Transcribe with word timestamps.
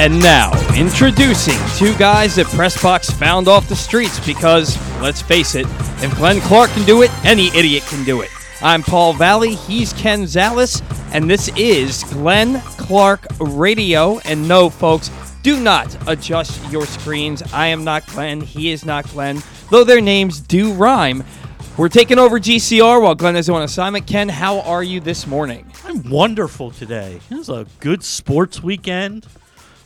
And 0.00 0.18
now, 0.22 0.50
introducing 0.74 1.58
two 1.76 1.94
guys 1.98 2.36
that 2.36 2.46
Pressbox 2.46 3.12
found 3.12 3.48
off 3.48 3.68
the 3.68 3.76
streets 3.76 4.18
because, 4.24 4.78
let's 5.02 5.20
face 5.20 5.54
it, 5.54 5.66
if 6.02 6.16
Glenn 6.16 6.40
Clark 6.40 6.70
can 6.70 6.86
do 6.86 7.02
it, 7.02 7.10
any 7.22 7.48
idiot 7.48 7.82
can 7.86 8.02
do 8.04 8.22
it. 8.22 8.30
I'm 8.62 8.82
Paul 8.82 9.12
Valley, 9.12 9.56
he's 9.56 9.92
Ken 9.92 10.22
Zales, 10.22 10.80
and 11.12 11.28
this 11.28 11.48
is 11.54 12.02
Glenn 12.04 12.62
Clark 12.78 13.26
Radio. 13.40 14.20
And 14.20 14.48
no, 14.48 14.70
folks, 14.70 15.10
do 15.42 15.60
not 15.60 15.94
adjust 16.08 16.72
your 16.72 16.86
screens. 16.86 17.42
I 17.52 17.66
am 17.66 17.84
not 17.84 18.06
Glenn, 18.06 18.40
he 18.40 18.70
is 18.70 18.86
not 18.86 19.06
Glenn, 19.10 19.42
though 19.68 19.84
their 19.84 20.00
names 20.00 20.40
do 20.40 20.72
rhyme. 20.72 21.24
We're 21.76 21.90
taking 21.90 22.18
over 22.18 22.40
GCR 22.40 23.02
while 23.02 23.14
Glenn 23.14 23.36
is 23.36 23.50
on 23.50 23.60
assignment. 23.60 24.06
Ken, 24.06 24.30
how 24.30 24.60
are 24.60 24.82
you 24.82 25.00
this 25.00 25.26
morning? 25.26 25.70
I'm 25.84 26.08
wonderful 26.08 26.70
today. 26.70 27.20
It 27.30 27.34
was 27.34 27.50
a 27.50 27.66
good 27.80 28.02
sports 28.02 28.62
weekend. 28.62 29.26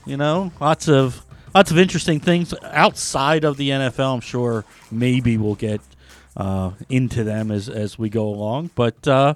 You 0.06 0.16
know, 0.16 0.52
lots 0.60 0.88
of 0.88 1.24
lots 1.54 1.70
of 1.70 1.78
interesting 1.78 2.20
things 2.20 2.52
outside 2.62 3.44
of 3.44 3.56
the 3.56 3.70
NFL. 3.70 4.14
I'm 4.14 4.20
sure 4.20 4.64
maybe 4.90 5.38
we'll 5.38 5.54
get 5.54 5.80
uh, 6.36 6.72
into 6.88 7.24
them 7.24 7.50
as 7.50 7.68
as 7.68 7.98
we 7.98 8.08
go 8.10 8.27
along. 8.27 8.70
But 8.74 9.06
uh, 9.08 9.34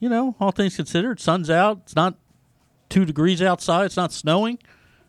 you 0.00 0.08
know, 0.08 0.34
all 0.40 0.52
things 0.52 0.76
considered, 0.76 1.20
sun's 1.20 1.50
out. 1.50 1.80
It's 1.84 1.96
not 1.96 2.14
two 2.88 3.04
degrees 3.04 3.42
outside. 3.42 3.84
It's 3.84 3.96
not 3.96 4.12
snowing. 4.12 4.58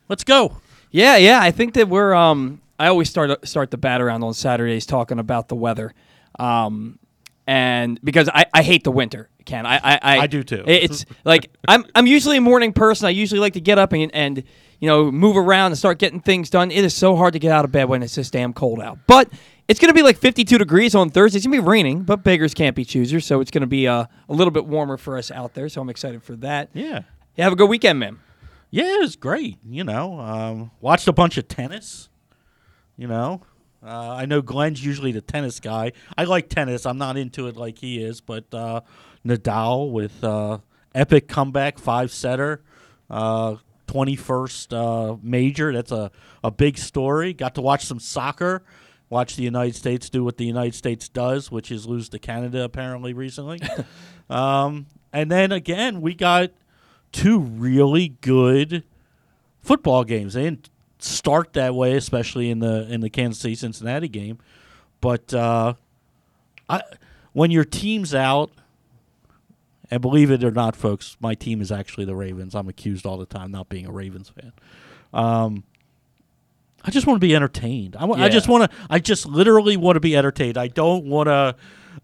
Let's 0.09 0.23
go. 0.23 0.57
Yeah, 0.91 1.17
yeah. 1.17 1.39
I 1.41 1.51
think 1.51 1.73
that 1.75 1.89
we're. 1.89 2.13
Um, 2.13 2.61
I 2.79 2.87
always 2.87 3.09
start 3.09 3.47
start 3.47 3.71
the 3.71 3.77
bat 3.77 4.01
around 4.01 4.23
on 4.23 4.33
Saturdays 4.33 4.85
talking 4.85 5.19
about 5.19 5.47
the 5.47 5.55
weather, 5.55 5.93
um, 6.39 6.99
and 7.45 7.99
because 8.03 8.29
I, 8.29 8.45
I 8.53 8.61
hate 8.63 8.83
the 8.83 8.91
winter. 8.91 9.29
Ken, 9.45 9.65
I 9.65 9.77
I, 9.77 9.99
I, 10.01 10.17
I 10.19 10.27
do 10.27 10.43
too. 10.43 10.63
It's 10.67 11.05
like 11.23 11.49
I'm 11.67 11.85
I'm 11.95 12.07
usually 12.07 12.37
a 12.37 12.41
morning 12.41 12.73
person. 12.73 13.07
I 13.07 13.11
usually 13.11 13.39
like 13.39 13.53
to 13.53 13.61
get 13.61 13.77
up 13.77 13.93
and 13.93 14.13
and 14.13 14.43
you 14.79 14.87
know, 14.87 15.11
move 15.11 15.37
around 15.37 15.71
and 15.71 15.77
start 15.77 15.99
getting 15.99 16.19
things 16.19 16.49
done. 16.49 16.71
It 16.71 16.83
is 16.83 16.93
so 16.93 17.15
hard 17.15 17.33
to 17.33 17.39
get 17.39 17.51
out 17.51 17.65
of 17.65 17.71
bed 17.71 17.85
when 17.85 18.03
it's 18.03 18.15
this 18.15 18.29
damn 18.29 18.53
cold 18.53 18.81
out. 18.81 18.99
But 19.07 19.29
it's 19.67 19.79
going 19.79 19.89
to 19.89 19.93
be 19.93 20.03
like 20.03 20.17
52 20.17 20.57
degrees 20.57 20.95
on 20.95 21.09
Thursday. 21.09 21.37
It's 21.37 21.45
going 21.45 21.57
to 21.57 21.61
be 21.61 21.67
raining, 21.67 22.03
but 22.03 22.23
beggars 22.23 22.53
can't 22.53 22.75
be 22.75 22.85
choosers. 22.85 23.25
So 23.25 23.41
it's 23.41 23.51
going 23.51 23.61
to 23.61 23.67
be 23.67 23.87
uh, 23.87 24.05
a 24.29 24.33
little 24.33 24.51
bit 24.51 24.65
warmer 24.65 24.97
for 24.97 25.17
us 25.17 25.31
out 25.31 25.53
there. 25.53 25.67
So 25.69 25.81
I'm 25.81 25.89
excited 25.89 26.23
for 26.23 26.35
that. 26.37 26.69
Yeah. 26.73 27.01
yeah 27.35 27.43
have 27.43 27.53
a 27.53 27.57
good 27.57 27.69
weekend, 27.69 27.99
man. 27.99 28.19
Yeah, 28.69 28.95
it 28.95 28.99
was 28.99 29.15
great. 29.15 29.57
You 29.65 29.83
know, 29.83 30.19
um, 30.19 30.71
watched 30.81 31.07
a 31.07 31.13
bunch 31.13 31.37
of 31.37 31.47
tennis. 31.47 32.09
You 32.97 33.07
know, 33.07 33.41
uh, 33.85 34.11
I 34.11 34.25
know 34.25 34.41
Glenn's 34.41 34.83
usually 34.83 35.11
the 35.11 35.21
tennis 35.21 35.59
guy. 35.59 35.93
I 36.17 36.25
like 36.25 36.49
tennis. 36.49 36.85
I'm 36.85 36.97
not 36.97 37.15
into 37.15 37.47
it 37.47 37.55
like 37.55 37.77
he 37.79 38.03
is, 38.03 38.21
but 38.21 38.51
uh, 38.53 38.81
Nadal 39.25 39.91
with 39.91 40.23
uh, 40.23 40.59
epic 40.95 41.27
comeback 41.27 41.77
five 41.77 42.11
setter. 42.11 42.61
Uh, 43.09 43.55
21st 43.87 44.73
uh, 44.73 45.17
major. 45.21 45.73
That's 45.73 45.91
a, 45.91 46.11
a 46.43 46.51
big 46.51 46.77
story. 46.77 47.33
Got 47.33 47.55
to 47.55 47.61
watch 47.61 47.85
some 47.85 47.99
soccer, 47.99 48.63
watch 49.09 49.35
the 49.35 49.43
United 49.43 49.75
States 49.75 50.09
do 50.09 50.23
what 50.23 50.37
the 50.37 50.45
United 50.45 50.75
States 50.75 51.09
does, 51.09 51.51
which 51.51 51.71
is 51.71 51.85
lose 51.85 52.09
to 52.09 52.19
Canada 52.19 52.63
apparently 52.63 53.13
recently. 53.13 53.59
um, 54.29 54.87
and 55.11 55.31
then 55.31 55.51
again, 55.51 56.01
we 56.01 56.13
got 56.13 56.51
two 57.11 57.39
really 57.39 58.09
good 58.09 58.83
football 59.61 60.03
games. 60.03 60.33
They 60.33 60.43
didn't 60.43 60.69
start 60.99 61.53
that 61.53 61.73
way, 61.73 61.95
especially 61.95 62.49
in 62.49 62.59
the 62.59 62.87
in 62.91 63.01
the 63.01 63.09
Kansas 63.09 63.41
City 63.41 63.55
Cincinnati 63.55 64.07
game. 64.07 64.37
But 64.99 65.33
uh, 65.33 65.75
I, 66.69 66.81
when 67.33 67.51
your 67.51 67.65
team's 67.65 68.13
out– 68.13 68.51
and 69.89 70.01
believe 70.01 70.31
it 70.31 70.43
or 70.43 70.51
not, 70.51 70.75
folks, 70.75 71.15
my 71.19 71.33
team 71.35 71.61
is 71.61 71.71
actually 71.71 72.05
the 72.05 72.15
Ravens. 72.15 72.55
I'm 72.55 72.67
accused 72.67 73.05
all 73.05 73.17
the 73.17 73.25
time 73.25 73.51
not 73.51 73.69
being 73.69 73.85
a 73.85 73.91
Ravens 73.91 74.29
fan. 74.29 74.51
Um, 75.13 75.63
I 76.83 76.91
just 76.91 77.07
want 77.07 77.15
to 77.19 77.25
be 77.27 77.35
entertained. 77.35 77.95
I, 77.95 78.01
w- 78.01 78.21
I 78.21 78.25
Yeah. 78.27 78.31
just 78.31 78.47
want 78.47 78.69
to. 78.71 78.77
I 78.89 78.99
just 78.99 79.25
literally 79.25 79.77
want 79.77 79.95
to 79.95 79.99
be 79.99 80.15
entertained. 80.15 80.57
I 80.57 80.67
don't 80.67 81.05
want 81.05 81.27
to. 81.27 81.55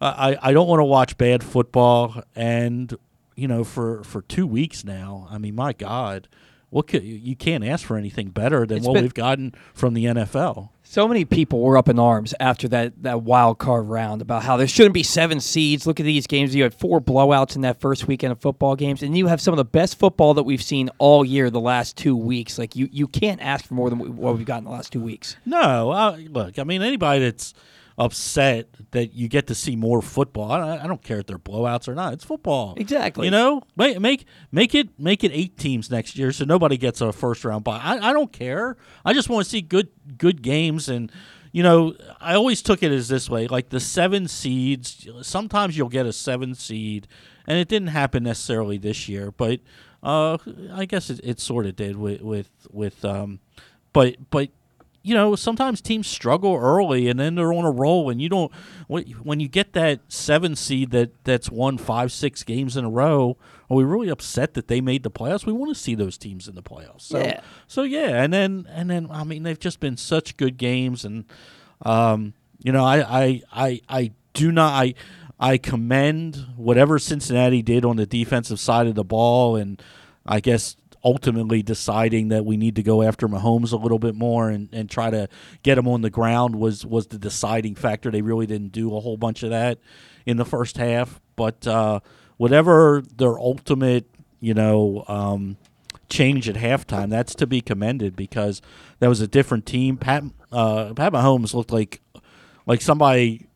I, 0.01 0.37
I 0.41 0.53
don't 0.53 0.67
want 0.67 0.79
to 0.79 0.83
watch 0.85 1.17
bad 1.17 1.43
football. 1.43 2.21
And 2.35 2.93
you 3.35 3.47
know, 3.47 3.63
for 3.63 4.03
for 4.03 4.21
two 4.23 4.45
weeks 4.47 4.83
now, 4.83 5.27
I 5.29 5.37
mean, 5.37 5.55
my 5.55 5.73
God, 5.73 6.27
what 6.73 6.87
could 6.87 7.03
you 7.03 7.35
can't 7.35 7.63
ask 7.63 7.85
for 7.85 7.97
anything 7.97 8.29
better 8.29 8.65
than 8.65 8.79
It's 8.79 8.87
what 8.87 8.95
been- 8.95 9.03
we've 9.03 9.13
gotten 9.13 9.53
from 9.73 9.93
the 9.93 10.05
NFL. 10.05 10.69
So 10.85 11.07
many 11.07 11.25
people 11.25 11.61
were 11.61 11.75
up 11.77 11.89
in 11.89 11.97
arms 11.97 12.35
after 12.39 12.67
that, 12.67 13.01
that 13.01 13.23
wild 13.23 13.57
card 13.57 13.87
round 13.87 14.21
about 14.21 14.43
how 14.43 14.57
there 14.57 14.67
shouldn't 14.67 14.93
be 14.93 15.01
seven 15.01 15.39
seeds. 15.39 15.87
Look 15.87 15.99
at 15.99 16.03
these 16.03 16.27
games. 16.27 16.53
You 16.53 16.61
had 16.63 16.73
four 16.73 17.01
blowouts 17.01 17.55
in 17.55 17.61
that 17.61 17.79
first 17.79 18.07
weekend 18.07 18.31
of 18.31 18.39
football 18.41 18.75
games, 18.75 19.01
and 19.01 19.17
you 19.17 19.25
have 19.27 19.41
some 19.41 19.53
of 19.53 19.57
the 19.57 19.65
best 19.65 19.97
football 19.97 20.33
that 20.35 20.43
we've 20.43 20.61
seen 20.61 20.89
all 20.99 21.25
year 21.25 21.49
the 21.49 21.59
last 21.59 21.97
two 21.97 22.15
weeks. 22.15 22.59
Like 22.59 22.75
you, 22.75 22.89
you 22.91 23.07
can't 23.07 23.41
ask 23.41 23.65
for 23.65 23.73
more 23.73 23.89
than 23.89 24.17
what 24.17 24.37
we've 24.37 24.45
got 24.45 24.59
in 24.59 24.65
the 24.65 24.69
last 24.71 24.91
two 24.91 24.99
weeks. 25.01 25.35
No, 25.45 25.89
uh, 25.91 26.17
look, 26.29 26.59
I 26.59 26.63
mean, 26.63 26.81
anybody 26.83 27.21
that's 27.23 27.53
upset 27.97 28.69
that 28.91 29.13
you 29.13 29.27
get 29.27 29.47
to 29.47 29.55
see 29.55 29.75
more 29.75 30.01
football, 30.01 30.51
I, 30.51 30.79
I 30.83 30.87
don't 30.87 31.01
care 31.01 31.19
if 31.19 31.27
they're 31.27 31.37
blowouts 31.39 31.87
or 31.87 31.95
not. 31.95 32.13
It's 32.13 32.23
football, 32.23 32.73
Exactly. 32.77 33.27
You 33.27 33.31
know, 33.31 33.61
make 33.75 33.99
make 33.99 34.25
make 34.51 34.75
it 34.75 34.99
make 34.99 35.23
it 35.23 35.31
eight 35.33 35.57
teams 35.57 35.89
next 35.89 36.17
year, 36.17 36.31
so 36.31 36.45
nobody 36.45 36.77
gets 36.77 37.01
a 37.01 37.11
first 37.11 37.45
round 37.45 37.63
bye. 37.63 37.79
I, 37.81 38.09
I 38.09 38.13
don't 38.13 38.31
care. 38.31 38.77
I 39.05 39.13
just 39.13 39.29
want 39.29 39.43
to 39.45 39.49
see 39.49 39.61
good 39.61 39.89
good 40.17 40.41
games 40.41 40.89
and. 40.89 41.11
You 41.55 41.61
know, 41.61 41.93
I 42.19 42.33
always 42.33 42.63
took 42.63 42.81
it 42.81 42.91
as 42.91 43.09
this 43.09 43.29
way: 43.29 43.45
like 43.47 43.69
the 43.69 43.79
seven 43.79 44.27
seeds. 44.27 45.07
Sometimes 45.21 45.77
you'll 45.77 45.87
get 45.87 46.07
a 46.07 46.11
seven 46.11 46.55
seed, 46.55 47.07
and 47.45 47.59
it 47.59 47.67
didn't 47.67 47.89
happen 47.89 48.23
necessarily 48.23 48.79
this 48.79 49.07
year, 49.07 49.29
but 49.29 49.59
uh, 50.01 50.39
I 50.71 50.85
guess 50.85 51.11
it, 51.11 51.19
it 51.23 51.39
sort 51.39 51.67
of 51.67 51.75
did 51.75 51.95
with 51.95 52.21
with 52.21 52.49
with. 52.71 53.05
Um, 53.05 53.39
but 53.93 54.15
but 54.31 54.49
you 55.03 55.13
know 55.13 55.35
sometimes 55.35 55.81
teams 55.81 56.07
struggle 56.07 56.55
early 56.55 57.09
and 57.09 57.19
then 57.19 57.35
they're 57.35 57.53
on 57.53 57.65
a 57.65 57.69
roll 57.71 58.09
and 58.09 58.21
you 58.21 58.29
don't 58.29 58.51
when 58.87 59.39
you 59.39 59.47
get 59.47 59.73
that 59.73 59.99
seven 60.07 60.55
seed 60.55 60.91
that 60.91 61.11
that's 61.25 61.51
won 61.51 61.77
five 61.77 62.11
six 62.11 62.41
games 62.43 62.75
in 62.77 62.85
a 62.85 62.89
row 62.89 63.37
are 63.69 63.77
we 63.77 63.83
really 63.83 64.09
upset 64.09 64.53
that 64.53 64.67
they 64.69 64.79
made 64.81 65.03
the 65.03 65.11
playoffs 65.11 65.45
we 65.45 65.51
want 65.53 65.69
to 65.75 65.79
see 65.79 65.93
those 65.93 66.17
teams 66.17 66.47
in 66.47 66.55
the 66.55 66.63
playoffs 66.63 67.01
so 67.01 67.19
Yeah. 67.19 67.41
so 67.67 67.83
yeah 67.83 68.23
and 68.23 68.31
then 68.33 68.65
and 68.69 68.89
then 68.89 69.07
i 69.11 69.23
mean 69.23 69.43
they've 69.43 69.59
just 69.59 69.79
been 69.81 69.97
such 69.97 70.37
good 70.37 70.57
games 70.57 71.03
and 71.05 71.25
um 71.81 72.33
you 72.59 72.71
know 72.71 72.83
i 72.85 73.23
i 73.23 73.41
i, 73.51 73.81
I 73.89 74.11
do 74.33 74.51
not 74.51 74.71
i 74.73 74.93
I 75.39 75.57
commend 75.57 76.37
whatever 76.55 76.97
Cincinnati 76.99 77.61
did 77.61 77.83
on 77.83 77.97
the 77.97 78.05
defensive 78.05 78.61
side 78.61 78.87
of 78.87 78.95
the 78.95 79.03
ball, 79.03 79.57
and 79.57 79.81
I 80.25 80.39
guess 80.39 80.77
ultimately 81.03 81.61
deciding 81.61 82.29
that 82.29 82.45
we 82.45 82.57
need 82.57 82.75
to 82.75 82.83
go 82.83 83.01
after 83.01 83.27
Mahomes 83.27 83.73
a 83.73 83.77
little 83.77 83.99
bit 83.99 84.15
more 84.15 84.49
and, 84.49 84.69
and 84.71 84.89
try 84.89 85.09
to 85.09 85.27
get 85.61 85.77
him 85.77 85.87
on 85.87 86.01
the 86.01 86.09
ground 86.09 86.55
was 86.55 86.85
was 86.85 87.07
the 87.07 87.19
deciding 87.19 87.75
factor. 87.75 88.09
They 88.09 88.21
really 88.21 88.45
didn't 88.45 88.71
do 88.71 88.95
a 88.95 88.99
whole 88.99 89.17
bunch 89.17 89.43
of 89.43 89.49
that 89.49 89.79
in 90.25 90.37
the 90.37 90.45
first 90.45 90.77
half, 90.77 91.19
but 91.35 91.67
uh, 91.67 91.99
whatever 92.37 93.03
their 93.15 93.37
ultimate, 93.37 94.09
you 94.39 94.53
know. 94.53 95.03
Um, 95.07 95.57
change 96.09 96.47
at 96.47 96.55
halftime. 96.55 97.09
That's 97.09 97.33
to 97.35 97.47
be 97.47 97.59
commended 97.59 98.15
because 98.15 98.61
that 98.99 99.07
was 99.07 99.19
a 99.19 99.27
different 99.27 99.65
team. 99.65 99.97
Pat 99.97 100.23
uh, 100.51 100.93
Pat 100.93 101.11
Mahomes 101.11 101.55
looked 101.55 101.71
like 101.71 102.01
like 102.67 102.81
somebody 102.81 103.47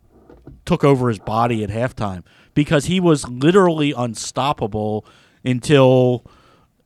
took 0.65 0.83
over 0.83 1.09
his 1.09 1.19
body 1.19 1.63
at 1.63 1.69
halftime 1.69 2.23
because 2.53 2.85
he 2.85 2.99
was 2.99 3.27
literally 3.27 3.93
unstoppable 3.95 5.05
until 5.45 6.25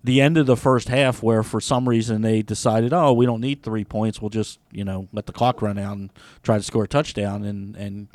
the 0.03 0.19
end 0.19 0.37
of 0.37 0.45
the 0.45 0.57
first 0.57 0.89
half 0.89 1.21
where 1.21 1.43
for 1.43 1.61
some 1.61 1.87
reason 1.87 2.21
they 2.21 2.41
decided 2.41 2.91
oh 2.93 3.13
we 3.13 3.25
don't 3.25 3.41
need 3.41 3.63
three 3.63 3.83
points. 3.85 4.21
We'll 4.21 4.29
just 4.29 4.59
you 4.71 4.83
know 4.83 5.07
let 5.11 5.25
the 5.25 5.33
clock 5.33 5.61
run 5.61 5.77
out 5.77 5.97
and 5.97 6.11
try 6.43 6.57
to 6.57 6.63
score 6.63 6.85
a 6.85 6.87
touchdown. 6.87 7.43
And 7.43 7.75
and 7.75 8.07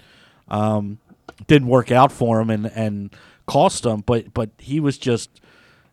um, 0.48 0.98
didn't 1.46 1.68
work 1.68 1.90
out 1.90 2.12
for 2.12 2.40
him 2.40 2.50
and 2.50 2.66
and 2.66 3.14
cost 3.46 3.84
him 3.86 4.02
but 4.04 4.34
but 4.34 4.50
he 4.58 4.80
was 4.80 4.98
just 4.98 5.40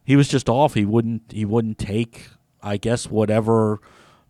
he 0.03 0.15
was 0.15 0.27
just 0.27 0.49
off. 0.49 0.73
He 0.73 0.85
wouldn't 0.85 1.31
he 1.31 1.45
wouldn't 1.45 1.77
take 1.77 2.29
I 2.61 2.77
guess 2.77 3.09
whatever 3.09 3.79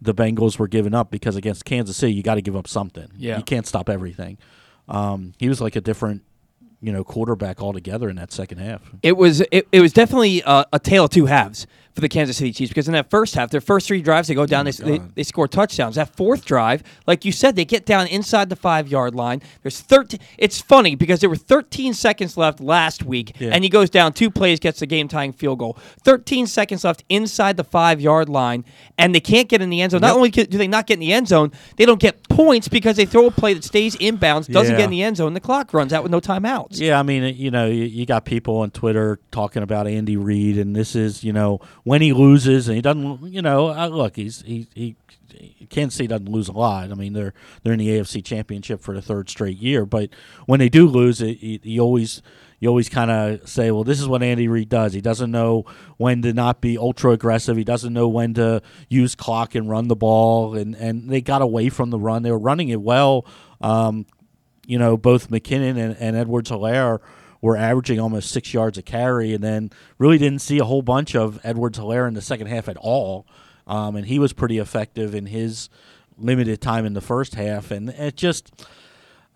the 0.01 0.13
Bengals 0.13 0.59
were 0.59 0.67
giving 0.67 0.93
up 0.93 1.11
because 1.11 1.35
against 1.35 1.65
Kansas 1.65 1.95
City 1.95 2.13
you 2.13 2.23
got 2.23 2.35
to 2.35 2.41
give 2.41 2.55
up 2.55 2.67
something. 2.67 3.09
Yeah. 3.17 3.37
you 3.37 3.43
can't 3.43 3.65
stop 3.65 3.89
everything. 3.89 4.37
Um, 4.89 5.33
he 5.39 5.47
was 5.47 5.61
like 5.61 5.75
a 5.77 5.81
different 5.81 6.23
you 6.83 6.91
know 6.91 7.03
quarterback 7.03 7.61
altogether 7.61 8.09
in 8.09 8.17
that 8.17 8.31
second 8.31 8.57
half. 8.59 8.81
It 9.01 9.17
was 9.17 9.41
it, 9.51 9.67
it 9.71 9.81
was 9.81 9.93
definitely 9.93 10.43
a, 10.45 10.65
a 10.73 10.79
tale 10.79 11.05
of 11.05 11.11
two 11.11 11.25
halves 11.25 11.65
for 11.93 12.01
the 12.01 12.09
Kansas 12.09 12.37
City 12.37 12.51
Chiefs 12.51 12.69
because 12.69 12.87
in 12.87 12.93
that 12.93 13.09
first 13.11 13.35
half, 13.35 13.51
their 13.51 13.61
first 13.61 13.87
three 13.87 14.01
drives, 14.01 14.27
they 14.27 14.33
go 14.33 14.45
down, 14.47 14.67
oh 14.67 14.71
they, 14.71 14.97
they, 14.97 15.03
they 15.15 15.23
score 15.23 15.47
touchdowns. 15.47 15.95
That 15.95 16.15
fourth 16.15 16.43
drive, 16.43 16.81
like 17.05 17.23
you 17.23 17.31
said, 17.31 17.55
they 17.55 17.65
get 17.65 17.85
down 17.85 18.07
inside 18.07 18.49
the 18.49 18.55
five 18.55 18.87
yard 18.87 19.13
line. 19.13 19.41
There's 19.61 19.79
13. 19.79 20.19
It's 20.39 20.59
funny 20.59 20.95
because 20.95 21.19
there 21.19 21.29
were 21.29 21.35
13 21.35 21.93
seconds 21.93 22.35
left 22.35 22.59
last 22.59 23.03
week, 23.03 23.39
Yeah. 23.39 23.51
and 23.53 23.63
he 23.63 23.69
goes 23.69 23.89
down 23.91 24.13
two 24.13 24.31
plays, 24.31 24.59
gets 24.59 24.79
the 24.79 24.87
game 24.87 25.07
tying 25.07 25.33
field 25.33 25.59
goal. 25.59 25.77
13 26.03 26.47
seconds 26.47 26.83
left 26.83 27.03
inside 27.09 27.57
the 27.57 27.63
five 27.63 28.01
yard 28.01 28.27
line, 28.27 28.65
and 28.97 29.13
they 29.13 29.19
can't 29.19 29.47
get 29.47 29.61
in 29.61 29.69
the 29.69 29.81
end 29.81 29.91
zone. 29.91 30.01
Not 30.01 30.15
only 30.15 30.31
do 30.31 30.45
they 30.45 30.67
not 30.67 30.87
get 30.87 30.95
in 30.95 30.99
the 31.01 31.13
end 31.13 31.27
zone, 31.27 31.51
they 31.77 31.85
don't 31.85 31.99
get 32.01 32.27
points 32.27 32.67
because 32.67 32.95
they 32.97 33.05
throw 33.05 33.27
a 33.27 33.31
play 33.31 33.53
that 33.53 33.63
stays 33.63 33.95
inbounds, 33.97 34.51
doesn't 34.51 34.73
Yeah. 34.73 34.77
get 34.79 34.85
in 34.85 34.89
the 34.91 35.03
end 35.03 35.17
zone, 35.17 35.27
and 35.27 35.35
the 35.35 35.39
clock 35.41 35.73
runs 35.73 35.93
out 35.93 36.01
with 36.01 36.11
no 36.11 36.19
timeouts. 36.19 36.79
Yeah, 36.79 36.99
I 36.99 37.03
mean, 37.03 37.35
you 37.35 37.51
know, 37.51 37.67
you, 37.67 37.83
you 37.83 38.05
got 38.07 38.25
people 38.25 38.57
on 38.57 38.71
Twitter 38.71 39.19
talking 39.31 39.61
about 39.61 39.85
Andy 39.87 40.17
Reid, 40.17 40.57
and 40.57 40.75
this 40.75 40.95
is, 40.95 41.23
you 41.23 41.31
know, 41.33 41.59
when 41.83 42.01
he 42.01 42.13
loses 42.13 42.67
and 42.67 42.75
he 42.75 42.81
doesn't, 42.81 43.31
you 43.31 43.41
know, 43.41 43.67
look, 43.89 44.15
he's 44.15 44.41
he 44.41 44.67
he. 44.73 44.95
Kansas 45.69 45.97
City 45.97 46.07
doesn't 46.07 46.29
lose 46.29 46.47
a 46.47 46.51
lot. 46.51 46.91
I 46.91 46.93
mean, 46.93 47.13
they're 47.13 47.33
they're 47.63 47.73
in 47.73 47.79
the 47.79 47.89
AFC 47.89 48.23
Championship 48.23 48.81
for 48.81 48.93
the 48.93 49.01
third 49.01 49.29
straight 49.29 49.57
year. 49.57 49.85
But 49.85 50.11
when 50.45 50.59
they 50.59 50.69
do 50.69 50.87
lose, 50.87 51.21
it, 51.21 51.39
you 51.41 51.81
always 51.81 52.21
you 52.63 52.69
always 52.69 52.87
kind 52.87 53.11
of 53.11 53.49
say, 53.49 53.71
well, 53.71 53.83
this 53.83 53.99
is 53.99 54.07
what 54.07 54.23
Andy 54.23 54.47
Reid 54.47 54.69
does. 54.69 54.93
He 54.93 55.01
doesn't 55.01 55.31
know 55.31 55.65
when 55.97 56.21
to 56.21 56.31
not 56.31 56.61
be 56.61 56.77
ultra 56.77 57.11
aggressive. 57.11 57.57
He 57.57 57.65
doesn't 57.65 57.91
know 57.91 58.07
when 58.07 58.35
to 58.35 58.61
use 58.87 59.15
clock 59.15 59.53
and 59.53 59.69
run 59.69 59.89
the 59.89 59.97
ball. 59.97 60.55
And, 60.55 60.73
and 60.75 61.09
they 61.09 61.19
got 61.19 61.41
away 61.41 61.67
from 61.67 61.89
the 61.89 61.99
run. 61.99 62.23
They 62.23 62.31
were 62.31 62.39
running 62.39 62.69
it 62.69 62.81
well. 62.81 63.25
Um, 63.59 64.05
you 64.65 64.79
know, 64.79 64.95
both 64.95 65.29
McKinnon 65.29 65.77
and, 65.77 65.97
and 65.99 66.15
Edwards 66.15 66.51
Helaire 66.51 66.99
were 67.43 67.57
averaging 67.57 67.99
almost 67.99 68.31
six 68.31 68.53
yards 68.53 68.77
a 68.77 68.81
carry, 68.81 69.33
and 69.33 69.43
then 69.43 69.69
really 69.97 70.17
didn't 70.17 70.39
see 70.39 70.59
a 70.59 70.63
whole 70.63 70.81
bunch 70.81 71.13
of 71.13 71.39
Edwards 71.43 71.77
Helaire 71.77 72.07
in 72.07 72.13
the 72.13 72.21
second 72.21 72.47
half 72.47 72.69
at 72.69 72.77
all. 72.77 73.27
Um, 73.67 73.97
and 73.97 74.07
he 74.07 74.17
was 74.17 74.31
pretty 74.31 74.57
effective 74.59 75.13
in 75.13 75.25
his 75.25 75.69
limited 76.17 76.61
time 76.61 76.85
in 76.85 76.93
the 76.93 77.01
first 77.01 77.35
half. 77.35 77.69
And 77.69 77.89
it 77.89 78.15
just 78.15 78.51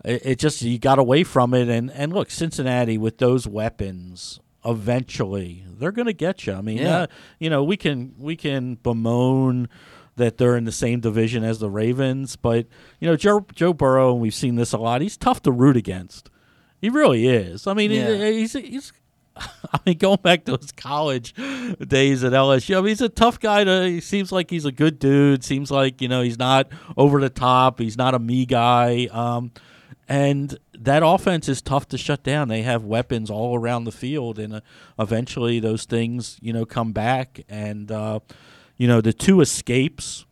it, 0.04 0.22
it 0.24 0.38
just 0.38 0.62
you 0.62 0.78
got 0.78 0.98
away 0.98 1.22
from 1.22 1.52
it, 1.52 1.68
and 1.68 1.90
and 1.92 2.12
look, 2.12 2.30
Cincinnati 2.30 2.96
with 2.96 3.18
those 3.18 3.46
weapons, 3.46 4.40
eventually 4.64 5.64
they're 5.78 5.92
going 5.92 6.06
to 6.06 6.12
get 6.14 6.46
you. 6.46 6.54
I 6.54 6.60
mean, 6.62 6.78
Yeah. 6.78 7.00
uh, 7.02 7.06
you 7.38 7.50
know, 7.50 7.62
we 7.62 7.76
can 7.76 8.14
we 8.18 8.36
can 8.36 8.76
bemoan 8.76 9.68
that 10.16 10.38
they're 10.38 10.56
in 10.56 10.64
the 10.64 10.72
same 10.72 11.00
division 11.00 11.44
as 11.44 11.58
the 11.60 11.70
Ravens, 11.70 12.36
but 12.36 12.66
you 13.00 13.06
know, 13.08 13.16
Joe 13.16 13.44
Joe 13.54 13.72
Burrow, 13.72 14.12
and 14.12 14.20
we've 14.22 14.34
seen 14.34 14.54
this 14.56 14.72
a 14.72 14.78
lot. 14.78 15.02
He's 15.02 15.16
tough 15.16 15.42
to 15.42 15.52
root 15.52 15.76
against. 15.76 16.30
He 16.80 16.90
really 16.90 17.26
is. 17.26 17.66
I 17.66 17.74
mean, 17.74 17.90
Yeah. 17.90 18.30
he's 18.30 18.52
he's. 18.52 18.92
I 19.36 19.78
mean, 19.86 19.98
going 19.98 20.18
back 20.20 20.44
to 20.46 20.56
his 20.56 20.72
college 20.72 21.32
days 21.34 22.24
at 22.24 22.32
LSU, 22.32 22.76
I 22.76 22.80
mean, 22.80 22.88
he's 22.88 23.00
a 23.00 23.08
tough 23.08 23.38
guy. 23.38 23.62
To 23.64 23.84
he 23.88 24.00
seems 24.00 24.32
like 24.32 24.50
he's 24.50 24.64
a 24.64 24.72
good 24.72 24.98
dude. 24.98 25.44
Seems 25.44 25.70
like 25.70 26.00
you 26.02 26.08
know 26.08 26.22
he's 26.22 26.38
not 26.38 26.68
over 26.96 27.20
the 27.20 27.30
top. 27.30 27.78
He's 27.78 27.96
not 27.96 28.14
a 28.14 28.18
me 28.18 28.46
guy. 28.46 29.06
Um, 29.12 29.52
and 30.08 30.58
that 30.76 31.02
offense 31.04 31.48
is 31.48 31.60
tough 31.62 31.86
to 31.88 31.98
shut 31.98 32.22
down. 32.24 32.48
They 32.48 32.62
have 32.62 32.84
weapons 32.84 33.30
all 33.30 33.56
around 33.56 33.84
the 33.84 33.92
field, 33.92 34.38
and 34.38 34.54
uh, 34.54 34.60
eventually 34.98 35.60
those 35.60 35.84
things, 35.84 36.38
you 36.40 36.52
know, 36.52 36.64
come 36.64 36.92
back. 36.92 37.40
And 37.48 37.92
uh, 37.92 38.20
you 38.76 38.88
know, 38.88 39.00
the 39.00 39.12
two 39.12 39.40
escapes 39.40 40.24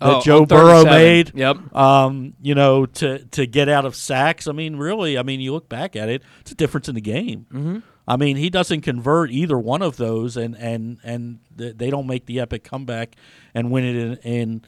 that 0.00 0.08
Oh, 0.16 0.20
Joe 0.20 0.44
Burrow 0.46 0.84
made, 0.84 1.32
Yep. 1.34 1.74
um, 1.74 2.34
you 2.42 2.54
know, 2.54 2.86
to 2.86 3.18
to 3.26 3.46
get 3.46 3.68
out 3.68 3.84
of 3.84 3.96
sacks. 3.96 4.46
I 4.46 4.52
mean, 4.52 4.76
really, 4.76 5.16
I 5.18 5.22
mean, 5.22 5.40
you 5.40 5.52
look 5.52 5.68
back 5.68 5.96
at 5.96 6.08
it, 6.08 6.22
it's 6.40 6.52
a 6.52 6.54
difference 6.54 6.88
in 6.88 6.94
the 6.94 7.00
game. 7.00 7.46
Mm-hmm. 7.52 7.78
I 8.08 8.16
mean, 8.16 8.36
he 8.36 8.50
doesn't 8.50 8.82
convert 8.82 9.30
either 9.30 9.58
one 9.58 9.82
of 9.82 9.96
those, 9.96 10.36
and 10.36 10.54
and 10.56 10.98
and 11.02 11.38
they 11.56 11.90
don't 11.90 12.06
make 12.06 12.26
the 12.26 12.40
epic 12.40 12.62
comeback 12.62 13.16
and 13.54 13.70
win 13.70 13.84
it 13.84 13.96
in 13.96 14.16
in, 14.32 14.64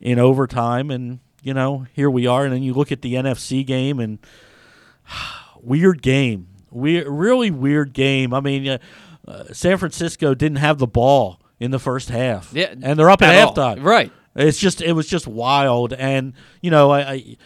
in 0.00 0.18
overtime. 0.18 0.90
And 0.90 1.20
you 1.42 1.54
know, 1.54 1.86
here 1.92 2.10
we 2.10 2.26
are. 2.26 2.44
And 2.44 2.52
then 2.52 2.62
you 2.62 2.74
look 2.74 2.90
at 2.90 3.02
the 3.02 3.14
NFC 3.14 3.64
game, 3.66 4.00
and 4.00 4.18
weird 5.60 6.02
game, 6.02 6.48
weird, 6.70 7.06
really 7.08 7.50
weird 7.50 7.92
game. 7.92 8.32
I 8.34 8.40
mean, 8.40 8.66
uh, 8.68 8.78
uh, 9.26 9.44
San 9.52 9.76
Francisco 9.78 10.34
didn't 10.34 10.58
have 10.58 10.78
the 10.78 10.86
ball 10.86 11.40
in 11.58 11.70
the 11.70 11.78
first 11.78 12.08
half, 12.08 12.52
Yeah, 12.54 12.74
and 12.82 12.98
they're 12.98 13.10
up 13.10 13.22
at, 13.22 13.34
at 13.34 13.44
all. 13.48 13.54
halftime, 13.54 13.84
Right. 13.84 14.10
It's 14.36 14.58
just 14.58 14.80
it 14.80 14.92
was 14.92 15.08
just 15.08 15.26
wild, 15.26 15.92
and 15.92 16.34
you 16.60 16.70
know, 16.70 16.90
I, 16.90 17.00
I 17.12 17.36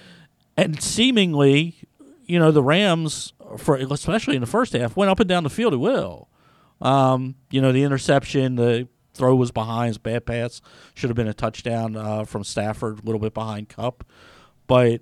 and 0.57 0.83
seemingly, 0.83 1.77
you 2.27 2.39
know, 2.39 2.51
the 2.51 2.63
Rams, 2.63 3.33
for 3.57 3.77
especially 3.77 4.37
in 4.37 4.41
the 4.41 4.47
first 4.47 4.73
half, 4.73 4.97
went 4.97 5.11
up 5.11 5.21
and 5.21 5.29
down 5.29 5.45
the 5.45 5.51
field 5.51 5.73
at 5.73 5.81
will. 5.81 6.29
Um, 6.81 7.37
you 7.51 7.63
know, 7.63 7.73
the 7.73 7.85
interception, 7.85 8.57
the 8.57 8.89
throw 9.15 9.35
was 9.35 9.51
behind, 9.51 10.03
bad 10.03 10.27
pass, 10.27 10.61
should 10.95 11.09
have 11.09 11.17
been 11.17 11.29
a 11.29 11.35
touchdown 11.35 11.97
uh, 11.97 12.25
from 12.25 12.45
Stafford, 12.45 13.01
a 13.01 13.03
little 13.07 13.21
bit 13.21 13.33
behind 13.33 13.69
Kupp, 13.69 14.05
but 14.67 15.01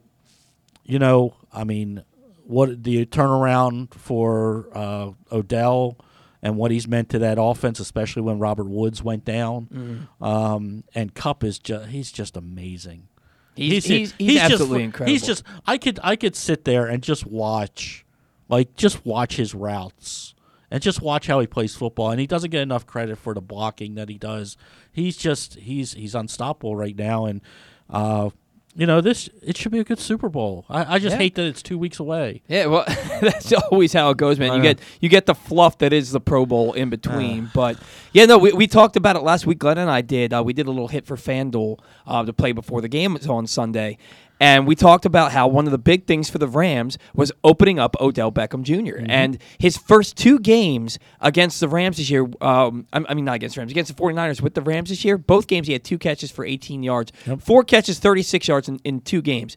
you 0.84 0.98
know, 0.98 1.34
I 1.52 1.64
mean, 1.64 2.04
what 2.44 2.84
the 2.84 3.06
turnaround 3.06 3.94
for 3.94 4.68
uh, 4.72 5.12
Odell 5.30 5.96
and 6.42 6.56
what 6.56 6.70
he's 6.70 6.88
meant 6.88 7.08
to 7.10 7.18
that 7.20 7.38
offense, 7.40 7.78
especially 7.80 8.22
when 8.22 8.38
Robert 8.38 8.68
Woods 8.68 9.02
went 9.02 9.24
down. 9.24 10.08
Um, 10.20 10.84
and 10.94 11.14
Kupp 11.14 11.44
is 11.44 11.58
just 11.58 11.88
he's 11.90 12.10
just 12.12 12.36
amazing. 12.36 13.08
He's, 13.54 13.84
he's, 13.84 14.14
he's, 14.18 14.40
just- 14.40 14.52
absolutely 14.52 14.82
incredible. 14.84 15.12
He's 15.12 15.22
just 15.26 15.44
I 15.66 15.78
could 15.78 16.00
I 16.02 16.16
could 16.16 16.34
sit 16.34 16.64
there 16.64 16.86
and 16.86 17.02
just 17.02 17.26
watch, 17.26 18.04
like 18.48 18.74
just 18.76 19.04
watch 19.04 19.36
his 19.36 19.54
routes 19.54 20.34
and 20.70 20.82
just 20.82 21.02
watch 21.02 21.26
how 21.26 21.38
he 21.38 21.46
plays 21.46 21.76
football. 21.76 22.10
And 22.10 22.18
he 22.18 22.26
doesn't 22.26 22.50
get 22.50 22.62
enough 22.62 22.86
credit 22.86 23.16
for 23.18 23.34
the 23.34 23.42
blocking 23.42 23.94
that 23.96 24.08
he 24.08 24.16
does. 24.16 24.56
He's 24.90 25.16
just 25.16 25.54
he's 25.56 25.92
he's 25.92 26.14
unstoppable 26.14 26.74
right 26.74 26.96
now. 26.96 27.26
And 27.26 27.42
uh, 27.90 28.30
you 28.74 28.86
know 28.86 29.00
this 29.00 29.28
it 29.42 29.56
should 29.56 29.70
be 29.72 29.78
a 29.78 29.84
good 29.84 29.98
Super 29.98 30.28
Bowl. 30.28 30.64
I, 30.70 30.94
I 30.94 30.98
just 30.98 31.14
Yeah. 31.14 31.18
hate 31.18 31.34
that 31.34 31.44
it's 31.46 31.62
two 31.62 31.76
weeks 31.76 31.98
away. 32.00 32.42
Yeah, 32.48 32.66
well, 32.66 32.84
that's 33.20 33.52
always 33.52 33.92
how 33.92 34.10
it 34.10 34.16
goes, 34.16 34.38
man. 34.38 34.54
You 34.56 34.62
get 34.62 34.78
you 35.00 35.08
get 35.08 35.26
the 35.26 35.34
fluff 35.34 35.78
that 35.78 35.92
is 35.92 36.12
the 36.12 36.20
Pro 36.20 36.46
Bowl 36.46 36.72
in 36.72 36.88
between, 36.90 37.50
but 37.54 37.76
yeah, 38.12 38.24
no, 38.24 38.38
we, 38.38 38.52
we 38.52 38.66
talked 38.66 38.96
about 38.96 39.16
it 39.16 39.22
last 39.22 39.46
week. 39.46 39.58
Glenn 39.58 39.78
and 39.78 39.90
I 39.90 40.00
did. 40.00 40.32
Uh, 40.32 40.42
we 40.44 40.52
did 40.52 40.66
a 40.66 40.70
little 40.70 40.88
hit 40.88 41.06
for 41.06 41.16
FanDuel 41.16 41.78
uh, 42.06 42.24
to 42.24 42.32
play 42.32 42.52
before 42.52 42.80
the 42.80 42.88
game 42.88 43.14
was 43.14 43.26
on 43.26 43.46
Sunday, 43.46 43.98
and 44.42 44.66
we 44.66 44.74
talked 44.74 45.06
about 45.06 45.30
how 45.30 45.46
one 45.46 45.66
of 45.66 45.70
the 45.70 45.78
big 45.78 46.08
things 46.08 46.28
for 46.28 46.38
the 46.38 46.48
Rams 46.48 46.98
was 47.14 47.30
opening 47.44 47.78
up 47.78 47.94
Odell 48.00 48.32
Beckham 48.32 48.62
junior 48.62 49.00
and 49.08 49.38
his 49.58 49.76
first 49.76 50.16
two 50.16 50.40
games 50.40 50.98
against 51.20 51.60
the 51.60 51.68
Rams 51.68 51.98
this 51.98 52.10
year. 52.10 52.28
Um, 52.40 52.88
I, 52.92 53.04
I 53.08 53.14
mean, 53.14 53.24
not 53.24 53.36
against 53.36 53.54
the 53.54 53.60
Rams, 53.60 53.70
against 53.70 53.96
the 53.96 54.02
49ers 54.02 54.40
with 54.40 54.54
the 54.54 54.62
Rams 54.62 54.88
this 54.88 55.04
year. 55.04 55.16
Both 55.16 55.46
games 55.46 55.68
he 55.68 55.74
had 55.74 55.84
two 55.84 55.96
catches 55.96 56.32
for 56.32 56.44
18 56.44 56.82
yards, 56.82 57.12
four 57.38 57.62
catches, 57.62 58.00
36 58.00 58.48
yards 58.48 58.68
in, 58.68 58.80
in 58.82 59.00
two 59.00 59.22
games. 59.22 59.56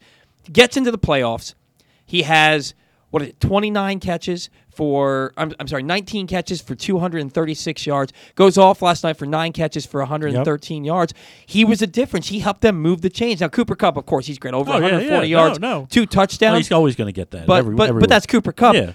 Gets 0.51 0.77
into 0.77 0.91
the 0.91 0.99
playoffs. 0.99 1.55
He 2.05 2.21
has 2.21 2.75
what 3.09 3.23
is 3.23 3.29
it, 3.29 3.39
29 3.39 3.99
catches 4.01 4.49
for 4.75 5.33
I'm, 5.37 5.53
I'm 5.59 5.67
sorry, 5.67 5.83
19 5.83 6.27
catches 6.27 6.61
for 6.61 6.75
236 6.75 7.85
yards. 7.85 8.13
Goes 8.35 8.57
off 8.57 8.81
last 8.81 9.03
night 9.03 9.17
for 9.17 9.25
9 9.25 9.51
catches 9.53 9.85
for 9.85 9.99
113 10.01 10.83
yards. 10.83 11.13
He 11.45 11.63
was 11.65 11.81
a 11.81 11.87
difference. 11.87 12.27
He 12.27 12.39
helped 12.39 12.61
them 12.61 12.81
move 12.81 13.01
the 13.01 13.09
chains. 13.09 13.41
Now 13.41 13.47
Cooper 13.47 13.75
Kupp, 13.75 13.97
of 13.97 14.05
course, 14.05 14.27
he's 14.27 14.37
great. 14.39 14.53
Over 14.53 14.71
Oh, 14.71 14.73
140 14.75 15.27
yeah. 15.27 15.35
No, 15.37 15.41
yards, 15.43 15.59
no. 15.59 15.87
two 15.89 16.01
Well, 16.01 16.07
touchdowns. 16.07 16.57
he's 16.57 16.71
always 16.71 16.95
going 16.95 17.07
to 17.07 17.11
get 17.13 17.31
that. 17.31 17.47
but 17.47 17.59
every, 17.59 17.75
but 17.75 17.89
every 17.89 17.99
but 18.01 18.09
that's 18.09 18.25
Cooper 18.25 18.51
Kupp. 18.51 18.75
Yeah. 18.75 18.93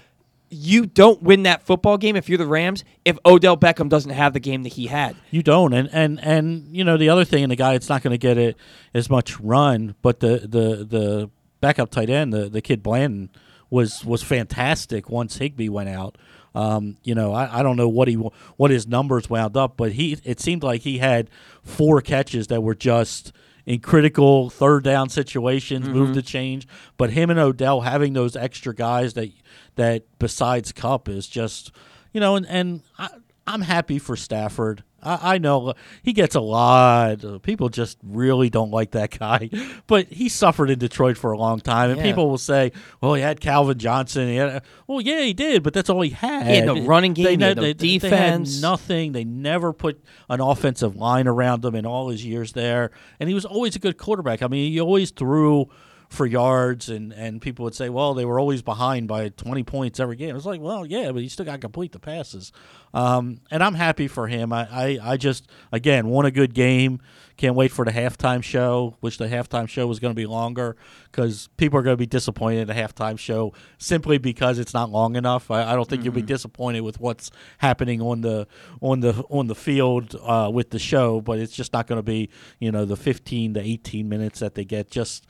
You 0.53 0.85
don't 0.85 1.23
win 1.23 1.43
that 1.43 1.61
football 1.61 1.97
game 1.97 2.17
if 2.17 2.27
you're 2.27 2.37
the 2.37 2.45
Rams 2.45 2.83
if 3.05 3.17
Odell 3.25 3.55
Beckham 3.55 3.87
doesn't 3.87 4.11
have 4.11 4.33
the 4.33 4.41
game 4.41 4.63
that 4.63 4.73
he 4.73 4.87
had. 4.87 5.15
You 5.29 5.41
don't, 5.43 5.71
and 5.73 5.89
and 5.93 6.19
and 6.21 6.67
you 6.75 6.83
know 6.83 6.97
the 6.97 7.07
other 7.07 7.23
thing, 7.23 7.43
and 7.43 7.49
the 7.49 7.55
guy 7.55 7.73
it's 7.73 7.87
not 7.87 8.03
going 8.03 8.11
to 8.11 8.17
get 8.17 8.37
it 8.37 8.57
as 8.93 9.09
much 9.09 9.39
run, 9.39 9.95
but 10.01 10.19
the 10.19 10.39
the 10.39 10.83
the 10.83 11.29
backup 11.61 11.89
tight 11.89 12.09
end, 12.09 12.33
the 12.33 12.49
the 12.49 12.61
kid 12.61 12.83
Blanton, 12.83 13.29
was 13.71 14.05
was 14.05 14.21
fantastic 14.21 15.09
once 15.09 15.37
Higbee 15.37 15.69
went 15.69 15.89
out. 15.89 16.19
Um, 16.53 16.97
you 17.03 17.15
know, 17.15 17.33
I, 17.33 17.59
I 17.59 17.63
don't 17.63 17.77
know 17.77 17.89
what 17.89 18.07
he 18.07 18.15
what 18.15 18.69
his 18.69 18.85
numbers 18.85 19.29
wound 19.29 19.57
up, 19.57 19.77
but 19.77 19.93
he 19.93 20.19
it 20.23 20.39
seemed 20.39 20.61
like 20.61 20.81
he 20.81 20.99
had 20.99 21.29
four 21.63 22.01
catches 22.01 22.47
that 22.47 22.61
were 22.61 22.75
just 22.75 23.31
in 23.65 23.79
critical 23.79 24.49
third 24.49 24.83
down 24.83 25.09
situations, 25.09 25.87
move 25.87 26.13
the 26.13 26.21
change. 26.21 26.67
But 26.97 27.11
him 27.11 27.29
and 27.29 27.39
Odell 27.39 27.81
having 27.81 28.13
those 28.13 28.35
extra 28.35 28.75
guys 28.75 29.13
that 29.13 29.31
that 29.75 30.03
besides 30.19 30.71
Kupp 30.71 31.07
is 31.07 31.27
just 31.27 31.71
you 32.13 32.19
know, 32.19 32.35
and 32.35 32.45
and 32.47 32.81
I, 32.99 33.07
I'm 33.51 33.61
happy 33.61 33.99
for 33.99 34.15
Stafford. 34.15 34.83
I, 35.03 35.35
I 35.35 35.37
know 35.39 35.69
uh, 35.69 35.73
he 36.03 36.13
gets 36.13 36.35
a 36.35 36.39
lot. 36.41 37.23
Uh, 37.25 37.39
people 37.39 37.69
just 37.69 37.97
really 38.03 38.49
don't 38.49 38.71
like 38.71 38.91
that 38.91 39.09
guy, 39.19 39.49
but 39.87 40.07
he 40.07 40.29
suffered 40.29 40.69
in 40.69 40.77
Detroit 40.79 41.17
for 41.17 41.31
a 41.31 41.37
long 41.37 41.59
time, 41.59 41.89
and 41.89 41.97
Yeah. 41.99 42.05
people 42.05 42.29
will 42.29 42.37
say, 42.37 42.71
"Well, 43.01 43.15
he 43.15 43.21
had 43.21 43.39
Calvin 43.41 43.77
Johnson." 43.79 44.27
He 44.27 44.35
had, 44.35 44.49
uh, 44.49 44.59
well, 44.87 45.01
yeah, 45.01 45.21
he 45.21 45.33
did, 45.33 45.63
but 45.63 45.73
that's 45.73 45.89
all 45.89 46.01
he 46.01 46.11
had. 46.11 46.47
He 46.47 46.55
had 46.57 46.65
no 46.65 46.85
running 46.85 47.13
game, 47.13 47.25
They, 47.25 47.35
he 47.35 47.41
had 47.43 47.57
no 47.57 47.63
they- 47.63 47.73
they 47.73 47.93
had 47.93 48.01
defense. 48.01 48.61
nothing. 48.61 49.11
They 49.13 49.23
never 49.23 49.73
put 49.73 50.03
an 50.29 50.39
offensive 50.39 50.95
line 50.95 51.27
around 51.27 51.65
him 51.65 51.75
in 51.75 51.85
all 51.85 52.09
his 52.09 52.23
years 52.25 52.53
there, 52.53 52.91
and 53.19 53.27
he 53.27 53.33
was 53.35 53.45
always 53.45 53.75
a 53.75 53.79
good 53.79 53.97
quarterback. 53.97 54.41
I 54.43 54.47
mean, 54.47 54.71
he 54.71 54.79
always 54.79 55.11
threw 55.11 55.67
for 56.11 56.25
yards, 56.25 56.89
and, 56.89 57.13
and 57.13 57.41
people 57.41 57.63
would 57.63 57.73
say, 57.73 57.87
well, 57.87 58.13
they 58.13 58.25
were 58.25 58.37
always 58.37 58.61
behind 58.61 59.07
by 59.07 59.29
20 59.29 59.63
points 59.63 59.97
every 59.97 60.17
game. 60.17 60.35
It's 60.35 60.45
like, 60.45 60.59
well, 60.59 60.85
yeah, 60.85 61.09
but 61.13 61.23
you 61.23 61.29
still 61.29 61.45
got 61.45 61.53
to 61.53 61.57
complete 61.59 61.93
the 61.93 61.99
passes. 61.99 62.51
Um, 62.93 63.39
and 63.49 63.63
I'm 63.63 63.75
happy 63.75 64.09
for 64.09 64.27
him. 64.27 64.51
I, 64.51 64.67
I, 64.69 64.99
I 65.01 65.17
just, 65.17 65.47
again, 65.71 66.07
won 66.07 66.25
a 66.25 66.31
good 66.31 66.53
game. 66.53 66.99
Can't 67.37 67.55
wait 67.55 67.71
for 67.71 67.85
the 67.85 67.91
halftime 67.91 68.43
show. 68.43 68.97
Wish 68.99 69.17
the 69.17 69.29
halftime 69.29 69.69
show 69.69 69.87
was 69.87 69.99
going 69.99 70.11
to 70.11 70.15
be 70.15 70.25
longer 70.25 70.75
because 71.05 71.47
people 71.55 71.79
are 71.79 71.81
going 71.81 71.93
to 71.93 71.97
be 71.97 72.05
disappointed 72.05 72.59
in 72.59 72.67
the 72.67 72.73
halftime 72.73 73.17
show 73.17 73.53
simply 73.77 74.17
because 74.17 74.59
it's 74.59 74.73
not 74.73 74.89
long 74.89 75.15
enough. 75.15 75.49
I, 75.49 75.71
I 75.71 75.75
don't 75.75 75.87
think 75.87 76.03
you'll 76.03 76.13
be 76.13 76.21
disappointed 76.21 76.81
with 76.81 76.99
what's 76.99 77.31
happening 77.59 78.01
on 78.01 78.19
the 78.19 78.47
on 78.81 78.99
the 78.99 79.23
on 79.29 79.47
the 79.47 79.55
field 79.55 80.13
uh, 80.21 80.51
with 80.53 80.71
the 80.71 80.77
show, 80.77 81.21
but 81.21 81.39
it's 81.39 81.55
just 81.55 81.71
not 81.71 81.87
going 81.87 81.99
to 81.99 82.03
be 82.03 82.29
you 82.59 82.69
know 82.69 82.83
the 82.83 82.97
15 82.97 83.53
to 83.53 83.61
18 83.61 84.09
minutes 84.09 84.41
that 84.41 84.55
they 84.55 84.65
get 84.65 84.91
just 84.91 85.25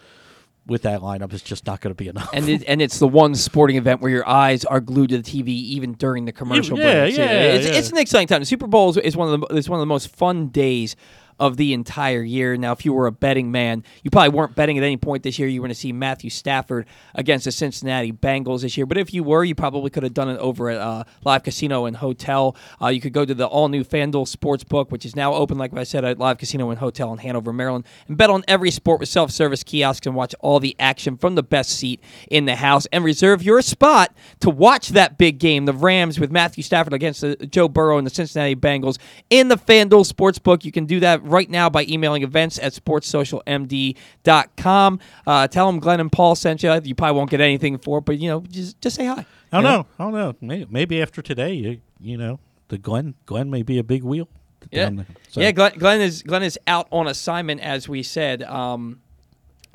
with 0.67 0.83
that 0.83 1.01
lineup 1.01 1.33
is 1.33 1.41
just 1.41 1.65
not 1.65 1.81
going 1.81 1.91
to 1.91 1.95
be 1.97 2.07
enough. 2.07 2.29
and 2.33 2.47
it, 2.47 2.63
and 2.67 2.81
it's 2.81 2.99
the 2.99 3.07
one 3.07 3.33
sporting 3.35 3.77
event 3.77 3.99
where 4.01 4.11
your 4.11 4.27
eyes 4.27 4.63
are 4.65 4.79
glued 4.79 5.09
to 5.09 5.17
the 5.19 5.23
TV 5.23 5.47
even 5.49 5.93
during 5.93 6.25
the 6.25 6.31
commercial 6.31 6.77
Yeah, 6.77 7.01
breaks. 7.01 7.17
yeah, 7.17 7.25
it's, 7.25 7.67
yeah. 7.67 7.73
it's 7.73 7.89
an 7.89 7.97
exciting 7.97 8.27
time. 8.27 8.41
The 8.41 8.45
Super 8.45 8.67
Bowl 8.67 8.89
is, 8.91 8.97
is 8.97 9.17
one 9.17 9.33
of 9.33 9.41
the 9.41 9.55
is 9.55 9.67
one 9.69 9.79
of 9.79 9.81
the 9.81 9.87
most 9.87 10.09
fun 10.15 10.47
days 10.49 10.95
of 11.41 11.57
the 11.57 11.73
entire 11.73 12.21
year. 12.21 12.55
Now, 12.55 12.71
if 12.71 12.85
you 12.85 12.93
were 12.93 13.07
a 13.07 13.11
betting 13.11 13.51
man, 13.51 13.83
you 14.03 14.11
probably 14.11 14.29
weren't 14.29 14.55
betting 14.55 14.77
at 14.77 14.83
any 14.83 14.95
point 14.95 15.23
this 15.23 15.39
year. 15.39 15.47
You 15.47 15.59
were 15.59 15.65
going 15.65 15.73
to 15.73 15.79
see 15.79 15.91
Matthew 15.91 16.29
Stafford 16.29 16.85
against 17.15 17.45
the 17.45 17.51
Cincinnati 17.51 18.11
Bengals 18.11 18.61
this 18.61 18.77
year. 18.77 18.85
But 18.85 18.99
if 18.99 19.11
you 19.11 19.23
were, 19.23 19.43
you 19.43 19.55
probably 19.55 19.89
could 19.89 20.03
have 20.03 20.13
done 20.13 20.29
it 20.29 20.37
over 20.37 20.69
at 20.69 20.77
uh, 20.77 21.03
Live 21.25 21.41
Casino 21.41 21.85
and 21.85 21.97
Hotel. 21.97 22.55
Uh, 22.79 22.89
you 22.89 23.01
could 23.01 23.11
go 23.11 23.25
to 23.25 23.33
the 23.33 23.47
all 23.47 23.69
new 23.69 23.83
FanDuel 23.83 24.31
Sportsbook, 24.31 24.91
which 24.91 25.03
is 25.03 25.15
now 25.15 25.33
open, 25.33 25.57
like 25.57 25.75
I 25.75 25.83
said, 25.83 26.05
at 26.05 26.19
Live 26.19 26.37
Casino 26.37 26.69
and 26.69 26.77
Hotel 26.77 27.11
in 27.11 27.17
Hanover, 27.17 27.51
Maryland, 27.51 27.85
and 28.07 28.17
bet 28.17 28.29
on 28.29 28.43
every 28.47 28.69
sport 28.69 28.99
with 28.99 29.09
self 29.09 29.31
service 29.31 29.63
kiosks 29.63 30.05
and 30.05 30.15
watch 30.15 30.35
all 30.41 30.59
the 30.59 30.75
action 30.77 31.17
from 31.17 31.33
the 31.33 31.41
best 31.41 31.71
seat 31.71 32.03
in 32.29 32.45
the 32.45 32.55
house 32.55 32.85
and 32.91 33.03
reserve 33.03 33.41
your 33.41 33.63
spot 33.63 34.15
to 34.41 34.51
watch 34.51 34.89
that 34.89 35.17
big 35.17 35.39
game, 35.39 35.65
the 35.65 35.73
Rams 35.73 36.19
with 36.19 36.31
Matthew 36.31 36.61
Stafford 36.61 36.93
against 36.93 37.21
the, 37.21 37.35
Joe 37.47 37.67
Burrow 37.67 37.97
and 37.97 38.05
the 38.05 38.11
Cincinnati 38.11 38.55
Bengals 38.55 38.99
in 39.31 39.47
the 39.47 39.57
FanDuel 39.57 40.07
Sportsbook. 40.07 40.63
You 40.63 40.71
can 40.71 40.85
do 40.85 40.99
that 40.99 41.30
right 41.31 41.49
now 41.49 41.69
by 41.69 41.85
emailing 41.87 42.23
events 42.23 42.59
at 42.59 42.73
sportssocialmd.com. 42.73 44.99
Uh, 45.25 45.47
tell 45.47 45.67
them 45.67 45.79
Glenn 45.79 45.99
and 45.99 46.11
Paul 46.11 46.35
sent 46.35 46.63
you. 46.63 46.79
You 46.83 46.95
probably 46.95 47.17
won't 47.17 47.29
get 47.29 47.41
anything 47.41 47.77
for 47.77 47.99
it, 47.99 48.05
but 48.05 48.19
you 48.19 48.29
know, 48.29 48.41
just 48.41 48.79
just 48.81 48.95
say 48.95 49.05
hi. 49.05 49.25
I 49.51 49.61
don't 49.61 49.63
You 49.63 49.69
know. 49.69 49.85
I 49.99 50.03
don't 50.03 50.13
know. 50.13 50.35
Maybe, 50.41 50.67
maybe 50.69 51.01
after 51.01 51.21
today, 51.21 51.53
you, 51.53 51.81
you 51.99 52.17
know, 52.17 52.39
the 52.69 52.77
Glenn 52.77 53.15
Glenn 53.25 53.49
may 53.49 53.63
be 53.63 53.77
a 53.79 53.83
big 53.83 54.03
wheel. 54.03 54.27
Yeah, 54.71 54.89
there. 54.91 55.05
So- 55.29 55.41
yeah. 55.41 55.51
Glenn, 55.51 55.73
Glenn 55.77 56.01
is 56.01 56.23
Glenn 56.23 56.43
is 56.43 56.57
out 56.67 56.87
on 56.91 57.07
assignment, 57.07 57.61
as 57.61 57.89
we 57.89 58.03
said. 58.03 58.43
Um, 58.43 58.99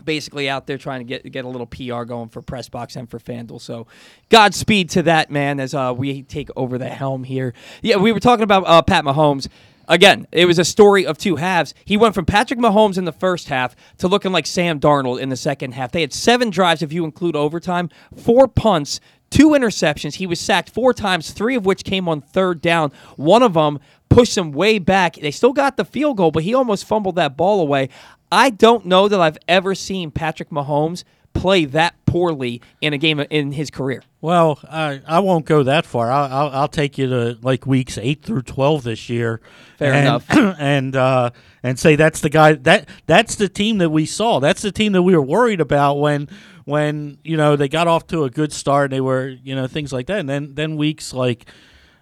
basically 0.04 0.48
out 0.48 0.66
there 0.66 0.78
trying 0.78 1.00
to 1.00 1.04
get 1.04 1.30
get 1.32 1.44
a 1.44 1.48
little 1.48 1.66
PR 1.66 2.04
going 2.04 2.28
for 2.28 2.40
Pressbox 2.42 2.96
and 2.96 3.10
for 3.10 3.18
FanDuel. 3.18 3.60
So, 3.60 3.86
Godspeed 4.30 4.90
to 4.90 5.02
that 5.02 5.30
man 5.30 5.58
as 5.60 5.74
uh, 5.74 5.92
we 5.96 6.22
take 6.22 6.48
over 6.56 6.78
the 6.78 6.88
helm 6.88 7.24
here. 7.24 7.52
Yeah, 7.82 7.96
we 7.96 8.12
were 8.12 8.20
talking 8.20 8.44
about 8.44 8.64
uh, 8.66 8.82
Pat 8.82 9.04
Mahomes. 9.04 9.48
Again, 9.88 10.26
it 10.32 10.46
was 10.46 10.58
a 10.58 10.64
story 10.64 11.06
of 11.06 11.16
two 11.16 11.36
halves. 11.36 11.74
He 11.84 11.96
went 11.96 12.14
from 12.14 12.26
Patrick 12.26 12.58
Mahomes 12.58 12.98
in 12.98 13.04
the 13.04 13.12
first 13.12 13.48
half 13.48 13.76
to 13.98 14.08
looking 14.08 14.32
like 14.32 14.46
Sam 14.46 14.80
Darnold 14.80 15.20
in 15.20 15.28
the 15.28 15.36
second 15.36 15.72
half. 15.72 15.92
They 15.92 16.00
had 16.00 16.12
seven 16.12 16.50
drives, 16.50 16.82
if 16.82 16.92
you 16.92 17.04
include 17.04 17.36
overtime, 17.36 17.90
four 18.16 18.48
punts, 18.48 19.00
two 19.30 19.50
interceptions. 19.50 20.14
He 20.14 20.26
was 20.26 20.40
sacked 20.40 20.70
four 20.70 20.92
times, 20.92 21.30
three 21.30 21.54
of 21.54 21.66
which 21.66 21.84
came 21.84 22.08
on 22.08 22.20
third 22.20 22.60
down. 22.60 22.90
One 23.16 23.42
of 23.42 23.54
them 23.54 23.78
pushed 24.08 24.36
him 24.36 24.52
way 24.52 24.78
back. 24.78 25.16
They 25.16 25.30
still 25.30 25.52
got 25.52 25.76
the 25.76 25.84
field 25.84 26.16
goal, 26.16 26.30
but 26.30 26.42
he 26.42 26.54
almost 26.54 26.84
fumbled 26.84 27.16
that 27.16 27.36
ball 27.36 27.60
away. 27.60 27.88
I 28.32 28.50
don't 28.50 28.86
know 28.86 29.06
that 29.08 29.20
I've 29.20 29.38
ever 29.46 29.74
seen 29.74 30.10
Patrick 30.10 30.50
Mahomes 30.50 31.04
play 31.36 31.64
that 31.66 31.94
poorly 32.06 32.62
in 32.80 32.92
a 32.92 32.98
game 32.98 33.20
in 33.20 33.52
his 33.52 33.70
career. 33.70 34.02
Well, 34.20 34.58
I 34.68 35.02
I 35.06 35.20
won't 35.20 35.44
go 35.44 35.62
that 35.62 35.84
far. 35.84 36.10
I'll 36.10 36.32
I'll, 36.32 36.50
I'll 36.60 36.68
take 36.68 36.98
you 36.98 37.06
to 37.08 37.38
like 37.42 37.66
weeks 37.66 37.98
eight 37.98 38.22
through 38.22 38.42
twelve 38.42 38.82
this 38.84 39.08
year. 39.08 39.40
Fair 39.78 39.92
and, 39.92 40.06
enough. 40.06 40.26
and 40.58 40.96
uh, 40.96 41.30
and 41.62 41.78
say 41.78 41.96
that's 41.96 42.20
the 42.20 42.30
guy 42.30 42.54
that 42.54 42.88
that's 43.06 43.36
the 43.36 43.48
team 43.48 43.78
that 43.78 43.90
we 43.90 44.06
saw. 44.06 44.40
That's 44.40 44.62
the 44.62 44.72
team 44.72 44.92
that 44.92 45.02
we 45.02 45.14
were 45.14 45.22
worried 45.22 45.60
about 45.60 45.94
when 45.94 46.28
when 46.64 47.18
you 47.22 47.36
know 47.36 47.56
they 47.56 47.68
got 47.68 47.86
off 47.86 48.06
to 48.08 48.24
a 48.24 48.30
good 48.30 48.52
start. 48.52 48.86
And 48.86 48.92
they 48.94 49.00
were 49.00 49.28
you 49.28 49.54
know 49.54 49.66
things 49.66 49.92
like 49.92 50.06
that, 50.06 50.20
and 50.20 50.28
then 50.28 50.54
then 50.54 50.76
weeks 50.76 51.12
like. 51.12 51.46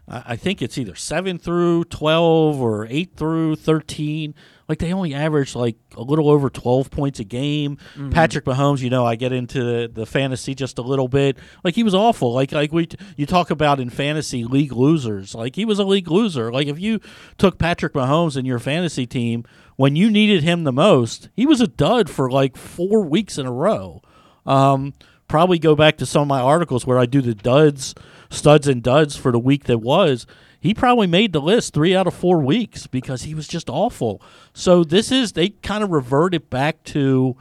I 0.07 0.23
I 0.27 0.37
think 0.37 0.61
it's 0.61 0.77
either 0.77 0.95
seven 0.95 1.39
through 1.39 1.85
twelve 1.85 2.61
or 2.61 2.87
eight 2.91 3.17
through 3.17 3.57
thirteen. 3.57 4.35
Like 4.69 4.79
they 4.79 4.93
only 4.93 5.15
averaged 5.15 5.55
like 5.55 5.77
a 5.97 6.03
little 6.03 6.31
over 6.31 6.49
twelve 6.51 6.91
points 6.91 7.21
a 7.21 7.25
game. 7.25 7.79
Patrick 8.11 8.45
Mahomes, 8.45 8.81
you 8.81 8.91
know, 8.91 9.05
I 9.05 9.17
get 9.17 9.33
into 9.33 9.89
the, 9.89 10.07
fantasy 10.07 10.55
just 10.55 10.79
a 10.79 10.83
little 10.83 11.09
bit. 11.09 11.39
Like 11.63 11.75
he 11.75 11.83
was 11.83 11.95
awful. 11.95 12.33
Like 12.33 12.53
like 12.53 12.73
we 12.73 12.89
you 13.17 13.27
talk 13.27 13.51
about 13.51 13.81
in 13.81 13.91
fantasy 13.91 14.45
league 14.45 14.73
losers. 14.73 15.35
Like 15.35 15.57
he 15.57 15.65
was 15.65 15.79
a 15.79 15.85
league 15.85 16.11
loser. 16.11 16.53
Like 16.53 16.67
if 16.67 16.79
you 16.79 17.01
took 17.39 17.59
Patrick 17.59 17.93
Mahomes 17.95 18.37
in 18.37 18.45
your 18.45 18.59
fantasy 18.59 19.07
team 19.07 19.45
when 19.77 19.97
you 19.97 20.11
needed 20.11 20.43
him 20.43 20.65
the 20.65 20.73
most, 20.73 21.29
he 21.35 21.47
was 21.47 21.61
a 21.61 21.67
dud 21.67 22.09
for 22.09 22.31
like 22.31 22.57
four 22.57 23.03
weeks 23.03 23.39
in 23.39 23.47
a 23.47 23.53
row. 23.53 24.03
Um, 24.47 24.95
probably 25.29 25.59
go 25.59 25.75
back 25.75 25.97
to 25.99 26.07
some 26.07 26.23
of 26.23 26.29
my 26.29 26.41
articles 26.41 26.87
where 26.87 26.99
I 26.99 27.07
do 27.07 27.21
the 27.21 27.35
duds, 27.35 27.95
studs 28.31 28.69
and 28.69 28.83
duds 28.83 29.17
for 29.17 29.33
the 29.33 29.39
week 29.39 29.65
that 29.65 29.79
was. 29.79 30.27
He 30.65 30.73
probably 30.73 31.07
made 31.07 31.35
the 31.35 31.43
list 31.43 31.75
three 31.75 31.95
out 31.95 32.07
of 32.07 32.15
four 32.15 32.41
weeks 32.41 32.87
because 32.87 33.25
he 33.25 33.35
was 33.35 33.47
just 33.47 33.69
awful. 33.69 34.23
So 34.55 34.83
this 34.83 35.13
is 35.13 35.33
they 35.33 35.51
kind 35.51 35.85
of 35.85 35.91
reverted 35.91 36.49
back 36.49 36.83
to, 36.85 37.37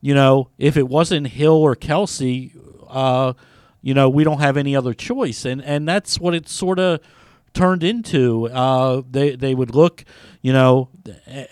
you 0.00 0.14
know, 0.16 0.50
if 0.58 0.76
it 0.76 0.88
wasn't 0.88 1.28
Hill 1.28 1.52
or 1.52 1.76
Kelsey, 1.76 2.54
uh, 2.88 3.34
you 3.82 3.94
know, 3.94 4.08
we 4.08 4.24
don't 4.24 4.40
have 4.40 4.56
any 4.56 4.74
other 4.74 4.94
choice, 4.94 5.44
and 5.44 5.62
and 5.62 5.86
that's 5.86 6.18
what 6.18 6.34
it 6.34 6.48
sort 6.48 6.80
of 6.80 6.98
turned 7.54 7.84
into. 7.84 8.48
Uh, 8.48 9.02
they 9.08 9.36
they 9.36 9.54
would 9.54 9.72
look, 9.72 10.04
you 10.42 10.52
know, 10.52 10.88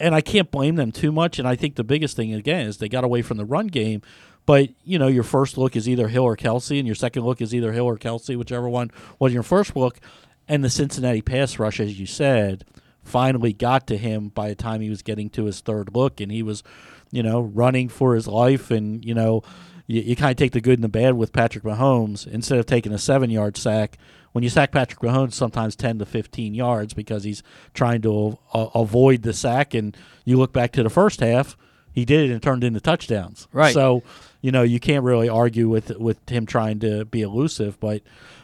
and 0.00 0.16
I 0.16 0.20
can't 0.20 0.50
blame 0.50 0.74
them 0.74 0.90
too 0.90 1.12
much. 1.12 1.38
And 1.38 1.46
I 1.46 1.54
think 1.54 1.76
the 1.76 1.84
biggest 1.84 2.16
thing 2.16 2.34
again 2.34 2.66
is 2.66 2.78
they 2.78 2.88
got 2.88 3.04
away 3.04 3.22
from 3.22 3.36
the 3.36 3.44
run 3.44 3.68
game. 3.68 4.02
But 4.46 4.70
you 4.82 4.98
know, 4.98 5.06
your 5.06 5.22
first 5.22 5.56
look 5.56 5.76
is 5.76 5.88
either 5.88 6.08
Hill 6.08 6.24
or 6.24 6.34
Kelsey, 6.34 6.80
and 6.80 6.88
your 6.88 6.96
second 6.96 7.22
look 7.22 7.40
is 7.40 7.54
either 7.54 7.70
Hill 7.70 7.86
or 7.86 7.98
Kelsey, 7.98 8.34
whichever 8.34 8.68
one 8.68 8.90
was 9.20 9.32
your 9.32 9.44
first 9.44 9.76
look. 9.76 10.00
And 10.46 10.62
the 10.62 10.70
Cincinnati 10.70 11.22
pass 11.22 11.58
rush, 11.58 11.80
as 11.80 11.98
you 11.98 12.06
said, 12.06 12.64
finally 13.02 13.52
got 13.52 13.86
to 13.86 13.96
him 13.96 14.28
by 14.28 14.48
the 14.48 14.54
time 14.54 14.80
he 14.80 14.90
was 14.90 15.02
getting 15.02 15.30
to 15.30 15.44
his 15.44 15.60
third 15.60 15.94
look, 15.94 16.20
and 16.20 16.30
he 16.30 16.42
was, 16.42 16.62
you 17.10 17.22
know, 17.22 17.40
running 17.40 17.88
for 17.88 18.14
his 18.14 18.26
life. 18.26 18.70
And 18.70 19.04
you 19.04 19.14
know, 19.14 19.42
you, 19.86 20.02
you 20.02 20.16
kind 20.16 20.30
of 20.30 20.36
take 20.36 20.52
the 20.52 20.60
good 20.60 20.78
and 20.78 20.84
the 20.84 20.88
bad 20.88 21.14
with 21.14 21.32
Patrick 21.32 21.64
Mahomes. 21.64 22.26
Instead 22.26 22.58
of 22.58 22.66
taking 22.66 22.92
a 22.92 22.98
seven-yard 22.98 23.56
sack, 23.56 23.98
when 24.32 24.42
you 24.44 24.50
sack 24.50 24.72
Patrick 24.72 25.00
Mahomes, 25.00 25.32
sometimes 25.32 25.76
ten 25.76 25.98
to 25.98 26.06
fifteen 26.06 26.54
yards 26.54 26.92
because 26.92 27.24
he's 27.24 27.42
trying 27.72 28.02
to 28.02 28.38
uh, 28.52 28.68
avoid 28.74 29.22
the 29.22 29.32
sack. 29.32 29.74
And 29.74 29.96
you 30.24 30.36
look 30.36 30.52
back 30.52 30.72
to 30.72 30.82
the 30.82 30.90
first 30.90 31.20
half, 31.20 31.56
he 31.92 32.04
did 32.04 32.28
it 32.28 32.32
and 32.32 32.42
turned 32.42 32.64
into 32.64 32.80
touchdowns. 32.80 33.48
Right. 33.52 33.72
So 33.72 34.02
you 34.42 34.50
know 34.50 34.62
you 34.62 34.80
can't 34.80 35.04
really 35.04 35.28
argue 35.28 35.68
with 35.68 35.90
with 35.98 36.28
him 36.28 36.44
trying 36.46 36.80
to 36.80 37.04
be 37.04 37.22
elusive, 37.22 37.80
but 37.80 38.02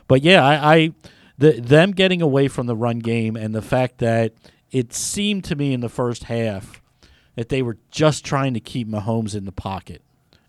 but 0.09 0.23
yeah, 0.23 0.43
I, 0.45 0.75
I 0.75 0.93
the 1.41 1.53
them 1.53 1.93
getting 1.93 2.21
away 2.21 2.49
from 2.49 2.67
the 2.67 2.77
run 2.77 2.99
game 2.99 3.35
and 3.35 3.55
the 3.55 3.63
fact 3.63 3.99
that 3.99 4.35
it 4.71 4.93
seemed 4.93 5.43
to 5.45 5.57
me 5.57 5.73
in 5.73 5.81
the 5.81 5.89
first 5.89 6.25
half 6.25 6.83
that 7.35 7.49
they 7.49 7.63
were 7.63 7.79
just 7.91 8.25
trying 8.25 8.55
to 8.55 8.61
keep 8.61 8.87
Mahomes 8.87 9.35
in 9.35 9.47
the 9.47 9.53
pocket 9.53 10.03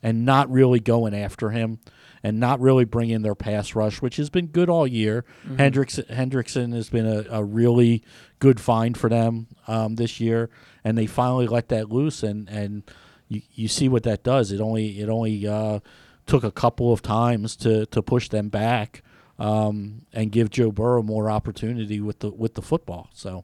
and 0.03 0.25
not 0.25 0.51
really 0.51 0.79
going 0.79 1.15
after 1.15 1.51
him 1.51 1.79
and 2.23 2.39
not 2.39 2.59
really 2.59 2.83
bringing 2.83 3.21
their 3.21 3.35
pass 3.35 3.73
rush, 3.73 4.01
which 4.01 4.17
has 4.17 4.29
been 4.29 4.47
good 4.47 4.69
all 4.69 4.85
year. 4.85 5.23
Hendricks 5.57 5.97
Hendrickson 6.09 6.73
has 6.73 6.89
been 6.89 7.05
a, 7.05 7.25
a 7.31 7.43
really 7.43 8.03
good 8.39 8.59
find 8.59 8.97
for 8.97 9.09
them 9.09 9.47
um, 9.67 9.95
this 9.95 10.19
year, 10.19 10.49
and 10.83 10.97
they 10.97 11.05
finally 11.07 11.47
let 11.47 11.69
that 11.69 11.89
loose, 11.89 12.21
and 12.21 12.49
and 12.49 12.83
you, 13.29 13.41
you 13.53 13.67
see 13.67 13.87
what 13.87 14.03
that 14.03 14.23
does. 14.23 14.51
It 14.51 14.59
only 14.59 14.99
it 14.99 15.09
only 15.09 15.47
uh, 15.47 15.79
took 16.27 16.43
a 16.43 16.51
couple 16.51 16.91
of 16.91 17.01
times 17.01 17.55
to 17.57 17.85
to 17.87 18.01
push 18.03 18.27
them 18.27 18.49
back 18.49 19.03
um, 19.41 20.05
and 20.13 20.31
give 20.31 20.51
Joe 20.51 20.71
Burrow 20.71 21.01
more 21.01 21.29
opportunity 21.31 21.99
with 21.99 22.19
the 22.19 22.29
with 22.29 22.53
the 22.53 22.61
football. 22.61 23.09
So, 23.11 23.43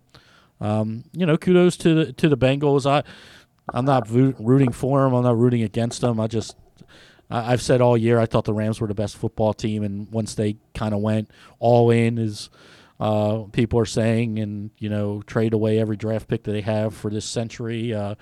um, 0.61 1.05
you 1.11 1.25
know, 1.25 1.37
kudos 1.37 1.75
to 1.77 1.95
the 1.95 2.13
to 2.13 2.29
the 2.29 2.37
Bengals. 2.37 2.85
I 2.85 3.03
I'm 3.73 3.85
not 3.85 4.07
rooting 4.09 4.71
for 4.71 5.03
them. 5.03 5.15
I'm 5.15 5.23
not 5.23 5.37
rooting 5.37 5.63
against 5.63 6.01
them. 6.01 6.19
I 6.19 6.27
just 6.27 6.55
I, 7.31 7.51
I've 7.51 7.63
said 7.63 7.81
all 7.81 7.97
year 7.97 8.19
I 8.19 8.27
thought 8.27 8.45
the 8.45 8.53
Rams 8.53 8.79
were 8.79 8.87
the 8.87 8.93
best 8.93 9.17
football 9.17 9.55
team, 9.55 9.83
and 9.83 10.09
once 10.11 10.35
they 10.35 10.57
kind 10.75 10.93
of 10.93 11.01
went 11.01 11.31
all 11.57 11.89
in, 11.89 12.19
as 12.19 12.51
uh, 12.99 13.45
people 13.51 13.79
are 13.79 13.85
saying, 13.85 14.37
and 14.37 14.69
you 14.77 14.89
know, 14.89 15.23
trade 15.23 15.53
away 15.53 15.79
every 15.79 15.97
draft 15.97 16.27
pick 16.27 16.43
that 16.43 16.51
they 16.51 16.61
have 16.61 16.93
for 16.93 17.09
this 17.09 17.25
century. 17.25 17.91
Uh, 17.91 18.13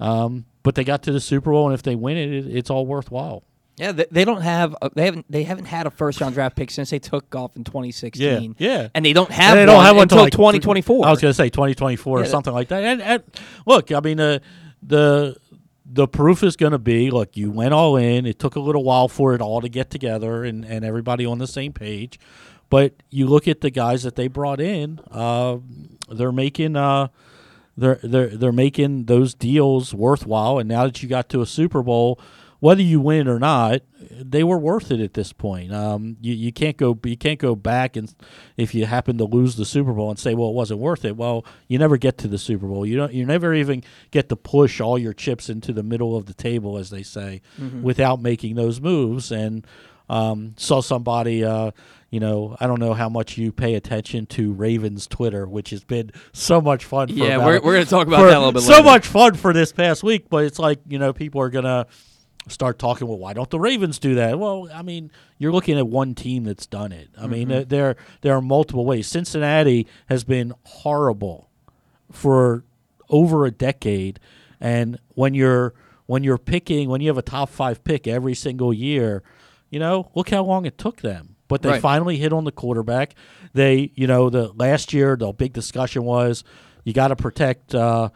um, 0.00 0.46
but 0.64 0.74
they 0.74 0.82
got 0.82 1.04
to 1.04 1.12
the 1.12 1.20
Super 1.20 1.52
Bowl, 1.52 1.66
and 1.66 1.74
if 1.74 1.84
they 1.84 1.94
win 1.94 2.16
it, 2.16 2.32
it 2.32 2.56
it's 2.56 2.70
all 2.70 2.86
worthwhile. 2.86 3.44
Yeah, 3.80 3.92
they, 3.92 4.06
they 4.10 4.24
don't 4.26 4.42
have 4.42 4.76
a, 4.82 4.90
they 4.94 5.06
haven't 5.06 5.24
they 5.30 5.42
haven't 5.42 5.64
had 5.64 5.86
a 5.86 5.90
first 5.90 6.20
round 6.20 6.34
draft 6.34 6.54
pick 6.54 6.70
since 6.70 6.90
they 6.90 6.98
took 6.98 7.34
off 7.34 7.56
in 7.56 7.64
2016. 7.64 8.56
Yeah, 8.58 8.72
yeah. 8.72 8.88
and 8.94 9.04
they 9.04 9.14
don't 9.14 9.30
have 9.30 9.56
And 9.56 9.66
they 9.68 9.72
one 9.72 9.76
don't 9.76 9.84
have 9.86 9.96
one 9.96 10.02
until 10.02 10.18
like, 10.18 10.32
2024. 10.32 11.06
I 11.06 11.10
was 11.10 11.20
going 11.20 11.30
to 11.30 11.34
say 11.34 11.48
2024 11.48 12.20
or 12.20 12.26
something 12.26 12.52
like 12.52 12.68
that. 12.68 12.84
And, 12.84 13.00
and 13.00 13.22
look, 13.64 13.90
I 13.90 14.00
mean, 14.00 14.20
uh, 14.20 14.40
the 14.82 15.34
the 15.86 16.06
proof 16.06 16.42
is 16.42 16.56
going 16.56 16.72
to 16.72 16.78
be 16.78 17.10
look, 17.10 17.38
you 17.38 17.50
went 17.50 17.72
all 17.72 17.96
in. 17.96 18.26
It 18.26 18.38
took 18.38 18.54
a 18.54 18.60
little 18.60 18.84
while 18.84 19.08
for 19.08 19.34
it 19.34 19.40
all 19.40 19.62
to 19.62 19.68
get 19.70 19.88
together 19.88 20.44
and, 20.44 20.62
and 20.62 20.84
everybody 20.84 21.24
on 21.24 21.38
the 21.38 21.46
same 21.46 21.72
page. 21.72 22.20
But 22.68 23.02
you 23.08 23.26
look 23.26 23.48
at 23.48 23.62
the 23.62 23.70
guys 23.70 24.02
that 24.02 24.14
they 24.14 24.28
brought 24.28 24.60
in, 24.60 25.00
uh, 25.10 25.56
they're 26.10 26.32
making 26.32 26.76
uh, 26.76 27.08
they're 27.78 27.98
they're 28.02 28.28
they're 28.28 28.52
making 28.52 29.06
those 29.06 29.32
deals 29.32 29.94
worthwhile. 29.94 30.58
And 30.58 30.68
now 30.68 30.84
that 30.84 31.02
you 31.02 31.08
got 31.08 31.30
to 31.30 31.40
a 31.40 31.46
Super 31.46 31.82
Bowl, 31.82 32.20
whether 32.60 32.82
you 32.82 33.00
win 33.00 33.26
or 33.26 33.38
not, 33.38 33.80
they 34.22 34.44
were 34.44 34.58
worth 34.58 34.90
it 34.90 35.00
at 35.00 35.14
this 35.14 35.32
point. 35.32 35.72
Um, 35.72 36.16
you, 36.20 36.34
you 36.34 36.52
can't 36.52 36.76
go 36.76 36.98
you 37.04 37.16
can't 37.16 37.38
go 37.38 37.54
back 37.54 37.96
and 37.96 38.14
if 38.56 38.74
you 38.74 38.86
happen 38.86 39.18
to 39.18 39.24
lose 39.24 39.56
the 39.56 39.64
Super 39.64 39.92
Bowl 39.92 40.10
and 40.10 40.18
say, 40.18 40.34
well, 40.34 40.50
it 40.50 40.54
wasn't 40.54 40.80
worth 40.80 41.04
it. 41.04 41.16
Well, 41.16 41.44
you 41.68 41.78
never 41.78 41.96
get 41.96 42.18
to 42.18 42.28
the 42.28 42.38
Super 42.38 42.66
Bowl. 42.66 42.84
You 42.86 42.96
don't 42.96 43.12
you 43.12 43.24
never 43.26 43.54
even 43.54 43.82
get 44.10 44.28
to 44.28 44.36
push 44.36 44.80
all 44.80 44.98
your 44.98 45.12
chips 45.14 45.48
into 45.48 45.72
the 45.72 45.82
middle 45.82 46.16
of 46.16 46.26
the 46.26 46.34
table, 46.34 46.76
as 46.78 46.90
they 46.90 47.02
say, 47.02 47.40
without 47.82 48.20
making 48.20 48.56
those 48.56 48.80
moves. 48.80 49.32
And 49.32 49.66
um, 50.08 50.54
saw 50.56 50.80
somebody. 50.80 51.44
Uh, 51.44 51.70
you 52.10 52.18
know, 52.18 52.56
I 52.58 52.66
don't 52.66 52.80
know 52.80 52.92
how 52.94 53.08
much 53.08 53.38
you 53.38 53.52
pay 53.52 53.74
attention 53.76 54.26
to 54.26 54.52
Ravens 54.52 55.06
Twitter, 55.06 55.46
which 55.46 55.70
has 55.70 55.84
been 55.84 56.10
so 56.32 56.60
much 56.60 56.84
fun. 56.84 57.06
For 57.06 57.14
Yeah, 57.14 57.36
about- 57.36 57.46
we're, 57.46 57.60
we're 57.60 57.72
going 57.74 57.84
to 57.84 57.90
talk 57.90 58.08
about 58.08 58.22
that 58.24 58.34
a 58.36 58.38
little 58.38 58.50
bit 58.50 58.62
so 58.62 58.72
later. 58.72 58.82
much 58.84 59.06
fun 59.06 59.34
for 59.34 59.52
this 59.52 59.70
past 59.72 60.02
week, 60.02 60.28
but 60.28 60.44
it's 60.44 60.58
like 60.58 60.80
you 60.88 60.98
know 60.98 61.12
people 61.12 61.40
are 61.40 61.50
gonna 61.50 61.86
start 62.48 62.78
talking. 62.78 63.06
Well, 63.06 63.18
why 63.18 63.32
don't 63.32 63.50
the 63.50 63.60
Ravens 63.60 63.98
do 63.98 64.14
that? 64.16 64.38
Well, 64.38 64.68
I 64.72 64.82
mean, 64.82 65.10
you're 65.38 65.52
looking 65.52 65.78
at 65.78 65.86
one 65.86 66.14
team 66.14 66.44
that's 66.44 66.66
done 66.66 66.92
it. 66.92 67.08
I 67.18 67.26
mean, 67.26 67.48
Mm-hmm. 67.48 67.60
uh, 67.60 67.64
there 67.68 67.96
there 68.22 68.34
are 68.34 68.40
multiple 68.42 68.84
ways. 68.84 69.06
Cincinnati 69.06 69.86
has 70.08 70.24
been 70.24 70.52
horrible 70.64 71.50
for 72.10 72.64
over 73.08 73.46
a 73.46 73.50
decade, 73.50 74.18
and 74.60 74.98
when 75.14 75.34
you're 75.34 75.74
when 76.06 76.24
you're 76.24 76.38
picking 76.38 76.88
when 76.88 77.00
you 77.00 77.08
have 77.08 77.18
a 77.18 77.22
top 77.22 77.48
five 77.50 77.84
pick 77.84 78.06
every 78.08 78.34
single 78.34 78.72
year, 78.72 79.22
you 79.70 79.78
know, 79.78 80.10
look 80.14 80.30
how 80.30 80.42
long 80.42 80.64
it 80.66 80.76
took 80.78 81.00
them. 81.02 81.36
But 81.48 81.62
they 81.62 81.70
Right. 81.70 81.80
finally 81.82 82.16
hit 82.16 82.32
on 82.32 82.44
the 82.44 82.52
quarterback. 82.52 83.14
They, 83.54 83.90
you 83.96 84.06
know, 84.06 84.30
the 84.30 84.52
last 84.54 84.92
year 84.92 85.16
the 85.16 85.32
big 85.32 85.52
discussion 85.52 86.04
was 86.04 86.44
you 86.84 86.92
got 86.92 87.08
to 87.08 87.16
protect 87.16 87.74
uh, 87.74 88.10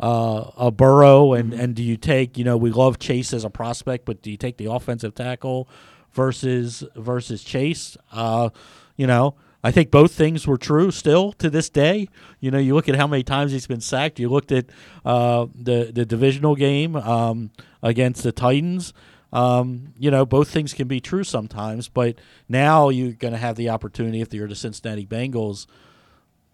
uh, 0.00 0.50
a 0.56 0.70
Burrow, 0.70 1.32
and 1.32 1.52
and 1.52 1.74
do 1.74 1.82
you 1.82 1.96
take, 1.96 2.38
you 2.38 2.44
know, 2.44 2.56
we 2.56 2.70
love 2.70 2.98
Chase 2.98 3.32
as 3.32 3.44
a 3.44 3.50
prospect, 3.50 4.04
but 4.04 4.22
do 4.22 4.30
you 4.30 4.36
take 4.36 4.56
the 4.56 4.66
offensive 4.66 5.14
tackle 5.14 5.68
versus 6.12 6.84
versus 6.94 7.42
Chase? 7.42 7.96
Uh, 8.12 8.50
you 8.96 9.06
know, 9.06 9.34
I 9.62 9.72
think 9.72 9.90
both 9.90 10.12
things 10.12 10.46
were 10.46 10.56
true 10.56 10.90
still 10.90 11.32
to 11.32 11.50
this 11.50 11.68
day. 11.68 12.08
You 12.40 12.50
know, 12.50 12.58
you 12.58 12.74
look 12.74 12.88
at 12.88 12.94
how 12.94 13.06
many 13.06 13.24
times 13.24 13.52
he's 13.52 13.66
been 13.66 13.80
sacked. 13.80 14.20
You 14.20 14.28
looked 14.28 14.52
at 14.52 14.66
uh, 15.04 15.46
the 15.54 15.90
the 15.92 16.06
divisional 16.06 16.54
game 16.54 16.94
um, 16.94 17.50
against 17.82 18.22
the 18.22 18.32
Titans. 18.32 18.92
Um, 19.32 19.92
you 19.98 20.10
know, 20.10 20.24
both 20.24 20.48
things 20.48 20.72
can 20.72 20.88
be 20.88 21.00
true 21.00 21.24
sometimes, 21.24 21.88
but 21.88 22.18
now 22.48 22.88
you're 22.88 23.12
going 23.12 23.34
to 23.34 23.38
have 23.38 23.56
the 23.56 23.68
opportunity 23.68 24.22
if 24.22 24.32
you're 24.32 24.48
the 24.48 24.54
Cincinnati 24.54 25.06
Bengals. 25.06 25.66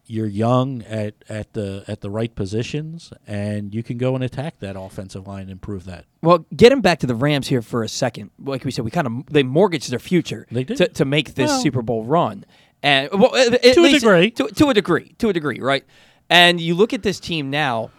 You're 0.07 0.27
young 0.27 0.83
at, 0.83 1.15
at 1.31 1.55
the 1.55 1.83
at 1.89 2.03
the 2.03 2.11
right 2.11 2.35
positions, 2.35 3.11
and 3.27 3.75
you 3.75 3.83
can 3.83 3.97
go 3.97 4.15
and 4.15 4.23
attack 4.23 4.59
that 4.61 4.77
offensive 4.79 5.27
line 5.27 5.43
and 5.43 5.51
improve 5.51 5.85
that. 5.87 6.05
Well, 6.21 6.45
getting 6.55 6.83
back 6.83 6.99
to 7.01 7.07
the 7.07 7.15
Rams 7.15 7.49
here 7.49 7.63
for 7.63 7.83
a 7.83 7.89
second. 7.89 8.31
Like 8.39 8.65
we 8.65 8.71
said, 8.71 8.85
we 8.85 8.91
kind 8.91 9.07
of 9.07 9.27
they 9.33 9.43
mortgaged 9.43 9.91
their 9.91 9.99
future 9.99 10.47
to, 10.53 10.89
to 10.89 11.05
make 11.07 11.35
this 11.35 11.49
Well- 11.49 11.63
Super 11.63 11.81
Bowl 11.81 12.05
run, 12.05 12.45
and 12.83 13.09
well, 13.13 13.31
To 13.31 13.85
a 13.85 13.91
degree. 13.93 14.31
to, 14.33 14.49
to 14.49 14.69
a 14.69 14.75
degree, 14.75 15.15
to 15.19 15.31
a 15.31 15.33
degree, 15.33 15.61
right? 15.61 15.85
And 16.29 16.61
you 16.61 16.75
look 16.75 16.93
at 16.93 17.03
this 17.03 17.19
team 17.19 17.49
now. 17.51 17.91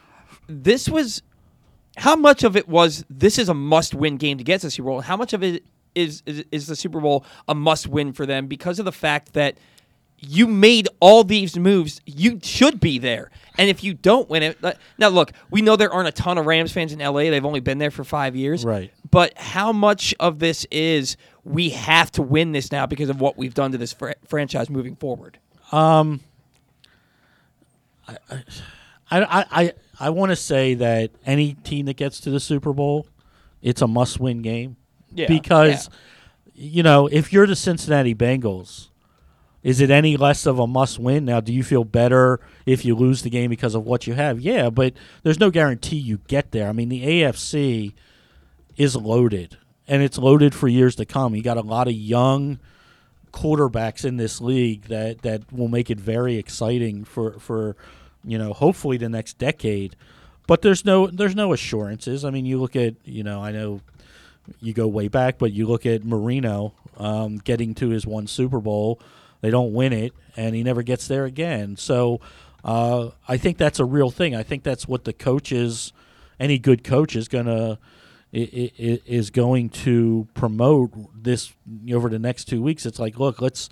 This 0.48 0.88
was 0.88 1.24
how 1.98 2.16
much 2.16 2.44
of 2.44 2.56
it 2.56 2.68
was 2.68 3.04
this 3.10 3.40
is 3.40 3.50
a 3.50 3.54
must-win 3.56 4.18
game 4.18 4.38
to 4.38 4.44
get 4.44 4.62
to 4.62 4.68
the 4.68 4.72
Super 4.72 4.90
Bowl. 4.90 5.02
How 5.02 5.18
much 5.18 5.34
of 5.34 5.42
it 5.42 5.64
is 5.96 6.22
is, 6.28 6.46
is 6.52 6.68
the 6.68 6.76
Super 6.76 7.00
Bowl 7.02 7.26
a 7.48 7.56
must-win 7.56 8.14
for 8.14 8.28
them 8.28 8.46
because 8.46 8.78
of 8.78 8.86
the 8.86 8.92
fact 8.92 9.34
that 9.34 9.58
you 10.20 10.48
made 10.48 10.88
all 11.00 11.24
these 11.24 11.58
moves. 11.58 12.02
You 12.06 12.40
should 12.42 12.80
be 12.80 12.98
there. 13.00 13.30
And 13.58 13.70
if 13.70 13.84
you 13.84 13.94
don't 13.94 14.30
win 14.30 14.44
it, 14.44 14.58
now 14.98 15.10
look, 15.10 15.32
we 15.50 15.62
know 15.62 15.76
there 15.76 15.92
aren't 15.92 16.08
a 16.08 16.12
ton 16.12 16.38
of 16.38 16.46
Rams 16.46 16.72
fans 16.72 16.92
in 16.92 17.00
LA. 17.00 17.30
They've 17.30 17.46
only 17.46 17.60
been 17.62 17.78
there 17.78 17.92
for 17.92 18.04
five 18.04 18.36
years. 18.36 18.66
Right. 18.66 18.92
But 19.12 19.38
how 19.38 19.72
much 19.72 20.14
of 20.20 20.40
this 20.40 20.66
is 20.72 21.16
we 21.44 21.70
have 21.70 22.12
to 22.14 22.22
win 22.22 22.52
this 22.52 22.72
now 22.72 22.86
because 22.86 23.10
of 23.10 23.22
what 23.22 23.38
we've 23.38 23.54
done 23.54 23.72
to 23.72 23.78
this 23.78 23.94
fr- 23.94 24.12
franchise 24.26 24.70
moving 24.70 24.96
forward? 24.96 25.38
Um, 25.72 26.22
I 28.08 28.18
I 29.12 29.46
I, 29.52 29.74
I 30.00 30.10
want 30.10 30.32
to 30.32 30.36
say 30.36 30.74
that 30.76 31.12
any 31.26 31.54
team 31.54 31.86
that 31.86 31.96
gets 31.98 32.20
to 32.22 32.30
the 32.30 32.40
Super 32.40 32.74
Bowl, 32.74 33.08
it's 33.62 33.82
a 33.82 33.88
must-win 33.88 34.42
game. 34.42 34.76
Yeah, 35.14 35.28
Because 35.28 35.90
you 36.54 36.84
know, 36.84 37.08
if 37.08 37.32
you're 37.32 37.48
the 37.48 37.56
Cincinnati 37.56 38.14
Bengals, 38.16 38.90
is 39.66 39.82
it 39.82 39.90
any 39.90 40.16
less 40.16 40.46
of 40.46 40.60
a 40.60 40.68
must-win? 40.68 41.26
Now, 41.26 41.40
do 41.40 41.52
you 41.52 41.64
feel 41.64 41.84
better 41.84 42.40
if 42.68 42.86
you 42.86 42.94
lose 42.94 43.24
the 43.24 43.32
game 43.32 43.50
because 43.50 43.74
of 43.74 43.84
what 43.84 44.06
you 44.06 44.14
have? 44.14 44.40
Yeah, 44.40 44.70
but 44.70 44.94
there's 45.24 45.40
no 45.40 45.50
guarantee 45.50 45.96
you 45.96 46.20
get 46.28 46.52
there. 46.52 46.70
I 46.70 46.72
mean, 46.72 46.90
the 46.90 47.04
AFC 47.04 47.94
is 48.78 48.96
loaded, 48.96 49.58
and 49.88 50.04
it's 50.04 50.20
loaded 50.20 50.54
for 50.54 50.68
years 50.68 50.96
to 50.98 51.06
come. 51.06 51.34
You 51.34 51.42
got 51.42 51.58
a 51.58 51.62
lot 51.62 51.88
of 51.88 51.96
young 51.96 52.60
quarterbacks 53.32 54.06
in 54.06 54.18
this 54.18 54.40
league 54.40 54.84
that 54.84 55.24
that 55.24 55.52
will 55.52 55.68
make 55.68 55.90
it 55.90 56.00
very 56.00 56.36
exciting 56.36 57.04
for 57.04 57.40
for 57.40 57.76
you 58.24 58.38
know 58.38 58.54
hopefully 58.54 58.98
the 58.98 59.10
next 59.10 59.40
decade. 59.40 59.96
But 60.46 60.62
there's 60.62 60.86
no 60.86 61.08
there's 61.08 61.36
no 61.36 61.54
assurances. 61.54 62.24
I 62.24 62.30
mean, 62.30 62.46
you 62.46 62.62
look 62.62 62.76
at 62.76 62.94
you 63.04 63.24
know 63.24 63.44
I 63.44 63.52
know 63.52 63.82
you 64.62 64.74
go 64.74 64.86
way 64.86 65.08
back, 65.08 65.40
but 65.40 65.54
you 65.54 65.66
look 65.66 65.88
at 65.88 66.06
Marino 66.06 66.76
um, 66.98 67.38
getting 67.38 67.74
to 67.74 67.90
his 67.90 68.06
one 68.06 68.28
Super 68.28 68.60
Bowl. 68.60 69.02
They 69.42 69.50
don't 69.50 69.74
win 69.74 69.94
it, 69.94 70.14
and 70.36 70.56
he 70.56 70.64
never 70.64 70.84
gets 70.84 71.08
there 71.08 71.26
again. 71.26 71.78
So 71.78 72.20
uh, 72.64 73.12
I 73.28 73.38
think 73.38 73.58
that's 73.58 73.80
a 73.80 73.86
real 73.86 74.12
thing. 74.12 74.36
I 74.36 74.44
think 74.44 74.64
that's 74.64 74.88
what 74.88 75.04
the 75.04 75.14
coaches, 75.14 75.94
any 76.40 76.58
good 76.58 76.84
coach, 76.84 77.16
is 77.16 77.28
gonna 77.28 77.80
is 78.36 79.30
going 79.30 79.70
to 79.70 80.28
promote 80.34 80.92
this 81.16 81.54
over 81.94 82.10
the 82.10 82.20
next 82.20 82.46
two 82.46 82.62
weeks. 82.62 82.86
It's 82.86 83.00
like, 83.00 83.18
look, 83.18 83.42
let's 83.42 83.70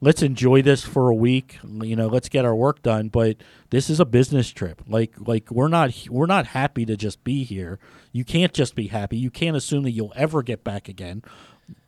let's 0.00 0.22
enjoy 0.22 0.62
this 0.62 0.84
for 0.84 1.10
a 1.10 1.14
week. 1.14 1.58
You 1.64 1.96
know, 1.96 2.06
let's 2.06 2.28
get 2.28 2.44
our 2.44 2.54
work 2.54 2.82
done. 2.82 3.08
But 3.08 3.36
this 3.70 3.90
is 3.90 4.00
a 4.00 4.06
business 4.06 4.50
trip. 4.50 4.82
Like 4.88 5.12
like 5.18 5.50
we're 5.50 5.68
not 5.68 5.92
we're 6.08 6.26
not 6.26 6.48
happy 6.48 6.86
to 6.86 6.96
just 6.96 7.24
be 7.24 7.44
here. 7.44 7.78
You 8.12 8.24
can't 8.24 8.54
just 8.54 8.74
be 8.74 8.86
happy. 8.86 9.18
You 9.18 9.30
can't 9.30 9.56
assume 9.56 9.82
that 9.84 9.90
you'll 9.90 10.14
ever 10.16 10.42
get 10.42 10.64
back 10.64 10.88
again. 10.88 11.22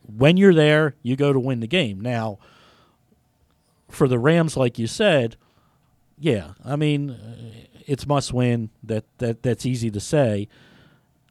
When 0.05 0.37
you're 0.37 0.55
there, 0.55 0.97
you 1.03 1.17
go 1.17 1.33
to 1.33 1.41
win 1.41 1.61
the 1.61 1.67
game. 1.67 2.01
Now, 2.01 2.38
for 3.90 4.09
the 4.09 4.18
Rams, 4.18 4.57
like 4.57 4.79
you 4.79 4.87
said, 4.87 5.37
yeah, 6.18 6.53
I 6.64 6.77
mean, 6.77 7.11
uh, 7.11 7.68
it's 7.87 8.07
must 8.07 8.33
win. 8.33 8.70
That 8.83 9.05
that 9.18 9.42
that's 9.42 9.64
easy 9.64 9.90
to 9.90 10.01
say. 10.01 10.48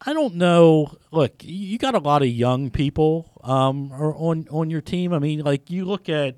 I 0.05 0.13
don't 0.13 0.35
know. 0.35 0.95
Look, 1.11 1.43
you 1.43 1.77
got 1.77 1.95
a 1.95 1.99
lot 1.99 2.21
of 2.21 2.29
young 2.29 2.69
people 2.69 3.31
um, 3.43 3.91
on 3.91 4.47
on 4.49 4.69
your 4.69 4.81
team. 4.81 5.13
I 5.13 5.19
mean, 5.19 5.41
like 5.41 5.69
you 5.69 5.85
look 5.85 6.09
at. 6.09 6.35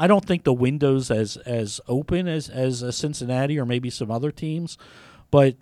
I 0.00 0.06
don't 0.06 0.24
think 0.24 0.44
the 0.44 0.52
window's 0.52 1.10
as 1.10 1.36
as 1.38 1.80
open 1.88 2.28
as 2.28 2.48
as 2.48 2.82
a 2.82 2.92
Cincinnati 2.92 3.58
or 3.58 3.66
maybe 3.66 3.90
some 3.90 4.12
other 4.12 4.30
teams, 4.30 4.78
but 5.32 5.56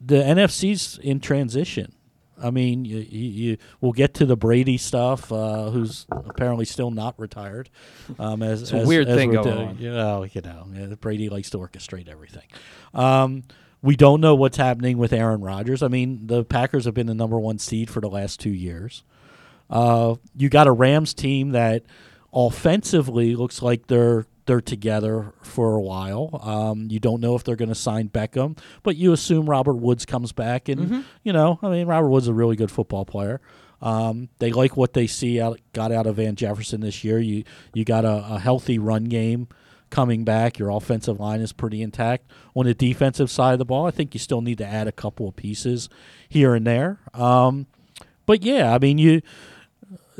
the 0.00 0.16
NFC's 0.16 0.98
in 0.98 1.20
transition. 1.20 1.94
I 2.42 2.50
mean, 2.50 2.84
you, 2.84 2.98
you, 2.98 3.28
you 3.28 3.56
we'll 3.80 3.92
get 3.92 4.14
to 4.14 4.26
the 4.26 4.36
Brady 4.36 4.76
stuff, 4.78 5.30
uh, 5.32 5.70
who's 5.70 6.06
apparently 6.10 6.64
still 6.64 6.90
not 6.90 7.18
retired. 7.18 7.70
Um, 8.18 8.42
as 8.42 8.62
It's 8.62 8.72
a 8.72 8.76
as- 8.78 8.86
weird 8.88 9.08
as 9.08 9.16
thing 9.16 9.32
going 9.32 9.44
doing. 9.44 9.68
on. 9.68 9.78
You 9.78 9.92
know, 9.92 10.24
you 10.24 10.40
know, 10.42 10.66
yeah, 10.74 10.94
Brady 11.00 11.28
likes 11.28 11.50
to 11.50 11.58
orchestrate 11.58 12.08
everything. 12.08 12.46
Um, 12.94 13.44
we 13.82 13.96
don't 13.96 14.20
know 14.20 14.34
what's 14.34 14.56
happening 14.56 14.96
with 14.98 15.12
Aaron 15.12 15.40
Rodgers. 15.40 15.82
I 15.82 15.88
mean, 15.88 16.26
the 16.26 16.44
Packers 16.44 16.84
have 16.84 16.94
been 16.94 17.06
the 17.08 17.14
number 17.14 17.38
one 17.40 17.58
seed 17.58 17.90
for 17.90 18.00
the 18.00 18.08
last 18.10 18.38
two 18.40 18.50
years. 18.52 19.02
Uh, 19.70 20.16
you 20.36 20.48
got 20.48 20.66
a 20.66 20.72
Rams 20.72 21.14
team 21.14 21.50
that 21.50 21.82
offensively 22.32 23.34
looks 23.36 23.62
like 23.62 23.86
they're 23.86 24.26
they're 24.46 24.60
together 24.60 25.32
for 25.42 25.74
a 25.76 25.80
while. 25.80 26.40
Um, 26.42 26.88
you 26.90 26.98
don't 26.98 27.20
know 27.20 27.36
if 27.36 27.44
they're 27.44 27.56
going 27.56 27.68
to 27.68 27.74
sign 27.74 28.08
Beckham, 28.08 28.58
but 28.82 28.96
you 28.96 29.12
assume 29.12 29.48
Robert 29.48 29.76
Woods 29.76 30.04
comes 30.04 30.32
back, 30.32 30.68
and 30.68 31.04
you 31.22 31.32
know, 31.32 31.58
I 31.62 31.68
mean, 31.68 31.86
Robert 31.86 32.08
Woods 32.08 32.24
is 32.24 32.30
a 32.30 32.34
really 32.34 32.56
good 32.56 32.70
football 32.70 33.04
player. 33.04 33.40
Um, 33.80 34.28
they 34.38 34.52
like 34.52 34.76
what 34.76 34.92
they 34.92 35.06
see 35.08 35.40
out 35.40 35.60
got 35.72 35.90
out 35.90 36.06
of 36.06 36.16
Van 36.16 36.36
Jefferson 36.36 36.80
this 36.80 37.02
year. 37.02 37.18
You 37.18 37.44
you 37.74 37.84
got 37.84 38.04
a, 38.04 38.34
a 38.34 38.38
healthy 38.38 38.78
run 38.78 39.04
game 39.04 39.48
coming 39.90 40.24
back. 40.24 40.58
Your 40.58 40.70
offensive 40.70 41.18
line 41.18 41.40
is 41.40 41.52
pretty 41.52 41.82
intact. 41.82 42.30
On 42.54 42.64
the 42.64 42.74
defensive 42.74 43.30
side 43.30 43.52
of 43.52 43.58
the 43.58 43.64
ball, 43.64 43.86
I 43.86 43.90
think 43.90 44.14
you 44.14 44.20
still 44.20 44.40
need 44.40 44.58
to 44.58 44.66
add 44.66 44.86
a 44.86 44.92
couple 44.92 45.28
of 45.28 45.36
pieces 45.36 45.88
here 46.28 46.54
and 46.54 46.66
there. 46.66 47.00
Um, 47.12 47.66
but 48.24 48.42
yeah, 48.42 48.72
I 48.72 48.78
mean 48.78 48.98
you 48.98 49.20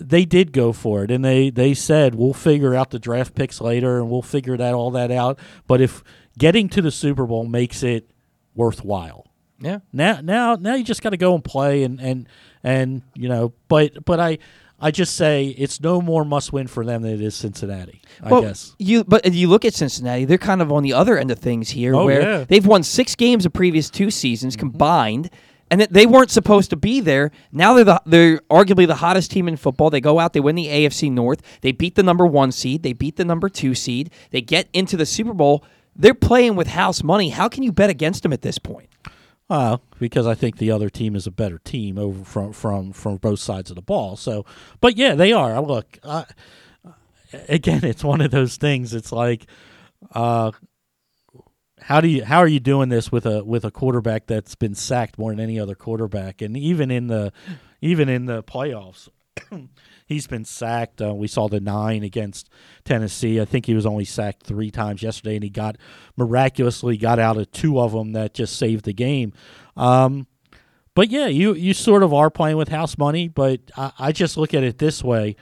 they 0.09 0.25
did 0.25 0.53
go 0.53 0.73
for 0.73 1.05
it 1.05 1.11
and 1.11 1.25
they 1.25 1.51
they 1.51 1.75
said 1.75 2.15
we'll 2.15 2.33
figure 2.35 2.75
out 2.75 2.91
the 2.91 2.99
draft 2.99 3.35
picks 3.35 3.61
later 3.61 3.99
and 3.99 4.11
we'll 4.11 4.23
figure 4.23 4.57
that 4.57 4.75
all 4.75 4.91
that 4.91 5.11
out 5.11 5.39
but 5.67 5.81
if 5.81 6.03
getting 6.39 6.69
to 6.69 6.81
the 6.83 6.91
super 6.91 7.27
bowl 7.27 7.45
makes 7.47 7.83
it 7.83 8.11
worthwhile 8.55 9.27
Yeah. 9.61 9.79
now 9.93 10.21
now 10.23 10.57
now 10.57 10.75
you 10.75 10.85
just 10.85 11.03
got 11.03 11.11
to 11.11 11.17
go 11.17 11.35
and 11.35 11.43
play 11.45 11.83
and 11.85 12.01
and 12.01 12.29
and 12.63 13.03
you 13.15 13.29
know 13.29 13.53
but 13.69 14.05
but 14.05 14.21
i 14.21 14.39
i 14.81 14.91
just 14.91 15.15
say 15.17 15.47
it's 15.49 15.81
no 15.81 16.03
more 16.03 16.25
must 16.25 16.53
win 16.53 16.67
for 16.67 16.85
them 16.85 17.03
than 17.03 17.13
it 17.13 17.21
is 17.21 17.35
cincinnati 17.35 18.03
i 18.23 18.31
well, 18.31 18.43
guess 18.43 18.75
you 18.79 19.05
but 19.05 19.33
you 19.33 19.49
look 19.49 19.65
at 19.65 19.75
Cincinnati; 19.75 20.25
they're 20.27 20.39
kind 20.39 20.61
of 20.61 20.71
on 20.73 20.83
the 20.83 20.93
other 20.93 21.17
end 21.19 21.31
of 21.31 21.39
things 21.39 21.71
here, 21.71 21.95
Oh, 21.95 22.05
where 22.05 22.21
yeah. 22.23 22.45
they've 22.45 22.67
won 22.67 22.83
six 22.83 23.15
games 23.15 23.45
the 23.45 23.51
previous 23.51 23.89
two 23.91 24.11
seasons 24.11 24.55
mm-hmm. 24.55 24.69
combined, 24.71 25.31
and 25.73 25.81
they 25.91 26.05
weren't 26.05 26.31
supposed 26.31 26.69
to 26.69 26.77
be 26.77 27.01
there. 27.01 27.31
Now 27.51 27.73
they're 27.73 27.85
the, 27.85 28.03
they're 28.05 28.39
arguably 28.51 28.87
the 28.87 28.97
hottest 28.97 29.31
team 29.31 29.49
in 29.49 29.57
football. 29.57 29.89
They 29.89 30.03
go 30.03 30.19
out, 30.19 30.35
they 30.35 30.41
win 30.41 30.55
the 30.55 30.67
AFC 30.67 31.11
North, 31.11 31.41
they 31.63 31.73
beat 31.73 31.95
the 31.95 32.03
number 32.03 32.27
one 32.27 32.53
seed, 32.53 32.83
they 32.83 32.93
beat 32.93 33.17
the 33.17 33.25
number 33.25 33.49
two 33.49 33.75
seed, 33.75 34.11
they 34.33 34.43
get 34.43 34.69
into 34.75 34.99
the 34.99 35.07
Super 35.07 35.33
Bowl. 35.33 35.65
They're 35.97 36.13
playing 36.13 36.57
with 36.57 36.69
house 36.69 37.03
money. 37.03 37.31
How 37.31 37.49
can 37.49 37.63
you 37.63 37.73
bet 37.73 37.89
against 37.89 38.23
them 38.23 38.35
at 38.35 38.43
this 38.43 38.59
point? 38.59 38.91
Uh, 39.49 39.79
because 39.99 40.27
I 40.27 40.35
think 40.35 40.59
the 40.59 40.71
other 40.71 40.91
team 40.91 41.17
is 41.17 41.27
a 41.27 41.31
better 41.31 41.59
team 41.59 41.99
over 41.99 42.23
from 42.23 42.53
from 42.53 42.93
from 42.93 43.17
both 43.17 43.41
sides 43.41 43.71
of 43.71 43.77
the 43.77 43.83
ball. 43.83 44.17
So, 44.17 44.45
but 44.81 44.97
yeah, 44.97 45.15
they 45.15 45.33
are. 45.33 45.61
Look, 45.61 45.99
uh, 46.03 46.25
again, 47.49 47.85
it's 47.85 48.05
one 48.05 48.21
of 48.21 48.31
those 48.31 48.57
things. 48.57 48.95
It's 48.95 49.13
like, 49.13 49.47
uh, 50.13 50.53
how 51.83 52.01
do 52.01 52.09
you 52.09 52.25
how 52.25 52.39
are 52.39 52.49
you 52.49 52.61
doing 52.61 52.89
this 52.89 53.13
with 53.13 53.27
a 53.27 53.45
with 53.45 53.65
a 53.65 53.71
quarterback 53.71 54.27
that's 54.27 54.55
been 54.55 54.75
sacked 54.75 55.19
more 55.19 55.31
than 55.31 55.41
any 55.41 55.59
other 55.59 55.75
quarterback, 55.75 56.43
and 56.43 56.57
even 56.57 56.91
in 56.91 57.07
the 57.09 57.33
even 57.81 58.09
in 58.09 58.27
the 58.27 58.43
playoffs. 58.43 59.09
he's 60.07 60.27
been 60.27 60.45
sacked. 60.45 61.01
Uh, 61.01 61.15
we 61.15 61.27
saw 61.27 61.49
the 61.49 61.61
nine 61.61 62.03
against 62.03 62.51
Tennessee. 62.85 63.41
I 63.41 63.45
think 63.45 63.67
he 63.67 63.75
was 63.75 63.87
only 63.87 64.05
sacked 64.05 64.45
three 64.45 64.71
times 64.71 65.03
yesterday, 65.03 65.37
and 65.37 65.45
he 65.45 65.51
got 65.51 65.77
miraculously 66.17 66.97
got 66.97 67.19
out 67.19 67.37
of 67.37 67.51
two 67.51 67.81
of 67.81 67.93
them 67.93 68.13
that 68.13 68.35
just 68.35 68.57
saved 68.57 68.85
the 68.85 68.93
game. 68.93 69.33
Um, 69.77 70.27
but 70.95 71.11
yeah, 71.11 71.27
you 71.27 71.55
you 71.55 71.73
sort 71.73 72.03
of 72.03 72.13
are 72.13 72.31
playing 72.31 72.57
with 72.57 72.69
house 72.69 72.99
money, 72.99 73.29
but 73.29 73.61
I, 73.77 73.93
I 73.99 74.13
just 74.13 74.37
look 74.37 74.55
at 74.55 74.63
it 74.63 74.79
this 74.79 75.03
way: 75.03 75.37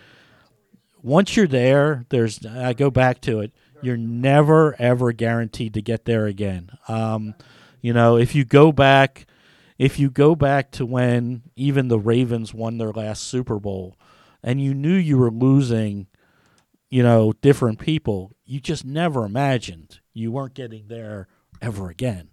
once 1.02 1.36
you're 1.36 1.48
there, 1.48 2.04
there's 2.10 2.44
I 2.46 2.72
go 2.72 2.90
back 2.90 3.20
to 3.22 3.40
it. 3.40 3.52
You're 3.82 3.96
never 3.96 4.74
ever 4.78 5.12
guaranteed 5.12 5.74
to 5.74 5.82
get 5.82 6.04
there 6.04 6.26
again. 6.26 6.70
Um, 6.88 7.34
you 7.80 7.92
know, 7.92 8.16
if 8.16 8.34
you 8.34 8.44
go 8.44 8.72
back, 8.72 9.26
if 9.78 9.98
you 9.98 10.10
go 10.10 10.34
back 10.34 10.70
to 10.72 10.86
when 10.86 11.42
even 11.56 11.88
the 11.88 11.98
Ravens 11.98 12.52
won 12.52 12.78
their 12.78 12.92
last 12.92 13.24
Super 13.24 13.58
Bowl, 13.58 13.96
and 14.42 14.60
you 14.60 14.74
knew 14.74 14.94
you 14.94 15.18
were 15.18 15.30
losing, 15.30 16.06
you 16.90 17.02
know, 17.02 17.32
different 17.40 17.78
people, 17.78 18.32
you 18.44 18.60
just 18.60 18.84
never 18.84 19.24
imagined 19.24 20.00
you 20.12 20.32
weren't 20.32 20.54
getting 20.54 20.88
there 20.88 21.28
ever 21.62 21.88
again. 21.88 22.28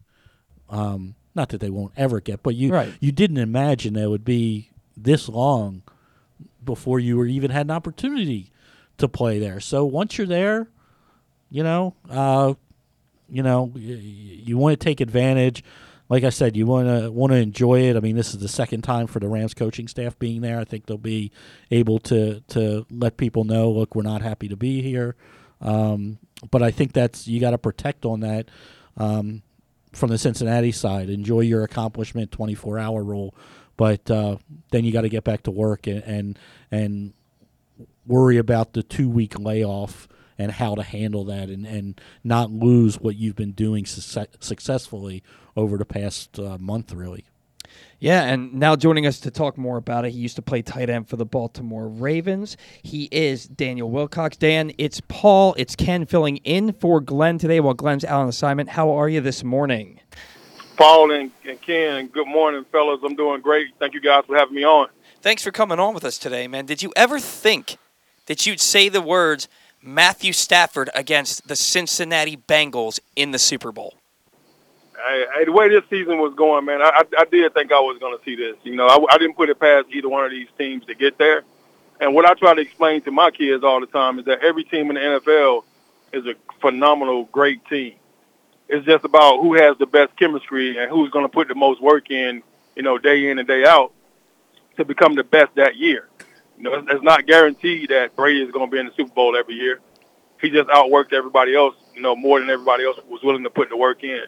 Um, 0.70 1.16
not 1.36 1.50
that 1.50 1.62
they 1.62 1.70
won't 1.70 1.94
ever 1.96 2.20
get, 2.20 2.44
but 2.44 2.56
you 2.56 2.72
right. 2.72 2.94
you 3.00 3.12
didn't 3.12 3.38
imagine 3.38 3.96
it 3.96 4.10
would 4.10 4.26
be 4.26 4.72
this 4.96 5.30
long 5.30 5.84
before 6.64 7.00
you 7.00 7.18
were 7.18 7.28
even 7.28 7.52
had 7.52 7.68
an 7.68 7.72
opportunity 7.72 8.52
to 8.98 9.08
play 9.08 9.40
there. 9.40 9.60
So 9.60 9.86
once 9.86 10.18
you're 10.18 10.28
there, 10.28 10.70
you 11.50 11.64
know, 11.64 11.96
uh, 12.10 12.54
you 13.30 13.44
know, 13.44 13.72
you, 13.76 14.58
want 14.58 14.80
to 14.80 14.84
take 14.84 15.02
advantage 15.02 15.64
like 16.10 16.24
I 16.24 16.30
said, 16.30 16.56
you 16.56 16.66
want 16.66 16.88
to 16.88 17.12
want 17.12 17.34
to 17.34 17.38
enjoy 17.38 17.82
it. 17.82 17.98
I 17.98 18.00
mean, 18.00 18.16
this 18.16 18.34
is 18.34 18.40
the 18.40 18.48
second 18.48 18.84
time 18.84 19.08
for 19.08 19.20
the 19.20 19.28
Rams 19.28 19.54
coaching 19.54 19.88
staff 19.88 20.18
being 20.18 20.42
there. 20.42 20.60
I 20.60 20.64
think 20.64 20.86
they'll 20.86 20.98
be 20.98 21.32
able 21.70 22.00
to 22.00 22.42
to 22.50 22.86
let 22.90 23.18
people 23.18 23.44
know, 23.44 23.70
look, 23.70 23.96
we're 23.96 24.04
not 24.04 24.22
happy 24.22 24.48
to 24.48 24.56
be 24.56 24.82
here. 24.82 25.16
Um, 25.60 26.20
but 26.50 26.64
I 26.64 26.72
think 26.72 26.94
that's 26.94 27.28
you 27.28 27.40
got 27.40 27.52
to 27.52 27.58
protect 27.58 28.06
on 28.06 28.22
that 28.22 28.50
um, 28.96 29.42
from 29.92 30.10
the 30.10 30.18
Cincinnati 30.18 30.72
side. 30.72 31.10
Enjoy 31.10 31.42
your 31.42 31.64
accomplishment, 31.64 32.32
twenty 32.32 32.56
four 32.56 32.80
hour 32.80 33.04
rule, 33.04 33.36
but 33.76 34.10
uh, 34.10 34.38
then 34.72 34.86
you 34.86 34.94
got 34.94 35.02
to 35.02 35.10
get 35.10 35.26
back 35.26 35.44
to 35.44 35.52
work 35.52 35.88
and 35.88 36.04
and, 36.04 36.40
and 36.72 37.14
worry 38.06 38.38
about 38.38 38.74
the 38.74 38.84
two 38.84 39.10
week 39.10 39.38
layoff 39.38 40.08
and 40.38 40.52
how 40.52 40.76
to 40.76 40.84
handle 40.84 41.24
that 41.26 41.50
and, 41.50 41.66
and 41.66 42.00
not 42.24 42.52
lose 42.52 43.00
what 43.00 43.16
you've 43.16 43.36
been 43.36 43.52
doing 43.52 43.86
su- 43.86 44.26
successfully 44.40 45.24
over 45.56 45.78
the 45.78 45.86
past 45.86 46.40
uh, 46.40 46.58
month, 46.60 46.94
really. 46.94 47.26
Yeah, 48.00 48.24
and 48.24 48.54
now 48.54 48.76
joining 48.76 49.08
us 49.08 49.20
to 49.22 49.32
talk 49.32 49.58
more 49.58 49.78
about 49.78 50.06
it, 50.06 50.12
he 50.12 50.20
used 50.20 50.36
to 50.36 50.42
play 50.42 50.62
tight 50.62 50.90
end 50.90 51.10
for 51.10 51.16
the 51.16 51.26
Baltimore 51.26 51.88
Ravens. 51.88 52.56
He 52.84 53.10
is 53.12 53.48
Daniel 53.48 53.90
Wilcox. 53.90 54.38
Dan, 54.38 54.72
it's 54.78 55.02
Paul, 55.08 55.56
it's 55.58 55.76
Ken 55.76 56.06
filling 56.06 56.38
in 56.38 56.74
for 56.74 57.02
Glenn 57.02 57.40
today 57.40 57.60
while 57.60 57.74
Glenn's 57.74 58.06
out 58.06 58.22
on 58.22 58.30
assignment. 58.30 58.70
How 58.70 58.92
are 58.92 59.10
you 59.10 59.20
this 59.20 59.44
morning? 59.44 60.00
Paul 60.76 61.12
and, 61.12 61.32
and 61.44 61.60
Ken, 61.60 62.08
good 62.08 62.28
morning, 62.28 62.64
fellas. 62.72 63.00
I'm 63.04 63.16
doing 63.16 63.42
great. 63.42 63.70
Thank 63.80 63.96
you 63.96 64.02
guys 64.02 64.26
for 64.28 64.38
having 64.38 64.56
me 64.56 64.64
on. 64.64 64.90
Thanks 65.22 65.44
for 65.44 65.52
coming 65.52 65.80
on 65.80 65.96
with 65.96 66.06
us 66.06 66.20
today, 66.20 66.48
man. 66.48 66.68
Did 66.68 66.84
you 66.84 66.94
ever 66.96 67.20
think 67.20 67.78
that 68.28 68.46
you'd 68.46 68.60
say 68.60 68.88
the 68.90 69.02
words 69.02 69.48
Matthew 69.88 70.34
Stafford 70.34 70.90
against 70.94 71.48
the 71.48 71.56
Cincinnati 71.56 72.36
Bengals 72.36 73.00
in 73.16 73.32
the 73.32 73.40
Super 73.40 73.72
Bowl? 73.72 73.96
I, 75.00 75.44
the 75.46 75.52
way 75.54 75.70
this 75.70 75.84
season 75.90 76.18
was 76.18 76.34
going, 76.36 76.66
man, 76.66 76.82
I, 76.82 77.04
I 77.18 77.24
did 77.24 77.54
think 77.54 77.72
I 77.72 77.80
was 77.80 77.98
going 77.98 78.18
to 78.18 78.24
see 78.26 78.36
this. 78.36 78.58
You 78.64 78.76
know, 78.76 78.88
I, 78.88 79.16
I 79.16 79.18
didn't 79.18 79.38
put 79.38 79.50
it 79.50 79.58
past 79.58 79.88
either 79.94 80.10
one 80.10 80.26
of 80.26 80.32
these 80.32 80.50
teams 80.58 80.86
to 80.88 80.94
get 80.94 81.18
there. 81.18 81.44
And 82.02 82.14
what 82.14 82.26
I 82.26 82.34
try 82.34 82.54
to 82.54 82.60
explain 82.60 83.02
to 83.04 83.12
my 83.12 83.32
kids 83.32 83.64
all 83.64 83.80
the 83.80 83.86
time 83.86 84.20
is 84.20 84.26
that 84.26 84.44
every 84.44 84.66
team 84.66 84.90
in 84.90 84.96
the 84.96 85.22
NFL 85.22 85.64
is 86.12 86.26
a 86.26 86.36
phenomenal, 86.60 87.24
great 87.32 87.66
team. 87.68 87.94
It's 88.68 88.86
just 88.86 89.06
about 89.06 89.42
who 89.42 89.54
has 89.54 89.78
the 89.78 89.86
best 89.86 90.18
chemistry 90.18 90.78
and 90.78 90.92
who's 90.92 91.10
going 91.12 91.24
to 91.24 91.30
put 91.30 91.48
the 91.48 91.56
most 91.56 91.82
work 91.82 92.12
in, 92.12 92.44
you 92.76 92.84
know, 92.84 92.98
day 92.98 93.30
in 93.30 93.40
and 93.40 93.48
day 93.48 93.64
out 93.64 93.94
to 94.76 94.84
become 94.84 95.16
the 95.16 95.24
best 95.24 95.56
that 95.56 95.78
year. 95.78 96.10
You 96.58 96.64
know, 96.64 96.84
it's, 96.90 97.04
not 97.04 97.28
guaranteed 97.28 97.90
that 97.90 98.16
Brady 98.16 98.42
is 98.42 98.52
going 98.52 98.70
to 98.70 98.72
be 98.72 98.80
in 98.80 98.88
the 98.88 98.94
Super 98.94 99.14
Bowl 99.14 99.38
every 99.38 99.54
year. 99.56 99.80
He 100.42 100.50
just 100.50 100.68
outworked 100.70 101.14
everybody 101.14 101.56
else, 101.56 101.76
you 101.94 102.02
know, 102.02 102.16
more 102.16 102.40
than 102.40 102.50
everybody 102.50 102.84
else 102.84 102.98
was 103.08 103.22
willing 103.24 103.44
to 103.44 103.50
put 103.50 103.70
the 103.70 103.78
work 103.78 104.04
in. 104.04 104.24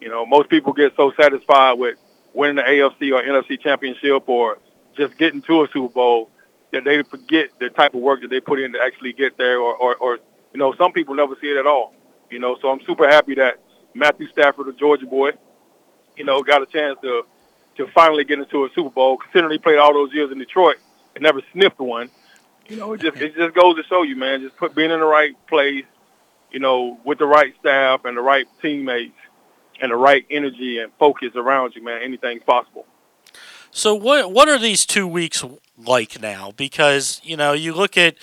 You 0.00 0.08
know, 0.08 0.26
most 0.26 0.50
people 0.50 0.72
get 0.72 0.94
so 0.96 1.12
satisfied 1.18 1.74
with 1.74 1.96
winning 2.34 2.56
the 2.56 2.62
AFC 2.62 3.12
or 3.12 3.22
NFC 3.22 3.60
championship 3.60 4.28
or 4.28 4.58
just 4.96 5.16
getting 5.16 5.40
to 5.42 5.64
a 5.64 5.68
Super 5.72 5.92
Bowl 5.92 6.30
that 6.72 6.84
they 6.84 7.02
forget 7.02 7.50
the 7.58 7.70
type 7.70 7.94
of 7.94 8.00
work 8.00 8.20
that 8.22 8.28
they 8.28 8.40
put 8.40 8.60
in 8.60 8.72
to 8.72 8.78
actually 8.80 9.12
get 9.12 9.36
there 9.38 9.58
or, 9.58 9.74
or, 9.74 9.96
or 9.96 10.18
you 10.52 10.58
know, 10.58 10.74
some 10.74 10.92
people 10.92 11.14
never 11.14 11.34
see 11.40 11.48
it 11.48 11.56
at 11.56 11.66
all. 11.66 11.94
You 12.30 12.38
know, 12.38 12.56
so 12.60 12.70
I'm 12.70 12.80
super 12.86 13.08
happy 13.08 13.34
that 13.36 13.58
Matthew 13.94 14.28
Stafford, 14.28 14.68
a 14.68 14.72
Georgia 14.72 15.06
boy, 15.06 15.30
you 16.16 16.24
know, 16.24 16.42
got 16.42 16.62
a 16.62 16.66
chance 16.66 16.98
to 17.02 17.24
to 17.76 17.86
finally 17.94 18.24
get 18.24 18.38
into 18.38 18.64
a 18.64 18.68
Super 18.74 18.90
Bowl, 18.90 19.16
considering 19.16 19.52
he 19.52 19.58
played 19.58 19.78
all 19.78 19.94
those 19.94 20.12
years 20.12 20.30
in 20.30 20.38
Detroit 20.38 20.76
and 21.14 21.22
never 21.22 21.40
sniffed 21.52 21.78
one. 21.78 22.10
You 22.68 22.76
know, 22.76 22.92
it 22.92 23.00
just 23.00 23.16
it 23.16 23.34
just 23.34 23.54
goes 23.54 23.76
to 23.76 23.82
show 23.88 24.02
you, 24.02 24.16
man, 24.16 24.40
just 24.40 24.56
put 24.56 24.74
being 24.74 24.90
in 24.90 25.00
the 25.00 25.06
right 25.06 25.34
place, 25.48 25.84
you 26.50 26.60
know, 26.60 26.98
with 27.04 27.18
the 27.18 27.26
right 27.26 27.52
staff 27.60 28.04
and 28.04 28.16
the 28.16 28.20
right 28.20 28.46
teammates 28.62 29.16
and 29.80 29.90
the 29.90 29.96
right 29.96 30.24
energy 30.30 30.78
and 30.78 30.92
focus 30.98 31.30
around 31.34 31.74
you, 31.74 31.82
man, 31.82 32.02
anything's 32.02 32.44
possible. 32.44 32.86
So 33.70 33.94
what 33.94 34.32
what 34.32 34.48
are 34.48 34.58
these 34.58 34.84
two 34.84 35.06
weeks 35.06 35.44
like 35.76 36.20
now? 36.20 36.52
Because 36.56 37.20
you 37.24 37.36
know 37.36 37.52
you 37.52 37.72
look 37.72 37.96
at 37.96 38.16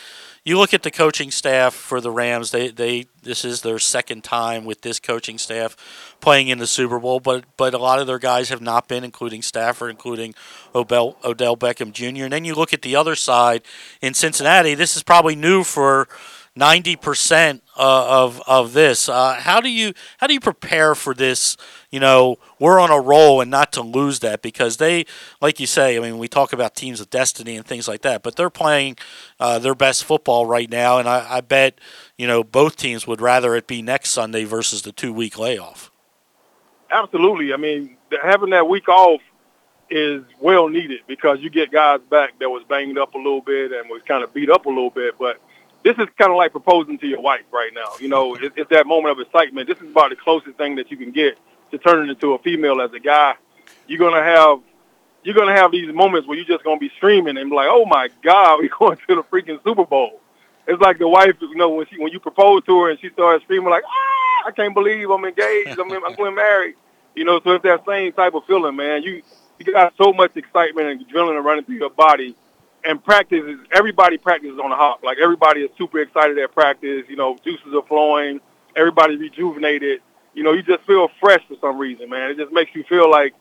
you 0.47 0.57
look 0.57 0.73
at 0.73 0.81
the 0.81 0.91
coaching 0.91 1.29
staff 1.29 1.73
for 1.73 1.99
the 1.99 2.09
Rams. 2.09 2.51
They 2.51 2.69
they 2.69 3.07
this 3.21 3.43
is 3.43 3.63
their 3.63 3.79
second 3.79 4.23
time 4.23 4.63
with 4.63 4.79
this 4.79 4.97
coaching 4.97 5.37
staff 5.37 5.75
playing 6.21 6.47
in 6.47 6.57
the 6.57 6.65
Super 6.65 6.99
Bowl, 6.99 7.19
but 7.19 7.43
but 7.57 7.73
a 7.73 7.77
lot 7.77 7.99
of 7.99 8.07
their 8.07 8.17
guys 8.17 8.47
have 8.47 8.61
not 8.61 8.87
been, 8.87 9.03
including 9.03 9.41
Stafford, 9.41 9.91
including 9.91 10.35
Odell, 10.73 11.17
Odell 11.25 11.57
Beckham 11.57 11.91
Jr. 11.91 12.23
And 12.23 12.31
then 12.31 12.45
you 12.45 12.55
look 12.55 12.73
at 12.73 12.81
the 12.81 12.95
other 12.95 13.13
side 13.13 13.61
in 14.01 14.13
Cincinnati. 14.13 14.73
This 14.73 14.95
is 14.95 15.03
probably 15.03 15.35
new 15.35 15.65
for 15.65 16.07
ninety 16.57 16.95
percent 16.95 17.63
uh, 17.77 18.23
of 18.23 18.41
of 18.47 18.73
this. 18.73 19.07
Uh, 19.07 19.35
how 19.35 19.61
do 19.61 19.69
you 19.69 19.93
how 20.17 20.27
do 20.27 20.33
you 20.33 20.39
prepare 20.39 20.95
for 20.95 21.13
this? 21.13 21.55
You 21.91 21.99
know, 21.99 22.37
we're 22.59 22.79
on 22.79 22.91
a 22.91 22.99
roll, 22.99 23.39
and 23.39 23.49
not 23.49 23.71
to 23.73 23.81
lose 23.81 24.19
that 24.19 24.41
because 24.41 24.77
they, 24.77 25.05
like 25.41 25.59
you 25.59 25.67
say, 25.67 25.95
I 25.95 25.99
mean, 26.01 26.17
we 26.17 26.27
talk 26.27 26.51
about 26.51 26.75
teams 26.75 26.99
of 26.99 27.09
destiny 27.09 27.55
and 27.55 27.65
things 27.65 27.87
like 27.87 28.01
that, 28.01 28.23
but 28.23 28.35
they're 28.35 28.49
playing 28.49 28.97
uh, 29.39 29.59
their 29.59 29.75
best 29.75 30.03
football 30.03 30.45
right 30.45 30.69
now, 30.69 30.97
and 30.97 31.07
I, 31.07 31.37
I 31.37 31.41
bet 31.41 31.79
you 32.17 32.27
know 32.27 32.43
both 32.43 32.75
teams 32.75 33.07
would 33.07 33.21
rather 33.21 33.55
it 33.55 33.67
be 33.67 33.81
next 33.81 34.09
Sunday 34.09 34.43
versus 34.43 34.81
the 34.81 34.91
two 34.91 35.13
week 35.13 35.37
layoff. 35.37 35.91
Absolutely. 36.89 37.53
I 37.53 37.57
mean, 37.57 37.97
having 38.23 38.51
that 38.51 38.67
week 38.67 38.87
off 38.87 39.21
is 39.89 40.23
well 40.39 40.67
needed 40.67 41.01
because 41.07 41.39
you 41.39 41.49
get 41.49 41.71
guys 41.71 41.99
back 42.09 42.37
that 42.39 42.49
was 42.49 42.63
banged 42.67 42.97
up 42.97 43.13
a 43.13 43.17
little 43.17 43.41
bit 43.41 43.71
and 43.71 43.89
was 43.89 44.01
kind 44.07 44.23
of 44.23 44.33
beat 44.33 44.49
up 44.49 44.65
a 44.65 44.69
little 44.69 44.89
bit, 44.89 45.17
but 45.17 45.39
this 45.87 45.97
is 45.99 46.13
kind 46.17 46.31
of 46.31 46.37
like 46.37 46.51
proposing 46.51 46.97
to 46.97 47.07
your 47.07 47.21
wife 47.21 47.45
right 47.51 47.71
now. 47.73 47.93
You 48.01 48.09
know, 48.09 48.35
it, 48.35 48.51
it's 48.57 48.69
that 48.71 48.85
moment 48.85 49.17
of 49.17 49.25
excitement. 49.25 49.69
This 49.69 49.77
is 49.77 49.89
about 49.89 50.09
the 50.09 50.17
closest 50.17 50.57
thing 50.57 50.75
that 50.75 50.91
you 50.91 50.97
can 50.97 51.11
get 51.11 51.37
to 51.71 51.77
turning 51.77 52.09
into 52.09 52.33
a 52.33 52.39
female 52.39 52.81
as 52.81 52.91
a 52.91 52.99
guy. 52.99 53.35
You're 53.87 53.99
gonna 53.99 54.23
have 54.23 54.59
you're 55.23 55.35
gonna 55.35 55.55
have 55.55 55.71
these 55.71 55.93
moments 55.93 56.27
where 56.27 56.37
you're 56.37 56.45
just 56.45 56.65
gonna 56.65 56.79
be 56.79 56.91
screaming 56.97 57.37
and 57.37 57.49
be 57.49 57.55
like, 57.55 57.69
"Oh 57.69 57.85
my 57.85 58.09
God, 58.21 58.59
we're 58.61 58.69
going 58.77 58.97
to 59.07 59.15
the 59.15 59.23
freaking 59.23 59.63
Super 59.63 59.85
Bowl!" 59.85 60.19
It's 60.67 60.81
like 60.81 60.97
the 60.99 61.07
wife, 61.07 61.35
you 61.39 61.55
know, 61.55 61.69
when 61.69 61.87
she 61.87 61.97
when 61.97 62.11
you 62.11 62.19
propose 62.19 62.65
to 62.65 62.81
her 62.81 62.89
and 62.89 62.99
she 62.99 63.09
starts 63.11 63.45
screaming 63.45 63.69
like, 63.69 63.83
"Ah, 63.87 64.47
I 64.47 64.51
can't 64.51 64.73
believe 64.73 65.09
I'm 65.09 65.23
engaged. 65.23 65.79
I'm 65.79 65.89
I'm 65.91 66.15
getting 66.15 66.35
married." 66.35 66.75
You 67.15 67.23
know, 67.23 67.39
so 67.43 67.51
it's 67.51 67.63
that 67.63 67.85
same 67.87 68.11
type 68.11 68.33
of 68.33 68.43
feeling, 68.45 68.75
man. 68.75 69.03
You 69.03 69.23
you 69.57 69.71
got 69.71 69.93
so 69.97 70.11
much 70.11 70.35
excitement 70.35 70.87
and 70.87 71.07
adrenaline 71.07 71.43
running 71.45 71.63
through 71.63 71.75
your 71.75 71.89
body 71.89 72.35
and 72.87 73.03
practice 73.03 73.43
is 73.45 73.59
everybody 73.71 74.17
practices 74.17 74.57
on 74.63 74.69
the 74.69 74.75
hop. 74.75 75.03
Like 75.03 75.17
everybody 75.21 75.61
is 75.61 75.69
super 75.77 75.99
excited 75.99 76.37
at 76.39 76.53
practice. 76.53 77.03
You 77.09 77.17
know, 77.17 77.37
juices 77.43 77.73
are 77.73 77.85
flowing. 77.87 78.39
Everybody 78.75 79.17
rejuvenated. 79.17 80.01
You 80.33 80.43
know, 80.43 80.53
you 80.53 80.63
just 80.63 80.83
feel 80.85 81.09
fresh 81.19 81.41
for 81.47 81.57
some 81.59 81.77
reason, 81.77 82.09
man. 82.09 82.31
It 82.31 82.37
just 82.37 82.53
makes 82.53 82.73
you 82.73 82.83
feel 82.83 83.09
like 83.11 83.33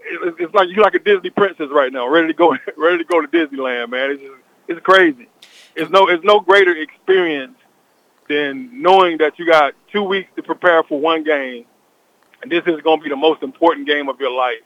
it's, 0.00 0.54
like 0.54 0.68
you're 0.70 0.82
like 0.82 0.94
a 0.94 0.98
Disney 0.98 1.30
princess 1.30 1.68
right 1.70 1.92
now, 1.92 2.08
ready 2.10 2.28
to 2.28 2.34
go, 2.34 2.56
ready 2.76 2.98
to 2.98 3.04
go 3.04 3.24
to 3.24 3.28
Disneyland, 3.28 3.90
man. 3.90 4.10
It's 4.10 4.22
just, 4.22 4.34
it's 4.66 4.80
crazy. 4.80 5.28
It's 5.76 5.90
no, 5.90 6.08
it's 6.08 6.24
no 6.24 6.40
greater 6.40 6.76
experience 6.76 7.56
than 8.28 8.82
knowing 8.82 9.18
that 9.18 9.38
you 9.38 9.46
got 9.46 9.74
two 9.92 10.02
weeks 10.02 10.30
to 10.36 10.42
prepare 10.42 10.82
for 10.82 10.98
one 10.98 11.22
game, 11.22 11.66
and 12.42 12.50
this 12.50 12.62
is 12.66 12.80
going 12.80 12.98
to 12.98 13.04
be 13.04 13.10
the 13.10 13.16
most 13.16 13.42
important 13.42 13.86
game 13.86 14.08
of 14.08 14.18
your 14.18 14.30
life, 14.30 14.64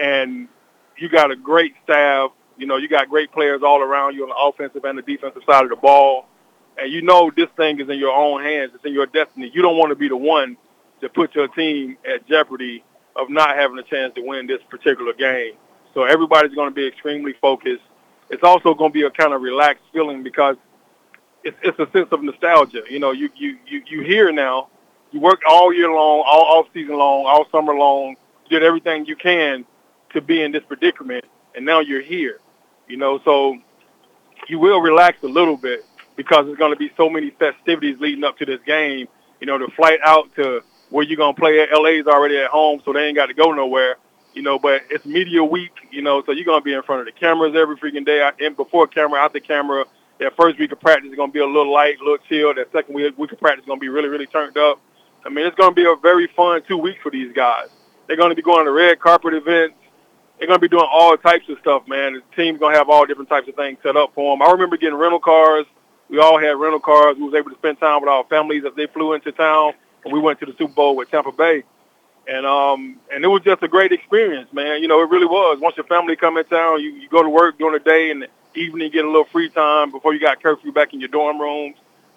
and 0.00 0.48
you 0.96 1.08
got 1.08 1.30
a 1.30 1.36
great 1.36 1.74
staff. 1.84 2.32
You 2.60 2.66
know, 2.66 2.76
you 2.76 2.88
got 2.88 3.08
great 3.08 3.32
players 3.32 3.62
all 3.62 3.80
around 3.80 4.14
you 4.14 4.22
on 4.22 4.28
the 4.28 4.36
offensive 4.36 4.84
and 4.84 4.98
the 4.98 5.02
defensive 5.02 5.42
side 5.46 5.64
of 5.64 5.70
the 5.70 5.76
ball, 5.76 6.26
and 6.76 6.92
you 6.92 7.00
know 7.00 7.32
this 7.34 7.48
thing 7.56 7.80
is 7.80 7.88
in 7.88 7.98
your 7.98 8.14
own 8.14 8.42
hands. 8.42 8.72
It's 8.74 8.84
in 8.84 8.92
your 8.92 9.06
destiny. 9.06 9.50
You 9.52 9.62
don't 9.62 9.78
want 9.78 9.90
to 9.90 9.96
be 9.96 10.08
the 10.08 10.16
one 10.16 10.58
to 11.00 11.08
put 11.08 11.34
your 11.34 11.48
team 11.48 11.96
at 12.06 12.28
jeopardy 12.28 12.84
of 13.16 13.30
not 13.30 13.56
having 13.56 13.78
a 13.78 13.82
chance 13.82 14.14
to 14.16 14.22
win 14.22 14.46
this 14.46 14.60
particular 14.68 15.14
game. 15.14 15.54
So 15.94 16.04
everybody's 16.04 16.54
going 16.54 16.68
to 16.68 16.74
be 16.74 16.86
extremely 16.86 17.32
focused. 17.40 17.82
It's 18.28 18.42
also 18.44 18.74
going 18.74 18.90
to 18.90 18.94
be 18.94 19.02
a 19.04 19.10
kind 19.10 19.32
of 19.32 19.40
relaxed 19.40 19.84
feeling 19.90 20.22
because 20.22 20.56
it's, 21.42 21.56
it's 21.62 21.78
a 21.78 21.90
sense 21.92 22.08
of 22.12 22.22
nostalgia. 22.22 22.82
You 22.90 22.98
know, 22.98 23.12
you, 23.12 23.30
you, 23.36 23.58
you, 23.66 23.82
you 23.86 24.02
here 24.02 24.30
now. 24.32 24.68
You 25.12 25.20
worked 25.20 25.44
all 25.48 25.72
year 25.72 25.90
long, 25.90 26.24
all 26.26 26.68
season 26.74 26.96
long, 26.96 27.24
all 27.26 27.46
summer 27.50 27.74
long, 27.74 28.16
did 28.50 28.62
everything 28.62 29.06
you 29.06 29.16
can 29.16 29.64
to 30.12 30.20
be 30.20 30.42
in 30.42 30.52
this 30.52 30.62
predicament, 30.68 31.24
and 31.54 31.64
now 31.64 31.80
you're 31.80 32.02
here. 32.02 32.38
You 32.90 32.96
know, 32.96 33.20
so 33.24 33.56
you 34.48 34.58
will 34.58 34.80
relax 34.80 35.22
a 35.22 35.28
little 35.28 35.56
bit 35.56 35.84
because 36.16 36.46
there's 36.46 36.58
going 36.58 36.72
to 36.72 36.76
be 36.76 36.90
so 36.96 37.08
many 37.08 37.30
festivities 37.30 37.98
leading 38.00 38.24
up 38.24 38.36
to 38.38 38.44
this 38.44 38.60
game. 38.66 39.06
You 39.40 39.46
know, 39.46 39.58
the 39.58 39.70
flight 39.76 40.00
out 40.04 40.34
to 40.34 40.62
where 40.90 41.04
you're 41.04 41.16
gonna 41.16 41.34
play 41.34 41.60
at 41.60 41.68
LA's 41.72 42.06
already 42.06 42.36
at 42.36 42.50
home, 42.50 42.82
so 42.84 42.92
they 42.92 43.06
ain't 43.06 43.16
got 43.16 43.26
to 43.26 43.34
go 43.34 43.52
nowhere. 43.52 43.96
You 44.34 44.42
know, 44.42 44.58
but 44.58 44.82
it's 44.90 45.06
media 45.06 45.42
week, 45.42 45.72
you 45.90 46.02
know, 46.02 46.22
so 46.24 46.32
you're 46.32 46.44
gonna 46.44 46.60
be 46.60 46.74
in 46.74 46.82
front 46.82 47.00
of 47.00 47.06
the 47.06 47.18
cameras 47.18 47.54
every 47.56 47.76
freaking 47.76 48.04
day, 48.04 48.28
and 48.40 48.56
before 48.56 48.86
camera, 48.86 49.20
after 49.20 49.40
camera. 49.40 49.84
That 50.18 50.36
first 50.36 50.58
week 50.58 50.70
of 50.70 50.80
practice 50.80 51.10
is 51.10 51.16
gonna 51.16 51.32
be 51.32 51.38
a 51.38 51.46
little 51.46 51.72
light, 51.72 51.98
a 51.98 52.04
little 52.04 52.18
chill. 52.28 52.54
That 52.54 52.70
second 52.72 52.94
week, 52.94 53.16
week 53.16 53.32
of 53.32 53.40
practice 53.40 53.62
is 53.62 53.66
gonna 53.66 53.80
be 53.80 53.88
really, 53.88 54.08
really 54.08 54.26
turned 54.26 54.58
up. 54.58 54.78
I 55.24 55.30
mean, 55.30 55.46
it's 55.46 55.56
gonna 55.56 55.74
be 55.74 55.86
a 55.86 55.96
very 56.02 56.26
fun 56.36 56.60
two 56.68 56.76
weeks 56.76 57.00
for 57.02 57.10
these 57.10 57.32
guys. 57.32 57.68
They're 58.06 58.18
gonna 58.18 58.34
be 58.34 58.42
going 58.42 58.66
to 58.66 58.72
red 58.72 59.00
carpet 59.00 59.32
events. 59.32 59.76
They're 60.40 60.48
gonna 60.48 60.58
be 60.58 60.68
doing 60.68 60.88
all 60.90 61.14
types 61.18 61.46
of 61.50 61.58
stuff, 61.58 61.86
man. 61.86 62.14
The 62.14 62.22
team's 62.34 62.58
gonna 62.58 62.74
have 62.74 62.88
all 62.88 63.04
different 63.04 63.28
types 63.28 63.46
of 63.46 63.54
things 63.56 63.76
set 63.82 63.94
up 63.94 64.14
for 64.14 64.34
them. 64.34 64.40
I 64.40 64.50
remember 64.50 64.78
getting 64.78 64.96
rental 64.96 65.20
cars. 65.20 65.66
We 66.08 66.18
all 66.18 66.40
had 66.40 66.56
rental 66.56 66.80
cars. 66.80 67.16
We 67.18 67.24
was 67.24 67.34
able 67.34 67.50
to 67.50 67.56
spend 67.56 67.78
time 67.78 68.00
with 68.00 68.08
our 68.08 68.24
families 68.24 68.64
as 68.64 68.72
they 68.74 68.86
flew 68.86 69.12
into 69.12 69.32
town 69.32 69.74
and 70.02 70.14
we 70.14 70.18
went 70.18 70.40
to 70.40 70.46
the 70.46 70.54
Super 70.56 70.72
Bowl 70.72 70.96
with 70.96 71.10
Tampa 71.10 71.30
Bay. 71.30 71.62
And 72.26 72.46
um 72.46 72.96
and 73.12 73.22
it 73.22 73.28
was 73.28 73.42
just 73.42 73.62
a 73.62 73.68
great 73.68 73.92
experience, 73.92 74.50
man. 74.50 74.80
You 74.80 74.88
know, 74.88 75.02
it 75.02 75.10
really 75.10 75.26
was. 75.26 75.58
Once 75.60 75.76
your 75.76 75.84
family 75.84 76.16
come 76.16 76.38
in 76.38 76.46
town, 76.46 76.80
you, 76.80 76.90
you 76.90 77.08
go 77.10 77.22
to 77.22 77.28
work 77.28 77.58
during 77.58 77.74
the 77.74 77.90
day 77.90 78.10
and 78.10 78.22
the 78.22 78.28
evening 78.58 78.86
you 78.86 78.90
get 78.90 79.04
a 79.04 79.08
little 79.08 79.28
free 79.30 79.50
time 79.50 79.90
before 79.90 80.14
you 80.14 80.20
got 80.20 80.42
curfew 80.42 80.72
back 80.72 80.94
in 80.94 81.00
your 81.00 81.10
dorm 81.10 81.38
rooms. 81.38 81.76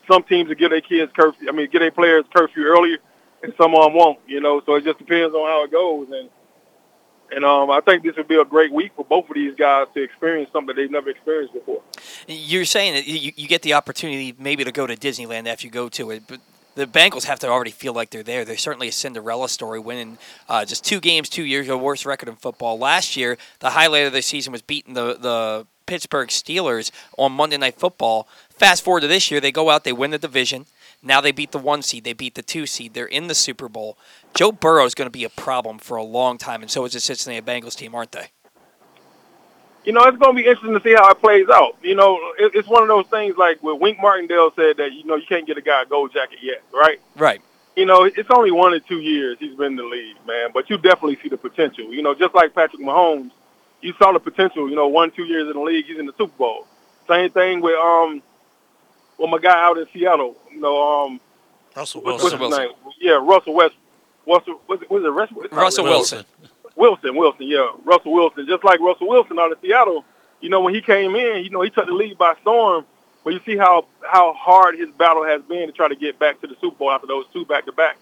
Some 0.09 0.23
teams 0.23 0.47
will 0.47 0.55
give 0.55 0.71
their 0.71 0.79
kids 0.79 1.11
curfew 1.13 1.49
I 1.49 1.51
mean 1.51 1.67
give 1.69 1.81
their 1.81 1.91
players 1.91 2.23
curfew 2.33 2.63
earlier 2.63 2.99
and 3.43 3.53
some 3.57 3.75
of 3.75 3.83
them 3.83 3.93
won't, 3.93 4.19
you 4.27 4.39
know, 4.39 4.61
so 4.65 4.75
it 4.75 4.85
just 4.85 4.97
depends 4.97 5.35
on 5.35 5.45
how 5.45 5.65
it 5.65 5.71
goes 5.71 6.07
and 6.09 6.29
and 7.35 7.45
um, 7.45 7.69
I 7.71 7.81
think 7.81 8.03
this 8.03 8.15
would 8.17 8.27
be 8.27 8.39
a 8.39 8.45
great 8.45 8.71
week 8.71 8.91
for 8.95 9.05
both 9.05 9.29
of 9.29 9.35
these 9.35 9.55
guys 9.55 9.87
to 9.93 10.03
experience 10.03 10.49
something 10.51 10.75
they've 10.75 10.91
never 10.91 11.09
experienced 11.09 11.53
before. 11.53 11.81
You're 12.27 12.65
saying 12.65 12.93
that 12.93 13.07
you, 13.07 13.31
you 13.35 13.47
get 13.47 13.61
the 13.61 13.73
opportunity 13.73 14.35
maybe 14.37 14.63
to 14.63 14.71
go 14.71 14.87
to 14.87 14.95
Disneyland 14.95 15.47
after 15.47 15.67
you 15.67 15.71
go 15.71 15.89
to 15.89 16.11
it, 16.11 16.23
but 16.27 16.39
the 16.75 16.85
Bengals 16.87 17.25
have 17.25 17.39
to 17.39 17.47
already 17.47 17.71
feel 17.71 17.93
like 17.93 18.09
they're 18.09 18.23
there. 18.23 18.45
They're 18.45 18.57
certainly 18.57 18.87
a 18.87 18.91
Cinderella 18.91 19.49
story, 19.49 19.79
winning 19.79 20.17
uh, 20.49 20.65
just 20.65 20.83
two 20.83 20.99
games 20.99 21.29
two 21.29 21.43
years 21.43 21.67
ago, 21.67 21.77
worst 21.77 22.05
record 22.05 22.29
in 22.29 22.35
football. 22.35 22.79
Last 22.79 23.15
year, 23.15 23.37
the 23.59 23.71
highlight 23.71 24.07
of 24.07 24.13
the 24.13 24.21
season 24.21 24.51
was 24.51 24.61
beating 24.61 24.93
the 24.93 25.15
the 25.15 25.67
Pittsburgh 25.85 26.29
Steelers 26.29 26.91
on 27.17 27.31
Monday 27.33 27.57
Night 27.57 27.77
Football. 27.77 28.27
Fast 28.49 28.83
forward 28.83 29.01
to 29.01 29.07
this 29.07 29.29
year, 29.29 29.39
they 29.39 29.51
go 29.51 29.69
out, 29.69 29.83
they 29.83 29.93
win 29.93 30.11
the 30.11 30.17
division. 30.17 30.65
Now 31.01 31.19
they 31.19 31.33
beat 31.33 31.51
the 31.51 31.59
one 31.59 31.81
seed, 31.81 32.05
they 32.05 32.13
beat 32.13 32.35
the 32.35 32.41
two 32.41 32.65
seed. 32.65 32.93
They're 32.93 33.05
in 33.05 33.27
the 33.27 33.35
Super 33.35 33.67
Bowl. 33.67 33.97
Joe 34.35 34.51
Burrow 34.51 34.85
is 34.85 34.95
going 34.95 35.07
to 35.07 35.11
be 35.11 35.23
a 35.23 35.29
problem 35.29 35.77
for 35.77 35.97
a 35.97 36.03
long 36.03 36.37
time, 36.37 36.61
and 36.61 36.71
so 36.71 36.85
is 36.85 36.93
the 36.93 36.99
Cincinnati 36.99 37.45
Bengals 37.45 37.75
team, 37.75 37.93
aren't 37.93 38.11
they? 38.11 38.29
you 39.85 39.91
know, 39.91 40.03
it's 40.03 40.17
going 40.17 40.35
to 40.35 40.41
be 40.41 40.47
interesting 40.47 40.73
to 40.73 40.81
see 40.81 40.93
how 40.93 41.09
it 41.09 41.19
plays 41.19 41.47
out. 41.49 41.75
You 41.81 41.95
know, 41.95 42.17
it's 42.37 42.67
one 42.67 42.83
of 42.83 42.87
those 42.87 43.05
things 43.07 43.35
like 43.37 43.61
where 43.61 43.75
Wink 43.75 43.99
Martindale 43.99 44.51
said 44.55 44.77
that, 44.77 44.93
you 44.93 45.03
know, 45.03 45.15
you 45.15 45.25
can't 45.27 45.45
get 45.45 45.57
a 45.57 45.61
guy 45.61 45.81
a 45.81 45.85
gold 45.85 46.13
jacket 46.13 46.39
yet, 46.41 46.63
right? 46.73 46.99
Right. 47.15 47.41
You 47.75 47.85
know, 47.85 48.03
it's 48.03 48.29
only 48.29 48.51
one 48.51 48.73
or 48.73 48.79
two 48.79 48.99
years 48.99 49.37
he's 49.39 49.55
been 49.55 49.73
in 49.73 49.75
the 49.75 49.83
league, 49.83 50.15
man, 50.27 50.51
but 50.53 50.69
you 50.69 50.77
definitely 50.77 51.17
see 51.21 51.29
the 51.29 51.37
potential. 51.37 51.93
You 51.93 52.01
know, 52.01 52.13
just 52.13 52.33
like 52.33 52.53
Patrick 52.53 52.81
Mahomes, 52.81 53.31
you 53.81 53.93
saw 53.97 54.13
the 54.13 54.19
potential, 54.19 54.69
you 54.69 54.75
know, 54.75 54.87
one, 54.87 55.11
two 55.11 55.25
years 55.25 55.47
in 55.47 55.53
the 55.53 55.59
league, 55.59 55.85
he's 55.85 55.97
in 55.97 56.05
the 56.05 56.13
Super 56.17 56.37
Bowl. 56.37 56.67
Same 57.07 57.29
thing 57.31 57.61
with, 57.61 57.75
um, 57.75 58.21
well, 59.17 59.27
my 59.27 59.39
guy 59.39 59.61
out 59.61 59.77
in 59.77 59.87
Seattle, 59.91 60.37
you 60.51 60.61
know, 60.61 61.05
um, 61.05 61.19
Russell 61.75 62.03
Wilson. 62.03 62.39
what's 62.39 62.55
his 62.55 62.57
name? 62.57 62.71
Yeah, 63.01 63.19
Russell 63.21 63.55
West. 63.55 63.75
Russell, 64.27 64.61
was 64.67 64.81
it, 64.81 64.89
was 64.89 65.03
it 65.03 65.09
Russell? 65.09 65.43
Russell 65.51 65.83
Wilson. 65.85 66.25
Wilson, 66.75 67.15
Wilson, 67.15 67.47
yeah, 67.47 67.71
Russell 67.83 68.13
Wilson. 68.13 68.47
Just 68.47 68.63
like 68.63 68.79
Russell 68.79 69.07
Wilson 69.07 69.37
out 69.37 69.51
of 69.51 69.59
Seattle, 69.61 70.05
you 70.41 70.49
know, 70.49 70.61
when 70.61 70.73
he 70.73 70.81
came 70.81 71.15
in, 71.15 71.43
you 71.43 71.49
know, 71.49 71.61
he 71.61 71.69
took 71.69 71.85
the 71.85 71.93
league 71.93 72.17
by 72.17 72.35
storm. 72.41 72.85
But 73.23 73.33
you 73.33 73.39
see 73.45 73.55
how 73.55 73.85
how 74.01 74.33
hard 74.33 74.77
his 74.77 74.89
battle 74.89 75.23
has 75.23 75.41
been 75.43 75.67
to 75.67 75.71
try 75.71 75.87
to 75.87 75.95
get 75.95 76.19
back 76.19 76.41
to 76.41 76.47
the 76.47 76.55
Super 76.59 76.77
Bowl 76.77 76.91
after 76.91 77.07
those 77.07 77.25
two 77.31 77.45
back 77.45 77.65
to 77.65 77.71
back. 77.71 77.97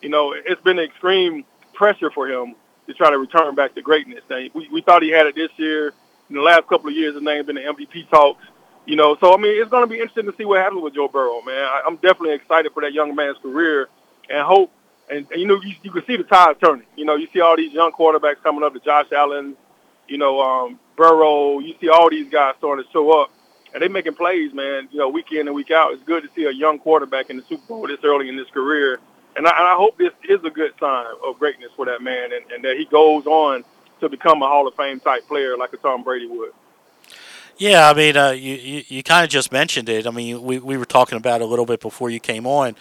You 0.00 0.08
know, 0.08 0.32
it's 0.32 0.60
been 0.62 0.78
extreme 0.78 1.44
pressure 1.74 2.10
for 2.10 2.26
him 2.26 2.54
to 2.86 2.94
try 2.94 3.10
to 3.10 3.18
return 3.18 3.54
back 3.54 3.74
to 3.74 3.82
greatness. 3.82 4.22
And 4.30 4.50
we 4.54 4.68
we 4.68 4.80
thought 4.80 5.02
he 5.02 5.10
had 5.10 5.26
it 5.26 5.34
this 5.34 5.50
year. 5.56 5.92
In 6.30 6.36
the 6.36 6.42
last 6.42 6.66
couple 6.68 6.88
of 6.88 6.96
years, 6.96 7.14
his 7.14 7.22
name's 7.22 7.46
been 7.46 7.58
in 7.58 7.74
MVP 7.74 8.08
talks. 8.08 8.44
You 8.86 8.96
know, 8.96 9.16
so 9.20 9.34
I 9.34 9.36
mean, 9.36 9.60
it's 9.60 9.70
going 9.70 9.82
to 9.82 9.88
be 9.88 9.96
interesting 9.96 10.26
to 10.26 10.34
see 10.36 10.44
what 10.44 10.60
happens 10.60 10.82
with 10.82 10.94
Joe 10.94 11.08
Burrow, 11.08 11.42
man. 11.42 11.62
I, 11.62 11.82
I'm 11.86 11.96
definitely 11.96 12.34
excited 12.34 12.72
for 12.72 12.82
that 12.82 12.92
young 12.92 13.14
man's 13.14 13.36
career, 13.38 13.88
and 14.30 14.46
hope. 14.46 14.72
And, 15.08 15.26
and 15.30 15.40
you 15.40 15.46
know, 15.46 15.60
you, 15.62 15.74
you 15.82 15.90
can 15.90 16.04
see 16.06 16.16
the 16.16 16.24
tide 16.24 16.56
turning. 16.60 16.86
You 16.96 17.04
know, 17.04 17.16
you 17.16 17.28
see 17.32 17.40
all 17.40 17.56
these 17.56 17.72
young 17.72 17.92
quarterbacks 17.92 18.42
coming 18.42 18.64
up, 18.64 18.72
the 18.72 18.80
Josh 18.80 19.12
Allen, 19.12 19.56
you 20.08 20.18
know, 20.18 20.40
um, 20.40 20.80
Burrow. 20.96 21.60
You 21.60 21.74
see 21.80 21.88
all 21.88 22.10
these 22.10 22.28
guys 22.30 22.54
starting 22.58 22.84
to 22.84 22.90
show 22.90 23.22
up, 23.22 23.30
and 23.72 23.82
they 23.82 23.88
making 23.88 24.14
plays, 24.14 24.52
man. 24.52 24.88
You 24.90 24.98
know, 24.98 25.08
week 25.08 25.30
in 25.32 25.46
and 25.46 25.54
week 25.54 25.70
out. 25.70 25.92
It's 25.92 26.02
good 26.02 26.22
to 26.24 26.28
see 26.34 26.44
a 26.44 26.50
young 26.50 26.78
quarterback 26.78 27.30
in 27.30 27.36
the 27.36 27.42
Super 27.44 27.66
Bowl 27.66 27.86
this 27.86 28.00
early 28.02 28.28
in 28.28 28.36
his 28.36 28.48
career, 28.48 28.98
and 29.36 29.46
I, 29.46 29.50
and 29.50 29.68
I 29.68 29.74
hope 29.76 29.96
this 29.96 30.12
is 30.28 30.42
a 30.44 30.50
good 30.50 30.72
sign 30.80 31.06
of 31.24 31.38
greatness 31.38 31.70
for 31.76 31.86
that 31.86 32.02
man, 32.02 32.30
and, 32.32 32.50
and 32.52 32.64
that 32.64 32.76
he 32.76 32.84
goes 32.86 33.26
on 33.26 33.64
to 34.00 34.08
become 34.08 34.42
a 34.42 34.48
Hall 34.48 34.66
of 34.66 34.74
Fame 34.74 35.00
type 35.00 35.26
player 35.28 35.56
like 35.56 35.72
a 35.72 35.76
Tom 35.76 36.02
Brady 36.02 36.26
would. 36.26 36.52
Yeah, 37.58 37.88
I 37.88 37.94
mean, 37.94 38.16
uh, 38.16 38.30
you 38.30 38.54
you, 38.54 38.82
you 38.88 39.02
kind 39.02 39.24
of 39.24 39.30
just 39.30 39.50
mentioned 39.50 39.88
it. 39.88 40.06
I 40.06 40.10
mean, 40.10 40.42
we, 40.42 40.58
we 40.58 40.76
were 40.76 40.84
talking 40.84 41.16
about 41.16 41.40
it 41.40 41.44
a 41.44 41.46
little 41.46 41.64
bit 41.64 41.80
before 41.80 42.10
you 42.10 42.20
came 42.20 42.46
on. 42.46 42.76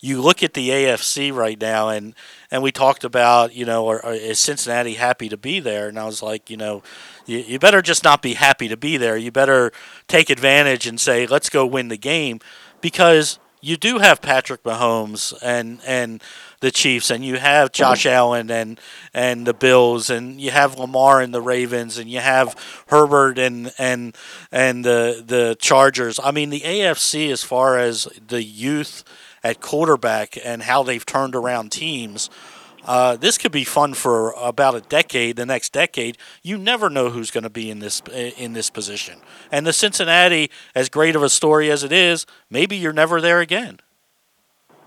You 0.00 0.22
look 0.22 0.44
at 0.44 0.54
the 0.54 0.68
AFC 0.68 1.32
right 1.32 1.60
now, 1.60 1.88
and 1.88 2.14
and 2.52 2.62
we 2.62 2.70
talked 2.70 3.02
about, 3.02 3.52
you 3.52 3.64
know, 3.64 3.90
is 3.90 4.38
Cincinnati 4.38 4.94
happy 4.94 5.28
to 5.28 5.36
be 5.36 5.58
there? 5.58 5.88
And 5.88 5.98
I 5.98 6.04
was 6.04 6.22
like, 6.22 6.50
you 6.50 6.56
know, 6.56 6.84
you, 7.26 7.38
you 7.38 7.58
better 7.58 7.82
just 7.82 8.04
not 8.04 8.22
be 8.22 8.34
happy 8.34 8.68
to 8.68 8.76
be 8.76 8.96
there. 8.96 9.16
You 9.16 9.32
better 9.32 9.72
take 10.06 10.30
advantage 10.30 10.86
and 10.86 11.00
say, 11.00 11.26
let's 11.26 11.50
go 11.50 11.66
win 11.66 11.88
the 11.88 11.96
game, 11.96 12.38
because 12.80 13.40
you 13.60 13.76
do 13.76 13.98
have 13.98 14.22
Patrick 14.22 14.62
Mahomes 14.62 15.34
and 15.42 15.80
and 15.84 16.22
the 16.60 16.70
Chiefs, 16.70 17.10
and 17.10 17.24
you 17.24 17.36
have 17.36 17.72
Josh 17.72 18.06
Allen 18.06 18.50
and 18.52 18.80
and 19.12 19.46
the 19.46 19.54
Bills, 19.54 20.10
and 20.10 20.40
you 20.40 20.52
have 20.52 20.78
Lamar 20.78 21.20
and 21.20 21.34
the 21.34 21.42
Ravens, 21.42 21.98
and 21.98 22.08
you 22.08 22.20
have 22.20 22.54
Herbert 22.86 23.36
and 23.38 23.72
and 23.78 24.16
and 24.52 24.84
the 24.84 25.24
the 25.26 25.56
Chargers. 25.58 26.20
I 26.22 26.30
mean, 26.30 26.50
the 26.50 26.60
AFC 26.60 27.32
as 27.32 27.42
far 27.42 27.78
as 27.78 28.08
the 28.28 28.44
youth 28.44 29.02
at 29.48 29.62
quarterback 29.62 30.36
and 30.44 30.62
how 30.62 30.82
they've 30.82 31.06
turned 31.06 31.34
around 31.34 31.72
teams. 31.72 32.28
Uh, 32.84 33.16
this 33.16 33.38
could 33.38 33.52
be 33.52 33.64
fun 33.64 33.94
for 33.94 34.32
about 34.32 34.74
a 34.74 34.80
decade. 34.82 35.36
The 35.36 35.46
next 35.46 35.72
decade, 35.72 36.18
you 36.42 36.58
never 36.58 36.90
know 36.90 37.08
who's 37.10 37.30
going 37.30 37.44
to 37.44 37.50
be 37.50 37.70
in 37.70 37.78
this 37.80 38.00
in 38.36 38.52
this 38.52 38.70
position. 38.70 39.20
And 39.50 39.66
the 39.66 39.72
Cincinnati, 39.72 40.50
as 40.74 40.88
great 40.88 41.16
of 41.16 41.22
a 41.22 41.28
story 41.28 41.70
as 41.70 41.82
it 41.82 41.92
is, 41.92 42.26
maybe 42.50 42.76
you're 42.76 42.92
never 42.92 43.20
there 43.20 43.40
again. 43.40 43.80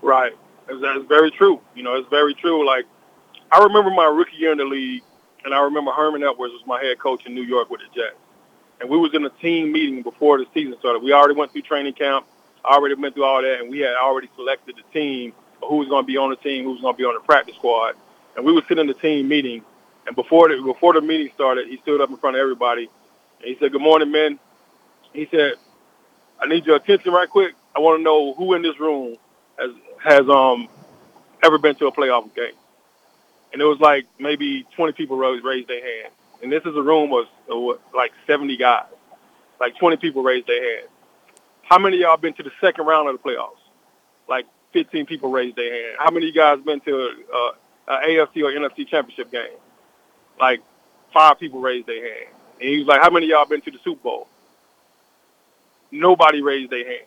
Right. 0.00 0.32
That's 0.68 1.04
very 1.06 1.30
true. 1.30 1.60
You 1.74 1.82
know, 1.82 1.96
it's 1.96 2.08
very 2.08 2.34
true. 2.34 2.66
Like, 2.66 2.86
I 3.50 3.62
remember 3.62 3.90
my 3.90 4.06
rookie 4.06 4.36
year 4.36 4.52
in 4.52 4.58
the 4.58 4.64
league, 4.64 5.02
and 5.44 5.52
I 5.54 5.60
remember 5.60 5.90
Herman 5.90 6.22
Edwards 6.22 6.54
was 6.54 6.62
my 6.66 6.80
head 6.82 6.98
coach 6.98 7.26
in 7.26 7.34
New 7.34 7.42
York 7.42 7.68
with 7.68 7.80
the 7.80 8.00
Jets. 8.00 8.16
And 8.80 8.88
we 8.88 8.96
was 8.96 9.12
in 9.14 9.24
a 9.24 9.30
team 9.30 9.70
meeting 9.70 10.02
before 10.02 10.38
the 10.38 10.46
season 10.54 10.76
started. 10.78 11.02
We 11.02 11.12
already 11.12 11.34
went 11.34 11.52
through 11.52 11.62
training 11.62 11.94
camp, 11.94 12.26
already 12.64 12.94
went 12.96 13.14
through 13.14 13.24
all 13.24 13.42
that, 13.42 13.60
and 13.60 13.70
we 13.70 13.80
had 13.80 13.94
already 13.96 14.30
selected 14.36 14.76
the 14.76 14.98
team, 14.98 15.32
who 15.62 15.76
was 15.76 15.88
going 15.88 16.04
to 16.04 16.06
be 16.06 16.16
on 16.16 16.30
the 16.30 16.36
team, 16.36 16.64
who 16.64 16.72
was 16.72 16.80
going 16.80 16.94
to 16.94 16.98
be 16.98 17.04
on 17.04 17.14
the 17.14 17.20
practice 17.20 17.56
squad. 17.56 17.96
And 18.36 18.44
we 18.46 18.52
were 18.52 18.62
sitting 18.68 18.82
in 18.82 18.86
the 18.88 18.94
team 18.94 19.28
meeting, 19.28 19.62
and 20.06 20.16
before 20.16 20.48
the, 20.48 20.62
before 20.62 20.94
the 20.94 21.02
meeting 21.02 21.30
started, 21.34 21.68
he 21.68 21.78
stood 21.78 22.00
up 22.00 22.10
in 22.10 22.18
front 22.18 22.36
of 22.36 22.40
everybody, 22.42 22.90
and 23.40 23.48
he 23.48 23.56
said, 23.60 23.72
good 23.72 23.82
morning, 23.82 24.10
men. 24.12 24.38
He 25.12 25.28
said, 25.30 25.54
I 26.40 26.46
need 26.46 26.66
your 26.66 26.76
attention 26.76 27.12
right 27.12 27.28
quick. 27.30 27.54
I 27.76 27.80
want 27.80 27.98
to 28.00 28.04
know 28.04 28.34
who 28.34 28.54
in 28.54 28.62
this 28.62 28.78
room 28.80 29.16
has 29.58 29.70
has 30.04 30.28
um 30.30 30.68
ever 31.44 31.58
been 31.58 31.76
to 31.76 31.86
a 31.88 31.92
playoff 31.92 32.34
game. 32.34 32.52
and 33.52 33.62
it 33.62 33.64
was 33.64 33.80
like 33.80 34.06
maybe 34.18 34.66
20 34.76 34.92
people 34.94 35.16
raised 35.16 35.68
their 35.68 35.82
hand. 35.82 36.14
And 36.42 36.52
this 36.52 36.62
is 36.64 36.76
a 36.76 36.82
room 36.82 37.12
of, 37.12 37.26
of 37.50 37.80
like 37.94 38.12
70 38.26 38.56
guys. 38.58 38.86
Like 39.60 39.78
20 39.78 39.98
people 39.98 40.22
raised 40.22 40.48
their 40.48 40.62
hand. 40.78 40.88
How 41.62 41.78
many 41.78 41.96
of 41.96 42.00
y'all 42.02 42.16
been 42.16 42.34
to 42.34 42.42
the 42.42 42.52
second 42.60 42.86
round 42.86 43.08
of 43.08 43.20
the 43.20 43.28
playoffs? 43.28 43.56
Like 44.28 44.46
15 44.72 45.06
people 45.06 45.30
raised 45.30 45.56
their 45.56 45.72
hand. 45.72 45.96
How 45.98 46.10
many 46.10 46.28
of 46.28 46.34
you 46.34 46.40
guys 46.40 46.60
been 46.60 46.80
to 46.80 47.10
uh, 47.34 47.52
an 47.88 48.08
AFC 48.08 48.42
or 48.42 48.52
NFC 48.52 48.86
championship 48.86 49.30
game? 49.30 49.58
Like 50.40 50.60
five 51.12 51.38
people 51.38 51.60
raised 51.60 51.86
their 51.86 52.02
hand. 52.02 52.34
And 52.60 52.68
he 52.68 52.78
was 52.78 52.86
like, 52.86 53.00
how 53.02 53.10
many 53.10 53.26
of 53.26 53.30
y'all 53.30 53.46
been 53.46 53.60
to 53.62 53.70
the 53.70 53.78
Super 53.84 54.02
Bowl? 54.02 54.28
Nobody 55.90 56.40
raised 56.42 56.70
their 56.70 56.86
hand. 56.86 57.06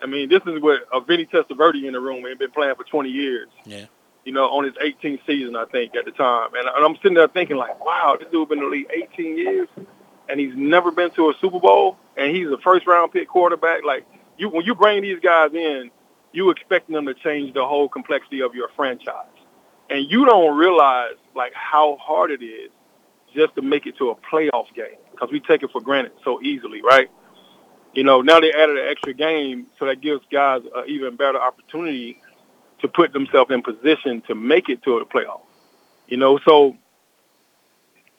I 0.00 0.06
mean, 0.06 0.28
this 0.28 0.42
is 0.46 0.60
what 0.62 0.86
a 0.92 1.00
Vinny 1.00 1.26
Testaverde 1.26 1.84
in 1.84 1.92
the 1.92 2.00
room 2.00 2.24
and 2.24 2.38
been 2.38 2.50
playing 2.50 2.76
for 2.76 2.84
20 2.84 3.08
years. 3.08 3.48
Yeah. 3.64 3.86
You 4.24 4.32
know, 4.32 4.44
on 4.44 4.64
his 4.64 4.74
18th 4.74 5.20
season, 5.26 5.56
I 5.56 5.64
think, 5.64 5.96
at 5.96 6.04
the 6.04 6.12
time. 6.12 6.50
And, 6.54 6.68
and 6.68 6.84
I'm 6.84 6.96
sitting 6.96 7.14
there 7.14 7.28
thinking, 7.28 7.56
like, 7.56 7.84
wow, 7.84 8.16
this 8.18 8.30
dude 8.30 8.48
been 8.48 8.58
in 8.58 8.64
the 8.64 8.70
league 8.70 8.90
18 9.14 9.38
years, 9.38 9.68
and 10.28 10.38
he's 10.38 10.54
never 10.54 10.90
been 10.90 11.10
to 11.12 11.30
a 11.30 11.34
Super 11.40 11.58
Bowl, 11.58 11.96
and 12.16 12.34
he's 12.34 12.48
a 12.48 12.58
first-round 12.58 13.12
pick 13.12 13.28
quarterback. 13.28 13.84
Like, 13.84 14.06
you 14.36 14.48
when 14.48 14.64
you 14.64 14.74
bring 14.74 15.02
these 15.02 15.20
guys 15.20 15.52
in, 15.54 15.90
you 16.32 16.50
expecting 16.50 16.94
them 16.94 17.06
to 17.06 17.14
change 17.14 17.54
the 17.54 17.66
whole 17.66 17.88
complexity 17.88 18.42
of 18.42 18.54
your 18.54 18.68
franchise. 18.76 19.26
And 19.90 20.10
you 20.10 20.26
don't 20.26 20.56
realize, 20.56 21.14
like, 21.34 21.54
how 21.54 21.96
hard 21.96 22.30
it 22.30 22.42
is 22.42 22.70
just 23.34 23.54
to 23.54 23.62
make 23.62 23.86
it 23.86 23.96
to 23.98 24.10
a 24.10 24.14
playoff 24.14 24.72
game 24.74 24.98
because 25.10 25.30
we 25.32 25.40
take 25.40 25.62
it 25.62 25.70
for 25.70 25.80
granted 25.80 26.12
so 26.24 26.42
easily, 26.42 26.82
right? 26.82 27.10
You 27.94 28.04
know, 28.04 28.20
now 28.20 28.38
they 28.38 28.52
added 28.52 28.78
an 28.78 28.86
extra 28.88 29.14
game, 29.14 29.66
so 29.78 29.86
that 29.86 30.00
gives 30.00 30.20
guys 30.30 30.62
an 30.76 30.84
even 30.86 31.16
better 31.16 31.40
opportunity 31.40 32.20
to 32.80 32.88
put 32.88 33.12
themselves 33.12 33.50
in 33.50 33.62
position 33.62 34.22
to 34.28 34.34
make 34.34 34.68
it 34.68 34.82
to 34.82 34.98
a 34.98 35.06
playoff. 35.06 35.40
You 36.06 36.18
know, 36.18 36.38
so 36.46 36.76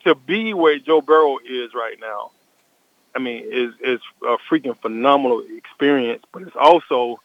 to 0.04 0.14
be 0.14 0.54
where 0.54 0.78
Joe 0.78 1.00
Burrow 1.00 1.38
is 1.38 1.74
right 1.74 1.96
now, 2.00 2.30
I 3.14 3.18
mean, 3.18 3.44
is 3.50 3.74
is 3.80 4.00
a 4.22 4.36
freaking 4.50 4.76
phenomenal 4.80 5.42
experience. 5.56 6.22
But 6.32 6.42
it's 6.42 6.56
also, 6.56 7.20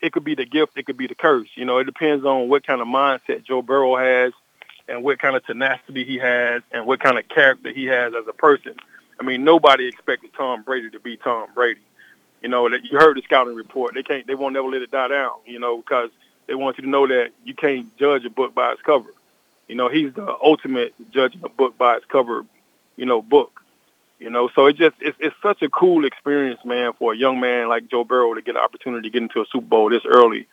it 0.00 0.12
could 0.12 0.24
be 0.24 0.34
the 0.34 0.46
gift, 0.46 0.72
it 0.76 0.86
could 0.86 0.96
be 0.96 1.06
the 1.06 1.14
curse. 1.14 1.48
You 1.54 1.64
know, 1.64 1.78
it 1.78 1.84
depends 1.84 2.24
on 2.24 2.48
what 2.48 2.66
kind 2.66 2.80
of 2.80 2.86
mindset 2.86 3.44
Joe 3.44 3.62
Burrow 3.62 3.96
has, 3.96 4.32
and 4.88 5.02
what 5.02 5.18
kind 5.18 5.36
of 5.36 5.44
tenacity 5.44 6.04
he 6.04 6.18
has, 6.18 6.62
and 6.72 6.86
what 6.86 7.00
kind 7.00 7.18
of 7.18 7.28
character 7.28 7.72
he 7.72 7.86
has 7.86 8.12
as 8.14 8.26
a 8.28 8.32
person. 8.32 8.74
I 9.18 9.22
mean, 9.22 9.44
nobody 9.44 9.86
expected 9.86 10.30
Tom 10.36 10.62
Brady 10.62 10.90
to 10.90 11.00
be 11.00 11.16
Tom 11.16 11.48
Brady. 11.54 11.80
You 12.42 12.48
know, 12.48 12.70
that 12.70 12.84
you 12.84 12.98
heard 12.98 13.16
the 13.18 13.22
scouting 13.22 13.54
report. 13.54 13.94
They 13.94 14.02
can't, 14.02 14.26
they 14.26 14.34
won't 14.34 14.54
never 14.54 14.68
let 14.68 14.80
it 14.80 14.90
die 14.90 15.08
down. 15.08 15.32
You 15.44 15.58
know, 15.58 15.76
because 15.76 16.10
they 16.46 16.54
want 16.54 16.78
you 16.78 16.84
to 16.84 16.90
know 16.90 17.06
that 17.06 17.30
you 17.44 17.54
can't 17.54 17.96
judge 17.98 18.24
a 18.24 18.30
book 18.30 18.54
by 18.54 18.72
its 18.72 18.82
cover. 18.82 19.12
You 19.70 19.76
know, 19.76 19.88
he's 19.88 20.12
the 20.12 20.36
ultimate 20.42 20.94
judging 21.12 21.42
a 21.44 21.48
book 21.48 21.78
by 21.78 21.94
its 21.94 22.04
cover. 22.06 22.44
You 22.96 23.06
know, 23.06 23.22
book. 23.22 23.62
You 24.18 24.28
know, 24.28 24.50
so 24.54 24.66
it 24.66 24.76
just 24.76 24.96
it's, 25.00 25.16
it's 25.20 25.36
such 25.40 25.62
a 25.62 25.68
cool 25.70 26.04
experience, 26.04 26.58
man, 26.64 26.92
for 26.98 27.12
a 27.12 27.16
young 27.16 27.38
man 27.38 27.68
like 27.68 27.88
Joe 27.88 28.02
Burrow 28.02 28.34
to 28.34 28.42
get 28.42 28.56
an 28.56 28.62
opportunity 28.62 29.08
to 29.08 29.12
get 29.12 29.22
into 29.22 29.40
a 29.40 29.46
Super 29.46 29.66
Bowl 29.66 29.88
this 29.88 30.02
early. 30.04 30.48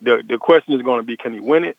The 0.00 0.24
the 0.26 0.38
question 0.38 0.72
is 0.72 0.80
going 0.80 1.00
to 1.00 1.06
be, 1.06 1.18
can 1.18 1.34
he 1.34 1.40
win 1.40 1.64
it? 1.64 1.76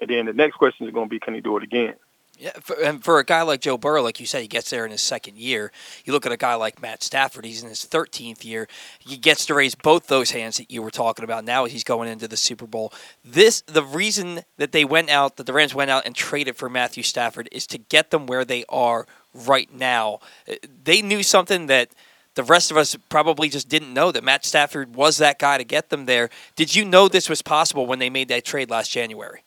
And 0.00 0.10
then 0.10 0.26
the 0.26 0.32
next 0.32 0.56
question 0.56 0.86
is 0.86 0.92
going 0.92 1.06
to 1.06 1.10
be, 1.10 1.20
can 1.20 1.34
he 1.34 1.40
do 1.40 1.56
it 1.56 1.62
again? 1.62 1.94
Yeah, 2.38 2.52
for, 2.60 2.76
and 2.82 3.02
for 3.02 3.18
a 3.18 3.24
guy 3.24 3.40
like 3.42 3.62
Joe 3.62 3.78
Burrow, 3.78 4.02
like 4.02 4.20
you 4.20 4.26
said, 4.26 4.42
he 4.42 4.48
gets 4.48 4.68
there 4.68 4.84
in 4.84 4.90
his 4.90 5.00
second 5.00 5.38
year. 5.38 5.72
You 6.04 6.12
look 6.12 6.26
at 6.26 6.32
a 6.32 6.36
guy 6.36 6.54
like 6.54 6.82
Matt 6.82 7.02
Stafford; 7.02 7.46
he's 7.46 7.62
in 7.62 7.70
his 7.70 7.80
13th 7.80 8.44
year. 8.44 8.68
He 8.98 9.16
gets 9.16 9.46
to 9.46 9.54
raise 9.54 9.74
both 9.74 10.08
those 10.08 10.32
hands 10.32 10.58
that 10.58 10.70
you 10.70 10.82
were 10.82 10.90
talking 10.90 11.24
about. 11.24 11.44
Now 11.44 11.64
as 11.64 11.72
he's 11.72 11.84
going 11.84 12.10
into 12.10 12.28
the 12.28 12.36
Super 12.36 12.66
Bowl. 12.66 12.92
This, 13.24 13.62
the 13.62 13.82
reason 13.82 14.42
that 14.58 14.72
they 14.72 14.84
went 14.84 15.08
out, 15.08 15.36
that 15.36 15.46
the 15.46 15.52
Rams 15.54 15.74
went 15.74 15.90
out 15.90 16.04
and 16.04 16.14
traded 16.14 16.56
for 16.56 16.68
Matthew 16.68 17.02
Stafford, 17.02 17.48
is 17.52 17.66
to 17.68 17.78
get 17.78 18.10
them 18.10 18.26
where 18.26 18.44
they 18.44 18.64
are 18.68 19.06
right 19.32 19.72
now. 19.72 20.20
Uh, 20.46 20.56
they 20.84 21.00
knew 21.00 21.22
something 21.22 21.66
that 21.66 21.88
the 22.34 22.42
rest 22.42 22.70
of 22.70 22.76
us 22.76 22.94
probably 23.08 23.48
just 23.48 23.70
didn't 23.70 23.94
know 23.94 24.12
that 24.12 24.22
Matt 24.22 24.44
Stafford 24.44 24.94
was 24.94 25.16
that 25.16 25.38
guy 25.38 25.56
to 25.56 25.64
get 25.64 25.88
them 25.88 26.04
there. 26.04 26.28
Did 26.54 26.76
you 26.76 26.84
know 26.84 27.08
this 27.08 27.30
was 27.30 27.40
possible 27.40 27.86
when 27.86 27.98
they 27.98 28.10
made 28.10 28.28
that 28.28 28.44
trade 28.44 28.68
last 28.68 28.90
January? 28.90 29.40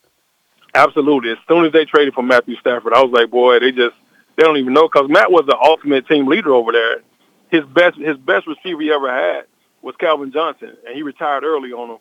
Absolutely. 0.73 1.31
As 1.31 1.37
soon 1.47 1.65
as 1.65 1.71
they 1.71 1.85
traded 1.85 2.13
for 2.13 2.23
Matthew 2.23 2.55
Stafford, 2.57 2.93
I 2.93 3.01
was 3.01 3.11
like, 3.11 3.29
boy, 3.29 3.59
they 3.59 3.71
just 3.71 3.95
they 4.35 4.43
don't 4.43 4.57
even 4.57 4.73
know 4.73 4.87
because 4.87 5.09
Matt 5.09 5.31
was 5.31 5.45
the 5.47 5.57
ultimate 5.57 6.07
team 6.07 6.27
leader 6.27 6.53
over 6.53 6.71
there. 6.71 7.01
His 7.49 7.65
best 7.65 7.97
his 7.97 8.17
best 8.17 8.47
receiver 8.47 8.81
he 8.81 8.91
ever 8.91 9.11
had 9.11 9.45
was 9.81 9.95
Calvin 9.99 10.31
Johnson, 10.31 10.75
and 10.85 10.95
he 10.95 11.03
retired 11.03 11.43
early 11.43 11.71
on 11.71 11.91
him. 11.91 11.97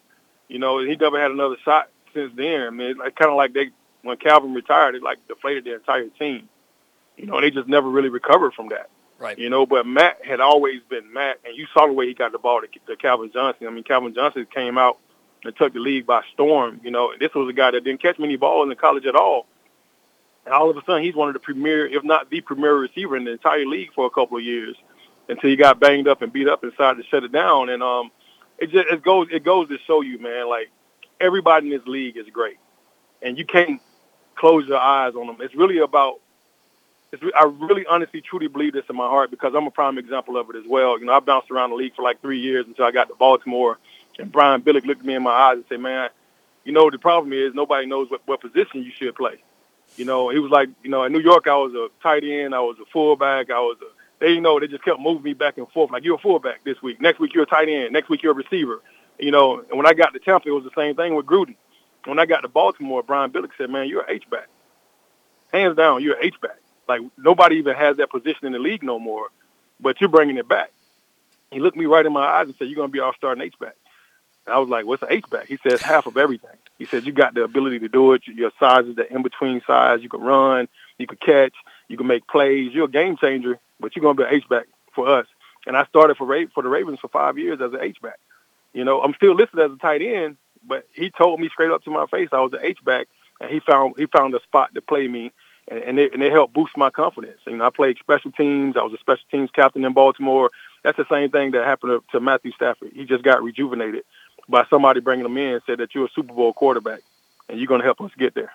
You 0.48 0.58
know, 0.58 0.78
he 0.80 0.96
never 0.96 1.20
had 1.20 1.30
another 1.30 1.56
shot 1.64 1.90
since 2.14 2.32
then. 2.36 2.62
I 2.62 2.70
mean, 2.70 2.90
it's 2.90 3.18
kind 3.18 3.30
of 3.30 3.36
like 3.36 3.54
they 3.54 3.70
when 4.02 4.16
Calvin 4.18 4.54
retired, 4.54 4.94
it 4.94 5.02
like 5.02 5.18
deflated 5.28 5.64
their 5.64 5.76
entire 5.76 6.08
team. 6.18 6.48
You 7.16 7.26
know, 7.26 7.40
they 7.40 7.50
just 7.50 7.68
never 7.68 7.88
really 7.88 8.08
recovered 8.08 8.54
from 8.54 8.68
that. 8.68 8.90
Right. 9.18 9.36
You 9.36 9.50
know, 9.50 9.66
but 9.66 9.84
Matt 9.86 10.24
had 10.24 10.40
always 10.40 10.80
been 10.88 11.12
Matt, 11.12 11.40
and 11.44 11.56
you 11.56 11.66
saw 11.74 11.86
the 11.86 11.92
way 11.92 12.06
he 12.06 12.14
got 12.14 12.30
the 12.30 12.38
ball 12.38 12.60
to, 12.60 12.68
to 12.86 12.96
Calvin 12.96 13.30
Johnson. 13.32 13.66
I 13.66 13.70
mean, 13.70 13.82
Calvin 13.82 14.14
Johnson 14.14 14.46
came 14.54 14.78
out 14.78 14.98
and 15.44 15.56
took 15.56 15.72
the 15.72 15.80
league 15.80 16.06
by 16.06 16.22
storm. 16.32 16.80
You 16.82 16.90
know, 16.90 17.12
this 17.18 17.34
was 17.34 17.48
a 17.48 17.52
guy 17.52 17.70
that 17.70 17.84
didn't 17.84 18.02
catch 18.02 18.18
many 18.18 18.36
balls 18.36 18.70
in 18.70 18.76
college 18.76 19.06
at 19.06 19.14
all. 19.14 19.46
And 20.44 20.54
all 20.54 20.70
of 20.70 20.76
a 20.76 20.82
sudden, 20.84 21.02
he's 21.02 21.14
one 21.14 21.28
of 21.28 21.34
the 21.34 21.40
premier, 21.40 21.86
if 21.86 22.02
not 22.04 22.30
the 22.30 22.40
premier 22.40 22.74
receiver 22.74 23.16
in 23.16 23.24
the 23.24 23.32
entire 23.32 23.66
league 23.66 23.92
for 23.94 24.06
a 24.06 24.10
couple 24.10 24.38
of 24.38 24.44
years 24.44 24.76
until 25.28 25.50
he 25.50 25.56
got 25.56 25.78
banged 25.78 26.08
up 26.08 26.22
and 26.22 26.32
beat 26.32 26.48
up 26.48 26.62
and 26.62 26.72
decided 26.72 27.02
to 27.02 27.08
shut 27.08 27.24
it 27.24 27.32
down. 27.32 27.68
And 27.68 27.82
um, 27.82 28.10
it 28.58 28.70
just 28.70 28.88
it 28.88 29.02
goes 29.02 29.28
it 29.30 29.44
goes 29.44 29.68
to 29.68 29.78
show 29.86 30.00
you, 30.00 30.18
man, 30.18 30.48
like 30.48 30.70
everybody 31.20 31.72
in 31.72 31.78
this 31.78 31.86
league 31.86 32.16
is 32.16 32.26
great, 32.32 32.56
and 33.22 33.36
you 33.38 33.44
can't 33.44 33.80
close 34.34 34.66
your 34.66 34.78
eyes 34.78 35.14
on 35.14 35.26
them. 35.26 35.36
It's 35.40 35.54
really 35.54 35.78
about. 35.78 36.20
It's, 37.10 37.22
I 37.38 37.44
really, 37.44 37.86
honestly, 37.86 38.20
truly 38.20 38.48
believe 38.48 38.74
this 38.74 38.84
in 38.90 38.96
my 38.96 39.08
heart 39.08 39.30
because 39.30 39.54
I'm 39.54 39.66
a 39.66 39.70
prime 39.70 39.96
example 39.96 40.36
of 40.36 40.50
it 40.50 40.56
as 40.56 40.64
well. 40.68 40.98
You 40.98 41.06
know, 41.06 41.14
I 41.14 41.20
bounced 41.20 41.50
around 41.50 41.70
the 41.70 41.76
league 41.76 41.94
for 41.94 42.02
like 42.02 42.20
three 42.20 42.38
years 42.38 42.66
until 42.66 42.84
I 42.84 42.90
got 42.90 43.08
to 43.08 43.14
Baltimore 43.14 43.78
and 44.18 44.32
Brian 44.32 44.62
Billick 44.62 44.84
looked 44.84 45.04
me 45.04 45.14
in 45.14 45.22
my 45.22 45.30
eyes 45.30 45.56
and 45.56 45.64
said, 45.68 45.80
man, 45.80 46.10
you 46.64 46.72
know, 46.72 46.90
the 46.90 46.98
problem 46.98 47.32
is 47.32 47.54
nobody 47.54 47.86
knows 47.86 48.10
what, 48.10 48.20
what 48.26 48.40
position 48.40 48.82
you 48.82 48.90
should 48.90 49.14
play. 49.14 49.42
You 49.96 50.04
know, 50.04 50.28
he 50.28 50.38
was 50.38 50.50
like, 50.50 50.68
you 50.82 50.90
know, 50.90 51.04
in 51.04 51.12
New 51.12 51.20
York, 51.20 51.46
I 51.46 51.56
was 51.56 51.72
a 51.74 51.88
tight 52.02 52.24
end, 52.24 52.54
I 52.54 52.60
was 52.60 52.76
a 52.80 52.84
fullback, 52.92 53.50
I 53.50 53.60
was 53.60 53.78
a, 53.80 53.86
they, 54.20 54.32
you 54.32 54.40
know, 54.40 54.58
they 54.60 54.66
just 54.66 54.84
kept 54.84 55.00
moving 55.00 55.22
me 55.22 55.32
back 55.32 55.58
and 55.58 55.68
forth. 55.70 55.90
Like, 55.90 56.04
you're 56.04 56.16
a 56.16 56.18
fullback 56.18 56.64
this 56.64 56.82
week. 56.82 57.00
Next 57.00 57.20
week, 57.20 57.34
you're 57.34 57.44
a 57.44 57.46
tight 57.46 57.68
end. 57.68 57.92
Next 57.92 58.08
week, 58.08 58.22
you're 58.22 58.32
a 58.32 58.34
receiver. 58.34 58.82
You 59.18 59.30
know, 59.30 59.60
and 59.60 59.76
when 59.76 59.86
I 59.86 59.94
got 59.94 60.12
to 60.12 60.18
Tampa, 60.18 60.48
it 60.48 60.52
was 60.52 60.64
the 60.64 60.72
same 60.76 60.96
thing 60.96 61.14
with 61.14 61.26
Gruden. 61.26 61.54
When 62.04 62.18
I 62.18 62.26
got 62.26 62.40
to 62.40 62.48
Baltimore, 62.48 63.02
Brian 63.02 63.30
Billick 63.30 63.50
said, 63.56 63.70
man, 63.70 63.88
you're 63.88 64.02
an 64.02 64.10
H-back. 64.10 64.48
Hands 65.52 65.76
down, 65.76 66.02
you're 66.02 66.16
an 66.16 66.24
H-back. 66.24 66.58
Like, 66.88 67.00
nobody 67.16 67.56
even 67.56 67.76
has 67.76 67.96
that 67.98 68.10
position 68.10 68.46
in 68.46 68.52
the 68.52 68.58
league 68.58 68.82
no 68.82 68.98
more, 68.98 69.28
but 69.80 70.00
you're 70.00 70.10
bringing 70.10 70.36
it 70.36 70.48
back. 70.48 70.72
He 71.50 71.60
looked 71.60 71.76
me 71.76 71.86
right 71.86 72.04
in 72.04 72.12
my 72.12 72.24
eyes 72.24 72.46
and 72.46 72.56
said, 72.56 72.68
you're 72.68 72.76
going 72.76 72.88
to 72.88 72.92
be 72.92 73.00
our 73.00 73.14
starting 73.16 73.42
H-back. 73.42 73.76
And 74.48 74.54
I 74.54 74.58
was 74.60 74.70
like, 74.70 74.86
what's 74.86 75.02
an 75.02 75.08
H-back? 75.10 75.46
He 75.46 75.58
says 75.62 75.82
half 75.82 76.06
of 76.06 76.16
everything. 76.16 76.56
He 76.78 76.86
says 76.86 77.04
you 77.04 77.12
got 77.12 77.34
the 77.34 77.42
ability 77.44 77.80
to 77.80 77.88
do 77.88 78.14
it. 78.14 78.22
Your 78.26 78.50
size 78.58 78.86
is 78.86 78.96
the 78.96 79.06
in-between 79.12 79.60
size. 79.66 80.00
You 80.02 80.08
can 80.08 80.22
run. 80.22 80.68
You 80.96 81.06
can 81.06 81.18
catch. 81.18 81.52
You 81.88 81.98
can 81.98 82.06
make 82.06 82.26
plays. 82.26 82.72
You're 82.72 82.86
a 82.86 82.90
game 82.90 83.18
changer, 83.18 83.58
but 83.78 83.94
you're 83.94 84.02
going 84.02 84.16
to 84.16 84.22
be 84.22 84.26
an 84.26 84.34
H-back 84.34 84.64
for 84.94 85.06
us. 85.06 85.26
And 85.66 85.76
I 85.76 85.84
started 85.84 86.16
for 86.16 86.26
for 86.54 86.62
the 86.62 86.68
Ravens 86.70 86.98
for 86.98 87.08
five 87.08 87.36
years 87.36 87.60
as 87.60 87.74
an 87.74 87.80
H-back. 87.82 88.18
You 88.72 88.84
know, 88.84 89.02
I'm 89.02 89.12
still 89.14 89.34
listed 89.34 89.60
as 89.60 89.70
a 89.70 89.76
tight 89.76 90.00
end, 90.00 90.38
but 90.66 90.86
he 90.94 91.10
told 91.10 91.40
me 91.40 91.50
straight 91.52 91.70
up 91.70 91.84
to 91.84 91.90
my 91.90 92.06
face 92.06 92.30
I 92.32 92.40
was 92.40 92.54
an 92.54 92.60
H-back, 92.62 93.08
and 93.40 93.50
he 93.50 93.60
found 93.60 93.96
he 93.98 94.06
found 94.06 94.34
a 94.34 94.42
spot 94.44 94.74
to 94.74 94.80
play 94.80 95.08
me, 95.08 95.30
and, 95.70 95.80
and, 95.80 95.98
it, 95.98 96.14
and 96.14 96.22
it 96.22 96.32
helped 96.32 96.54
boost 96.54 96.74
my 96.74 96.88
confidence. 96.88 97.40
You 97.46 97.56
know, 97.56 97.66
I 97.66 97.70
played 97.70 97.98
special 97.98 98.32
teams. 98.32 98.78
I 98.78 98.82
was 98.82 98.94
a 98.94 98.98
special 98.98 99.24
teams 99.30 99.50
captain 99.50 99.84
in 99.84 99.92
Baltimore. 99.92 100.50
That's 100.84 100.96
the 100.96 101.06
same 101.10 101.30
thing 101.30 101.50
that 101.50 101.64
happened 101.64 102.00
to, 102.00 102.18
to 102.18 102.20
Matthew 102.24 102.52
Stafford. 102.52 102.92
He 102.94 103.04
just 103.04 103.24
got 103.24 103.42
rejuvenated 103.42 104.04
by 104.48 104.64
somebody 104.70 105.00
bringing 105.00 105.24
them 105.24 105.36
in 105.36 105.60
said 105.66 105.78
that 105.78 105.94
you're 105.94 106.06
a 106.06 106.10
Super 106.14 106.32
Bowl 106.32 106.52
quarterback 106.52 107.00
and 107.48 107.58
you're 107.58 107.66
going 107.66 107.80
to 107.80 107.84
help 107.84 108.00
us 108.00 108.10
get 108.18 108.34
there. 108.34 108.52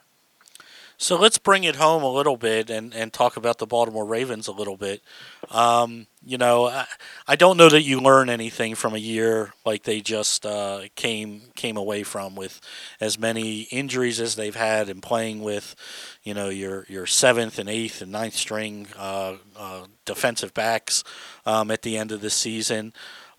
So 0.98 1.18
let's 1.18 1.38
bring 1.38 1.64
it 1.64 1.76
home 1.76 2.04
a 2.04 2.10
little 2.10 2.38
bit 2.38 2.70
and, 2.70 2.94
and 2.94 3.12
talk 3.12 3.36
about 3.36 3.58
the 3.58 3.66
Baltimore 3.66 4.06
Ravens 4.06 4.48
a 4.48 4.52
little 4.52 4.78
bit. 4.78 5.02
Um, 5.50 6.08
you 6.24 6.38
know, 6.38 6.68
I, 6.68 6.86
I, 7.28 7.36
don't 7.36 7.58
know 7.58 7.68
that 7.68 7.82
you 7.82 8.00
learn 8.00 8.30
anything 8.30 8.76
from 8.76 8.94
a 8.94 9.00
year 9.00 9.54
like 9.66 9.84
they 9.84 10.00
just 10.00 10.46
uh, 10.46 10.84
came 10.96 11.42
came 11.56 11.76
away 11.76 12.04
from 12.04 12.36
with 12.36 12.62
as 13.02 13.20
many 13.20 13.62
injuries 13.64 14.22
as 14.22 14.36
they've 14.36 14.56
had 14.56 14.88
and 14.88 15.02
playing 15.02 15.42
with, 15.42 15.76
you 16.24 16.34
know, 16.34 16.48
your 16.48 16.86
your 16.88 17.06
seventh 17.06 17.60
and 17.60 17.68
eighth 17.68 18.02
and 18.02 18.12
ninth 18.12 18.36
string 18.36 18.88
uh, 18.98 19.36
uh, 19.58 19.86
defensive 20.06 20.54
backs 20.54 21.04
um, 21.46 21.72
at 21.72 21.82
the 21.82 21.98
end 21.98 22.12
of 22.12 22.22
the 22.22 22.30
season 22.30 22.94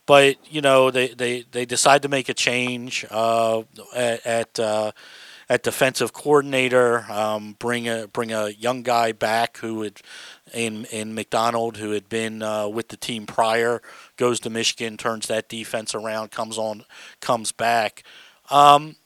but 0.06 0.36
you 0.52 0.60
know 0.60 0.90
they, 0.90 1.08
they, 1.08 1.44
they 1.52 1.64
decide 1.64 2.02
to 2.02 2.08
make 2.08 2.28
a 2.28 2.34
change 2.34 3.04
uh, 3.10 3.62
at 3.94 4.26
at, 4.26 4.60
uh, 4.60 4.92
at, 5.48 5.62
defensive 5.62 6.12
coordinator, 6.12 7.06
um, 7.10 7.56
bring 7.58 7.88
a 7.88 8.06
bring 8.08 8.32
a 8.32 8.50
young 8.50 8.82
guy 8.82 9.12
back 9.12 9.58
who 9.58 9.82
had 9.82 10.00
in 10.52 10.84
in 10.86 11.14
Macdonald 11.14 11.76
who 11.76 11.90
had 11.92 12.08
been 12.08 12.42
uh, 12.42 12.68
with 12.68 12.88
the 12.88 12.96
team 12.96 13.26
prior, 13.26 13.82
goes 14.16 14.40
to 14.40 14.50
Michigan, 14.50 14.96
turns 14.96 15.26
that 15.28 15.48
defense 15.48 15.94
around, 15.94 16.30
comes 16.30 16.58
on, 16.58 16.84
comes 17.20 17.52
back. 17.52 18.02
Um, 18.50 18.96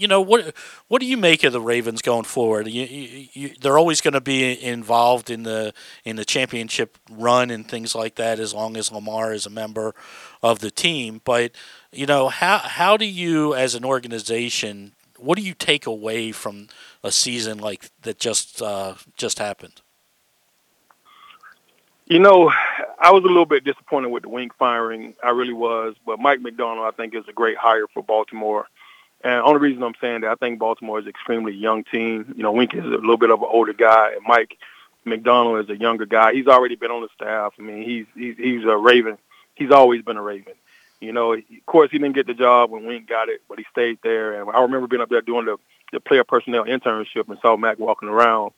you 0.00 0.08
know 0.08 0.20
what 0.20 0.54
what 0.88 1.00
do 1.00 1.06
you 1.06 1.16
make 1.16 1.44
of 1.44 1.52
the 1.52 1.60
Ravens 1.60 2.02
going 2.02 2.24
forward? 2.24 2.66
You, 2.68 2.84
you, 2.84 3.28
you, 3.32 3.50
they're 3.60 3.78
always 3.78 4.00
going 4.00 4.14
to 4.14 4.20
be 4.20 4.60
involved 4.62 5.30
in 5.30 5.42
the 5.42 5.72
in 6.04 6.16
the 6.16 6.24
championship 6.24 6.98
run 7.10 7.50
and 7.50 7.68
things 7.68 7.94
like 7.94 8.14
that 8.16 8.40
as 8.40 8.54
long 8.54 8.76
as 8.76 8.90
Lamar 8.90 9.32
is 9.32 9.46
a 9.46 9.50
member 9.50 9.94
of 10.42 10.60
the 10.60 10.70
team. 10.70 11.20
But 11.24 11.52
you 11.92 12.06
know 12.06 12.28
how 12.28 12.58
how 12.58 12.96
do 12.96 13.04
you 13.04 13.54
as 13.54 13.74
an 13.74 13.84
organization 13.84 14.92
what 15.20 15.36
do 15.36 15.44
you 15.44 15.54
take 15.54 15.86
away 15.86 16.32
from 16.32 16.68
a 17.04 17.12
season 17.12 17.58
like 17.58 17.90
that 18.02 18.18
just 18.18 18.62
uh, 18.62 18.94
just 19.16 19.38
happened? 19.38 19.82
You 22.06 22.18
know, 22.18 22.50
I 22.98 23.12
was 23.12 23.22
a 23.22 23.28
little 23.28 23.46
bit 23.46 23.62
disappointed 23.62 24.08
with 24.08 24.24
the 24.24 24.28
Wink 24.28 24.52
firing. 24.58 25.14
I 25.22 25.30
really 25.30 25.52
was, 25.52 25.94
but 26.04 26.18
Mike 26.18 26.40
Macdonald, 26.40 26.84
I 26.84 26.90
think, 26.96 27.14
is 27.14 27.22
a 27.28 27.32
great 27.32 27.56
hire 27.56 27.86
for 27.86 28.02
Baltimore. 28.02 28.66
And 29.22 29.42
only 29.42 29.60
reason 29.60 29.82
I'm 29.82 29.94
saying 30.00 30.22
that 30.22 30.30
I 30.30 30.34
think 30.34 30.58
Baltimore 30.58 30.98
is 30.98 31.04
an 31.04 31.10
extremely 31.10 31.52
young 31.52 31.84
team. 31.84 32.32
You 32.36 32.42
know, 32.42 32.52
Wink 32.52 32.74
is 32.74 32.84
a 32.84 32.88
little 32.88 33.18
bit 33.18 33.30
of 33.30 33.40
an 33.42 33.48
older 33.50 33.74
guy, 33.74 34.12
and 34.14 34.22
Mike 34.26 34.56
Macdonald 35.04 35.64
is 35.64 35.70
a 35.70 35.78
younger 35.78 36.06
guy. 36.06 36.32
He's 36.32 36.46
already 36.46 36.76
been 36.76 36.90
on 36.90 37.02
the 37.02 37.08
staff. 37.14 37.52
I 37.58 37.62
mean, 37.62 37.82
he's 37.82 38.06
he's 38.14 38.36
he's 38.36 38.64
a 38.64 38.76
Raven. 38.76 39.18
He's 39.54 39.70
always 39.70 40.02
been 40.02 40.16
a 40.16 40.22
Raven. 40.22 40.54
You 41.00 41.12
know, 41.12 41.34
of 41.34 41.42
course, 41.66 41.90
he 41.90 41.98
didn't 41.98 42.14
get 42.14 42.26
the 42.26 42.34
job 42.34 42.70
when 42.70 42.86
Wink 42.86 43.08
got 43.08 43.28
it, 43.28 43.42
but 43.48 43.58
he 43.58 43.64
stayed 43.70 43.98
there. 44.02 44.40
And 44.40 44.50
I 44.50 44.62
remember 44.62 44.86
being 44.86 45.02
up 45.02 45.10
there 45.10 45.20
doing 45.20 45.46
the 45.46 45.56
the 45.92 46.00
player 46.00 46.24
personnel 46.24 46.64
internship 46.64 47.28
and 47.28 47.38
saw 47.42 47.56
Mac 47.56 47.78
walking 47.78 48.08
around. 48.08 48.52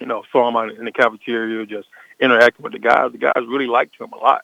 You 0.00 0.06
know, 0.06 0.24
saw 0.32 0.48
him 0.48 0.76
in 0.76 0.86
the 0.86 0.92
cafeteria, 0.92 1.66
just 1.66 1.88
interacting 2.18 2.64
with 2.64 2.72
the 2.72 2.80
guys. 2.80 3.12
The 3.12 3.18
guys 3.18 3.34
really 3.36 3.68
liked 3.68 4.00
him 4.00 4.12
a 4.12 4.16
lot. 4.16 4.42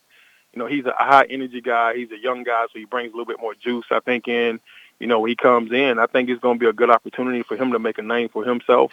You 0.52 0.60
know, 0.60 0.66
he's 0.66 0.84
a 0.84 0.92
high 0.96 1.26
energy 1.28 1.60
guy. 1.60 1.96
He's 1.96 2.10
a 2.12 2.18
young 2.18 2.44
guy, 2.44 2.66
so 2.72 2.78
he 2.78 2.84
brings 2.84 3.12
a 3.12 3.16
little 3.16 3.26
bit 3.26 3.40
more 3.40 3.54
juice, 3.54 3.86
I 3.90 4.00
think, 4.00 4.28
in 4.28 4.60
you 5.00 5.06
know, 5.06 5.24
he 5.24 5.34
comes 5.34 5.72
in, 5.72 5.98
I 5.98 6.06
think 6.06 6.28
it's 6.28 6.40
going 6.40 6.58
to 6.58 6.60
be 6.60 6.68
a 6.68 6.74
good 6.74 6.90
opportunity 6.90 7.42
for 7.42 7.56
him 7.56 7.72
to 7.72 7.78
make 7.78 7.98
a 7.98 8.02
name 8.02 8.28
for 8.28 8.44
himself. 8.44 8.92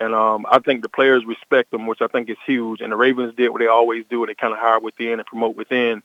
And 0.00 0.14
um, 0.14 0.46
I 0.50 0.58
think 0.58 0.82
the 0.82 0.88
players 0.88 1.24
respect 1.24 1.72
him, 1.72 1.86
which 1.86 2.00
I 2.00 2.08
think 2.08 2.28
is 2.28 2.38
huge. 2.46 2.80
And 2.80 2.90
the 2.90 2.96
Ravens 2.96 3.34
did 3.36 3.50
what 3.50 3.60
they 3.60 3.68
always 3.68 4.04
do, 4.10 4.26
they 4.26 4.34
kind 4.34 4.52
of 4.52 4.58
hire 4.58 4.80
within 4.80 5.20
and 5.20 5.26
promote 5.26 5.54
within. 5.54 6.02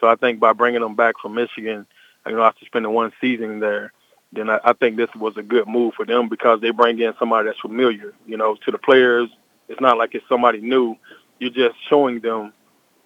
So 0.00 0.06
I 0.06 0.14
think 0.14 0.40
by 0.40 0.52
bringing 0.52 0.80
them 0.80 0.94
back 0.94 1.16
from 1.20 1.34
Michigan, 1.34 1.86
you 2.26 2.32
know, 2.32 2.42
after 2.42 2.64
spending 2.64 2.92
one 2.92 3.12
season 3.20 3.60
there, 3.60 3.92
then 4.32 4.48
I, 4.48 4.60
I 4.64 4.72
think 4.72 4.96
this 4.96 5.10
was 5.14 5.36
a 5.36 5.42
good 5.42 5.66
move 5.66 5.94
for 5.94 6.06
them 6.06 6.28
because 6.28 6.60
they 6.60 6.70
bring 6.70 6.98
in 6.98 7.14
somebody 7.18 7.48
that's 7.48 7.60
familiar. 7.60 8.14
You 8.26 8.36
know, 8.36 8.56
to 8.64 8.70
the 8.70 8.78
players, 8.78 9.28
it's 9.68 9.80
not 9.80 9.98
like 9.98 10.14
it's 10.14 10.28
somebody 10.28 10.60
new. 10.60 10.96
You're 11.38 11.50
just 11.50 11.76
showing 11.88 12.20
them 12.20 12.52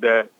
that 0.00 0.30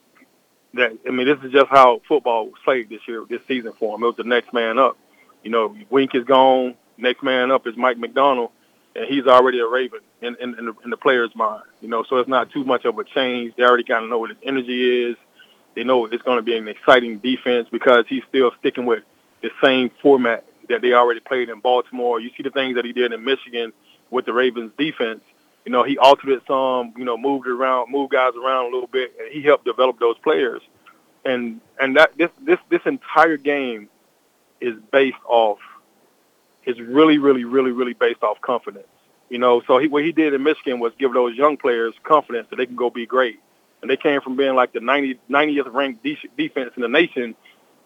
that 0.74 0.92
I 1.06 1.10
mean, 1.10 1.26
this 1.26 1.38
is 1.42 1.52
just 1.52 1.68
how 1.68 2.00
football 2.06 2.50
played 2.64 2.88
this 2.88 3.00
year, 3.08 3.24
this 3.28 3.40
season 3.48 3.72
for 3.78 3.96
them. 3.96 4.04
It 4.04 4.06
was 4.06 4.16
the 4.16 4.24
next 4.24 4.52
man 4.52 4.78
up. 4.78 4.96
You 5.42 5.50
know, 5.50 5.76
Wink 5.90 6.14
is 6.14 6.24
gone. 6.24 6.74
Next 6.98 7.22
man 7.22 7.50
up 7.50 7.66
is 7.66 7.76
Mike 7.76 7.98
Macdonald, 7.98 8.50
and 8.94 9.06
he's 9.06 9.26
already 9.26 9.60
a 9.60 9.66
Raven 9.66 10.00
in, 10.20 10.36
in, 10.40 10.58
in, 10.58 10.66
the, 10.66 10.74
in 10.84 10.90
the 10.90 10.96
player's 10.96 11.34
mind. 11.34 11.64
You 11.80 11.88
know, 11.88 12.04
so 12.08 12.16
it's 12.16 12.28
not 12.28 12.50
too 12.50 12.64
much 12.64 12.84
of 12.84 12.98
a 12.98 13.04
change. 13.04 13.54
They 13.56 13.62
already 13.62 13.84
kind 13.84 14.04
of 14.04 14.10
know 14.10 14.18
what 14.18 14.30
his 14.30 14.38
energy 14.42 15.10
is. 15.10 15.16
They 15.74 15.84
know 15.84 16.06
it's 16.06 16.22
going 16.22 16.38
to 16.38 16.42
be 16.42 16.56
an 16.56 16.68
exciting 16.68 17.18
defense 17.18 17.68
because 17.70 18.04
he's 18.08 18.22
still 18.28 18.50
sticking 18.58 18.86
with 18.86 19.02
the 19.42 19.50
same 19.62 19.90
format 20.02 20.44
that 20.68 20.82
they 20.82 20.92
already 20.92 21.20
played 21.20 21.48
in 21.48 21.60
Baltimore. 21.60 22.20
You 22.20 22.30
see 22.36 22.42
the 22.42 22.50
things 22.50 22.76
that 22.76 22.84
he 22.84 22.92
did 22.92 23.12
in 23.12 23.24
Michigan 23.24 23.72
with 24.10 24.26
the 24.26 24.32
Ravens 24.32 24.72
defense. 24.78 25.20
You 25.64 25.72
know, 25.72 25.84
he 25.84 25.98
altered 25.98 26.30
it 26.30 26.42
some, 26.46 26.94
you 26.96 27.04
know, 27.04 27.16
moved 27.16 27.46
around, 27.46 27.90
moved 27.90 28.12
guys 28.12 28.32
around 28.34 28.66
a 28.66 28.74
little 28.74 28.88
bit, 28.88 29.12
and 29.18 29.32
he 29.32 29.42
helped 29.42 29.64
develop 29.64 29.98
those 29.98 30.16
players. 30.18 30.62
And 31.24 31.60
and 31.78 31.96
that 31.96 32.16
this 32.16 32.30
this 32.42 32.58
this 32.70 32.80
entire 32.86 33.36
game 33.36 33.88
is 34.60 34.74
based 34.92 35.16
off 35.26 35.58
is 36.66 36.78
really, 36.80 37.18
really, 37.18 37.44
really, 37.44 37.72
really 37.72 37.94
based 37.94 38.22
off 38.22 38.40
confidence. 38.40 38.86
You 39.28 39.38
know, 39.38 39.62
so 39.66 39.78
he, 39.78 39.88
what 39.88 40.04
he 40.04 40.12
did 40.12 40.34
in 40.34 40.42
Michigan 40.42 40.80
was 40.80 40.92
give 40.98 41.12
those 41.14 41.36
young 41.36 41.56
players 41.56 41.94
confidence 42.02 42.48
that 42.50 42.56
they 42.56 42.66
can 42.66 42.76
go 42.76 42.90
be 42.90 43.06
great. 43.06 43.40
And 43.80 43.90
they 43.90 43.96
came 43.96 44.20
from 44.20 44.36
being 44.36 44.54
like 44.54 44.72
the 44.72 44.80
90, 44.80 45.18
90th 45.30 45.72
ranked 45.72 46.02
de- 46.02 46.18
defense 46.36 46.72
in 46.76 46.82
the 46.82 46.88
nation 46.88 47.34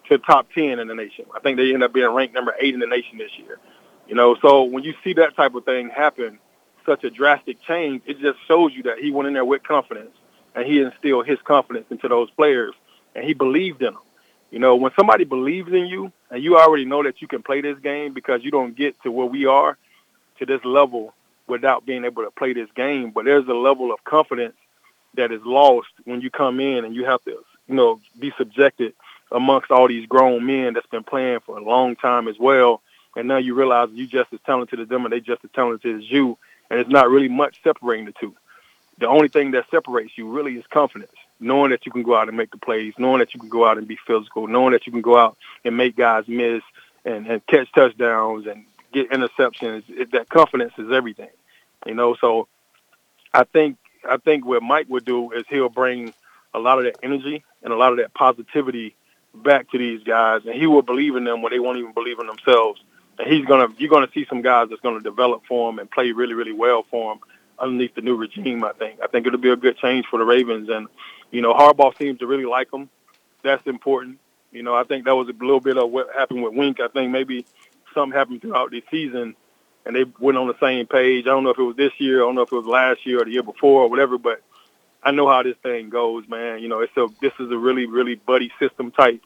to 0.09 0.19
top 0.19 0.49
10 0.55 0.79
in 0.79 0.89
the 0.89 0.95
nation. 0.95 1.27
I 1.35 1.41
think 1.41 1.57
they 1.57 1.65
ended 1.65 1.83
up 1.85 1.93
being 1.93 2.11
ranked 2.11 2.35
number 2.35 2.55
eight 2.61 2.75
in 2.75 2.81
the 2.81 2.87
nation 2.87 3.19
this 3.19 3.31
year. 3.39 3.59
You 4.09 4.15
know, 4.15 4.37
so 4.43 4.65
when 4.65 4.85
you 4.85 4.95
see 5.05 5.15
that 5.15 5.37
type 5.37 5.55
of 5.55 5.65
thing 5.65 5.91
happen, 5.91 6.39
such 6.85 7.05
a 7.05 7.11
drastic 7.11 7.63
change, 7.63 8.03
it 8.07 8.21
just 8.21 8.39
shows 8.47 8.73
you 8.75 8.83
that 8.85 8.99
he 8.99 9.11
went 9.11 9.29
in 9.29 9.35
there 9.35 9.45
with 9.45 9.63
confidence 9.63 10.11
and 10.55 10.67
he 10.67 10.81
instilled 10.81 11.27
his 11.27 11.39
confidence 11.45 11.87
into 11.91 12.09
those 12.09 12.31
players 12.31 12.75
and 13.15 13.25
he 13.25 13.35
believed 13.35 13.83
in 13.83 13.95
them. 13.95 14.03
You 14.55 14.61
know, 14.61 14.77
when 14.77 14.93
somebody 14.95 15.25
believes 15.25 15.73
in 15.73 15.87
you 15.87 16.13
and 16.31 16.41
you 16.41 16.57
already 16.57 16.85
know 16.85 17.03
that 17.03 17.21
you 17.21 17.27
can 17.27 17.43
play 17.43 17.61
this 17.61 17.77
game 17.81 18.13
because 18.13 18.45
you 18.45 18.53
don't 18.53 18.77
get 18.77 18.95
to 19.03 19.11
where 19.11 19.27
we 19.27 19.47
are 19.47 19.77
to 20.39 20.47
this 20.47 20.65
level 20.65 21.13
without 21.49 21.85
being 21.85 22.05
able 22.05 22.23
to 22.23 22.31
play 22.31 22.53
this 22.53 22.69
game, 22.77 23.11
but 23.11 23.25
there's 23.25 23.49
a 23.49 23.53
level 23.53 23.93
of 23.93 24.05
confidence 24.05 24.55
that 25.15 25.33
is 25.33 25.41
lost 25.45 25.89
when 26.05 26.21
you 26.21 26.31
come 26.31 26.61
in 26.61 26.85
and 26.85 26.95
you 26.95 27.05
have 27.05 27.21
to, 27.25 27.33
you 27.67 27.75
know, 27.75 28.01
be 28.21 28.33
subjected 28.39 28.95
amongst 29.33 29.73
all 29.73 29.89
these 29.89 30.07
grown 30.07 30.47
men 30.47 30.75
that's 30.75 30.87
been 30.87 31.03
playing 31.03 31.41
for 31.41 31.59
a 31.59 31.65
long 31.65 31.97
time 31.97 32.29
as 32.29 32.39
well. 32.39 32.81
And 33.17 33.27
now 33.27 33.39
you 33.39 33.55
realize 33.55 33.89
you're 33.93 34.07
just 34.07 34.33
as 34.33 34.39
talented 34.47 34.79
as 34.79 34.87
them 34.87 35.05
and 35.05 35.11
they're 35.11 35.19
just 35.19 35.45
as 35.45 35.51
talented 35.51 35.97
as 35.97 36.09
you. 36.09 36.39
And 36.71 36.79
it's 36.79 36.89
not 36.89 37.11
really 37.11 37.29
much 37.29 37.61
separating 37.65 38.05
the 38.05 38.13
two. 38.13 38.37
The 38.99 39.09
only 39.09 39.27
thing 39.27 39.51
that 39.51 39.69
separates 39.69 40.17
you 40.17 40.31
really 40.31 40.55
is 40.55 40.65
confidence 40.69 41.11
knowing 41.41 41.71
that 41.71 41.85
you 41.87 41.93
can 41.93 42.03
go 42.03 42.17
out 42.17 42.29
and 42.29 42.37
make 42.37 42.51
the 42.51 42.59
plays, 42.59 42.95
knowing 42.99 43.19
that 43.19 43.35
you 43.35 43.41
can 43.41 43.49
go 43.49 43.67
out 43.67 43.79
and 43.79 43.89
be 43.89 43.99
physical, 44.07 44.47
knowing 44.47 44.73
that 44.73 44.87
you 44.87 44.93
can 44.93 45.03
go 45.03 45.17
out 45.17 45.37
and 45.65 45.77
make 45.77 45.97
guys 45.97 46.25
miss 46.27 46.63
and, 47.05 47.27
and 47.27 47.47
catch 47.47 47.71
touchdowns 47.73 48.47
and 48.47 48.65
get 48.93 49.11
interceptions. 49.11 49.83
It, 49.89 50.13
that 50.13 50.29
confidence 50.29 50.73
is 50.79 50.91
everything, 50.93 51.31
you 51.87 51.95
know. 51.95 52.17
So 52.21 52.49
I 53.33 53.45
think 53.45 53.77
I 54.09 54.17
think 54.19 54.45
what 54.45 54.63
Mike 54.63 54.87
would 54.89 55.05
do 55.05 55.33
is 55.33 55.45
he'll 55.49 55.69
bring 55.69 56.15
a 56.55 56.59
lot 56.59 56.79
of 56.79 56.85
that 56.85 56.97
energy 57.03 57.45
and 57.63 57.73
a 57.73 57.77
lot 57.77 57.93
of 57.93 57.99
that 57.99 58.15
positivity 58.15 58.95
back 59.35 59.71
to 59.71 59.79
these 59.79 60.03
guys, 60.05 60.43
and 60.45 60.55
he 60.55 60.67
will 60.67 60.83
believe 60.83 61.17
in 61.17 61.25
them 61.25 61.43
when 61.43 61.53
they 61.53 61.59
won't 61.59 61.79
even 61.79 61.93
believe 61.93 62.21
in 62.21 62.27
themselves. 62.27 62.81
And 63.19 63.33
he's 63.33 63.45
gonna 63.45 63.69
you're 63.79 63.91
gonna 63.91 64.11
see 64.15 64.27
some 64.29 64.43
guys 64.43 64.69
that's 64.71 64.81
gonna 64.81 65.01
develop 65.01 65.43
for 65.47 65.71
him 65.71 65.79
and 65.79 65.91
play 65.91 66.13
really 66.13 66.35
really 66.35 66.53
well 66.53 66.85
for 66.91 67.13
him 67.13 67.19
underneath 67.59 67.95
the 67.95 68.01
new 68.01 68.17
regime. 68.17 68.65
I 68.65 68.73
think 68.73 69.01
I 69.03 69.07
think 69.07 69.27
it'll 69.27 69.39
be 69.39 69.51
a 69.51 69.57
good 69.57 69.79
change 69.79 70.07
for 70.07 70.19
the 70.19 70.25
Ravens, 70.25 70.69
and 70.69 70.89
you 71.31 71.41
know, 71.41 71.55
Harbaugh 71.55 71.97
seems 71.99 72.19
to 72.21 72.27
really 72.27 72.47
like 72.47 72.73
him. 72.73 72.89
That's 73.43 73.67
important. 73.67 74.19
You 74.53 74.63
know, 74.63 74.75
I 74.75 74.85
think 74.85 75.05
that 75.05 75.15
was 75.15 75.29
a 75.29 75.33
little 75.33 75.61
bit 75.61 75.77
of 75.77 75.91
what 75.91 76.09
happened 76.15 76.43
with 76.43 76.55
Wink. 76.55 76.81
I 76.81 76.89
think 76.89 77.11
maybe 77.11 77.45
something 77.93 78.17
happened 78.17 78.41
throughout 78.43 78.71
the 78.71 78.83
season, 78.91 79.35
and 79.85 79.97
they 79.97 80.05
went 80.19 80.39
on 80.39 80.47
the 80.47 80.59
same 80.61 80.87
page. 80.87 81.25
I 81.25 81.31
don't 81.31 81.45
know 81.45 81.51
if 81.51 81.59
it 81.59 81.63
was 81.63 81.77
this 81.77 81.93
year, 81.99 82.23
I 82.23 82.27
don't 82.27 82.35
know 82.35 82.43
if 82.43 82.53
it 82.53 82.57
was 82.57 82.67
last 82.67 83.05
year 83.05 83.21
or 83.23 83.25
the 83.25 83.33
year 83.33 83.43
before 83.43 83.83
or 83.83 83.91
whatever, 83.91 84.19
but 84.19 84.43
I 85.03 85.11
know 85.11 85.29
how 85.29 85.43
this 85.43 85.57
thing 85.63 85.91
goes, 85.91 86.27
man. 86.29 86.61
You 86.61 86.69
know, 86.69 86.81
it's 86.81 86.97
a 86.97 87.09
this 87.21 87.33
is 87.39 87.51
a 87.51 87.59
really 87.59 87.87
really 87.87 88.15
buddy 88.15 88.51
system 88.59 88.91
type 88.91 89.21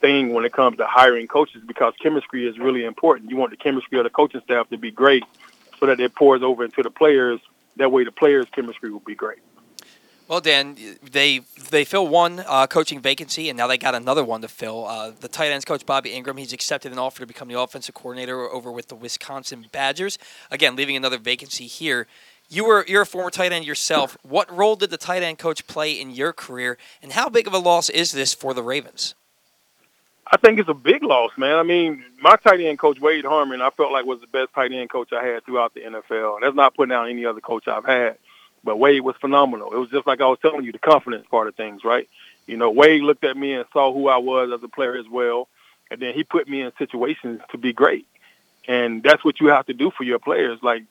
thing 0.00 0.34
when 0.34 0.44
it 0.44 0.52
comes 0.52 0.76
to 0.78 0.86
hiring 0.86 1.28
coaches 1.28 1.62
because 1.66 1.94
chemistry 2.02 2.46
is 2.46 2.58
really 2.58 2.84
important. 2.84 3.30
You 3.30 3.36
want 3.36 3.52
the 3.52 3.56
chemistry 3.56 3.98
of 3.98 4.04
the 4.04 4.10
coaching 4.10 4.42
staff 4.44 4.68
to 4.70 4.76
be 4.76 4.90
great 4.90 5.22
so 5.78 5.86
that 5.86 6.00
it 6.00 6.14
pours 6.14 6.42
over 6.42 6.64
into 6.64 6.82
the 6.82 6.90
players. 6.90 7.40
That 7.76 7.90
way, 7.90 8.04
the 8.04 8.12
players' 8.12 8.46
chemistry 8.54 8.90
will 8.90 9.00
be 9.00 9.14
great. 9.14 9.38
Well, 10.28 10.40
Dan, 10.40 10.76
they 11.02 11.40
they 11.70 11.84
fill 11.84 12.06
one 12.06 12.44
uh, 12.46 12.66
coaching 12.66 13.00
vacancy, 13.00 13.48
and 13.50 13.56
now 13.56 13.66
they 13.66 13.76
got 13.76 13.94
another 13.94 14.24
one 14.24 14.40
to 14.42 14.48
fill. 14.48 14.86
Uh, 14.86 15.10
the 15.10 15.28
tight 15.28 15.50
ends 15.50 15.64
coach 15.64 15.84
Bobby 15.84 16.10
Engram 16.10 16.38
he's 16.38 16.52
accepted 16.52 16.90
an 16.90 16.98
offer 16.98 17.20
to 17.20 17.26
become 17.26 17.48
the 17.48 17.60
offensive 17.60 17.94
coordinator 17.94 18.48
over 18.50 18.72
with 18.72 18.88
the 18.88 18.94
Wisconsin 18.94 19.66
Badgers. 19.72 20.18
Again, 20.50 20.76
leaving 20.76 20.96
another 20.96 21.18
vacancy 21.18 21.66
here. 21.66 22.06
You 22.48 22.64
were 22.64 22.84
you're 22.88 23.02
a 23.02 23.06
former 23.06 23.30
tight 23.30 23.52
end 23.52 23.64
yourself. 23.64 24.16
What 24.22 24.50
role 24.54 24.76
did 24.76 24.90
the 24.90 24.96
tight 24.96 25.22
end 25.22 25.38
coach 25.38 25.66
play 25.66 25.92
in 25.92 26.10
your 26.10 26.32
career, 26.32 26.78
and 27.02 27.12
how 27.12 27.28
big 27.28 27.46
of 27.46 27.52
a 27.52 27.58
loss 27.58 27.90
is 27.90 28.12
this 28.12 28.32
for 28.32 28.54
the 28.54 28.62
Ravens? 28.62 29.14
I 30.32 30.38
think 30.38 30.58
it's 30.58 30.68
a 30.70 30.74
big 30.74 31.02
loss, 31.02 31.30
man. 31.36 31.56
I 31.56 31.62
mean, 31.62 32.02
my 32.22 32.36
tight 32.36 32.60
end 32.60 32.78
coach 32.78 32.98
Wade 32.98 33.26
Harman, 33.26 33.60
I 33.60 33.68
felt 33.68 33.92
like 33.92 34.06
was 34.06 34.22
the 34.22 34.26
best 34.26 34.54
tight 34.54 34.72
end 34.72 34.88
coach 34.88 35.12
I 35.12 35.22
had 35.22 35.44
throughout 35.44 35.74
the 35.74 35.80
NFL. 35.82 36.36
And 36.36 36.42
that's 36.42 36.56
not 36.56 36.74
putting 36.74 36.88
down 36.88 37.10
any 37.10 37.26
other 37.26 37.42
coach 37.42 37.68
I've 37.68 37.84
had. 37.84 38.16
But 38.64 38.78
Wade 38.78 39.02
was 39.02 39.14
phenomenal. 39.20 39.74
It 39.74 39.76
was 39.76 39.90
just 39.90 40.06
like 40.06 40.22
I 40.22 40.26
was 40.26 40.38
telling 40.40 40.64
you, 40.64 40.72
the 40.72 40.78
confidence 40.78 41.26
part 41.30 41.48
of 41.48 41.54
things, 41.54 41.84
right? 41.84 42.08
You 42.46 42.56
know, 42.56 42.70
Wade 42.70 43.02
looked 43.02 43.24
at 43.24 43.36
me 43.36 43.52
and 43.52 43.66
saw 43.74 43.92
who 43.92 44.08
I 44.08 44.16
was 44.16 44.50
as 44.54 44.62
a 44.62 44.68
player 44.68 44.96
as 44.96 45.06
well, 45.06 45.48
and 45.90 46.00
then 46.00 46.14
he 46.14 46.24
put 46.24 46.48
me 46.48 46.62
in 46.62 46.72
situations 46.78 47.42
to 47.50 47.58
be 47.58 47.74
great. 47.74 48.06
And 48.66 49.02
that's 49.02 49.22
what 49.24 49.38
you 49.38 49.48
have 49.48 49.66
to 49.66 49.74
do 49.74 49.90
for 49.90 50.04
your 50.04 50.18
players. 50.18 50.60
Like, 50.62 50.84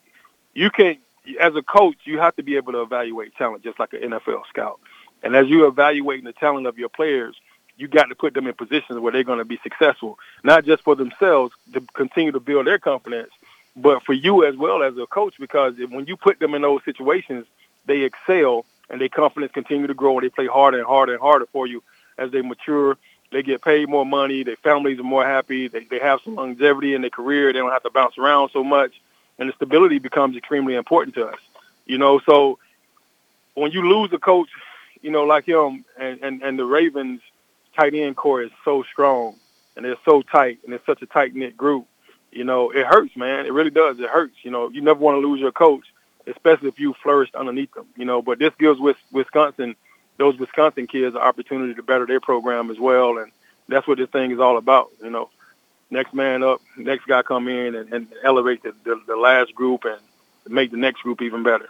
you 0.54 0.70
can, 0.70 0.98
as 1.40 1.56
a 1.56 1.62
coach, 1.62 1.96
you 2.04 2.20
have 2.20 2.36
to 2.36 2.44
be 2.44 2.56
able 2.56 2.72
to 2.72 2.82
evaluate 2.82 3.34
talent 3.34 3.64
just 3.64 3.80
like 3.80 3.92
an 3.92 4.02
NFL 4.02 4.46
scout. 4.50 4.78
And 5.22 5.34
as 5.34 5.48
you're 5.48 5.66
evaluating 5.66 6.26
the 6.26 6.32
talent 6.32 6.66
of 6.66 6.78
your 6.78 6.90
players, 6.90 7.34
you 7.76 7.88
got 7.88 8.04
to 8.04 8.14
put 8.14 8.34
them 8.34 8.46
in 8.46 8.54
positions 8.54 8.98
where 8.98 9.12
they're 9.12 9.24
going 9.24 9.38
to 9.38 9.44
be 9.44 9.58
successful, 9.62 10.18
not 10.44 10.64
just 10.64 10.82
for 10.82 10.94
themselves 10.94 11.54
to 11.72 11.80
continue 11.94 12.32
to 12.32 12.40
build 12.40 12.66
their 12.66 12.78
confidence, 12.78 13.30
but 13.74 14.02
for 14.02 14.12
you 14.12 14.44
as 14.44 14.56
well 14.56 14.82
as 14.82 14.96
a 14.98 15.06
coach, 15.06 15.34
because 15.38 15.74
when 15.90 16.06
you 16.06 16.16
put 16.16 16.38
them 16.38 16.54
in 16.54 16.62
those 16.62 16.84
situations– 16.84 17.46
they 17.86 18.02
excel 18.02 18.64
and 18.90 19.00
their 19.00 19.08
confidence 19.08 19.52
continue 19.52 19.86
to 19.86 19.94
grow 19.94 20.18
and 20.18 20.24
they 20.24 20.28
play 20.28 20.46
harder 20.46 20.78
and 20.78 20.86
harder 20.86 21.12
and 21.12 21.20
harder 21.20 21.46
for 21.46 21.66
you 21.66 21.82
as 22.18 22.30
they 22.30 22.42
mature 22.42 22.96
they 23.30 23.42
get 23.42 23.62
paid 23.62 23.88
more 23.88 24.04
money, 24.04 24.42
their 24.42 24.56
families 24.56 25.00
are 25.00 25.04
more 25.04 25.24
happy, 25.24 25.66
they 25.66 25.84
they 25.84 25.98
have 25.98 26.20
some 26.22 26.34
longevity 26.34 26.94
in 26.94 27.00
their 27.00 27.08
career, 27.08 27.50
they 27.50 27.60
don't 27.60 27.70
have 27.70 27.82
to 27.82 27.88
bounce 27.88 28.18
around 28.18 28.50
so 28.52 28.62
much, 28.62 29.00
and 29.38 29.48
the 29.48 29.54
stability 29.54 29.98
becomes 29.98 30.36
extremely 30.36 30.74
important 30.74 31.14
to 31.14 31.26
us. 31.26 31.38
You 31.86 31.96
know, 31.96 32.20
so 32.26 32.58
when 33.54 33.72
you 33.72 33.88
lose 33.88 34.12
a 34.12 34.18
coach, 34.18 34.50
you 35.00 35.10
know, 35.10 35.24
like 35.24 35.46
him, 35.46 35.82
and 35.98 36.22
and, 36.22 36.42
and 36.42 36.58
the 36.58 36.66
Ravens 36.66 37.22
tight 37.76 37.94
end 37.94 38.16
core 38.16 38.42
is 38.42 38.50
so 38.64 38.82
strong 38.82 39.36
and 39.76 39.84
they're 39.84 39.96
so 40.04 40.22
tight 40.22 40.58
and 40.64 40.74
it's 40.74 40.86
such 40.86 41.02
a 41.02 41.06
tight 41.06 41.34
knit 41.34 41.56
group. 41.56 41.86
You 42.30 42.44
know, 42.44 42.70
it 42.70 42.86
hurts, 42.86 43.16
man. 43.16 43.46
It 43.46 43.52
really 43.52 43.70
does. 43.70 43.98
It 44.00 44.08
hurts. 44.08 44.36
You 44.42 44.50
know, 44.50 44.70
you 44.70 44.80
never 44.80 44.98
want 44.98 45.16
to 45.20 45.26
lose 45.26 45.40
your 45.40 45.52
coach, 45.52 45.84
especially 46.26 46.68
if 46.68 46.80
you 46.80 46.94
flourished 47.02 47.34
underneath 47.34 47.72
them. 47.74 47.86
You 47.96 48.06
know, 48.06 48.22
but 48.22 48.38
this 48.38 48.52
gives 48.58 48.80
Wisconsin 49.10 49.76
those 50.18 50.38
Wisconsin 50.38 50.86
kids 50.86 51.14
an 51.14 51.20
opportunity 51.20 51.74
to 51.74 51.82
better 51.82 52.06
their 52.06 52.20
program 52.20 52.70
as 52.70 52.78
well, 52.78 53.18
and 53.18 53.32
that's 53.68 53.86
what 53.86 53.98
this 53.98 54.10
thing 54.10 54.30
is 54.30 54.40
all 54.40 54.56
about. 54.56 54.90
You 55.02 55.10
know, 55.10 55.30
next 55.90 56.14
man 56.14 56.42
up, 56.42 56.60
next 56.76 57.06
guy 57.06 57.22
come 57.22 57.48
in 57.48 57.74
and, 57.74 57.92
and 57.92 58.06
elevate 58.22 58.62
the, 58.62 58.74
the, 58.84 59.00
the 59.06 59.16
last 59.16 59.54
group 59.54 59.84
and 59.84 60.00
make 60.48 60.70
the 60.70 60.76
next 60.76 61.02
group 61.02 61.22
even 61.22 61.42
better. 61.42 61.68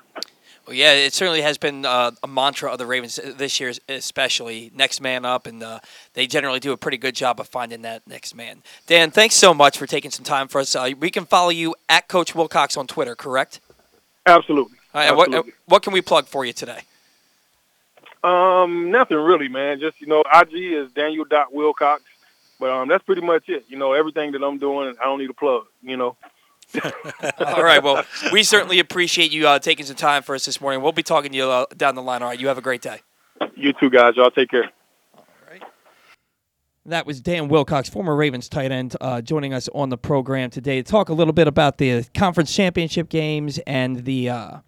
Well, 0.66 0.76
yeah, 0.76 0.92
it 0.92 1.12
certainly 1.12 1.42
has 1.42 1.58
been 1.58 1.84
uh, 1.84 2.12
a 2.22 2.28
mantra 2.28 2.70
of 2.70 2.78
the 2.78 2.86
Ravens 2.86 3.18
this 3.36 3.58
year, 3.58 3.72
especially 3.88 4.70
next 4.74 5.00
man 5.00 5.24
up, 5.24 5.46
and 5.46 5.60
uh, 5.60 5.80
they 6.14 6.28
generally 6.28 6.60
do 6.60 6.70
a 6.70 6.76
pretty 6.76 6.98
good 6.98 7.16
job 7.16 7.40
of 7.40 7.48
finding 7.48 7.82
that 7.82 8.06
next 8.06 8.36
man. 8.36 8.62
Dan, 8.86 9.10
thanks 9.10 9.34
so 9.34 9.52
much 9.52 9.76
for 9.76 9.86
taking 9.88 10.12
some 10.12 10.24
time 10.24 10.46
for 10.46 10.60
us. 10.60 10.76
Uh, 10.76 10.90
we 10.98 11.10
can 11.10 11.24
follow 11.24 11.48
you 11.48 11.74
at 11.88 12.06
Coach 12.06 12.34
Wilcox 12.34 12.76
on 12.76 12.86
Twitter, 12.86 13.16
correct? 13.16 13.58
Absolutely. 14.24 14.78
Absolutely. 14.94 15.36
What, 15.36 15.46
what, 15.66 15.82
can 15.82 15.92
we 15.92 16.00
plug 16.00 16.26
for 16.26 16.44
you 16.44 16.52
today? 16.52 16.80
Um, 18.22 18.92
nothing 18.92 19.16
really, 19.16 19.48
man. 19.48 19.80
Just 19.80 20.00
you 20.00 20.06
know, 20.06 20.22
IG 20.32 20.54
is 20.54 20.92
Daniel 20.92 21.26
Wilcox, 21.50 22.04
but 22.60 22.70
um, 22.70 22.86
that's 22.86 23.02
pretty 23.02 23.22
much 23.22 23.48
it. 23.48 23.64
You 23.68 23.78
know, 23.78 23.94
everything 23.94 24.30
that 24.32 24.44
I'm 24.44 24.58
doing, 24.58 24.94
I 25.00 25.06
don't 25.06 25.18
need 25.18 25.30
a 25.30 25.34
plug. 25.34 25.64
You 25.82 25.96
know. 25.96 26.16
all 27.38 27.62
right. 27.62 27.82
Well, 27.82 28.04
we 28.32 28.42
certainly 28.42 28.78
appreciate 28.78 29.32
you 29.32 29.46
uh, 29.46 29.58
taking 29.58 29.86
some 29.86 29.96
time 29.96 30.22
for 30.22 30.34
us 30.34 30.44
this 30.44 30.60
morning. 30.60 30.82
We'll 30.82 30.92
be 30.92 31.02
talking 31.02 31.32
to 31.32 31.36
you 31.36 31.44
uh, 31.44 31.66
down 31.76 31.94
the 31.94 32.02
line. 32.02 32.22
All 32.22 32.28
right. 32.28 32.40
You 32.40 32.48
have 32.48 32.58
a 32.58 32.62
great 32.62 32.82
day. 32.82 33.00
You 33.56 33.72
too, 33.72 33.90
guys. 33.90 34.14
Y'all 34.16 34.30
take 34.30 34.50
care. 34.50 34.70
All 35.16 35.26
right. 35.50 35.62
That 36.86 37.06
was 37.06 37.20
Dan 37.20 37.48
Wilcox, 37.48 37.88
former 37.88 38.16
Ravens 38.16 38.48
tight 38.48 38.72
end, 38.72 38.96
uh, 39.00 39.20
joining 39.20 39.52
us 39.52 39.68
on 39.74 39.88
the 39.88 39.98
program 39.98 40.50
today 40.50 40.82
to 40.82 40.90
talk 40.90 41.08
a 41.08 41.14
little 41.14 41.34
bit 41.34 41.46
about 41.46 41.78
the 41.78 42.04
conference 42.14 42.54
championship 42.54 43.08
games 43.08 43.58
and 43.66 44.04
the 44.04 44.30
uh, 44.30 44.58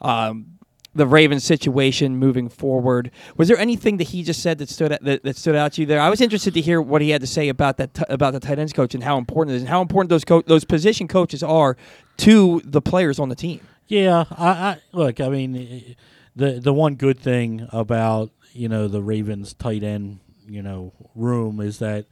um, 0.00 0.55
the 0.96 1.06
Ravens 1.06 1.44
situation 1.44 2.16
moving 2.16 2.48
forward. 2.48 3.10
Was 3.36 3.48
there 3.48 3.58
anything 3.58 3.98
that 3.98 4.08
he 4.08 4.22
just 4.22 4.42
said 4.42 4.58
that 4.58 4.68
stood 4.68 4.92
out, 4.92 5.02
that, 5.02 5.22
that 5.22 5.36
stood 5.36 5.54
out 5.54 5.74
to 5.74 5.82
you 5.82 5.86
there? 5.86 6.00
I 6.00 6.10
was 6.10 6.20
interested 6.20 6.54
to 6.54 6.60
hear 6.60 6.80
what 6.80 7.02
he 7.02 7.10
had 7.10 7.20
to 7.20 7.26
say 7.26 7.48
about 7.48 7.76
that 7.76 7.98
about 8.08 8.32
the 8.32 8.40
tight 8.40 8.58
ends 8.58 8.72
coach 8.72 8.94
and 8.94 9.04
how 9.04 9.18
important 9.18 9.54
it 9.54 9.56
is 9.56 9.62
and 9.62 9.68
how 9.68 9.80
important 9.80 10.10
those 10.10 10.24
co- 10.24 10.42
those 10.42 10.64
position 10.64 11.08
coaches 11.08 11.42
are 11.42 11.76
to 12.18 12.60
the 12.64 12.80
players 12.80 13.18
on 13.18 13.28
the 13.28 13.36
team. 13.36 13.60
Yeah, 13.86 14.24
I, 14.30 14.48
I 14.48 14.78
look. 14.92 15.20
I 15.20 15.28
mean, 15.28 15.96
the 16.34 16.60
the 16.60 16.72
one 16.72 16.94
good 16.94 17.18
thing 17.20 17.68
about 17.72 18.30
you 18.52 18.68
know 18.68 18.88
the 18.88 19.02
Ravens 19.02 19.54
tight 19.54 19.82
end 19.82 20.20
you 20.46 20.62
know 20.62 20.92
room 21.14 21.60
is 21.60 21.78
that 21.78 22.06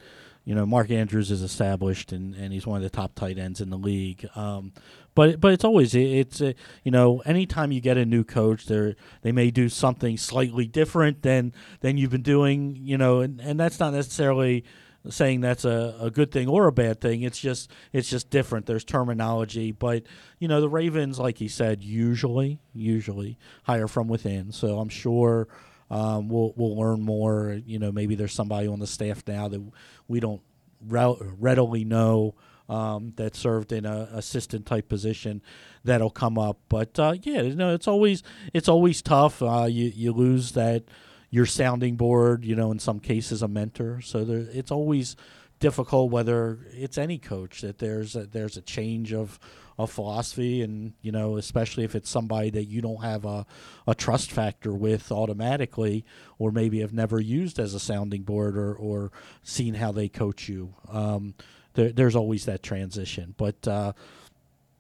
you 0.45 0.55
know 0.55 0.67
Mark 0.67 0.91
Andrews 0.91 1.31
is 1.31 1.43
established 1.43 2.13
and, 2.13 2.35
and 2.35 2.53
he's 2.53 2.67
one 2.67 2.77
of 2.77 2.83
the 2.83 2.95
top 2.95 3.15
tight 3.15 3.39
ends 3.39 3.61
in 3.61 3.71
the 3.71 3.79
league. 3.79 4.29
Um, 4.37 4.73
but 5.15 5.41
but 5.41 5.53
it's 5.53 5.65
always 5.65 5.95
it's 5.95 6.41
uh, 6.41 6.53
you 6.83 6.91
know 6.91 7.21
anytime 7.21 7.73
you 7.73 7.81
get 7.81 7.97
a 7.97 8.05
new 8.05 8.25
coach 8.25 8.67
they 8.67 8.95
they 9.23 9.33
may 9.33 9.51
do 9.51 9.69
something 9.69 10.17
slightly 10.17 10.67
different 10.67 11.23
than 11.23 11.53
than 11.81 11.97
you've 11.97 12.11
been 12.11 12.23
doing 12.23 12.77
you 12.81 12.99
know 12.99 13.21
and, 13.21 13.41
and 13.41 13.59
that's 13.59 13.79
not 13.81 13.93
necessarily 13.93 14.65
saying 15.11 15.41
that's 15.41 15.65
a, 15.65 15.97
a 16.01 16.11
good 16.11 16.33
thing 16.33 16.49
or 16.49 16.67
a 16.67 16.73
bad 16.73 17.01
thing. 17.01 17.23
It's 17.23 17.39
just 17.39 17.71
it's 17.93 18.09
just 18.09 18.31
different. 18.31 18.67
There's 18.67 18.85
terminology. 18.85 19.73
But 19.73 20.05
you 20.39 20.49
know 20.49 20.61
the 20.61 20.69
ravens 20.69 21.19
like 21.19 21.39
he 21.39 21.49
said 21.49 21.83
usually 21.83 22.61
usually 22.73 23.39
hire 23.65 23.89
from 23.89 24.09
within. 24.09 24.53
So 24.53 24.79
i'm 24.79 24.89
sure 24.89 25.49
um, 25.91 26.29
we'll 26.29 26.53
we'll 26.57 26.77
learn 26.77 27.03
more. 27.03 27.61
You 27.65 27.79
know 27.79 27.93
maybe 27.93 28.15
there's 28.15 28.33
somebody 28.33 28.67
on 28.67 28.79
the 28.79 28.87
staff 28.87 29.23
now 29.27 29.49
that 29.49 29.63
we 30.09 30.21
don't 30.21 30.43
readily 30.87 31.85
know 31.85 32.35
um, 32.69 33.13
that 33.17 33.37
served 33.37 33.73
in 33.73 33.85
a 33.85 34.09
assistant 34.13 34.67
type 34.67 34.89
position 34.89 35.43
that'll 35.85 36.11
come 36.11 36.39
up. 36.39 36.59
But 36.69 36.99
uh, 36.99 37.15
yeah, 37.23 37.43
you 37.43 37.55
know, 37.55 37.75
it's 37.75 37.89
always 37.89 38.23
it's 38.53 38.69
always 38.69 39.03
tough. 39.03 39.43
Uh, 39.43 39.67
you 39.69 39.93
you 39.95 40.13
lose 40.13 40.53
that 40.53 40.85
your 41.31 41.47
sounding 41.47 41.97
board. 41.97 42.45
You 42.45 42.57
know, 42.57 42.73
in 42.73 42.79
some 42.79 43.01
cases, 43.01 43.43
a 43.43 43.49
mentor. 43.49 44.01
So 44.01 44.25
there, 44.25 44.47
it's 44.53 44.71
always 44.71 45.17
difficult 45.61 46.11
whether 46.11 46.59
it's 46.73 46.99
any 46.99 47.19
coach 47.19 47.61
that 47.61 47.79
there's 47.79 48.17
a, 48.17 48.27
there's 48.27 48.57
a 48.57 48.61
change 48.61 49.13
of 49.13 49.39
of 49.79 49.91
philosophy 49.91 50.63
and 50.63 50.93
you 51.01 51.11
know 51.11 51.37
especially 51.37 51.85
if 51.85 51.95
it's 51.95 52.11
somebody 52.11 52.51
that 52.51 52.65
you 52.65 52.81
don't 52.81 53.03
have 53.03 53.25
a, 53.25 53.45
a 53.87 53.95
trust 53.95 54.31
factor 54.31 54.73
with 54.73 55.11
automatically 55.11 56.05
or 56.39 56.53
maybe 56.53 56.81
have 56.81 56.93
never 56.93 57.21
used 57.21 57.59
as 57.59 57.75
a 57.75 57.81
sounding 57.81 58.23
board 58.23 58.57
or, 58.57 58.75
or 58.75 59.11
seen 59.43 59.75
how 59.75 59.91
they 59.91 60.09
coach 60.09 60.49
you 60.49 60.75
um, 60.89 61.35
there, 61.75 61.93
there's 61.93 62.17
always 62.17 62.45
that 62.47 62.63
transition. 62.63 63.35
But 63.37 63.67
uh, 63.69 63.93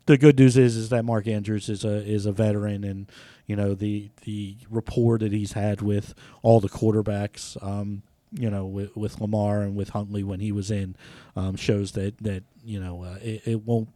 the 0.07 0.18
good 0.18 0.38
news 0.38 0.57
is 0.57 0.76
is 0.76 0.88
that 0.90 1.05
Mark 1.05 1.26
Andrews 1.26 1.68
is 1.68 1.84
a 1.84 2.05
is 2.05 2.26
a 2.26 2.32
veteran, 2.32 2.84
and 2.84 3.11
you 3.47 3.57
know 3.57 3.74
the 3.74 4.11
the 4.22 4.57
rapport 4.70 5.18
that 5.18 5.32
he's 5.32 5.53
had 5.53 5.82
with 5.82 6.14
all 6.42 6.61
the 6.61 6.68
quarterbacks. 6.68 7.62
Um, 7.62 8.03
you 8.36 8.51
know, 8.51 8.66
with, 8.66 8.97
with, 8.97 9.20
Lamar 9.20 9.62
and 9.62 9.76
with 9.76 9.90
Huntley 9.90 10.24
when 10.24 10.40
he 10.40 10.51
was 10.51 10.68
in, 10.72 10.97
um, 11.36 11.55
shows 11.55 11.92
that 11.92 12.18
that 12.18 12.42
you 12.64 12.80
know 12.80 13.05
uh, 13.05 13.18
it, 13.22 13.42
it, 13.45 13.62
won't. 13.62 13.90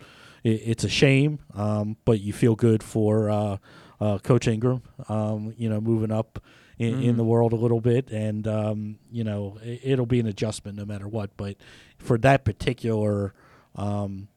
It, 0.45 0.63
it's 0.65 0.85
a 0.85 0.89
shame, 0.89 1.41
um, 1.55 1.97
but 2.05 2.21
you 2.21 2.33
feel 2.33 2.55
good 2.55 2.83
for 2.83 3.31
uh, 3.31 3.57
uh, 4.01 4.19
Coach 4.19 4.47
Engram. 4.47 4.83
Um, 5.09 5.55
you 5.57 5.69
know, 5.69 5.81
moving 5.81 6.13
up 6.13 6.41
in, 6.79 6.95
mm. 6.95 7.05
in, 7.05 7.17
the 7.17 7.25
world 7.25 7.53
a 7.53 7.57
little 7.57 7.81
bit, 7.81 8.11
and 8.11 8.47
um, 8.47 8.99
you 9.11 9.25
know 9.25 9.59
it, 9.63 9.99
will 9.99 10.07
be 10.07 10.21
an 10.21 10.27
adjustment 10.27 10.77
no 10.77 10.85
matter 10.85 11.09
what. 11.09 11.37
But 11.37 11.57
for 11.99 12.19
that 12.19 12.45
particular 12.45 13.35
um, 13.75 14.29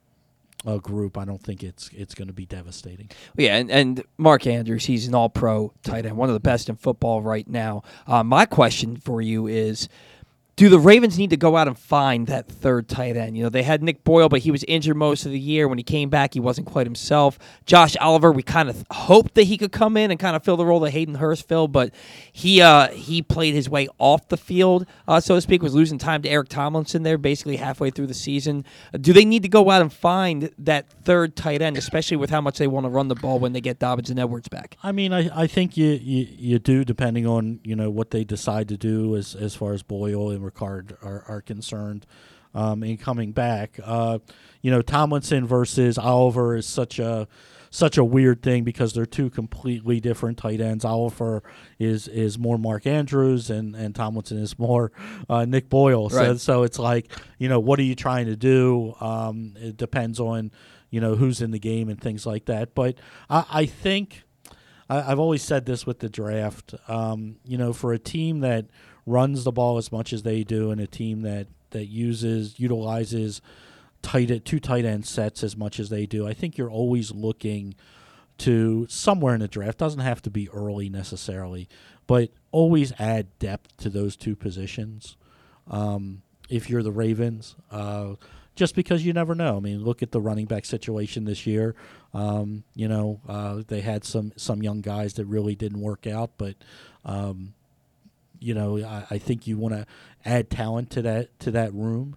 uh, 0.65 0.77
group, 0.77 1.17
I 1.17 1.25
don't 1.25 1.41
think 1.41 1.63
it's 1.63 1.89
it's 1.93 2.15
going 2.15 2.27
to 2.27 2.33
be 2.33 2.45
devastating. 2.45 3.09
Yeah, 3.37 3.57
and, 3.57 3.71
and 3.71 4.03
Mark 4.17 4.47
Andrews, 4.47 4.85
he's 4.85 5.07
an 5.07 5.15
All-Pro 5.15 5.73
tight 5.83 6.05
end, 6.05 6.17
one 6.17 6.29
of 6.29 6.33
the 6.33 6.39
best 6.39 6.69
in 6.69 6.75
football 6.75 7.21
right 7.21 7.47
now. 7.47 7.83
Uh, 8.07 8.23
my 8.23 8.45
question 8.45 8.97
for 8.97 9.21
you 9.21 9.47
is 9.47 9.87
do 10.61 10.69
the 10.69 10.77
Ravens 10.77 11.17
need 11.17 11.31
to 11.31 11.37
go 11.37 11.57
out 11.57 11.67
and 11.67 11.75
find 11.75 12.27
that 12.27 12.47
third 12.47 12.87
tight 12.87 13.17
end? 13.17 13.35
You 13.35 13.41
know, 13.41 13.49
they 13.49 13.63
had 13.63 13.81
Nick 13.81 14.03
Boyle, 14.03 14.29
but 14.29 14.41
he 14.41 14.51
was 14.51 14.63
injured 14.65 14.95
most 14.95 15.25
of 15.25 15.31
the 15.31 15.39
year. 15.39 15.67
When 15.67 15.79
he 15.79 15.83
came 15.83 16.11
back, 16.11 16.35
he 16.35 16.39
wasn't 16.39 16.67
quite 16.67 16.85
himself. 16.85 17.39
Josh 17.65 17.97
Oliver, 17.97 18.31
we 18.31 18.43
kind 18.43 18.69
of 18.69 18.85
hoped 18.91 19.33
that 19.33 19.45
he 19.45 19.57
could 19.57 19.71
come 19.71 19.97
in 19.97 20.11
and 20.11 20.19
kind 20.19 20.35
of 20.35 20.43
fill 20.43 20.57
the 20.57 20.65
role 20.65 20.79
that 20.81 20.91
Hayden 20.91 21.15
Hurst 21.15 21.47
filled, 21.47 21.71
but 21.71 21.91
he 22.31 22.61
uh, 22.61 22.89
he 22.89 23.23
played 23.23 23.55
his 23.55 23.69
way 23.71 23.87
off 23.97 24.27
the 24.27 24.37
field, 24.37 24.85
uh, 25.07 25.19
so 25.19 25.33
to 25.33 25.41
speak, 25.41 25.63
was 25.63 25.73
losing 25.73 25.97
time 25.97 26.21
to 26.21 26.29
Eric 26.29 26.49
Tomlinson 26.49 27.01
there 27.01 27.17
basically 27.17 27.55
halfway 27.55 27.89
through 27.89 28.05
the 28.05 28.13
season. 28.13 28.63
Do 28.93 29.13
they 29.13 29.25
need 29.25 29.41
to 29.41 29.49
go 29.49 29.71
out 29.71 29.81
and 29.81 29.91
find 29.91 30.51
that 30.59 30.91
third 30.91 31.35
tight 31.35 31.63
end, 31.63 31.75
especially 31.75 32.17
with 32.17 32.29
how 32.29 32.39
much 32.39 32.59
they 32.59 32.67
want 32.67 32.85
to 32.85 32.89
run 32.91 33.07
the 33.07 33.15
ball 33.15 33.39
when 33.39 33.53
they 33.53 33.61
get 33.61 33.79
Dobbins 33.79 34.11
and 34.11 34.19
Edwards 34.19 34.47
back? 34.47 34.77
I 34.83 34.91
mean, 34.91 35.11
I, 35.11 35.41
I 35.41 35.47
think 35.47 35.75
you, 35.75 35.87
you, 35.87 36.27
you 36.29 36.59
do, 36.59 36.85
depending 36.85 37.25
on, 37.25 37.61
you 37.63 37.75
know, 37.75 37.89
what 37.89 38.11
they 38.11 38.23
decide 38.23 38.67
to 38.67 38.77
do 38.77 39.15
as, 39.15 39.33
as 39.33 39.55
far 39.55 39.73
as 39.73 39.81
Boyle 39.81 40.29
and 40.29 40.50
Ricard 40.51 40.93
are, 41.03 41.23
are 41.27 41.41
concerned 41.41 42.05
um, 42.53 42.83
in 42.83 42.97
coming 42.97 43.31
back. 43.31 43.79
Uh, 43.83 44.19
you 44.61 44.71
know, 44.71 44.81
Tomlinson 44.81 45.45
versus 45.45 45.97
Oliver 45.97 46.55
is 46.55 46.65
such 46.65 46.99
a 46.99 47.27
such 47.73 47.97
a 47.97 48.03
weird 48.03 48.43
thing 48.43 48.65
because 48.65 48.93
they're 48.93 49.05
two 49.05 49.29
completely 49.29 50.01
different 50.01 50.37
tight 50.37 50.59
ends. 50.59 50.83
Oliver 50.83 51.41
is 51.79 52.07
is 52.07 52.37
more 52.37 52.57
Mark 52.57 52.85
Andrews 52.85 53.49
and, 53.49 53.75
and 53.75 53.95
Tomlinson 53.95 54.37
is 54.37 54.59
more 54.59 54.91
uh, 55.29 55.45
Nick 55.45 55.69
Boyle. 55.69 56.09
So 56.09 56.31
right. 56.31 56.39
so 56.39 56.63
it's 56.63 56.77
like 56.77 57.11
you 57.37 57.49
know 57.49 57.59
what 57.59 57.79
are 57.79 57.83
you 57.83 57.95
trying 57.95 58.25
to 58.27 58.35
do? 58.35 58.93
Um, 58.99 59.53
it 59.57 59.77
depends 59.77 60.19
on 60.19 60.51
you 60.89 60.99
know 60.99 61.15
who's 61.15 61.41
in 61.41 61.51
the 61.51 61.59
game 61.59 61.89
and 61.89 61.99
things 61.99 62.25
like 62.25 62.45
that. 62.45 62.75
But 62.75 62.95
I, 63.29 63.45
I 63.49 63.65
think 63.65 64.23
I, 64.89 65.01
have 65.01 65.19
always 65.19 65.41
said 65.41 65.65
this 65.65 65.85
with 65.85 65.99
the 65.99 66.09
draft. 66.09 66.75
Um, 66.89 67.37
you 67.45 67.57
know, 67.57 67.71
for 67.71 67.93
a 67.93 67.99
team 67.99 68.41
that 68.41 68.65
runs 69.11 69.43
the 69.43 69.51
ball 69.51 69.77
as 69.77 69.91
much 69.91 70.13
as 70.13 70.23
they 70.23 70.43
do, 70.43 70.71
and 70.71 70.79
a 70.79 70.87
team 70.87 71.21
that 71.21 71.47
that 71.71 71.85
uses 71.85 72.59
utilizes 72.59 73.41
tight 74.01 74.45
two 74.45 74.59
tight 74.59 74.85
end 74.85 75.05
sets 75.05 75.43
as 75.43 75.55
much 75.55 75.79
as 75.79 75.89
they 75.89 76.05
do. 76.05 76.27
I 76.27 76.33
think 76.33 76.57
you're 76.57 76.69
always 76.71 77.11
looking 77.11 77.75
to 78.39 78.87
somewhere 78.89 79.35
in 79.35 79.41
the 79.41 79.47
draft. 79.47 79.77
Doesn't 79.77 79.99
have 79.99 80.21
to 80.23 80.29
be 80.29 80.49
early 80.49 80.89
necessarily, 80.89 81.67
but 82.07 82.31
always 82.51 82.91
add 82.99 83.27
depth 83.39 83.77
to 83.77 83.89
those 83.89 84.15
two 84.15 84.35
positions. 84.35 85.17
Um, 85.69 86.23
if 86.49 86.69
you're 86.69 86.83
the 86.83 86.91
Ravens, 86.91 87.55
uh, 87.71 88.15
just 88.55 88.75
because 88.75 89.05
you 89.05 89.13
never 89.13 89.33
know. 89.35 89.57
I 89.57 89.59
mean, 89.59 89.83
look 89.83 90.03
at 90.03 90.11
the 90.11 90.19
running 90.19 90.45
back 90.45 90.65
situation 90.65 91.23
this 91.23 91.47
year. 91.47 91.75
Um, 92.13 92.63
you 92.75 92.87
know, 92.87 93.21
uh, 93.27 93.61
they 93.67 93.81
had 93.81 94.03
some 94.03 94.33
some 94.35 94.61
young 94.61 94.81
guys 94.81 95.13
that 95.13 95.25
really 95.25 95.55
didn't 95.55 95.79
work 95.81 96.05
out, 96.07 96.31
but 96.37 96.55
um, 97.05 97.53
you 98.41 98.53
know, 98.53 98.77
I, 98.83 99.05
I 99.11 99.17
think 99.19 99.47
you 99.47 99.57
want 99.57 99.73
to 99.75 99.85
add 100.25 100.49
talent 100.49 100.89
to 100.91 101.01
that 101.03 101.39
to 101.41 101.51
that 101.51 101.73
room 101.73 102.15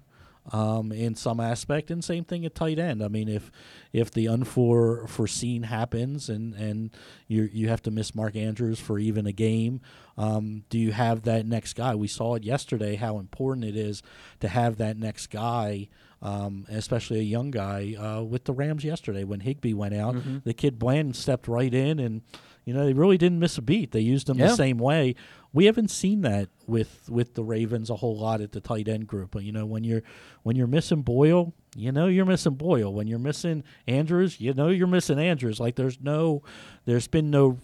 um, 0.52 0.90
in 0.92 1.14
some 1.14 1.38
aspect, 1.40 1.90
and 1.90 2.02
same 2.04 2.24
thing 2.24 2.44
at 2.44 2.54
tight 2.54 2.78
end. 2.78 3.02
I 3.04 3.08
mean, 3.08 3.28
if 3.28 3.50
if 3.92 4.10
the 4.10 4.26
unforeseen 4.28 5.64
happens 5.64 6.28
and 6.28 6.54
and 6.54 6.90
you 7.28 7.48
you 7.52 7.68
have 7.68 7.82
to 7.82 7.90
miss 7.90 8.14
Mark 8.14 8.36
Andrews 8.36 8.80
for 8.80 8.98
even 8.98 9.26
a 9.26 9.32
game, 9.32 9.80
um, 10.18 10.64
do 10.70 10.78
you 10.78 10.92
have 10.92 11.22
that 11.22 11.46
next 11.46 11.74
guy? 11.74 11.94
We 11.94 12.08
saw 12.08 12.34
it 12.34 12.44
yesterday 12.44 12.96
how 12.96 13.18
important 13.18 13.64
it 13.66 13.76
is 13.76 14.02
to 14.40 14.48
have 14.48 14.76
that 14.78 14.96
next 14.96 15.28
guy. 15.28 15.88
Um, 16.22 16.64
especially 16.70 17.18
a 17.18 17.22
young 17.22 17.50
guy 17.50 17.96
uh, 18.00 18.22
with 18.22 18.44
the 18.44 18.54
Rams 18.54 18.82
yesterday 18.82 19.24
when 19.24 19.40
Higbee 19.40 19.74
went 19.74 19.92
out, 19.92 20.14
Mm-hmm. 20.14 20.38
the 20.44 20.54
kid 20.54 20.78
Bland 20.78 21.16
stepped 21.16 21.46
right 21.46 21.72
in 21.74 21.98
and 21.98 22.22
you 22.64 22.72
know, 22.72 22.86
they 22.86 22.94
really 22.94 23.18
didn't 23.18 23.40
miss 23.40 23.58
a 23.58 23.62
beat. 23.62 23.90
They 23.92 24.00
used 24.00 24.30
him 24.30 24.38
Yeah. 24.38 24.46
the 24.46 24.56
same 24.56 24.78
way. 24.78 25.16
We 25.54 25.64
haven't 25.66 25.90
seen 25.90 26.20
that 26.22 26.48
with 26.66 27.08
with 27.08 27.34
the 27.34 27.44
Ravens 27.44 27.88
a 27.88 27.96
whole 27.96 28.18
lot 28.18 28.40
at 28.42 28.52
the 28.52 28.60
tight 28.60 28.88
end 28.88 29.06
group. 29.06 29.30
But 29.30 29.44
you 29.44 29.52
know, 29.52 29.64
when 29.64 29.84
you're 29.84 30.02
when 30.42 30.56
you're 30.56 30.66
missing 30.66 31.02
Boyle, 31.02 31.54
you 31.76 31.92
know 31.92 32.06
you're 32.08 32.24
missing 32.26 32.54
Boyle. 32.54 32.92
When 32.92 33.06
you're 33.06 33.18
missing 33.20 33.62
Andrews, 33.86 34.40
you 34.40 34.52
know 34.52 34.68
you're 34.68 34.86
missing 34.88 35.18
Andrews. 35.18 35.60
Like 35.60 35.76
there's 35.76 36.00
no, 36.00 36.42
there's 36.84 37.06
been 37.06 37.30
no 37.30 37.58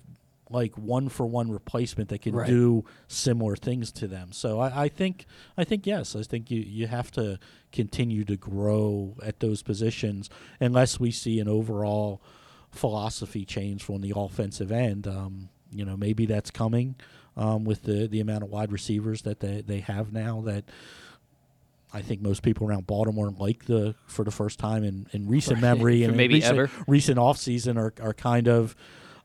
like 0.52 0.76
one 0.76 1.08
for 1.08 1.26
one 1.26 1.50
replacement 1.50 2.08
that 2.10 2.22
can 2.22 2.34
Right. 2.34 2.46
do 2.46 2.84
similar 3.06 3.54
things 3.56 3.92
to 3.92 4.08
them. 4.08 4.32
So 4.32 4.58
I, 4.60 4.84
I 4.84 4.88
think 4.88 5.26
I 5.58 5.64
think 5.64 5.86
yes, 5.86 6.14
I 6.14 6.22
think 6.22 6.50
you 6.50 6.60
you 6.60 6.86
have 6.86 7.10
to 7.12 7.38
continue 7.72 8.24
to 8.24 8.36
grow 8.36 9.16
at 9.22 9.40
those 9.40 9.62
positions 9.62 10.30
unless 10.60 10.98
we 11.00 11.10
see 11.10 11.40
an 11.40 11.48
overall 11.48 12.20
philosophy 12.70 13.44
change 13.44 13.82
from 13.82 14.00
the 14.00 14.12
offensive 14.14 14.70
end. 14.72 15.06
Um, 15.06 15.48
you 15.72 15.84
know, 15.84 15.96
maybe 15.96 16.26
that's 16.26 16.50
coming 16.50 16.96
um, 17.40 17.64
with 17.64 17.82
the 17.84 18.06
the 18.06 18.20
amount 18.20 18.44
of 18.44 18.50
wide 18.50 18.70
receivers 18.70 19.22
that 19.22 19.40
they, 19.40 19.62
they 19.62 19.80
have 19.80 20.12
now. 20.12 20.42
That 20.42 20.64
I 21.92 22.02
think 22.02 22.20
most 22.20 22.42
people 22.42 22.68
around 22.68 22.86
Baltimore 22.86 23.30
like 23.30 23.64
the 23.64 23.94
for 24.06 24.24
the 24.24 24.30
first 24.30 24.58
time 24.58 24.84
in, 24.84 25.08
in 25.12 25.26
recent 25.26 25.60
memory 25.60 26.04
and 26.04 26.16
maybe 26.16 26.34
recent, 26.34 26.58
ever. 26.58 26.70
recent 26.86 27.18
offseason 27.18 27.76
are 27.76 27.94
are 28.00 28.14
kind 28.14 28.46
of. 28.46 28.76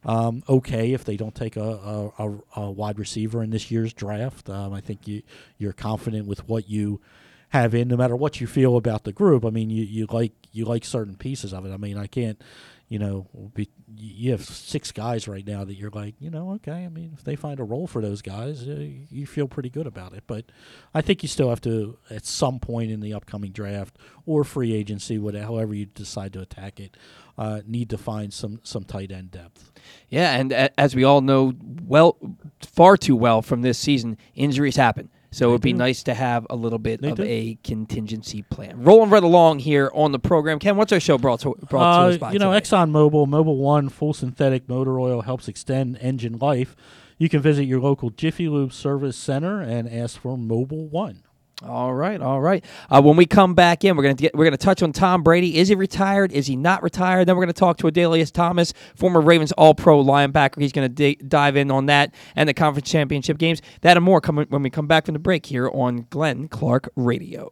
Um, 0.07 0.43
okay, 0.47 0.93
if 0.93 1.03
they 1.03 1.17
don't 1.17 1.33
take 1.33 1.57
a, 1.57 1.63
a, 1.63 2.11
a, 2.19 2.37
a 2.57 2.71
wide 2.71 2.99
receiver 2.99 3.41
in 3.41 3.49
this 3.49 3.71
year's 3.71 3.91
draft, 3.91 4.51
um, 4.51 4.71
I 4.71 4.79
think 4.79 5.07
you 5.07 5.23
you're 5.57 5.73
confident 5.73 6.27
with 6.27 6.47
what 6.47 6.69
you 6.69 7.01
have 7.49 7.73
in, 7.73 7.87
no 7.87 7.97
matter 7.97 8.15
what 8.15 8.39
you 8.39 8.45
feel 8.45 8.77
about 8.77 9.03
the 9.03 9.11
group. 9.11 9.43
I 9.43 9.49
mean, 9.49 9.71
you, 9.71 9.83
you 9.83 10.05
like 10.11 10.33
you 10.51 10.65
like 10.65 10.85
certain 10.85 11.15
pieces 11.15 11.53
of 11.53 11.65
it. 11.65 11.73
I 11.73 11.77
mean, 11.77 11.97
I 11.97 12.05
can't, 12.05 12.39
you 12.87 12.99
know, 12.99 13.27
be, 13.55 13.67
you 13.97 14.31
have 14.31 14.45
six 14.45 14.91
guys 14.91 15.27
right 15.27 15.45
now 15.45 15.65
that 15.65 15.73
you're 15.73 15.89
like, 15.89 16.15
you 16.19 16.29
know, 16.29 16.51
okay. 16.51 16.85
I 16.85 16.89
mean, 16.89 17.11
if 17.13 17.23
they 17.23 17.35
find 17.35 17.59
a 17.59 17.63
role 17.63 17.87
for 17.87 17.99
those 18.01 18.21
guys, 18.21 18.67
uh, 18.67 18.85
you 19.09 19.25
feel 19.25 19.47
pretty 19.47 19.69
good 19.69 19.87
about 19.87 20.13
it. 20.13 20.23
But 20.27 20.45
I 20.93 21.01
think 21.01 21.23
you 21.23 21.29
still 21.29 21.49
have 21.49 21.61
to, 21.61 21.97
at 22.11 22.25
some 22.25 22.59
point 22.59 22.91
in 22.91 22.99
the 22.99 23.13
upcoming 23.13 23.51
draft 23.51 23.97
or 24.27 24.43
free 24.43 24.73
agency, 24.73 25.17
whatever, 25.17 25.45
however 25.45 25.73
you 25.73 25.87
decide 25.87 26.33
to 26.33 26.41
attack 26.41 26.79
it, 26.79 26.95
uh, 27.37 27.61
need 27.65 27.89
to 27.89 27.97
find 27.97 28.33
some 28.33 28.61
some 28.63 28.83
tight 28.83 29.11
end 29.11 29.31
depth. 29.31 29.71
Yeah, 30.07 30.35
and 30.35 30.53
as 30.53 30.95
we 30.95 31.03
all 31.03 31.21
know, 31.21 31.53
well, 31.83 32.17
far 32.61 32.97
too 32.97 33.15
well 33.15 33.41
from 33.41 33.61
this 33.61 33.77
season, 33.77 34.17
injuries 34.35 34.77
happen. 34.77 35.09
So 35.31 35.49
it'd 35.49 35.61
be 35.61 35.73
nice 35.73 36.03
to 36.03 36.13
have 36.13 36.47
a 36.49 36.55
little 36.55 36.79
bit 36.79 37.01
They 37.01 37.09
of 37.09 37.17
do. 37.17 37.23
a 37.23 37.57
contingency 37.63 38.43
plan. 38.43 38.83
Rolling 38.83 39.09
right 39.09 39.23
along 39.23 39.59
here 39.59 39.91
on 39.93 40.13
the 40.13 40.19
program, 40.19 40.59
Ken. 40.59 40.77
What's 40.77 40.93
our 40.93 40.99
show 41.01 41.17
brought 41.17 41.41
to, 41.41 41.55
brought 41.69 42.03
to 42.03 42.07
us 42.09 42.15
Uh, 42.15 42.17
by? 42.19 42.31
you 42.31 42.39
know, 42.39 42.53
today? 42.53 42.65
ExxonMobil 42.65 43.27
Mobil 43.27 43.57
One 43.57 43.89
full 43.89 44.13
synthetic 44.13 44.69
motor 44.69 44.97
oil 44.99 45.21
helps 45.23 45.47
extend 45.49 45.97
engine 45.99 46.37
life. 46.39 46.75
You 47.17 47.27
can 47.27 47.41
visit 47.41 47.65
your 47.65 47.81
local 47.81 48.09
Jiffy 48.11 48.47
Lube 48.47 48.71
service 48.71 49.17
center 49.17 49.59
and 49.61 49.89
ask 49.89 50.19
for 50.19 50.37
Mobil 50.37 50.89
One. 50.89 51.23
All 51.63 51.93
right, 51.93 52.21
all 52.21 52.41
right. 52.41 52.63
Uh, 52.89 53.01
when 53.01 53.15
we 53.15 53.25
come 53.25 53.55
back 53.55 53.85
in, 53.85 53.95
we're 53.95 54.03
gonna 54.03 54.15
get, 54.15 54.35
we're 54.35 54.43
gonna 54.43 54.57
touch 54.57 54.83
on 54.83 54.91
Tom 54.91 55.23
Brady. 55.23 55.57
Is 55.57 55.69
he 55.69 55.75
retired? 55.75 56.33
Is 56.33 56.47
he 56.47 56.55
not 56.57 56.83
retired? 56.83 57.27
Then 57.27 57.37
we're 57.37 57.43
gonna 57.43 57.53
talk 57.53 57.77
to 57.77 57.87
Adalius 57.87 58.31
Thomas, 58.31 58.73
former 58.95 59.21
Ravens 59.21 59.53
All-Pro 59.53 60.03
linebacker. 60.03 60.59
He's 60.61 60.73
gonna 60.73 60.89
di- 60.89 61.15
dive 61.15 61.55
in 61.55 61.71
on 61.71 61.85
that 61.85 62.13
and 62.35 62.49
the 62.49 62.53
conference 62.53 62.89
championship 62.89 63.37
games. 63.37 63.61
That 63.81 63.95
and 63.95 64.05
more 64.05 64.19
coming 64.19 64.47
when 64.49 64.63
we 64.63 64.69
come 64.69 64.87
back 64.87 65.05
from 65.05 65.13
the 65.13 65.19
break 65.19 65.45
here 65.45 65.69
on 65.69 66.07
Glenn 66.09 66.49
Clark 66.49 66.89
Radio. 66.95 67.51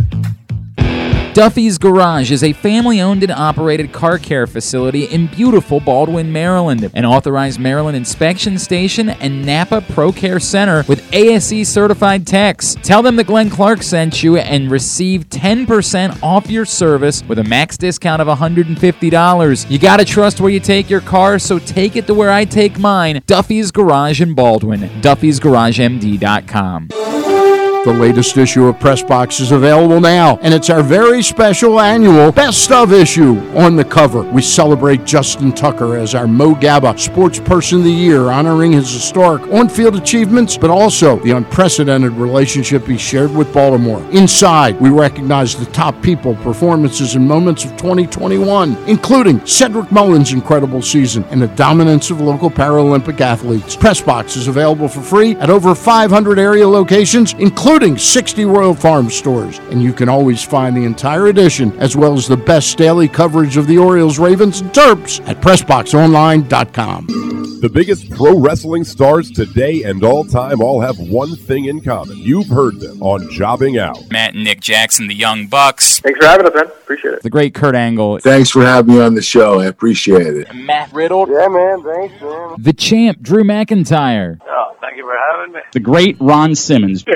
Duffy's 1.33 1.77
Garage 1.77 2.29
is 2.29 2.43
a 2.43 2.51
family 2.51 2.99
owned 2.99 3.23
and 3.23 3.31
operated 3.31 3.93
car 3.93 4.17
care 4.17 4.45
facility 4.45 5.05
in 5.05 5.27
beautiful 5.27 5.79
Baldwin, 5.79 6.33
Maryland. 6.33 6.91
An 6.93 7.05
authorized 7.05 7.57
Maryland 7.57 7.95
inspection 7.95 8.57
station 8.59 9.11
and 9.11 9.45
Napa 9.45 9.79
Pro 9.79 10.11
Care 10.11 10.41
Center 10.41 10.83
with 10.89 11.01
ASE 11.13 11.69
certified 11.69 12.27
techs. 12.27 12.75
Tell 12.83 13.01
them 13.01 13.15
that 13.15 13.27
Glenn 13.27 13.49
Clark 13.49 13.81
sent 13.81 14.21
you 14.21 14.35
and 14.39 14.69
receive 14.69 15.29
10% 15.29 16.21
off 16.21 16.51
your 16.51 16.65
service 16.65 17.23
with 17.23 17.39
a 17.39 17.45
max 17.45 17.77
discount 17.77 18.21
of 18.21 18.27
$150. 18.27 19.71
You 19.71 19.79
gotta 19.79 20.03
trust 20.03 20.41
where 20.41 20.51
you 20.51 20.59
take 20.59 20.89
your 20.89 20.99
car, 20.99 21.39
so 21.39 21.59
take 21.59 21.95
it 21.95 22.07
to 22.07 22.13
where 22.13 22.31
I 22.31 22.43
take 22.43 22.77
mine 22.77 23.21
Duffy's 23.25 23.71
Garage 23.71 24.19
in 24.19 24.33
Baldwin. 24.33 24.81
Duffy'sGarageMD.com. 25.01 26.89
The 27.83 27.91
latest 27.91 28.37
issue 28.37 28.67
of 28.67 28.79
Press 28.79 29.01
Box 29.01 29.39
is 29.39 29.51
available 29.51 29.99
now, 29.99 30.37
and 30.43 30.53
it's 30.53 30.69
our 30.69 30.83
very 30.83 31.23
special 31.23 31.79
annual 31.79 32.31
Best 32.31 32.71
of 32.71 32.93
issue. 32.93 33.39
On 33.57 33.75
the 33.75 33.83
cover, 33.83 34.21
we 34.21 34.43
celebrate 34.43 35.03
Justin 35.03 35.51
Tucker 35.51 35.97
as 35.97 36.13
our 36.13 36.27
Mo 36.27 36.53
Gabba 36.53 36.99
Sports 36.99 37.39
Person 37.39 37.79
of 37.79 37.85
the 37.85 37.91
Year, 37.91 38.29
honoring 38.29 38.71
his 38.71 38.93
historic 38.93 39.41
on 39.47 39.67
field 39.67 39.95
achievements, 39.95 40.57
but 40.57 40.69
also 40.69 41.17
the 41.21 41.31
unprecedented 41.31 42.11
relationship 42.11 42.85
he 42.85 42.99
shared 42.99 43.33
with 43.33 43.51
Baltimore. 43.51 44.07
Inside, 44.11 44.79
we 44.79 44.91
recognize 44.91 45.55
the 45.55 45.65
top 45.71 45.99
people, 46.03 46.35
performances, 46.35 47.15
and 47.15 47.27
moments 47.27 47.65
of 47.65 47.71
2021, 47.77 48.77
including 48.87 49.43
Cedric 49.47 49.91
Mullins' 49.91 50.33
incredible 50.33 50.83
season 50.83 51.23
and 51.31 51.41
the 51.41 51.47
dominance 51.47 52.11
of 52.11 52.21
local 52.21 52.51
Paralympic 52.51 53.19
athletes. 53.21 53.75
Press 53.75 54.01
Box 54.01 54.35
is 54.35 54.47
available 54.47 54.87
for 54.87 55.01
free 55.01 55.35
at 55.37 55.49
over 55.49 55.73
500 55.73 56.37
area 56.37 56.67
locations, 56.67 57.33
including 57.39 57.70
60 57.71 58.45
Royal 58.45 58.73
Farm 58.73 59.09
stores. 59.09 59.59
And 59.69 59.81
you 59.81 59.93
can 59.93 60.09
always 60.09 60.43
find 60.43 60.75
the 60.75 60.83
entire 60.83 61.27
edition, 61.27 61.71
as 61.79 61.95
well 61.95 62.13
as 62.13 62.27
the 62.27 62.35
best 62.35 62.77
daily 62.77 63.07
coverage 63.07 63.55
of 63.55 63.65
the 63.65 63.77
Orioles, 63.77 64.19
Ravens, 64.19 64.59
and 64.59 64.71
Terps 64.71 65.25
at 65.25 65.39
PressBoxOnline.com. 65.39 67.07
The 67.61 67.69
biggest 67.69 68.09
pro 68.09 68.37
wrestling 68.37 68.83
stars 68.83 69.31
today 69.31 69.83
and 69.83 70.03
all 70.03 70.25
time 70.25 70.61
all 70.61 70.81
have 70.81 70.97
one 70.99 71.35
thing 71.35 71.65
in 71.65 71.79
common. 71.79 72.17
You've 72.17 72.47
heard 72.47 72.79
them 72.79 73.01
on 73.01 73.29
Jobbing 73.31 73.77
Out. 73.77 74.11
Matt 74.11 74.33
and 74.33 74.43
Nick 74.43 74.59
Jackson, 74.59 75.07
the 75.07 75.15
Young 75.15 75.47
Bucks. 75.47 75.99
Thanks 75.99 76.19
for 76.19 76.25
having 76.25 76.47
us, 76.47 76.53
man. 76.53 76.65
Appreciate 76.65 77.13
it. 77.13 77.23
The 77.23 77.29
great 77.29 77.53
Kurt 77.53 77.75
Angle. 77.75 78.19
Thanks 78.19 78.49
for 78.49 78.63
having 78.63 78.95
me 78.95 79.01
on 79.01 79.15
the 79.15 79.21
show. 79.21 79.59
I 79.61 79.67
appreciate 79.67 80.35
it. 80.35 80.53
Matt 80.53 80.91
Riddle. 80.91 81.25
Yeah, 81.29 81.47
man. 81.47 81.83
Thanks, 81.83 82.21
man. 82.21 82.55
The 82.57 82.73
champ, 82.73 83.21
Drew 83.21 83.43
McIntyre. 83.43 84.39
Oh, 84.45 84.75
Thank 84.91 84.97
you 84.97 85.05
for 85.05 85.15
having 85.15 85.53
me. 85.53 85.59
The 85.71 85.79
great 85.79 86.17
Ron 86.19 86.53
Simmons. 86.53 87.03
Damn. 87.03 87.15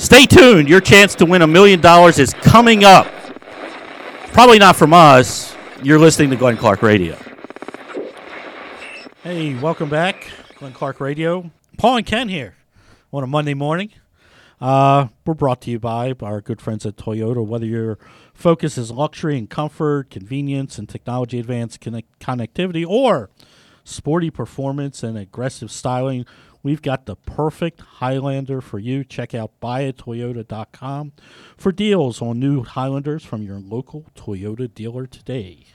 Stay 0.00 0.24
tuned. 0.24 0.66
Your 0.66 0.80
chance 0.80 1.14
to 1.16 1.26
win 1.26 1.42
a 1.42 1.46
million 1.46 1.78
dollars 1.78 2.18
is 2.18 2.32
coming 2.32 2.84
up. 2.84 3.06
Probably 4.32 4.58
not 4.58 4.74
from 4.74 4.94
us. 4.94 5.54
You're 5.82 5.98
listening 5.98 6.30
to 6.30 6.36
Glenn 6.36 6.56
Clark 6.56 6.80
Radio. 6.80 7.18
Hey, 9.22 9.54
welcome 9.56 9.90
back. 9.90 10.26
Glenn 10.56 10.72
Clark 10.72 11.00
Radio. 11.00 11.50
Paul 11.76 11.98
and 11.98 12.06
Ken 12.06 12.30
here 12.30 12.54
on 13.12 13.22
a 13.22 13.26
Monday 13.26 13.52
morning. 13.52 13.90
Uh, 14.58 15.08
we're 15.26 15.34
brought 15.34 15.60
to 15.62 15.70
you 15.70 15.78
by 15.78 16.14
our 16.22 16.40
good 16.40 16.62
friends 16.62 16.86
at 16.86 16.96
Toyota. 16.96 17.46
Whether 17.46 17.66
your 17.66 17.98
focus 18.32 18.78
is 18.78 18.90
luxury 18.90 19.36
and 19.36 19.50
comfort, 19.50 20.08
convenience 20.08 20.78
and 20.78 20.88
technology 20.88 21.38
advanced 21.38 21.78
connect- 21.78 22.18
connectivity, 22.20 22.86
or 22.88 23.28
sporty 23.84 24.30
performance 24.30 25.02
and 25.02 25.18
aggressive 25.18 25.70
styling, 25.70 26.24
we've 26.62 26.82
got 26.82 27.06
the 27.06 27.16
perfect 27.16 27.80
Highlander 27.80 28.60
for 28.60 28.78
you. 28.78 29.04
Check 29.04 29.34
out 29.34 29.52
buyatoyota.com 29.60 31.12
for 31.56 31.72
deals 31.72 32.20
on 32.22 32.38
new 32.40 32.62
Highlanders 32.62 33.24
from 33.24 33.42
your 33.42 33.58
local 33.58 34.06
Toyota 34.14 34.72
dealer 34.72 35.06
today. 35.06 35.66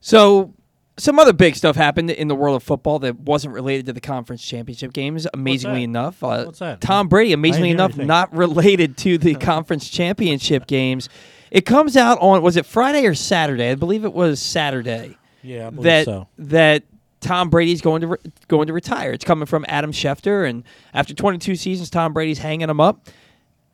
So, 0.00 0.54
some 0.96 1.18
other 1.18 1.32
big 1.32 1.56
stuff 1.56 1.76
happened 1.76 2.10
in 2.10 2.28
the 2.28 2.34
world 2.34 2.56
of 2.56 2.62
football 2.62 2.98
that 3.00 3.18
wasn't 3.20 3.54
related 3.54 3.86
to 3.86 3.92
the 3.92 4.00
conference 4.00 4.44
championship 4.44 4.92
games. 4.92 5.26
Amazingly 5.32 5.82
enough, 5.82 6.22
uh, 6.22 6.44
What's 6.44 6.58
that? 6.58 6.80
Tom 6.80 7.08
Brady. 7.08 7.32
Amazingly 7.32 7.70
enough, 7.70 7.92
anything. 7.92 8.06
not 8.06 8.34
related 8.34 8.98
to 8.98 9.16
the 9.16 9.34
conference 9.36 9.88
championship 9.88 10.66
games. 10.66 11.08
It 11.50 11.64
comes 11.64 11.96
out 11.96 12.18
on 12.20 12.42
was 12.42 12.56
it 12.56 12.66
Friday 12.66 13.06
or 13.06 13.14
Saturday? 13.14 13.70
I 13.70 13.74
believe 13.76 14.04
it 14.04 14.12
was 14.12 14.40
Saturday. 14.40 15.16
Yeah, 15.42 15.68
I 15.68 15.70
believe 15.70 15.84
that 15.84 16.04
so. 16.04 16.28
that 16.38 16.84
Tom 17.20 17.50
Brady's 17.50 17.80
going 17.80 18.00
to 18.00 18.06
re- 18.08 18.32
going 18.48 18.66
to 18.66 18.72
retire. 18.72 19.12
It's 19.12 19.24
coming 19.24 19.46
from 19.46 19.64
Adam 19.68 19.92
Schefter, 19.92 20.48
and 20.48 20.64
after 20.94 21.14
22 21.14 21.56
seasons, 21.56 21.90
Tom 21.90 22.12
Brady's 22.12 22.38
hanging 22.38 22.68
him 22.68 22.80
up. 22.80 23.08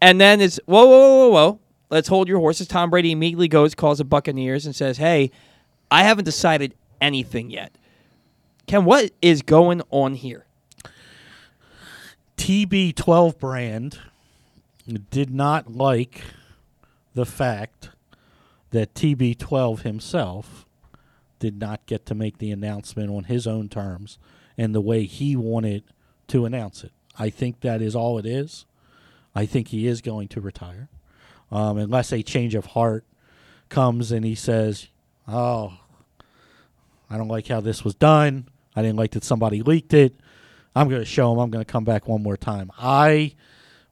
And 0.01 0.21
then 0.21 0.41
it's 0.41 0.59
whoa, 0.67 0.87
whoa, 0.87 1.19
whoa, 1.19 1.29
whoa. 1.31 1.61
Let's 1.89 2.09
hold 2.09 2.29
your 2.29 2.39
horses. 2.39 2.67
Tom 2.67 2.91
Brady 2.91 3.13
immediately 3.13 3.49
goes, 3.49 3.75
calls 3.75 3.99
the 3.99 4.05
Buccaneers, 4.05 4.67
and 4.67 4.75
says, 4.75 4.99
"Hey, 4.99 5.31
I 5.91 6.03
haven't 6.03 6.25
decided 6.25 6.75
anything 7.01 7.51
yet." 7.51 7.73
Ken, 8.67 8.85
what 8.85 9.13
is 9.23 9.43
going 9.43 9.83
on 9.91 10.15
here? 10.15 10.45
TB12 12.37 13.39
brand 13.39 14.01
did 15.11 15.31
not 15.31 15.73
like 15.73 16.23
the 17.15 17.27
fact 17.27 17.91
that 18.71 18.95
TB12 18.95 19.83
himself 19.83 20.66
did 21.39 21.59
not 21.59 21.85
get 21.87 22.07
to 22.07 22.15
make 22.15 22.39
the 22.39 22.51
announcement 22.51 23.11
on 23.11 23.25
his 23.25 23.47
own 23.47 23.69
terms 23.69 24.19
and 24.57 24.75
the 24.75 24.81
way 24.81 25.05
he 25.05 25.37
wanted 25.37 25.85
to 26.29 26.45
announce 26.45 26.85
it. 26.85 26.93
I 27.19 27.31
think 27.31 27.61
that 27.61 27.83
is 27.83 27.95
all 27.95 28.19
it 28.19 28.27
is. 28.27 28.67
I 29.35 29.47
think 29.47 29.69
he 29.69 29.87
is 29.87 30.01
going 30.01 30.29
to 30.29 30.41
retire. 30.41 30.89
Um, 31.51 31.79
unless 31.79 32.13
a 32.13 32.23
change 32.23 32.55
of 32.55 32.67
heart 32.67 33.05
comes 33.69 34.13
and 34.13 34.25
he 34.25 34.35
says, 34.35 34.89
Oh, 35.29 35.79
I 37.11 37.17
don't 37.17 37.29
like 37.29 37.49
how 37.49 37.61
this 37.61 37.85
was 37.85 37.95
done. 37.95 38.49
I 38.75 38.83
didn't 38.83 38.97
like 38.97 39.13
that 39.13 39.25
somebody 39.25 39.63
leaked 39.63 39.95
it. 39.95 40.15
I'm 40.75 40.89
going 40.89 41.01
to 41.01 41.07
show 41.07 41.33
him 41.33 41.39
I'm 41.39 41.51
going 41.51 41.65
to 41.65 41.71
come 41.71 41.85
back 41.85 42.07
one 42.07 42.23
more 42.23 42.37
time. 42.37 42.71
I 42.79 43.35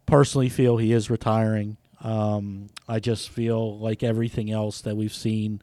personally 0.06 0.48
feel 0.48 0.76
he 0.76 0.92
is 0.92 1.10
retiring. 1.10 1.76
Um, 2.02 2.68
I 2.86 3.00
just 3.00 3.30
feel 3.30 3.78
like 3.78 4.02
everything 4.02 4.50
else 4.50 4.82
that 4.82 4.96
we've 4.96 5.14
seen 5.14 5.62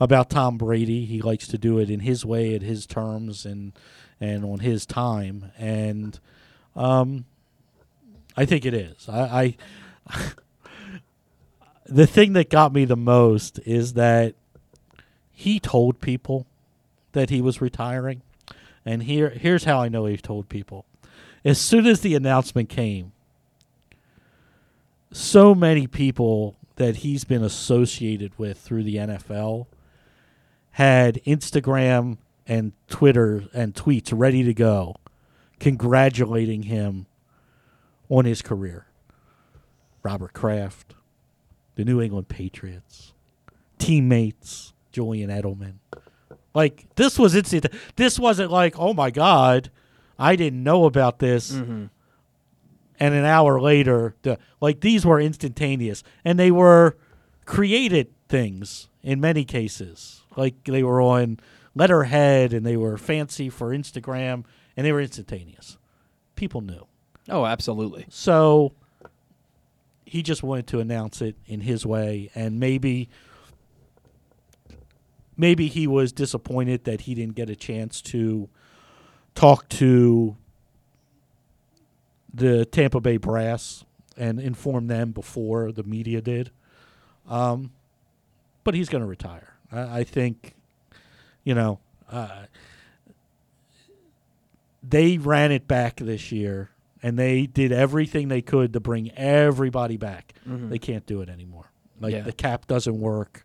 about 0.00 0.30
Tom 0.30 0.56
Brady, 0.56 1.04
he 1.04 1.20
likes 1.20 1.46
to 1.48 1.58
do 1.58 1.78
it 1.78 1.90
in 1.90 2.00
his 2.00 2.24
way, 2.24 2.54
at 2.54 2.62
his 2.62 2.86
terms, 2.86 3.44
and 3.44 3.72
and 4.20 4.44
on 4.44 4.60
his 4.60 4.86
time. 4.86 5.52
And 5.58 6.18
um, 6.74 7.26
I 8.36 8.46
think 8.46 8.64
it 8.64 8.74
is. 8.74 9.08
I, 9.08 9.56
I 10.08 10.16
the 11.86 12.06
thing 12.06 12.32
that 12.32 12.48
got 12.48 12.72
me 12.72 12.84
the 12.84 12.96
most 12.96 13.60
is 13.66 13.92
that 13.94 14.34
he 15.30 15.60
told 15.60 16.00
people 16.00 16.46
that 17.12 17.30
he 17.30 17.40
was 17.40 17.60
retiring. 17.60 18.22
And 18.84 19.02
here 19.02 19.30
here's 19.30 19.64
how 19.64 19.80
I 19.80 19.88
know 19.88 20.06
he 20.06 20.16
told 20.16 20.48
people. 20.48 20.86
As 21.44 21.60
soon 21.60 21.86
as 21.86 22.00
the 22.00 22.14
announcement 22.14 22.68
came, 22.68 23.12
so 25.12 25.54
many 25.54 25.86
people 25.86 26.56
that 26.76 26.96
he's 26.96 27.24
been 27.24 27.42
associated 27.42 28.38
with 28.38 28.58
through 28.58 28.84
the 28.84 28.96
NFL 28.96 29.66
had 30.72 31.22
Instagram 31.24 32.18
and 32.46 32.72
Twitter 32.88 33.44
and 33.52 33.74
tweets 33.74 34.12
ready 34.14 34.42
to 34.42 34.54
go 34.54 34.96
congratulating 35.58 36.64
him 36.64 37.06
on 38.08 38.24
his 38.24 38.42
career. 38.42 38.86
Robert 40.02 40.32
Kraft, 40.32 40.94
the 41.74 41.84
New 41.84 42.00
England 42.00 42.28
Patriots, 42.28 43.12
teammates, 43.78 44.72
Julian 44.90 45.30
Edelman. 45.30 45.74
Like 46.54 46.86
this 46.96 47.18
was 47.18 47.34
instant. 47.34 47.66
This 47.96 48.18
wasn't 48.18 48.50
like, 48.50 48.78
oh 48.78 48.94
my 48.94 49.10
god, 49.10 49.70
I 50.18 50.36
didn't 50.36 50.62
know 50.62 50.86
about 50.86 51.18
this. 51.18 51.52
Mm-hmm. 51.52 51.86
And 53.02 53.14
an 53.14 53.24
hour 53.24 53.60
later, 53.60 54.14
the, 54.22 54.38
like 54.60 54.80
these 54.80 55.06
were 55.06 55.20
instantaneous, 55.20 56.02
and 56.24 56.38
they 56.38 56.50
were 56.50 56.96
created 57.46 58.12
things 58.30 58.88
in 59.02 59.20
many 59.20 59.44
cases. 59.44 60.22
Like 60.36 60.64
they 60.64 60.82
were 60.82 61.02
on 61.02 61.38
letterhead, 61.74 62.52
and 62.52 62.64
they 62.64 62.76
were 62.76 62.96
fancy 62.96 63.50
for 63.50 63.70
Instagram, 63.70 64.44
and 64.76 64.86
they 64.86 64.92
were 64.92 65.00
instantaneous. 65.00 65.76
People 66.36 66.60
knew. 66.60 66.86
Oh, 67.28 67.44
absolutely. 67.44 68.06
So 68.08 68.72
he 70.06 70.22
just 70.22 70.42
wanted 70.42 70.66
to 70.68 70.80
announce 70.80 71.20
it 71.20 71.36
in 71.46 71.60
his 71.60 71.84
way, 71.84 72.30
and 72.34 72.58
maybe 72.58 73.08
maybe 75.36 75.68
he 75.68 75.86
was 75.86 76.12
disappointed 76.12 76.84
that 76.84 77.02
he 77.02 77.14
didn't 77.14 77.34
get 77.34 77.50
a 77.50 77.56
chance 77.56 78.00
to 78.02 78.48
talk 79.34 79.68
to 79.68 80.36
the 82.32 82.64
Tampa 82.64 83.00
Bay 83.00 83.16
brass 83.16 83.84
and 84.16 84.38
inform 84.38 84.86
them 84.86 85.12
before 85.12 85.72
the 85.72 85.82
media 85.82 86.20
did. 86.20 86.50
Um, 87.26 87.72
but 88.70 88.76
he's 88.76 88.88
going 88.88 89.02
to 89.02 89.06
retire. 89.08 89.54
I, 89.72 89.98
I 90.00 90.04
think, 90.04 90.54
you 91.42 91.56
know, 91.56 91.80
uh, 92.08 92.44
they 94.88 95.18
ran 95.18 95.50
it 95.50 95.66
back 95.66 95.96
this 95.96 96.30
year 96.30 96.70
and 97.02 97.18
they 97.18 97.46
did 97.46 97.72
everything 97.72 98.28
they 98.28 98.42
could 98.42 98.72
to 98.74 98.78
bring 98.78 99.10
everybody 99.16 99.96
back. 99.96 100.34
Mhm. 100.48 100.68
They 100.70 100.78
can't 100.78 101.04
do 101.04 101.20
it 101.20 101.28
anymore. 101.28 101.72
Like 102.00 102.12
Yeah. 102.12 102.20
the 102.22 102.32
cap 102.32 102.68
doesn't 102.68 103.00
work. 103.00 103.44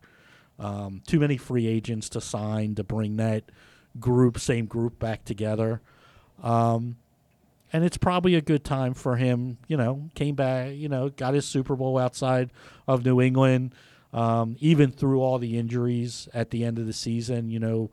Um, 0.60 1.02
too 1.08 1.20
many 1.20 1.38
free 1.38 1.66
agents 1.66 2.08
to 2.10 2.22
sign 2.22 2.76
to 2.76 2.84
bring 2.84 3.18
that 3.18 3.46
group, 4.00 4.40
same 4.40 4.68
group, 4.68 5.00
back 5.00 5.26
together. 5.26 5.82
Um, 6.44 6.98
and 7.74 7.84
it's 7.84 7.98
probably 7.98 8.36
a 8.36 8.42
good 8.42 8.64
time 8.64 8.94
for 8.94 9.16
him. 9.16 9.58
You 9.68 9.76
know, 9.78 10.12
came 10.14 10.36
back. 10.36 10.74
You 10.76 10.88
know, 10.88 11.10
got 11.10 11.34
his 11.34 11.46
Super 11.48 11.76
Bowl 11.76 11.98
outside 11.98 12.52
of 12.88 13.04
New 13.04 13.20
England. 13.20 13.74
Um, 14.14 14.56
even 14.60 14.92
through 14.92 15.22
all 15.22 15.40
the 15.40 15.58
injuries 15.58 16.30
at 16.34 16.52
the 16.52 16.64
end 16.64 16.80
of 16.80 16.86
the 16.86 16.94
season, 16.94 17.50
you 17.50 17.60
know, 17.60 17.92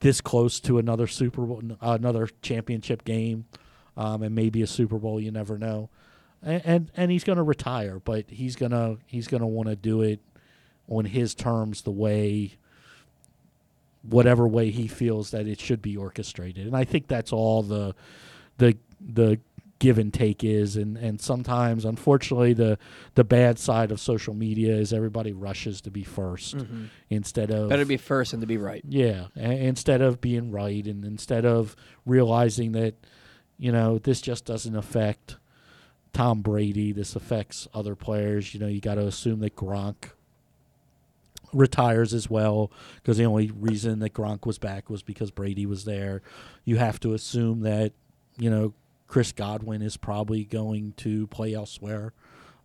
this 0.00 0.20
close 0.20 0.60
to 0.60 0.78
another 0.78 1.06
Super 1.06 1.42
Bowl, 1.42 1.62
another 1.80 2.28
championship 2.42 3.04
game, 3.04 3.46
um, 3.96 4.22
and 4.22 4.34
maybe 4.34 4.60
a 4.62 4.66
Super 4.66 4.98
Bowl. 4.98 5.20
You 5.20 5.30
never 5.30 5.58
know. 5.58 5.88
And 6.42 6.62
and, 6.64 6.90
and 6.96 7.10
he's 7.10 7.24
going 7.24 7.38
to 7.38 7.42
retire, 7.42 7.98
but 7.98 8.28
he's 8.28 8.56
gonna 8.56 8.98
he's 9.06 9.28
gonna 9.28 9.46
want 9.46 9.68
to 9.68 9.76
do 9.76 10.02
it 10.02 10.20
on 10.88 11.06
his 11.06 11.34
terms, 11.34 11.82
the 11.82 11.90
way 11.90 12.56
whatever 14.02 14.48
way 14.48 14.70
he 14.70 14.88
feels 14.88 15.30
that 15.30 15.46
it 15.46 15.60
should 15.60 15.80
be 15.80 15.96
orchestrated. 15.96 16.66
And 16.66 16.76
I 16.76 16.84
think 16.84 17.06
that's 17.06 17.32
all 17.32 17.62
the 17.62 17.94
the 18.58 18.76
the 19.00 19.38
give 19.82 19.98
and 19.98 20.14
take 20.14 20.44
is 20.44 20.76
and, 20.76 20.96
and 20.96 21.20
sometimes 21.20 21.84
unfortunately 21.84 22.52
the 22.52 22.78
the 23.16 23.24
bad 23.24 23.58
side 23.58 23.90
of 23.90 23.98
social 23.98 24.32
media 24.32 24.72
is 24.76 24.92
everybody 24.92 25.32
rushes 25.32 25.80
to 25.80 25.90
be 25.90 26.04
1st 26.04 26.54
Mhm. 26.54 26.88
instead 27.10 27.50
of 27.50 27.68
Better 27.68 27.84
be 27.84 27.96
first 27.96 28.30
than 28.30 28.40
to 28.40 28.46
be 28.46 28.56
right. 28.58 28.82
yeah, 28.88 29.26
a- 29.36 29.66
instead 29.66 30.00
of 30.00 30.20
being 30.20 30.52
right 30.52 30.86
and 30.86 31.04
instead 31.04 31.44
of 31.44 31.74
realizing 32.06 32.70
that 32.72 32.94
you 33.58 33.72
know 33.72 33.98
this 33.98 34.20
just 34.20 34.44
doesn't 34.44 34.76
affect 34.76 35.36
Tom 36.12 36.42
Brady. 36.42 36.92
This 36.92 37.16
affects 37.16 37.66
other 37.74 37.96
players. 37.96 38.52
You 38.54 38.60
know, 38.60 38.66
you 38.68 38.80
got 38.80 38.96
to 38.96 39.06
assume 39.06 39.40
that 39.40 39.56
Gronk 39.56 40.10
retires 41.52 42.14
as 42.14 42.30
well 42.30 42.70
because 42.96 43.16
the 43.18 43.24
only 43.24 43.50
reason 43.50 43.98
that 44.00 44.12
Gronk 44.14 44.46
was 44.46 44.58
back 44.58 44.88
was 44.88 45.02
because 45.02 45.30
Brady 45.30 45.66
was 45.66 45.84
there. 45.84 46.22
You 46.64 46.76
have 46.76 47.00
to 47.00 47.14
assume 47.14 47.60
that 47.62 47.92
you 48.38 48.48
know 48.50 48.74
Chris 49.12 49.30
Godwin 49.30 49.82
is 49.82 49.98
probably 49.98 50.42
going 50.42 50.94
to 50.96 51.26
play 51.26 51.52
elsewhere 51.52 52.14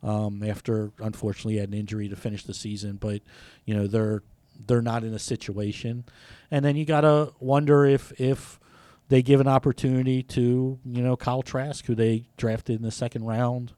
um, 0.01 0.41
after 0.41 0.93
unfortunately 0.99 1.57
had 1.57 1.67
an 1.67 1.75
injury 1.75 2.07
to 2.07 2.15
finish 2.15 2.45
the 2.45 2.53
season. 2.53 2.95
But 2.95 3.21
you 3.65 3.75
know 3.75 3.85
they're 3.85 4.23
they're 4.65 4.81
not 4.81 5.03
in 5.03 5.13
a 5.13 5.19
situation, 5.19 6.05
and 6.49 6.63
then 6.63 6.77
you 6.77 6.85
gotta 6.85 7.33
wonder 7.41 7.83
if 7.83 8.13
if 8.17 8.61
they 9.09 9.21
give 9.21 9.41
an 9.41 9.49
opportunity 9.49 10.23
to 10.23 10.79
you 10.85 11.03
know 11.03 11.17
Kyle 11.17 11.41
Trask, 11.41 11.85
who 11.85 11.95
they 11.95 12.29
drafted 12.37 12.77
in 12.77 12.81
the 12.81 12.91
second 12.91 13.25
round 13.25 13.73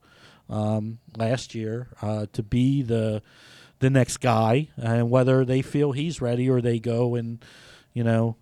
um, 0.48 1.00
last 1.18 1.56
year, 1.56 1.88
uh, 2.04 2.28
to 2.34 2.44
be 2.44 2.84
the 2.84 3.24
the 3.80 3.90
next 3.90 4.18
guy, 4.18 4.68
and 4.78 5.10
whether 5.10 5.44
they 5.44 5.64
feel 5.64 5.94
he's 5.94 6.22
ready 6.22 6.48
or 6.48 6.62
they 6.62 6.78
go 6.78 7.16
and 7.16 7.44
you 7.94 8.04
know 8.04 8.36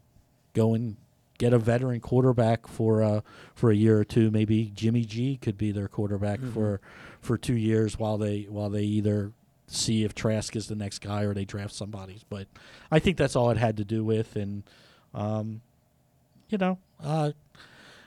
go 0.54 0.74
and 0.74 0.98
get 1.38 1.54
a 1.54 1.60
veteran 1.60 2.00
quarterback 2.00 2.68
for 2.68 3.02
uh, 3.04 3.22
for 3.56 3.70
a 3.72 3.76
year 3.76 4.00
or 4.00 4.04
two. 4.06 4.32
Maybe 4.32 4.72
Jimmy 4.76 5.04
G 5.06 5.38
could 5.38 5.58
be 5.58 5.72
their 5.72 5.88
quarterback 5.88 6.40
Mhm. 6.40 6.54
for 6.54 6.82
for 7.22 7.38
two 7.38 7.56
years 7.56 7.98
while 8.00 8.18
they 8.18 8.44
while 8.50 8.70
they 8.70 8.84
either 8.84 9.32
see 9.68 10.04
if 10.04 10.16
Trask 10.16 10.56
is 10.56 10.68
the 10.68 10.76
next 10.76 11.00
guy 11.00 11.24
or 11.24 11.34
they 11.34 11.44
draft 11.46 11.74
somebody. 11.74 12.22
But 12.30 12.48
I 12.90 13.00
think 13.00 13.18
that's 13.18 13.36
all 13.36 13.50
it 13.52 13.58
had 13.58 13.78
to 13.78 13.86
do 13.86 14.04
with, 14.06 14.36
and 14.36 14.64
um, 15.14 15.62
you 16.50 16.58
know, 16.58 16.78
uh, 17.04 17.32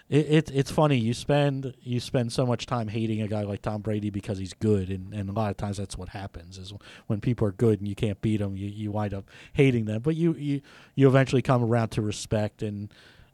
it, 0.08 0.26
it 0.28 0.50
it's 0.54 0.70
funny 0.70 0.96
you 0.96 1.12
spend 1.14 1.74
you 1.82 2.00
spend 2.00 2.32
so 2.32 2.44
much 2.46 2.66
time 2.66 2.88
hating 2.88 3.20
a 3.22 3.28
guy 3.28 3.42
like 3.42 3.62
Tom 3.62 3.80
Brady 3.82 4.10
because 4.10 4.38
he's 4.38 4.54
good, 4.54 4.88
and, 4.90 5.12
and 5.12 5.28
a 5.28 5.32
lot 5.32 5.50
of 5.50 5.56
times 5.56 5.76
that's 5.76 5.96
what 5.98 6.08
happens 6.08 6.56
is 6.58 6.72
when 7.06 7.20
people 7.20 7.46
are 7.46 7.52
good 7.52 7.78
and 7.78 7.86
you 7.86 7.94
can't 7.94 8.20
beat 8.22 8.38
them, 8.38 8.56
you, 8.56 8.68
you 8.68 8.90
wind 8.90 9.12
up 9.14 9.28
hating 9.52 9.84
them. 9.84 10.00
But 10.00 10.16
you 10.16 10.34
you 10.34 10.62
you 10.94 11.06
eventually 11.08 11.42
come 11.42 11.62
around 11.62 11.90
to 11.90 12.02
respect 12.02 12.62
and 12.62 12.92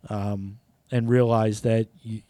um, 0.09 0.59
and 0.91 1.09
realize 1.09 1.63
that 1.63 1.89
you. 2.03 2.23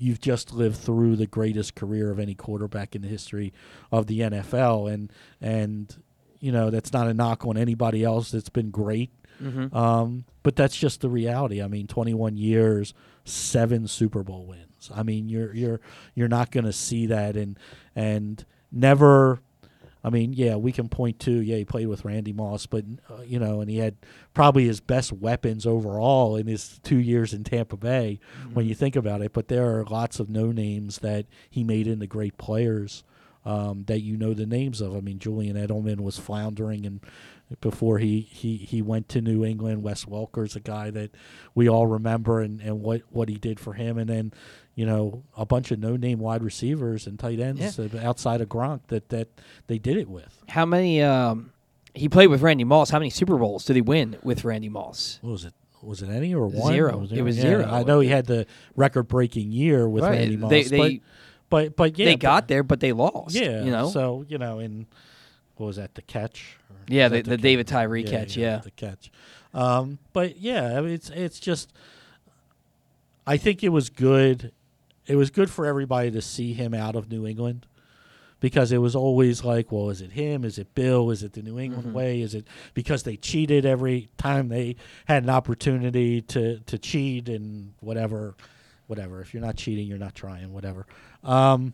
You've 0.00 0.20
just 0.20 0.52
lived 0.52 0.76
through 0.76 1.16
the 1.16 1.26
greatest 1.26 1.74
career 1.74 2.12
of 2.12 2.20
any 2.20 2.36
quarterback 2.36 2.94
in 2.94 3.02
the 3.02 3.08
history 3.08 3.52
of 3.90 4.06
the 4.06 4.20
NFL, 4.20 4.92
and 4.94 5.12
and 5.40 5.92
you 6.38 6.52
know 6.52 6.70
that's 6.70 6.92
not 6.92 7.08
a 7.08 7.14
knock 7.14 7.44
on 7.44 7.56
anybody 7.56 8.04
else 8.04 8.30
that's 8.30 8.48
been 8.48 8.70
great. 8.70 9.10
Mhm. 9.42 9.74
Um, 9.74 10.24
but 10.44 10.54
that's 10.54 10.76
just 10.76 11.00
the 11.00 11.08
reality. 11.08 11.60
I 11.60 11.66
mean, 11.66 11.88
21 11.88 12.36
years, 12.36 12.94
seven 13.24 13.88
Super 13.88 14.22
Bowl 14.22 14.46
wins. 14.46 14.88
I 14.94 15.02
mean, 15.02 15.28
you're 15.28 15.52
you're 15.52 15.80
you're 16.14 16.28
not 16.28 16.52
going 16.52 16.66
to 16.66 16.72
see 16.72 17.06
that, 17.06 17.36
and 17.36 17.58
and 17.96 18.44
never. 18.70 19.40
I 20.08 20.10
mean, 20.10 20.32
yeah, 20.32 20.56
we 20.56 20.72
can 20.72 20.88
point 20.88 21.20
to 21.20 21.32
yeah 21.32 21.56
he 21.56 21.64
played 21.66 21.86
with 21.86 22.04
Randy 22.04 22.32
Moss, 22.32 22.64
but 22.64 22.84
uh, 23.10 23.20
you 23.26 23.38
know, 23.38 23.60
and 23.60 23.68
he 23.68 23.76
had 23.76 23.96
probably 24.32 24.64
his 24.64 24.80
best 24.80 25.12
weapons 25.12 25.66
overall 25.66 26.34
in 26.36 26.46
his 26.46 26.80
two 26.82 26.98
years 26.98 27.34
in 27.34 27.44
Tampa 27.44 27.76
Bay. 27.76 28.18
When 28.54 28.66
you 28.66 28.74
think 28.74 28.96
about 28.96 29.20
it, 29.20 29.34
but 29.34 29.48
there 29.48 29.78
are 29.78 29.84
lots 29.84 30.18
of 30.18 30.30
no 30.30 30.50
names 30.50 31.00
that 31.00 31.26
he 31.50 31.62
made 31.62 31.86
into 31.86 32.06
great 32.06 32.38
players 32.38 33.04
um, 33.44 33.84
that 33.86 34.00
you 34.00 34.16
know 34.16 34.32
the 34.32 34.46
names 34.46 34.80
of. 34.80 34.96
I 34.96 35.00
mean, 35.00 35.18
Julian 35.18 35.56
Edelman 35.56 36.00
was 36.00 36.18
floundering 36.18 36.86
and 36.86 37.00
before 37.60 37.98
he, 37.98 38.20
he, 38.20 38.56
he 38.56 38.82
went 38.82 39.08
to 39.10 39.20
New 39.20 39.44
England. 39.44 39.82
Wes 39.82 40.04
Welker's 40.04 40.56
a 40.56 40.60
guy 40.60 40.90
that 40.90 41.10
we 41.54 41.68
all 41.68 41.86
remember 41.86 42.40
and, 42.40 42.60
and 42.60 42.82
what, 42.82 43.02
what 43.10 43.28
he 43.28 43.36
did 43.36 43.58
for 43.58 43.72
him. 43.74 43.96
And 43.96 44.08
then, 44.10 44.32
you 44.78 44.86
know, 44.86 45.24
a 45.36 45.44
bunch 45.44 45.72
of 45.72 45.80
no 45.80 45.96
name 45.96 46.20
wide 46.20 46.40
receivers 46.40 47.08
and 47.08 47.18
tight 47.18 47.40
ends 47.40 47.80
uh, 47.80 47.88
outside 48.00 48.40
of 48.40 48.48
Gronk 48.48 48.78
that, 48.86 49.08
that 49.08 49.26
they 49.66 49.76
did 49.76 49.96
it 49.96 50.08
with. 50.08 50.40
How 50.48 50.64
many? 50.64 51.02
Um, 51.02 51.52
he 51.96 52.08
played 52.08 52.28
with 52.28 52.42
Randy 52.42 52.62
Moss. 52.62 52.88
How 52.88 53.00
many 53.00 53.10
Super 53.10 53.36
Bowls 53.36 53.64
did 53.64 53.74
he 53.74 53.82
win 53.82 54.18
with 54.22 54.44
Randy 54.44 54.68
Moss? 54.68 55.18
What 55.20 55.32
was 55.32 55.44
it? 55.46 55.52
Was 55.82 56.00
it 56.02 56.10
any 56.10 56.32
or 56.32 56.46
one? 56.46 56.72
Zero. 56.72 56.96
Was 56.96 57.10
It 57.10 57.22
was 57.22 57.36
Yeah, 57.36 57.42
zero. 57.42 57.64
I 57.64 57.82
know 57.82 57.98
he 57.98 58.08
had 58.08 58.26
the 58.26 58.46
record 58.76 59.08
breaking 59.08 59.50
year 59.50 59.88
with 59.88 60.04
Right. 60.04 60.12
Randy 60.12 60.36
Moss. 60.36 60.50
They- 60.50 60.62
they- 60.62 60.78
but, 60.78 61.00
but, 61.50 61.76
but 61.76 61.98
yeah. 61.98 62.04
they 62.04 62.14
but- 62.14 62.20
got 62.20 62.46
there, 62.46 62.62
but 62.62 62.78
they 62.78 62.92
lost. 62.92 63.34
Yeah. 63.34 63.64
you 63.64 63.72
know. 63.72 63.88
So, 63.88 64.24
you 64.28 64.38
know, 64.38 64.60
in, 64.60 64.86
what 65.56 65.66
was 65.66 65.76
that, 65.76 65.96
the 65.96 66.02
catch? 66.02 66.56
Or 66.70 66.76
Yeah, 66.86 67.08
the- 67.08 67.16
that 67.16 67.24
the 67.30 67.36
David 67.36 67.66
Tyree 67.66 68.04
catch, 68.04 68.36
yeah. 68.36 68.58
The 68.58 68.70
catch. 68.70 69.10
Um, 69.52 69.98
but 70.12 70.38
yeah, 70.38 70.78
I 70.78 70.80
mean, 70.82 70.92
it's 70.92 71.10
it's 71.10 71.40
just. 71.40 71.72
I 73.26 73.36
think 73.36 73.62
it 73.64 73.70
was 73.70 73.90
good. 73.90 74.52
It 75.08 75.16
was 75.16 75.30
good 75.30 75.50
for 75.50 75.66
everybody 75.66 76.10
to 76.12 76.20
see 76.22 76.52
him 76.52 76.74
out 76.74 76.94
of 76.94 77.10
New 77.10 77.26
England, 77.26 77.66
because 78.40 78.70
it 78.70 78.78
was 78.78 78.94
always 78.94 79.42
like, 79.42 79.72
well, 79.72 79.90
is 79.90 80.00
it 80.00 80.12
him? 80.12 80.44
Is 80.44 80.58
it 80.58 80.74
Bill? 80.74 81.10
Is 81.10 81.22
it 81.22 81.32
the 81.32 81.42
New 81.42 81.58
England 81.58 81.88
Mhm. 81.88 81.92
way? 81.92 82.20
Is 82.20 82.34
it 82.34 82.46
because 82.74 83.02
they 83.02 83.16
cheated 83.16 83.64
every 83.66 84.10
time 84.18 84.48
they 84.48 84.76
had 85.06 85.24
an 85.24 85.30
opportunity 85.30 86.20
to 86.22 86.60
to 86.60 86.78
cheat 86.78 87.28
and 87.28 87.72
whatever, 87.80 88.36
whatever. 88.86 89.20
If 89.20 89.32
you're 89.34 89.42
not 89.42 89.56
cheating, 89.56 89.88
you're 89.88 89.98
not 89.98 90.14
trying. 90.14 90.52
Whatever. 90.52 90.86
Um, 91.24 91.72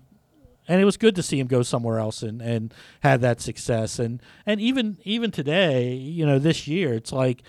and 0.66 0.80
it 0.80 0.84
was 0.86 0.96
good 0.96 1.14
to 1.16 1.22
see 1.22 1.38
him 1.38 1.46
go 1.48 1.62
somewhere 1.62 1.98
else 1.98 2.22
and, 2.22 2.40
and 2.40 2.72
have 3.00 3.20
that 3.20 3.40
success 3.42 3.98
and 3.98 4.22
and 4.46 4.58
even 4.62 4.96
even 5.04 5.30
today 5.30 5.92
you 5.92 6.24
know 6.24 6.38
this 6.38 6.66
year 6.66 6.94
it's 6.94 7.12
like 7.12 7.42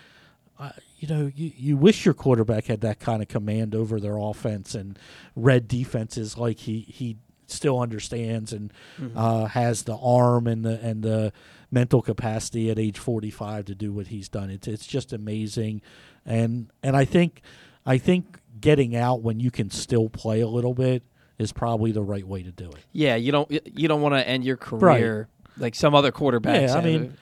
uh, 0.60 0.72
you 0.98 1.08
know 1.08 1.32
you, 1.36 1.52
you 1.56 1.78
wish 1.78 2.06
your 2.06 2.14
quarterback 2.14 2.66
had 2.66 2.82
that 2.82 3.00
kind 3.00 3.22
of 3.22 3.28
command 3.28 3.76
over 3.76 4.00
their 4.00 4.18
offense 4.18 4.74
and 4.76 4.98
read 5.36 5.68
defenses 5.68 6.38
like 6.38 6.60
he 6.60 6.82
he 6.82 7.18
still 7.48 7.80
understands 7.80 8.52
and 8.52 8.74
Mhm. 9.00 9.12
uh, 9.16 9.46
has 9.46 9.84
the 9.84 9.96
arm 9.98 10.48
and 10.48 10.64
the 10.66 10.80
and 10.82 11.04
the 11.04 11.32
mental 11.72 12.02
capacity 12.02 12.70
at 12.72 12.80
age 12.80 12.98
45 12.98 13.66
to 13.66 13.76
do 13.76 13.92
what 13.94 14.08
he's 14.08 14.30
done. 14.30 14.50
It's 14.50 14.68
it's 14.68 14.88
just 14.88 15.14
amazing. 15.14 15.82
And 16.26 16.72
and 16.82 16.96
I 16.96 17.06
think 17.06 17.42
I 17.86 17.98
think 18.00 18.40
getting 18.60 18.96
out 18.96 19.22
when 19.22 19.40
you 19.40 19.52
can 19.52 19.70
still 19.70 20.10
play 20.10 20.42
a 20.42 20.48
little 20.48 20.74
bit 20.74 21.04
is 21.38 21.52
probably 21.52 21.92
the 21.92 22.02
right 22.02 22.26
way 22.26 22.42
to 22.42 22.52
do 22.52 22.70
it. 22.70 22.78
Yeah, 22.94 23.16
you 23.16 23.32
don't 23.32 23.52
you 23.52 23.88
don't 23.88 24.02
want 24.02 24.16
to 24.16 24.28
end 24.28 24.44
your 24.46 24.58
career 24.58 25.28
like 25.58 25.76
some 25.76 25.96
other 25.96 26.12
quarterbacks. 26.12 26.68
Yeah, 26.70 26.76
I 26.76 26.82
mean, 26.84 27.18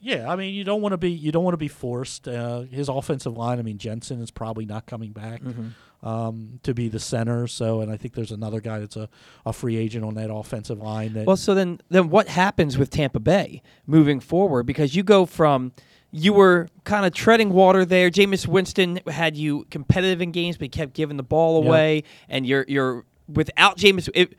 yeah, 0.00 0.30
I 0.30 0.36
mean, 0.36 0.54
you 0.54 0.64
don't 0.64 0.82
want 0.82 0.92
to 0.92 0.96
be 0.98 1.10
you 1.10 1.32
don't 1.32 1.44
want 1.44 1.54
to 1.54 1.58
be 1.58 1.68
forced. 1.68 2.28
Uh, 2.28 2.62
his 2.62 2.88
offensive 2.88 3.36
line, 3.36 3.58
I 3.58 3.62
mean, 3.62 3.78
Jensen 3.78 4.20
is 4.20 4.30
probably 4.30 4.66
not 4.66 4.86
coming 4.86 5.12
back 5.12 5.42
Mhm. 5.42 5.72
um, 6.02 6.60
to 6.62 6.74
be 6.74 6.88
the 6.88 7.00
center. 7.00 7.46
So, 7.46 7.80
and 7.80 7.90
I 7.90 7.96
think 7.96 8.14
there's 8.14 8.30
another 8.32 8.60
guy 8.60 8.78
that's 8.78 8.96
a, 8.96 9.08
a 9.46 9.52
free 9.52 9.76
agent 9.76 10.04
on 10.04 10.14
that 10.14 10.32
offensive 10.32 10.78
line. 10.78 11.14
That 11.14 11.26
Well, 11.26 11.36
so 11.36 11.54
then 11.54 11.80
then 11.88 12.10
what 12.10 12.28
happens 12.28 12.76
with 12.78 12.90
Tampa 12.90 13.20
Bay 13.20 13.62
moving 13.86 14.20
forward? 14.20 14.64
Because 14.64 14.94
you 14.94 15.02
go 15.02 15.26
from 15.26 15.72
you 16.10 16.32
were 16.32 16.68
kind 16.84 17.04
of 17.04 17.12
treading 17.12 17.50
water 17.50 17.84
there. 17.84 18.10
Jameis 18.10 18.46
Winston 18.46 18.98
had 19.08 19.36
you 19.36 19.66
competitive 19.70 20.22
in 20.22 20.30
games, 20.32 20.56
but 20.56 20.64
he 20.64 20.68
kept 20.70 20.94
giving 20.94 21.16
the 21.18 21.22
ball 21.22 21.62
Yeah. 21.62 21.68
away, 21.68 22.04
and 22.30 22.46
you're 22.46 22.64
you're 22.68 23.04
without 23.28 23.76
Jameis. 23.76 24.08
It, 24.14 24.34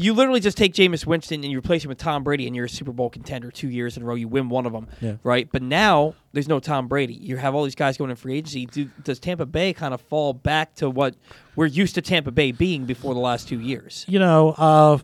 you 0.00 0.14
literally 0.14 0.40
just 0.40 0.56
take 0.56 0.72
Jameis 0.72 1.04
Winston 1.04 1.42
and 1.42 1.50
you 1.52 1.58
replace 1.58 1.84
him 1.84 1.88
with 1.90 1.98
Tom 1.98 2.24
Brady, 2.24 2.46
and 2.46 2.56
you're 2.56 2.64
a 2.64 2.68
Super 2.70 2.92
Bowl 2.92 3.10
contender 3.10 3.50
two 3.50 3.68
years 3.68 3.96
in 3.96 4.02
a 4.02 4.06
row. 4.06 4.14
You 4.14 4.28
win 4.28 4.48
one 4.48 4.64
of 4.66 4.72
them, 4.72 4.88
Yeah. 5.00 5.16
right? 5.22 5.48
But 5.50 5.62
now 5.62 6.14
there's 6.32 6.48
no 6.48 6.60
Tom 6.60 6.88
Brady. 6.88 7.14
You 7.14 7.36
have 7.36 7.54
all 7.54 7.64
these 7.64 7.74
guys 7.74 7.96
going 7.96 8.10
in 8.10 8.16
free 8.16 8.38
agency. 8.38 8.66
Do, 8.66 8.88
does 9.04 9.18
Tampa 9.18 9.46
Bay 9.46 9.72
kind 9.72 9.92
of 9.92 10.00
fall 10.00 10.32
back 10.32 10.74
to 10.76 10.88
what 10.88 11.16
we're 11.56 11.66
used 11.66 11.94
to 11.96 12.02
Tampa 12.02 12.30
Bay 12.30 12.52
being 12.52 12.84
before 12.86 13.14
the 13.14 13.20
last 13.20 13.46
two 13.48 13.60
years? 13.60 14.04
you 14.08 14.18
know, 14.18 14.50
uh, 14.56 14.98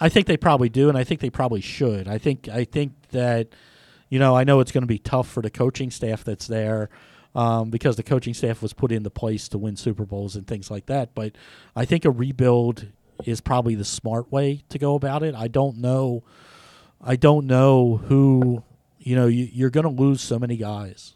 I 0.00 0.08
think 0.08 0.26
they 0.26 0.36
probably 0.36 0.68
do, 0.68 0.88
and 0.88 0.98
I 0.98 1.04
think 1.04 1.20
they 1.20 1.30
probably 1.30 1.60
should. 1.60 2.06
I 2.08 2.18
think 2.18 2.48
I 2.48 2.64
think 2.64 2.92
that 3.12 3.48
you 4.10 4.18
know 4.18 4.36
I 4.36 4.44
know 4.44 4.60
it's 4.60 4.72
going 4.72 4.82
to 4.82 4.88
be 4.88 4.98
tough 4.98 5.28
for 5.28 5.40
the 5.42 5.50
coaching 5.50 5.90
staff 5.90 6.24
that's 6.24 6.46
there. 6.46 6.90
Um, 7.34 7.70
because 7.70 7.96
the 7.96 8.02
coaching 8.02 8.34
staff 8.34 8.60
was 8.60 8.74
put 8.74 8.92
into 8.92 9.08
place 9.08 9.48
to 9.48 9.56
win 9.56 9.76
Super 9.76 10.04
Bowls 10.04 10.36
and 10.36 10.46
things 10.46 10.70
like 10.70 10.84
that. 10.86 11.14
But 11.14 11.32
I 11.74 11.86
think 11.86 12.04
a 12.04 12.10
rebuild 12.10 12.88
is 13.26 13.40
probably 13.40 13.74
the 13.74 13.84
smart 13.84 14.30
way 14.30 14.62
to 14.68 14.78
go 14.78 14.94
about 14.94 15.22
it. 15.22 15.34
I 15.34 15.48
don't 15.48 15.78
know. 15.78 16.22
I 17.00 17.16
don't 17.16 17.46
know 17.46 17.96
who. 17.96 18.62
You 18.98 19.16
know, 19.16 19.26
you, 19.26 19.48
you're 19.52 19.70
going 19.70 19.84
to 19.84 20.02
lose 20.02 20.20
so 20.20 20.38
many 20.38 20.56
guys. 20.56 21.14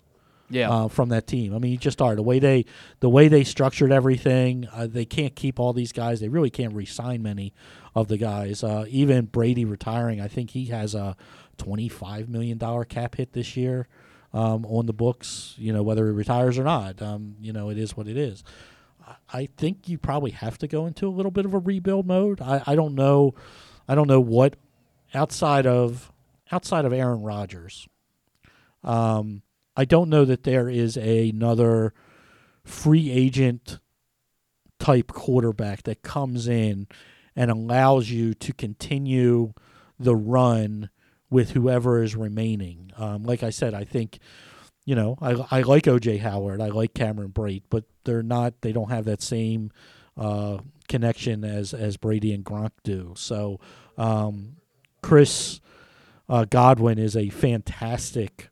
Yeah. 0.49 0.71
Uh, 0.71 0.87
from 0.89 1.09
that 1.09 1.27
team. 1.27 1.53
I 1.57 1.59
mean, 1.59 1.73
you 1.73 1.77
just 1.77 2.01
are 2.01 2.15
the 2.15 2.23
way 2.23 2.39
they 2.39 2.67
the 3.01 3.11
way 3.11 3.27
they 3.27 3.43
structured 3.43 3.91
everything. 3.91 4.69
Uh, 4.73 4.87
they 4.87 5.05
can't 5.05 5.35
keep 5.35 5.59
all 5.59 5.73
these 5.73 5.91
guys. 5.91 6.21
They 6.21 6.29
really 6.29 6.51
can't 6.51 6.73
re-sign 6.73 7.21
many 7.21 7.53
of 7.97 8.07
the 8.07 8.17
guys. 8.17 8.63
Uh, 8.63 8.85
even 8.89 9.25
Brady 9.25 9.65
retiring, 9.65 10.21
I 10.21 10.29
think 10.29 10.51
he 10.51 10.67
has 10.67 10.95
a 10.95 11.17
twenty 11.59 11.89
five 11.89 12.29
million 12.29 12.59
dollar 12.59 12.85
cap 12.85 13.17
hit 13.17 13.33
this 13.33 13.57
year 13.57 13.89
um, 14.33 14.65
on 14.67 14.87
the 14.87 14.93
books. 14.93 15.57
You 15.59 15.73
know, 15.73 15.83
whether 15.83 16.07
he 16.07 16.13
retires 16.13 16.61
or 16.61 16.65
not. 16.65 17.03
Um, 17.03 17.35
you 17.41 17.53
know, 17.53 17.69
it 17.69 17.77
is 17.77 17.97
what 17.97 18.07
it 18.07 18.17
is. 18.17 18.45
I- 19.33 19.49
think 19.57 19.89
you 19.89 19.99
probably 19.99 20.33
have 20.33 20.59
to 20.59 20.69
go 20.69 20.87
into 20.87 21.07
a 21.07 21.11
little 21.11 21.31
bit 21.31 21.45
of 21.45 21.55
a 21.55 21.59
rebuild 21.59 22.07
mode. 22.07 22.41
I, 22.41 22.63
I 22.67 22.75
don't 22.75 22.95
know. 22.95 23.35
I 23.89 23.95
don't 23.95 24.09
know 24.09 24.21
what 24.21 24.57
outside 25.15 25.67
of 25.67 26.13
outside 26.51 26.85
of 26.85 26.93
Aaron 26.93 27.23
Rodgers. 27.23 27.89
Um, 28.83 29.43
I 29.77 29.85
don't 29.85 30.09
know 30.09 30.25
that 30.25 30.45
there 30.45 30.69
is 30.69 30.97
another 30.97 31.93
free 32.65 33.11
agent 33.11 33.79
type 34.79 35.09
quarterback 35.09 35.83
that 35.85 36.03
comes 36.03 36.49
in 36.49 36.87
and 37.35 37.51
allows 37.51 38.11
you 38.11 38.35
to 38.35 38.53
continue 38.53 39.53
the 39.99 40.17
run 40.17 40.91
with 41.29 41.51
whoever 41.51 42.03
is 42.03 42.17
remaining. 42.17 42.93
Um, 42.97 43.25
like 43.25 43.43
I 43.43 43.51
said, 43.51 43.75
I 43.75 43.85
think 43.85 44.19
you 44.87 44.95
know 44.95 45.19
I 45.21 45.33
I 45.51 45.61
like 45.63 45.85
OJ 45.85 46.21
Howard, 46.21 46.63
I 46.63 46.69
like 46.69 46.95
Cameron 46.95 47.33
Brate, 47.33 47.65
but 47.69 47.85
they're 48.05 48.23
not 48.23 48.63
they 48.63 48.73
don't 48.73 48.91
have 48.91 49.05
that 49.05 49.21
same 49.21 49.71
uh, 50.17 50.59
connection 50.89 51.45
as 51.45 51.75
as 51.75 51.99
Brady 51.99 52.33
and 52.33 52.45
Gronk 52.45 52.71
do. 52.83 53.13
So 53.17 53.61
um, 53.99 54.57
Chris 55.03 55.61
uh, 56.29 56.47
Godwin 56.47 56.99
is 56.99 57.17
a 57.17 57.29
fantastic 57.29 58.49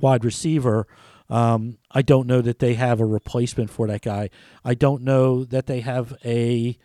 wide 0.00 0.24
receiver. 0.24 0.86
Um, 1.28 1.78
I 1.90 2.02
don't 2.02 2.26
know 2.26 2.42
that 2.42 2.58
they 2.58 2.74
have 2.74 3.00
a 3.00 3.06
replacement 3.06 3.70
for 3.70 3.86
that 3.86 4.02
guy. 4.02 4.28
I 4.64 4.74
don't 4.74 5.02
know 5.02 5.44
that 5.44 5.66
they 5.66 5.80
have 5.80 6.14
a 6.24 6.76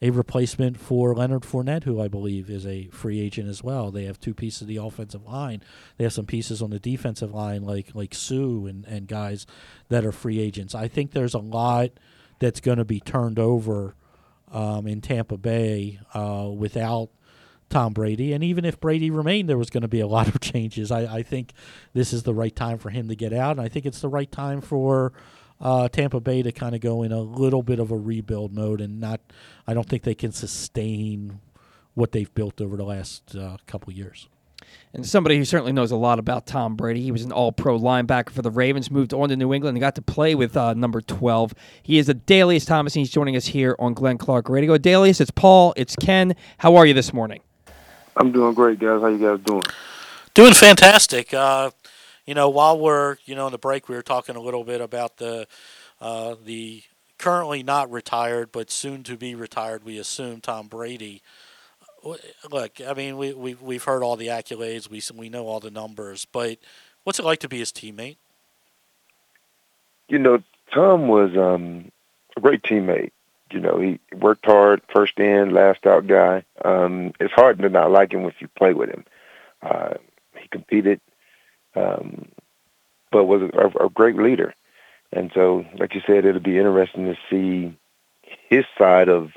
a 0.00 0.10
replacement 0.10 0.78
for 0.78 1.14
Leonard 1.14 1.42
Fournette, 1.42 1.84
who 1.84 2.00
I 2.00 2.08
believe 2.08 2.48
is 2.48 2.66
a 2.66 2.86
free 2.88 3.20
agent 3.20 3.48
as 3.48 3.64
well. 3.64 3.90
They 3.90 4.04
have 4.04 4.20
two 4.20 4.34
pieces 4.34 4.62
of 4.62 4.68
the 4.68 4.76
offensive 4.76 5.26
line. 5.26 5.62
They 5.96 6.04
have 6.04 6.12
some 6.12 6.26
pieces 6.26 6.62
on 6.62 6.70
the 6.70 6.78
defensive 6.78 7.34
line, 7.34 7.62
like 7.62 7.94
like 7.94 8.14
Suh 8.14 8.66
and, 8.66 8.84
and 8.86 9.08
guys 9.08 9.46
that 9.88 10.04
are 10.04 10.12
free 10.12 10.38
agents. 10.38 10.74
I 10.74 10.88
think 10.88 11.10
there's 11.10 11.34
a 11.34 11.38
lot 11.38 11.90
that's 12.38 12.60
going 12.60 12.78
to 12.78 12.84
be 12.84 13.00
turned 13.00 13.38
over 13.38 13.96
um, 14.52 14.86
in 14.86 15.00
Tampa 15.00 15.36
Bay 15.36 15.98
uh, 16.14 16.48
without 16.54 17.10
Tom 17.68 17.92
Brady. 17.92 18.32
And 18.32 18.42
even 18.42 18.64
if 18.64 18.80
Brady 18.80 19.10
remained, 19.10 19.48
there 19.48 19.58
was 19.58 19.70
going 19.70 19.82
to 19.82 19.88
be 19.88 20.00
a 20.00 20.06
lot 20.06 20.28
of 20.28 20.40
changes. 20.40 20.90
I, 20.90 21.16
I, 21.16 21.22
think 21.22 21.52
this 21.92 22.12
is 22.12 22.22
the 22.22 22.34
right 22.34 22.54
time 22.54 22.78
for 22.78 22.90
him 22.90 23.08
to 23.08 23.16
get 23.16 23.32
out. 23.32 23.52
And 23.52 23.60
I 23.60 23.68
think 23.68 23.84
it's 23.84 24.00
the 24.00 24.08
right 24.08 24.30
time 24.30 24.60
for 24.60 25.12
uh, 25.60 25.88
Tampa 25.88 26.20
Bay 26.20 26.42
to 26.42 26.52
kind 26.52 26.74
of 26.74 26.80
go 26.80 27.02
in 27.02 27.12
a 27.12 27.20
little 27.20 27.62
bit 27.62 27.78
of 27.78 27.90
a 27.90 27.96
rebuild 27.96 28.52
mode 28.54 28.80
and 28.80 29.00
not, 29.00 29.20
I 29.66 29.74
don't 29.74 29.88
think 29.88 30.02
they 30.02 30.14
can 30.14 30.32
sustain 30.32 31.40
what 31.94 32.12
they've 32.12 32.32
built 32.34 32.60
over 32.60 32.76
the 32.76 32.84
last 32.84 33.34
uh, 33.34 33.56
couple 33.66 33.92
years. 33.92 34.28
And 34.92 35.06
somebody 35.06 35.36
who 35.36 35.44
certainly 35.44 35.72
knows 35.72 35.90
a 35.90 35.96
lot 35.96 36.18
about 36.18 36.46
Tom 36.46 36.76
Brady. 36.76 37.02
He 37.02 37.12
was 37.12 37.24
an 37.24 37.32
all 37.32 37.52
pro 37.52 37.78
linebacker 37.78 38.30
for 38.30 38.42
the 38.42 38.50
Ravens, 38.50 38.90
moved 38.90 39.12
on 39.12 39.28
to 39.28 39.36
New 39.36 39.52
England, 39.52 39.76
and 39.76 39.80
got 39.80 39.94
to 39.96 40.02
play 40.02 40.34
with 40.34 40.56
uh, 40.56 40.74
number 40.74 41.00
12. 41.00 41.54
He 41.82 41.98
is 41.98 42.08
Adalius 42.08 42.66
Thomas, 42.66 42.94
and 42.94 43.00
he's 43.00 43.10
joining 43.10 43.36
us 43.36 43.46
here 43.46 43.76
on 43.78 43.94
Glenn 43.94 44.18
Clark 44.18 44.48
Radio. 44.48 44.76
Adalius, 44.76 45.20
it's 45.20 45.30
Paul, 45.30 45.74
it's 45.76 45.94
Ken. 45.96 46.34
How 46.58 46.76
are 46.76 46.86
you 46.86 46.94
this 46.94 47.12
morning? 47.12 47.40
I'm 48.16 48.32
doing 48.32 48.54
great, 48.54 48.78
guys. 48.78 49.00
How 49.00 49.08
you 49.08 49.18
guys 49.18 49.44
doing? 49.44 49.62
Doing 50.34 50.54
fantastic. 50.54 51.32
Uh, 51.34 51.70
you 52.28 52.34
know, 52.34 52.50
while 52.50 52.78
we're 52.78 53.16
you 53.24 53.34
know 53.34 53.46
on 53.46 53.52
the 53.52 53.58
break, 53.58 53.88
we 53.88 53.96
were 53.96 54.02
talking 54.02 54.36
a 54.36 54.40
little 54.40 54.62
bit 54.62 54.82
about 54.82 55.16
the 55.16 55.46
uh, 55.98 56.34
the 56.44 56.82
currently 57.16 57.62
not 57.62 57.90
retired 57.90 58.52
but 58.52 58.70
soon 58.70 59.02
to 59.04 59.16
be 59.16 59.34
retired. 59.34 59.82
We 59.82 59.98
assume 59.98 60.42
Tom 60.42 60.66
Brady. 60.68 61.22
Look, 62.50 62.80
I 62.86 62.92
mean, 62.92 63.16
we 63.16 63.32
we 63.32 63.54
we've 63.54 63.84
heard 63.84 64.02
all 64.02 64.16
the 64.16 64.26
accolades. 64.26 64.90
We 64.90 65.00
we 65.16 65.30
know 65.30 65.46
all 65.46 65.58
the 65.58 65.70
numbers, 65.70 66.26
but 66.26 66.58
what's 67.04 67.18
it 67.18 67.24
like 67.24 67.40
to 67.40 67.48
be 67.48 67.60
his 67.60 67.72
teammate? 67.72 68.18
You 70.08 70.18
know, 70.18 70.42
Tom 70.74 71.08
was 71.08 71.34
um, 71.34 71.90
a 72.36 72.40
great 72.42 72.62
teammate 72.62 73.12
you 73.50 73.60
know, 73.60 73.80
he 73.80 73.98
worked 74.14 74.44
hard, 74.44 74.82
first 74.92 75.18
in, 75.18 75.54
last 75.54 75.86
out 75.86 76.06
guy. 76.06 76.44
Um, 76.62 77.14
it's 77.18 77.32
hard 77.32 77.58
to 77.60 77.70
not 77.70 77.90
like 77.90 78.12
him 78.12 78.26
if 78.26 78.34
you 78.40 78.48
play 78.48 78.74
with 78.74 78.90
him. 78.90 79.06
Uh, 79.62 79.94
he 80.38 80.48
competed, 80.48 81.00
um, 81.78 82.28
but 83.10 83.24
was 83.24 83.42
a, 83.42 83.84
a 83.84 83.90
great 83.90 84.16
leader. 84.16 84.54
And 85.12 85.30
so, 85.34 85.64
like 85.78 85.94
you 85.94 86.02
said, 86.06 86.24
it'll 86.24 86.40
be 86.40 86.58
interesting 86.58 87.04
to 87.06 87.16
see 87.30 87.76
his 88.48 88.64
side 88.76 89.08
of 89.08 89.30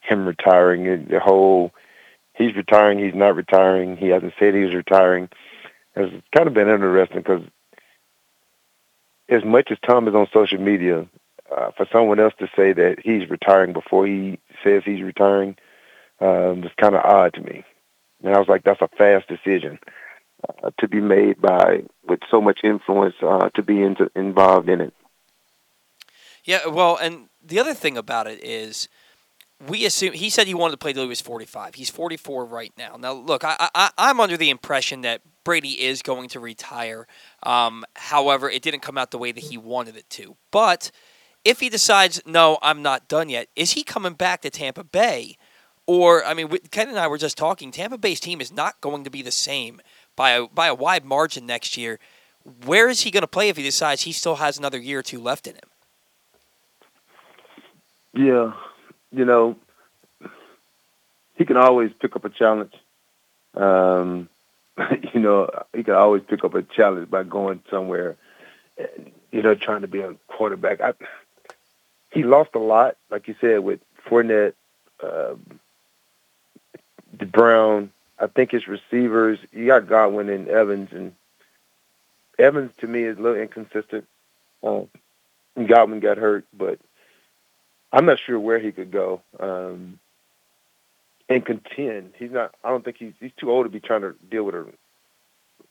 him 0.00 0.26
retiring. 0.26 1.06
The 1.08 1.20
whole 1.20 1.72
he's 2.34 2.54
retiring, 2.54 2.98
he's 2.98 3.14
not 3.14 3.34
retiring. 3.34 3.96
He 3.96 4.08
hasn't 4.08 4.34
said 4.38 4.54
he's 4.54 4.74
retiring. 4.74 5.28
It's 5.94 6.24
kind 6.36 6.46
of 6.46 6.54
been 6.54 6.68
interesting 6.68 7.18
because 7.18 7.42
as 9.28 9.44
much 9.44 9.70
as 9.70 9.78
Tom 9.86 10.06
is 10.06 10.14
on 10.14 10.28
social 10.32 10.60
media, 10.60 11.06
uh, 11.56 11.70
for 11.76 11.86
someone 11.92 12.20
else 12.20 12.34
to 12.38 12.48
say 12.56 12.72
that 12.72 12.96
he's 13.02 13.30
retiring 13.30 13.72
before 13.72 14.06
he 14.06 14.38
says 14.64 14.82
he's 14.84 15.02
retiring 15.02 15.56
um, 16.20 16.64
kind 16.80 16.94
of 16.96 17.04
odd 17.04 17.32
to 17.34 17.40
me. 17.40 17.64
And 18.22 18.34
I 18.34 18.38
was 18.38 18.48
like, 18.48 18.64
that's 18.64 18.82
a 18.82 18.88
fast 18.88 19.28
decision 19.28 19.78
uh, 20.62 20.70
to 20.80 20.88
be 20.88 21.00
made 21.00 21.40
by 21.40 21.82
with 22.08 22.20
so 22.30 22.40
much 22.40 22.60
influence 22.64 23.14
uh, 23.22 23.48
to 23.54 23.62
be 23.62 23.82
into, 23.82 24.10
involved 24.14 24.68
in 24.68 24.80
it. 24.80 24.94
Yeah, 26.44 26.66
well, 26.68 26.96
and 26.96 27.28
the 27.44 27.58
other 27.58 27.74
thing 27.74 27.96
about 27.96 28.26
it 28.26 28.42
is 28.42 28.88
we 29.68 29.84
assume 29.84 30.12
he 30.12 30.30
said 30.30 30.46
he 30.46 30.54
wanted 30.54 30.72
to 30.72 30.78
play 30.78 30.92
till 30.92 31.02
he 31.02 31.08
was 31.08 31.20
45. 31.20 31.74
He's 31.74 31.90
44 31.90 32.44
right 32.44 32.72
now. 32.76 32.96
Now, 32.96 33.12
look, 33.12 33.42
I, 33.42 33.68
I 33.74 33.90
I'm 33.96 34.20
under 34.20 34.36
the 34.36 34.50
impression 34.50 35.00
that 35.00 35.22
Brady 35.44 35.82
is 35.82 36.02
going 36.02 36.28
to 36.30 36.40
retire. 36.40 37.06
Um, 37.42 37.84
however, 37.94 38.50
it 38.50 38.62
didn't 38.62 38.80
come 38.80 38.98
out 38.98 39.10
the 39.10 39.18
way 39.18 39.32
that 39.32 39.44
he 39.44 39.56
wanted 39.56 39.96
it 39.96 40.10
to. 40.10 40.36
But 40.50 40.90
if 41.44 41.60
he 41.60 41.68
decides, 41.68 42.20
no, 42.26 42.58
I'm 42.62 42.82
not 42.82 43.08
done 43.08 43.28
yet, 43.28 43.48
is 43.56 43.72
he 43.72 43.82
coming 43.82 44.14
back 44.14 44.42
to 44.42 44.50
Tampa 44.50 44.84
Bay? 44.84 45.36
Or, 45.86 46.24
I 46.24 46.34
mean, 46.34 46.48
Ken 46.72 46.88
and 46.88 46.98
I 46.98 47.06
were 47.06 47.18
just 47.18 47.38
talking. 47.38 47.70
Tampa 47.70 47.96
Bay's 47.96 48.18
team 48.18 48.40
is 48.40 48.52
not 48.52 48.80
going 48.80 49.04
to 49.04 49.10
be 49.10 49.22
the 49.22 49.30
same 49.30 49.80
by 50.16 50.30
a, 50.30 50.46
by 50.48 50.66
a 50.66 50.74
wide 50.74 51.04
margin 51.04 51.46
next 51.46 51.76
year. 51.76 51.98
Where 52.64 52.88
is 52.88 53.02
he 53.02 53.10
going 53.10 53.22
to 53.22 53.28
play 53.28 53.48
if 53.48 53.56
he 53.56 53.62
decides 53.62 54.02
he 54.02 54.12
still 54.12 54.36
has 54.36 54.58
another 54.58 54.78
year 54.78 55.00
or 55.00 55.02
two 55.02 55.20
left 55.20 55.46
in 55.46 55.54
him? 55.54 55.60
Yeah, 58.14 58.52
you 59.12 59.24
know, 59.24 59.56
he 61.36 61.44
can 61.44 61.56
always 61.56 61.90
pick 62.00 62.16
up 62.16 62.24
a 62.24 62.30
challenge. 62.30 62.72
Um, 63.54 64.28
you 65.14 65.20
know, 65.20 65.50
he 65.74 65.82
can 65.82 65.94
always 65.94 66.22
pick 66.26 66.44
up 66.44 66.54
a 66.54 66.62
challenge 66.62 67.10
by 67.10 67.24
going 67.24 67.62
somewhere, 67.70 68.16
you 69.30 69.42
know, 69.42 69.54
trying 69.54 69.82
to 69.82 69.88
be 69.88 70.00
a 70.00 70.14
quarterback. 70.28 70.80
I, 70.80 70.94
he 72.10 72.22
lost 72.22 72.50
a 72.54 72.58
lot, 72.58 72.96
like 73.10 73.28
you 73.28 73.34
said, 73.40 73.60
with 73.60 73.80
Fournette, 74.08 74.54
um, 75.02 75.60
the 77.18 77.26
Brown. 77.26 77.92
I 78.18 78.26
think 78.26 78.52
his 78.52 78.66
receivers. 78.66 79.38
You 79.52 79.66
got 79.66 79.88
Godwin 79.88 80.28
and 80.28 80.48
Evans, 80.48 80.90
and 80.92 81.14
Evans 82.38 82.72
to 82.78 82.86
me 82.86 83.02
is 83.02 83.18
a 83.18 83.20
little 83.20 83.40
inconsistent. 83.40 84.06
Um, 84.62 84.88
Godwin 85.66 86.00
got 86.00 86.18
hurt, 86.18 86.44
but 86.56 86.78
I'm 87.92 88.06
not 88.06 88.18
sure 88.18 88.38
where 88.38 88.58
he 88.58 88.72
could 88.72 88.90
go 88.90 89.22
um, 89.38 89.98
and 91.28 91.44
contend. 91.44 92.14
He's 92.18 92.30
not. 92.30 92.54
I 92.64 92.70
don't 92.70 92.84
think 92.84 92.96
he's. 92.98 93.14
He's 93.20 93.32
too 93.36 93.50
old 93.50 93.66
to 93.66 93.70
be 93.70 93.80
trying 93.80 94.02
to 94.02 94.14
deal 94.30 94.44
with 94.44 94.54
a 94.54 94.66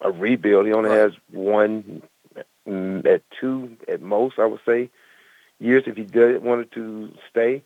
a 0.02 0.12
rebuild. 0.12 0.66
He 0.66 0.74
only 0.74 0.90
has 0.92 1.14
one 1.32 2.04
mm, 2.68 3.06
at 3.06 3.22
two 3.40 3.78
at 3.88 4.02
most. 4.02 4.40
I 4.40 4.46
would 4.46 4.62
say 4.66 4.90
years 5.60 5.84
if 5.88 5.96
he 5.96 6.04
did 6.04 6.44
wanted 6.44 6.72
to 6.74 7.12
stay. 7.30 7.64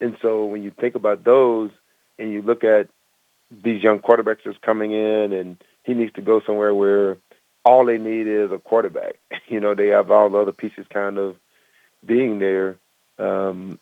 And 0.00 0.16
so 0.20 0.44
when 0.44 0.62
you 0.62 0.70
think 0.70 0.94
about 0.94 1.24
those 1.24 1.70
and 2.18 2.32
you 2.32 2.42
look 2.42 2.64
at 2.64 2.88
these 3.50 3.82
young 3.82 4.00
quarterbacks 4.00 4.44
that's 4.44 4.58
coming 4.58 4.92
in 4.92 5.32
and 5.32 5.62
he 5.84 5.94
needs 5.94 6.12
to 6.14 6.22
go 6.22 6.40
somewhere 6.40 6.74
where 6.74 7.16
all 7.64 7.84
they 7.84 7.98
need 7.98 8.26
is 8.26 8.52
a 8.52 8.58
quarterback. 8.58 9.16
You 9.48 9.60
know, 9.60 9.76
they 9.76 9.88
have 9.88 10.10
all 10.10 10.28
the 10.28 10.38
other 10.38 10.52
pieces 10.52 10.86
kind 10.90 11.18
of 11.18 11.36
being 12.04 12.40
there. 12.40 12.78
Um, 13.16 13.78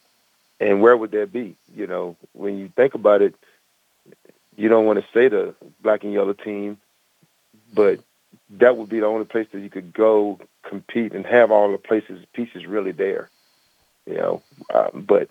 and 0.61 0.83
where 0.83 0.95
would 0.95 1.13
that 1.13 1.33
be? 1.33 1.57
You 1.75 1.87
know, 1.87 2.17
when 2.35 2.59
you 2.59 2.71
think 2.77 2.93
about 2.93 3.23
it, 3.23 3.35
you 4.57 4.69
don't 4.69 4.85
want 4.85 4.99
to 4.99 5.07
say 5.15 5.29
the 5.29 5.55
black 5.81 6.05
and 6.05 6.13
yellow 6.13 6.35
team, 6.35 6.77
but 7.73 8.01
that 8.51 8.77
would 8.77 8.91
be 8.91 9.01
the 9.01 9.07
only 9.07 9.25
place 9.25 9.49
that 9.53 9.61
you 9.61 9.71
could 9.71 9.95
go 9.95 10.39
compete 10.63 11.13
and 11.13 11.25
have 11.25 11.51
all 11.51 11.73
the 11.73 11.79
places 11.79 12.25
pieces 12.35 12.67
really 12.67 12.93
there. 12.93 13.31
You 14.07 14.17
know, 14.17 14.43
um, 14.73 15.05
but 15.09 15.31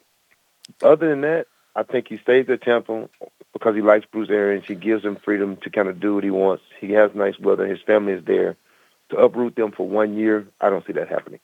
other 0.82 1.10
than 1.10 1.22
that, 1.22 1.46
I 1.76 1.84
think 1.84 2.08
he 2.08 2.18
stays 2.18 2.50
at 2.50 2.62
Tampa 2.62 3.08
because 3.54 3.76
he 3.76 3.82
likes 3.82 4.06
Bruce 4.12 4.30
Arians. 4.30 4.66
He 4.68 4.76
gives 4.76 5.04
him 5.04 5.16
freedom 5.24 5.58
to 5.58 5.70
kind 5.70 5.88
of 5.88 6.00
do 6.00 6.16
what 6.16 6.24
he 6.24 6.32
wants. 6.32 6.64
He 6.82 6.92
has 6.92 7.12
nice 7.14 7.40
weather. 7.40 7.66
His 7.66 7.82
family 7.82 8.14
is 8.14 8.26
there. 8.26 8.58
To 9.10 9.18
uproot 9.18 9.56
them 9.56 9.72
for 9.72 9.88
one 9.88 10.18
year, 10.18 10.48
I 10.60 10.70
don't 10.70 10.86
see 10.86 10.94
that 10.94 11.08
happening. 11.08 11.40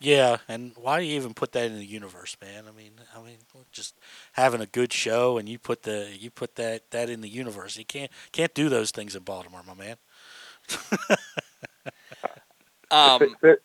Yeah, 0.00 0.38
and 0.48 0.72
why 0.74 0.98
do 0.98 1.06
you 1.06 1.14
even 1.14 1.32
put 1.32 1.52
that 1.52 1.66
in 1.66 1.76
the 1.78 1.84
universe, 1.84 2.36
man? 2.42 2.64
I 2.66 2.72
mean, 2.76 2.92
I 3.16 3.22
mean, 3.22 3.36
just 3.70 3.94
having 4.32 4.60
a 4.60 4.66
good 4.66 4.92
show, 4.92 5.38
and 5.38 5.48
you 5.48 5.60
put 5.60 5.84
the 5.84 6.08
you 6.18 6.28
put 6.28 6.56
that 6.56 6.90
that 6.90 7.08
in 7.08 7.20
the 7.20 7.28
universe. 7.28 7.76
You 7.76 7.84
can't 7.84 8.10
can't 8.32 8.52
do 8.52 8.68
those 8.68 8.90
things 8.90 9.14
in 9.14 9.22
Baltimore, 9.22 9.62
my 9.64 9.74
man. 9.74 9.96
um, 12.90 13.20
I'm 13.20 13.36
could, 13.40 13.58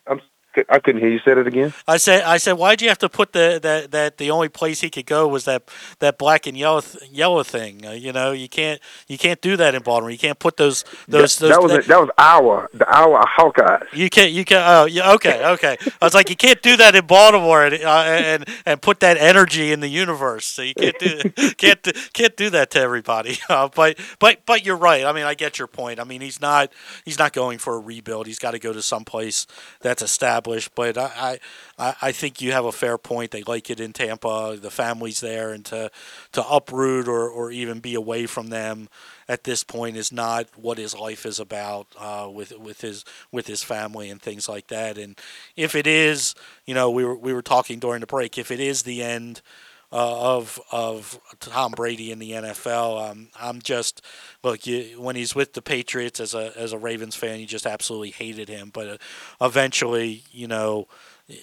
I 0.68 0.78
couldn't 0.78 1.00
hear 1.00 1.10
you. 1.10 1.18
Say 1.20 1.32
it 1.32 1.46
again. 1.46 1.72
I 1.86 1.96
said, 1.96 2.24
I 2.24 2.38
said, 2.38 2.52
why'd 2.52 2.82
you 2.82 2.88
have 2.88 2.98
to 2.98 3.08
put 3.08 3.32
the 3.32 3.58
that 3.62 3.90
that 3.90 4.18
the 4.18 4.30
only 4.30 4.48
place 4.48 4.80
he 4.80 4.90
could 4.90 5.06
go 5.06 5.26
was 5.28 5.44
that 5.44 5.68
that 5.98 6.18
black 6.18 6.46
and 6.46 6.56
yellow 6.56 6.80
th- 6.80 7.10
yellow 7.10 7.42
thing? 7.42 7.84
Uh, 7.86 7.92
you 7.92 8.12
know, 8.12 8.32
you 8.32 8.48
can't 8.48 8.80
you 9.06 9.18
can't 9.18 9.40
do 9.40 9.56
that 9.56 9.74
in 9.74 9.82
Baltimore. 9.82 10.10
You 10.10 10.18
can't 10.18 10.38
put 10.38 10.56
those 10.56 10.84
those. 11.06 11.38
that, 11.38 11.48
those 11.48 11.70
that 11.70 11.76
was 11.76 11.86
that 11.86 12.00
was 12.00 12.10
our 12.18 12.70
the 12.72 12.86
our 12.94 13.24
Hawkeyes. 13.26 13.92
You 13.92 14.10
can't. 14.10 14.32
You 14.32 14.44
can. 14.44 14.62
Oh, 14.64 14.84
yeah. 14.86 15.12
Okay. 15.12 15.44
Okay. 15.44 15.76
I 16.00 16.04
was 16.04 16.14
like, 16.14 16.30
you 16.30 16.36
can't 16.36 16.62
do 16.62 16.76
that 16.76 16.94
in 16.94 17.06
Baltimore 17.06 17.64
and 17.64 17.82
uh, 17.82 18.02
and 18.06 18.44
and 18.66 18.82
put 18.82 19.00
that 19.00 19.16
energy 19.16 19.72
in 19.72 19.80
the 19.80 19.88
universe. 19.88 20.46
So 20.46 20.62
you 20.62 20.74
can't 20.74 20.98
do 20.98 21.18
can't 21.56 21.82
do- 21.82 21.92
can't 22.12 22.36
do 22.36 22.50
that 22.50 22.70
to 22.72 22.80
everybody. 22.80 23.38
Uh, 23.48 23.66
but 23.74 23.98
but 24.18 24.44
but 24.44 24.66
you're 24.66 24.76
right. 24.76 25.04
I 25.04 25.12
mean, 25.12 25.24
I 25.24 25.32
get 25.32 25.58
your 25.58 25.68
point. 25.68 25.98
I 25.98 26.04
mean, 26.04 26.20
he's 26.20 26.38
not 26.40 26.70
he's 27.04 27.18
not 27.18 27.32
going 27.32 27.56
for 27.56 27.76
a 27.76 27.78
rebuild. 27.78 28.26
He's 28.26 28.38
got 28.38 28.50
to 28.50 28.58
go 28.58 28.74
to 28.74 28.82
some 28.82 29.04
place 29.06 29.46
that's 29.80 30.02
established. 30.02 30.47
But 30.74 30.96
I, 30.96 31.38
I 31.78 31.94
I 32.00 32.12
think 32.12 32.40
you 32.40 32.52
have 32.52 32.64
a 32.64 32.72
fair 32.72 32.98
point. 32.98 33.30
They 33.30 33.42
like 33.42 33.70
it 33.70 33.80
in 33.80 33.92
Tampa. 33.92 34.56
The 34.60 34.70
family's 34.70 35.20
there, 35.20 35.52
and 35.52 35.64
to 35.66 35.90
to 36.32 36.48
uproot 36.48 37.08
or 37.08 37.28
or 37.28 37.50
even 37.50 37.80
be 37.80 37.94
away 37.94 38.26
from 38.26 38.48
them 38.48 38.88
at 39.28 39.44
this 39.44 39.62
point 39.62 39.96
is 39.96 40.10
not 40.10 40.46
what 40.56 40.78
his 40.78 40.94
life 40.94 41.26
is 41.26 41.38
about 41.38 41.86
uh, 41.98 42.28
with 42.32 42.56
with 42.58 42.80
his 42.80 43.04
with 43.30 43.46
his 43.46 43.62
family 43.62 44.10
and 44.10 44.20
things 44.22 44.48
like 44.48 44.68
that. 44.68 44.96
And 44.98 45.18
if 45.56 45.74
it 45.74 45.86
is, 45.86 46.34
you 46.66 46.74
know, 46.74 46.90
we 46.90 47.04
were 47.04 47.16
we 47.16 47.32
were 47.32 47.42
talking 47.42 47.78
during 47.78 48.00
the 48.00 48.06
break. 48.06 48.38
If 48.38 48.50
it 48.50 48.60
is 48.60 48.82
the 48.82 49.02
end 49.02 49.42
uh, 49.92 50.36
of 50.36 50.60
of 50.70 51.18
Tom 51.40 51.72
Brady 51.72 52.12
in 52.12 52.18
the 52.18 52.32
NFL, 52.32 53.10
um, 53.10 53.28
I'm 53.40 53.60
just 53.62 54.02
look 54.42 54.66
you, 54.66 55.00
when 55.00 55.16
he's 55.16 55.34
with 55.34 55.54
the 55.54 55.62
Patriots 55.62 56.20
as 56.20 56.34
a 56.34 56.52
as 56.56 56.72
a 56.72 56.78
Ravens 56.78 57.14
fan, 57.14 57.40
you 57.40 57.46
just 57.46 57.66
absolutely 57.66 58.10
hated 58.10 58.48
him. 58.48 58.70
But 58.72 58.88
uh, 58.88 58.96
eventually, 59.40 60.24
you 60.30 60.48
know. 60.48 60.88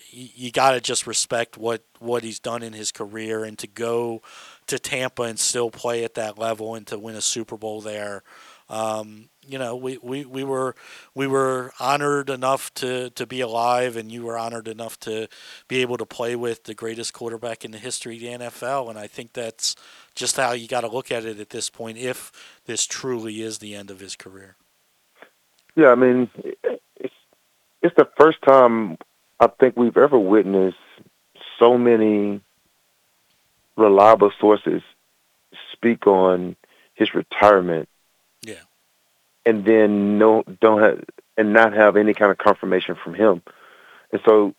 You, 0.10 0.30
you 0.34 0.52
got 0.52 0.72
to 0.72 0.82
just 0.82 1.06
respect 1.06 1.60
what, 1.60 1.84
what 2.00 2.24
he's 2.24 2.40
done 2.40 2.64
in 2.64 2.74
his 2.74 2.92
career, 2.92 3.44
and 3.44 3.56
to 3.60 3.68
go 3.68 4.24
to 4.66 4.80
Tampa 4.80 5.22
and 5.22 5.38
still 5.38 5.70
play 5.70 6.04
at 6.04 6.16
that 6.16 6.40
level 6.40 6.74
and 6.74 6.88
to 6.88 6.98
win 6.98 7.16
a 7.16 7.22
Super 7.22 7.56
Bowl 7.56 7.82
there. 7.82 8.24
Um, 8.68 9.30
you 9.48 9.58
know, 9.58 9.76
we, 9.76 9.98
we, 10.02 10.26
we 10.26 10.44
were 10.44 10.76
we 11.14 11.28
were 11.28 11.74
honored 11.80 12.30
enough 12.30 12.74
to, 12.76 13.10
to 13.12 13.26
be 13.26 13.42
alive, 13.42 13.96
and 13.96 14.12
you 14.12 14.24
were 14.24 14.38
honored 14.38 14.68
enough 14.68 15.00
to 15.02 15.28
be 15.68 15.82
able 15.82 15.98
to 15.98 16.06
play 16.06 16.36
with 16.36 16.64
the 16.64 16.74
greatest 16.74 17.14
quarterback 17.14 17.66
in 17.66 17.72
the 17.72 17.78
history 17.78 18.16
of 18.16 18.22
the 18.22 18.46
NFL. 18.46 18.90
And 18.90 19.00
I 19.00 19.08
think 19.08 19.34
that's 19.34 19.76
just 20.16 20.38
how 20.38 20.52
you 20.52 20.68
got 20.68 20.82
to 20.82 20.88
look 20.88 21.12
at 21.12 21.26
it 21.26 21.40
at 21.40 21.50
this 21.50 21.70
point. 21.70 21.98
If 21.98 22.32
this 22.66 22.86
truly 22.86 23.42
is 23.42 23.60
the 23.60 23.76
end 23.76 23.92
of 23.92 24.00
his 24.00 24.16
career, 24.16 24.56
Yeah, 25.76 25.90
I 25.90 25.96
mean, 25.96 26.30
it's 26.96 27.14
it's 27.82 27.96
the 27.96 28.10
first 28.18 28.42
time 28.42 28.98
I 29.40 29.48
think 29.48 29.78
we've 29.78 29.98
ever 29.98 30.18
witnessed 30.18 30.78
so 31.60 31.78
many 31.78 32.42
reliable 33.78 34.32
sources 34.40 34.82
speak 35.72 36.08
on 36.08 36.56
his 36.94 37.14
retirement. 37.14 37.90
And 39.46 39.64
then 39.64 40.18
no 40.18 40.44
don't 40.60 40.82
have 40.82 41.04
and 41.38 41.54
not 41.54 41.74
have 41.74 41.98
any 41.98 42.14
kind 42.14 42.32
of 42.32 42.38
confirmation 42.38 42.96
from 42.96 43.14
him. 43.14 43.42
And 44.12 44.22
so 44.26 44.56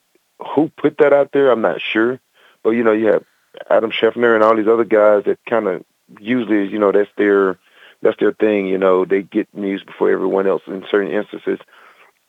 who 0.55 0.71
put 0.77 0.99
that 0.99 1.13
out 1.13 1.33
there, 1.33 1.51
I'm 1.51 1.63
not 1.63 1.81
sure. 1.81 2.21
But 2.63 2.71
you 2.71 2.85
know, 2.85 2.93
you 2.93 3.07
have 3.07 3.25
Adam 3.71 3.91
Schefter 3.91 4.35
and 4.35 4.45
all 4.45 4.57
these 4.57 4.69
other 4.69 4.85
guys 4.85 5.25
that 5.25 5.39
kind 5.49 5.67
of 5.67 5.85
usually, 6.21 6.69
you 6.69 6.79
know, 6.79 6.93
that's 6.93 7.11
their 7.17 7.59
that's 8.03 8.19
their 8.19 8.33
thing, 8.33 8.67
you 8.67 8.79
know, 8.79 9.05
they 9.05 9.23
get 9.23 9.53
news 9.55 9.83
before 9.83 10.11
everyone 10.11 10.47
else 10.47 10.63
in 10.67 10.85
certain 10.91 11.11
instances. 11.11 11.59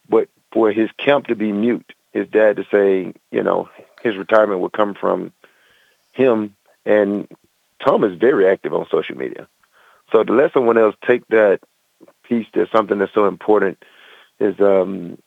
But 0.10 0.30
for 0.51 0.72
his 0.72 0.89
camp 0.97 1.28
to 1.28 1.36
be 1.36 1.51
mute, 1.51 1.93
his 2.14 2.28
dad 2.30 2.55
to 2.55 2.66
say, 2.72 3.14
you 3.32 3.43
know, 3.43 3.70
his 4.01 4.16
retirement 4.16 4.62
would 4.62 4.72
come 4.72 4.95
from 4.95 5.34
him 6.14 6.55
and 6.86 7.28
Tom 7.86 8.03
is 8.03 8.18
very 8.18 8.47
active 8.47 8.74
on 8.74 8.88
social 8.89 9.18
media. 9.18 9.47
So 10.12 10.24
to 10.24 10.34
let 10.34 10.53
someone 10.53 10.78
else 10.78 10.95
take 11.05 11.28
that 11.28 11.60
piece 12.28 12.47
that's 12.53 12.71
something 12.71 12.97
that's 12.99 13.13
so 13.13 13.28
important 13.28 13.78
is 14.39 14.59
um 14.59 15.17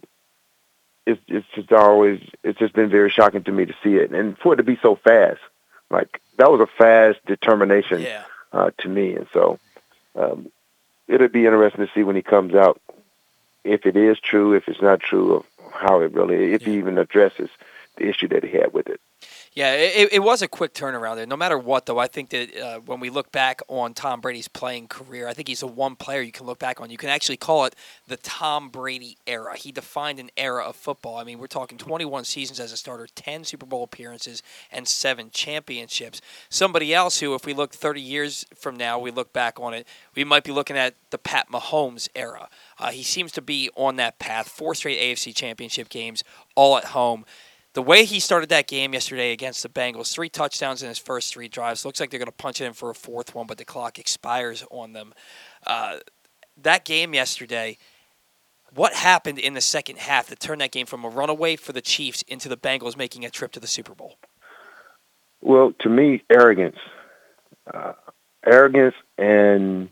it's 1.07 1.20
it's 1.28 1.46
just 1.55 1.72
always 1.72 2.20
it's 2.44 2.59
just 2.59 2.74
been 2.74 2.90
very 2.90 3.11
shocking 3.11 3.42
to 3.44 3.53
me 3.53 3.64
to 3.66 3.74
see 3.82 3.94
it. 3.96 4.11
And 4.12 4.36
for 4.38 4.53
it 4.55 4.57
to 4.57 4.62
be 4.62 4.78
so 4.82 4.96
fast. 4.96 5.40
Like 5.90 6.20
that 6.38 6.51
was 6.51 6.61
a 6.61 6.66
fast 6.78 7.18
determination 7.26 8.03
Yeah. 8.03 8.24
uh, 8.53 8.70
to 8.78 8.88
me. 8.88 9.16
And 9.16 9.26
so 9.32 9.59
um 10.14 10.51
it'll 11.09 11.28
be 11.28 11.46
interesting 11.46 11.86
to 11.86 11.92
see 11.92 12.03
when 12.05 12.16
he 12.16 12.22
comes 12.22 12.55
out 12.55 12.80
if 13.64 13.84
it 13.86 13.96
is 13.96 14.18
true, 14.20 14.55
if 14.55 14.68
it's 14.68 14.80
not 14.80 15.01
true, 15.01 15.34
of 15.36 15.44
how 15.72 16.01
it 16.01 16.12
really 16.12 16.53
if 16.55 16.62
he 16.62 16.78
even 16.78 16.98
addresses 16.98 17.51
the 17.96 18.09
issue 18.09 18.28
that 18.28 18.44
he 18.44 18.51
had 18.57 18.72
with 18.72 18.88
it. 18.88 19.01
Yeah, 19.53 19.74
it, 19.74 20.12
it 20.12 20.22
was 20.22 20.42
a 20.42 20.48
quick 20.48 20.74
turnaround 20.74 21.16
there. 21.16 21.26
No 21.26 21.36
matter 21.36 21.59
what, 21.59 21.86
though, 21.86 21.98
I 21.98 22.07
think 22.07 22.30
that 22.30 22.57
uh, 22.57 22.78
when 22.86 23.01
we 23.01 23.11
look 23.11 23.32
back 23.32 23.61
on 23.66 23.94
Tom 23.94 24.20
Brady's 24.20 24.46
playing 24.46 24.86
career, 24.86 25.26
I 25.26 25.34
think 25.34 25.48
he's 25.48 25.59
the 25.59 25.66
one 25.66 25.96
player 25.96 26.20
you 26.22 26.30
can 26.30 26.46
look 26.46 26.61
back 26.61 26.80
on. 26.80 26.88
You 26.88 26.96
can 26.96 27.09
actually 27.09 27.36
call 27.36 27.64
it 27.64 27.74
the 28.07 28.16
Tom 28.16 28.68
Brady 28.68 29.18
era. 29.26 29.57
He 29.57 29.72
defined 29.72 30.20
an 30.20 30.30
era 30.36 30.62
of 30.62 30.76
football. 30.76 31.16
I 31.16 31.24
mean, 31.24 31.40
we're 31.40 31.48
talking 31.48 31.78
21 31.78 32.26
seasons 32.26 32.61
as 32.61 32.70
a 32.70 32.76
starter, 32.76 33.09
10 33.12 33.42
Super 33.42 33.66
Bowl 33.66 33.82
appearances, 33.82 34.40
and 34.70 34.86
seven 34.86 35.30
championships. 35.32 36.20
Somebody 36.48 36.94
else 36.94 37.18
who, 37.18 37.34
if 37.34 37.44
we 37.44 37.53
look 37.53 37.72
30 37.72 38.01
years 38.01 38.46
from 38.55 38.76
now, 38.76 39.01
we 39.01 39.11
look 39.11 39.32
back 39.32 39.59
on 39.59 39.74
it, 39.74 39.84
we 40.14 40.22
might 40.22 40.44
be 40.44 40.53
looking 40.53 40.76
at 40.76 40.94
the 41.11 41.18
Pat 41.18 41.51
Mahomes 41.51 42.09
era. 42.14 42.48
Uh, 42.78 42.92
he 42.92 43.03
seems 43.03 43.32
to 43.32 43.42
be 43.42 43.68
on 43.74 43.96
that 43.96 44.20
path. 44.20 44.48
Four 44.48 44.76
straight 44.76 45.01
AFC 45.01 45.34
championship 45.34 45.88
games, 45.88 46.22
all 46.55 46.78
at 46.78 46.84
home 46.84 47.24
the 47.75 47.83
way 47.83 48.05
he 48.05 48.18
started 48.18 48.49
that 48.49 48.66
game 48.66 48.93
yesterday 48.95 49.33
against 49.33 49.62
the 49.62 49.68
Bengals, 49.68 50.12
three 50.12 50.29
touchdowns 50.29 50.83
in 50.83 50.89
his 50.89 50.99
first 50.99 51.33
three 51.33 51.49
drives. 51.49 51.85
Looks 51.85 52.01
like 52.01 52.11
they're 52.11 52.18
going 52.18 52.27
to 52.27 52.33
punch 52.33 52.61
it 52.61 52.64
in 52.64 52.73
for 52.73 52.91
a 52.91 52.95
fourth 52.95 53.35
one, 53.35 53.47
but 53.47 53.59
the 53.59 53.64
clock 53.64 53.99
expires 53.99 54.64
on 54.71 54.93
them. 54.93 55.14
Uh, 55.66 55.99
that 56.57 56.85
game 56.85 57.14
yesterday, 57.14 57.79
what 58.75 58.93
happened 58.93 59.39
in 59.39 59.55
the 59.55 59.61
second 59.61 59.99
half 59.99 60.29
that 60.29 60.41
turned 60.41 60.61
that 60.61 60.73
game 60.73 60.87
from 60.87 61.05
a 61.05 61.09
runaway 61.09 61.57
for 61.57 61.73
the 61.73 61.81
Chiefs 61.81 62.23
into 62.23 62.49
the 62.49 62.57
Bengals 62.57 62.97
making 62.97 63.25
a 63.25 63.31
trip 63.31 63.53
to 63.53 63.61
the 63.61 63.66
Super 63.66 63.95
Bowl? 63.95 64.16
Well, 65.41 65.73
to 65.81 65.89
me, 65.89 66.23
arrogance, 66.29 66.77
uh, 67.73 67.93
arrogance, 68.45 68.95
and 69.16 69.89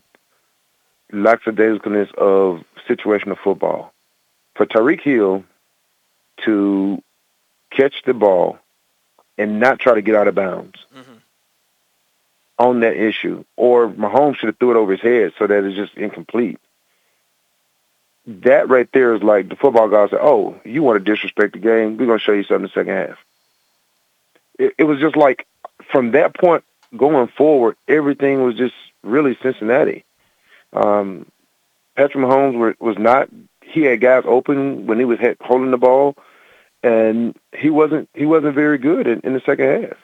lackadaisicalness 1.11 2.13
of 2.15 2.63
situational 2.87 3.37
football. 3.43 3.93
For 4.55 4.65
Tyreek 4.65 5.01
Hill 5.01 5.43
to 6.45 7.01
catch 7.71 8.03
the 8.05 8.13
ball 8.13 8.57
and 9.37 9.59
not 9.59 9.79
try 9.79 9.95
to 9.95 10.01
get 10.01 10.15
out 10.15 10.27
of 10.27 10.35
bounds 10.35 10.75
on 12.59 12.81
that 12.81 12.97
issue, 12.97 13.45
or 13.55 13.87
Mahomes 13.89 14.35
should 14.35 14.47
have 14.47 14.57
threw 14.57 14.71
it 14.71 14.77
over 14.77 14.91
his 14.91 15.01
head 15.01 15.33
so 15.39 15.47
that 15.47 15.63
it's 15.63 15.77
just 15.77 15.93
incomplete. 15.95 16.59
That 18.27 18.67
right 18.69 18.87
there 18.91 19.15
is 19.15 19.23
like 19.23 19.49
the 19.49 19.55
football 19.55 19.87
guy 19.89 20.07
said, 20.09 20.19
"Oh, 20.21 20.59
you 20.65 20.83
want 20.83 21.03
to 21.03 21.11
disrespect 21.11 21.53
the 21.53 21.59
game? 21.59 21.97
We're 21.97 22.05
going 22.05 22.19
to 22.19 22.23
show 22.23 22.33
you 22.33 22.43
something 22.43 22.57
in 22.57 22.61
the 22.63 22.69
second 22.69 22.93
half." 22.93 23.17
It, 24.59 24.75
it 24.77 24.83
was 24.83 24.99
just 24.99 25.15
like 25.15 25.47
from 25.91 26.11
that 26.11 26.35
point 26.35 26.63
going 26.95 27.29
forward, 27.29 27.77
everything 27.87 28.43
was 28.43 28.55
just 28.55 28.75
really 29.03 29.37
Cincinnati. 29.41 30.03
Um, 30.73 31.25
Patrick 31.95 32.23
Mahomes 32.23 32.79
was 32.79 32.97
not. 32.97 33.29
He 33.61 33.81
had 33.83 34.01
guys 34.01 34.23
open 34.25 34.85
when 34.85 34.99
he 34.99 35.05
was 35.05 35.19
holding 35.41 35.71
the 35.71 35.77
ball, 35.77 36.15
and 36.83 37.35
he 37.55 37.69
wasn't. 37.69 38.09
He 38.13 38.25
wasn't 38.25 38.55
very 38.55 38.77
good 38.77 39.07
in, 39.07 39.19
in 39.21 39.33
the 39.33 39.41
second 39.45 39.83
half. 39.83 39.97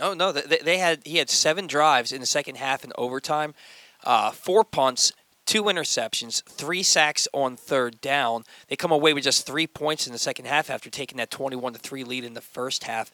Oh 0.00 0.14
no, 0.14 0.32
they, 0.32 0.58
they 0.58 0.78
had 0.78 1.00
he 1.04 1.18
had 1.18 1.30
seven 1.30 1.66
drives 1.66 2.12
in 2.12 2.20
the 2.20 2.26
second 2.26 2.56
half 2.56 2.84
in 2.84 2.92
overtime, 2.96 3.54
uh, 4.04 4.30
four 4.30 4.64
punts, 4.64 5.12
two 5.44 5.64
interceptions, 5.64 6.42
three 6.44 6.82
sacks 6.82 7.26
on 7.32 7.56
third 7.56 8.00
down. 8.00 8.44
They 8.68 8.76
come 8.76 8.92
away 8.92 9.12
with 9.12 9.24
just 9.24 9.46
three 9.46 9.66
points 9.66 10.06
in 10.06 10.12
the 10.12 10.18
second 10.18 10.46
half 10.46 10.70
after 10.70 10.90
taking 10.90 11.18
that 11.18 11.30
twenty-one 11.30 11.72
to 11.72 11.78
three 11.78 12.04
lead 12.04 12.24
in 12.24 12.34
the 12.34 12.40
first 12.40 12.84
half. 12.84 13.10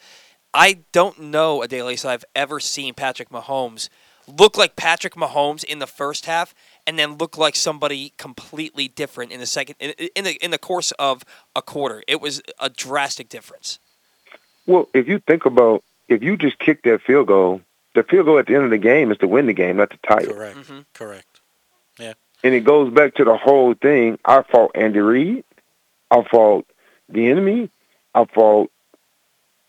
I 0.53 0.81
don't 0.93 1.19
know 1.19 1.61
Adalius 1.61 2.05
I've 2.05 2.25
ever 2.35 2.61
seen 2.61 2.95
Patrick 2.95 3.31
Mahomes 3.31 3.89
look 4.27 4.57
like 4.57 4.77
Patrick 4.77 5.15
Mahomes 5.15 5.65
in 5.65 5.81
the 5.81 5.87
first 5.87 6.27
half 6.27 6.55
and 6.87 6.99
then 6.99 7.17
look 7.17 7.39
like 7.39 7.57
somebody 7.57 8.13
completely 8.17 8.89
different 8.89 9.33
in 9.33 9.41
the 9.41 9.47
second 9.47 9.77
in, 9.79 9.91
in 10.15 10.25
the 10.25 10.33
in 10.45 10.51
the 10.51 10.59
course 10.59 10.93
of 10.93 11.25
a 11.57 11.63
quarter. 11.63 12.03
It 12.07 12.21
was 12.21 12.43
a 12.61 12.69
drastic 12.69 13.29
difference. 13.29 13.79
Well, 14.67 14.89
if 14.95 15.09
you 15.09 15.19
think 15.21 15.47
about 15.47 15.85
if 16.09 16.23
you 16.23 16.37
just 16.37 16.59
kick 16.59 16.83
that 16.83 17.03
field 17.03 17.29
goal, 17.29 17.61
the 17.95 18.03
field 18.03 18.27
goal 18.27 18.39
at 18.39 18.47
the 18.47 18.55
end 18.55 18.65
of 18.65 18.71
the 18.71 18.79
game 18.79 19.11
is 19.11 19.19
to 19.19 19.29
win 19.29 19.47
the 19.47 19.53
game, 19.53 19.77
not 19.77 19.91
to 19.91 19.99
tie 20.07 20.23
it. 20.23 20.29
Correct. 20.29 20.57
Mm-hmm. 20.59 20.81
Correct. 20.93 21.41
Yeah. 21.99 22.15
And 22.43 22.55
it 22.55 22.65
goes 22.65 22.93
back 22.93 23.15
to 23.15 23.25
the 23.25 23.37
whole 23.37 23.75
thing. 23.75 24.19
I 24.25 24.43
fought 24.43 24.73
Andy 24.75 25.01
Reid. 25.01 25.45
I 26.11 26.23
fought 26.23 26.67
Bieniemy. 27.11 27.71
I 28.15 28.25
fought 28.27 28.71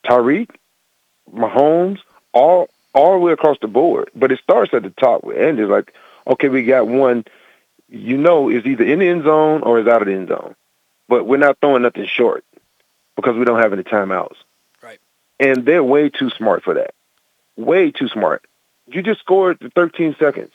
Tyreek, 0.05 0.49
Mahomes, 1.33 1.99
all 2.33 2.69
all 2.93 3.13
the 3.13 3.19
way 3.19 3.31
across 3.31 3.57
the 3.61 3.67
board. 3.67 4.09
But 4.15 4.31
it 4.31 4.39
starts 4.39 4.73
at 4.73 4.83
the 4.83 4.89
top 4.91 5.23
with 5.23 5.37
Andy. 5.37 5.63
Like, 5.63 5.93
okay, 6.27 6.49
we 6.49 6.63
got 6.63 6.87
one. 6.87 7.25
You 7.87 8.17
know, 8.17 8.49
is 8.49 8.65
either 8.65 8.83
in 8.83 8.99
the 8.99 9.07
end 9.07 9.23
zone 9.23 9.61
or 9.61 9.79
is 9.79 9.87
out 9.87 10.01
of 10.01 10.07
the 10.07 10.13
end 10.13 10.29
zone. 10.29 10.55
But 11.07 11.25
we're 11.25 11.37
not 11.37 11.59
throwing 11.61 11.83
nothing 11.83 12.07
short. 12.07 12.43
because 13.15 13.35
we 13.37 13.45
don't 13.45 13.59
have 13.59 13.73
any 13.73 13.83
timeouts. 13.83 14.35
Right. 14.81 14.99
And 15.39 15.65
they're 15.65 15.83
way 15.83 16.09
too 16.09 16.29
smart 16.31 16.63
for 16.63 16.75
that. 16.75 16.93
Way 17.55 17.91
too 17.91 18.07
smart. 18.09 18.45
You 18.87 19.01
just 19.01 19.19
scored 19.21 19.59
the 19.59 19.69
13 19.69 20.15
seconds 20.19 20.51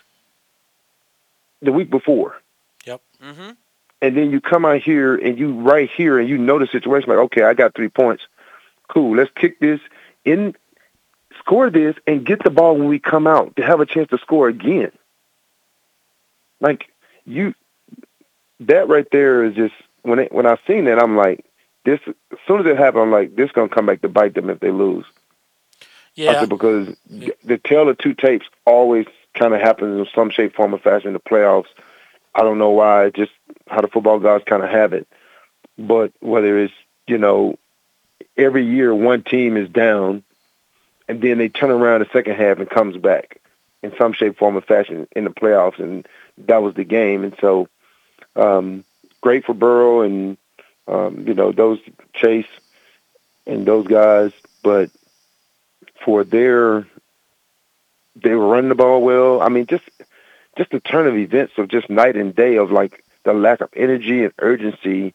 the 1.63 1.73
week 1.73 1.91
before. 1.91 2.37
Yep. 2.87 3.01
Mm-hmm. 3.23 3.51
And 4.03 4.17
then 4.17 4.31
you 4.31 4.41
come 4.41 4.65
out 4.65 4.83
here 4.83 5.15
and 5.15 5.39
you 5.39 5.61
right 5.61 5.91
here 5.91 6.19
and 6.19 6.29
you 6.29 6.39
know 6.39 6.59
the 6.59 6.67
situation 6.67 7.11
like, 7.11 7.19
okay, 7.19 7.43
I 7.43 7.55
got 7.55 7.75
three 7.75 7.89
points. 7.89 8.23
Cool. 8.89 9.17
Let's 9.17 9.31
kick 9.35 9.61
this 9.61 9.81
in, 10.25 10.55
score 11.39 11.71
this, 11.71 11.97
and 12.07 12.25
get 12.25 12.43
the 12.43 12.51
ball 12.51 12.77
when 12.77 12.89
we 12.89 12.99
come 12.99 13.27
out 13.27 13.57
to 13.57 13.63
have 13.63 13.81
a 13.81 13.87
chance 13.87 14.09
to 14.11 14.19
score 14.19 14.49
again. 14.49 14.93
Like 16.61 16.93
you, 17.25 17.55
that 18.61 18.89
right 18.89 19.07
there 19.11 19.45
is 19.45 19.55
just 19.55 19.75
when 20.03 20.19
it, 20.19 20.33
when 20.33 20.47
I 20.47 20.57
seen 20.67 20.85
that, 20.87 21.03
I'm 21.03 21.17
like, 21.17 21.45
this. 21.85 22.01
As 22.07 22.39
soon 22.47 22.61
as 22.61 22.67
it 22.67 22.77
happened, 22.77 23.03
I'm 23.05 23.11
like, 23.11 23.37
this 23.37 23.51
gonna 23.53 23.69
come 23.69 23.87
back 23.87 24.03
to 24.03 24.09
bite 24.09 24.35
them 24.35 24.51
if 24.51 24.61
they 24.61 24.71
lose. 24.71 25.05
Yeah. 26.15 26.41
said, 26.41 26.49
because 26.49 26.95
the 27.09 27.59
tale 27.59 27.89
of 27.89 27.99
two 27.99 28.15
tapes 28.15 28.47
always 28.65 29.07
kind 29.35 29.55
of 29.55 29.61
happens 29.61 29.99
in 29.99 30.13
some 30.15 30.31
shape, 30.31 30.55
form, 30.55 30.75
or 30.75 30.79
fashion 30.79 31.09
in 31.09 31.15
the 31.15 31.21
playoffs. 31.21 31.69
I 32.35 32.43
don't 32.43 32.59
know 32.59 32.71
why, 32.71 33.11
just 33.11 33.33
how 33.67 33.81
the 33.81 33.89
football 33.89 34.19
gods 34.19 34.45
kind 34.45 34.63
of 34.63 34.71
have 34.71 34.93
it. 34.93 35.09
But 35.79 36.13
whether 36.21 36.59
it's, 36.59 36.75
you 37.07 37.19
know, 37.19 37.59
every 38.37 38.67
year 38.67 38.95
one 38.95 39.23
team 39.23 39.57
is 39.57 39.69
down 39.69 40.23
and 41.09 41.21
then 41.21 41.39
they 41.39 41.49
turn 41.49 41.71
around 41.71 42.01
the 42.01 42.09
second 42.13 42.37
half 42.37 42.59
and 42.59 42.69
comes 42.69 42.97
back 42.97 43.41
in 43.83 43.93
some 43.99 44.13
shape, 44.13 44.39
form, 44.39 44.57
or 44.57 44.61
fashion 44.61 45.09
in 45.17 45.25
the 45.25 45.31
playoffs. 45.31 45.79
And 45.79 46.07
that 46.47 46.63
was 46.63 46.75
the 46.75 46.85
game. 46.85 47.25
And 47.25 47.37
so, 47.41 47.69
um, 48.37 48.85
great 49.21 49.45
for 49.45 49.55
Burrow 49.55 50.03
and, 50.03 50.37
um, 50.89 51.27
you 51.27 51.35
know, 51.35 51.53
those 51.53 51.79
Chase 52.15 52.47
and 53.47 53.67
those 53.67 53.87
guys. 53.87 54.33
But 54.63 54.91
for 56.05 56.25
their 56.25 56.87
they 58.17 58.35
were 58.35 58.49
running 58.49 58.69
the 58.69 58.75
ball 58.75 59.03
well. 59.03 59.41
I 59.41 59.49
mean, 59.49 59.67
just 59.67 59.89
just 60.57 60.71
the 60.71 60.81
turn 60.81 61.07
of 61.07 61.17
events 61.17 61.55
of 61.59 61.69
just 61.69 61.89
night 61.89 62.17
and 62.17 62.35
day 62.35 62.57
of 62.57 62.71
like 62.71 63.05
the 63.25 63.33
lack 63.33 63.61
of 63.61 63.71
energy 63.75 64.25
and 64.25 64.33
urgency. 64.39 65.15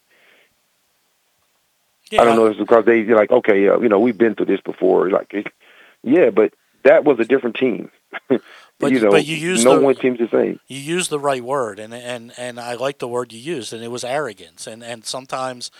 Yeah. 2.10 2.22
I 2.22 2.24
don't 2.24 2.36
know 2.36 2.46
if 2.46 2.52
it's 2.52 2.60
because 2.60 2.84
they 2.84 3.00
are 3.00 3.16
like, 3.16 3.32
okay, 3.32 3.68
uh, 3.68 3.80
you 3.80 3.88
know, 3.88 3.98
we've 3.98 4.16
been 4.16 4.34
through 4.34 4.46
this 4.46 4.60
before. 4.60 5.10
Like, 5.10 5.52
yeah, 6.02 6.30
but 6.30 6.54
that 6.84 7.04
was 7.04 7.18
a 7.18 7.24
different 7.24 7.56
team. 7.56 7.90
But 8.78 8.92
you 8.92 9.00
know, 9.00 9.10
but 9.10 9.24
you 9.24 9.36
use 9.36 9.64
no 9.64 9.78
the, 9.78 9.84
one 9.84 9.94
team's 9.94 10.18
the 10.18 10.28
same. 10.28 10.60
You 10.66 10.78
use 10.78 11.08
the 11.08 11.18
right 11.18 11.42
word, 11.42 11.78
and 11.78 11.94
and 11.94 12.32
and 12.36 12.60
I 12.60 12.74
like 12.74 12.98
the 12.98 13.08
word 13.08 13.32
you 13.32 13.40
used, 13.40 13.72
and 13.72 13.82
it 13.82 13.88
was 13.90 14.04
arrogance. 14.04 14.66
And 14.66 14.84
and 14.84 15.04
sometimes, 15.04 15.70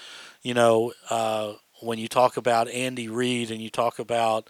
you 0.43 0.55
know, 0.55 0.94
uh, 1.10 1.55
when 1.81 1.98
you 1.98 2.09
talk 2.09 2.39
about 2.39 2.68
Andy 2.68 3.09
Reid 3.09 3.51
and 3.51 3.60
you 3.60 3.68
talk 3.68 3.98
about, 3.98 4.48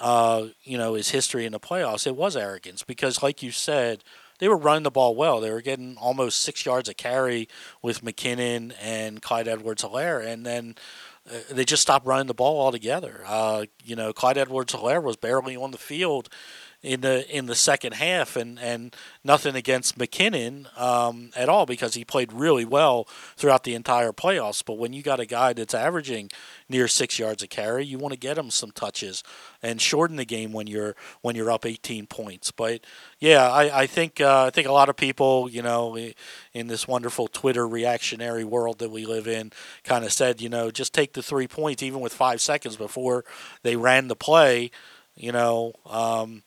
uh, 0.00 0.46
you 0.62 0.78
know, 0.78 0.94
his 0.94 1.10
history 1.10 1.44
in 1.44 1.50
the 1.50 1.58
playoffs, 1.58 2.06
it 2.06 2.14
was 2.14 2.36
arrogance 2.36 2.82
because, 2.82 3.22
like 3.22 3.42
you 3.42 3.50
said. 3.50 4.04
They 4.38 4.48
were 4.48 4.56
running 4.56 4.82
the 4.82 4.90
ball 4.90 5.14
well. 5.14 5.40
They 5.40 5.52
were 5.52 5.60
getting 5.60 5.96
almost 5.98 6.40
six 6.40 6.66
yards 6.66 6.88
a 6.88 6.94
carry 6.94 7.48
with 7.80 8.02
McKinnon 8.02 8.74
and 8.82 9.22
Clyde 9.22 9.46
Edwards-Helaire, 9.46 10.26
and 10.26 10.44
then 10.44 10.74
uh, 11.30 11.36
they 11.48 11.64
just 11.64 11.82
stopped 11.82 12.04
running 12.06 12.26
the 12.26 12.34
ball 12.34 12.60
altogether. 12.60 13.22
Uh, 13.24 13.66
you 13.84 13.94
know, 13.94 14.12
Clyde 14.12 14.38
Edwards-Helaire 14.38 15.00
was 15.00 15.16
barely 15.16 15.54
on 15.54 15.70
the 15.70 15.78
field 15.78 16.28
in 16.82 17.00
the 17.00 17.28
in 17.34 17.46
the 17.46 17.54
second 17.54 17.94
half, 17.94 18.34
and, 18.34 18.58
and 18.58 18.94
nothing 19.22 19.54
against 19.54 19.96
McKinnon 19.98 20.66
um, 20.78 21.30
at 21.36 21.48
all 21.48 21.64
because 21.64 21.94
he 21.94 22.04
played 22.04 22.32
really 22.32 22.64
well 22.64 23.06
throughout 23.36 23.62
the 23.62 23.74
entire 23.74 24.12
playoffs. 24.12 24.64
But 24.64 24.78
when 24.78 24.92
you 24.92 25.02
got 25.02 25.20
a 25.20 25.26
guy 25.26 25.52
that's 25.52 25.74
averaging 25.74 26.30
near 26.68 26.88
six 26.88 27.18
yards 27.18 27.42
a 27.42 27.46
carry, 27.46 27.84
you 27.84 27.98
want 27.98 28.12
to 28.12 28.18
get 28.18 28.36
him 28.36 28.50
some 28.50 28.72
touches 28.72 29.22
and 29.62 29.80
shorten 29.80 30.16
the 30.16 30.24
game 30.24 30.52
when 30.52 30.66
you're 30.66 30.96
when 31.20 31.36
you're 31.36 31.52
up 31.52 31.64
18 31.64 32.06
points. 32.06 32.50
But 32.50 32.80
yeah, 33.20 33.48
I, 33.48 33.82
I 33.82 33.86
think 33.86 34.20
uh, 34.20 34.46
I 34.46 34.50
think 34.50 34.66
a 34.66 34.72
lot 34.72 34.88
of 34.88 34.96
people, 34.96 35.48
you 35.48 35.62
know, 35.62 35.96
in 36.52 36.66
this 36.66 36.88
wonderful 36.88 37.28
Twitter 37.28 37.66
reactionary 37.66 38.44
world 38.44 38.80
that 38.80 38.90
we 38.90 39.06
live 39.06 39.28
in, 39.28 39.52
kind 39.84 40.04
of 40.04 40.12
said, 40.12 40.40
you 40.40 40.48
know, 40.48 40.72
just 40.72 40.92
take 40.92 41.12
the 41.12 41.22
three 41.22 41.46
points 41.46 41.82
even 41.82 42.00
with 42.00 42.12
five 42.12 42.40
seconds 42.40 42.76
before 42.76 43.24
they 43.62 43.76
ran 43.76 44.08
the 44.08 44.16
play. 44.16 44.72
You 45.14 45.30
know, 45.30 45.74
um, 45.86 46.42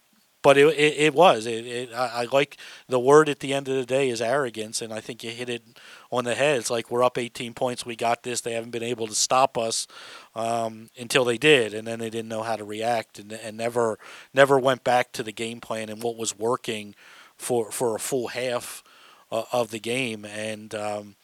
but 0.46 0.60
it, 0.60 0.68
it, 0.78 0.98
it 0.98 1.14
was. 1.16 1.48
It, 1.48 1.66
it, 1.66 1.90
I, 1.92 2.22
I 2.22 2.28
like 2.32 2.58
the 2.88 3.00
word 3.00 3.30
at 3.30 3.40
the 3.40 3.52
end 3.52 3.68
of 3.68 3.78
the 3.78 3.86
day 3.86 4.10
is 4.10 4.22
arrogance, 4.22 4.80
and 4.80 4.94
I 4.94 5.00
think 5.00 5.24
you 5.24 5.32
hit 5.32 5.50
it 5.50 5.64
on 6.12 6.24
the 6.24 6.36
head. 6.36 6.60
It's 6.60 6.70
like 6.70 6.92
we're 6.92 7.04
up 7.04 7.18
18 7.18 7.56
points, 7.56 7.84
we 7.84 7.96
got 7.96 8.22
this. 8.22 8.42
They 8.42 8.54
haven't 8.54 8.70
been 8.70 8.84
able 8.84 9.08
to 9.08 9.16
stop 9.16 9.58
us 9.58 9.88
um, 10.36 10.92
until 11.00 11.26
they 11.26 11.40
did, 11.40 11.74
and 11.74 11.88
then 11.88 11.98
they 11.98 12.12
didn't 12.12 12.30
know 12.30 12.44
how 12.44 12.58
to 12.58 12.64
react, 12.64 13.18
and, 13.18 13.34
and 13.34 13.58
never 13.58 13.98
never 14.36 14.60
went 14.60 14.84
back 14.84 15.12
to 15.14 15.24
the 15.24 15.32
game 15.32 15.62
plan 15.62 15.90
and 15.90 16.04
what 16.04 16.16
was 16.16 16.38
working 16.38 16.94
for 17.36 17.72
for 17.72 17.96
a 17.96 18.00
full 18.00 18.28
half 18.28 18.84
uh, 19.32 19.46
of 19.52 19.72
the 19.72 19.80
game. 19.80 20.26
And 20.26 20.76
um, 20.76 21.16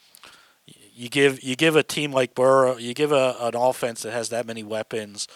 you 0.65 1.09
give 1.09 1.43
you 1.43 1.55
give 1.55 1.75
a 1.75 1.83
team 1.83 2.11
like 2.11 2.33
Burrow, 2.33 2.77
you 2.77 2.95
give 2.95 3.11
a, 3.11 3.35
an 3.39 3.55
offense 3.55 4.01
that 4.01 4.13
has 4.13 4.29
that 4.29 4.47
many 4.47 4.63
weapons 4.63 5.27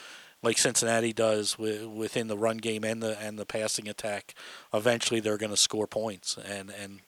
like 0.46 0.58
Cincinnati 0.58 1.12
does 1.12 1.58
with, 1.58 1.84
within 1.86 2.28
the 2.28 2.38
run 2.38 2.58
game 2.58 2.84
and 2.84 3.02
the 3.02 3.20
and 3.20 3.38
the 3.38 3.46
passing 3.46 3.88
attack, 3.88 4.34
eventually 4.74 5.20
they're 5.20 5.38
going 5.38 5.52
to 5.52 5.58
score 5.58 5.88
points, 5.88 6.38
and 6.38 6.72
and 6.82 7.02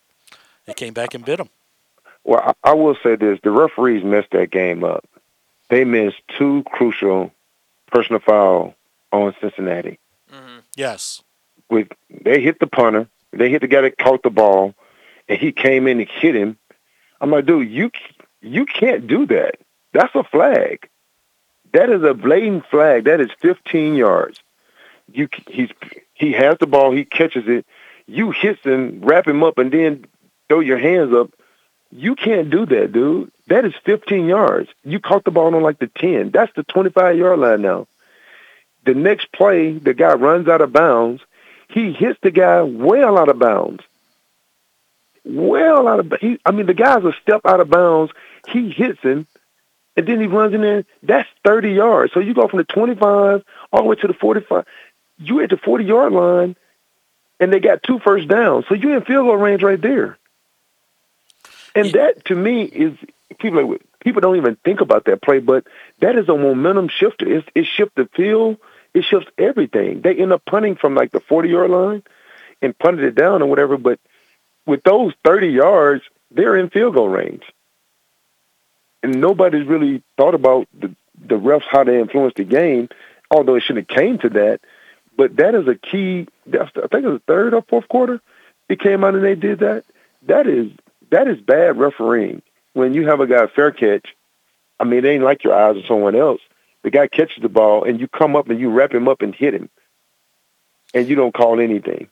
it 0.65 0.75
came 0.75 0.93
back 0.93 1.13
and 1.13 1.23
bit 1.23 1.37
them. 1.37 1.49
Well, 2.23 2.53
I, 2.63 2.71
I 2.71 2.73
will 2.73 2.97
say 3.01 3.15
this: 3.15 3.39
the 3.43 3.51
referees 3.51 4.03
messed 4.03 4.31
that 4.31 4.51
game 4.51 4.83
up. 4.83 5.05
They 5.69 5.85
missed 5.85 6.21
two 6.37 6.63
crucial 6.71 7.31
personal 7.87 8.19
foul 8.19 8.75
on 9.11 9.33
Cincinnati. 9.39 9.99
Mm-hmm. 10.33 10.59
Yes, 10.75 11.23
With 11.69 11.87
they 12.09 12.41
hit 12.41 12.59
the 12.59 12.67
punter, 12.67 13.07
they 13.31 13.49
hit 13.49 13.61
the 13.61 13.67
guy 13.67 13.81
that 13.81 13.97
caught 13.97 14.23
the 14.23 14.29
ball, 14.29 14.73
and 15.29 15.39
he 15.39 15.51
came 15.51 15.87
in 15.87 15.99
and 15.99 16.09
hit 16.09 16.35
him. 16.35 16.57
I'm 17.21 17.31
like, 17.31 17.45
dude, 17.45 17.69
you 17.69 17.91
you 18.41 18.65
can't 18.65 19.07
do 19.07 19.25
that. 19.27 19.59
That's 19.93 20.13
a 20.15 20.23
flag. 20.23 20.89
That 21.77 21.91
is 21.91 22.01
a 22.01 22.15
blatant 22.15 22.65
flag. 22.71 23.03
That 23.03 23.21
is 23.21 23.29
15 23.39 23.93
yards. 23.93 24.41
You 25.13 25.29
he's 25.47 25.69
he 26.15 26.31
has 26.31 26.57
the 26.57 26.65
ball. 26.65 26.91
He 26.91 27.05
catches 27.05 27.47
it. 27.47 27.67
You 28.07 28.31
hit 28.31 28.65
him, 28.65 29.01
wrap 29.03 29.27
him 29.27 29.43
up, 29.43 29.59
and 29.59 29.71
then 29.71 30.05
throw 30.49 30.61
your 30.61 30.79
hands 30.79 31.13
up. 31.13 31.29
You 31.91 32.15
can't 32.15 32.49
do 32.49 32.65
that, 32.65 32.91
dude. 32.93 33.31
That 33.45 33.63
is 33.63 33.75
15 33.85 34.25
yards. 34.25 34.69
You 34.83 34.99
caught 34.99 35.23
the 35.23 35.29
ball 35.29 35.53
on 35.53 35.61
like 35.61 35.77
the 35.77 35.85
10. 35.85 36.31
That's 36.31 36.51
the 36.55 36.63
25 36.63 37.15
yard 37.15 37.37
line 37.37 37.61
now. 37.61 37.85
The 38.85 38.95
next 38.95 39.31
play, 39.31 39.77
the 39.77 39.93
guy 39.93 40.15
runs 40.15 40.47
out 40.47 40.61
of 40.61 40.73
bounds. 40.73 41.21
He 41.69 41.93
hits 41.93 42.17
the 42.23 42.31
guy 42.31 42.63
well 42.63 43.19
out 43.19 43.29
of 43.29 43.37
bounds. 43.37 43.83
Well 45.23 45.87
out 45.87 45.99
of 45.99 46.11
he, 46.21 46.39
I 46.43 46.49
mean, 46.49 46.65
the 46.65 46.73
guy's 46.73 47.03
a 47.03 47.13
step 47.21 47.41
out 47.45 47.59
of 47.59 47.69
bounds. 47.69 48.11
He 48.47 48.71
hits 48.71 48.99
him, 49.01 49.27
and 49.97 50.07
then 50.07 50.21
he 50.21 50.27
runs 50.27 50.53
in 50.53 50.61
there. 50.61 50.85
That's 51.01 51.27
30 51.43 51.71
yards. 51.71 52.13
So 52.13 52.19
you 52.19 52.35
go 52.35 52.47
from 52.47 52.57
the 52.57 52.65
25 52.65 53.43
all 53.73 53.81
the 53.81 53.83
way 53.83 53.95
to 53.95 54.07
the 54.07 54.13
45. 54.13 54.63
You 55.17 55.41
at 55.41 55.49
the 55.49 55.57
40 55.57 55.83
yard 55.83 56.13
line, 56.13 56.55
and 57.39 57.51
they 57.51 57.59
got 57.59 57.81
two 57.81 57.99
first 57.99 58.27
downs. 58.27 58.65
So 58.69 58.75
you 58.75 58.95
in 58.95 59.03
field 59.03 59.25
goal 59.25 59.35
range 59.35 59.63
right 59.63 59.81
there. 59.81 60.17
And 61.73 61.91
that 61.93 62.25
to 62.25 62.35
me 62.35 62.63
is 62.63 62.97
people 63.39 63.77
people 63.99 64.21
don't 64.21 64.37
even 64.37 64.55
think 64.63 64.81
about 64.81 65.05
that 65.05 65.21
play, 65.21 65.39
but 65.39 65.65
that 65.99 66.15
is 66.15 66.29
a 66.29 66.37
momentum 66.37 66.89
shifter. 66.89 67.27
It, 67.27 67.49
it 67.55 67.65
shifts 67.65 67.93
the 67.95 68.07
field. 68.15 68.57
It 68.93 69.03
shifts 69.03 69.29
everything. 69.37 70.01
They 70.01 70.15
end 70.15 70.31
up 70.31 70.45
punting 70.45 70.75
from 70.75 70.95
like 70.95 71.11
the 71.11 71.19
40 71.19 71.49
yard 71.49 71.71
line 71.71 72.03
and 72.61 72.77
punted 72.77 73.05
it 73.05 73.15
down 73.15 73.41
or 73.41 73.47
whatever. 73.47 73.77
But 73.77 73.99
with 74.65 74.83
those 74.83 75.13
30 75.23 75.47
yards, 75.47 76.03
they're 76.31 76.55
in 76.55 76.69
field 76.69 76.95
goal 76.95 77.09
range. 77.09 77.43
And 79.03 79.21
nobody's 79.21 79.67
really 79.67 80.03
thought 80.17 80.33
about 80.33 80.67
the, 80.77 80.93
the 81.19 81.35
refs, 81.35 81.63
how 81.69 81.83
they 81.83 81.99
influence 81.99 82.33
the 82.35 82.43
game, 82.43 82.89
although 83.29 83.55
it 83.55 83.63
shouldn't 83.63 83.89
have 83.89 83.97
came 83.97 84.17
to 84.19 84.29
that. 84.29 84.61
But 85.15 85.37
that 85.37 85.55
is 85.55 85.67
a 85.67 85.75
key. 85.75 86.27
That's, 86.45 86.71
I 86.75 86.87
think 86.87 87.03
it 87.03 87.09
was 87.09 87.19
the 87.19 87.33
third 87.33 87.53
or 87.53 87.63
fourth 87.63 87.87
quarter. 87.87 88.21
It 88.69 88.79
came 88.79 89.03
out 89.03 89.15
and 89.15 89.23
they 89.23 89.35
did 89.35 89.59
that. 89.59 89.83
That 90.23 90.47
is 90.47 90.71
that 91.09 91.27
is 91.27 91.39
bad 91.39 91.77
refereeing. 91.77 92.41
When 92.73 92.93
you 92.93 93.07
have 93.07 93.19
a 93.19 93.27
guy 93.27 93.47
fair 93.47 93.71
catch, 93.71 94.05
I 94.79 94.83
mean, 94.83 95.05
it 95.05 95.07
ain't 95.07 95.23
like 95.23 95.43
your 95.43 95.55
eyes 95.55 95.77
or 95.77 95.85
someone 95.87 96.15
else. 96.15 96.41
The 96.83 96.91
guy 96.91 97.07
catches 97.07 97.41
the 97.41 97.49
ball 97.49 97.83
and 97.83 97.99
you 97.99 98.07
come 98.07 98.35
up 98.35 98.49
and 98.49 98.59
you 98.59 98.69
wrap 98.69 98.93
him 98.93 99.07
up 99.07 99.21
and 99.21 99.33
hit 99.33 99.53
him, 99.53 99.69
and 100.93 101.07
you 101.07 101.15
don't 101.15 101.33
call 101.33 101.59
anything. 101.59 102.09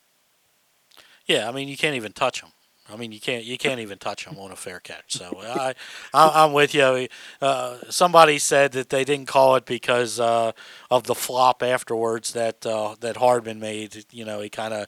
Yeah, 1.28 1.48
I 1.48 1.52
mean 1.52 1.68
you 1.68 1.78
can't 1.78 1.95
even 1.95 2.14
touch 2.14 2.41
them. 2.41 2.52
I 2.88 2.95
mean 2.98 3.12
you 3.12 3.20
can't 3.20 3.44
you 3.44 3.57
can't 3.57 3.80
even 3.80 3.98
touch 3.98 4.26
them 4.26 4.38
on 4.38 4.52
a 4.52 4.56
fair 4.56 4.80
catch. 4.80 5.14
So 5.14 5.40
I, 5.41 5.74
I 6.14 6.44
I'm 6.44 6.53
with 6.53 6.74
you. 6.74 7.07
Uh, 7.41 7.78
somebody 7.90 8.38
said 8.38 8.74
that 8.74 8.90
they 8.90 9.03
didn't 9.03 9.28
call 9.28 9.56
it 9.56 9.66
because 9.66 10.20
uh, 10.20 10.52
of 10.91 11.03
the 11.03 11.16
flop 11.16 11.64
afterwards 11.64 12.34
that 12.34 12.66
uh, 12.66 12.95
that 12.99 13.18
Hardman 13.18 13.60
made. 13.60 14.06
You 14.12 14.26
know, 14.26 14.41
he 14.41 14.49
kind 14.49 14.74
of 14.74 14.88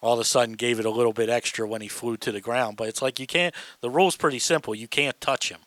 all 0.00 0.14
of 0.14 0.20
a 0.20 0.24
sudden 0.24 0.54
gave 0.54 0.78
it 0.78 0.86
a 0.86 0.90
little 0.90 1.12
bit 1.12 1.28
extra 1.28 1.66
when 1.66 1.80
he 1.80 1.88
flew 1.88 2.16
to 2.18 2.32
the 2.32 2.40
ground. 2.40 2.76
But 2.76 2.88
it's 2.88 3.02
like 3.02 3.18
you 3.18 3.26
can't. 3.26 3.54
The 3.80 3.90
rule's 3.90 4.16
pretty 4.16 4.38
simple. 4.38 4.74
You 4.74 4.88
can't 4.88 5.20
touch 5.20 5.50
him. 5.50 5.60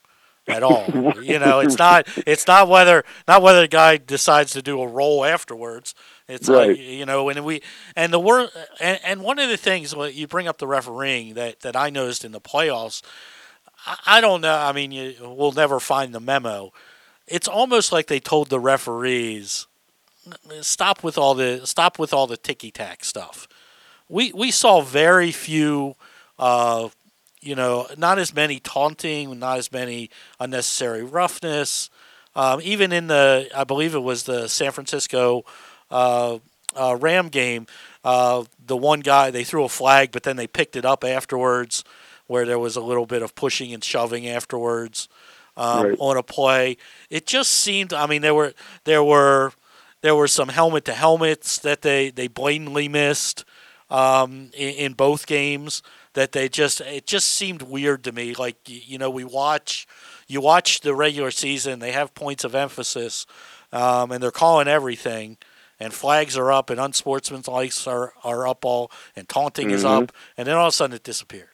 at 0.48 0.64
all. 0.64 0.86
you 1.22 1.40
know, 1.40 1.60
it's 1.60 1.78
not 1.78 2.08
it's 2.26 2.48
not 2.48 2.68
whether 2.68 3.04
not 3.28 3.42
whether 3.42 3.62
the 3.62 3.68
guy 3.68 3.98
decides 3.98 4.52
to 4.54 4.62
do 4.62 4.82
a 4.82 4.88
roll 4.88 5.24
afterwards. 5.24 5.94
It's 6.32 6.48
Right. 6.48 6.70
like 6.70 6.80
you 6.80 7.06
know, 7.06 7.28
and 7.30 7.44
we 7.44 7.62
and 7.96 8.14
the 8.14 8.20
word 8.20 8.50
and, 8.80 9.00
and 9.04 9.22
one 9.22 9.38
of 9.40 9.50
the 9.50 9.58
things 9.58 9.96
when 9.96 10.14
you 10.14 10.28
bring 10.28 10.48
up 10.48 10.58
the 10.58 10.68
refereeing 10.68 11.34
that 11.36 11.60
that 11.62 11.76
I 11.76 11.90
noticed 11.90 12.24
in 12.24 12.32
the 12.32 12.42
playoffs, 12.42 13.02
I, 13.86 13.98
I 14.06 14.22
don't 14.22 14.42
know. 14.42 14.56
I 14.56 14.72
mean, 14.72 14.92
you, 14.92 15.16
we'll 15.22 15.52
never 15.52 15.80
find 15.80 16.14
the 16.16 16.20
memo. 16.20 16.72
It's 17.28 17.48
almost 17.48 17.92
like 17.92 18.08
they 18.08 18.20
told 18.20 18.50
the 18.50 18.60
referees, 18.60 19.68
stop 20.62 21.04
with 21.04 21.18
all 21.18 21.34
the 21.36 21.66
stop 21.66 22.00
with 22.00 22.14
all 22.14 22.28
the 22.28 22.38
ticky 22.38 22.72
tack 22.72 23.04
stuff. 23.04 23.48
We 24.08 24.32
we 24.34 24.52
saw 24.52 24.82
very 24.82 25.32
few, 25.32 25.96
uh, 26.40 26.90
you 27.42 27.56
know, 27.56 27.88
not 27.98 28.20
as 28.20 28.34
many 28.34 28.60
taunting, 28.60 29.38
not 29.40 29.58
as 29.58 29.72
many 29.72 30.10
unnecessary 30.40 31.04
roughness. 31.04 31.90
Um, 32.34 32.62
even 32.64 32.94
in 32.94 33.08
the, 33.08 33.50
I 33.54 33.66
believe 33.66 33.94
it 33.94 34.00
was 34.00 34.24
the 34.24 34.48
San 34.48 34.72
Francisco 34.72 35.44
uh, 35.92 36.40
uh, 36.76 36.96
Ram 37.00 37.28
game, 37.30 37.68
uh, 38.04 38.44
the 38.66 38.78
one 38.78 39.02
guy 39.02 39.30
they 39.30 39.44
threw 39.44 39.64
a 39.66 39.70
flag, 39.70 40.12
but 40.12 40.24
then 40.24 40.38
they 40.38 40.48
picked 40.48 40.76
it 40.76 40.86
up 40.86 41.04
afterwards, 41.04 41.84
where 42.28 42.46
there 42.46 42.60
was 42.60 42.76
a 42.76 42.82
little 42.82 43.06
bit 43.06 43.22
of 43.22 43.36
pushing 43.36 43.74
and 43.74 43.84
shoving 43.84 44.28
afterwards 44.28 45.10
um, 45.58 45.88
Right. 45.88 45.98
on 46.00 46.18
a 46.18 46.24
play. 46.24 46.78
It 47.10 47.28
just 47.28 47.52
seemed. 47.52 47.94
I 47.94 48.08
mean, 48.08 48.22
there 48.22 48.34
were 48.34 48.54
there 48.86 49.04
were 49.04 49.52
there 50.02 50.16
were 50.16 50.28
some 50.28 50.48
helmet 50.50 50.86
to 50.86 50.94
helmets 50.94 51.60
that 51.60 51.82
they 51.82 52.10
they 52.10 52.28
blatantly 52.28 52.88
missed 52.88 53.44
um, 53.90 54.50
in, 54.54 54.74
in 54.76 54.94
both 54.94 55.28
games. 55.28 55.84
That 56.14 56.32
they 56.32 56.50
just 56.50 56.82
it 56.82 57.06
just 57.06 57.30
seemed 57.30 57.62
weird 57.62 58.04
to 58.06 58.12
me. 58.12 58.34
Like 58.34 58.56
you 58.66 58.98
know, 58.98 59.10
we 59.10 59.24
watch 59.26 59.86
you 60.28 60.42
watch 60.42 60.82
the 60.82 60.96
regular 60.96 61.32
season. 61.32 61.80
They 61.80 61.92
have 61.92 62.14
points 62.16 62.44
of 62.46 62.56
emphasis, 62.56 63.26
um, 63.74 64.12
and 64.12 64.24
they're 64.24 64.32
calling 64.32 64.68
everything. 64.68 65.38
And 65.82 65.94
flags 65.94 66.38
are 66.38 66.52
up, 66.52 66.70
and 66.70 66.80
unsportsmanlike 66.80 67.74
are 67.88 68.14
are 68.24 68.48
up 68.48 68.64
all, 68.64 68.92
and 69.16 69.28
taunting 69.28 69.72
is 69.72 69.84
Mhm. 69.84 70.04
up, 70.04 70.12
and 70.38 70.48
then 70.48 70.56
all 70.56 70.68
of 70.68 70.74
a 70.74 70.76
sudden 70.76 70.96
it 70.96 71.04
disappeared 71.04 71.48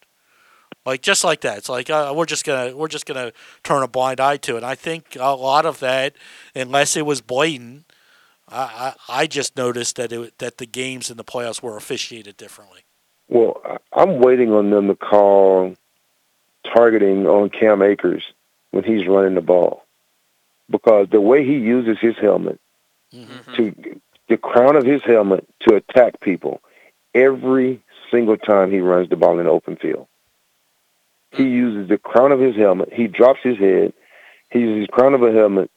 like 0.86 1.02
just 1.02 1.24
like 1.24 1.42
that. 1.42 1.58
It's 1.58 1.70
like 1.70 1.90
uh, 1.90 2.14
we're 2.16 2.26
just 2.26 2.46
gonna 2.46 2.76
we're 2.76 2.88
just 2.88 3.06
gonna 3.06 3.32
turn 3.64 3.84
a 3.84 3.88
blind 3.88 4.20
eye 4.20 4.38
to 4.38 4.54
it. 4.54 4.58
And 4.58 4.66
I 4.66 4.76
think 4.76 5.18
a 5.20 5.36
lot 5.36 5.66
of 5.66 5.80
that, 5.80 6.16
unless 6.56 6.96
it 6.96 7.06
was 7.06 7.20
blatant, 7.22 7.92
I 8.50 8.94
I, 9.10 9.22
I 9.24 9.28
just 9.28 9.58
noticed 9.58 9.98
that 9.98 10.12
it 10.12 10.38
that 10.40 10.58
the 10.60 10.66
games 10.66 11.10
in 11.12 11.18
the 11.18 11.26
playoffs 11.26 11.62
were 11.62 11.76
officiated 11.78 12.38
differently. 12.38 12.82
Well, 13.30 13.62
I'm 13.94 14.20
waiting 14.20 14.54
on 14.54 14.70
them 14.70 14.88
to 14.88 14.96
call 14.96 15.76
targeting 16.64 17.28
on 17.28 17.50
Cam 17.50 17.82
Akers 17.82 18.24
when 18.72 18.84
he's 18.86 19.08
running 19.08 19.36
the 19.36 19.42
ball, 19.42 19.84
because 20.70 21.08
the 21.10 21.22
way 21.22 21.46
he 21.46 21.58
uses 21.58 21.98
his 22.00 22.16
helmet 22.18 22.60
to 23.56 23.74
the 24.30 24.38
crown 24.38 24.76
of 24.76 24.86
his 24.86 25.02
helmet 25.04 25.48
to 25.62 25.76
attack 25.76 26.20
people 26.20 26.62
every 27.14 27.82
single 28.12 28.38
time 28.38 28.72
he 28.72 28.80
runs 28.80 29.10
the 29.10 29.16
ball 29.16 29.40
in 29.40 29.46
the 29.46 29.52
open 29.52 29.76
field. 29.76 30.08
He 31.32 31.44
mm-hmm. 31.44 31.54
uses 31.54 31.90
the 31.90 31.98
crown 31.98 32.32
of 32.32 32.40
his 32.40 32.56
helmet. 32.56 32.94
He 32.94 33.08
drops 33.08 33.40
his 33.44 33.58
head. 33.58 33.94
He 34.50 34.60
uses 34.60 34.80
his 34.82 34.88
crown 34.88 35.14
of 35.14 35.24
a 35.24 35.32
helmet, 35.32 35.70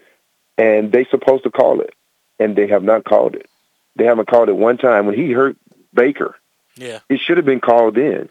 and 0.56 0.92
they 0.92 1.04
supposed 1.06 1.44
to 1.44 1.50
call 1.50 1.80
it, 1.80 1.94
and 2.38 2.54
they 2.54 2.68
have 2.68 2.84
not 2.84 3.04
called 3.04 3.34
it. 3.34 3.48
They 3.96 4.04
haven't 4.04 4.28
called 4.28 4.48
it 4.48 4.56
one 4.56 4.78
time. 4.78 5.06
When 5.06 5.16
he 5.16 5.32
hurt 5.32 5.56
Baker, 5.92 6.36
Yeah. 6.76 7.00
it 7.08 7.18
should 7.20 7.36
have 7.36 7.46
been 7.46 7.60
called 7.60 7.98
in. 7.98 8.28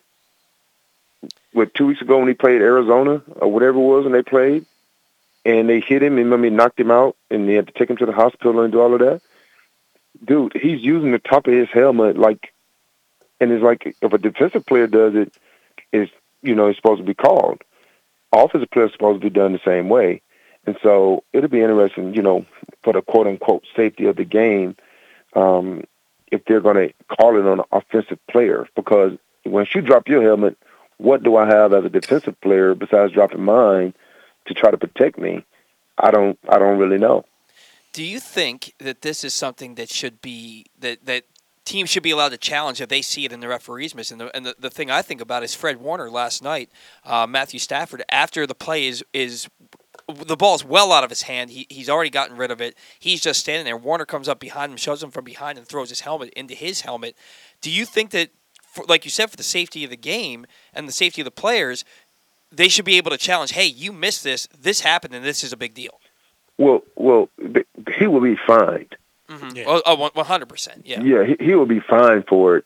What 1.51 1.73
two 1.73 1.87
weeks 1.87 2.01
ago 2.01 2.19
when 2.19 2.27
he 2.27 2.33
played 2.33 2.61
Arizona 2.61 3.21
or 3.35 3.51
whatever 3.51 3.77
it 3.77 3.83
was, 3.83 4.05
and 4.05 4.13
they 4.13 4.23
played, 4.23 4.65
and 5.43 5.67
they 5.67 5.79
hit 5.81 6.01
him 6.01 6.17
and 6.17 6.33
I 6.33 6.37
mean 6.37 6.55
knocked 6.55 6.79
him 6.79 6.91
out, 6.91 7.17
and 7.29 7.49
they 7.49 7.55
had 7.55 7.67
to 7.67 7.73
take 7.73 7.89
him 7.89 7.97
to 7.97 8.05
the 8.05 8.13
hospital 8.13 8.61
and 8.61 8.71
do 8.71 8.79
all 8.79 8.93
of 8.93 8.99
that. 8.99 9.21
Dude, 10.23 10.53
he's 10.53 10.81
using 10.81 11.11
the 11.11 11.19
top 11.19 11.47
of 11.47 11.53
his 11.53 11.69
helmet 11.69 12.17
like, 12.17 12.53
and 13.39 13.51
it's 13.51 13.63
like 13.63 13.95
if 14.01 14.13
a 14.13 14.17
defensive 14.17 14.65
player 14.65 14.87
does 14.87 15.15
it, 15.15 15.33
it's 15.91 16.11
you 16.41 16.55
know 16.55 16.67
it's 16.67 16.77
supposed 16.77 16.99
to 16.99 17.05
be 17.05 17.13
called. 17.13 17.61
Offensive 18.31 18.69
players 18.69 18.91
supposed 18.91 19.21
to 19.21 19.29
be 19.29 19.33
done 19.33 19.53
the 19.53 19.61
same 19.65 19.89
way, 19.89 20.21
and 20.65 20.77
so 20.83 21.23
it'll 21.33 21.49
be 21.49 21.61
interesting, 21.61 22.13
you 22.13 22.21
know, 22.21 22.45
for 22.83 22.93
the 22.93 23.01
quote 23.01 23.27
unquote 23.27 23.65
safety 23.75 24.05
of 24.05 24.17
the 24.17 24.25
game. 24.25 24.75
Um, 25.35 25.83
if 26.31 26.45
they're 26.45 26.61
going 26.61 26.89
to 26.89 26.93
call 27.15 27.37
it 27.37 27.45
on 27.45 27.59
an 27.59 27.65
offensive 27.71 28.19
player 28.27 28.67
because 28.75 29.17
once 29.45 29.73
you 29.73 29.81
drop 29.81 30.07
your 30.07 30.21
helmet, 30.21 30.57
what 30.97 31.23
do 31.23 31.37
I 31.37 31.47
have 31.47 31.73
as 31.73 31.85
a 31.85 31.89
defensive 31.89 32.39
player 32.41 32.75
besides 32.75 33.13
dropping 33.13 33.43
mine 33.43 33.93
to 34.45 34.53
try 34.53 34.69
to 34.69 34.77
protect 34.77 35.17
me? 35.17 35.43
I 35.97 36.11
don't. 36.11 36.37
I 36.47 36.59
don't 36.59 36.77
really 36.77 36.97
know. 36.97 37.25
Do 37.91 38.03
you 38.03 38.19
think 38.19 38.73
that 38.79 39.01
this 39.01 39.23
is 39.23 39.33
something 39.33 39.75
that 39.75 39.89
should 39.89 40.21
be 40.21 40.65
that 40.79 41.05
that 41.05 41.23
teams 41.65 41.89
should 41.89 42.03
be 42.03 42.11
allowed 42.11 42.29
to 42.29 42.37
challenge 42.37 42.81
if 42.81 42.89
they 42.89 43.01
see 43.01 43.25
it 43.25 43.31
in 43.31 43.39
the 43.39 43.47
referees 43.47 43.95
miss? 43.95 44.11
And 44.11 44.21
the, 44.21 44.35
and 44.35 44.45
the, 44.45 44.55
the 44.59 44.69
thing 44.69 44.89
I 44.89 45.01
think 45.01 45.21
about 45.21 45.43
is 45.43 45.53
Fred 45.55 45.77
Warner 45.77 46.09
last 46.09 46.43
night, 46.43 46.69
uh, 47.03 47.27
Matthew 47.27 47.59
Stafford 47.59 48.03
after 48.09 48.45
the 48.45 48.55
play 48.55 48.87
is 48.87 49.03
is 49.13 49.49
the 50.07 50.35
ball's 50.35 50.63
well 50.63 50.91
out 50.91 51.03
of 51.03 51.09
his 51.09 51.23
hand. 51.23 51.51
He, 51.51 51.67
he's 51.69 51.89
already 51.89 52.09
gotten 52.09 52.37
rid 52.37 52.51
of 52.51 52.61
it. 52.61 52.75
He's 52.99 53.21
just 53.21 53.39
standing 53.39 53.65
there. 53.65 53.77
Warner 53.77 54.05
comes 54.05 54.27
up 54.27 54.39
behind 54.39 54.71
him, 54.71 54.77
shoves 54.77 55.03
him 55.03 55.11
from 55.11 55.25
behind, 55.25 55.57
and 55.57 55.67
throws 55.67 55.89
his 55.89 56.01
helmet 56.01 56.33
into 56.33 56.53
his 56.53 56.81
helmet. 56.81 57.15
Do 57.61 57.69
you 57.69 57.85
think 57.85 58.11
that, 58.11 58.29
for, 58.63 58.85
like 58.85 59.05
you 59.05 59.11
said, 59.11 59.29
for 59.29 59.37
the 59.37 59.43
safety 59.43 59.83
of 59.83 59.89
the 59.89 59.97
game 59.97 60.45
and 60.73 60.87
the 60.87 60.93
safety 60.93 61.21
of 61.21 61.25
the 61.25 61.31
players, 61.31 61.85
they 62.51 62.69
should 62.69 62.85
be 62.85 62.97
able 62.97 63.11
to 63.11 63.17
challenge? 63.17 63.51
Hey, 63.51 63.65
you 63.65 63.91
missed 63.91 64.23
this. 64.23 64.47
This 64.59 64.81
happened, 64.81 65.13
and 65.13 65.23
this 65.23 65.43
is 65.43 65.53
a 65.53 65.57
big 65.57 65.73
deal. 65.73 65.99
Well, 66.59 66.83
well, 66.97 67.29
he 67.97 68.05
will 68.05 68.19
be 68.19 68.35
fined. 68.35 68.95
Mm-hmm. 69.29 69.61
Oh, 69.65 69.81
oh, 69.85 69.95
one 69.95 70.25
hundred 70.25 70.49
percent. 70.49 70.85
Yeah. 70.85 71.01
Yeah, 71.01 71.23
he, 71.23 71.37
he 71.39 71.55
will 71.55 71.65
be 71.65 71.79
fined 71.79 72.25
for 72.27 72.57
it. 72.57 72.65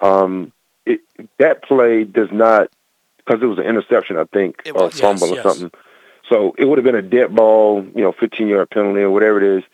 Um, 0.00 0.50
it 0.86 1.00
that 1.38 1.62
play 1.62 2.04
does 2.04 2.30
not 2.32 2.70
because 3.18 3.42
it 3.42 3.46
was 3.46 3.58
an 3.58 3.64
interception, 3.64 4.16
I 4.16 4.24
think, 4.24 4.62
It 4.64 4.72
or 4.72 4.86
was, 4.86 4.98
fumble 4.98 5.28
yes, 5.28 5.32
or 5.32 5.34
yes. 5.36 5.44
something. 5.44 5.80
So 6.28 6.54
it 6.56 6.64
would 6.64 6.78
have 6.78 6.84
been 6.84 6.94
a 6.94 7.02
dead 7.02 7.34
ball, 7.34 7.84
you 7.94 8.02
know, 8.02 8.12
15 8.12 8.48
yard 8.48 8.70
penalty 8.70 9.00
or 9.00 9.10
whatever 9.10 9.42
it 9.42 9.58
is. 9.58 9.64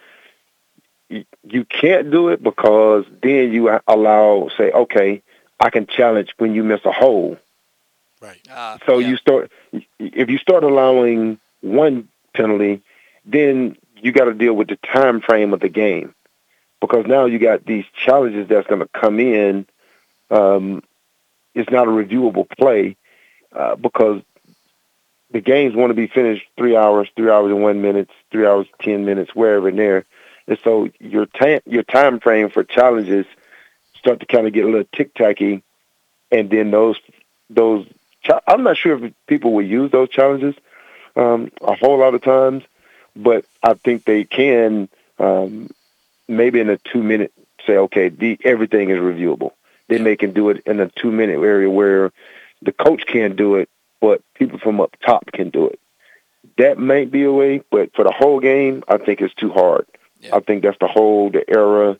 You, 1.09 1.25
you 1.45 1.65
can't 1.65 2.11
do 2.11 2.29
it 2.29 2.43
because 2.43 3.05
then 3.23 3.53
you 3.53 3.79
allow, 3.87 4.49
say, 4.57 4.71
okay, 4.73 5.23
I 5.61 5.71
can 5.71 5.87
challenge 5.87 6.35
when 6.39 6.55
you 6.55 6.65
miss 6.65 6.85
a 6.85 6.93
hole. 6.93 7.37
Right. 8.21 8.41
Uh, 8.51 8.79
So 8.87 8.99
you 8.99 9.17
start 9.17 9.51
if 9.99 10.29
you 10.29 10.39
start 10.39 10.65
allowing 10.65 11.39
one 11.61 12.09
penalty, 12.35 12.83
then 13.25 13.77
you 13.97 14.13
got 14.13 14.25
to 14.25 14.35
deal 14.35 14.55
with 14.55 14.69
the 14.69 14.77
time 14.77 15.21
frame 15.21 15.53
of 15.53 15.61
the 15.61 15.69
game 15.69 16.15
because 16.81 17.07
now 17.07 17.27
you 17.27 17.39
got 17.39 17.65
these 17.65 17.85
challenges 18.05 18.49
that's 18.49 18.67
going 18.67 18.81
to 18.81 18.89
come 18.89 19.21
in. 19.21 19.67
Um, 20.31 20.83
it's 21.55 21.71
not 21.71 21.89
a 21.89 21.91
reviewable 21.91 22.49
play 22.49 22.97
uh, 23.53 23.77
because 23.77 24.23
the 25.31 25.41
games 25.41 25.75
want 25.75 25.91
to 25.91 25.95
be 25.95 26.07
finished 26.07 26.45
three 26.57 26.77
hours, 26.77 27.09
three 27.17 27.31
hours 27.31 27.53
and 27.53 27.63
one 27.63 27.83
minutes, 27.83 28.13
three 28.31 28.47
hours 28.47 28.67
ten 28.81 29.05
minutes, 29.05 29.35
wherever 29.35 29.69
and 29.69 29.79
there, 29.79 30.05
and 30.47 30.59
so 30.65 30.89
your 30.99 31.27
time 31.27 31.61
your 31.67 31.83
time 31.83 32.21
frame 32.21 32.51
for 32.51 32.65
challenges 32.65 33.27
start 33.97 34.21
to 34.21 34.27
kind 34.27 34.47
of 34.47 34.53
get 34.53 34.65
a 34.65 34.69
little 34.69 34.89
tick 34.95 35.15
tacky, 35.15 35.63
and 36.33 36.51
then 36.51 36.71
those 36.71 36.97
those 37.49 37.87
I'm 38.47 38.63
not 38.63 38.77
sure 38.77 39.05
if 39.05 39.13
people 39.27 39.53
will 39.53 39.65
use 39.65 39.91
those 39.91 40.09
challenges 40.11 40.55
um, 41.17 41.51
a 41.63 41.75
whole 41.75 41.99
lot 41.99 42.15
of 42.15 42.23
times, 42.23 42.65
but 43.17 43.45
I 43.63 43.75
think 43.75 44.05
they 44.05 44.25
can 44.25 44.89
um, 45.19 45.71
maybe 46.29 46.61
in 46.61 46.71
a 46.71 46.79
two 46.79 47.03
minute 47.03 47.33
say, 47.67 47.77
okay, 47.77 48.09
the, 48.09 48.39
everything 48.45 48.91
is 48.91 48.99
reviewable. 48.99 49.53
Then 49.89 50.05
they 50.05 50.17
can 50.17 50.33
do 50.33 50.51
it 50.51 50.63
in 50.67 50.81
a 50.81 50.89
two 50.89 51.11
minute 51.11 51.41
area 51.41 51.69
where 51.69 52.13
the 52.63 52.73
coach 52.73 53.05
can't 53.07 53.37
do 53.37 53.57
it, 53.57 53.69
but 54.01 54.23
people 54.35 54.59
from 54.59 54.81
up 54.81 54.97
top 55.05 55.31
can 55.33 55.51
do 55.51 55.67
it. 55.67 55.81
That 56.57 56.79
might 56.79 57.11
be 57.11 57.25
a 57.25 57.33
way, 57.33 57.63
but 57.71 57.95
for 57.95 58.05
the 58.05 58.13
whole 58.13 58.41
game, 58.41 58.83
I 58.89 58.99
think 58.99 59.21
it's 59.21 59.35
too 59.35 59.51
hard. 59.51 59.87
I 60.37 60.41
think 60.41 60.63
that's 60.63 60.79
the 60.79 60.87
whole 60.87 61.31
the 61.31 61.49
error, 61.49 61.99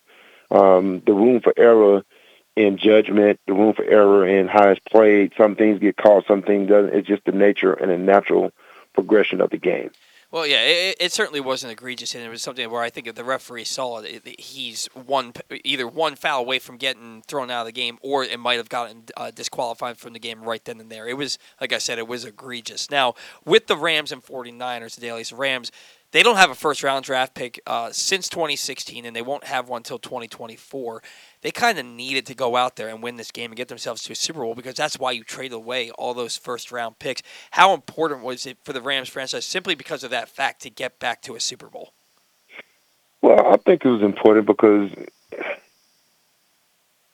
um, 0.51 1.03
the 1.07 1.13
room 1.13 1.41
for 1.41 1.55
error 1.57 2.05
in 2.57 2.77
judgment, 2.77 3.41
the 3.47 3.55
room 3.55 3.75
for 3.75 3.85
error 3.85 4.27
in 4.27 4.49
how 4.49 4.69
it's 4.69 4.81
played. 4.81 5.33
Some 5.37 5.57
things 5.57 5.79
get 5.79 5.97
called, 5.97 6.25
some 6.27 6.43
things 6.43 6.69
doesn't. 6.69 6.95
It's 6.95 7.09
just 7.09 7.25
the 7.25 7.33
nature 7.33 7.73
and 7.73 7.91
the 7.91 7.99
natural 7.99 8.53
progression 8.93 9.41
of 9.41 9.51
the 9.51 9.57
game. 9.57 9.91
Well, 10.33 10.47
yeah, 10.47 10.63
it, 10.63 10.97
it 11.01 11.13
certainly 11.13 11.41
wasn't 11.41 11.73
egregious, 11.73 12.15
and 12.15 12.23
it 12.23 12.29
was 12.29 12.41
something 12.41 12.71
where 12.71 12.83
I 12.83 12.89
think 12.91 13.09
if 13.09 13.17
the 13.17 13.25
referee 13.25 13.65
saw 13.65 13.99
it, 13.99 14.23
it- 14.25 14.41
he's 14.41 14.87
one 14.95 15.33
either 15.65 15.89
one 15.89 16.15
foul 16.15 16.41
away 16.43 16.61
from 16.61 16.77
getting 16.77 17.23
thrown 17.27 17.51
out 17.51 17.63
of 17.63 17.67
the 17.67 17.73
game, 17.73 17.99
or 18.01 18.23
it 18.23 18.39
might 18.39 18.59
have 18.59 18.69
gotten 18.69 19.05
uh, 19.17 19.33
disqualified 19.33 19.97
from 19.99 20.13
the 20.13 20.21
game 20.21 20.43
right 20.43 20.65
then 20.65 20.79
and 20.79 20.89
there. 20.91 21.09
It 21.09 21.17
was, 21.17 21.37
like 21.61 21.73
I 21.73 21.79
said, 21.79 21.99
it 21.99 22.07
was 22.07 22.25
egregious. 22.25 22.91
Now, 22.93 23.15
with 23.45 23.67
the 23.67 23.77
Rams 23.77 24.13
and 24.13 24.25
49ers, 24.25 24.95
the 24.95 25.01
Dailies 25.01 25.33
Rams, 25.33 25.73
they 26.13 26.23
don't 26.23 26.37
have 26.37 26.51
a 26.51 26.55
first 26.55 26.83
round 26.83 27.05
draft 27.05 27.35
pick 27.35 27.61
uh, 27.67 27.91
since 27.93 28.29
2016, 28.29 29.05
and 29.05 29.15
they 29.15 29.23
won't 29.23 29.45
have 29.45 29.69
one 29.69 29.79
until 29.79 29.99
2024. 29.99 31.03
They 31.43 31.51
kind 31.51 31.79
of 31.79 31.87
needed 31.87 32.27
to 32.27 32.35
go 32.35 32.57
out 32.57 32.77
there 32.77 32.89
and 32.89 33.03
win 33.03 33.17
this 33.17 33.31
game 33.31 33.51
and 33.51 33.57
get 33.57 33.69
themselves 33.69 34.03
to 34.03 34.13
a 34.13 34.17
Super 34.17 34.41
Bowl 34.41 34.55
because 34.55 34.75
that's 34.75 34.99
why 34.99 35.13
you 35.13 35.23
trade 35.25 35.53
away 35.53 35.91
all 35.93 36.13
those 36.15 36.37
first 36.37 36.73
round 36.73 36.99
picks. 36.99 37.23
How 37.53 37.75
important 37.75 38.23
was 38.23 38.45
it 38.47 38.59
for 38.65 38.73
the 38.73 38.81
Rams 38.83 39.09
franchise 39.09 39.45
simply 39.45 39.75
because 39.75 40.03
of 40.05 40.11
that 40.11 40.29
fact 40.29 40.63
to 40.63 40.71
get 40.71 40.99
back 40.99 41.23
to 41.23 41.37
a 41.37 41.41
Super 41.41 41.69
Bowl? 41.69 41.93
Well, 43.23 43.53
I 43.53 43.57
think 43.59 43.85
it 43.85 43.89
was 43.89 44.03
important 44.03 44.47
because 44.47 44.91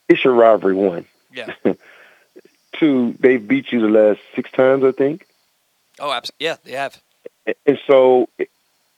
it's 0.09 0.23
your 0.23 0.33
rivalry. 0.33 0.73
One, 0.73 1.05
Yeah. 1.33 1.53
two, 2.79 3.15
they've 3.19 3.45
beat 3.45 3.71
you 3.71 3.81
the 3.81 3.87
last 3.89 4.19
six 4.35 4.49
times, 4.51 4.83
I 4.83 4.91
think. 4.91 5.27
Oh, 5.99 6.11
absolutely. 6.11 6.45
Yeah, 6.45 6.55
they 6.63 6.71
have. 6.71 7.01
And 7.65 7.79
so 7.87 8.29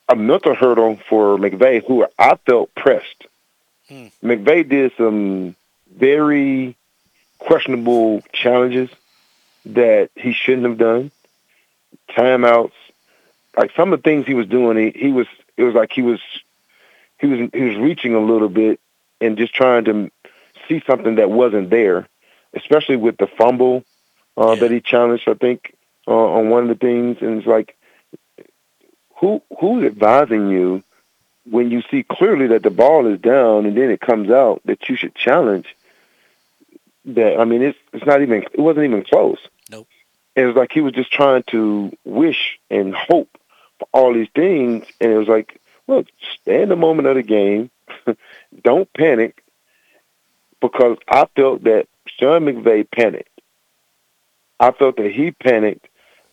a 0.10 0.16
mental 0.16 0.56
hurdle 0.56 1.00
for 1.08 1.38
McVay, 1.38 1.86
who 1.86 2.06
I 2.18 2.36
felt 2.46 2.74
pressed. 2.74 3.28
McVay 4.24 4.68
did 4.68 4.92
some 4.98 5.56
very 5.96 6.76
questionable 7.38 8.22
challenges 8.34 8.90
that 9.66 10.10
he 10.16 10.34
shouldn't 10.34 10.66
have 10.66 10.78
done. 10.78 11.12
Timeouts, 12.10 12.72
like 13.56 13.72
some 13.76 13.94
of 13.94 14.00
the 14.00 14.04
things 14.04 14.26
he 14.26 14.34
was 14.34 14.48
doing, 14.48 14.78
he, 14.78 15.00
he 15.00 15.12
was 15.12 15.28
it 15.58 15.64
was 15.64 15.76
like 15.76 15.92
he 15.92 16.02
was 16.02 16.20
he 17.20 17.28
was 17.28 17.50
he 17.54 17.62
was 17.62 17.78
reaching 17.78 18.16
a 18.16 18.20
little 18.20 18.50
bit 18.50 18.80
and 19.22 19.38
just 19.38 19.54
trying 19.54 19.86
to 19.86 20.12
see 20.68 20.82
something 20.88 21.16
that 21.16 21.30
wasn't 21.30 21.70
there, 21.70 22.08
especially 22.54 22.96
with 22.96 23.18
the 23.18 23.28
fumble 23.28 23.84
uh, 24.38 24.56
that 24.56 24.72
he 24.72 24.82
challenged. 24.82 25.28
I 25.28 25.34
think 25.34 25.76
uh, 26.08 26.12
on 26.12 26.50
one 26.50 26.64
of 26.64 26.70
the 26.70 26.86
things, 26.86 27.18
and 27.22 27.40
it's 27.40 27.48
like 27.48 27.76
who 29.20 29.42
who's 29.60 29.86
advising 29.86 30.50
you 30.50 30.84
when 31.50 31.72
you 31.72 31.82
see 31.90 32.04
clearly 32.04 32.48
that 32.48 32.64
the 32.64 32.70
ball 32.70 33.08
is 33.08 33.20
down 33.20 33.66
and 33.66 33.76
then 33.76 33.90
it 33.90 34.00
comes 34.00 34.30
out 34.30 34.62
that 34.66 34.88
you 34.88 34.96
should 34.96 35.16
challenge 35.16 35.76
that 37.06 37.40
I 37.40 37.46
mean 37.46 37.62
it's 37.62 37.78
it's 37.94 38.06
not 38.06 38.22
even 38.22 38.44
it 38.44 38.60
wasn't 38.60 38.86
even 38.86 39.04
close. 39.04 39.40
Nope. 39.70 39.88
It 40.36 40.46
was 40.46 40.56
like 40.56 40.72
he 40.72 40.82
was 40.82 40.94
just 40.94 41.12
trying 41.12 41.44
to 41.48 41.92
wish 42.06 42.60
and 42.70 42.96
hope 42.96 43.30
for 43.78 43.88
all 43.92 44.14
these 44.14 44.30
things 44.34 44.86
and 45.02 45.12
it 45.12 45.18
was 45.18 45.28
like, 45.28 45.60
look, 45.88 46.08
stay 46.42 46.62
in 46.62 46.70
the 46.70 46.76
moment 46.76 47.08
of 47.08 47.16
the 47.16 47.24
game. 47.24 47.70
Don't 48.64 48.92
panic 48.94 49.44
because 50.62 50.98
I 51.08 51.26
felt 51.36 51.64
that 51.64 51.88
Sean 52.06 52.46
McVay 52.46 52.90
panicked. 52.90 53.28
I 54.60 54.72
felt 54.72 54.98
that 54.98 55.12
he 55.12 55.32
panicked 55.32 55.89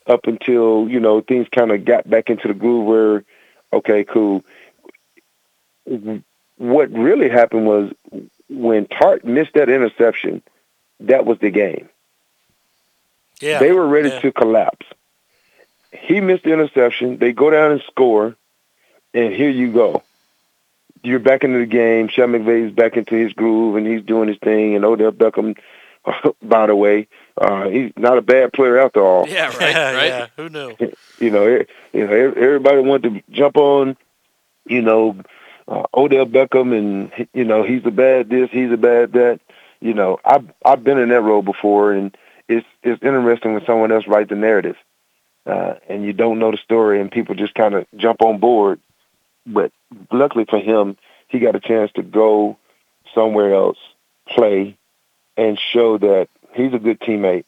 up 0.07 0.27
until, 0.27 0.89
you 0.89 1.01
know, 1.01 1.21
things 1.21 1.47
kind 1.51 1.71
of 1.71 1.85
got 1.85 2.09
back 2.09 2.31
into 2.31 2.49
the 2.49 2.55
groove 2.55 2.87
where, 2.87 3.25
okay, 3.73 4.05
cool. 4.05 4.45
What 6.57 6.91
really 6.91 7.29
happened 7.29 7.67
was 7.67 7.93
when 8.49 8.87
Tartt 8.87 9.25
missed 9.25 9.55
that 9.55 9.69
interception, 9.69 10.43
that 11.01 11.27
was 11.27 11.39
the 11.39 11.51
game. 11.51 11.89
Yeah. 13.41 13.59
They 13.59 13.73
were 13.73 13.87
ready 13.87 14.09
yeah. 14.09 14.21
to 14.21 14.33
collapse. 14.33 14.87
He 15.93 16.21
missed 16.21 16.45
the 16.45 16.53
interception. 16.53 17.19
They 17.19 17.33
go 17.33 17.51
down 17.51 17.73
and 17.73 17.83
score, 17.83 18.37
and 19.15 19.33
here 19.33 19.51
you 19.51 19.73
go. 19.73 20.03
You're 21.03 21.19
back 21.21 21.45
into 21.45 21.59
the 21.59 21.67
game. 21.67 22.09
Sean 22.09 22.31
McVay's 22.31 22.73
back 22.73 22.97
into 22.97 23.15
his 23.15 23.33
groove, 23.33 23.77
and 23.77 23.87
he's 23.87 24.03
doing 24.03 24.29
his 24.29 24.39
thing. 24.39 24.75
And 24.75 24.85
Odell 24.85 25.13
Beckham, 25.13 25.57
by 26.43 26.67
the 26.67 26.75
way, 26.75 27.09
uh, 27.39 27.69
he's 27.69 27.93
not 27.97 28.19
a 28.19 28.23
bad 28.23 28.53
player 28.53 28.79
after 28.79 29.01
all. 29.01 29.29
Yeah, 29.29 29.47
right, 29.49 29.61
right. 29.95 30.07
yeah, 30.07 30.27
who 30.37 30.49
knew? 30.49 30.77
You 31.19 31.31
know, 31.31 31.47
you 31.95 32.07
know, 32.07 32.13
everybody 32.13 32.83
wanted 32.83 33.15
to 33.15 33.23
jump 33.33 33.57
on, 33.57 33.97
you 34.67 34.83
know, 34.83 35.17
uh, 35.67 35.85
Odell 35.95 36.27
Beckham, 36.27 36.77
and 36.77 37.27
you 37.33 37.45
know, 37.45 37.63
he's 37.63 37.87
a 37.87 37.91
bad 37.91 38.29
this, 38.29 38.51
he's 38.53 38.71
a 38.71 38.77
bad 38.77 39.13
that. 39.15 39.41
You 39.81 39.95
know, 39.95 40.19
I've 40.23 40.45
I've 40.63 40.85
been 40.85 40.99
in 40.99 41.09
that 41.09 41.23
role 41.23 41.41
before, 41.41 41.93
and 41.93 42.15
it's 42.49 42.67
it's 42.83 43.03
interesting 43.03 43.55
when 43.55 43.65
someone 43.65 43.93
else 43.93 44.07
writes 44.07 44.29
the 44.29 44.37
narrative, 44.37 44.77
uh, 45.47 45.77
and 45.89 46.05
you 46.05 46.13
don't 46.13 46.39
know 46.39 46.51
the 46.51 46.59
story, 46.59 47.01
and 47.01 47.11
people 47.11 47.35
just 47.35 47.55
kind 47.55 47.75
of 47.75 47.87
jump 47.97 48.21
on 48.21 48.39
board. 48.39 48.79
But 49.47 49.73
luckily 50.13 50.45
for 50.45 50.59
him, 50.59 50.99
he 51.29 51.39
got 51.39 51.57
a 51.57 51.61
chance 51.61 51.93
to 51.93 52.03
go 52.03 52.59
somewhere 53.15 53.55
else, 53.55 53.79
play, 54.29 54.77
and 55.37 55.59
show 55.59 55.99
that 55.99 56.29
he's 56.57 56.73
a 56.73 56.79
good 56.79 57.01
teammate. 57.01 57.45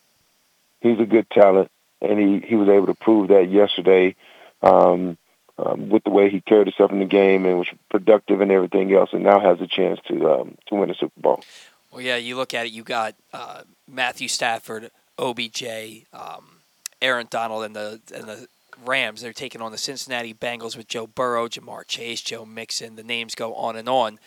He's 0.80 1.00
a 1.00 1.06
good 1.06 1.28
talent, 1.30 1.70
and 2.00 2.18
he, 2.18 2.46
he 2.46 2.54
was 2.54 2.68
able 2.68 2.86
to 2.86 2.94
prove 2.94 3.28
that 3.28 3.50
yesterday 3.50 4.14
um, 4.62 5.16
um, 5.58 5.88
with 5.88 6.04
the 6.04 6.10
way 6.10 6.30
he 6.30 6.40
carried 6.40 6.68
himself 6.68 6.92
in 6.92 7.00
the 7.00 7.04
game 7.04 7.44
and 7.44 7.58
was 7.58 7.68
productive 7.90 8.40
and 8.40 8.52
everything 8.52 8.92
else, 8.94 9.10
and 9.12 9.24
now 9.24 9.40
has 9.40 9.60
a 9.60 9.66
chance 9.66 9.98
to 10.06 10.30
um, 10.30 10.56
to 10.66 10.76
win 10.76 10.90
a 10.90 10.94
Super 10.94 11.20
Bowl. 11.20 11.42
Well, 11.90 12.02
yeah, 12.02 12.16
you 12.16 12.36
look 12.36 12.54
at 12.54 12.66
it. 12.66 12.72
You 12.72 12.84
got 12.84 13.14
uh, 13.32 13.62
Matthew 13.88 14.28
Stafford, 14.28 14.90
OBJ, 15.18 15.64
um, 16.12 16.60
Aaron 17.02 17.26
Donald, 17.30 17.64
and 17.64 17.74
the 17.74 18.00
and 18.14 18.24
the 18.24 18.46
Rams. 18.84 19.22
They're 19.22 19.32
taking 19.32 19.60
on 19.60 19.72
the 19.72 19.78
Cincinnati 19.78 20.32
Bengals 20.32 20.76
with 20.76 20.86
Joe 20.86 21.06
Burrow, 21.06 21.48
Ja'Marr 21.48 21.86
Chase, 21.86 22.20
Joe 22.20 22.44
Mixon. 22.44 22.96
The 22.96 23.02
names 23.02 23.34
go 23.34 23.54
on 23.54 23.76
and 23.76 23.88
on. 23.88 24.20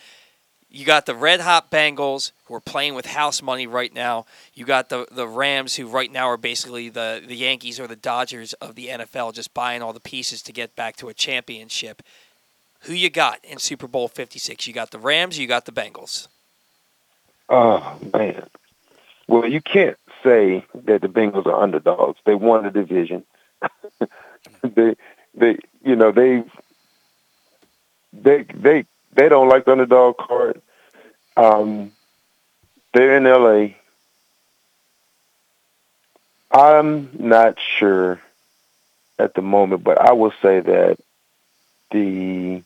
You 0.73 0.85
got 0.85 1.05
the 1.05 1.15
red 1.15 1.41
hot 1.41 1.69
Bengals 1.69 2.31
who 2.45 2.55
are 2.55 2.61
playing 2.61 2.95
with 2.95 3.05
house 3.05 3.41
money 3.41 3.67
right 3.67 3.93
now. 3.93 4.25
You 4.53 4.63
got 4.63 4.87
the 4.87 5.05
the 5.11 5.27
Rams 5.27 5.75
who 5.75 5.85
right 5.85 6.09
now 6.09 6.27
are 6.29 6.37
basically 6.37 6.87
the 6.87 7.21
the 7.25 7.35
Yankees 7.35 7.77
or 7.77 7.87
the 7.87 7.97
Dodgers 7.97 8.53
of 8.53 8.75
the 8.75 8.87
NFL, 8.87 9.33
just 9.33 9.53
buying 9.53 9.81
all 9.81 9.91
the 9.91 9.99
pieces 9.99 10.41
to 10.43 10.53
get 10.53 10.75
back 10.77 10.95
to 10.97 11.09
a 11.09 11.13
championship. 11.13 12.01
Who 12.83 12.93
you 12.93 13.09
got 13.09 13.43
in 13.43 13.57
Super 13.57 13.87
Bowl 13.87 14.07
Fifty 14.07 14.39
Six? 14.39 14.65
You 14.65 14.73
got 14.73 14.91
the 14.91 14.99
Rams. 14.99 15.37
You 15.37 15.45
got 15.45 15.65
the 15.65 15.73
Bengals. 15.73 16.29
Oh 17.49 17.99
man. 18.13 18.47
Well, 19.27 19.45
you 19.47 19.61
can't 19.61 19.97
say 20.23 20.65
that 20.73 21.01
the 21.01 21.07
Bengals 21.09 21.47
are 21.47 21.61
underdogs. 21.61 22.19
They 22.25 22.35
won 22.35 22.63
the 22.63 22.71
division. 22.71 23.25
they 24.63 24.95
they 25.35 25.57
you 25.83 25.97
know, 25.97 26.13
they 26.13 26.43
they 28.13 28.45
they 28.53 28.85
they 29.13 29.29
don't 29.29 29.49
like 29.49 29.65
the 29.65 29.71
underdog 29.73 30.17
card. 30.17 30.61
Um 31.37 31.91
they're 32.93 33.17
in 33.17 33.23
LA. 33.23 33.75
I'm 36.51 37.09
not 37.17 37.57
sure 37.79 38.19
at 39.17 39.33
the 39.35 39.41
moment, 39.41 39.83
but 39.83 39.99
I 40.01 40.11
will 40.11 40.33
say 40.41 40.59
that 40.59 40.97
the 41.91 42.63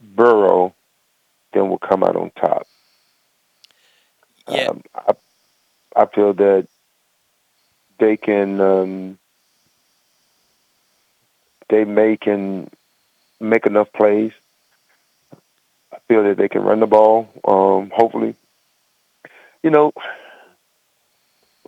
Burrow 0.00 0.74
then 1.52 1.68
will 1.68 1.78
come 1.78 2.02
out 2.02 2.16
on 2.16 2.30
top. 2.30 2.66
Yeah. 4.48 4.68
Um, 4.68 4.82
I, 4.94 5.12
I 5.94 6.06
feel 6.06 6.32
that 6.34 6.66
they 7.98 8.16
can, 8.16 8.60
um, 8.60 9.18
they 11.68 11.84
may 11.84 12.16
can 12.16 12.70
make 13.40 13.66
enough 13.66 13.92
plays. 13.92 14.32
I 15.92 15.98
feel 16.08 16.22
that 16.24 16.36
they 16.36 16.48
can 16.48 16.62
run 16.62 16.80
the 16.80 16.86
ball. 16.86 17.28
Um, 17.46 17.90
hopefully, 17.94 18.34
you 19.62 19.70
know, 19.70 19.92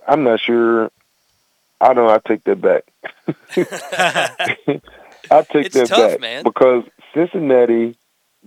I'm 0.07 0.23
not 0.23 0.39
sure. 0.39 0.91
I 1.81 1.93
don't. 1.93 2.07
know. 2.07 2.13
I 2.13 2.19
take 2.25 2.43
that 2.45 2.61
back. 2.61 2.83
I 5.31 5.41
take 5.43 5.65
It's 5.67 5.75
that 5.75 5.87
tough, 5.87 6.11
back 6.11 6.19
man. 6.21 6.43
because 6.43 6.83
Cincinnati 7.13 7.95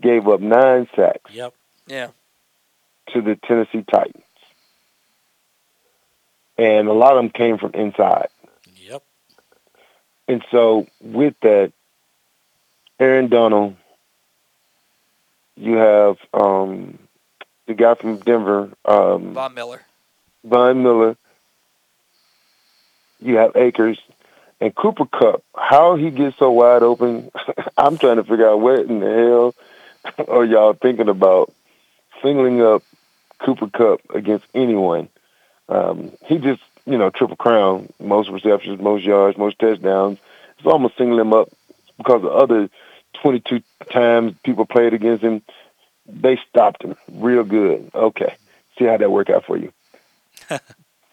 gave 0.01 0.29
up 0.29 0.41
nine 0.41 0.89
sacks 0.95 1.33
Yep. 1.33 1.55
Yeah. 1.87 2.09
to 3.13 3.23
the 3.23 3.37
Tennessee 3.37 3.83
Titans. 3.91 4.23
And 6.59 6.89
a 6.89 6.93
lot 6.93 7.13
of 7.17 7.19
them 7.19 7.31
came 7.31 7.59
from 7.59 7.73
inside. 7.75 8.29
Yep. 8.77 9.03
And 10.29 10.45
so 10.51 10.87
with 11.01 11.35
that, 11.43 11.73
Aaron 12.99 13.29
Donald, 13.29 13.77
you 15.57 15.77
have 15.77 16.17
um, 16.33 16.99
the 17.67 17.75
guy 17.75 17.95
from 17.95 18.19
Denver, 18.19 18.71
um, 18.85 19.35
Von 19.35 19.55
Miller. 19.55 19.83
Von 20.45 20.83
Miller. 20.83 21.17
You 23.21 23.37
have 23.37 23.57
Akers 23.57 23.99
and 24.61 24.75
Cooper 24.75 25.07
Kupp. 25.07 25.43
How 25.55 25.97
he 25.97 26.11
gets 26.11 26.39
so 26.39 26.51
wide 26.51 26.83
open, 26.83 27.31
I'm 27.77 27.99
trying 27.99 28.17
to 28.17 28.25
figure 28.25 28.49
out 28.49 28.61
what 28.61 28.81
in 28.81 29.01
the 29.01 29.07
hell 29.07 30.27
are 30.29 30.45
y'all 30.45 30.75
thinking 30.75 31.09
about 31.09 31.53
singling 32.23 32.63
up 32.63 32.83
Cooper 33.45 33.69
Kupp 33.69 34.01
against 34.15 34.47
anyone. 34.55 35.09
Um, 35.69 36.13
he 36.25 36.39
just, 36.39 36.63
you 36.87 36.97
know, 36.97 37.11
triple 37.11 37.37
crown, 37.37 37.93
most 37.99 38.31
receptions, 38.31 38.81
most 38.81 39.05
yards, 39.05 39.37
most 39.37 39.59
touchdowns. 39.59 40.19
It's 40.59 40.67
almost 40.67 40.97
singling 40.97 41.21
him 41.21 41.33
up 41.35 41.49
because 41.99 42.23
the 42.23 42.31
other 42.31 42.69
22 43.23 43.63
times 43.91 44.35
people 44.45 44.67
played 44.67 44.95
against 44.95 45.23
him, 45.23 45.43
they 46.07 46.39
stopped 46.49 46.83
him 46.83 46.97
real 47.13 47.45
good. 47.45 47.91
Okay, 47.95 48.37
see 48.79 48.85
how 48.85 48.97
that 48.97 49.11
worked 49.11 49.31
out 49.31 49.45
for 49.45 49.57
you. 49.57 49.73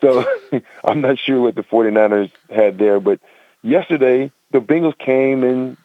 so 0.01 0.25
I'm 0.83 1.01
not 1.01 1.19
sure 1.19 1.41
what 1.41 1.55
the 1.55 1.63
49ers 1.63 2.31
had 2.49 2.77
there, 2.77 2.99
but 2.99 3.19
yesterday 3.61 4.31
the 4.51 4.59
Bengals 4.59 4.97
came 4.97 5.43
and 5.43 5.77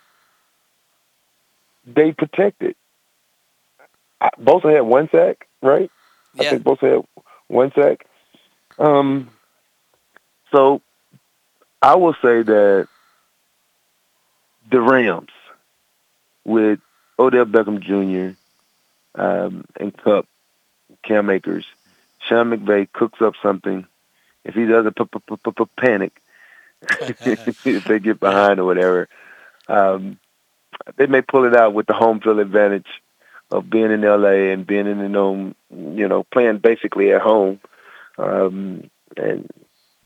they 1.86 2.12
protected. 2.12 2.76
Bosa 4.40 4.74
had 4.74 4.82
one 4.82 5.08
sack, 5.10 5.46
right? 5.62 5.90
Yeah. 6.34 6.42
I 6.42 6.50
think 6.50 6.62
Bosa 6.64 6.96
had 6.96 7.24
one 7.46 7.72
sack. 7.72 8.06
Um, 8.78 9.30
so 10.52 10.82
I 11.80 11.94
will 11.96 12.14
say 12.14 12.42
that 12.42 12.88
the 14.70 14.80
Rams 14.80 15.30
with 16.48 16.80
Odell 17.18 17.44
Beckham 17.44 17.80
Jr. 17.80 18.36
Um, 19.20 19.64
and 19.78 19.96
Kupp, 19.96 20.26
Cam 21.02 21.28
Akers, 21.30 21.66
Sean 22.26 22.50
McVay 22.50 22.90
cooks 22.90 23.20
up 23.20 23.34
something. 23.42 23.86
If 24.44 24.54
he 24.54 24.64
doesn't 24.64 24.96
panic, 25.76 26.20
if 26.82 27.84
they 27.84 27.98
get 27.98 28.18
behind 28.18 28.60
or 28.60 28.64
whatever, 28.64 29.08
um, 29.68 30.18
they 30.96 31.06
may 31.06 31.20
pull 31.20 31.44
it 31.44 31.54
out 31.54 31.74
with 31.74 31.86
the 31.86 31.92
home 31.92 32.20
field 32.20 32.38
advantage 32.38 32.86
of 33.50 33.68
being 33.68 33.90
in 33.90 34.00
LA 34.02 34.52
and 34.52 34.66
being 34.66 34.86
in 34.86 34.98
the 34.98 35.08
known, 35.08 35.54
you 35.70 36.08
know, 36.08 36.22
playing 36.22 36.58
basically 36.58 37.12
at 37.12 37.20
home, 37.20 37.60
um, 38.16 38.88
and 39.16 39.50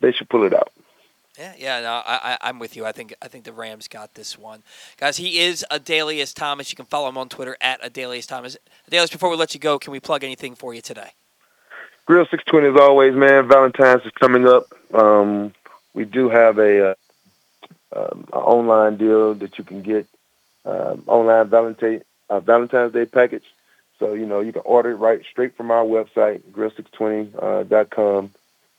they 0.01 0.13
should 0.13 0.29
pull 0.29 0.45
it 0.45 0.55
out. 0.55 0.73
Yeah, 1.39 1.55
yeah, 1.59 1.81
no, 1.81 2.03
I, 2.07 2.35
I, 2.35 2.39
I'm 2.49 2.59
with 2.59 2.77
you. 2.77 2.85
I 2.85 2.93
think 2.93 3.15
I 3.23 3.29
think 3.29 3.45
the 3.45 3.55
Rams 3.55 3.89
got 3.89 4.15
this 4.15 4.39
one, 4.39 4.63
guys. 4.99 5.17
He 5.17 5.39
is 5.39 5.65
Adalius 5.71 6.35
Thomas. 6.35 6.71
You 6.71 6.77
can 6.77 6.85
follow 6.85 7.09
him 7.09 7.17
on 7.17 7.31
Twitter 7.31 7.57
at 7.63 7.81
Adalius 7.83 8.27
Thomas. 8.27 8.59
Adalius, 8.91 9.11
before 9.11 9.31
we 9.31 9.37
let 9.37 9.55
you 9.55 9.61
go, 9.61 9.79
can 9.79 9.93
we 9.93 10.01
plug 10.01 10.25
anything 10.25 10.55
for 10.55 10.75
you 10.75 10.83
today? 10.83 11.13
Grill 12.05 12.27
620 12.27 12.75
as 12.75 12.81
always, 12.81 13.15
man. 13.15 13.49
Valentine's 13.49 14.05
is 14.05 14.13
coming 14.21 14.47
up. 14.47 14.67
Um, 14.93 15.55
we 15.95 16.05
do 16.05 16.29
have 16.29 16.59
a, 16.59 16.91
uh, 16.91 16.95
um, 17.97 18.29
a 18.33 18.39
online 18.39 18.97
deal 18.99 19.35
that 19.35 19.57
you 19.57 19.65
can 19.65 19.83
get 19.83 20.07
um, 20.67 21.05
online 21.07 21.49
Valentine 21.49 22.03
uh, 22.29 22.41
Valentine's 22.41 22.93
Day 22.93 23.07
package. 23.07 23.45
So 23.99 24.15
you 24.15 24.27
know 24.27 24.41
you 24.41 24.53
can 24.53 24.63
order 24.65 24.91
it 24.91 24.97
right 24.97 25.23
straight 25.31 25.57
from 25.57 25.71
our 25.71 25.85
website 25.85 26.43
grill620.com, 26.53 28.31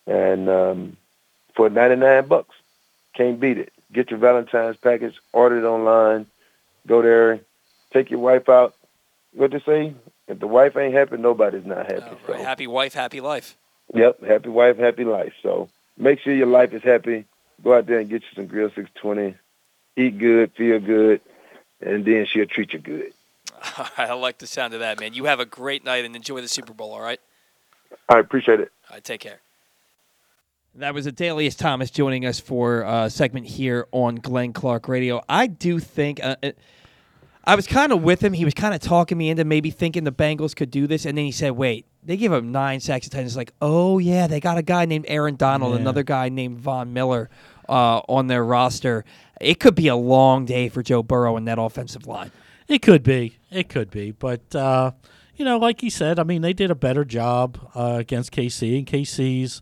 uh, 0.08 0.12
and 0.12 0.50
um, 0.50 0.98
for 1.56 1.70
99 1.70 2.28
bucks, 2.28 2.56
can't 3.16 3.40
beat 3.40 3.58
it. 3.58 3.72
Get 3.92 4.10
your 4.10 4.20
Valentine's 4.20 4.78
package, 4.78 5.16
order 5.32 5.60
it 5.60 5.68
online, 5.68 6.26
go 6.88 7.02
there, 7.02 7.42
take 7.92 8.10
your 8.10 8.20
wife 8.20 8.50
out. 8.50 8.74
What 9.34 9.52
they 9.52 9.60
say? 9.60 9.94
If 10.28 10.40
the 10.40 10.48
wife 10.48 10.78
ain't 10.78 10.94
happy, 10.94 11.18
nobody's 11.18 11.66
not 11.66 11.92
happy. 11.92 12.06
Oh, 12.10 12.18
so. 12.26 12.34
Right, 12.34 12.42
happy 12.42 12.68
wife, 12.68 12.94
happy 12.94 13.22
life. 13.22 13.58
Yep, 13.94 14.24
happy 14.24 14.50
wife, 14.50 14.78
happy 14.78 15.04
life. 15.04 15.34
So 15.42 15.70
make 15.98 16.20
sure 16.20 16.34
your 16.34 16.48
life 16.48 16.74
is 16.74 16.84
happy. 16.84 17.26
Go 17.64 17.78
out 17.78 17.86
there 17.86 18.00
and 18.00 18.10
get 18.10 18.22
you 18.24 18.28
some 18.36 18.48
Grill 18.48 18.70
620. 18.70 19.36
Eat 19.96 20.18
good, 20.18 20.52
feel 20.54 20.80
good, 20.80 21.22
and 21.80 22.04
then 22.04 22.26
she'll 22.26 22.48
treat 22.48 22.74
you 22.74 22.80
good. 22.80 23.14
All 23.78 23.88
right, 23.98 24.10
I 24.10 24.14
like 24.14 24.40
the 24.40 24.48
sound 24.48 24.74
of 24.74 24.80
that, 24.80 25.00
man. 25.00 25.14
You 25.14 25.26
have 25.26 25.40
a 25.40 25.46
great 25.46 25.84
night 25.84 26.06
and 26.06 26.16
enjoy 26.16 26.42
the 26.42 26.48
Super 26.48 26.74
Bowl. 26.74 26.92
All 26.92 27.02
right. 27.02 27.20
I 28.10 28.20
appreciate 28.20 28.60
it. 28.60 28.72
All 28.90 28.96
right, 28.96 29.04
take 29.04 29.22
care. 29.22 29.40
That 30.76 30.94
was 30.96 31.06
Adalius 31.06 31.56
Thomas 31.56 31.92
joining 31.92 32.26
us 32.26 32.40
for 32.40 32.82
a 32.82 33.10
segment 33.10 33.46
here 33.46 33.88
on 33.92 34.16
Glenn 34.16 34.54
Clark 34.54 34.88
Radio. 34.88 35.22
I 35.30 35.46
do 35.46 35.80
think 35.80 36.20
uh, 36.24 36.36
I 37.44 37.56
was 37.56 37.68
kind 37.68 37.92
of 37.92 38.02
with 38.02 38.22
him. 38.24 38.34
He 38.34 38.44
was 38.44 38.56
kind 38.56 38.74
of 38.74 38.82
talking 38.82 39.18
me 39.18 39.30
into 39.30 39.46
maybe 39.46 39.70
thinking 39.70 40.04
the 40.04 40.12
Bengals 40.12 40.56
could 40.56 40.72
do 40.72 40.88
this, 40.88 41.06
and 41.06 41.16
then 41.16 41.26
he 41.26 41.32
said, 41.32 41.52
"Wait, 41.52 41.86
they 42.04 42.18
give 42.18 42.34
him 42.34 42.52
nine 42.52 42.80
sacks 42.80 43.06
and 43.06 43.12
ten. 43.12 43.24
It's 43.24 43.36
like, 43.36 43.54
oh 43.62 44.00
yeah, 44.00 44.26
they 44.26 44.40
got 44.40 44.58
a 44.58 44.64
guy 44.64 44.86
named 44.86 45.06
Aaron 45.08 45.36
Donald, 45.36 45.76
Yeah. 45.76 45.82
another 45.82 46.02
guy 46.02 46.30
named 46.30 46.58
Von 46.58 46.92
Miller 46.92 47.30
uh, 47.70 48.00
on 48.10 48.26
their 48.26 48.44
roster. 48.44 49.06
It 49.40 49.60
could 49.60 49.76
be 49.76 49.90
a 49.90 49.96
long 49.96 50.46
day 50.46 50.70
for 50.70 50.82
Joe 50.82 51.04
Burrow 51.04 51.38
and 51.38 51.48
that 51.48 51.60
offensive 51.60 52.08
line. 52.08 52.32
It 52.68 52.82
could 52.82 53.04
be. 53.04 53.38
It 53.52 53.70
could 53.70 53.92
be. 53.92 54.10
But, 54.12 54.56
uh, 54.56 54.92
you 55.36 55.44
know, 55.44 55.58
like 55.58 55.82
he 55.82 55.90
said, 55.90 56.18
I 56.18 56.24
mean, 56.24 56.42
they 56.42 56.54
did 56.54 56.72
a 56.72 56.76
better 56.76 57.04
job 57.04 57.60
uh, 57.76 57.98
against 58.00 58.32
KC, 58.32 58.78
and 58.80 58.88
KC's 58.88 59.62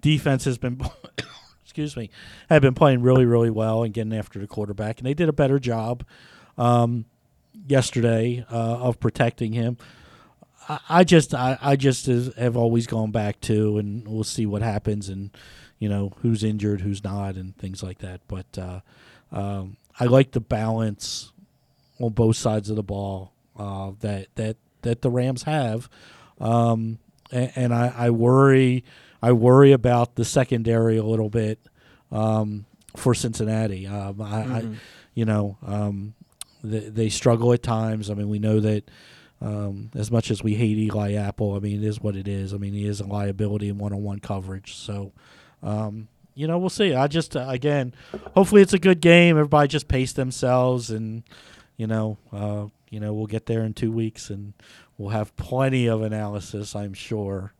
defense 0.00 0.44
has 0.44 0.58
been, 0.58 0.80
excuse 1.64 1.96
me, 1.96 2.10
have 2.48 2.62
been 2.62 2.74
playing 2.74 3.02
really, 3.02 3.24
really 3.24 3.50
well 3.50 3.82
and 3.82 3.92
getting 3.94 4.14
after 4.14 4.38
the 4.38 4.46
quarterback. 4.46 4.98
And 4.98 5.06
they 5.06 5.14
did 5.14 5.28
a 5.28 5.32
better 5.32 5.58
job 5.58 6.04
um, 6.56 7.04
yesterday 7.66 8.44
uh, 8.50 8.78
of 8.78 9.00
protecting 9.00 9.52
him. 9.52 9.78
I, 10.68 10.80
I 10.88 11.04
just, 11.04 11.34
I, 11.34 11.58
I 11.60 11.76
just 11.76 12.06
have 12.06 12.56
always 12.56 12.86
gone 12.86 13.10
back 13.10 13.40
to, 13.42 13.78
and 13.78 14.06
we'll 14.06 14.24
see 14.24 14.46
what 14.46 14.62
happens, 14.62 15.08
and 15.08 15.30
you 15.78 15.88
know 15.88 16.12
who's 16.22 16.44
injured, 16.44 16.80
who's 16.80 17.02
not, 17.02 17.36
and 17.36 17.56
things 17.56 17.82
like 17.82 17.98
that. 17.98 18.20
But 18.28 18.58
uh, 18.58 18.80
um, 19.32 19.76
I 19.98 20.04
like 20.04 20.32
the 20.32 20.40
balance 20.40 21.32
on 22.00 22.10
both 22.12 22.36
sides 22.36 22.70
of 22.70 22.76
the 22.76 22.82
ball 22.82 23.32
uh, 23.56 23.92
that 24.00 24.28
that 24.34 24.56
that 24.82 25.02
the 25.02 25.10
Rams 25.10 25.44
have, 25.44 25.88
um, 26.40 26.98
and, 27.32 27.52
and 27.56 27.74
I, 27.74 27.92
I 27.96 28.10
worry 28.10 28.84
I 29.22 29.32
worry 29.32 29.72
about 29.72 30.14
the 30.16 30.24
secondary 30.24 30.96
a 30.96 31.04
little 31.04 31.30
bit 31.30 31.58
um, 32.12 32.64
for 32.96 33.14
Cincinnati. 33.14 33.86
Um, 33.86 34.20
I, 34.22 34.40
I 34.42 34.60
Mhm. 34.62 34.76
you 35.14 35.24
know 35.24 35.56
um, 35.66 36.14
they, 36.62 36.88
they 36.88 37.08
struggle 37.08 37.52
at 37.52 37.62
times. 37.62 38.10
I 38.10 38.14
mean 38.14 38.28
we 38.28 38.38
know 38.38 38.60
that. 38.60 38.90
Um, 39.40 39.92
as 39.94 40.10
much 40.10 40.32
as 40.32 40.42
we 40.42 40.56
hate 40.56 40.76
Eli 40.78 41.12
Apple, 41.12 41.54
I 41.54 41.60
mean, 41.60 41.80
it 41.84 41.86
is 41.86 42.00
what 42.00 42.16
it 42.16 42.26
is. 42.26 42.52
I 42.52 42.56
mean, 42.56 42.72
he 42.74 42.86
is 42.86 43.00
a 43.00 43.06
liability 43.06 43.68
in 43.68 43.78
one-on-one 43.78 44.18
coverage. 44.18 44.74
So, 44.74 45.12
um, 45.62 46.08
you 46.34 46.48
know, 46.48 46.58
we'll 46.58 46.68
see. 46.70 46.92
I 46.92 47.06
just, 47.06 47.36
uh, 47.36 47.44
again, 47.48 47.94
hopefully 48.34 48.62
it's 48.62 48.72
a 48.72 48.80
good 48.80 49.00
game. 49.00 49.36
Everybody 49.38 49.68
just 49.68 49.86
pace 49.86 50.12
themselves, 50.12 50.90
and 50.90 51.22
you 51.76 51.86
know, 51.86 52.18
uh, 52.32 52.66
you 52.90 52.98
know, 52.98 53.14
we'll 53.14 53.28
get 53.28 53.46
there 53.46 53.62
in 53.62 53.74
two 53.74 53.92
weeks, 53.92 54.28
and 54.28 54.54
we'll 54.96 55.10
have 55.10 55.36
plenty 55.36 55.86
of 55.88 56.02
analysis, 56.02 56.74
I'm 56.74 56.92
sure, 56.92 57.52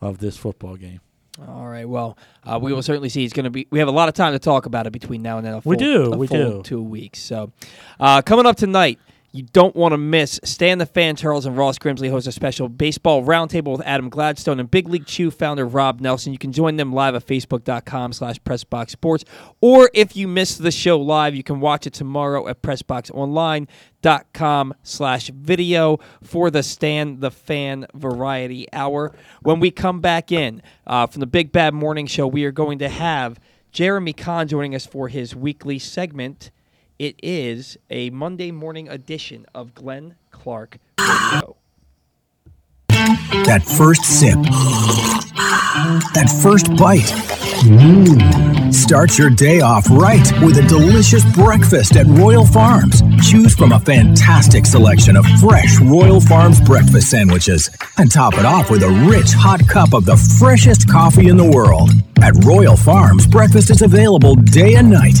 of 0.00 0.18
this 0.18 0.36
football 0.36 0.76
game. 0.76 1.00
All 1.46 1.66
right. 1.66 1.86
Well, 1.86 2.16
uh, 2.44 2.58
we 2.60 2.72
will 2.72 2.82
certainly 2.82 3.08
see. 3.10 3.24
It's 3.24 3.34
going 3.34 3.44
to 3.44 3.50
be. 3.50 3.66
We 3.70 3.78
have 3.78 3.88
a 3.88 3.92
lot 3.92 4.08
of 4.08 4.14
time 4.14 4.32
to 4.32 4.38
talk 4.38 4.64
about 4.66 4.86
it 4.86 4.90
between 4.90 5.20
now 5.22 5.36
and 5.36 5.46
then. 5.46 5.54
A 5.54 5.60
We 5.64 5.76
do, 5.76 6.10
we 6.12 6.26
full 6.26 6.58
do. 6.58 6.62
Two 6.62 6.82
weeks. 6.82 7.18
So, 7.18 7.52
uh, 8.00 8.22
coming 8.22 8.46
up 8.46 8.56
tonight, 8.56 8.98
you 9.36 9.42
don't 9.52 9.76
want 9.76 9.92
to 9.92 9.98
miss. 9.98 10.40
Stan 10.44 10.78
the 10.78 10.86
Fan 10.86 11.14
Charles 11.14 11.44
and 11.44 11.54
Ross 11.56 11.78
Grimsley 11.78 12.10
host 12.10 12.26
a 12.26 12.32
special 12.32 12.70
baseball 12.70 13.22
roundtable 13.22 13.76
with 13.76 13.86
Adam 13.86 14.08
Gladstone 14.08 14.58
and 14.58 14.70
Big 14.70 14.88
League 14.88 15.04
Chew 15.04 15.30
founder 15.30 15.66
Rob 15.66 16.00
Nelson. 16.00 16.32
You 16.32 16.38
can 16.38 16.52
join 16.52 16.76
them 16.76 16.90
live 16.92 17.14
at 17.14 17.26
facebook.com/slash 17.26 18.40
PressBoxSports, 18.40 19.24
or 19.60 19.90
if 19.92 20.16
you 20.16 20.26
missed 20.26 20.62
the 20.62 20.70
show 20.70 20.98
live, 20.98 21.34
you 21.34 21.42
can 21.42 21.60
watch 21.60 21.86
it 21.86 21.92
tomorrow 21.92 22.48
at 22.48 22.62
PressBoxOnline.com 22.62 24.74
slash 24.82 25.28
video 25.28 25.98
for 26.22 26.50
the 26.50 26.62
Stan 26.62 27.20
the 27.20 27.30
Fan 27.30 27.86
Variety 27.92 28.66
Hour. 28.72 29.14
When 29.42 29.60
we 29.60 29.70
come 29.70 30.00
back 30.00 30.32
in 30.32 30.62
uh, 30.86 31.06
from 31.06 31.20
the 31.20 31.26
Big 31.26 31.52
Bad 31.52 31.74
Morning 31.74 32.06
Show, 32.06 32.26
we 32.26 32.44
are 32.44 32.52
going 32.52 32.78
to 32.78 32.88
have 32.88 33.38
Jeremy 33.70 34.14
Kahn 34.14 34.48
joining 34.48 34.74
us 34.74 34.86
for 34.86 35.08
his 35.08 35.36
weekly 35.36 35.78
segment. 35.78 36.50
It 36.98 37.16
is 37.22 37.76
a 37.90 38.08
Monday 38.08 38.50
morning 38.50 38.88
edition 38.88 39.44
of 39.54 39.74
Glenn 39.74 40.14
Clark 40.30 40.78
Radio. 40.98 41.56
That 42.88 43.62
first 43.76 44.02
sip. 44.04 44.38
That 46.14 46.34
first 46.42 46.74
bite. 46.78 47.12
Mmm. 47.68 48.72
Start 48.72 49.18
your 49.18 49.28
day 49.28 49.60
off 49.60 49.84
right 49.90 50.26
with 50.42 50.56
a 50.56 50.62
delicious 50.62 51.22
breakfast 51.34 51.96
at 51.96 52.06
Royal 52.06 52.46
Farms. 52.46 53.02
Choose 53.28 53.54
from 53.54 53.72
a 53.72 53.80
fantastic 53.80 54.64
selection 54.64 55.16
of 55.16 55.26
fresh 55.38 55.78
Royal 55.82 56.22
Farms 56.22 56.62
breakfast 56.62 57.10
sandwiches 57.10 57.68
and 57.98 58.10
top 58.10 58.38
it 58.38 58.46
off 58.46 58.70
with 58.70 58.82
a 58.82 59.06
rich 59.10 59.32
hot 59.34 59.60
cup 59.68 59.92
of 59.92 60.06
the 60.06 60.16
freshest 60.38 60.88
coffee 60.90 61.28
in 61.28 61.36
the 61.36 61.50
world. 61.50 61.90
At 62.22 62.42
Royal 62.42 62.76
Farms, 62.76 63.26
breakfast 63.26 63.70
is 63.70 63.82
available 63.82 64.34
day 64.34 64.76
and 64.76 64.88
night. 64.90 65.20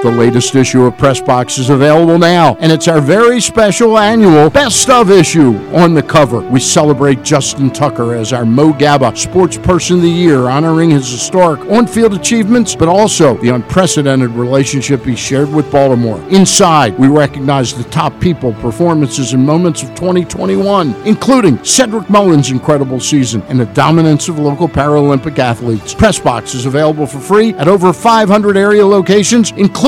The 0.00 0.12
latest 0.12 0.54
issue 0.54 0.84
of 0.84 0.96
Press 0.96 1.20
Box 1.20 1.58
is 1.58 1.70
available 1.70 2.20
now, 2.20 2.56
and 2.60 2.70
it's 2.70 2.86
our 2.86 3.00
very 3.00 3.40
special 3.40 3.98
annual 3.98 4.48
Best 4.48 4.88
of 4.88 5.10
issue. 5.10 5.56
On 5.74 5.92
the 5.92 6.04
cover, 6.04 6.38
we 6.38 6.60
celebrate 6.60 7.24
Justin 7.24 7.68
Tucker 7.68 8.14
as 8.14 8.32
our 8.32 8.46
Mo 8.46 8.72
Gaba 8.72 9.16
Sports 9.16 9.58
Person 9.58 9.96
of 9.96 10.02
the 10.02 10.08
Year, 10.08 10.48
honoring 10.48 10.90
his 10.90 11.10
historic 11.10 11.60
on-field 11.62 12.14
achievements, 12.14 12.76
but 12.76 12.86
also 12.86 13.36
the 13.38 13.48
unprecedented 13.48 14.30
relationship 14.30 15.04
he 15.04 15.16
shared 15.16 15.52
with 15.52 15.68
Baltimore. 15.72 16.22
Inside, 16.30 16.96
we 16.96 17.08
recognize 17.08 17.74
the 17.74 17.90
top 17.90 18.20
people, 18.20 18.52
performances, 18.54 19.32
and 19.32 19.44
moments 19.44 19.82
of 19.82 19.88
2021, 19.96 20.94
including 21.06 21.62
Cedric 21.64 22.08
Mullins' 22.08 22.52
incredible 22.52 23.00
season 23.00 23.42
and 23.48 23.58
the 23.58 23.66
dominance 23.66 24.28
of 24.28 24.38
local 24.38 24.68
Paralympic 24.68 25.40
athletes. 25.40 25.92
Press 25.92 26.20
Box 26.20 26.54
is 26.54 26.66
available 26.66 27.04
for 27.04 27.18
free 27.18 27.52
at 27.54 27.66
over 27.66 27.92
500 27.92 28.56
area 28.56 28.86
locations, 28.86 29.50
including 29.56 29.87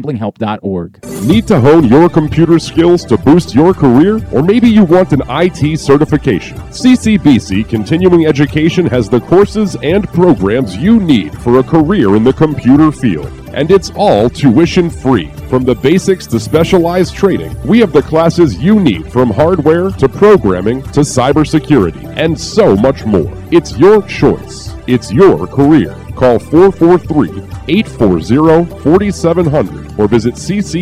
mdgamblinghelp.org. 0.00 1.04
Need 1.24 1.46
to 1.48 1.60
hone 1.60 1.84
your 1.84 2.08
computer 2.08 2.58
skills 2.58 3.04
to 3.06 3.16
boost 3.16 3.54
your 3.54 3.74
career? 3.74 4.20
Or 4.32 4.42
maybe 4.42 4.68
you 4.68 4.84
want 4.84 5.12
an 5.12 5.22
IT 5.28 5.78
certification? 5.78 6.56
CCBC 6.58 7.68
Continuing 7.68 8.26
Education 8.26 8.86
has 8.86 9.08
the 9.08 9.20
courses 9.20 9.76
and 9.82 10.08
programs 10.08 10.76
you 10.76 11.00
need 11.00 11.36
for 11.40 11.58
a 11.58 11.62
career 11.62 12.16
in 12.16 12.24
the 12.24 12.32
computer 12.32 12.90
field. 12.90 13.39
And 13.52 13.70
it's 13.70 13.90
all 13.94 14.30
tuition 14.30 14.90
free. 14.90 15.30
From 15.48 15.64
the 15.64 15.74
basics 15.74 16.26
to 16.28 16.40
specialized 16.40 17.14
training, 17.14 17.56
we 17.64 17.80
have 17.80 17.92
the 17.92 18.02
classes 18.02 18.58
you 18.58 18.78
need 18.78 19.10
from 19.12 19.30
hardware 19.30 19.90
to 19.90 20.08
programming 20.08 20.82
to 20.94 21.00
cybersecurity 21.00 22.04
and 22.16 22.38
so 22.38 22.76
much 22.76 23.04
more. 23.04 23.32
It's 23.50 23.76
your 23.76 24.02
choice. 24.02 24.74
It's 24.86 25.12
your 25.12 25.46
career. 25.46 25.96
Call 26.14 26.38
443 26.38 27.42
840 27.68 28.80
4700 28.82 29.98
or 29.98 30.08
visit 30.08 30.34
ccbcmd.edu 30.34 30.74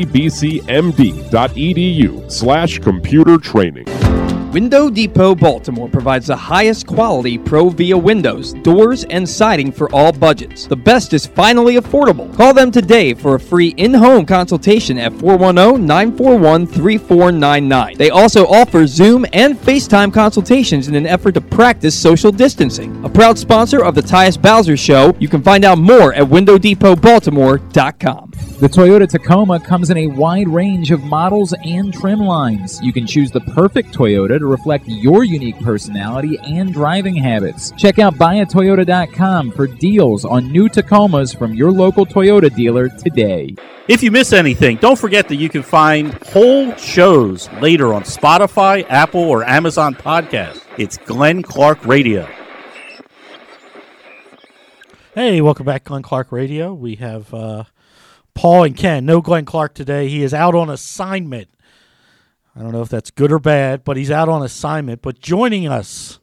slash 2.31 2.79
computer 2.79 3.39
training. 3.39 3.87
Window 4.53 4.89
Depot 4.89 5.35
Baltimore 5.35 5.91
provides 5.91 6.29
the 6.29 6.37
highest 6.37 6.87
quality 6.87 7.37
ProVia 7.37 8.03
windows, 8.03 8.55
doors, 8.55 9.05
and 9.05 9.29
siding 9.29 9.71
for 9.71 9.95
all 9.95 10.11
budgets. 10.11 10.67
The 10.67 10.75
best 10.75 11.13
is 11.13 11.27
finally 11.27 11.75
affordable. 11.75 12.35
Call 12.35 12.55
them 12.55 12.71
today 12.71 13.13
for 13.13 13.35
a 13.35 13.41
free 13.41 13.75
in 13.77 13.93
home 13.93 14.25
consultation 14.25 14.97
at 14.97 15.13
410 15.13 15.87
941 15.87 16.67
3499. 16.67 17.99
They 17.99 18.09
also 18.09 18.47
offer 18.47 18.87
Zoom 18.87 19.27
and 19.35 19.55
FaceTime 19.55 20.15
consultations 20.15 20.89
in 20.89 20.95
an 20.95 21.07
effort 21.07 21.33
to 21.33 21.43
practice 21.43 21.95
social 21.95 22.33
distancing. 22.33 23.05
A 23.05 23.09
proud 23.11 23.39
sponsor 23.39 23.85
of 23.85 23.95
the 23.95 24.03
Tyus 24.03 24.41
Bowser 24.41 24.79
Show, 24.79 25.15
you 25.19 25.29
can 25.29 25.43
find 25.43 25.67
out 25.67 25.77
more 25.77 26.15
at 26.15 26.25
WindowDepotBaltimore.com. 26.25 28.48
The 28.59 28.67
Toyota 28.67 29.09
Tacoma 29.09 29.61
comes 29.61 29.89
in 29.89 29.97
a 29.99 30.09
wide 30.09 30.49
range 30.49 30.91
of 30.91 31.05
models 31.05 31.55
and 31.65 31.95
trim 31.95 32.19
lines. 32.19 32.83
You 32.83 32.93
can 32.93 33.07
choose 33.07 33.31
the 33.31 33.41
perfect 33.41 33.95
Toyota 33.95 34.37
to 34.37 34.47
reflect 34.47 34.89
your 34.89 35.23
unique 35.23 35.61
personality 35.61 36.41
and 36.41 36.73
driving 36.73 37.15
habits. 37.15 37.73
Check 37.79 38.01
out 38.01 38.17
buyatoyota.com 38.17 39.53
for 39.53 39.69
deals 39.69 40.25
on 40.25 40.51
new 40.51 40.69
Tacomas 40.69 41.39
from 41.39 41.55
your 41.55 41.71
local 41.71 42.05
Toyota 42.05 42.53
dealer 42.53 42.89
today. 42.89 43.55
If 43.87 44.03
you 44.03 44.11
miss 44.11 44.33
anything, 44.33 44.79
don't 44.79 44.99
forget 44.99 45.29
that 45.29 45.37
you 45.37 45.49
can 45.49 45.63
find 45.63 46.13
whole 46.25 46.75
shows 46.75 47.49
later 47.61 47.95
on 47.95 48.03
Spotify, 48.03 48.85
Apple, 48.89 49.21
or 49.21 49.45
Amazon 49.45 49.95
Podcast. 49.95 50.65
It's 50.77 50.97
Glenn 50.97 51.43
Clark 51.43 51.87
Radio. 51.87 52.29
Hey, 55.15 55.41
welcome 55.41 55.65
back, 55.65 55.85
Glenn 55.85 56.03
Clark 56.03 56.33
Radio. 56.33 56.75
We 56.75 56.97
have 56.97 57.33
uh, 57.33 57.65
Paul 58.39 58.63
and 58.63 58.77
Ken. 58.77 59.05
No 59.05 59.21
Glenn 59.21 59.45
Clark 59.45 59.75
today. 59.75 60.09
He 60.09 60.23
is 60.23 60.33
out 60.33 60.55
on 60.55 60.71
assignment. 60.71 61.49
I 62.55 62.61
don't 62.61 62.71
know 62.71 62.83
if 62.83 62.89
that's 62.89 63.11
good 63.11 63.33
or 63.33 63.41
bad, 63.41 63.83
but 63.83 63.97
he's 63.97 64.13
out 64.13 64.29
on 64.29 64.45
assignment. 64.45 65.03
But 65.03 65.19
joining 65.19 65.67
us 65.67 66.21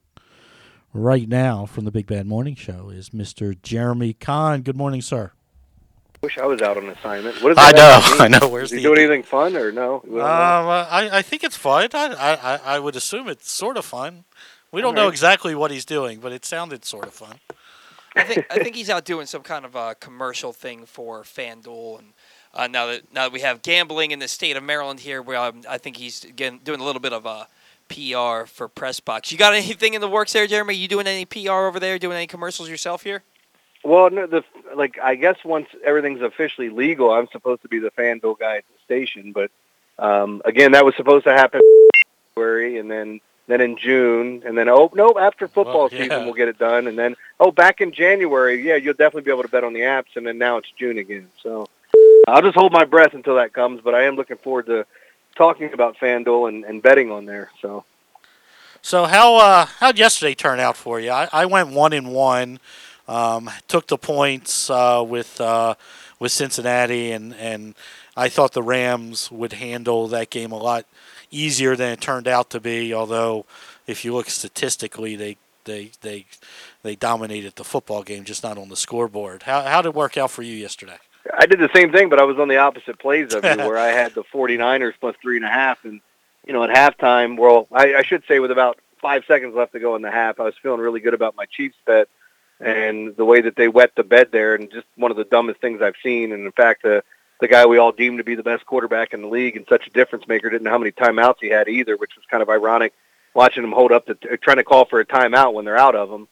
right 0.93 1.27
now 1.27 1.65
from 1.65 1.83
the 1.83 1.91
Big 1.91 2.07
Bad 2.07 2.25
Morning 2.25 2.55
Show 2.55 2.89
is 2.89 3.09
Mr. 3.09 3.61
Jeremy 3.61 4.13
Conn. 4.13 4.61
Good 4.61 4.77
morning, 4.77 5.01
sir. 5.01 5.33
Wish 6.23 6.37
I 6.37 6.45
was 6.45 6.61
out 6.61 6.77
on 6.77 6.87
assignment. 6.87 7.43
What 7.43 7.53
does 7.53 7.57
I 7.59 7.71
know. 7.73 7.99
I 8.23 8.27
know. 8.29 8.47
Where's 8.47 8.71
Is 8.71 8.71
he 8.71 8.77
the- 8.77 8.83
doing 8.83 8.99
anything 8.99 9.23
fun 9.23 9.57
or 9.57 9.73
no? 9.73 9.95
Um, 9.95 10.01
don't 10.09 10.13
know. 10.17 10.23
uh, 10.23 10.87
I, 10.89 11.17
I 11.17 11.21
think 11.21 11.43
it's 11.43 11.57
fun. 11.57 11.89
I, 11.93 12.07
I, 12.13 12.53
I- 12.55 12.75
I 12.75 12.79
would 12.79 12.95
assume 12.95 13.27
it's 13.27 13.51
sort 13.51 13.75
of 13.75 13.83
fun. 13.83 14.23
We 14.71 14.81
don't 14.81 14.95
know 14.95 15.09
exactly 15.09 15.53
what 15.53 15.69
he's 15.71 15.83
doing, 15.85 16.21
but 16.21 16.31
it 16.31 16.45
sounded 16.45 16.85
sort 16.85 17.07
of 17.07 17.13
fun. 17.13 17.35
I 18.15 18.23
think 18.23 18.45
I 18.49 18.63
think 18.63 18.75
he's 18.75 18.89
out 18.89 19.05
doing 19.05 19.25
some 19.25 19.41
kind 19.41 19.65
of 19.65 19.75
a 19.75 19.95
commercial 19.95 20.53
thing 20.53 20.85
for 20.85 21.23
FanDuel, 21.23 21.99
and 21.99 22.13
uh, 22.53 22.67
now 22.67 22.87
that 22.87 23.13
now 23.13 23.23
that 23.23 23.33
we 23.33 23.41
have 23.41 23.61
gambling 23.61 24.11
in 24.11 24.19
the 24.19 24.27
state 24.27 24.55
of 24.55 24.63
Maryland 24.63 25.01
here, 25.01 25.21
where 25.21 25.37
um, 25.37 25.63
I 25.69 25.77
think 25.77 25.97
he's 25.97 26.23
again 26.23 26.59
doing 26.63 26.79
a 26.79 26.83
little 26.83 27.01
bit 27.01 27.13
of 27.13 27.25
a 27.25 27.47
PR 27.89 28.47
for 28.47 28.69
Pressbox. 28.69 29.31
You 29.31 29.37
got 29.37 29.53
anything 29.53 29.93
in 29.93 30.01
the 30.01 30.07
works 30.07 30.33
there, 30.33 30.47
Jeremy? 30.47 30.75
You 30.75 30.87
doing 30.87 31.07
any 31.07 31.25
PR 31.25 31.51
over 31.51 31.79
there? 31.79 31.99
Doing 31.99 32.17
any 32.17 32.27
commercials 32.27 32.69
yourself 32.69 33.03
here? 33.03 33.23
Well, 33.83 34.09
no, 34.09 34.25
the 34.25 34.43
like 34.75 34.97
I 35.01 35.15
guess 35.15 35.37
once 35.43 35.67
everything's 35.83 36.21
officially 36.21 36.69
legal, 36.69 37.11
I'm 37.11 37.27
supposed 37.31 37.61
to 37.63 37.67
be 37.67 37.79
the 37.79 37.91
FanDuel 37.91 38.39
guy 38.39 38.57
at 38.57 38.63
the 38.67 38.83
station. 38.85 39.31
But 39.31 39.51
um, 39.99 40.41
again, 40.45 40.71
that 40.71 40.85
was 40.85 40.95
supposed 40.95 41.25
to 41.25 41.33
happen 41.33 41.59
in 41.61 41.89
February, 42.33 42.77
and 42.77 42.89
then 42.89 43.21
then 43.47 43.61
in 43.61 43.77
June, 43.77 44.43
and 44.45 44.57
then 44.57 44.69
oh 44.69 44.91
no, 44.93 45.13
after 45.19 45.47
football 45.47 45.89
Well, 45.89 45.89
yeah. 45.91 46.03
season 46.03 46.25
we'll 46.25 46.33
get 46.33 46.47
it 46.47 46.57
done, 46.57 46.87
and 46.87 46.97
then 46.97 47.15
oh 47.39 47.51
back 47.51 47.81
in 47.81 47.91
January, 47.91 48.65
yeah, 48.65 48.75
you'll 48.75 48.93
definitely 48.93 49.21
be 49.21 49.31
able 49.31 49.43
to 49.43 49.49
bet 49.49 49.63
on 49.63 49.73
the 49.73 49.81
apps, 49.81 50.15
and 50.15 50.25
then 50.25 50.37
now 50.37 50.57
it's 50.57 50.71
June 50.77 50.97
again. 50.97 51.27
So 51.41 51.67
I'll 52.27 52.41
just 52.41 52.55
hold 52.55 52.71
my 52.71 52.85
breath 52.85 53.13
until 53.13 53.35
that 53.35 53.53
comes. 53.53 53.81
But 53.81 53.93
I 53.93 54.03
am 54.03 54.15
looking 54.15 54.37
forward 54.37 54.65
to 54.67 54.85
talking 55.35 55.73
about 55.73 55.97
FanDuel 55.97 56.49
and, 56.49 56.63
and 56.63 56.81
betting 56.81 57.11
on 57.11 57.25
there. 57.25 57.51
So. 57.61 57.85
So 58.81 59.05
how 59.05 59.37
uh, 59.37 59.65
how'd 59.65 59.97
yesterday 59.97 60.35
turn 60.35 60.59
out 60.59 60.77
for 60.77 60.99
you? 60.99 61.09
I, 61.09 61.27
I 61.33 61.45
went 61.47 61.69
one 61.69 61.91
in 61.91 62.09
one, 62.09 62.59
um, 63.07 63.49
took 63.67 63.87
the 63.87 63.97
points 63.97 64.69
uh, 64.69 65.03
with 65.05 65.41
uh, 65.41 65.73
with 66.19 66.31
Cincinnati, 66.31 67.11
and, 67.11 67.33
and 67.35 67.73
I 68.15 68.29
thought 68.29 68.53
the 68.53 68.61
Rams 68.61 69.31
would 69.31 69.53
handle 69.53 70.07
that 70.09 70.29
game 70.29 70.51
a 70.51 70.57
lot 70.57 70.85
easier 71.35 71.75
than 71.75 71.91
it 71.91 72.01
turned 72.01 72.27
out 72.27 72.49
to 72.51 72.59
be. 72.59 72.93
Although, 72.93 73.45
if 73.87 74.05
you 74.05 74.13
look 74.13 74.29
statistically, 74.29 75.15
they 75.15 75.37
they 75.65 75.91
they 76.01 76.25
they 76.83 76.95
dominated 76.95 77.55
the 77.55 77.63
football 77.63 78.03
game, 78.03 78.23
just 78.23 78.43
not 78.43 78.57
on 78.57 78.69
the 78.69 78.75
scoreboard. 78.75 79.43
How 79.43 79.61
how 79.61 79.81
did 79.81 79.89
it 79.89 79.95
work 79.95 80.17
out 80.17 80.31
for 80.31 80.41
you 80.41 80.55
yesterday? 80.55 80.97
I 81.37 81.45
did 81.47 81.59
the 81.59 81.69
same 81.73 81.91
thing, 81.91 82.09
but 82.09 82.19
I 82.19 82.23
was 82.23 82.37
on 82.39 82.47
the 82.47 82.57
opposite 82.57 82.99
plays 82.99 83.33
of 83.33 83.43
you, 83.43 83.57
where 83.57 83.77
I 83.77 83.87
had 83.87 84.13
the 84.13 84.23
49ers 84.23 84.93
plus 84.99 85.15
three 85.21 85.37
and 85.37 85.45
a 85.45 85.49
half, 85.49 85.83
and 85.83 86.01
you 86.45 86.53
know, 86.53 86.63
at 86.63 86.69
halftime, 86.69 87.37
well, 87.37 87.67
I, 87.71 87.95
I 87.95 88.03
should 88.03 88.23
say 88.27 88.39
with 88.39 88.51
about 88.51 88.79
five 89.01 89.23
seconds 89.27 89.55
left 89.55 89.73
to 89.73 89.79
go 89.79 89.95
in 89.95 90.01
the 90.01 90.11
half, 90.11 90.39
I 90.39 90.43
was 90.43 90.53
feeling 90.61 90.79
really 90.79 90.99
good 90.99 91.13
about 91.13 91.35
my 91.35 91.45
Chiefs 91.45 91.77
bet 91.85 92.07
and 92.59 93.15
the 93.15 93.25
way 93.25 93.41
that 93.41 93.55
they 93.55 93.67
wet 93.67 93.91
the 93.95 94.03
bed 94.03 94.29
there, 94.31 94.55
and 94.55 94.71
just 94.71 94.85
one 94.95 95.11
of 95.11 95.17
the 95.17 95.25
dumbest 95.25 95.59
things 95.59 95.81
I've 95.81 95.95
seen. 96.01 96.31
And 96.31 96.45
in 96.45 96.51
fact, 96.51 96.83
the 96.83 97.03
the 97.39 97.47
guy 97.47 97.65
we 97.65 97.77
all 97.77 97.91
deemed 97.91 98.19
to 98.19 98.23
be 98.23 98.35
the 98.35 98.43
best 98.43 98.65
quarterback 98.65 99.13
in 99.13 99.21
the 99.21 99.27
league 99.27 99.57
and 99.57 99.65
such 99.67 99.87
a 99.87 99.89
difference 99.89 100.27
maker 100.27 100.49
didn't 100.49 100.63
know 100.63 100.71
how 100.71 100.77
many 100.77 100.91
timeouts 100.91 101.37
he 101.41 101.49
had 101.49 101.67
either, 101.67 101.97
which 101.97 102.15
was 102.15 102.25
kind 102.29 102.41
of 102.41 102.49
ironic. 102.49 102.93
Watching 103.33 103.65
him 103.65 103.73
hold 103.73 103.91
up 103.91 104.05
to 104.05 104.15
trying 104.37 104.57
to 104.57 104.63
call 104.63 104.85
for 104.85 105.01
a 105.01 105.05
timeout 105.05 105.53
when 105.53 105.65
they're 105.65 105.77
out 105.77 105.95
of 105.95 106.09
them. 106.09 106.27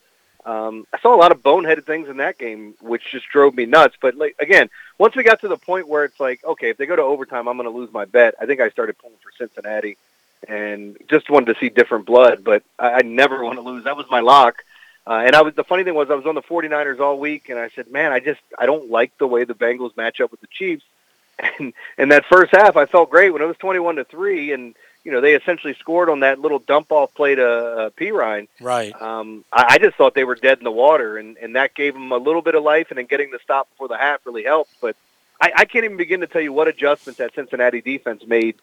Um, 0.45 0.87
I 0.93 0.99
saw 0.99 1.15
a 1.15 1.17
lot 1.17 1.31
of 1.31 1.41
boneheaded 1.41 1.85
things 1.85 2.09
in 2.09 2.17
that 2.17 2.37
game, 2.37 2.75
which 2.81 3.03
just 3.11 3.27
drove 3.27 3.55
me 3.55 3.65
nuts. 3.65 3.95
But 4.01 4.15
like 4.15 4.35
again, 4.39 4.69
once 4.97 5.15
we 5.15 5.23
got 5.23 5.41
to 5.41 5.49
the 5.49 5.57
point 5.57 5.87
where 5.87 6.05
it's 6.05 6.19
like, 6.19 6.43
okay, 6.43 6.69
if 6.69 6.77
they 6.77 6.85
go 6.85 6.95
to 6.95 7.01
overtime, 7.01 7.47
I'm 7.47 7.57
going 7.57 7.69
to 7.69 7.77
lose 7.77 7.91
my 7.91 8.05
bet. 8.05 8.35
I 8.39 8.45
think 8.45 8.61
I 8.61 8.69
started 8.69 8.97
pulling 8.97 9.17
for 9.21 9.31
Cincinnati, 9.37 9.97
and 10.47 10.97
just 11.09 11.29
wanted 11.29 11.53
to 11.53 11.59
see 11.59 11.69
different 11.69 12.05
blood. 12.05 12.43
But 12.43 12.63
I, 12.79 12.91
I 12.91 13.01
never 13.01 13.43
want 13.43 13.57
to 13.57 13.61
lose. 13.61 13.83
That 13.83 13.97
was 13.97 14.05
my 14.09 14.21
lock. 14.21 14.63
Uh, 15.05 15.23
and 15.25 15.35
I 15.35 15.41
was 15.41 15.53
the 15.55 15.65
funny 15.65 15.83
thing 15.83 15.95
was 15.95 16.09
I 16.09 16.15
was 16.15 16.25
on 16.25 16.35
the 16.35 16.41
49ers 16.41 16.99
all 16.99 17.19
week, 17.19 17.49
and 17.49 17.59
I 17.59 17.69
said, 17.69 17.91
man, 17.91 18.11
I 18.11 18.19
just 18.19 18.39
I 18.57 18.65
don't 18.65 18.89
like 18.89 19.17
the 19.17 19.27
way 19.27 19.43
the 19.43 19.53
Bengals 19.53 19.95
match 19.97 20.21
up 20.21 20.31
with 20.31 20.41
the 20.41 20.47
Chiefs. 20.47 20.83
And 21.39 21.73
in 21.97 22.09
that 22.09 22.25
first 22.25 22.51
half, 22.51 22.77
I 22.77 22.85
felt 22.85 23.09
great 23.09 23.31
when 23.31 23.41
it 23.41 23.45
was 23.45 23.57
21 23.57 23.95
to 23.95 24.03
three, 24.03 24.53
and 24.53 24.75
you 25.03 25.11
know 25.11 25.21
they 25.21 25.35
essentially 25.35 25.73
scored 25.79 26.09
on 26.09 26.21
that 26.21 26.39
little 26.39 26.59
dump 26.59 26.91
off 26.91 27.13
play 27.13 27.35
to 27.35 27.47
uh, 27.47 27.89
Perine. 27.91 28.47
Right. 28.61 28.93
Um, 29.01 29.43
I, 29.51 29.65
I 29.71 29.77
just 29.77 29.97
thought 29.97 30.13
they 30.15 30.23
were 30.23 30.35
dead 30.35 30.59
in 30.59 30.63
the 30.63 30.71
water, 30.71 31.17
and, 31.17 31.37
and 31.37 31.55
that 31.55 31.73
gave 31.73 31.93
them 31.93 32.11
a 32.11 32.17
little 32.17 32.41
bit 32.41 32.55
of 32.55 32.63
life, 32.63 32.87
and 32.89 32.97
then 32.97 33.05
getting 33.05 33.31
the 33.31 33.39
stop 33.43 33.69
before 33.69 33.87
the 33.87 33.97
half 33.97 34.25
really 34.25 34.43
helped. 34.43 34.71
But 34.81 34.95
I, 35.41 35.51
I 35.57 35.65
can't 35.65 35.85
even 35.85 35.97
begin 35.97 36.21
to 36.21 36.27
tell 36.27 36.41
you 36.41 36.53
what 36.53 36.67
adjustments 36.67 37.17
that 37.17 37.33
Cincinnati 37.35 37.81
defense 37.81 38.25
made 38.25 38.55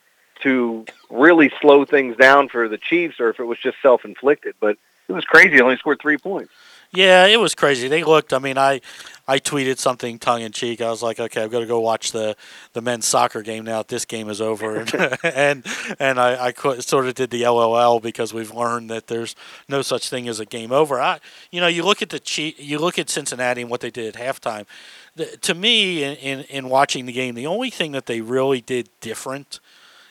to 0.42 0.86
really 1.10 1.52
slow 1.60 1.84
things 1.84 2.16
down 2.16 2.48
for 2.48 2.68
the 2.68 2.78
Chiefs, 2.78 3.20
or 3.20 3.28
if 3.28 3.40
it 3.40 3.44
was 3.44 3.58
just 3.58 3.76
self-inflicted. 3.82 4.54
But 4.60 4.78
it 5.08 5.12
was 5.12 5.24
crazy. 5.24 5.56
They 5.56 5.60
only 5.60 5.76
scored 5.76 6.00
three 6.00 6.18
points. 6.18 6.52
Yeah, 6.92 7.26
it 7.26 7.38
was 7.38 7.54
crazy. 7.54 7.86
They 7.86 8.02
looked. 8.02 8.32
I 8.32 8.40
mean, 8.40 8.58
I 8.58 8.80
I 9.28 9.38
tweeted 9.38 9.78
something 9.78 10.18
tongue 10.18 10.42
in 10.42 10.50
cheek. 10.50 10.80
I 10.80 10.90
was 10.90 11.04
like, 11.04 11.20
okay, 11.20 11.44
I've 11.44 11.50
got 11.52 11.60
to 11.60 11.66
go 11.66 11.78
watch 11.78 12.10
the, 12.10 12.34
the 12.72 12.82
men's 12.82 13.06
soccer 13.06 13.42
game 13.42 13.64
now. 13.64 13.84
This 13.84 14.04
game 14.04 14.28
is 14.28 14.40
over, 14.40 14.84
and 15.22 15.64
and 16.00 16.18
I, 16.18 16.46
I 16.46 16.52
qu- 16.52 16.80
sort 16.80 17.06
of 17.06 17.14
did 17.14 17.30
the 17.30 17.44
LOL 17.46 18.00
because 18.00 18.34
we've 18.34 18.52
learned 18.52 18.90
that 18.90 19.06
there's 19.06 19.36
no 19.68 19.82
such 19.82 20.10
thing 20.10 20.26
as 20.28 20.40
a 20.40 20.44
game 20.46 20.72
over. 20.72 21.00
I 21.00 21.20
you 21.52 21.60
know 21.60 21.68
you 21.68 21.84
look 21.84 22.02
at 22.02 22.10
the 22.10 22.18
Chi- 22.18 22.60
you 22.60 22.80
look 22.80 22.98
at 22.98 23.08
Cincinnati 23.08 23.60
and 23.60 23.70
what 23.70 23.80
they 23.82 23.90
did 23.90 24.16
at 24.16 24.20
halftime. 24.20 24.66
The, 25.14 25.26
to 25.26 25.54
me, 25.54 26.02
in, 26.02 26.16
in 26.16 26.40
in 26.46 26.68
watching 26.68 27.06
the 27.06 27.12
game, 27.12 27.36
the 27.36 27.46
only 27.46 27.70
thing 27.70 27.92
that 27.92 28.06
they 28.06 28.20
really 28.20 28.60
did 28.60 28.88
different 29.00 29.60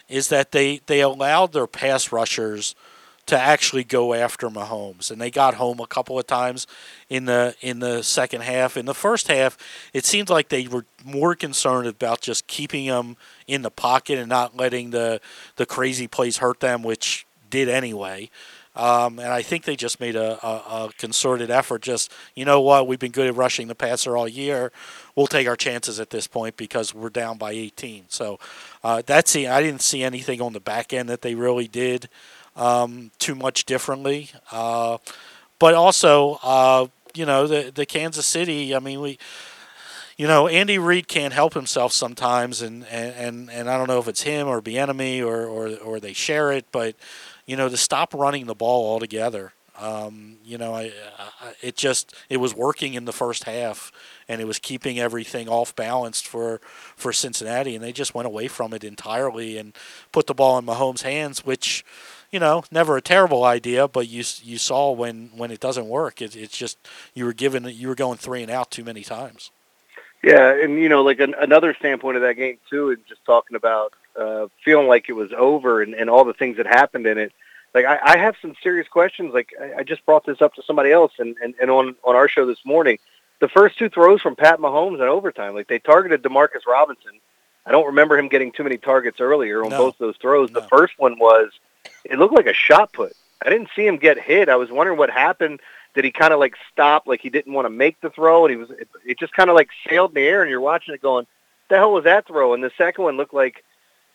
is 0.08 0.30
that 0.30 0.52
they 0.54 0.80
they 0.86 1.02
allowed 1.02 1.52
their 1.54 1.68
pass 1.68 2.12
rushers 2.12 2.74
to 3.30 3.40
actually 3.40 3.84
go 3.84 4.16
after 4.16 4.50
Mahomes, 4.50 5.12
and 5.12 5.22
they 5.22 5.30
got 5.30 5.54
home 5.54 5.80
a 5.80 5.86
couple 5.86 6.18
of 6.18 6.26
times 6.26 6.66
in 7.10 7.26
the 7.26 7.56
in 7.62 7.80
the 7.80 8.02
second 8.02 8.42
half. 8.42 8.76
In 8.76 8.88
the 8.88 8.96
first 8.96 9.28
half, 9.28 9.56
it 9.94 10.04
seemed 10.04 10.32
like 10.32 10.50
they 10.50 10.68
were 10.68 10.86
more 11.06 11.36
concerned 11.36 11.88
about 11.88 12.22
just 12.22 12.48
keeping 12.48 12.88
them 12.88 13.18
in 13.46 13.62
the 13.62 13.70
pocket 13.70 14.18
and 14.18 14.30
not 14.30 14.58
letting 14.58 14.90
the 14.90 15.22
the 15.58 15.68
crazy 15.68 16.08
plays 16.08 16.38
hurt 16.38 16.60
them, 16.60 16.82
which 16.82 17.28
did 17.52 17.70
anyway. 17.70 18.32
Um, 18.76 19.20
and 19.20 19.28
I 19.28 19.42
think 19.44 19.66
they 19.66 19.76
just 19.76 20.00
made 20.00 20.16
a, 20.16 20.44
a, 20.44 20.86
a 20.88 20.90
concerted 20.98 21.52
effort. 21.52 21.84
Just 21.84 22.12
you 22.34 22.46
know 22.46 22.62
what, 22.62 22.88
we've 22.88 22.98
been 22.98 23.12
good 23.12 23.28
at 23.28 23.36
rushing 23.36 23.68
the 23.68 23.76
passer 23.76 24.18
all 24.18 24.28
year. 24.28 24.72
We'll 25.16 25.28
take 25.28 25.48
our 25.48 25.56
chances 25.56 26.00
at 26.00 26.10
this 26.10 26.26
point 26.26 26.58
because 26.58 26.96
we're 26.96 27.10
down 27.10 27.38
by 27.38 27.52
18. 27.52 28.06
So 28.08 28.40
uh, 28.84 29.04
that's 29.06 29.34
the 29.34 29.50
I 29.50 29.62
didn't 29.62 29.82
see 29.82 30.02
anything 30.02 30.42
on 30.42 30.54
the 30.54 30.60
back 30.60 30.94
end 30.94 31.10
that 31.10 31.22
they 31.22 31.36
really 31.36 31.68
did 31.68 32.10
um, 32.60 33.11
too 33.18 33.34
much 33.34 33.65
differently. 33.65 34.30
Uh, 34.52 34.98
but 35.57 35.73
also, 35.73 36.40
uh, 36.44 36.88
you 37.15 37.26
know, 37.26 37.48
the 37.48 37.72
the 37.73 37.86
Kansas 37.86 38.26
City. 38.26 38.76
I 38.76 38.80
mean, 38.80 39.02
we, 39.02 39.18
you 40.18 40.27
know, 40.27 40.48
Andy 40.48 40.77
Reid 40.77 41.07
can't 41.07 41.34
help 41.34 41.53
himself 41.53 41.94
sometimes, 41.94 42.61
and 42.61 42.86
and 42.86 43.49
and 43.49 43.69
I 43.69 43.77
don't 43.77 43.88
know 43.88 43.99
if 43.99 44.07
it's 44.07 44.22
him 44.22 44.48
or 44.48 44.61
Bieniemy 44.61 45.26
or 45.26 45.45
or 45.45 45.76
or 45.77 45.99
they 45.99 46.14
share 46.14 46.52
it, 46.52 46.65
but 46.72 46.95
you 47.45 47.56
know, 47.56 47.69
to 47.69 47.77
stop 47.77 48.14
running 48.14 48.45
the 48.45 48.56
ball 48.56 48.91
altogether. 48.91 49.53
Um, 49.81 50.36
you 50.44 50.57
know, 50.57 50.76
I, 50.76 50.91
I, 51.18 51.53
it 51.61 51.77
just 51.77 52.14
it 52.30 52.38
was 52.38 52.53
working 52.53 52.95
in 52.95 53.06
the 53.06 53.14
first 53.14 53.45
half, 53.45 53.94
and 54.27 54.41
it 54.41 54.45
was 54.45 54.60
keeping 54.60 54.99
everything 54.99 55.48
off 55.48 55.73
balanced 55.73 56.27
for 56.27 56.60
for 56.98 57.14
Cincinnati, 57.14 57.76
and 57.76 57.84
they 57.84 57.94
just 57.94 58.14
went 58.14 58.26
away 58.26 58.49
from 58.49 58.73
it 58.73 58.84
entirely 58.84 59.57
and 59.57 59.73
put 60.11 60.27
the 60.27 60.34
ball 60.34 60.57
in 60.57 60.65
Mahomes' 60.65 61.03
hands, 61.03 61.45
which 61.45 61.86
you 62.32 62.40
know, 62.40 62.64
never 62.72 62.98
a 62.98 63.02
terrible 63.02 63.44
idea, 63.44 63.88
but 63.88 64.08
you 64.08 64.24
you 64.44 64.58
saw 64.58 64.92
when 64.92 65.30
when 65.36 65.52
it 65.52 65.60
doesn't 65.60 65.88
work, 65.88 66.22
it, 66.22 66.36
it's 66.36 66.58
just 66.58 66.78
you 67.14 67.26
were 67.26 67.34
given 67.34 67.66
you 67.66 67.88
were 67.88 67.96
going 67.96 68.18
three 68.18 68.42
and 68.42 68.52
out 68.52 68.72
too 68.72 68.84
many 68.84 69.04
times. 69.04 69.52
Yeah, 70.24 70.54
and 70.54 70.78
you 70.80 70.90
know, 70.90 71.02
like 71.02 71.20
an, 71.20 71.34
another 71.40 71.74
standpoint 71.74 72.18
of 72.18 72.24
that 72.24 72.36
game 72.36 72.58
too, 72.70 72.90
and 72.92 73.00
just 73.08 73.24
talking 73.26 73.56
about 73.56 73.94
uh, 74.20 74.48
feeling 74.64 74.88
like 74.88 75.08
it 75.10 75.14
was 75.14 75.32
over 75.36 75.82
and, 75.82 75.94
and 75.94 76.10
all 76.10 76.26
the 76.26 76.34
things 76.34 76.58
that 76.58 76.68
happened 76.68 77.06
in 77.06 77.18
it. 77.18 77.32
Like 77.74 77.86
I, 77.86 78.00
I 78.04 78.18
have 78.18 78.36
some 78.42 78.56
serious 78.62 78.88
questions. 78.88 79.34
Like 79.34 79.54
I, 79.60 79.80
I 79.80 79.84
just 79.84 80.06
brought 80.06 80.26
this 80.26 80.42
up 80.42 80.56
to 80.56 80.64
somebody 80.64 80.92
else, 80.92 81.14
and, 81.20 81.36
and, 81.42 81.54
and 81.62 81.72
on 81.72 81.96
on 82.04 82.16
our 82.16 82.28
show 82.28 82.46
this 82.46 82.66
morning, 82.66 83.00
the 83.40 83.48
first 83.48 83.78
two 83.78 83.90
throws 83.90 84.22
from 84.22 84.36
Pat 84.36 84.60
Mahomes 84.60 84.96
in 84.96 85.02
overtime, 85.02 85.54
like 85.56 85.68
they 85.68 85.80
targeted 85.80 86.22
Demarcus 86.22 86.66
Robinson. 86.68 87.14
I 87.66 87.72
don't 87.72 87.88
remember 87.88 88.18
him 88.18 88.28
getting 88.28 88.52
too 88.52 88.64
many 88.64 88.78
targets 88.78 89.20
earlier 89.20 89.64
on 89.64 89.70
No. 89.70 89.78
both 89.78 89.98
those 90.00 90.18
throws. 90.18 90.50
The 90.50 90.64
first 90.64 90.94
one 90.98 91.20
was 91.20 91.52
it 92.04 92.20
looked 92.20 92.36
like 92.36 92.48
a 92.48 92.54
shot 92.54 92.94
put. 92.94 93.14
I 93.46 93.50
didn't 93.50 93.70
see 93.76 93.86
him 93.86 93.98
get 93.98 94.20
hit. 94.20 94.50
I 94.50 94.58
was 94.58 94.70
wondering 94.70 94.98
what 94.98 95.10
happened. 95.10 95.60
Did 95.96 96.06
he 96.06 96.12
kind 96.12 96.34
of 96.34 96.40
like 96.40 96.56
stop, 96.72 97.08
like 97.08 97.22
he 97.22 97.30
didn't 97.30 97.54
want 97.54 97.66
to 97.66 97.70
make 97.70 98.00
the 98.02 98.10
throw, 98.10 98.46
and 98.46 98.52
he 98.52 98.58
was 98.58 98.70
it, 98.72 98.88
it 99.06 99.20
just 99.20 99.34
kind 99.34 99.50
of 99.50 99.56
like 99.56 99.70
sailed 99.90 100.12
in 100.12 100.16
the 100.16 100.28
air, 100.28 100.42
and 100.42 100.50
you're 100.50 100.62
watching 100.62 100.94
it 100.94 101.02
going, 101.02 101.26
"The 101.70 101.78
hell 101.78 101.94
was 101.94 102.04
that 102.04 102.28
throw?" 102.28 102.54
And 102.54 102.64
the 102.64 102.72
second 102.78 103.04
one 103.04 103.18
looked 103.18 103.34
like 103.34 103.64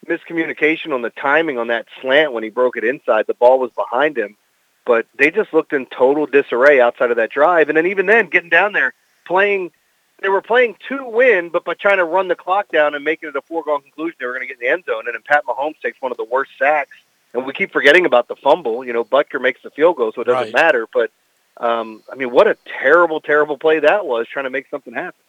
miscommunication 0.06 0.92
on 0.92 1.02
the 1.02 1.10
timing 1.10 1.58
on 1.58 1.68
that 1.68 1.86
slant 2.00 2.32
when 2.32 2.42
he 2.42 2.50
broke 2.50 2.76
it 2.76 2.84
inside. 2.84 3.26
The 3.26 3.34
ball 3.34 3.58
was 3.58 3.70
behind 3.72 4.16
him, 4.16 4.36
but 4.84 5.06
they 5.16 5.30
just 5.30 5.52
looked 5.52 5.72
in 5.72 5.86
total 5.86 6.26
disarray 6.26 6.80
outside 6.80 7.10
of 7.10 7.16
that 7.16 7.30
drive. 7.30 7.68
And 7.68 7.76
then 7.76 7.86
even 7.86 8.06
then, 8.06 8.28
getting 8.28 8.50
down 8.50 8.72
there, 8.72 8.92
playing, 9.26 9.72
they 10.20 10.28
were 10.28 10.42
playing 10.42 10.76
to 10.88 11.08
win, 11.08 11.48
but 11.48 11.64
by 11.64 11.74
trying 11.74 11.98
to 11.98 12.04
run 12.04 12.28
the 12.28 12.36
clock 12.36 12.68
down 12.70 12.94
and 12.94 13.04
making 13.04 13.30
it 13.30 13.36
a 13.36 13.42
foregone 13.42 13.82
conclusion 13.82 14.16
they 14.20 14.26
were 14.26 14.34
going 14.34 14.46
to 14.46 14.54
get 14.54 14.60
in 14.60 14.66
the 14.66 14.72
end 14.72 14.84
zone. 14.84 15.04
And 15.06 15.14
then 15.14 15.22
Pat 15.26 15.44
Mahomes 15.46 15.80
takes 15.80 16.00
one 16.00 16.12
of 16.12 16.18
the 16.18 16.24
worst 16.24 16.52
sacks, 16.58 16.96
and 17.34 17.44
we 17.44 17.52
keep 17.52 17.72
forgetting 17.72 18.06
about 18.06 18.28
the 18.28 18.36
fumble. 18.36 18.84
You 18.84 18.92
know, 18.94 19.04
Butker 19.04 19.40
makes 19.40 19.62
the 19.62 19.70
field 19.70 19.96
goal, 19.96 20.12
so 20.14 20.22
it 20.22 20.24
doesn't 20.24 20.54
Right. 20.54 20.54
matter. 20.54 20.86
But 20.92 21.10
um, 21.58 22.02
I 22.10 22.14
mean, 22.14 22.30
what 22.30 22.46
a 22.46 22.56
terrible, 22.66 23.20
terrible 23.20 23.58
play 23.58 23.80
that 23.80 24.06
was, 24.06 24.26
trying 24.28 24.44
to 24.44 24.50
make 24.50 24.68
something 24.70 24.94
happen. 24.94 25.20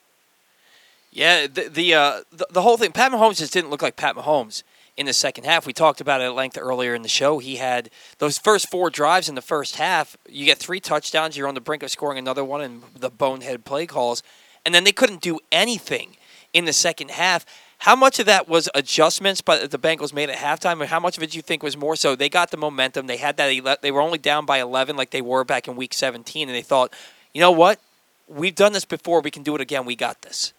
Yeah, 1.12 1.48
the 1.48 1.70
the, 1.70 1.94
uh, 1.94 2.22
the 2.32 2.48
the 2.52 2.62
whole 2.62 2.78
thing. 2.78 2.92
Pat 2.92 3.12
Mahomes 3.12 3.38
just 3.38 3.54
didn't 3.54 3.70
look 3.70 3.82
like 3.82 3.96
Pat 3.96 4.16
Mahomes 4.16 4.64
in 4.98 5.06
the 5.06 5.14
second 5.14 5.46
half. 5.46 5.66
We 5.66 5.72
talked 5.74 6.02
about 6.02 6.20
it 6.22 6.26
at 6.26 6.34
length 6.36 6.58
earlier 6.58 6.94
in 6.94 7.04
the 7.04 7.10
show. 7.10 7.40
He 7.40 7.56
had 7.58 7.90
those 8.18 8.38
first 8.38 8.70
four 8.70 8.90
drives 8.90 9.30
in 9.30 9.36
the 9.36 9.42
first 9.42 9.78
half. 9.78 10.18
You 10.28 10.46
get 10.46 10.58
three 10.58 10.80
touchdowns. 10.82 11.38
You're 11.38 11.48
on 11.48 11.54
the 11.56 11.62
brink 11.62 11.84
of 11.84 11.92
scoring 11.92 12.18
another 12.18 12.44
one, 12.44 12.62
and 12.62 12.84
the 12.98 13.10
bonehead 13.10 13.64
play 13.66 13.86
calls, 13.86 14.24
and 14.66 14.76
then 14.76 14.84
they 14.84 14.92
couldn't 14.92 15.22
do 15.22 15.40
anything 15.54 16.18
in 16.54 16.66
the 16.66 16.74
second 16.74 17.12
half. 17.12 17.46
How 17.80 17.96
much 17.96 18.20
of 18.20 18.26
that 18.26 18.48
was 18.48 18.70
adjustments 18.74 19.42
but 19.42 19.70
the 19.70 19.80
Bengals 19.80 20.14
made 20.14 20.30
at 20.30 20.38
halftime, 20.38 20.80
and 20.82 20.90
how 20.90 21.00
much 21.00 21.18
of 21.18 21.24
it 21.24 21.32
do 21.32 21.38
you 21.38 21.42
think 21.42 21.62
was 21.62 21.78
more 21.78 21.96
so 21.96 22.16
they 22.16 22.30
got 22.30 22.52
the 22.52 22.58
momentum? 22.58 23.08
They 23.08 23.18
had 23.18 23.38
that. 23.38 23.82
They 23.82 23.92
were 23.92 24.02
only 24.02 24.18
down 24.18 24.46
by 24.46 24.60
11, 24.60 24.96
like 24.96 25.12
they 25.12 25.22
were 25.22 25.44
back 25.44 25.68
in 25.68 25.76
Week 25.76 25.94
17, 25.94 26.48
and 26.48 26.56
they 26.56 26.62
thought, 26.62 26.94
you 27.34 27.42
know 27.42 27.52
what? 27.52 27.80
We've 28.28 28.56
done 28.56 28.74
this 28.74 28.86
before. 28.86 29.22
We 29.22 29.32
can 29.32 29.44
do 29.44 29.56
it 29.56 29.62
again. 29.62 29.86
We 29.86 29.96
got 29.96 30.22
this. 30.22 30.54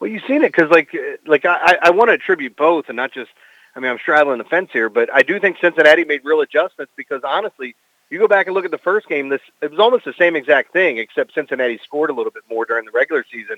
Well, 0.00 0.10
you've 0.10 0.24
seen 0.26 0.42
it 0.42 0.52
because, 0.52 0.70
like, 0.70 0.94
uh, 0.94 1.16
like 1.26 1.44
I, 1.44 1.76
I 1.82 1.90
want 1.90 2.08
to 2.08 2.14
attribute 2.14 2.56
both, 2.56 2.88
and 2.88 2.96
not 2.96 3.12
just. 3.12 3.30
I 3.76 3.80
mean, 3.80 3.92
I'm 3.92 3.98
straddling 3.98 4.38
the 4.38 4.44
fence 4.44 4.70
here, 4.72 4.88
but 4.88 5.12
I 5.12 5.22
do 5.22 5.38
think 5.38 5.58
Cincinnati 5.60 6.04
made 6.04 6.24
real 6.24 6.40
adjustments 6.40 6.92
because, 6.96 7.20
honestly, 7.22 7.76
you 8.10 8.18
go 8.18 8.26
back 8.26 8.46
and 8.46 8.54
look 8.54 8.64
at 8.64 8.70
the 8.70 8.78
first 8.78 9.08
game. 9.08 9.28
This 9.28 9.42
it 9.60 9.70
was 9.70 9.78
almost 9.78 10.04
the 10.04 10.14
same 10.14 10.34
exact 10.34 10.72
thing, 10.72 10.98
except 10.98 11.34
Cincinnati 11.34 11.78
scored 11.84 12.10
a 12.10 12.12
little 12.12 12.32
bit 12.32 12.44
more 12.50 12.64
during 12.64 12.86
the 12.86 12.90
regular 12.90 13.24
season. 13.30 13.56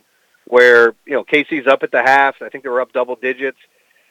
Where 0.50 0.94
you 1.06 1.12
know 1.12 1.24
Casey's 1.24 1.66
up 1.66 1.82
at 1.82 1.92
the 1.92 2.02
half. 2.02 2.42
I 2.42 2.48
think 2.48 2.64
they 2.64 2.70
were 2.70 2.80
up 2.80 2.92
double 2.92 3.16
digits, 3.16 3.58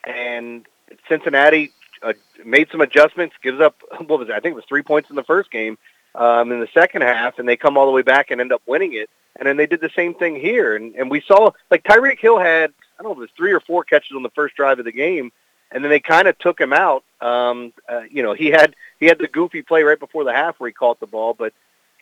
and 0.06 0.66
Cincinnati 1.08 1.72
uh, 2.02 2.14
made 2.46 2.70
some 2.72 2.82
adjustments. 2.82 3.36
Gives 3.44 3.60
up 3.60 3.76
what 4.08 4.20
was 4.20 4.30
it? 4.30 4.34
I 4.34 4.40
think 4.40 4.54
it 4.54 4.56
was 4.56 4.66
three 4.68 4.84
points 4.84 5.10
in 5.10 5.16
the 5.16 5.24
first 5.24 5.52
game. 5.52 5.78
Um, 6.16 6.52
in 6.52 6.60
the 6.60 6.68
second 6.74 7.04
half, 7.04 7.38
and 7.38 7.48
they 7.48 7.56
come 7.56 7.78
all 7.78 7.86
the 7.86 7.92
way 7.92 8.02
back 8.02 8.32
and 8.32 8.42
end 8.42 8.52
up 8.52 8.64
winning 8.66 8.94
it. 8.94 9.12
And 9.36 9.48
then 9.48 9.58
they 9.58 9.68
did 9.68 9.80
the 9.80 9.92
same 9.96 10.16
thing 10.16 10.36
here. 10.36 10.76
And, 10.76 10.96
and 10.96 11.12
we 11.12 11.22
saw, 11.22 11.52
like, 11.70 11.84
Tyreek 11.84 12.20
Hill 12.20 12.40
had, 12.40 12.72
I 13.00 13.04
don't 13.04 13.12
know, 13.12 13.22
it 13.22 13.22
was 13.22 13.30
three 13.38 13.54
or 13.54 13.60
four 13.60 13.84
catches 13.84 14.16
on 14.16 14.24
the 14.24 14.32
first 14.32 14.56
drive 14.56 14.80
of 14.80 14.86
the 14.86 14.92
game, 14.92 15.32
and 15.72 15.84
then 15.84 15.92
they 15.92 16.00
kind 16.00 16.28
of 16.28 16.38
took 16.40 16.60
him 16.60 16.74
out. 16.74 17.04
Um, 17.22 17.74
uh, 17.88 18.02
you 18.10 18.24
know, 18.24 18.34
he 18.34 18.48
had 18.48 18.76
he 19.00 19.06
had 19.06 19.20
the 19.20 19.28
goofy 19.28 19.62
play 19.62 19.84
right 19.84 20.00
before 20.00 20.24
the 20.24 20.34
half 20.34 20.60
where 20.60 20.70
he 20.70 20.74
caught 20.74 21.00
the 21.00 21.08
ball, 21.08 21.34
but 21.34 21.54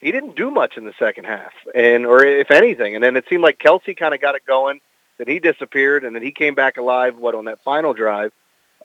he 0.02 0.12
didn't 0.12 0.36
do 0.36 0.52
much 0.52 0.78
in 0.78 0.86
the 0.86 0.94
second 1.00 1.26
half, 1.26 1.54
and 1.74 2.06
or 2.06 2.24
if 2.24 2.52
anything. 2.52 2.96
And 2.96 3.04
then 3.04 3.16
it 3.16 3.26
seemed 3.30 3.44
like 3.44 3.60
Kelce 3.60 3.98
kind 3.98 4.14
of 4.14 4.22
got 4.22 4.36
it 4.36 4.46
going, 4.46 4.80
then 5.18 5.28
he 5.28 5.40
disappeared, 5.40 6.04
and 6.04 6.16
then 6.16 6.24
he 6.24 6.32
came 6.32 6.56
back 6.56 6.78
alive. 6.78 7.18
What 7.18 7.36
on 7.36 7.46
that 7.46 7.64
final 7.64 7.94
drive? 7.94 8.32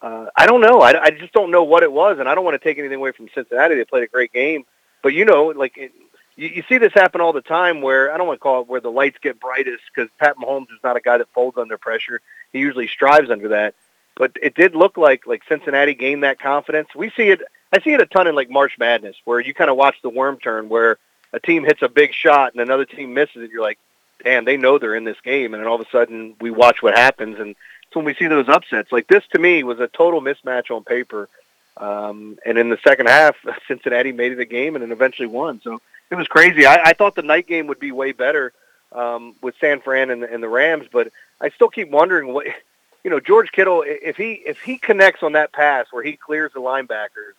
Uh, 0.01 0.26
I 0.36 0.47
don't 0.47 0.60
know. 0.60 0.80
I, 0.80 1.01
I 1.01 1.10
just 1.10 1.32
don't 1.32 1.51
know 1.51 1.62
what 1.62 1.82
it 1.82 1.93
was, 1.93 2.18
and 2.18 2.28
I 2.28 2.34
don't 2.34 2.44
want 2.44 2.60
to 2.60 2.68
take 2.68 2.78
anything 2.78 2.98
away 2.98 3.12
from 3.12 3.28
Cincinnati. 3.34 3.76
They 3.76 3.84
played 3.84 4.05
a 4.05 4.09
great 4.09 4.32
game, 4.32 4.64
but 5.02 5.12
you 5.14 5.24
know, 5.24 5.47
like 5.47 5.76
it, 5.76 5.93
you, 6.36 6.48
you 6.48 6.64
see 6.68 6.78
this 6.78 6.93
happen 6.94 7.20
all 7.20 7.32
the 7.32 7.43
time. 7.43 7.82
Where 7.82 8.12
I 8.12 8.16
don't 8.16 8.26
want 8.26 8.40
to 8.40 8.43
call 8.43 8.62
it 8.62 8.68
where 8.68 8.80
the 8.80 8.90
lights 8.90 9.18
get 9.22 9.39
brightest 9.39 9.82
because 9.94 10.10
Pat 10.18 10.36
Mahomes 10.36 10.72
is 10.72 10.80
not 10.82 10.97
a 10.97 11.01
guy 11.01 11.18
that 11.18 11.28
folds 11.34 11.59
under 11.59 11.78
pressure. 11.78 12.20
He 12.52 12.59
usually 12.59 12.89
strives 12.89 13.30
under 13.30 13.48
that. 13.48 13.74
But 14.16 14.32
it 14.43 14.55
did 14.55 14.74
look 14.74 14.97
like 14.97 15.26
like 15.26 15.43
Cincinnati 15.48 15.94
gained 15.94 16.24
that 16.24 16.40
confidence. 16.40 16.89
We 16.94 17.10
see 17.10 17.28
it. 17.28 17.43
I 17.72 17.80
see 17.80 17.92
it 17.92 18.00
a 18.00 18.06
ton 18.06 18.26
in 18.26 18.34
like 18.34 18.50
March 18.50 18.78
Madness, 18.78 19.16
where 19.24 19.40
you 19.40 19.54
kind 19.54 19.70
of 19.70 19.76
watch 19.76 19.96
the 20.02 20.10
worm 20.10 20.38
turn, 20.38 20.68
where 20.68 20.98
a 21.32 21.40
team 21.40 21.64
hits 21.64 21.82
a 21.82 21.88
big 21.88 22.12
shot 22.12 22.52
and 22.52 22.60
another 22.60 22.84
team 22.84 23.14
misses 23.14 23.42
it. 23.42 23.50
You're 23.50 23.62
like, 23.62 23.78
damn, 24.22 24.44
they 24.44 24.56
know 24.56 24.78
they're 24.78 24.94
in 24.94 25.04
this 25.04 25.20
game, 25.24 25.54
and 25.54 25.62
then 25.62 25.68
all 25.68 25.80
of 25.80 25.86
a 25.86 25.90
sudden 25.90 26.34
we 26.40 26.50
watch 26.50 26.82
what 26.82 26.94
happens, 26.94 27.38
and 27.38 27.56
it's 27.86 27.96
when 27.96 28.04
we 28.04 28.14
see 28.14 28.26
those 28.26 28.48
upsets. 28.48 28.92
Like 28.92 29.06
this, 29.06 29.24
to 29.32 29.38
me, 29.38 29.64
was 29.64 29.80
a 29.80 29.88
total 29.88 30.20
mismatch 30.20 30.70
on 30.70 30.84
paper. 30.84 31.28
Um, 31.76 32.38
and 32.44 32.58
in 32.58 32.68
the 32.68 32.78
second 32.86 33.08
half, 33.08 33.36
Cincinnati 33.68 34.12
made 34.12 34.32
it 34.32 34.40
a 34.40 34.44
game 34.44 34.76
and 34.76 34.82
then 34.82 34.92
eventually 34.92 35.28
won. 35.28 35.60
So 35.62 35.80
it 36.10 36.14
was 36.14 36.28
crazy. 36.28 36.66
I, 36.66 36.80
I 36.84 36.92
thought 36.92 37.14
the 37.14 37.22
night 37.22 37.46
game 37.46 37.66
would 37.68 37.80
be 37.80 37.92
way 37.92 38.12
better 38.12 38.52
um, 38.92 39.34
with 39.40 39.54
San 39.60 39.80
Fran 39.80 40.10
and, 40.10 40.22
and 40.22 40.42
the 40.42 40.48
Rams, 40.48 40.86
but 40.92 41.12
I 41.40 41.50
still 41.50 41.68
keep 41.68 41.90
wondering 41.90 42.32
what 42.32 42.46
you 43.04 43.10
know. 43.10 43.20
George 43.20 43.50
Kittle, 43.52 43.84
if 43.86 44.16
he 44.16 44.32
if 44.32 44.60
he 44.60 44.78
connects 44.78 45.22
on 45.22 45.32
that 45.32 45.52
pass 45.52 45.86
where 45.90 46.02
he 46.02 46.16
clears 46.16 46.52
the 46.52 46.60
linebackers, 46.60 47.34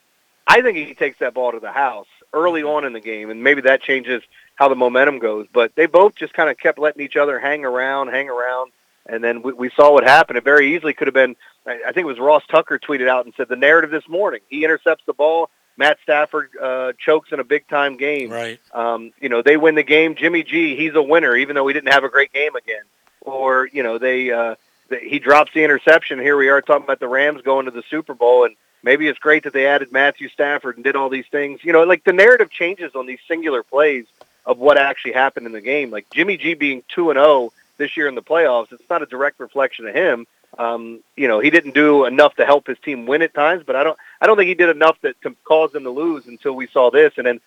I 0.48 0.62
think 0.62 0.78
he 0.78 0.94
takes 0.94 1.20
that 1.20 1.34
ball 1.34 1.52
to 1.52 1.60
the 1.60 1.72
house 1.72 2.08
early 2.34 2.64
on 2.64 2.86
in 2.86 2.94
the 2.94 3.00
game, 3.00 3.30
and 3.30 3.44
maybe 3.44 3.62
that 3.62 3.82
changes 3.82 4.22
how 4.56 4.68
the 4.68 4.76
momentum 4.76 5.20
goes. 5.20 5.48
But 5.52 5.76
they 5.76 5.86
both 5.86 6.16
just 6.16 6.34
kind 6.34 6.50
of 6.50 6.58
kept 6.58 6.80
letting 6.80 7.02
each 7.02 7.16
other 7.16 7.40
hang 7.40 7.66
around, 7.66 8.10
hang 8.10 8.30
around, 8.30 8.72
and 9.06 9.24
then 9.24 9.42
we, 9.42 9.54
we 9.54 9.70
saw 9.76 9.92
what 9.94 10.04
happened. 10.04 10.38
It 10.38 10.44
very 10.44 10.76
easily 10.76 10.94
could 10.94 11.08
have 11.08 11.14
been. 11.14 11.36
I 11.66 11.82
I 11.88 11.92
think 11.94 12.04
it 12.04 12.06
was 12.06 12.20
Ross 12.20 12.44
Tucker 12.50 12.80
tweeted 12.80 13.08
out 13.08 13.26
and 13.26 13.34
said 13.36 13.48
the 13.50 13.56
narrative 13.56 13.92
this 13.92 14.08
morning. 14.08 14.42
He 14.50 14.64
intercepts 14.64 15.04
the 15.06 15.14
ball, 15.14 15.50
Matt 15.78 15.98
Stafford 16.04 16.52
uh, 16.62 16.94
chokes 17.00 17.32
in 17.32 17.40
a 17.40 17.44
big 17.44 17.68
time 17.68 17.98
game. 17.98 18.30
Right. 18.30 18.60
Um, 18.74 19.12
you 19.20 19.30
know, 19.30 19.42
they 19.42 19.58
win 19.58 19.76
the 19.76 19.84
game. 19.84 20.16
Jimmy 20.16 20.44
G, 20.44 20.76
he's 20.76 20.94
a 20.96 21.02
winner, 21.02 21.36
even 21.36 21.56
though 21.56 21.68
he 21.68 21.74
didn't 21.74 21.92
have 21.92 22.04
a 22.04 22.10
great 22.10 22.32
game 22.32 22.56
again. 22.56 22.84
Or 23.22 23.68
you 23.72 23.84
know, 23.84 23.98
they 23.98 24.32
uh, 24.32 24.56
they, 24.90 25.08
he 25.08 25.20
drops 25.20 25.52
the 25.54 25.64
interception. 25.64 26.20
Here 26.20 26.38
we 26.38 26.50
are 26.50 26.62
talking 26.62 26.84
about 26.84 27.00
the 27.00 27.08
Rams 27.08 27.42
going 27.42 27.66
to 27.66 27.72
the 27.72 27.84
Super 27.90 28.14
Bowl, 28.14 28.46
and 28.46 28.56
maybe 28.84 29.08
it's 29.08 29.20
great 29.20 29.44
that 29.44 29.54
they 29.54 29.66
added 29.66 29.92
Matthew 29.92 30.30
Stafford 30.30 30.76
and 30.76 30.84
did 30.84 30.96
all 30.96 31.10
these 31.10 31.28
things. 31.32 31.64
You 31.64 31.74
know, 31.74 31.84
like 31.84 32.04
the 32.04 32.14
narrative 32.14 32.52
changes 32.52 32.94
on 32.96 33.08
these 33.08 33.20
singular 33.28 33.64
plays 33.64 34.06
of 34.46 34.60
what 34.60 34.78
actually 34.78 35.14
happened 35.14 35.46
in 35.46 35.54
the 35.54 35.62
game. 35.62 35.90
Like 35.90 36.10
Jimmy 36.14 36.38
G 36.38 36.54
being 36.54 36.84
two 36.90 37.10
and 37.10 37.18
zero 37.18 37.52
this 37.78 37.98
year 37.98 38.08
in 38.08 38.16
the 38.16 38.22
playoffs, 38.22 38.72
it's 38.72 38.90
not 38.90 39.02
a 39.02 39.06
direct 39.06 39.40
reflection 39.40 39.88
of 39.88 39.96
him. 39.96 40.28
Um, 40.58 41.00
you 41.16 41.28
know, 41.28 41.40
he 41.40 41.50
didn't 41.50 41.74
do 41.74 42.06
enough 42.06 42.36
to 42.36 42.46
help 42.46 42.68
his 42.68 42.78
team 42.78 43.08
win 43.08 43.24
at 43.24 43.34
times, 43.34 43.64
but 43.66 43.76
I 43.76 43.84
don't, 43.84 43.98
I 44.22 44.28
don't 44.28 44.38
think 44.38 44.50
he 44.50 44.54
did 44.54 44.70
enough 44.70 44.98
that 45.02 45.20
to 45.24 45.36
cause 45.46 45.72
them 45.72 45.84
to 45.84 45.90
lose 45.90 46.28
until 46.28 46.54
we 46.54 46.68
saw 46.68 46.92
this. 46.92 47.14
And 47.18 47.26
then 47.26 47.40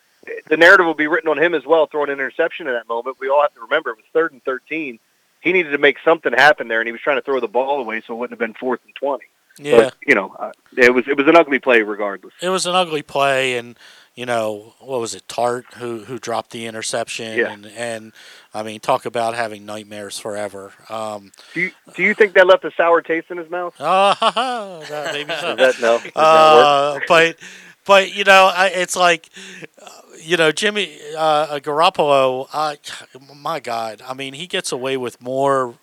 the 0.48 0.56
narrative 0.56 0.86
will 0.86 0.94
be 0.94 1.06
written 1.06 1.30
on 1.30 1.38
him 1.38 1.54
as 1.54 1.64
well, 1.64 1.86
throwing 1.86 2.08
an 2.08 2.14
interception 2.14 2.66
in 2.66 2.72
that 2.72 2.88
moment. 2.88 3.18
We 3.20 3.28
all 3.28 3.42
have 3.42 3.54
to 3.54 3.60
remember 3.60 3.90
it 3.90 3.96
was 3.96 4.06
third 4.12 4.32
and 4.32 4.42
13. 4.42 4.98
He 5.40 5.52
needed 5.52 5.70
to 5.70 5.78
make 5.78 5.98
something 6.04 6.32
happen 6.32 6.66
there, 6.66 6.80
and 6.80 6.88
he 6.88 6.92
was 6.92 7.00
trying 7.00 7.18
to 7.18 7.22
throw 7.22 7.38
the 7.38 7.46
ball 7.46 7.80
away 7.80 8.00
so 8.00 8.14
it 8.14 8.16
wouldn't 8.16 8.40
have 8.40 8.44
been 8.44 8.58
fourth 8.58 8.80
and 8.84 8.94
20. 8.96 9.24
Yeah. 9.58 9.76
But, 9.76 9.94
you 10.06 10.14
know, 10.14 10.34
uh, 10.38 10.52
it 10.76 10.92
was 10.94 11.08
it 11.08 11.16
was 11.16 11.26
an 11.26 11.36
ugly 11.36 11.58
play 11.58 11.82
regardless. 11.82 12.34
It 12.42 12.50
was 12.50 12.66
an 12.66 12.74
ugly 12.74 13.02
play, 13.02 13.56
and 13.56 13.78
you 14.14 14.26
know 14.26 14.74
what 14.80 15.00
was 15.00 15.14
it? 15.14 15.26
Tartt 15.28 15.64
who 15.74 16.04
who 16.04 16.18
dropped 16.18 16.50
the 16.50 16.66
interception, 16.66 17.38
Yeah. 17.38 17.52
and 17.52 17.66
and 17.66 18.12
I 18.52 18.62
mean 18.62 18.80
talk 18.80 19.06
about 19.06 19.34
having 19.34 19.64
nightmares 19.64 20.18
forever. 20.18 20.72
Um, 20.90 21.32
Do 21.54 21.60
you 21.60 21.70
do 21.94 22.02
you 22.02 22.14
think 22.14 22.34
that 22.34 22.46
left 22.46 22.64
a 22.64 22.70
sour 22.76 23.00
taste 23.00 23.30
in 23.30 23.38
his 23.38 23.50
mouth? 23.50 23.74
uh, 23.80 25.08
maybe 25.12 25.32
so. 25.40 25.56
That 25.56 25.80
no? 25.80 26.00
Uh, 26.14 27.00
but 27.08 27.36
but 27.86 28.14
you 28.14 28.24
know, 28.24 28.50
I, 28.54 28.66
it's 28.68 28.96
like 28.96 29.30
uh, 29.80 29.88
you 30.20 30.36
know 30.36 30.52
Jimmy 30.52 30.98
uh, 31.16 31.58
Garoppolo. 31.60 32.48
I 32.52 32.76
my 33.34 33.60
God, 33.60 34.02
I 34.06 34.12
mean, 34.12 34.34
he 34.34 34.46
gets 34.46 34.72
away 34.72 34.96
with 34.96 35.22
more 35.22 35.74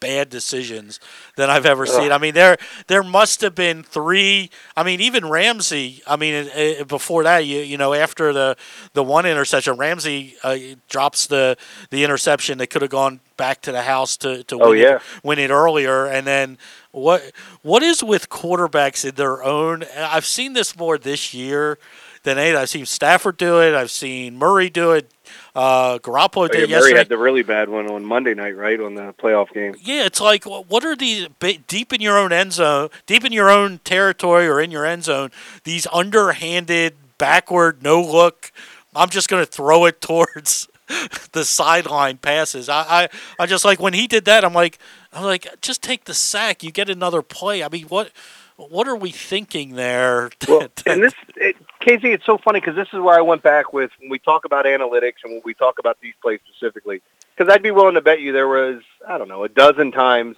bad 0.00 0.30
decisions 0.30 0.98
than 1.36 1.50
I've 1.50 1.66
ever 1.66 1.86
seen. 1.86 2.10
I 2.10 2.18
mean, 2.18 2.34
there 2.34 2.56
there 2.88 3.02
must 3.02 3.40
have 3.42 3.54
been 3.54 3.82
three. 3.82 4.50
I 4.76 4.82
mean, 4.82 5.00
even 5.00 5.28
Ramsey. 5.28 6.02
I 6.06 6.16
mean, 6.16 6.48
uh, 6.48 6.84
before 6.84 7.22
that, 7.24 7.46
you 7.46 7.58
you 7.60 7.76
know, 7.76 7.92
after 7.94 8.32
the 8.32 8.56
the 8.94 9.02
one 9.04 9.26
interception, 9.26 9.76
Ramsey 9.76 10.34
uh, 10.42 10.56
drops 10.88 11.26
the 11.26 11.56
the 11.90 12.04
interception. 12.04 12.58
They 12.58 12.66
could 12.66 12.82
have 12.82 12.90
gone 12.90 13.20
back 13.36 13.60
to 13.62 13.72
the 13.72 13.82
house 13.82 14.16
to 14.18 14.42
to 14.44 14.58
Oh, 14.60 14.70
win 14.70 14.78
yeah. 14.78 14.96
it, 14.96 15.02
win 15.22 15.38
it 15.38 15.50
earlier, 15.50 16.06
and 16.06 16.26
then 16.26 16.58
what 16.92 17.22
what 17.62 17.82
is 17.82 18.02
with 18.02 18.28
quarterbacks 18.28 19.04
in 19.08 19.14
their 19.14 19.42
own? 19.44 19.84
I've 19.96 20.26
seen 20.26 20.54
this 20.54 20.76
more 20.76 20.98
this 20.98 21.32
year 21.34 21.78
than 22.22 22.38
eight. 22.38 22.54
I've 22.56 22.68
seen 22.68 22.86
Stafford 22.86 23.36
do 23.36 23.60
it. 23.60 23.74
I've 23.74 23.90
seen 23.90 24.36
Murray 24.38 24.70
do 24.70 24.92
it. 24.92 25.10
Uh, 25.54 25.98
Garoppolo 25.98 26.44
Oh, 26.44 26.48
did 26.48 26.68
yeah, 26.70 26.76
it 26.76 26.80
Murray 26.80 26.96
had 26.96 27.08
the 27.08 27.18
really 27.18 27.42
bad 27.42 27.68
one 27.68 27.88
on 27.90 28.04
Monday 28.04 28.34
night, 28.34 28.56
right 28.56 28.80
on 28.80 28.94
the 28.94 29.14
playoff 29.14 29.52
game. 29.52 29.74
Yeah, 29.80 30.04
it's 30.06 30.20
like 30.20 30.44
what 30.44 30.84
are 30.84 30.96
these 30.96 31.28
deep 31.66 31.92
in 31.92 32.00
your 32.00 32.18
own 32.18 32.32
end 32.32 32.52
zone, 32.52 32.90
deep 33.06 33.24
in 33.24 33.32
your 33.32 33.50
own 33.50 33.78
territory 33.84 34.46
or 34.46 34.60
in 34.60 34.70
your 34.70 34.84
end 34.84 35.04
zone? 35.04 35.30
These 35.64 35.86
underhanded, 35.92 36.94
backward, 37.18 37.82
no 37.82 38.00
look. 38.02 38.52
I'm 38.94 39.08
just 39.10 39.28
going 39.28 39.44
to 39.44 39.50
throw 39.50 39.84
it 39.84 40.00
towards 40.00 40.68
the 41.32 41.44
sideline 41.44 42.18
passes. 42.18 42.68
I, 42.68 42.82
I, 42.88 43.08
I 43.38 43.46
just 43.46 43.64
like 43.64 43.80
when 43.80 43.94
he 43.94 44.06
did 44.06 44.24
that. 44.26 44.44
I'm 44.44 44.52
like, 44.54 44.78
I'm 45.12 45.24
like, 45.24 45.46
just 45.60 45.82
take 45.82 46.04
the 46.04 46.14
sack. 46.14 46.62
You 46.62 46.70
get 46.70 46.90
another 46.90 47.22
play. 47.22 47.62
I 47.62 47.68
mean, 47.68 47.86
what, 47.86 48.10
what 48.56 48.88
are 48.88 48.96
we 48.96 49.10
thinking 49.10 49.74
there? 49.74 50.30
Well, 50.48 50.68
and 50.86 51.02
this, 51.02 51.12
it, 51.36 51.56
Casey, 51.80 52.12
it's 52.12 52.26
so 52.26 52.36
funny 52.36 52.60
because 52.60 52.76
this 52.76 52.88
is 52.92 53.00
where 53.00 53.18
I 53.18 53.22
went 53.22 53.42
back 53.42 53.72
with 53.72 53.90
when 53.98 54.10
we 54.10 54.18
talk 54.18 54.44
about 54.44 54.66
analytics 54.66 55.24
and 55.24 55.32
when 55.32 55.42
we 55.46 55.54
talk 55.54 55.78
about 55.78 55.98
these 56.02 56.12
plays 56.20 56.40
specifically. 56.46 57.00
Because 57.34 57.52
I'd 57.52 57.62
be 57.62 57.70
willing 57.70 57.94
to 57.94 58.02
bet 58.02 58.20
you 58.20 58.32
there 58.32 58.48
was, 58.48 58.82
I 59.08 59.16
don't 59.16 59.28
know, 59.28 59.44
a 59.44 59.48
dozen 59.48 59.90
times, 59.90 60.36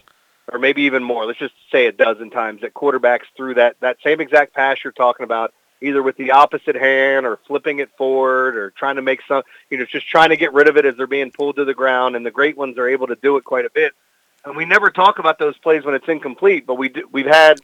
or 0.53 0.61
maybe 0.61 0.83
even 0.83 1.03
more. 1.03 1.27
Let's 1.27 1.41
just 1.41 1.55
say 1.73 1.87
a 1.87 1.93
dozen 1.93 2.31
times 2.31 2.61
that 2.61 2.75
quarterbacks 2.75 3.25
threw 3.37 3.55
that 3.55 3.77
that 3.81 3.97
same 4.05 4.21
exact 4.21 4.55
pass 4.55 4.79
you're 4.85 4.93
talking 4.93 5.25
about, 5.25 5.53
either 5.81 6.01
with 6.01 6.17
the 6.17 6.31
opposite 6.31 6.77
hand 6.77 7.27
or 7.27 7.41
flipping 7.49 7.81
it 7.81 7.91
forward 7.97 8.57
or 8.57 8.71
trying 8.71 8.97
to 8.97 9.03
make 9.03 9.21
some, 9.27 9.43
you 9.69 9.79
know, 9.79 9.85
just 9.85 10.07
trying 10.07 10.29
to 10.29 10.37
get 10.37 10.53
rid 10.53 10.69
of 10.69 10.77
it 10.77 10.87
as 10.87 10.97
they're 10.97 11.09
being 11.09 11.33
pulled 11.33 11.57
to 11.57 11.65
the 11.65 11.75
ground. 11.75 12.15
And 12.15 12.25
the 12.25 12.31
great 12.31 12.57
ones 12.57 12.79
are 12.79 12.89
able 12.89 13.09
to 13.09 13.17
do 13.17 13.37
it 13.37 13.43
quite 13.43 13.65
a 13.65 13.71
bit. 13.71 13.95
And 14.45 14.57
we 14.57 14.65
never 14.65 14.91
talk 14.91 15.19
about 15.19 15.41
those 15.41 15.59
plays 15.59 15.85
when 15.85 15.97
it's 15.97 16.09
incomplete, 16.09 16.67
but 16.67 16.77
we 16.77 16.89
do, 16.89 17.09
we've 17.11 17.27
had 17.27 17.61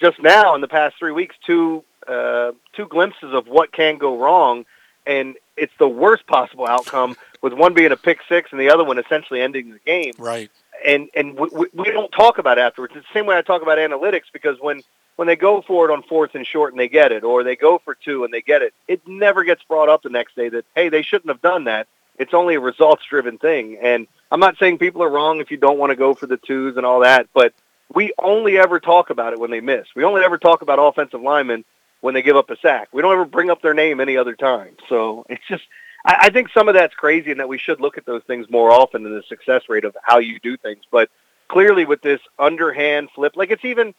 just 0.00 0.22
now 0.22 0.54
in 0.54 0.62
the 0.62 0.68
past 0.68 0.96
three 0.98 1.12
weeks 1.12 1.36
two 1.44 1.84
uh, 2.08 2.52
two 2.72 2.86
glimpses 2.86 3.34
of 3.34 3.46
what 3.46 3.72
can 3.72 3.98
go 3.98 4.18
wrong, 4.18 4.64
and 5.06 5.36
it's 5.56 5.72
the 5.78 5.88
worst 5.88 6.26
possible 6.26 6.66
outcome. 6.66 7.16
With 7.40 7.52
one 7.52 7.72
being 7.72 7.92
a 7.92 7.96
pick 7.96 8.18
six 8.28 8.50
and 8.50 8.60
the 8.60 8.68
other 8.68 8.82
one 8.82 8.98
essentially 8.98 9.40
ending 9.40 9.70
the 9.70 9.78
game. 9.78 10.12
Right. 10.18 10.50
And 10.84 11.08
and 11.14 11.38
we, 11.38 11.48
we, 11.52 11.66
we 11.72 11.92
don't 11.92 12.10
talk 12.10 12.38
about 12.38 12.58
it 12.58 12.62
afterwards. 12.62 12.94
It's 12.96 13.06
the 13.06 13.16
same 13.16 13.26
way 13.26 13.36
I 13.36 13.42
talk 13.42 13.62
about 13.62 13.78
analytics 13.78 14.24
because 14.32 14.58
when 14.60 14.82
when 15.14 15.28
they 15.28 15.36
go 15.36 15.62
for 15.62 15.88
it 15.88 15.92
on 15.92 16.02
fourth 16.02 16.34
and 16.34 16.44
short 16.44 16.72
and 16.72 16.80
they 16.80 16.88
get 16.88 17.12
it, 17.12 17.22
or 17.22 17.44
they 17.44 17.54
go 17.54 17.78
for 17.78 17.94
two 17.94 18.24
and 18.24 18.34
they 18.34 18.42
get 18.42 18.62
it, 18.62 18.74
it 18.88 19.06
never 19.06 19.44
gets 19.44 19.62
brought 19.62 19.88
up 19.88 20.02
the 20.02 20.08
next 20.08 20.34
day 20.34 20.48
that 20.48 20.64
hey 20.74 20.88
they 20.88 21.02
shouldn't 21.02 21.28
have 21.28 21.40
done 21.40 21.62
that. 21.64 21.86
It's 22.18 22.34
only 22.34 22.56
a 22.56 22.60
results 22.60 23.04
driven 23.08 23.38
thing, 23.38 23.78
and 23.80 24.08
I'm 24.32 24.40
not 24.40 24.58
saying 24.58 24.78
people 24.78 25.04
are 25.04 25.08
wrong 25.08 25.38
if 25.38 25.52
you 25.52 25.58
don't 25.58 25.78
want 25.78 25.90
to 25.90 25.96
go 25.96 26.12
for 26.12 26.26
the 26.26 26.38
twos 26.38 26.76
and 26.76 26.84
all 26.84 27.00
that, 27.00 27.28
but 27.32 27.54
we 27.94 28.12
only 28.18 28.58
ever 28.58 28.80
talk 28.80 29.10
about 29.10 29.32
it 29.32 29.38
when 29.38 29.52
they 29.52 29.60
miss. 29.60 29.86
We 29.94 30.02
only 30.02 30.22
ever 30.22 30.38
talk 30.38 30.62
about 30.62 30.80
offensive 30.80 31.22
linemen 31.22 31.64
when 32.00 32.14
they 32.14 32.22
give 32.22 32.36
up 32.36 32.50
a 32.50 32.56
sack. 32.58 32.88
We 32.92 33.02
don't 33.02 33.12
ever 33.12 33.24
bring 33.24 33.50
up 33.50 33.62
their 33.62 33.74
name 33.74 34.00
any 34.00 34.16
other 34.16 34.34
time. 34.34 34.76
So 34.88 35.24
it's 35.30 35.46
just, 35.48 35.64
I, 36.04 36.16
I 36.22 36.30
think 36.30 36.50
some 36.52 36.68
of 36.68 36.74
that's 36.74 36.94
crazy 36.94 37.30
and 37.30 37.40
that 37.40 37.48
we 37.48 37.58
should 37.58 37.80
look 37.80 37.98
at 37.98 38.06
those 38.06 38.22
things 38.26 38.48
more 38.50 38.70
often 38.70 39.02
than 39.02 39.14
the 39.14 39.22
success 39.28 39.62
rate 39.68 39.84
of 39.84 39.96
how 40.02 40.18
you 40.18 40.38
do 40.40 40.56
things. 40.56 40.84
But 40.90 41.10
clearly 41.48 41.84
with 41.84 42.02
this 42.02 42.20
underhand 42.38 43.08
flip, 43.14 43.32
like 43.36 43.50
it's 43.50 43.64
even 43.64 43.94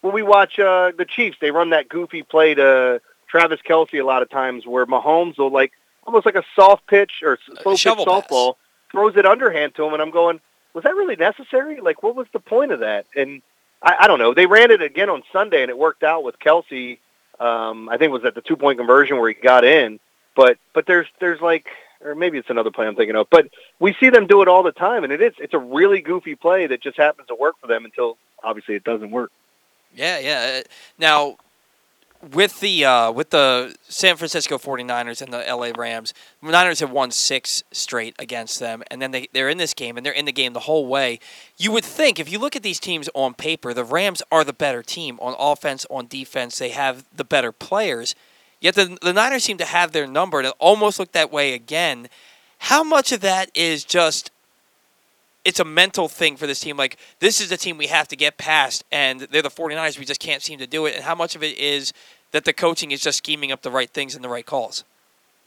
when 0.00 0.14
we 0.14 0.22
watch 0.22 0.58
uh, 0.58 0.92
the 0.96 1.04
Chiefs, 1.04 1.38
they 1.40 1.50
run 1.50 1.70
that 1.70 1.88
goofy 1.88 2.22
play 2.22 2.54
to 2.54 3.00
Travis 3.28 3.60
Kelce 3.68 4.00
a 4.00 4.04
lot 4.04 4.22
of 4.22 4.30
times 4.30 4.66
where 4.66 4.86
Mahomes 4.86 5.38
will 5.38 5.50
like 5.50 5.72
almost 6.06 6.26
like 6.26 6.36
a 6.36 6.44
soft 6.54 6.86
pitch 6.86 7.22
or 7.22 7.38
slow 7.44 7.72
pitch 7.72 7.80
shovel 7.80 8.04
pass. 8.04 8.22
softball 8.22 8.54
throws 8.92 9.16
it 9.16 9.26
underhand 9.26 9.74
to 9.74 9.84
him, 9.84 9.92
and 9.92 10.02
I'm 10.02 10.10
going, 10.10 10.40
was 10.74 10.84
that 10.84 10.94
really 10.94 11.16
necessary? 11.16 11.80
Like, 11.80 12.02
what 12.02 12.14
was 12.14 12.26
the 12.32 12.38
point 12.38 12.72
of 12.72 12.80
that? 12.80 13.06
And 13.16 13.42
I, 13.82 13.96
I 14.00 14.06
don't 14.06 14.18
know. 14.18 14.34
They 14.34 14.46
ran 14.46 14.70
it 14.70 14.82
again 14.82 15.10
on 15.10 15.22
Sunday, 15.32 15.62
and 15.62 15.70
it 15.70 15.78
worked 15.78 16.02
out 16.02 16.22
with 16.22 16.38
Kelce. 16.38 16.98
Um, 17.40 17.88
I 17.88 17.96
think 17.98 18.10
it 18.10 18.12
was 18.12 18.24
at 18.24 18.34
the 18.34 18.40
two 18.40 18.56
point 18.56 18.78
conversion 18.78 19.18
where 19.18 19.28
he 19.28 19.34
got 19.34 19.64
in. 19.64 20.00
But 20.34 20.58
but 20.74 20.86
there's 20.86 21.06
there's 21.20 21.40
like, 21.40 21.66
or 22.02 22.14
maybe 22.14 22.38
it's 22.38 22.50
another 22.50 22.70
play 22.70 22.86
I'm 22.86 22.94
thinking 22.94 23.16
of. 23.16 23.28
But 23.30 23.48
we 23.78 23.94
see 23.98 24.10
them 24.10 24.26
do 24.26 24.42
it 24.42 24.48
all 24.48 24.62
the 24.62 24.72
time, 24.72 25.04
and 25.04 25.12
it 25.12 25.22
is 25.22 25.32
it's 25.38 25.54
a 25.54 25.58
really 25.58 26.00
goofy 26.00 26.34
play 26.34 26.66
that 26.66 26.82
just 26.82 26.96
happens 26.96 27.28
to 27.28 27.34
work 27.34 27.56
for 27.60 27.66
them 27.66 27.84
until 27.84 28.18
obviously 28.44 28.74
it 28.74 28.84
doesn't 28.84 29.10
work. 29.10 29.32
Yeah, 29.94 30.18
yeah. 30.18 30.60
Uh, 30.60 30.68
Now, 30.98 31.36
with 32.32 32.60
the 32.60 32.84
uh, 32.84 33.10
with 33.12 33.30
the 33.30 33.74
San 33.88 34.16
Francisco 34.16 34.58
49ers 34.58 35.22
and 35.22 35.32
the 35.32 35.44
LA 35.48 35.70
Rams, 35.76 36.12
the 36.42 36.50
Niners 36.50 36.80
have 36.80 36.90
won 36.90 37.10
six 37.10 37.62
straight 37.70 38.14
against 38.18 38.58
them, 38.58 38.82
and 38.90 39.00
then 39.00 39.10
they, 39.10 39.28
they're 39.32 39.48
in 39.48 39.58
this 39.58 39.74
game, 39.74 39.96
and 39.96 40.04
they're 40.04 40.12
in 40.12 40.24
the 40.24 40.32
game 40.32 40.52
the 40.52 40.60
whole 40.60 40.86
way. 40.86 41.20
You 41.56 41.72
would 41.72 41.84
think, 41.84 42.18
if 42.18 42.30
you 42.30 42.38
look 42.38 42.56
at 42.56 42.62
these 42.62 42.80
teams 42.80 43.08
on 43.14 43.34
paper, 43.34 43.72
the 43.72 43.84
Rams 43.84 44.22
are 44.32 44.44
the 44.44 44.52
better 44.52 44.82
team 44.82 45.18
on 45.20 45.34
offense, 45.38 45.86
on 45.90 46.06
defense. 46.06 46.58
They 46.58 46.70
have 46.70 47.04
the 47.14 47.24
better 47.24 47.52
players. 47.52 48.14
Yet 48.60 48.74
the, 48.74 48.98
the 49.02 49.12
Niners 49.12 49.44
seem 49.44 49.58
to 49.58 49.64
have 49.64 49.92
their 49.92 50.06
number, 50.06 50.38
and 50.38 50.48
it 50.48 50.54
almost 50.58 50.98
looked 50.98 51.12
that 51.12 51.30
way 51.30 51.52
again. 51.54 52.08
How 52.58 52.82
much 52.82 53.12
of 53.12 53.20
that 53.20 53.50
is 53.54 53.84
just 53.84 54.30
it's 55.46 55.60
a 55.60 55.64
mental 55.64 56.08
thing 56.08 56.36
for 56.36 56.48
this 56.48 56.58
team. 56.58 56.76
Like, 56.76 56.98
this 57.20 57.40
is 57.40 57.50
the 57.50 57.56
team 57.56 57.78
we 57.78 57.86
have 57.86 58.08
to 58.08 58.16
get 58.16 58.36
past, 58.36 58.82
and 58.90 59.20
they're 59.20 59.42
the 59.42 59.48
49ers. 59.48 59.96
We 59.96 60.04
just 60.04 60.18
can't 60.18 60.42
seem 60.42 60.58
to 60.58 60.66
do 60.66 60.86
it. 60.86 60.96
And 60.96 61.04
how 61.04 61.14
much 61.14 61.36
of 61.36 61.44
it 61.44 61.56
is 61.56 61.92
that 62.32 62.44
the 62.44 62.52
coaching 62.52 62.90
is 62.90 63.00
just 63.00 63.18
scheming 63.18 63.52
up 63.52 63.62
the 63.62 63.70
right 63.70 63.90
things 63.90 64.14
and 64.14 64.22
the 64.22 64.28
right 64.28 64.46
calls? 64.46 64.84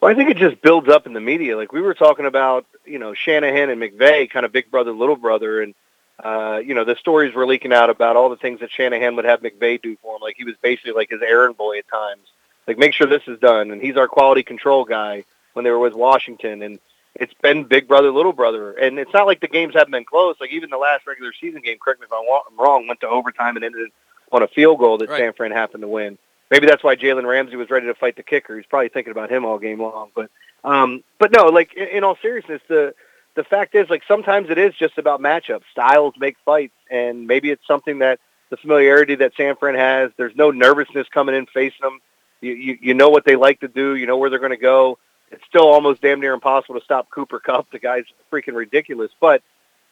Well, 0.02 0.12
I 0.12 0.16
think 0.16 0.30
it 0.30 0.38
just 0.38 0.62
builds 0.62 0.88
up 0.88 1.06
in 1.06 1.14
the 1.14 1.20
media. 1.20 1.58
Like 1.58 1.74
we 1.74 1.82
were 1.82 1.94
talking 1.94 2.26
about, 2.26 2.66
you 2.86 3.00
know, 3.00 3.14
Shanahan 3.14 3.70
and 3.70 3.82
McVay, 3.82 4.30
kind 4.30 4.46
of 4.46 4.52
big 4.52 4.72
brother, 4.72 4.92
little 4.92 5.18
brother, 5.18 5.62
and 5.62 5.76
uh, 6.24 6.62
you 6.64 6.74
know, 6.74 6.84
the 6.84 6.96
stories 6.96 7.34
were 7.34 7.46
leaking 7.48 7.72
out 7.72 7.90
about 7.90 8.16
all 8.16 8.30
the 8.30 8.36
things 8.36 8.60
that 8.60 8.72
Shanahan 8.72 9.16
would 9.16 9.26
have 9.26 9.42
McVay 9.42 9.82
do 9.82 9.96
for 10.02 10.16
him. 10.16 10.22
Like 10.22 10.36
he 10.38 10.44
was 10.44 10.56
basically 10.62 10.92
like 10.92 11.10
his 11.10 11.22
errand 11.22 11.58
boy 11.58 11.80
at 11.80 11.88
times. 11.88 12.28
Like 12.68 12.78
make 12.78 12.94
sure 12.94 13.08
this 13.08 13.24
is 13.28 13.40
done, 13.40 13.72
and 13.72 13.82
he's 13.82 13.98
our 13.98 14.08
quality 14.08 14.44
control 14.44 14.86
guy 14.86 15.24
when 15.54 15.64
they 15.64 15.72
were 15.72 15.80
with 15.80 15.94
Washington, 15.94 16.62
and 16.62 16.80
it's 17.16 17.34
been 17.42 17.64
big 17.64 17.88
brother, 17.88 18.12
little 18.12 18.34
brother, 18.34 18.74
and 18.74 19.00
it's 19.00 19.14
not 19.14 19.28
like 19.28 19.40
the 19.40 19.48
games 19.48 19.74
haven't 19.74 19.92
been 19.92 20.06
close. 20.06 20.36
Like 20.40 20.52
even 20.52 20.70
the 20.70 20.78
last 20.78 21.08
regular 21.08 21.34
season 21.40 21.62
game, 21.62 21.78
correct 21.80 22.00
me 22.00 22.06
if 22.06 22.14
I'm 22.14 22.58
wrong, 22.58 22.88
went 22.88 23.00
to 23.02 23.08
overtime 23.08 23.56
and 23.56 23.66
ended 23.66 23.90
on 24.32 24.44
a 24.44 24.48
field 24.48 24.80
goal 24.80 24.98
that 25.00 25.10
Right. 25.10 25.20
San 25.20 25.34
Fran 25.34 25.52
happened 25.52 25.82
to 25.82 25.88
win. 25.88 26.18
Maybe 26.52 26.66
that's 26.66 26.84
why 26.84 26.96
Jalen 26.96 27.28
Ramsey 27.28 27.56
was 27.56 27.70
ready 27.70 27.88
to 27.88 27.94
fight 27.94 28.16
the 28.16 28.24
kicker. 28.24 28.58
He's 28.58 28.66
probably 28.66 28.90
thinking 28.90 29.12
about 29.12 29.32
him 29.32 29.46
all 29.46 29.60
game 29.60 29.82
long. 29.82 30.10
But 30.16 30.30
um, 30.64 31.04
but 31.20 31.32
no, 31.32 31.46
like 31.46 31.74
in, 31.74 31.88
in 31.90 32.04
all 32.04 32.18
seriousness, 32.22 32.62
the 32.68 32.94
the 33.36 33.44
fact 33.44 33.76
is 33.76 33.90
like 33.90 34.04
sometimes 34.08 34.50
it 34.50 34.58
is 34.58 34.74
just 34.74 34.98
about 34.98 35.22
matchups. 35.22 35.64
Styles 35.72 36.16
make 36.18 36.38
fights, 36.44 36.74
and 36.90 37.28
maybe 37.28 37.52
it's 37.52 37.66
something 37.68 38.00
that 38.00 38.20
the 38.50 38.58
familiarity 38.58 39.16
that 39.16 39.34
San 39.36 39.56
Fran 39.56 39.76
has. 39.76 40.12
There's 40.18 40.36
no 40.36 40.52
nervousness 40.52 41.08
coming 41.10 41.36
in 41.36 41.46
facing 41.46 41.82
them. 41.82 42.00
You, 42.42 42.54
you 42.54 42.78
you 42.82 42.94
know 42.94 43.10
what 43.10 43.26
they 43.26 43.36
like 43.36 43.60
to 43.60 43.68
do. 43.68 43.96
You 43.96 44.08
know 44.08 44.18
where 44.18 44.30
they're 44.30 44.40
going 44.40 44.52
to 44.52 44.58
go. 44.58 44.98
It's 45.32 45.46
still 45.46 45.68
almost 45.68 46.02
damn 46.02 46.20
near 46.20 46.34
impossible 46.34 46.80
to 46.80 46.84
stop 46.84 47.10
Cooper 47.12 47.40
Kupp. 47.40 47.72
The 47.72 47.80
guy's 47.80 48.06
freaking 48.32 48.56
ridiculous. 48.56 49.12
But 49.20 49.44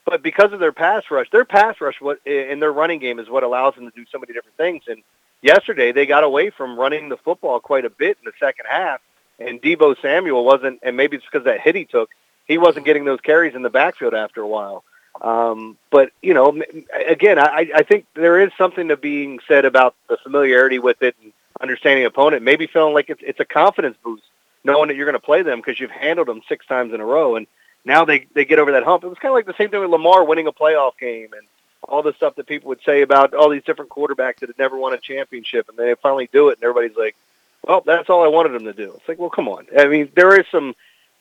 but 0.05 0.23
because 0.23 0.53
of 0.53 0.59
their 0.59 0.71
pass 0.71 1.03
rush, 1.11 1.29
their 1.29 1.45
pass 1.45 1.79
rush 1.79 2.01
what 2.01 2.25
in 2.25 2.59
their 2.59 2.71
running 2.71 2.99
game 2.99 3.19
is 3.19 3.29
what 3.29 3.43
allows 3.43 3.75
them 3.75 3.85
to 3.85 3.95
do 3.95 4.05
so 4.11 4.17
many 4.17 4.33
different 4.33 4.57
things. 4.57 4.83
And 4.87 5.03
yesterday 5.41 5.91
they 5.91 6.05
got 6.05 6.23
away 6.23 6.49
from 6.49 6.77
running 6.77 7.09
the 7.09 7.17
football 7.17 7.59
quite 7.59 7.85
a 7.85 7.89
bit 7.89 8.17
in 8.19 8.25
the 8.25 8.33
second 8.39 8.65
half. 8.69 9.01
And 9.39 9.61
Deebo 9.61 10.01
Samuel 10.01 10.43
wasn't, 10.43 10.79
and 10.81 10.97
maybe 10.97 11.17
it's 11.17 11.25
because 11.25 11.45
that 11.45 11.61
hit 11.61 11.75
he 11.75 11.85
took, 11.85 12.09
he 12.47 12.57
wasn't 12.57 12.85
getting 12.85 13.05
those 13.05 13.21
carries 13.21 13.55
in 13.55 13.61
the 13.61 13.69
backfield 13.69 14.13
after 14.13 14.41
a 14.41 14.47
while. 14.47 14.83
Um, 15.21 15.77
but 15.89 16.11
you 16.21 16.33
know, 16.33 16.61
again, 17.07 17.39
I, 17.39 17.69
I 17.73 17.83
think 17.83 18.05
there 18.13 18.39
is 18.39 18.51
something 18.57 18.89
to 18.89 18.97
being 18.97 19.39
said 19.47 19.65
about 19.65 19.95
the 20.09 20.17
familiarity 20.17 20.79
with 20.79 21.01
it 21.01 21.15
and 21.21 21.33
understanding 21.59 22.05
opponent. 22.05 22.43
Maybe 22.43 22.67
feeling 22.67 22.93
like 22.93 23.09
it's 23.09 23.21
it's 23.25 23.39
a 23.39 23.45
confidence 23.45 23.97
boost, 24.03 24.23
knowing 24.63 24.89
that 24.89 24.95
you're 24.95 25.05
going 25.05 25.13
to 25.13 25.19
play 25.19 25.41
them 25.41 25.59
because 25.59 25.79
you've 25.79 25.91
handled 25.91 26.27
them 26.27 26.41
six 26.47 26.65
times 26.67 26.93
in 26.93 27.01
a 27.01 27.05
row, 27.05 27.35
and 27.35 27.47
now 27.83 28.05
they 28.05 28.27
they 28.35 28.45
get 28.45 28.59
over 28.59 28.73
that 28.73 28.83
hump. 28.83 29.03
It 29.03 29.07
was 29.07 29.17
kind 29.17 29.31
of 29.31 29.35
like 29.35 29.47
the 29.47 29.55
same 29.57 29.71
thing 29.71 29.81
with 29.81 29.89
Lamar 29.89 30.23
winning 30.23 30.47
a 30.47 30.51
playoff 30.51 30.97
game 30.99 31.29
and 31.33 31.47
all 31.87 32.03
the 32.03 32.13
stuff 32.13 32.35
that 32.35 32.47
people 32.47 32.69
would 32.69 32.81
say 32.85 33.01
about 33.01 33.33
all 33.33 33.49
these 33.49 33.63
different 33.63 33.89
quarterbacks 33.89 34.39
that 34.39 34.49
had 34.49 34.59
never 34.59 34.77
won 34.77 34.93
a 34.93 34.97
championship, 34.97 35.69
and 35.69 35.77
they 35.77 35.93
finally 35.95 36.29
do 36.31 36.49
it, 36.49 36.57
and 36.57 36.63
everybody's 36.63 36.97
like, 36.97 37.15
"Well, 37.63 37.81
that's 37.85 38.09
all 38.09 38.23
I 38.23 38.27
wanted 38.27 38.53
them 38.53 38.65
to 38.65 38.73
do." 38.73 38.93
It's 38.97 39.07
like, 39.07 39.19
well, 39.19 39.29
come 39.29 39.47
on. 39.47 39.67
I 39.77 39.87
mean, 39.87 40.09
there 40.15 40.39
is 40.39 40.45
some 40.51 40.75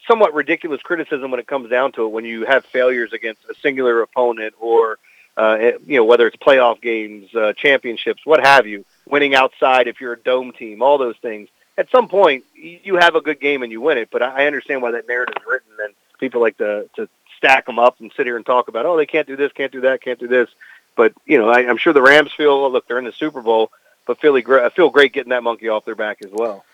somewhat 0.07 0.35
ridiculous 0.35 0.81
criticism 0.83 1.31
when 1.31 1.41
it 1.41 1.47
comes 1.47 1.71
down 1.71 1.93
to 1.93 2.05
it 2.05 2.09
when 2.09 2.25
you 2.25 2.45
have 2.45 2.65
failures 2.67 3.13
against 3.13 3.45
a 3.47 3.55
singular 3.61 4.03
opponent 4.03 4.55
or 4.61 4.99
uh, 5.37 5.73
you 5.87 5.97
know 5.97 6.05
whether 6.05 6.27
it's 6.27 6.37
playoff 6.37 6.81
games, 6.81 7.35
uh, 7.35 7.53
championships, 7.55 8.25
what 8.25 8.45
have 8.45 8.67
you, 8.67 8.85
winning 9.07 9.35
outside 9.35 9.87
if 9.87 10.01
you're 10.01 10.15
a 10.15 10.19
dome 10.19 10.53
team, 10.53 10.83
all 10.83 10.99
those 10.99 11.17
things. 11.19 11.49
At 11.79 11.91
some 11.91 12.09
point, 12.09 12.45
you 12.55 12.97
have 12.97 13.17
a 13.17 13.21
good 13.21 13.39
game 13.39 13.63
and 13.63 13.71
you 13.71 13.83
win 13.83 13.99
it. 13.99 14.09
But 14.11 14.23
I 14.23 14.47
understand 14.47 14.81
why 14.81 14.93
that 14.93 15.07
narrative 15.07 15.35
is 15.39 15.47
written, 15.47 15.73
and 15.85 15.95
people 16.19 16.41
like 16.41 16.57
to 16.59 16.89
to 16.97 17.09
stack 17.37 17.67
them 17.67 17.79
up 17.79 18.01
and 18.01 18.13
sit 18.17 18.27
here 18.27 18.37
and 18.37 18.47
talk 18.47 18.69
about, 18.69 18.87
oh, 18.87 18.97
they 18.97 19.07
can't 19.07 19.27
do 19.27 19.37
this, 19.37 19.53
can't 19.53 19.73
do 19.73 19.83
that, 19.83 20.03
can't 20.03 20.19
do 20.19 20.29
this. 20.29 20.49
But 20.97 21.13
you 21.27 21.39
know, 21.39 21.49
I, 21.49 21.69
I'm 21.69 21.77
sure 21.77 21.93
the 21.93 22.03
Rams 22.03 22.33
feel, 22.33 22.51
oh, 22.51 22.69
look, 22.69 22.87
they're 22.89 22.99
in 22.99 23.05
the 23.05 23.13
Super 23.13 23.43
Bowl, 23.43 23.71
but 24.07 24.21
feel 24.21 24.41
great, 24.41 24.73
feel 24.73 24.91
great 24.91 25.13
getting 25.13 25.31
that 25.31 25.43
monkey 25.43 25.69
off 25.69 25.85
their 25.85 25.95
back 25.95 26.19
as 26.23 26.31
well. 26.33 26.65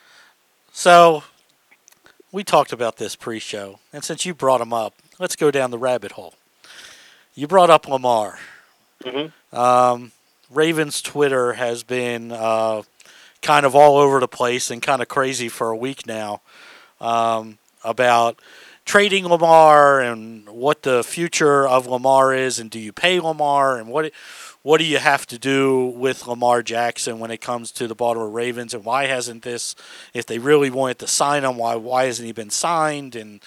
So 0.72 1.24
we 2.30 2.44
talked 2.44 2.72
about 2.72 2.96
this 2.96 3.16
pre-show, 3.16 3.78
and 3.92 4.04
since 4.04 4.24
you 4.24 4.34
brought 4.34 4.60
him 4.60 4.72
up, 4.72 4.94
let's 5.18 5.36
go 5.36 5.50
down 5.50 5.70
the 5.70 5.78
rabbit 5.78 6.12
hole. 6.12 6.34
You 7.34 7.46
brought 7.46 7.70
up 7.70 7.88
Lamar. 7.88 8.38
Mm-hmm. 9.04 9.56
Um, 9.58 10.12
Ravens 10.50 11.02
Twitter 11.02 11.54
has 11.54 11.82
been 11.82 12.30
uh, 12.30 12.82
kind 13.40 13.66
of 13.66 13.74
all 13.74 13.96
over 13.96 14.20
the 14.20 14.28
place 14.28 14.70
and 14.70 14.80
kind 14.80 15.02
of 15.02 15.08
crazy 15.08 15.48
for 15.48 15.70
a 15.70 15.76
week 15.76 16.06
now 16.06 16.40
um, 17.00 17.58
about 17.82 18.38
trading 18.84 19.26
Lamar 19.26 20.00
and 20.00 20.48
what 20.48 20.82
the 20.82 21.02
future 21.04 21.66
of 21.66 21.86
Lamar 21.86 22.34
is, 22.34 22.58
and 22.58 22.70
do 22.70 22.78
you 22.78 22.92
pay 22.92 23.20
Lamar, 23.20 23.78
and 23.78 23.88
what 23.88 24.12
what 24.62 24.78
do 24.78 24.84
you 24.84 24.98
have 24.98 25.26
to 25.26 25.38
do 25.38 25.86
with 25.86 26.26
Lamar 26.28 26.62
Jackson 26.62 27.18
when 27.18 27.32
it 27.32 27.40
comes 27.40 27.72
to 27.72 27.88
the 27.88 27.96
Baltimore 27.96 28.30
Ravens, 28.30 28.74
and 28.74 28.84
why 28.84 29.06
hasn't 29.06 29.42
this, 29.42 29.74
if 30.14 30.24
they 30.26 30.38
really 30.38 30.70
wanted 30.70 31.00
to 31.00 31.08
sign 31.08 31.44
him, 31.44 31.56
why 31.56 31.74
why 31.74 32.04
hasn't 32.04 32.26
he 32.26 32.32
been 32.32 32.50
signed? 32.50 33.16
And 33.16 33.42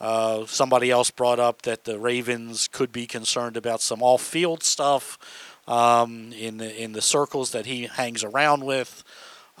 uh, 0.00 0.46
somebody 0.46 0.90
else 0.90 1.10
brought 1.10 1.38
up 1.38 1.62
that 1.62 1.84
the 1.84 1.98
Ravens 1.98 2.68
could 2.68 2.92
be 2.92 3.06
concerned 3.06 3.56
about 3.56 3.80
some 3.80 4.02
off-field 4.02 4.62
stuff 4.62 5.18
um, 5.66 6.32
in 6.32 6.58
the 6.58 6.82
in 6.82 6.92
the 6.92 7.02
circles 7.02 7.52
that 7.52 7.66
he 7.66 7.86
hangs 7.86 8.24
around 8.24 8.64
with. 8.64 9.02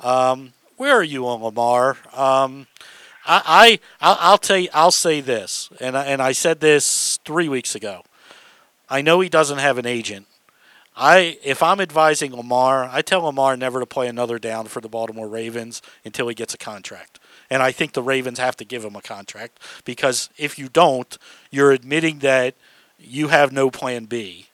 Um, 0.02 0.52
where 0.76 0.92
are 0.92 1.04
you 1.04 1.26
on 1.28 1.42
Lamar? 1.42 1.96
Um, 2.12 2.66
I, 3.26 3.78
I 4.00 4.16
I'll, 4.20 4.38
tell 4.38 4.58
you, 4.58 4.68
I'll 4.74 4.90
say 4.90 5.20
this, 5.20 5.70
and 5.80 5.96
I, 5.96 6.04
and 6.06 6.20
I 6.20 6.32
said 6.32 6.60
this 6.60 7.18
three 7.24 7.48
weeks 7.48 7.74
ago. 7.74 8.02
I 8.88 9.02
know 9.02 9.20
he 9.20 9.28
doesn't 9.28 9.58
have 9.58 9.78
an 9.78 9.86
agent. 9.86 10.26
I 10.96 11.38
if 11.42 11.62
I'm 11.62 11.80
advising 11.80 12.36
Lamar, 12.36 12.88
I 12.90 13.02
tell 13.02 13.22
Lamar 13.22 13.56
never 13.56 13.80
to 13.80 13.86
play 13.86 14.06
another 14.06 14.38
down 14.38 14.66
for 14.66 14.80
the 14.80 14.88
Baltimore 14.88 15.26
Ravens 15.26 15.82
until 16.04 16.28
he 16.28 16.34
gets 16.34 16.54
a 16.54 16.58
contract. 16.58 17.18
And 17.50 17.62
I 17.62 17.72
think 17.72 17.92
the 17.92 18.02
Ravens 18.02 18.38
have 18.38 18.56
to 18.58 18.64
give 18.64 18.84
him 18.84 18.94
a 18.94 19.02
contract 19.02 19.58
because 19.84 20.30
if 20.36 20.58
you 20.58 20.68
don't, 20.68 21.18
you're 21.50 21.72
admitting 21.72 22.20
that 22.20 22.54
you 22.98 23.28
have 23.28 23.52
no 23.52 23.70
plan 23.70 24.04
B 24.04 24.46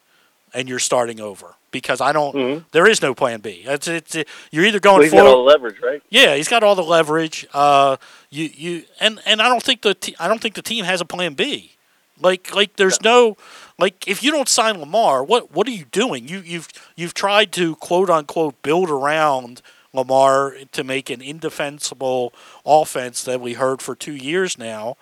and 0.54 0.68
you're 0.68 0.78
starting 0.78 1.20
over. 1.20 1.56
Because 1.72 2.00
I 2.00 2.12
don't, 2.12 2.64
there 2.72 2.88
is 2.88 3.00
no 3.00 3.14
plan 3.14 3.40
B. 3.40 3.62
It's, 3.64 3.86
it's, 3.86 4.16
you're 4.50 4.64
either 4.64 4.80
going 4.80 4.96
Well, 4.96 5.02
he's 5.02 5.12
forward. 5.12 5.26
got 5.26 5.30
all 5.36 5.44
the 5.44 5.50
leverage, 5.50 5.80
right? 5.80 6.02
Yeah, 6.10 6.34
he's 6.34 6.48
got 6.48 6.64
all 6.64 6.74
the 6.74 6.82
leverage. 6.82 7.46
Uh, 7.54 7.96
you 8.28 8.50
you 8.52 8.82
and 8.98 9.20
and 9.24 9.40
I 9.40 9.48
don't 9.48 9.62
think 9.62 9.82
the 9.82 9.94
te- 9.94 10.16
I 10.18 10.26
don't 10.26 10.40
think 10.40 10.54
the 10.56 10.62
team 10.62 10.84
has 10.84 11.00
a 11.00 11.04
plan 11.04 11.34
B. 11.34 11.76
Like 12.20 12.52
like 12.54 12.74
there's 12.76 13.00
no 13.02 13.36
like 13.78 14.08
if 14.08 14.22
you 14.24 14.30
don't 14.32 14.48
sign 14.48 14.78
Lamar, 14.80 15.22
what 15.22 15.52
what 15.52 15.68
are 15.68 15.72
you 15.72 15.84
doing? 15.92 16.26
You 16.28 16.40
you've 16.40 16.68
you've 16.96 17.14
tried 17.14 17.52
to 17.52 17.76
quote 17.76 18.10
unquote 18.10 18.60
build 18.62 18.90
around 18.90 19.62
Lamar 19.92 20.54
to 20.72 20.82
make 20.84 21.08
an 21.08 21.20
indefensible 21.22 22.32
offense 22.66 23.22
that 23.24 23.40
we 23.40 23.54
heard 23.54 23.80
for 23.80 23.94
2 23.94 24.12
years 24.14 24.58
now. 24.58 24.96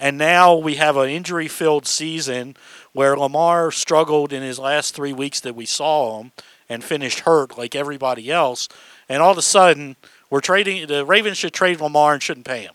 And 0.00 0.16
now 0.16 0.54
we 0.54 0.76
have 0.76 0.96
an 0.96 1.08
injury 1.08 1.48
filled 1.48 1.86
season 1.86 2.56
where 2.98 3.16
Lamar 3.16 3.70
struggled 3.70 4.32
in 4.32 4.42
his 4.42 4.58
last 4.58 4.92
three 4.92 5.12
weeks 5.12 5.38
that 5.38 5.54
we 5.54 5.64
saw 5.64 6.18
him 6.18 6.32
and 6.68 6.82
finished 6.82 7.20
hurt 7.20 7.56
like 7.56 7.76
everybody 7.76 8.28
else. 8.28 8.68
And 9.08 9.22
all 9.22 9.30
of 9.30 9.38
a 9.38 9.42
sudden, 9.42 9.94
we're 10.30 10.40
trading, 10.40 10.84
the 10.88 11.06
Ravens 11.06 11.38
should 11.38 11.52
trade 11.52 11.80
Lamar 11.80 12.14
and 12.14 12.20
shouldn't 12.20 12.44
pay 12.44 12.62
him. 12.62 12.74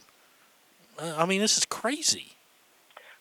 Uh, 0.98 1.14
I 1.18 1.26
mean, 1.26 1.42
this 1.42 1.58
is 1.58 1.66
crazy. 1.66 2.38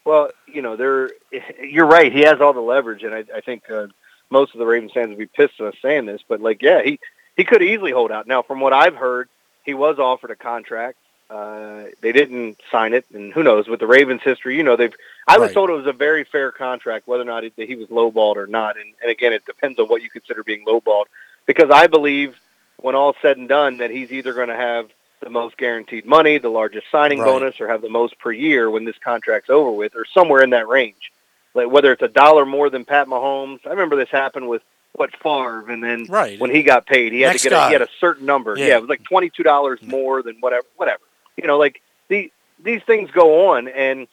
Well, 0.04 0.30
you 0.46 0.62
know, 0.62 0.76
they're 0.76 1.10
you're 1.60 1.88
right. 1.88 2.12
He 2.12 2.20
has 2.20 2.40
all 2.40 2.52
the 2.52 2.60
leverage, 2.60 3.02
and 3.02 3.12
I, 3.12 3.24
I 3.34 3.40
think 3.40 3.68
uh, 3.68 3.88
most 4.30 4.54
of 4.54 4.60
the 4.60 4.66
Ravens 4.66 4.92
fans 4.92 5.08
would 5.08 5.18
be 5.18 5.26
pissed 5.26 5.60
at 5.60 5.66
us 5.66 5.74
saying 5.82 6.06
this, 6.06 6.22
but 6.28 6.40
like, 6.40 6.62
yeah, 6.62 6.82
he 6.84 7.00
he 7.36 7.42
could 7.42 7.62
easily 7.62 7.90
hold 7.90 8.12
out. 8.12 8.28
Now, 8.28 8.42
from 8.42 8.60
what 8.60 8.72
I've 8.72 8.94
heard, 8.94 9.28
he 9.64 9.74
was 9.74 9.98
offered 9.98 10.30
a 10.30 10.36
contract. 10.36 10.98
Uh, 11.28 11.86
they 12.00 12.12
didn't 12.12 12.60
sign 12.70 12.94
it, 12.94 13.06
and 13.12 13.32
who 13.32 13.42
knows? 13.42 13.66
With 13.66 13.80
the 13.80 13.88
Ravens' 13.88 14.22
history, 14.22 14.56
you 14.56 14.62
know, 14.62 14.76
they've. 14.76 14.94
I 15.26 15.38
was 15.38 15.48
Right. 15.48 15.54
told 15.54 15.70
it 15.70 15.74
was 15.74 15.86
a 15.86 15.92
very 15.92 16.24
fair 16.24 16.50
contract, 16.52 17.06
whether 17.06 17.22
or 17.22 17.26
not 17.26 17.44
he, 17.44 17.52
he 17.56 17.76
was 17.76 17.88
lowballed 17.88 18.36
or 18.36 18.46
not. 18.46 18.76
And, 18.76 18.92
and 19.00 19.10
again, 19.10 19.32
it 19.32 19.44
depends 19.46 19.78
on 19.78 19.86
what 19.86 20.02
you 20.02 20.10
consider 20.10 20.42
being 20.42 20.64
lowballed, 20.66 21.04
because 21.46 21.70
I 21.70 21.86
believe 21.86 22.36
when 22.78 22.94
all's 22.94 23.16
said 23.22 23.36
and 23.36 23.48
done, 23.48 23.78
that 23.78 23.90
he's 23.90 24.10
either 24.10 24.32
going 24.32 24.48
to 24.48 24.56
have 24.56 24.90
the 25.20 25.30
most 25.30 25.56
guaranteed 25.56 26.04
money, 26.04 26.38
the 26.38 26.48
largest 26.48 26.86
signing 26.90 27.20
Right. 27.20 27.26
bonus, 27.26 27.60
or 27.60 27.68
have 27.68 27.82
the 27.82 27.88
most 27.88 28.18
per 28.18 28.32
year 28.32 28.68
when 28.68 28.84
this 28.84 28.96
contract's 28.98 29.50
over 29.50 29.70
with, 29.70 29.94
or 29.94 30.04
somewhere 30.04 30.42
in 30.42 30.50
that 30.50 30.66
range. 30.66 31.12
Like 31.54 31.70
whether 31.70 31.92
it's 31.92 32.02
a 32.02 32.08
dollar 32.08 32.44
more 32.44 32.70
than 32.70 32.84
Pat 32.84 33.06
Mahomes. 33.06 33.60
I 33.66 33.70
remember 33.70 33.94
this 33.94 34.08
happened 34.10 34.48
with 34.48 34.62
what 34.94 35.10
Favre, 35.22 35.70
and 35.70 35.82
then 35.84 36.06
Right. 36.08 36.40
when 36.40 36.50
he 36.50 36.62
got 36.64 36.86
paid, 36.86 37.12
he 37.12 37.20
had 37.20 37.28
Next 37.30 37.42
to 37.44 37.50
get 37.50 37.56
a, 37.64 37.66
he 37.68 37.72
had 37.74 37.82
a 37.82 37.88
certain 38.00 38.26
number. 38.26 38.56
Yeah. 38.58 38.66
Yeah, 38.66 38.76
it 38.76 38.80
was 38.80 38.88
like 38.90 39.04
twenty 39.04 39.30
two 39.30 39.42
dollars 39.44 39.80
more 39.82 40.22
than 40.22 40.36
whatever, 40.40 40.66
whatever. 40.76 41.02
You 41.36 41.46
know, 41.46 41.58
like 41.58 41.80
the 42.08 42.32
these 42.62 42.82
things 42.82 43.10
go 43.12 43.50
on, 43.52 43.68
and 43.68 44.08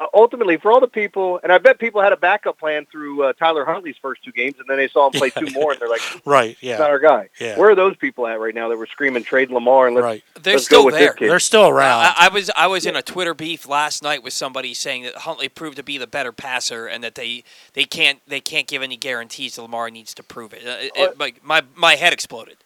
uh, 0.00 0.06
ultimately 0.12 0.56
for 0.56 0.72
all 0.72 0.80
the 0.80 0.88
people, 0.88 1.38
and 1.42 1.52
I 1.52 1.58
bet 1.58 1.78
people 1.78 2.00
had 2.02 2.12
a 2.12 2.16
backup 2.16 2.58
plan 2.58 2.84
through 2.90 3.22
uh, 3.22 3.32
Tyler 3.34 3.64
Huntley's 3.64 3.96
first 4.02 4.24
two 4.24 4.32
games, 4.32 4.56
and 4.58 4.68
then 4.68 4.76
they 4.76 4.88
saw 4.88 5.06
him 5.06 5.12
play 5.12 5.30
two 5.38 5.46
more, 5.52 5.72
and 5.72 5.80
they're 5.80 5.88
like, 5.88 6.00
Right, 6.26 6.56
"He's 6.60 6.78
not 6.78 6.90
our 6.90 6.98
guy." 6.98 7.28
Yeah. 7.40 7.58
Where 7.58 7.70
are 7.70 7.74
those 7.74 7.96
people 7.96 8.26
at 8.26 8.40
right 8.40 8.54
now 8.54 8.68
that 8.70 8.76
were 8.76 8.86
screaming 8.86 9.22
trade 9.22 9.50
Lamar 9.50 9.86
and 9.86 9.94
let's, 9.94 10.04
Right. 10.04 10.24
They're 10.42 10.54
let's 10.54 10.64
still 10.66 10.80
go 10.82 10.86
with 10.86 10.94
there. 10.96 11.14
They're 11.18 11.38
still 11.38 11.68
around. 11.68 12.00
I, 12.02 12.14
I 12.18 12.28
was 12.28 12.50
I 12.56 12.66
was 12.66 12.86
in 12.86 12.96
a 12.96 13.02
Twitter 13.02 13.34
beef 13.34 13.68
last 13.68 14.02
night 14.02 14.22
with 14.22 14.32
somebody 14.32 14.74
saying 14.74 15.04
that 15.04 15.14
Huntley 15.14 15.48
proved 15.48 15.76
to 15.76 15.82
be 15.84 15.96
the 15.98 16.06
better 16.06 16.32
passer 16.32 16.86
and 16.86 17.04
that 17.04 17.14
they, 17.14 17.44
they 17.74 17.84
can't 17.84 18.20
they 18.26 18.40
can't 18.40 18.66
give 18.66 18.82
any 18.82 18.96
guarantees 18.96 19.56
that 19.56 19.62
Lamar 19.62 19.90
needs 19.90 20.12
to 20.14 20.22
prove 20.22 20.52
it. 20.52 20.66
Uh, 20.66 20.70
it- 20.80 20.92
it- 20.96 21.18
like 21.20 21.44
my 21.44 21.62
my 21.76 21.94
head 21.94 22.12
exploded. 22.12 22.56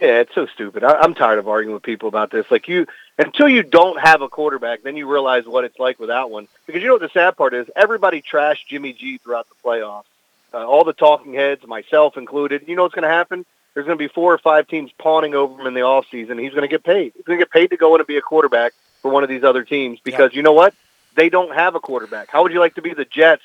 Yeah, 0.00 0.18
it's 0.20 0.34
so 0.34 0.46
stupid. 0.46 0.82
I, 0.82 0.94
I'm 0.94 1.14
tired 1.14 1.38
of 1.38 1.46
arguing 1.48 1.72
with 1.72 1.84
people 1.84 2.08
about 2.08 2.32
this. 2.32 2.50
Like 2.50 2.66
you, 2.66 2.84
until 3.18 3.48
you 3.48 3.62
don't 3.62 4.00
have 4.00 4.22
a 4.22 4.28
quarterback, 4.28 4.82
then 4.82 4.96
you 4.96 5.10
realize 5.10 5.46
what 5.46 5.64
it's 5.64 5.78
like 5.78 5.98
without 6.00 6.30
one. 6.30 6.48
Because 6.66 6.82
you 6.82 6.88
know 6.88 6.94
what 6.94 7.02
the 7.02 7.10
sad 7.10 7.36
part 7.36 7.54
is? 7.54 7.66
Everybody 7.76 8.22
trashed 8.22 8.66
Jimmy 8.68 8.92
G 8.92 9.18
throughout 9.18 9.46
the 9.48 9.54
playoffs. 9.64 10.04
Uh, 10.52 10.66
all 10.66 10.84
the 10.84 10.92
talking 10.92 11.34
heads, 11.34 11.66
myself 11.66 12.16
included. 12.16 12.64
You 12.68 12.76
know 12.76 12.82
what's 12.82 12.94
going 12.94 13.02
to 13.02 13.08
happen? 13.08 13.44
There's 13.74 13.86
going 13.86 13.98
to 13.98 14.02
be 14.02 14.12
four 14.12 14.32
or 14.32 14.38
five 14.38 14.68
teams 14.68 14.92
pawning 14.98 15.34
over 15.34 15.60
him 15.60 15.66
in 15.66 15.74
the 15.74 15.82
off 15.82 16.06
season. 16.10 16.38
He's 16.38 16.52
going 16.52 16.62
to 16.62 16.68
get 16.68 16.84
paid. 16.84 17.12
He's 17.16 17.24
going 17.24 17.38
to 17.38 17.44
get 17.44 17.50
paid 17.50 17.70
to 17.70 17.76
go 17.76 17.94
in 17.94 18.00
and 18.00 18.06
be 18.06 18.16
a 18.16 18.22
quarterback 18.22 18.72
for 19.02 19.10
one 19.10 19.24
of 19.24 19.28
these 19.28 19.42
other 19.42 19.64
teams 19.64 19.98
because 20.00 20.32
you 20.34 20.42
know 20.42 20.52
what? 20.52 20.74
They 21.16 21.28
don't 21.28 21.54
have 21.54 21.74
a 21.74 21.80
quarterback. 21.80 22.30
How 22.30 22.42
would 22.42 22.52
you 22.52 22.60
like 22.60 22.76
to 22.76 22.82
be 22.82 22.94
the 22.94 23.04
Jets? 23.04 23.42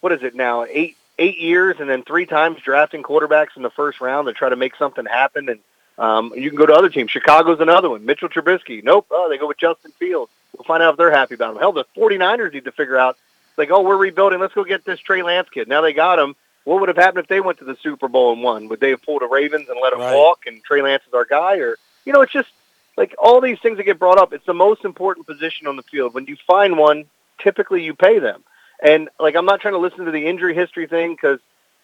What 0.00 0.12
is 0.12 0.22
it 0.22 0.34
now? 0.34 0.64
Eight 0.68 0.96
eight 1.18 1.38
years 1.38 1.76
and 1.80 1.88
then 1.88 2.02
three 2.02 2.24
times 2.24 2.60
drafting 2.62 3.02
quarterbacks 3.02 3.56
in 3.56 3.62
the 3.62 3.70
first 3.70 4.00
round 4.00 4.26
to 4.26 4.32
try 4.32 4.48
to 4.48 4.56
make 4.56 4.74
something 4.76 5.04
happen 5.04 5.50
and 5.50 5.60
um, 5.98 6.32
you 6.34 6.50
can 6.50 6.58
go 6.58 6.66
to 6.66 6.72
other 6.74 6.88
teams. 6.88 7.10
Chicago's 7.10 7.60
another 7.60 7.90
one. 7.90 8.04
Mitchell 8.06 8.28
Trubisky. 8.28 8.82
Nope. 8.82 9.06
Oh, 9.10 9.28
they 9.28 9.38
go 9.38 9.46
with 9.48 9.58
Justin 9.58 9.92
Fields. 9.98 10.30
We'll 10.56 10.64
find 10.64 10.82
out 10.82 10.92
if 10.94 10.98
they're 10.98 11.10
happy 11.10 11.34
about 11.34 11.54
him. 11.54 11.60
Hell, 11.60 11.72
the 11.72 11.84
49ers 11.96 12.52
need 12.52 12.64
to 12.64 12.72
figure 12.72 12.96
out, 12.96 13.16
like, 13.56 13.70
oh, 13.70 13.82
we're 13.82 13.96
rebuilding. 13.96 14.40
Let's 14.40 14.54
go 14.54 14.64
get 14.64 14.84
this 14.84 14.98
Trey 15.00 15.22
Lance 15.22 15.48
kid. 15.52 15.68
Now 15.68 15.80
they 15.80 15.92
got 15.92 16.18
him. 16.18 16.34
What 16.64 16.80
would 16.80 16.88
have 16.88 16.96
happened 16.96 17.22
if 17.24 17.28
they 17.28 17.40
went 17.40 17.58
to 17.58 17.64
the 17.64 17.76
Super 17.82 18.08
Bowl 18.08 18.32
and 18.32 18.42
won? 18.42 18.68
Would 18.68 18.80
they 18.80 18.90
have 18.90 19.02
pulled 19.02 19.22
the 19.22 19.26
Ravens 19.28 19.68
and 19.68 19.78
let 19.82 19.92
him 19.92 20.00
Right. 20.00 20.14
walk 20.14 20.40
and 20.46 20.62
Trey 20.64 20.82
Lance 20.82 21.02
is 21.06 21.14
our 21.14 21.24
guy? 21.24 21.56
Or, 21.58 21.76
you 22.04 22.12
know, 22.12 22.20
it's 22.22 22.32
just, 22.32 22.48
like 22.96 23.14
all 23.18 23.40
these 23.40 23.58
things 23.60 23.78
that 23.78 23.84
get 23.84 23.98
brought 23.98 24.18
up, 24.18 24.32
it's 24.34 24.44
the 24.44 24.52
most 24.54 24.84
important 24.84 25.26
position 25.26 25.66
on 25.66 25.76
the 25.76 25.82
field. 25.84 26.12
When 26.12 26.26
you 26.26 26.36
find 26.46 26.76
one, 26.76 27.04
typically 27.42 27.82
you 27.82 27.94
pay 27.94 28.18
them. 28.18 28.44
And 28.82 29.08
like 29.18 29.36
I'm 29.36 29.46
not 29.46 29.60
trying 29.60 29.74
to 29.74 29.78
listen 29.80 30.04
to 30.04 30.10
the 30.10 30.26
injury 30.26 30.54
history 30.54 30.86
thing 30.86 31.12
because 31.14 31.38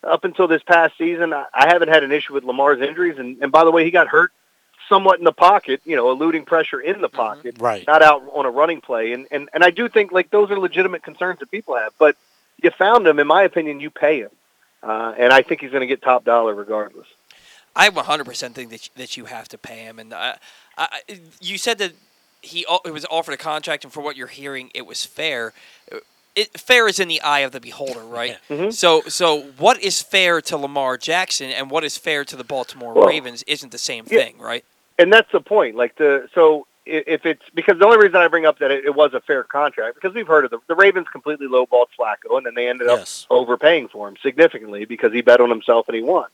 up 0.04 0.24
until 0.24 0.46
this 0.48 0.62
past 0.62 0.96
season, 0.98 1.32
I 1.32 1.46
I 1.52 1.68
haven't 1.68 1.88
had 1.88 2.02
an 2.04 2.12
issue 2.12 2.32
with 2.34 2.44
Lamar's 2.44 2.80
injuries. 2.80 3.18
And, 3.18 3.42
and 3.42 3.50
by 3.52 3.64
the 3.64 3.70
way, 3.70 3.84
he 3.84 3.90
got 3.90 4.08
hurt 4.08 4.32
somewhat 4.88 5.18
in 5.18 5.24
the 5.24 5.32
pocket, 5.32 5.80
you 5.84 5.96
know, 5.96 6.10
eluding 6.12 6.44
pressure 6.44 6.80
in 6.80 7.00
the 7.00 7.08
pocket, 7.08 7.56
Right. 7.58 7.84
not 7.86 8.02
out 8.02 8.22
on 8.32 8.46
a 8.46 8.50
running 8.50 8.80
play. 8.80 9.12
And, 9.12 9.26
and, 9.32 9.48
and 9.52 9.64
I 9.64 9.70
do 9.70 9.88
think 9.88 10.12
like 10.12 10.30
those 10.30 10.50
are 10.50 10.58
legitimate 10.60 11.02
concerns 11.02 11.40
that 11.40 11.50
people 11.50 11.76
have. 11.76 11.92
But 11.98 12.16
you 12.62 12.70
found 12.70 13.06
him, 13.06 13.18
in 13.18 13.26
my 13.26 13.42
opinion, 13.42 13.80
you 13.80 13.90
pay 13.90 14.20
him. 14.20 14.30
Uh, 14.82 15.12
and 15.18 15.32
I 15.32 15.42
think 15.42 15.60
he's 15.60 15.70
going 15.70 15.80
to 15.80 15.86
get 15.88 16.02
top 16.02 16.24
dollar 16.24 16.54
regardless. 16.54 17.08
I 17.74 17.90
100% 17.90 18.52
think 18.52 18.70
that 18.70 18.86
you, 18.86 18.92
that 18.96 19.16
you 19.16 19.24
have 19.24 19.48
to 19.48 19.58
pay 19.58 19.80
him. 19.80 19.98
And 19.98 20.14
I, 20.14 20.36
I, 20.78 21.00
you 21.40 21.58
said 21.58 21.78
that 21.78 21.92
he 22.40 22.64
o- 22.68 22.80
it 22.84 22.92
was 22.92 23.04
offered 23.10 23.32
a 23.32 23.36
contract, 23.36 23.82
and 23.82 23.92
for 23.92 24.00
what 24.02 24.16
you're 24.16 24.28
hearing, 24.28 24.70
it 24.72 24.86
was 24.86 25.04
fair. 25.04 25.52
It, 26.36 26.58
fair 26.60 26.86
is 26.86 27.00
in 27.00 27.08
the 27.08 27.20
eye 27.22 27.40
of 27.40 27.52
the 27.52 27.60
beholder, 27.60 28.00
right? 28.04 28.38
So, 28.70 29.02
so 29.02 29.42
what 29.58 29.82
is 29.82 30.02
fair 30.02 30.40
to 30.42 30.56
Lamar 30.56 30.96
Jackson 30.96 31.50
and 31.50 31.70
what 31.70 31.82
is 31.82 31.96
fair 31.96 32.24
to 32.24 32.36
the 32.36 32.44
Baltimore 32.44 32.94
Well, 32.94 33.08
Ravens 33.08 33.42
isn't 33.46 33.72
the 33.72 33.78
same 33.78 34.04
yeah. 34.08 34.20
thing, 34.20 34.38
right? 34.38 34.64
And 34.98 35.12
that's 35.12 35.30
the 35.32 35.40
point. 35.40 35.76
Like 35.76 35.96
the 35.96 36.28
so 36.34 36.66
if 36.86 37.26
it's 37.26 37.42
because 37.52 37.78
the 37.78 37.84
only 37.84 37.98
reason 37.98 38.16
I 38.16 38.28
bring 38.28 38.46
up 38.46 38.60
that 38.60 38.70
it, 38.70 38.84
it 38.84 38.94
was 38.94 39.12
a 39.12 39.20
fair 39.20 39.42
contract 39.42 39.96
because 39.96 40.14
we've 40.14 40.26
heard 40.26 40.44
of 40.44 40.50
the 40.50 40.58
the 40.68 40.76
Ravens 40.76 41.06
completely 41.10 41.48
lowballed 41.48 41.88
Flacco 41.98 42.36
and 42.36 42.46
then 42.46 42.54
they 42.54 42.68
ended 42.68 42.88
up 42.88 43.06
overpaying 43.28 43.88
for 43.88 44.08
him 44.08 44.16
significantly 44.22 44.84
because 44.84 45.12
he 45.12 45.20
bet 45.20 45.40
on 45.40 45.50
himself 45.50 45.88
and 45.88 45.96
he 45.96 46.02
won. 46.02 46.28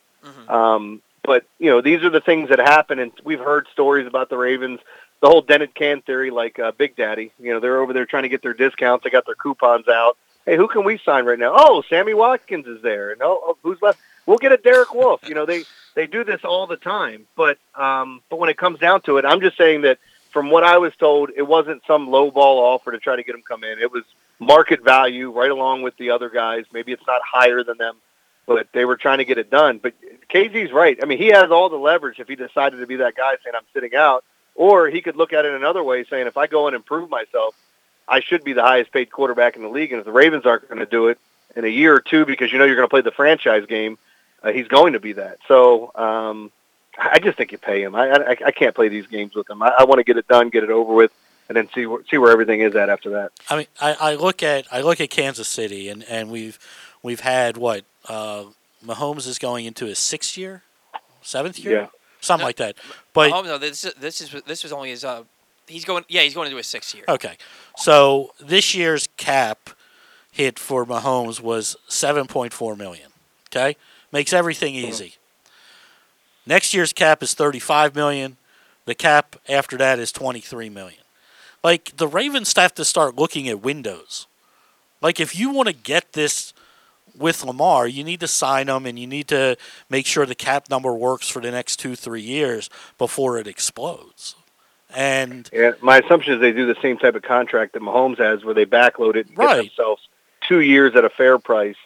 Um, 0.48 1.02
but 1.24 1.44
you 1.58 1.70
know 1.70 1.80
these 1.80 2.02
are 2.02 2.10
the 2.10 2.20
things 2.20 2.48
that 2.50 2.58
happen, 2.58 2.98
and 2.98 3.12
we've 3.24 3.40
heard 3.40 3.66
stories 3.72 4.06
about 4.06 4.28
the 4.28 4.36
Ravens. 4.36 4.80
The 5.22 5.28
whole 5.28 5.40
dented 5.40 5.74
can 5.74 6.02
theory, 6.02 6.30
like 6.32 6.58
uh, 6.58 6.72
Big 6.72 6.96
Daddy. 6.96 7.32
You 7.38 7.54
know 7.54 7.60
they're 7.60 7.80
over 7.80 7.92
there 7.92 8.06
trying 8.06 8.24
to 8.24 8.28
get 8.28 8.42
their 8.42 8.54
discounts. 8.54 9.04
They 9.04 9.10
got 9.10 9.24
their 9.24 9.36
coupons 9.36 9.86
out. 9.88 10.18
Hey, 10.44 10.56
who 10.56 10.66
can 10.66 10.82
we 10.82 10.98
sign 10.98 11.24
right 11.24 11.38
now? 11.38 11.52
Oh, 11.56 11.84
Sammy 11.88 12.12
Watkins 12.12 12.66
is 12.66 12.82
there, 12.82 13.16
oh, 13.20 13.40
oh 13.44 13.58
who's 13.62 13.80
left? 13.80 14.00
We'll 14.26 14.38
get 14.38 14.50
a 14.50 14.56
Derek 14.56 14.92
Wolfe. 14.92 15.28
You 15.28 15.36
know 15.36 15.46
they 15.46 15.62
they 15.94 16.08
do 16.08 16.24
this 16.24 16.40
all 16.44 16.66
the 16.66 16.76
time. 16.76 17.26
But 17.36 17.58
um, 17.76 18.20
but 18.30 18.40
when 18.40 18.50
it 18.50 18.58
comes 18.58 18.80
down 18.80 19.02
to 19.02 19.18
it, 19.18 19.24
I'm 19.24 19.40
just 19.40 19.56
saying 19.56 19.82
that 19.82 19.98
from 20.32 20.50
what 20.50 20.64
I 20.64 20.78
was 20.78 20.94
told, 20.96 21.30
it 21.36 21.42
wasn't 21.42 21.82
some 21.86 22.08
low 22.08 22.30
ball 22.32 22.58
offer 22.58 22.90
to 22.90 22.98
try 22.98 23.14
to 23.14 23.22
get 23.22 23.34
him 23.34 23.42
come 23.46 23.62
in. 23.62 23.78
It 23.78 23.92
was 23.92 24.02
market 24.40 24.82
value 24.82 25.30
right 25.30 25.50
along 25.50 25.82
with 25.82 25.96
the 25.98 26.10
other 26.10 26.30
guys. 26.30 26.64
Maybe 26.72 26.92
it's 26.92 27.06
not 27.06 27.20
higher 27.24 27.62
than 27.62 27.78
them, 27.78 27.96
but 28.46 28.68
they 28.72 28.84
were 28.84 28.96
trying 28.96 29.18
to 29.18 29.24
get 29.24 29.38
it 29.38 29.50
done. 29.50 29.78
But 29.78 29.94
KZ's 30.28 30.72
right. 30.72 30.98
I 31.00 31.06
mean, 31.06 31.18
he 31.18 31.28
has 31.28 31.50
all 31.50 31.68
the 31.68 31.76
leverage 31.76 32.18
if 32.18 32.28
he 32.28 32.34
decided 32.34 32.78
to 32.78 32.86
be 32.86 32.96
that 32.96 33.14
guy 33.14 33.34
saying 33.44 33.54
I'm 33.54 33.66
sitting 33.72 33.94
out, 33.94 34.24
or 34.54 34.88
he 34.88 35.00
could 35.00 35.16
look 35.16 35.32
at 35.32 35.44
it 35.44 35.54
another 35.54 35.82
way, 35.82 36.04
saying 36.04 36.26
if 36.26 36.36
I 36.36 36.46
go 36.46 36.66
and 36.66 36.76
improve 36.76 37.08
myself, 37.08 37.54
I 38.06 38.20
should 38.20 38.44
be 38.44 38.52
the 38.52 38.62
highest 38.62 38.92
paid 38.92 39.10
quarterback 39.10 39.56
in 39.56 39.62
the 39.62 39.68
league. 39.68 39.92
And 39.92 40.00
if 40.00 40.04
the 40.04 40.12
Ravens 40.12 40.44
aren't 40.44 40.68
going 40.68 40.80
to 40.80 40.86
do 40.86 41.08
it 41.08 41.18
in 41.56 41.64
a 41.64 41.68
year 41.68 41.94
or 41.94 42.00
two 42.00 42.24
because 42.24 42.52
you 42.52 42.58
know 42.58 42.64
you're 42.64 42.76
going 42.76 42.86
to 42.86 42.90
play 42.90 43.00
the 43.00 43.10
franchise 43.10 43.66
game, 43.66 43.98
uh, 44.42 44.52
he's 44.52 44.68
going 44.68 44.94
to 44.94 45.00
be 45.00 45.12
that. 45.14 45.38
So 45.48 45.92
um, 45.94 46.50
I 46.98 47.18
just 47.18 47.38
think 47.38 47.52
you 47.52 47.58
pay 47.58 47.82
him. 47.82 47.94
I, 47.94 48.10
I 48.10 48.36
I 48.46 48.50
can't 48.50 48.74
play 48.74 48.88
these 48.88 49.06
games 49.06 49.34
with 49.34 49.48
him. 49.48 49.62
I, 49.62 49.72
I 49.80 49.84
want 49.84 49.98
to 49.98 50.04
get 50.04 50.16
it 50.16 50.28
done, 50.28 50.50
get 50.50 50.64
it 50.64 50.70
over 50.70 50.92
with, 50.92 51.12
and 51.48 51.56
then 51.56 51.68
see 51.74 51.86
where, 51.86 52.02
see 52.10 52.18
where 52.18 52.32
everything 52.32 52.60
is 52.60 52.74
at 52.74 52.88
after 52.88 53.10
that. 53.10 53.32
I 53.48 53.56
mean, 53.56 53.66
I, 53.80 53.96
I 54.00 54.14
look 54.14 54.42
at 54.42 54.66
I 54.72 54.80
look 54.82 55.00
at 55.00 55.10
Kansas 55.10 55.48
City, 55.48 55.88
and, 55.88 56.04
and 56.04 56.30
we've 56.30 56.58
we've 57.02 57.20
had 57.20 57.56
what 57.56 57.84
uh, 58.08 58.44
Mahomes 58.84 59.26
is 59.26 59.38
going 59.38 59.64
into 59.64 59.86
his 59.86 59.98
sixth 59.98 60.36
year, 60.36 60.62
seventh 61.22 61.58
year, 61.58 61.80
Yeah. 61.82 61.86
Something 62.22 62.46
like 62.46 62.56
that. 62.56 62.76
But 63.12 63.32
oh 63.32 63.42
no, 63.42 63.58
this 63.58 63.84
is 63.84 63.94
this 63.94 64.20
is 64.22 64.34
this 64.46 64.62
was 64.62 64.72
only 64.72 64.90
his. 64.90 65.04
Uh, 65.04 65.24
he's 65.66 65.84
going. 65.84 66.04
Yeah, 66.08 66.22
he's 66.22 66.34
going 66.34 66.46
into 66.46 66.56
his 66.56 66.66
sixth 66.66 66.94
year. 66.94 67.04
Okay. 67.06 67.36
So 67.76 68.32
this 68.40 68.74
year's 68.74 69.08
cap 69.18 69.70
hit 70.32 70.58
for 70.58 70.84
Mahomes 70.84 71.40
was 71.40 71.76
7.4 71.88 72.76
million. 72.76 73.10
Okay? 73.50 73.76
Makes 74.10 74.32
everything 74.32 74.74
easy. 74.74 75.16
Next 76.46 76.74
year's 76.74 76.92
cap 76.92 77.22
is 77.22 77.34
35 77.34 77.94
million. 77.94 78.38
The 78.86 78.94
cap 78.94 79.36
after 79.48 79.76
that 79.76 79.98
is 79.98 80.10
23 80.10 80.68
million. 80.70 80.98
Like 81.62 81.96
the 81.96 82.08
Ravens 82.08 82.52
have 82.54 82.74
to 82.74 82.84
start 82.84 83.14
looking 83.14 83.48
at 83.48 83.62
windows. 83.62 84.26
Like 85.00 85.20
if 85.20 85.38
you 85.38 85.50
want 85.50 85.68
to 85.68 85.74
get 85.74 86.14
this 86.14 86.52
with 87.16 87.44
Lamar, 87.44 87.86
you 87.86 88.04
need 88.04 88.20
to 88.20 88.28
sign 88.28 88.68
him 88.68 88.86
and 88.86 88.98
you 88.98 89.06
need 89.06 89.28
to 89.28 89.56
make 89.90 90.06
sure 90.06 90.26
the 90.26 90.34
cap 90.34 90.70
number 90.70 90.94
works 90.94 91.28
for 91.28 91.40
the 91.40 91.50
next 91.50 91.80
2-3 91.82 92.22
years 92.22 92.70
before 92.98 93.38
it 93.38 93.46
explodes. 93.46 94.34
And 94.94 95.48
Yeah, 95.52 95.72
my 95.80 95.98
assumption 95.98 96.34
is 96.34 96.40
they 96.40 96.52
do 96.52 96.66
the 96.66 96.80
same 96.82 96.98
type 96.98 97.14
of 97.14 97.22
contract 97.22 97.72
that 97.74 97.82
Mahomes 97.82 98.18
has, 98.18 98.44
where 98.44 98.54
they 98.54 98.66
backload 98.66 99.16
it 99.16 99.28
and 99.28 99.38
Right. 99.38 99.56
get 99.62 99.76
themselves 99.76 100.06
two 100.46 100.60
years 100.60 100.94
at 100.96 101.04
a 101.04 101.10
fair 101.10 101.38
price, 101.38 101.76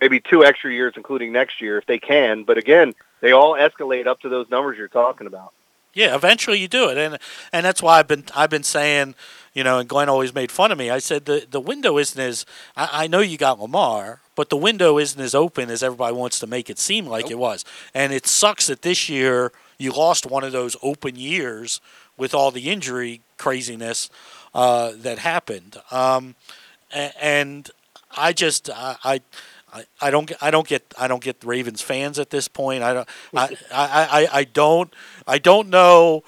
maybe 0.00 0.20
two 0.20 0.44
extra 0.44 0.72
years, 0.72 0.94
including 0.96 1.32
next 1.32 1.60
year 1.60 1.78
if 1.78 1.86
they 1.86 1.98
can. 1.98 2.44
But 2.44 2.58
again, 2.58 2.94
they 3.20 3.32
all 3.32 3.54
escalate 3.54 4.06
up 4.06 4.20
to 4.20 4.28
those 4.28 4.50
numbers 4.50 4.76
you're 4.76 4.88
talking 4.88 5.26
about. 5.26 5.52
Yeah, 5.94 6.14
eventually 6.14 6.58
you 6.58 6.68
do 6.68 6.88
it, 6.88 6.96
and 6.96 7.18
and 7.52 7.66
that's 7.66 7.82
why 7.82 7.98
I've 7.98 8.08
been 8.08 8.24
I've 8.34 8.48
been 8.48 8.62
saying, 8.62 9.14
you 9.52 9.62
know, 9.62 9.78
and 9.78 9.86
Glenn 9.86 10.08
always 10.08 10.34
made 10.34 10.50
fun 10.50 10.72
of 10.72 10.78
me. 10.78 10.88
I 10.88 10.98
said 10.98 11.26
the 11.26 11.46
the 11.48 11.60
window 11.60 11.98
isn't 11.98 12.18
as 12.18 12.46
I, 12.74 13.04
I 13.04 13.06
know 13.08 13.20
you 13.20 13.36
got 13.36 13.60
Lamar, 13.60 14.21
but 14.34 14.48
the 14.48 14.56
window 14.56 14.98
isn't 14.98 15.20
as 15.20 15.34
open 15.34 15.70
as 15.70 15.82
everybody 15.82 16.14
wants 16.14 16.38
to 16.40 16.46
make 16.46 16.70
it 16.70 16.78
seem 16.78 17.06
like 17.06 17.30
it 17.30 17.38
was, 17.38 17.64
and 17.94 18.12
it 18.12 18.26
sucks 18.26 18.66
that 18.66 18.82
this 18.82 19.08
year 19.08 19.52
you 19.78 19.92
lost 19.92 20.26
one 20.26 20.44
of 20.44 20.52
those 20.52 20.76
open 20.82 21.16
years 21.16 21.80
with 22.16 22.34
all 22.34 22.50
the 22.50 22.70
injury 22.70 23.20
craziness 23.38 24.10
uh, 24.54 24.92
that 24.96 25.18
happened, 25.18 25.76
um, 25.90 26.34
and 26.92 27.70
I 28.16 28.32
just 28.32 28.70
I. 28.70 28.96
I 29.04 29.20
I, 30.02 30.10
don't 30.10 30.26
get 30.26 30.36
I 30.42 30.50
don't 30.50 30.68
get 30.68 30.82
I 30.98 31.08
don't 31.08 31.22
get 31.22 31.42
Ravens 31.42 31.80
fans 31.80 32.18
at 32.18 32.28
this 32.28 32.46
point. 32.46 32.82
I 32.82 32.92
don't 32.92 33.08
I, 33.34 33.44
I, 33.72 34.04
I, 34.22 34.28
I 34.40 34.44
don't 34.44 34.92
I 35.26 35.38
don't 35.38 35.70
know 35.70 36.24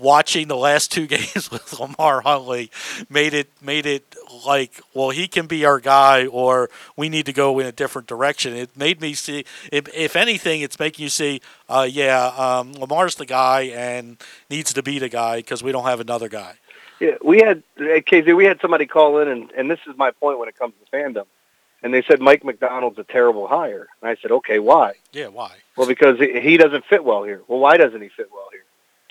watching 0.00 0.48
the 0.48 0.56
last 0.56 0.90
two 0.90 1.06
games 1.16 1.50
with 1.50 1.78
Lamar 1.78 2.22
Huntley 2.22 2.70
made 3.08 3.34
it 3.34 3.50
made 3.62 3.86
it 3.86 4.13
like 4.46 4.80
well 4.94 5.10
he 5.10 5.28
can 5.28 5.46
be 5.46 5.64
our 5.64 5.80
guy 5.80 6.26
or 6.26 6.70
we 6.96 7.08
need 7.08 7.26
to 7.26 7.32
go 7.32 7.58
in 7.58 7.66
a 7.66 7.72
different 7.72 8.08
direction. 8.08 8.54
It 8.54 8.76
made 8.76 9.00
me 9.00 9.14
see 9.14 9.44
if, 9.72 9.88
if 9.94 10.16
anything 10.16 10.60
it's 10.60 10.78
making 10.78 11.02
you 11.02 11.08
see 11.08 11.40
uh, 11.68 11.86
yeah 11.90 12.26
um, 12.36 12.72
Lamar's 12.72 13.16
the 13.16 13.26
guy 13.26 13.62
and 13.62 14.16
needs 14.50 14.72
to 14.72 14.82
be 14.82 14.98
the 14.98 15.08
guy 15.08 15.36
because 15.36 15.62
we 15.62 15.72
don't 15.72 15.84
have 15.84 16.00
another 16.00 16.28
guy. 16.28 16.56
Yeah, 17.00 17.16
we 17.22 17.38
had 17.38 17.62
KZ, 17.78 18.36
we 18.36 18.44
had 18.44 18.60
somebody 18.60 18.86
call 18.86 19.18
in, 19.18 19.28
and, 19.28 19.50
and 19.52 19.70
this 19.70 19.80
is 19.86 19.96
my 19.96 20.10
point 20.12 20.38
when 20.38 20.48
it 20.48 20.56
comes 20.56 20.74
to 20.82 20.96
fandom. 20.96 21.26
And 21.82 21.92
they 21.92 22.02
said 22.02 22.20
Mike 22.20 22.44
Macdonald's 22.44 22.98
a 22.98 23.04
terrible 23.04 23.46
hire. 23.46 23.88
And 24.00 24.08
I 24.08 24.16
said, 24.22 24.30
okay, 24.30 24.58
why? 24.58 24.94
Yeah, 25.12 25.26
why? 25.26 25.56
Well, 25.76 25.86
because 25.86 26.18
he 26.18 26.40
he 26.40 26.56
doesn't 26.56 26.86
fit 26.86 27.04
well 27.04 27.24
here. 27.24 27.42
Well, 27.46 27.58
why 27.58 27.76
doesn't 27.76 28.00
he 28.00 28.08
fit 28.08 28.30
well 28.32 28.48
here? 28.50 28.64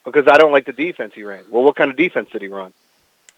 Because 0.03 0.27
I 0.27 0.37
don't 0.37 0.51
like 0.51 0.65
the 0.65 0.73
defense 0.73 1.13
he 1.13 1.23
ran. 1.23 1.43
Well, 1.49 1.63
what 1.63 1.75
kind 1.75 1.91
of 1.91 1.97
defense 1.97 2.29
did 2.31 2.41
he 2.41 2.47
run? 2.47 2.73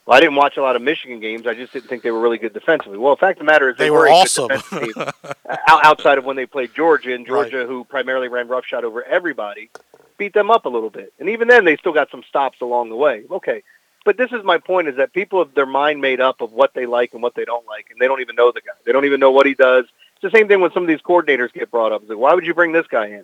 Well, 0.05 0.15
I 0.15 0.19
didn't 0.19 0.35
watch 0.35 0.57
a 0.57 0.61
lot 0.61 0.75
of 0.75 0.81
Michigan 0.83 1.19
games. 1.19 1.47
I 1.47 1.55
just 1.55 1.73
didn't 1.73 1.89
think 1.89 2.03
they 2.03 2.11
were 2.11 2.19
really 2.19 2.37
good 2.37 2.53
defensively. 2.53 2.97
Well, 2.99 3.15
the 3.15 3.19
fact 3.19 3.39
of 3.39 3.45
the 3.45 3.51
matter 3.51 3.69
is 3.71 3.77
they, 3.77 3.85
They 3.85 3.91
were 3.91 4.05
good 4.05 4.11
awesome. 4.13 4.47
defensive 4.49 4.93
team, 4.95 5.05
out- 5.67 5.85
outside 5.85 6.17
of 6.19 6.25
when 6.25 6.35
they 6.35 6.45
played 6.45 6.75
Georgia, 6.75 7.13
and 7.15 7.25
Georgia, 7.25 7.65
who 7.65 7.83
primarily 7.85 8.27
ran 8.27 8.47
roughshod 8.47 8.83
over 8.83 9.03
everybody, 9.03 9.69
beat 10.17 10.33
them 10.33 10.51
up 10.51 10.65
a 10.65 10.69
little 10.69 10.91
bit. 10.91 11.11
And 11.19 11.29
even 11.29 11.47
then, 11.47 11.65
they 11.65 11.75
still 11.77 11.91
got 11.93 12.11
some 12.11 12.21
stops 12.29 12.61
along 12.61 12.89
the 12.89 12.95
way. 12.95 13.23
Okay, 13.31 13.63
but 14.05 14.15
this 14.17 14.31
is 14.31 14.43
my 14.43 14.59
point: 14.59 14.87
is 14.87 14.97
that 14.97 15.11
people 15.11 15.43
have 15.43 15.55
their 15.55 15.65
mind 15.65 16.01
made 16.01 16.21
up 16.21 16.39
of 16.41 16.51
what 16.53 16.75
they 16.75 16.85
like 16.85 17.13
and 17.13 17.23
what 17.23 17.33
they 17.33 17.45
don't 17.45 17.65
like, 17.65 17.87
and 17.89 17.99
they 17.99 18.07
don't 18.07 18.21
even 18.21 18.35
know 18.35 18.51
the 18.51 18.61
guy. 18.61 18.73
They 18.85 18.91
don't 18.91 19.05
even 19.05 19.19
know 19.19 19.31
what 19.31 19.47
he 19.47 19.55
does. 19.55 19.85
It's 20.13 20.21
the 20.21 20.37
same 20.37 20.47
thing 20.47 20.61
when 20.61 20.71
some 20.71 20.83
of 20.83 20.87
these 20.87 21.01
coordinators 21.01 21.51
get 21.51 21.71
brought 21.71 21.91
up. 21.91 22.01
It's 22.01 22.09
like, 22.09 22.19
why 22.19 22.35
would 22.35 22.45
you 22.45 22.53
bring 22.53 22.73
this 22.73 22.85
guy 22.87 23.07
in? 23.07 23.23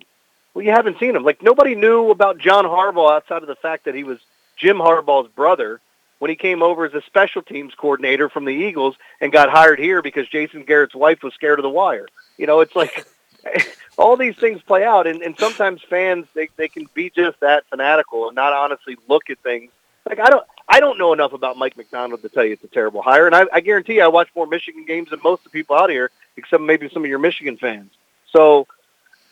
Well, 0.52 0.64
you 0.64 0.72
haven't 0.72 0.98
seen 0.98 1.14
him. 1.14 1.22
Like 1.22 1.42
nobody 1.44 1.76
knew 1.76 2.10
about 2.10 2.38
John 2.38 2.64
Harbaugh 2.64 3.14
outside 3.14 3.42
of 3.42 3.48
the 3.48 3.54
fact 3.54 3.84
that 3.84 3.94
he 3.94 4.02
was 4.02 4.18
Jim 4.56 4.78
Harbaugh's 4.78 5.28
brother 5.32 5.80
when 6.22 6.28
he 6.28 6.36
came 6.36 6.62
over 6.62 6.84
as 6.84 6.94
a 6.94 7.02
special 7.02 7.42
teams 7.42 7.74
coordinator 7.74 8.28
from 8.28 8.44
the 8.44 8.52
Eagles 8.52 8.94
and 9.20 9.32
got 9.32 9.50
hired 9.50 9.80
here 9.80 10.00
because 10.02 10.28
Jason 10.28 10.62
Garrett's 10.62 10.94
wife 10.94 11.20
was 11.24 11.34
scared 11.34 11.58
of 11.58 11.64
the 11.64 11.68
wire. 11.68 12.06
You 12.38 12.46
know, 12.46 12.60
it's 12.60 12.76
like 12.76 13.04
all 13.98 14.16
these 14.16 14.36
things 14.36 14.62
play 14.62 14.84
out, 14.84 15.08
and, 15.08 15.20
and 15.20 15.36
sometimes 15.36 15.82
fans 15.82 16.28
they 16.32 16.48
they 16.56 16.68
can 16.68 16.88
be 16.94 17.10
just 17.10 17.40
that 17.40 17.64
fanatical 17.68 18.28
and 18.28 18.36
not 18.36 18.52
honestly 18.52 18.96
look 19.08 19.30
at 19.30 19.40
things. 19.40 19.72
Like 20.08 20.20
I 20.20 20.30
don't 20.30 20.46
I 20.68 20.78
don't 20.78 20.96
know 20.96 21.12
enough 21.12 21.32
about 21.32 21.56
Mike 21.56 21.76
Macdonald 21.76 22.22
to 22.22 22.28
tell 22.28 22.44
you 22.44 22.52
it's 22.52 22.62
a 22.62 22.68
terrible 22.68 23.02
hire, 23.02 23.26
and 23.26 23.34
I, 23.34 23.46
I 23.52 23.58
guarantee 23.58 23.94
you 23.94 24.04
I 24.04 24.06
watch 24.06 24.28
more 24.36 24.46
Michigan 24.46 24.84
games 24.86 25.10
than 25.10 25.18
most 25.24 25.40
of 25.40 25.50
the 25.50 25.58
people 25.58 25.74
out 25.74 25.90
here, 25.90 26.12
except 26.36 26.62
maybe 26.62 26.88
some 26.88 27.02
of 27.02 27.08
your 27.08 27.18
Michigan 27.18 27.56
fans. 27.56 27.90
So 28.30 28.68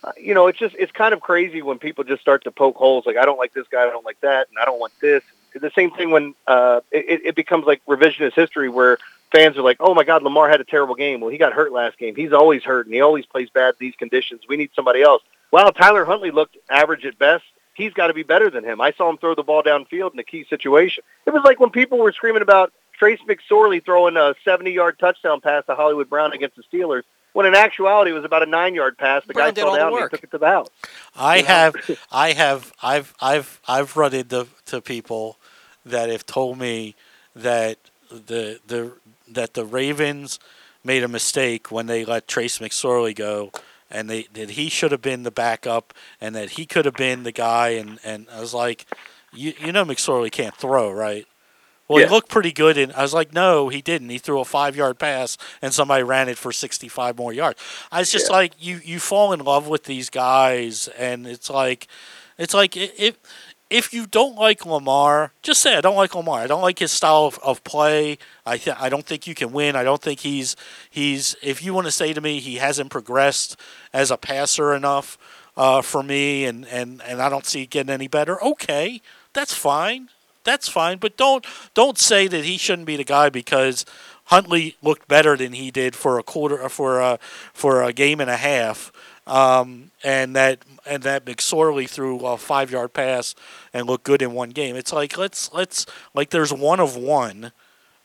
uh, 0.03 0.11
you 0.19 0.35
know, 0.35 0.49
it's 0.49 0.59
just 0.59 0.75
it's 0.77 0.91
kind 0.91 1.15
of 1.15 1.21
crazy 1.21 1.63
when 1.63 1.79
people 1.79 2.03
just 2.03 2.21
start 2.21 2.43
to 2.43 2.51
poke 2.51 2.75
holes. 2.75 3.07
Like 3.07 3.17
I 3.17 3.27
don't 3.27 3.39
like 3.39 3.55
this 3.55 3.69
guy, 3.69 3.83
I 3.85 3.91
don't 3.91 4.05
like 4.05 4.21
that, 4.23 4.49
and 4.49 4.59
I 4.59 4.65
don't 4.65 4.81
want 4.81 4.93
this. 5.01 5.23
It's 5.55 5.63
the 5.63 5.71
same 5.75 5.91
thing 5.91 6.11
when 6.11 6.35
uh, 6.47 6.81
it, 6.91 7.21
it 7.27 7.35
becomes 7.37 7.67
like 7.67 7.81
revisionist 7.87 8.35
history, 8.35 8.69
where 8.69 8.99
fans 9.33 9.57
are 9.57 9.63
like, 9.63 9.77
"Oh 9.81 9.95
my 9.95 10.05
God, 10.05 10.23
Lamar 10.23 10.49
had 10.49 10.61
a 10.61 10.65
terrible 10.65 10.95
game. 10.95 11.21
Well, 11.21 11.31
he 11.31 11.39
got 11.39 11.53
hurt 11.53 11.73
last 11.73 11.99
game. 11.99 12.15
He's 12.17 12.33
always 12.33 12.63
hurt, 12.63 12.87
and 12.87 12.95
he 12.95 13.01
always 13.01 13.27
plays 13.27 13.49
bad 13.51 13.71
in 13.81 13.87
these 13.87 13.95
conditions. 13.97 14.43
We 14.49 14.57
need 14.57 14.71
somebody 14.75 15.03
else." 15.03 15.23
Well, 15.53 15.73
Tyler 15.73 16.05
Huntley 16.05 16.31
looked 16.31 16.57
average 16.71 17.05
at 17.05 17.19
best, 17.19 17.43
he's 17.75 17.93
got 17.93 18.07
to 18.07 18.15
be 18.15 18.23
better 18.23 18.51
than 18.51 18.63
him. 18.65 18.81
I 18.81 18.93
saw 18.93 19.11
him 19.11 19.19
throw 19.19 19.35
the 19.35 19.43
ball 19.43 19.63
downfield 19.65 20.13
in 20.13 20.19
a 20.21 20.23
key 20.25 20.45
situation. 20.49 21.03
It 21.27 21.31
was 21.31 21.43
like 21.45 21.59
when 21.59 21.71
people 21.71 21.99
were 21.99 22.13
screaming 22.13 22.43
about 22.43 22.73
Trace 22.97 23.19
McSorley 23.29 23.85
throwing 23.85 24.17
a 24.17 24.35
70-yard 24.47 24.99
touchdown 25.01 25.41
pass 25.41 25.65
to 25.67 25.75
Hollywood 25.75 26.09
Brown 26.09 26.33
against 26.33 26.55
the 26.57 26.63
Steelers, 26.71 27.03
when 27.33 27.47
in 27.47 27.55
actuality 27.57 28.11
it 28.13 28.15
was 28.15 28.25
about 28.25 28.43
a 28.45 28.47
nine-yard 28.47 28.97
pass. 28.99 29.25
The 29.27 29.33
Brown 29.33 29.49
guy 29.49 29.51
did 29.53 29.61
fell 29.63 29.69
all 29.71 29.73
the 29.75 29.79
down 29.79 29.89
and 29.89 29.97
he 29.97 30.03
work. 30.03 30.11
took 30.13 30.23
it 30.23 30.31
to 30.33 30.39
the 30.39 30.47
house. 30.47 30.69
I 31.17 31.37
You 31.39 31.43
know? 31.43 31.49
have, 31.49 31.99
I 32.13 32.33
have, 32.33 32.73
I've, 32.83 33.15
I've, 33.21 33.61
I've 33.67 33.97
run 33.97 34.15
into 34.15 34.47
to 34.67 34.81
people 34.81 35.37
that 35.85 36.09
have 36.09 36.27
told 36.27 36.59
me 36.59 36.95
that 37.35 37.79
the 38.11 38.61
the 38.67 38.93
that 39.29 39.55
the 39.55 39.65
Ravens 39.65 40.39
made 40.83 41.03
a 41.03 41.09
mistake 41.09 41.71
when 41.71 41.87
they 41.87 42.05
let 42.05 42.27
Trace 42.27 42.59
McSorley 42.59 43.15
go, 43.15 43.53
and 43.91 44.09
they 44.11 44.25
that 44.33 44.51
he 44.51 44.69
should 44.69 44.93
have 44.93 45.03
been 45.03 45.23
the 45.23 45.31
backup, 45.31 45.95
and 46.21 46.35
that 46.35 46.51
he 46.51 46.67
could 46.67 46.85
have 46.85 46.95
been 46.95 47.23
the 47.23 47.33
guy. 47.33 47.71
And, 47.71 47.99
and 48.05 48.27
I 48.33 48.41
was 48.41 48.55
like, 48.55 48.87
you 49.33 49.53
you 49.61 49.73
know 49.73 49.85
McSorley 49.85 50.31
can't 50.31 50.55
throw, 50.57 50.91
right? 50.91 51.27
Well, 51.89 51.99
Yeah. 52.01 52.07
he 52.07 52.13
looked 52.13 52.29
pretty 52.29 52.53
good, 52.53 52.79
and 52.79 52.93
I 52.93 53.03
was 53.03 53.13
like, 53.13 53.33
no, 53.33 53.69
he 53.69 53.83
didn't. 53.83 54.11
He 54.11 54.19
threw 54.19 54.39
a 54.39 54.45
five-yard 54.45 54.99
pass, 55.01 55.37
and 55.61 55.75
somebody 55.75 56.05
ran 56.05 56.29
it 56.29 56.39
for 56.39 56.53
sixty-five 56.53 57.19
more 57.19 57.33
yards. 57.33 57.61
I 57.91 57.99
was 57.99 58.11
just 58.13 58.29
Yeah. 58.29 58.37
like, 58.37 58.53
you 58.59 58.81
you 58.85 59.01
fall 59.01 59.33
in 59.33 59.41
love 59.41 59.67
with 59.67 59.85
these 59.85 60.09
guys, 60.09 60.89
and 60.97 61.27
it's 61.27 61.51
like, 61.51 61.89
it's 62.39 62.55
like 62.55 62.77
i- 62.77 62.93
if 62.97 63.17
if 63.71 63.95
you 63.95 64.07
don't 64.07 64.35
like 64.35 64.67
Lamar, 64.67 65.33
just 65.43 65.61
say 65.61 65.77
I 65.77 65.81
don't 65.81 65.97
like 65.97 66.15
Lamar. 66.15 66.41
I 66.41 66.47
don't 66.49 66.61
like 66.61 66.81
his 66.81 66.91
style 66.91 67.25
of, 67.25 67.39
of 67.39 67.63
play. 67.65 68.19
I 68.45 68.59
th- 68.59 68.77
I 68.79 68.89
don't 68.89 69.07
think 69.07 69.27
you 69.27 69.35
can 69.35 69.53
win. 69.53 69.77
I 69.77 69.85
don't 69.85 70.03
think 70.03 70.21
he's 70.21 70.57
he's. 70.91 71.37
If 71.43 71.63
you 71.63 71.73
want 71.73 71.87
to 71.87 71.93
say 71.93 72.13
to 72.13 72.21
me 72.21 72.41
he 72.41 72.57
hasn't 72.57 72.91
progressed 72.91 73.57
as 73.93 74.11
a 74.11 74.17
passer 74.17 74.75
enough 74.75 75.17
uh, 75.57 75.83
for 75.83 76.03
me, 76.03 76.45
and, 76.45 76.67
and, 76.67 77.03
and 77.07 77.23
I 77.23 77.29
don't 77.29 77.47
see 77.47 77.63
it 77.63 77.71
getting 77.71 77.93
any 77.93 78.09
better. 78.09 78.43
Okay, 78.43 79.01
that's 79.33 79.55
fine. 79.55 80.09
That's 80.43 80.69
fine. 80.69 80.99
But 80.99 81.17
don't 81.17 81.47
don't 81.75 81.99
say 81.99 82.27
that 82.27 82.45
he 82.45 82.57
shouldn't 82.57 82.87
be 82.87 82.97
the 82.97 83.05
guy 83.05 83.29
because 83.29 83.85
Huntley 84.25 84.77
looked 84.83 85.07
better 85.07 85.37
than 85.37 85.53
he 85.53 85.71
did 85.71 85.95
for 85.95 86.19
a 86.19 86.23
quarter 86.23 86.69
for 86.69 87.01
a 87.01 87.19
for 87.53 87.83
a 87.83 87.93
game 87.93 88.21
and 88.21 88.31
a 88.31 88.37
half. 88.37 88.91
Um, 89.31 89.93
and 90.03 90.35
that 90.35 90.59
and 90.87 91.03
that 91.05 91.25
McSorley 91.25 91.89
threw 91.89 92.19
a 92.27 92.37
five 92.37 92.71
yard 92.71 92.93
pass 92.93 93.35
and 93.73 93.87
looked 93.87 94.05
good 94.05 94.23
in 94.23 94.33
one 94.33 94.51
game. 94.51 94.75
It's 94.77 94.93
like 94.93 95.17
let's 95.17 95.53
let's 95.53 95.87
like 96.15 96.31
there's 96.31 96.53
one 96.53 96.81
of 96.81 96.97
one, 96.97 97.53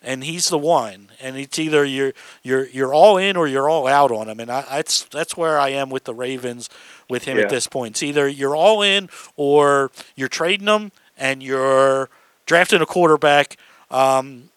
and 0.04 0.24
he's 0.24 0.50
the 0.50 0.58
one, 0.60 1.10
and 1.20 1.36
it's 1.36 1.58
either 1.58 1.84
you're 1.84 2.14
you're 2.44 2.68
you're 2.68 2.94
all 2.94 3.18
in 3.18 3.36
or 3.38 3.48
you're 3.48 3.70
all 3.70 3.88
out 3.88 4.12
on 4.12 4.30
him, 4.30 4.40
and 4.40 4.52
I, 4.52 4.62
that's 4.70 5.04
that's 5.06 5.36
where 5.36 5.58
I 5.58 5.70
am 5.70 5.90
with 5.90 6.04
the 6.04 6.14
Ravens 6.14 6.70
with 7.10 7.24
him 7.24 7.38
Yeah. 7.38 7.44
at 7.46 7.50
this 7.50 7.66
point. 7.68 7.96
It's 7.96 8.04
either 8.04 8.28
you're 8.28 8.56
all 8.56 8.84
in 8.84 9.10
or 9.36 9.92
you're 10.16 10.30
trading 10.30 10.68
him 10.68 10.92
and 11.18 11.42
you're 11.42 12.10
drafting 12.46 12.82
a 12.82 12.86
quarterback. 12.86 13.58
Um, 13.90 14.50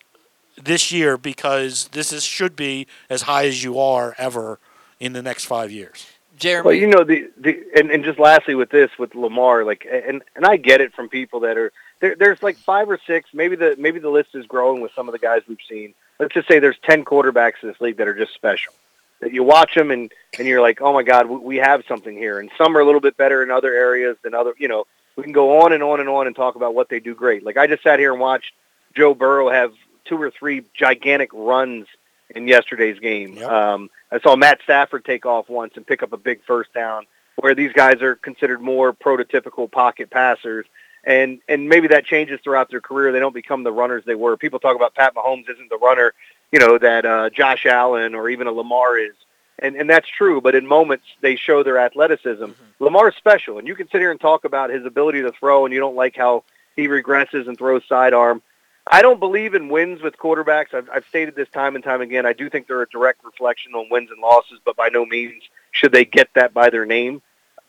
this 0.62 0.90
year 0.90 1.16
because 1.16 1.88
this 1.92 2.12
is 2.12 2.24
should 2.24 2.56
be 2.56 2.86
as 3.08 3.22
high 3.22 3.46
as 3.46 3.62
you 3.62 3.78
are 3.78 4.14
ever 4.18 4.58
in 4.98 5.12
the 5.12 5.22
next 5.22 5.44
five 5.44 5.70
years. 5.70 6.06
Jeremy, 6.38 6.66
Well, 6.66 6.74
you 6.74 6.86
know 6.86 7.04
the 7.04 7.30
the 7.36 7.62
and, 7.76 7.90
and 7.90 8.04
just 8.04 8.18
lastly 8.18 8.54
with 8.54 8.70
this 8.70 8.90
with 8.98 9.14
Lamar, 9.14 9.64
like 9.64 9.86
and 9.90 10.22
and 10.36 10.44
I 10.44 10.56
get 10.56 10.80
it 10.80 10.94
from 10.94 11.08
people 11.08 11.40
that 11.40 11.56
are 11.56 11.72
there. 12.00 12.14
There's 12.16 12.42
like 12.42 12.56
five 12.56 12.88
or 12.88 12.98
six. 13.06 13.30
Maybe 13.32 13.56
the 13.56 13.76
maybe 13.78 13.98
the 13.98 14.10
list 14.10 14.30
is 14.34 14.46
growing 14.46 14.80
with 14.80 14.92
some 14.94 15.08
of 15.08 15.12
the 15.12 15.18
guys 15.18 15.42
we've 15.48 15.58
seen. 15.68 15.94
Let's 16.18 16.34
just 16.34 16.48
say 16.48 16.58
there's 16.58 16.78
ten 16.82 17.04
quarterbacks 17.04 17.62
in 17.62 17.68
this 17.68 17.80
league 17.80 17.96
that 17.98 18.08
are 18.08 18.14
just 18.14 18.34
special. 18.34 18.72
That 19.20 19.32
you 19.32 19.42
watch 19.42 19.74
them 19.74 19.90
and 19.90 20.12
and 20.38 20.46
you're 20.46 20.62
like, 20.62 20.80
oh 20.80 20.92
my 20.92 21.02
God, 21.02 21.26
we, 21.26 21.36
we 21.36 21.56
have 21.56 21.82
something 21.88 22.16
here. 22.16 22.38
And 22.38 22.50
some 22.56 22.76
are 22.76 22.80
a 22.80 22.86
little 22.86 23.00
bit 23.00 23.16
better 23.16 23.42
in 23.42 23.50
other 23.50 23.72
areas 23.72 24.16
than 24.22 24.34
other. 24.34 24.54
You 24.58 24.68
know, 24.68 24.86
we 25.16 25.24
can 25.24 25.32
go 25.32 25.62
on 25.62 25.72
and 25.72 25.82
on 25.82 26.00
and 26.00 26.08
on 26.08 26.26
and 26.26 26.36
talk 26.36 26.54
about 26.54 26.74
what 26.74 26.88
they 26.88 27.00
do 27.00 27.14
great. 27.14 27.44
Like 27.44 27.56
I 27.56 27.66
just 27.66 27.82
sat 27.82 27.98
here 27.98 28.12
and 28.12 28.20
watched 28.20 28.52
Joe 28.94 29.14
Burrow 29.14 29.50
have 29.50 29.72
two 30.04 30.20
or 30.20 30.30
three 30.30 30.62
gigantic 30.74 31.30
runs 31.32 31.86
in 32.34 32.48
yesterday's 32.48 32.98
game. 32.98 33.42
Um, 33.42 33.90
I 34.10 34.20
saw 34.20 34.36
Matt 34.36 34.60
Stafford 34.64 35.04
take 35.04 35.26
off 35.26 35.48
once 35.48 35.74
and 35.76 35.86
pick 35.86 36.02
up 36.02 36.12
a 36.12 36.16
big 36.16 36.42
first 36.44 36.72
down, 36.72 37.06
where 37.36 37.54
these 37.54 37.72
guys 37.72 38.02
are 38.02 38.16
considered 38.16 38.60
more 38.60 38.92
prototypical 38.92 39.70
pocket 39.70 40.10
passers. 40.10 40.66
And 41.04 41.40
and 41.48 41.68
maybe 41.68 41.88
that 41.88 42.04
changes 42.04 42.40
throughout 42.42 42.70
their 42.70 42.80
career. 42.80 43.12
They 43.12 43.20
don't 43.20 43.34
become 43.34 43.62
the 43.62 43.72
runners 43.72 44.04
they 44.04 44.16
were. 44.16 44.36
People 44.36 44.58
talk 44.58 44.76
about 44.76 44.94
Pat 44.94 45.14
Mahomes 45.14 45.48
isn't 45.48 45.70
the 45.70 45.78
runner, 45.78 46.12
you 46.52 46.58
know, 46.58 46.76
that 46.76 47.06
uh, 47.06 47.30
Josh 47.30 47.64
Allen 47.66 48.14
or 48.14 48.28
even 48.28 48.46
a 48.46 48.52
Lamar 48.52 48.98
is. 48.98 49.14
And 49.60 49.74
and 49.76 49.88
that's 49.88 50.08
true, 50.08 50.40
but 50.40 50.54
in 50.54 50.66
moments 50.66 51.04
they 51.20 51.36
show 51.36 51.62
their 51.62 51.78
athleticism. 51.78 52.50
Lamar's 52.78 53.16
special, 53.16 53.58
and 53.58 53.66
you 53.66 53.74
can 53.74 53.88
sit 53.88 54.00
here 54.00 54.10
and 54.10 54.20
talk 54.20 54.44
about 54.44 54.70
his 54.70 54.84
ability 54.84 55.22
to 55.22 55.32
throw, 55.32 55.64
and 55.64 55.74
you 55.74 55.80
don't 55.80 55.96
like 55.96 56.16
how 56.16 56.44
he 56.76 56.86
regresses 56.86 57.48
and 57.48 57.56
throws 57.58 57.82
sidearm. 57.88 58.42
I 58.90 59.02
don't 59.02 59.20
believe 59.20 59.54
in 59.54 59.68
wins 59.68 60.00
with 60.00 60.16
quarterbacks. 60.16 60.72
I've, 60.72 60.88
I've 60.92 61.06
stated 61.06 61.34
this 61.34 61.48
time 61.50 61.74
and 61.74 61.84
time 61.84 62.00
again. 62.00 62.24
I 62.24 62.32
do 62.32 62.48
think 62.48 62.66
they're 62.66 62.82
a 62.82 62.88
direct 62.88 63.24
reflection 63.24 63.74
on 63.74 63.88
wins 63.90 64.10
and 64.10 64.20
losses, 64.20 64.58
but 64.64 64.76
by 64.76 64.88
no 64.88 65.04
means 65.04 65.42
should 65.72 65.92
they 65.92 66.04
get 66.04 66.28
that 66.34 66.54
by 66.54 66.70
their 66.70 66.86
name. 66.86 67.20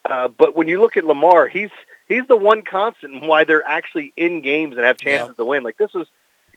Uh, 0.05 0.29
but 0.29 0.55
when 0.55 0.67
you 0.67 0.79
look 0.79 0.95
at 0.95 1.03
Lamar, 1.03 1.47
he's 1.47 1.71
he's 2.07 2.25
the 2.27 2.37
one 2.37 2.61
constant 2.61 3.15
in 3.15 3.27
why 3.27 3.43
they're 3.43 3.67
actually 3.67 4.13
in 4.15 4.41
games 4.41 4.77
and 4.77 4.85
have 4.85 4.97
chances 4.97 5.35
to 5.35 5.45
win. 5.45 5.63
Like 5.63 5.77
this 5.77 5.93
was, 5.93 6.07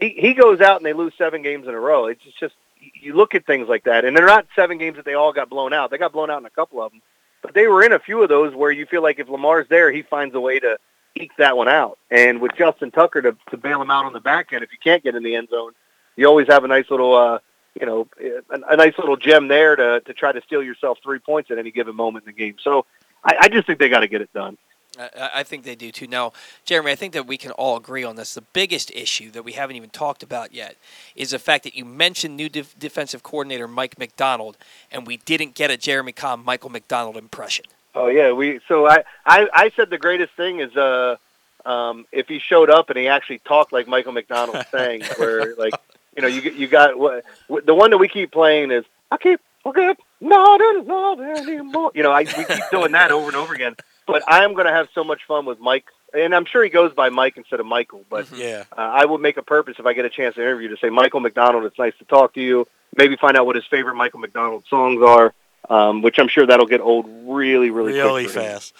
he 0.01 0.11
he 0.11 0.35
goes 0.35 0.61
out 0.61 0.77
and 0.77 0.87
they 0.87 0.93
lose 0.93 1.13
seven 1.19 1.43
games 1.43 1.67
in 1.67 1.75
a 1.75 1.81
row. 1.81 2.07
It's 2.07 2.23
just, 2.23 2.39
just 2.39 2.55
you 2.95 3.15
look 3.15 3.35
at 3.35 3.47
things 3.47 3.69
like 3.69 3.85
that, 3.85 4.05
and 4.05 4.17
they're 4.17 4.27
not 4.27 4.47
seven 4.55 4.79
games 4.79 4.97
that 4.97 5.05
they 5.05 5.15
all 5.15 5.33
got 5.33 5.51
blown 5.51 5.73
out. 5.73 5.91
They 5.91 5.99
got 5.99 6.13
blown 6.13 6.31
out 6.31 6.39
in 6.39 6.47
a 6.47 6.51
couple 6.51 6.81
of 6.81 6.93
them, 6.93 7.03
but 7.43 7.53
they 7.53 7.67
were 7.67 7.83
in 7.83 7.93
a 7.93 7.99
few 7.99 8.23
of 8.23 8.29
those 8.29 8.55
where 8.55 8.71
you 8.71 8.87
feel 8.87 9.03
like 9.03 9.19
if 9.19 9.29
Lamar's 9.29 9.69
there, 9.69 9.91
he 9.91 10.03
finds 10.03 10.35
a 10.35 10.41
way 10.41 10.61
to 10.61 10.79
eke 11.15 11.37
that 11.39 11.57
one 11.57 11.69
out. 11.69 11.99
And 12.11 12.41
with 12.41 12.53
Justin 12.57 12.91
Tucker 12.91 13.23
to, 13.23 13.37
to 13.51 13.57
bail 13.57 13.81
him 13.81 13.91
out 13.91 14.05
on 14.05 14.13
the 14.13 14.21
back 14.21 14.53
end, 14.53 14.63
if 14.63 14.73
you 14.73 14.79
can't 14.83 15.03
get 15.03 15.15
in 15.15 15.23
the 15.23 15.35
end 15.35 15.49
zone, 15.51 15.73
you 16.17 16.27
always 16.27 16.47
have 16.49 16.65
a 16.65 16.69
nice 16.69 16.91
little, 16.91 17.15
uh, 17.15 17.39
you 17.79 17.87
know, 17.87 18.07
a, 18.21 18.73
a 18.73 18.77
nice 18.77 18.95
little 18.99 19.17
gem 19.17 19.49
there 19.49 19.77
to, 19.77 20.01
to 20.01 20.15
try 20.15 20.33
to 20.33 20.43
steal 20.43 20.63
yourself 20.63 20.99
three 21.03 21.19
points 21.19 21.51
at 21.51 21.59
any 21.59 21.71
given 21.71 21.95
moment 21.95 22.25
in 22.25 22.35
the 22.35 22.39
game. 22.39 22.57
So 22.63 22.87
I, 23.25 23.37
I 23.43 23.49
just 23.49 23.67
think 23.67 23.79
they 23.79 23.89
got 23.89 24.01
to 24.01 24.09
get 24.09 24.21
it 24.21 24.33
done. 24.33 24.57
I, 24.99 25.43
think 25.43 25.65
they 25.65 25.75
do 25.75 25.91
too. 25.91 26.07
Now, 26.07 26.33
Jeremy, 26.67 26.93
I 26.93 26.97
think 26.97 27.15
that 27.15 27.27
we 27.27 27.39
can 27.39 27.51
all 27.53 27.79
agree 27.79 28.05
on 28.05 28.17
this. 28.17 28.35
The 28.35 28.43
biggest 28.43 28.91
issue 28.91 29.31
that 29.31 29.43
we 29.43 29.53
haven't 29.53 29.77
even 29.77 29.89
talked 29.89 30.23
about 30.23 30.53
yet 30.53 30.77
is 31.17 31.31
the 31.31 31.39
fact 31.39 31.65
that 31.65 31.75
you 31.75 31.87
mentioned 31.87 32.37
new 32.37 32.51
def- 32.51 32.79
defensive 32.79 33.23
coordinator 33.23 33.67
Mike 33.67 33.99
Macdonald, 33.99 34.59
and 34.91 35.07
we 35.07 35.17
didn't 35.17 35.55
get 35.55 35.71
a 35.71 35.79
Jeremy 35.79 36.13
Conn 36.13 36.45
Michael 36.45 36.69
McDonald 36.69 37.17
impression. 37.17 37.65
Oh 37.95 38.09
yeah, 38.09 38.33
we. 38.33 38.61
So 38.69 38.87
I, 38.87 39.05
I, 39.27 39.49
I 39.53 39.71
said 39.77 39.91
the 39.91 39.99
greatest 39.99 40.33
thing 40.35 40.61
is 40.61 40.75
uh, 40.77 41.17
um, 41.65 42.07
if 42.13 42.29
he 42.29 42.39
showed 42.39 42.71
up 42.71 42.91
and 42.91 42.99
he 42.99 43.09
actually 43.09 43.39
talked 43.41 43.73
like 43.73 43.87
Michael 43.87 44.13
McDonald 44.13 44.65
sang, 44.71 45.03
where 45.17 45.55
like 45.57 45.75
you 46.17 46.23
know 46.23 46.29
you 46.29 46.41
you 46.53 46.69
got 46.69 46.99
what 46.99 47.25
the 47.65 47.75
one 47.75 47.91
that 47.91 47.99
we 47.99 48.09
keep 48.09 48.33
playing 48.33 48.71
is 48.71 48.85
I 49.11 49.17
keep 49.19 49.41
forget 49.63 49.97
not 50.21 50.61
in 50.61 50.87
love 50.87 51.21
anymore. 51.21 51.93
You 51.95 52.03
know, 52.03 52.13
I 52.13 52.21
we 52.21 52.45
keep 52.45 52.65
doing 52.71 52.93
that 52.93 53.11
over 53.11 53.29
and 53.29 53.37
over 53.37 53.55
again. 53.55 53.75
But 54.07 54.25
I 54.27 54.45
am 54.45 54.55
going 54.55 54.67
to 54.67 54.73
have 54.73 54.89
so 54.95 55.05
much 55.05 55.21
fun 55.29 55.45
with 55.45 55.61
Mike, 55.61 55.85
and 56.13 56.35
I'm 56.35 56.45
sure 56.45 56.65
he 56.65 56.71
goes 56.71 56.93
by 56.93 57.09
Mike 57.11 57.37
instead 57.37 57.61
of 57.61 57.67
Michael. 57.67 58.05
But 58.11 58.27
Yeah. 58.37 58.65
uh, 58.77 58.81
I 58.81 59.05
would 59.05 59.21
make 59.21 59.37
a 59.37 59.43
purpose 59.43 59.77
if 59.79 59.87
I 59.87 59.93
get 59.93 60.05
a 60.05 60.11
chance 60.11 60.35
to 60.35 60.41
interview 60.43 60.69
to 60.71 60.77
say 60.79 60.91
Michael 60.91 61.21
McDonald. 61.21 61.65
It's 61.65 61.79
nice 61.79 61.93
to 62.01 62.05
talk 62.07 62.35
to 62.35 62.41
you. 62.41 62.67
Maybe 62.97 63.15
find 63.17 63.37
out 63.37 63.47
what 63.47 63.55
his 63.55 63.65
favorite 63.67 63.95
Michael 63.95 64.19
McDonald 64.19 64.65
songs 64.69 65.01
are, 65.07 65.33
um, 65.71 66.03
which 66.03 66.19
I'm 66.19 66.29
sure 66.29 66.47
that'll 66.47 66.67
get 66.67 66.81
old 66.81 67.07
really, 67.25 67.71
really, 67.71 67.93
quick 67.93 68.05
really 68.05 68.27
for 68.27 68.41
him. 68.41 68.47
fast. 68.53 68.75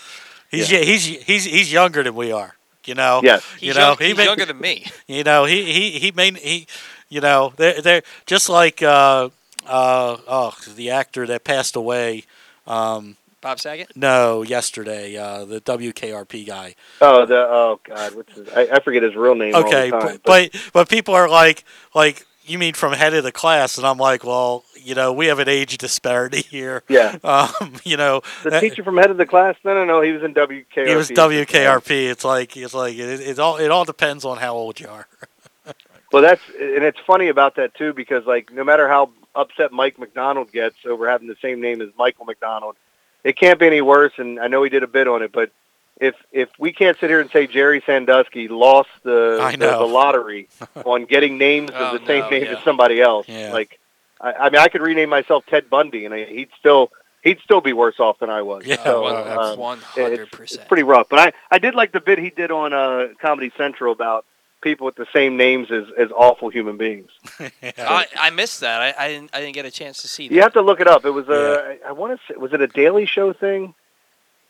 He's 0.51 0.71
yeah. 0.71 0.81
he's 0.81 1.05
he's 1.05 1.45
he's 1.45 1.73
younger 1.73 2.03
than 2.03 2.15
we 2.15 2.33
are. 2.33 2.55
You 2.85 2.95
know. 2.95 3.21
Yes. 3.23 3.45
You 3.61 3.69
He's 3.69 3.77
know 3.77 3.89
young- 3.89 3.97
he 3.99 4.05
he's 4.09 4.17
may- 4.17 4.25
younger 4.25 4.45
than 4.45 4.61
me. 4.61 4.87
You 5.07 5.25
know 5.25 5.45
he 5.45 5.65
he 5.73 5.91
he 5.99 6.11
made 6.13 6.37
he. 6.39 6.67
You 7.09 7.21
know 7.21 7.53
they're 7.57 7.81
they're 7.81 8.03
just 8.27 8.49
like 8.49 8.83
uh 8.83 9.29
uh 9.67 10.17
oh 10.27 10.55
the 10.75 10.91
actor 10.91 11.27
that 11.27 11.45
passed 11.45 11.77
away. 11.77 12.25
Um, 12.67 13.17
Bob 13.41 13.59
Saget. 13.61 13.97
no, 13.97 14.43
yesterday 14.43 15.17
uh, 15.17 15.45
the 15.45 15.61
WKRP 15.61 16.47
guy. 16.47 16.75
Oh, 17.01 17.27
the 17.27 17.37
oh 17.39 17.81
god, 17.85 18.15
what's 18.15 18.33
his, 18.35 18.49
I, 18.51 18.69
I 18.73 18.81
forget 18.81 19.03
his 19.03 19.15
real 19.17 19.35
name. 19.35 19.55
all 19.55 19.63
the 19.63 19.67
Okay, 19.69 19.91
time, 19.91 20.01
but, 20.01 20.23
but 20.23 20.51
but 20.73 20.89
people 20.89 21.15
are 21.15 21.29
like 21.29 21.65
like 21.95 22.25
you 22.45 22.59
mean 22.59 22.75
from 22.75 22.93
head 22.93 23.15
of 23.15 23.25
the 23.25 23.33
class, 23.33 23.79
and 23.79 23.87
I'm 23.87 23.99
like, 23.99 24.25
well, 24.25 24.65
you 24.77 24.95
know, 24.95 25.13
we 25.13 25.27
have 25.27 25.39
an 25.39 25.49
age 25.49 25.79
disparity 25.79 26.43
here. 26.43 26.83
Yeah. 26.89 27.17
Um, 27.25 27.75
you 27.85 27.97
know, 27.97 28.23
the 28.43 28.51
that- 28.51 28.61
teacher 28.61 28.83
from 28.85 28.97
head 28.97 29.11
of 29.11 29.17
the 29.17 29.27
class. 29.27 29.57
No, 29.65 29.75
no, 29.75 29.85
no. 29.85 30.01
He 30.01 30.13
was 30.13 30.23
in 30.23 30.35
WKRP. 30.35 30.87
He 30.89 30.95
was 30.95 31.09
WKRP. 31.11 32.11
It's 32.11 32.25
like 32.25 32.57
it's 32.57 32.75
like 32.75 32.95
it, 32.95 33.21
it 33.21 33.39
all 33.39 33.57
it 33.57 33.71
all 33.71 33.85
depends 33.85 34.25
on 34.25 34.39
how 34.39 34.55
old 34.55 34.81
you 34.81 34.89
are. 34.89 35.07
Well, 36.13 36.21
that's 36.21 36.43
and 36.61 36.85
it's 36.85 36.99
funny 37.07 37.29
about 37.29 37.57
that 37.57 37.75
too 37.75 37.95
because 37.95 38.27
like 38.27 38.53
no 38.53 38.65
matter 38.65 38.87
how 38.87 39.13
upset 39.35 39.73
Mike 39.73 39.99
Macdonald 39.99 40.53
gets 40.53 40.77
over 40.85 41.09
having 41.09 41.27
the 41.27 41.37
same 41.41 41.63
name 41.63 41.81
as 41.81 41.89
Michael 41.97 42.27
McDonald, 42.27 42.77
it 43.25 43.39
can't 43.39 43.59
be 43.59 43.67
any 43.67 43.81
worse. 43.81 44.13
And 44.19 44.39
I 44.39 44.49
know 44.49 44.63
he 44.63 44.69
did 44.69 44.83
a 44.83 44.87
bit 44.89 45.09
on 45.09 45.23
it, 45.23 45.33
but 45.33 45.53
if 46.01 46.15
if 46.33 46.49
we 46.59 46.73
can't 46.73 46.99
sit 46.99 47.11
here 47.11 47.21
and 47.21 47.31
say 47.31 47.47
Jerry 47.47 47.83
Sandusky 47.87 48.49
lost 48.49 48.89
the 49.03 49.39
I 49.43 49.53
the, 49.53 49.59
know. 49.59 49.79
the 49.87 49.93
lottery 49.93 50.49
on 50.85 51.05
getting 51.05 51.39
names 51.39 51.71
Oh, 51.73 51.95
of 51.95 52.01
the 52.01 52.07
same 52.07 52.21
no, 52.23 52.31
name 52.31 52.45
yeah. 52.45 52.57
as 52.59 52.65
somebody 52.65 53.01
else, 53.01 53.29
Yeah. 53.29 53.53
like 53.53 53.79
I, 54.21 54.33
I 54.33 54.51
mean 54.51 54.61
I 54.61 54.69
could 54.69 54.81
rename 54.83 55.09
myself 55.11 55.45
Ted 55.47 55.69
Bundy 55.71 56.05
and 56.05 56.15
I, 56.15 56.25
he'd 56.25 56.49
still 56.59 56.91
he'd 57.23 57.39
still 57.41 57.61
be 57.61 57.73
worse 57.73 58.01
off 58.01 58.19
than 58.19 58.31
I 58.31 58.43
was. 58.43 58.65
Yeah, 58.67 58.83
so, 58.83 59.03
well, 59.03 59.41
um, 59.53 59.59
One 59.59 59.79
it's, 59.79 59.87
hundred 59.87 60.31
percent. 60.33 60.67
pretty 60.69 60.83
rough. 60.83 61.09
But 61.09 61.19
I, 61.21 61.33
I 61.53 61.59
did 61.59 61.75
like 61.75 61.93
the 61.93 62.01
bit 62.01 62.19
he 62.19 62.31
did 62.31 62.51
on 62.51 62.73
uh, 62.73 63.09
Comedy 63.21 63.53
Central 63.57 63.93
about 63.93 64.25
people 64.61 64.87
with 64.87 64.95
the 64.97 65.07
same 65.13 65.37
names 65.37 65.71
as, 65.71 65.85
as 65.99 66.11
awful 66.13 66.49
human 66.49 66.77
beings. 66.79 67.11
I, 67.79 68.07
I 68.19 68.31
missed 68.31 68.61
that. 68.61 68.81
I, 68.99 69.05
I 69.05 69.09
didn't 69.09 69.31
I 69.35 69.41
didn't 69.41 69.55
get 69.55 69.67
a 69.67 69.71
chance 69.71 70.03
to 70.03 70.09
see 70.09 70.29
that. 70.29 70.35
You 70.35 70.41
have 70.43 70.53
to 70.55 70.63
look 70.63 70.81
it 70.81 70.89
up. 70.89 71.05
It 71.05 71.11
was 71.11 71.29
a, 71.29 71.79
I 71.87 71.93
want 71.93 72.19
to 72.19 72.27
say, 72.33 72.37
was 72.39 72.53
it 72.53 72.61
a 72.61 72.67
Daily 72.69 73.07
Show 73.07 73.33
thing? 73.33 73.75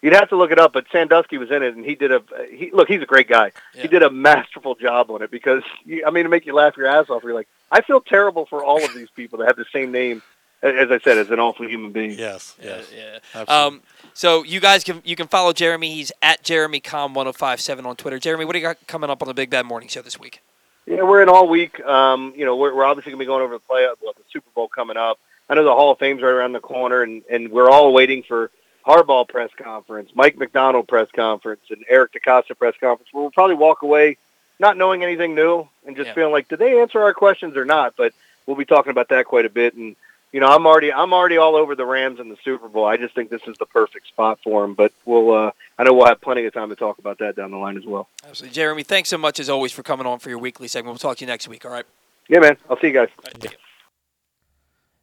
You'd 0.02 0.14
have 0.14 0.30
to 0.30 0.36
look 0.36 0.50
it 0.50 0.58
up, 0.58 0.72
but 0.72 0.86
Sandusky 0.90 1.38
was 1.38 1.52
in 1.52 1.62
it, 1.62 1.76
and 1.76 1.84
he 1.84 1.94
did 1.94 2.10
a. 2.10 2.22
He 2.50 2.72
look, 2.72 2.88
he's 2.88 3.02
a 3.02 3.06
great 3.06 3.28
guy. 3.28 3.52
He 3.72 3.86
did 3.86 4.02
a 4.02 4.10
masterful 4.10 4.74
job 4.74 5.12
on 5.12 5.22
it 5.22 5.30
because, 5.30 5.62
you, 5.84 6.04
I 6.04 6.10
mean, 6.10 6.24
to 6.24 6.28
make 6.28 6.44
you 6.44 6.54
laugh 6.54 6.76
your 6.76 6.88
ass 6.88 7.08
off. 7.08 7.22
You're 7.22 7.34
like, 7.34 7.46
I 7.70 7.82
feel 7.82 8.00
terrible 8.00 8.44
for 8.44 8.64
all 8.64 8.84
of 8.84 8.92
these 8.94 9.10
people 9.14 9.38
that 9.38 9.46
have 9.46 9.56
the 9.56 9.64
same 9.72 9.92
name, 9.92 10.20
as 10.60 10.90
I 10.90 10.98
said, 10.98 11.18
as 11.18 11.30
an 11.30 11.38
awful 11.38 11.68
human 11.68 11.92
being. 11.92 12.18
Yes, 12.18 12.56
yes, 12.60 12.90
yeah. 12.92 13.18
Absolutely. 13.32 13.76
Um, 13.76 13.82
so 14.12 14.42
you 14.42 14.58
guys 14.58 14.82
can 14.82 15.02
you 15.04 15.14
can 15.14 15.28
follow 15.28 15.52
Jeremy. 15.52 15.94
He's 15.94 16.10
at 16.20 16.42
JeremyConn1057 16.42 17.84
on 17.86 17.94
Twitter. 17.94 18.18
Jeremy, 18.18 18.44
what 18.44 18.54
do 18.54 18.58
you 18.58 18.64
got 18.64 18.84
coming 18.88 19.08
up 19.08 19.22
on 19.22 19.28
the 19.28 19.34
Big 19.34 19.50
Bad 19.50 19.66
Morning 19.66 19.88
Show 19.88 20.02
this 20.02 20.18
week? 20.18 20.42
Yeah, 20.84 21.02
we're 21.02 21.22
in 21.22 21.28
all 21.28 21.48
week. 21.48 21.80
Um, 21.84 22.32
you 22.36 22.44
know, 22.44 22.56
we're, 22.56 22.74
we're 22.74 22.84
obviously 22.84 23.12
going 23.12 23.20
to 23.20 23.22
be 23.22 23.26
going 23.26 23.42
over 23.42 23.54
the 23.54 23.60
play 23.60 23.86
well, 24.02 24.14
the 24.16 24.24
Super 24.32 24.50
Bowl 24.52 24.66
coming 24.66 24.96
up. 24.96 25.20
I 25.48 25.54
know 25.54 25.62
the 25.62 25.70
Hall 25.70 25.92
of 25.92 25.98
Fame's 26.00 26.22
right 26.22 26.30
around 26.30 26.52
the 26.54 26.60
corner, 26.60 27.02
and, 27.02 27.22
and 27.30 27.52
we're 27.52 27.70
all 27.70 27.92
waiting 27.92 28.24
for 28.24 28.50
Harbaugh 28.86 29.28
press 29.28 29.50
conference, 29.56 30.10
Mike 30.14 30.36
Macdonald 30.36 30.88
press 30.88 31.08
conference, 31.14 31.62
and 31.70 31.84
Eric 31.88 32.12
DeCosta 32.12 32.56
press 32.58 32.74
conference. 32.80 33.08
We'll 33.12 33.30
probably 33.30 33.56
walk 33.56 33.82
away 33.82 34.16
not 34.58 34.76
knowing 34.76 35.02
anything 35.02 35.34
new 35.34 35.68
and 35.86 35.96
just 35.96 36.08
Yeah. 36.08 36.14
feeling 36.14 36.32
like, 36.32 36.48
did 36.48 36.58
they 36.58 36.80
answer 36.80 37.00
our 37.00 37.14
questions 37.14 37.56
or 37.56 37.64
not? 37.64 37.94
But 37.96 38.12
we'll 38.46 38.56
be 38.56 38.64
talking 38.64 38.90
about 38.90 39.08
that 39.08 39.26
quite 39.26 39.44
a 39.44 39.50
bit. 39.50 39.74
And 39.74 39.96
you 40.32 40.40
know, 40.40 40.46
I'm 40.46 40.66
already 40.66 40.90
I'm 40.92 41.12
already 41.12 41.36
all 41.36 41.56
over 41.56 41.74
the 41.74 41.84
Rams 41.84 42.18
in 42.18 42.28
the 42.30 42.38
Super 42.42 42.66
Bowl. 42.68 42.86
I 42.86 42.96
just 42.96 43.14
think 43.14 43.28
this 43.28 43.42
is 43.46 43.58
the 43.58 43.66
perfect 43.66 44.06
spot 44.06 44.38
for 44.42 44.62
them. 44.62 44.72
But 44.74 44.92
we'll 45.04 45.30
uh, 45.32 45.50
I 45.78 45.82
know 45.84 45.92
we'll 45.92 46.06
have 46.06 46.20
plenty 46.22 46.44
of 46.46 46.54
time 46.54 46.70
to 46.70 46.76
talk 46.76 46.98
about 46.98 47.18
that 47.18 47.36
down 47.36 47.50
the 47.50 47.58
line 47.58 47.76
as 47.76 47.84
well. 47.84 48.08
Absolutely, 48.26 48.54
Jeremy. 48.54 48.82
Thanks 48.82 49.10
so 49.10 49.18
much 49.18 49.38
as 49.38 49.50
always 49.50 49.72
for 49.72 49.82
coming 49.82 50.06
on 50.06 50.18
for 50.20 50.30
your 50.30 50.38
weekly 50.38 50.68
segment. 50.68 50.92
We'll 50.92 50.98
talk 51.10 51.18
to 51.18 51.24
you 51.24 51.26
next 51.28 51.48
week. 51.48 51.64
All 51.66 51.70
right. 51.70 51.84
Yeah, 52.28 52.38
man. 52.38 52.56
I'll 52.70 52.78
see 52.78 52.86
you 52.86 52.92
guys. 52.94 53.08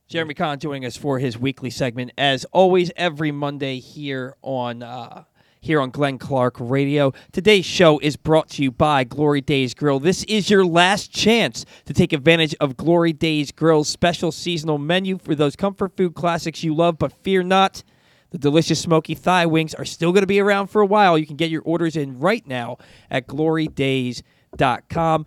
Jeremy 0.09 0.33
Conn 0.33 0.57
joining 0.57 0.85
us 0.85 0.97
for 0.97 1.19
his 1.19 1.37
weekly 1.37 1.69
segment, 1.69 2.13
as 2.17 2.43
always, 2.45 2.91
every 2.95 3.31
Monday 3.31 3.77
here 3.77 4.35
on 4.41 4.81
uh, 4.81 5.25
here 5.61 5.79
on 5.79 5.91
Glenn 5.91 6.17
Clark 6.17 6.55
Radio. 6.57 7.13
Today's 7.31 7.65
show 7.65 7.99
is 7.99 8.15
brought 8.15 8.49
to 8.51 8.63
you 8.63 8.71
by 8.71 9.03
Glory 9.03 9.41
Days 9.41 9.75
Grill. 9.75 9.99
This 9.99 10.23
is 10.23 10.49
your 10.49 10.65
last 10.65 11.13
chance 11.13 11.63
to 11.85 11.93
take 11.93 12.11
advantage 12.11 12.55
of 12.59 12.75
Glory 12.75 13.13
Days 13.13 13.51
Grill's 13.51 13.87
special 13.87 14.31
seasonal 14.31 14.79
menu 14.79 15.19
for 15.19 15.35
those 15.35 15.55
comfort 15.55 15.95
food 15.95 16.15
classics 16.15 16.63
you 16.63 16.73
love, 16.73 16.97
but 16.97 17.13
fear 17.21 17.43
not. 17.43 17.83
The 18.31 18.39
delicious 18.39 18.81
smoky 18.81 19.13
thigh 19.13 19.45
wings 19.45 19.75
are 19.75 19.85
still 19.85 20.11
going 20.11 20.23
to 20.23 20.27
be 20.27 20.39
around 20.39 20.71
for 20.71 20.81
a 20.81 20.87
while. 20.87 21.19
You 21.19 21.27
can 21.27 21.35
get 21.35 21.51
your 21.51 21.61
orders 21.61 21.95
in 21.95 22.17
right 22.17 22.47
now 22.47 22.79
at 23.11 23.27
glorydays.com. 23.27 25.25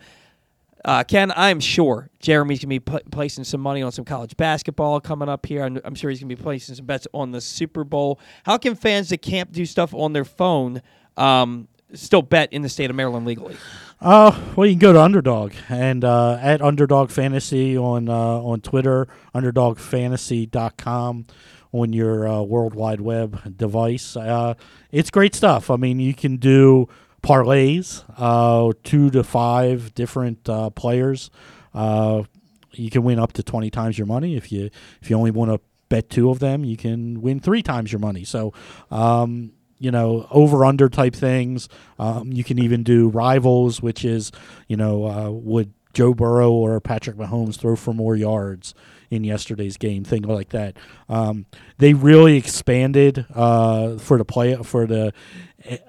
Uh, 0.84 1.04
Ken, 1.04 1.32
I'm 1.36 1.60
sure 1.60 2.10
Jeremy's 2.18 2.58
going 2.58 2.60
to 2.60 2.66
be 2.68 2.80
pl- 2.80 3.00
placing 3.10 3.44
some 3.44 3.60
money 3.60 3.82
on 3.82 3.92
some 3.92 4.04
college 4.04 4.36
basketball 4.36 5.00
coming 5.00 5.28
up 5.28 5.46
here. 5.46 5.62
I'm, 5.62 5.80
I'm 5.84 5.94
sure 5.94 6.10
he's 6.10 6.20
going 6.20 6.28
to 6.28 6.36
be 6.36 6.42
placing 6.42 6.74
some 6.74 6.86
bets 6.86 7.06
on 7.12 7.30
the 7.30 7.40
Super 7.40 7.84
Bowl. 7.84 8.18
How 8.44 8.58
can 8.58 8.74
fans 8.74 9.10
that 9.10 9.22
can't 9.22 9.52
do 9.52 9.64
stuff 9.64 9.94
on 9.94 10.12
their 10.12 10.24
phone 10.24 10.82
um, 11.16 11.68
still 11.94 12.22
bet 12.22 12.52
in 12.52 12.62
the 12.62 12.68
state 12.68 12.90
of 12.90 12.96
Maryland 12.96 13.26
legally? 13.26 13.56
Uh, 14.00 14.36
well, 14.56 14.66
you 14.66 14.72
can 14.72 14.80
go 14.80 14.92
to 14.92 15.00
Underdog 15.00 15.52
and 15.68 16.04
uh, 16.04 16.36
at 16.40 16.60
Underdog 16.60 17.10
Fantasy 17.10 17.78
on 17.78 18.08
uh, 18.08 18.12
on 18.14 18.60
Twitter, 18.60 19.06
UnderdogFantasy.com 19.32 21.26
on 21.70 21.92
your 21.92 22.26
uh, 22.26 22.42
World 22.42 22.74
Wide 22.74 23.00
Web 23.00 23.56
device. 23.56 24.16
Uh, 24.16 24.54
it's 24.90 25.10
great 25.10 25.36
stuff. 25.36 25.70
I 25.70 25.76
mean, 25.76 26.00
you 26.00 26.14
can 26.14 26.36
do 26.36 26.88
parlays, 27.22 28.04
uh, 28.16 28.72
two 28.82 29.10
to 29.10 29.22
five 29.22 29.94
different 29.94 30.48
uh, 30.48 30.70
players. 30.70 31.30
Uh, 31.74 32.24
you 32.72 32.90
can 32.90 33.02
win 33.02 33.18
up 33.18 33.32
to 33.34 33.42
twenty 33.42 33.70
times 33.70 33.98
your 33.98 34.06
money 34.06 34.36
if 34.36 34.50
you 34.50 34.70
if 35.00 35.10
you 35.10 35.16
only 35.16 35.30
want 35.30 35.50
to 35.50 35.60
bet 35.88 36.10
two 36.10 36.30
of 36.30 36.38
them. 36.38 36.64
You 36.64 36.76
can 36.76 37.20
win 37.20 37.40
three 37.40 37.62
times 37.62 37.92
your 37.92 38.00
money. 38.00 38.24
So. 38.24 38.52
Um, 38.90 39.52
you 39.78 39.90
know, 39.90 40.28
over 40.30 40.64
under 40.64 40.88
type 40.88 41.12
things. 41.12 41.68
Um, 41.98 42.32
you 42.32 42.44
can 42.44 42.60
even 42.60 42.84
do 42.84 43.08
rivals, 43.08 43.82
which 43.82 44.04
is, 44.04 44.30
you 44.68 44.76
know, 44.76 45.06
uh, 45.06 45.28
would 45.28 45.72
Joe 45.92 46.14
Burrow 46.14 46.52
or 46.52 46.80
Patrick 46.80 47.16
Mahomes 47.16 47.56
throw 47.56 47.74
for 47.74 47.92
more 47.92 48.14
yards 48.16 48.74
in 49.10 49.24
yesterday's 49.24 49.76
game, 49.76 50.04
thing 50.04 50.22
like 50.22 50.50
that. 50.50 50.76
Um, 51.08 51.44
they 51.78 51.92
really 51.92 52.36
expanded 52.36 53.26
uh, 53.34 53.98
for 53.98 54.16
the 54.16 54.24
play 54.24 54.54
for 54.62 54.86
the 54.86 55.12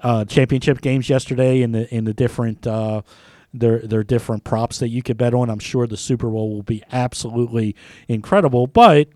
uh, 0.02 0.26
championship 0.26 0.82
games 0.82 1.10
yesterday 1.10 1.62
in 1.62 1.72
the 1.72 1.94
in 1.94 2.06
the 2.06 2.14
different. 2.14 2.66
Uh, 2.66 3.02
their 3.56 3.78
their 3.78 4.04
different 4.04 4.44
props 4.44 4.80
that 4.80 4.90
you 4.90 5.04
could 5.04 5.16
bet 5.16 5.36
on. 5.36 5.48
I'm 5.48 5.60
sure 5.60 5.86
the 5.86 5.96
Super 5.96 6.28
Bowl 6.28 6.56
will 6.56 6.64
be 6.64 6.82
absolutely 6.92 7.76
incredible, 8.08 8.66
but 8.66 9.10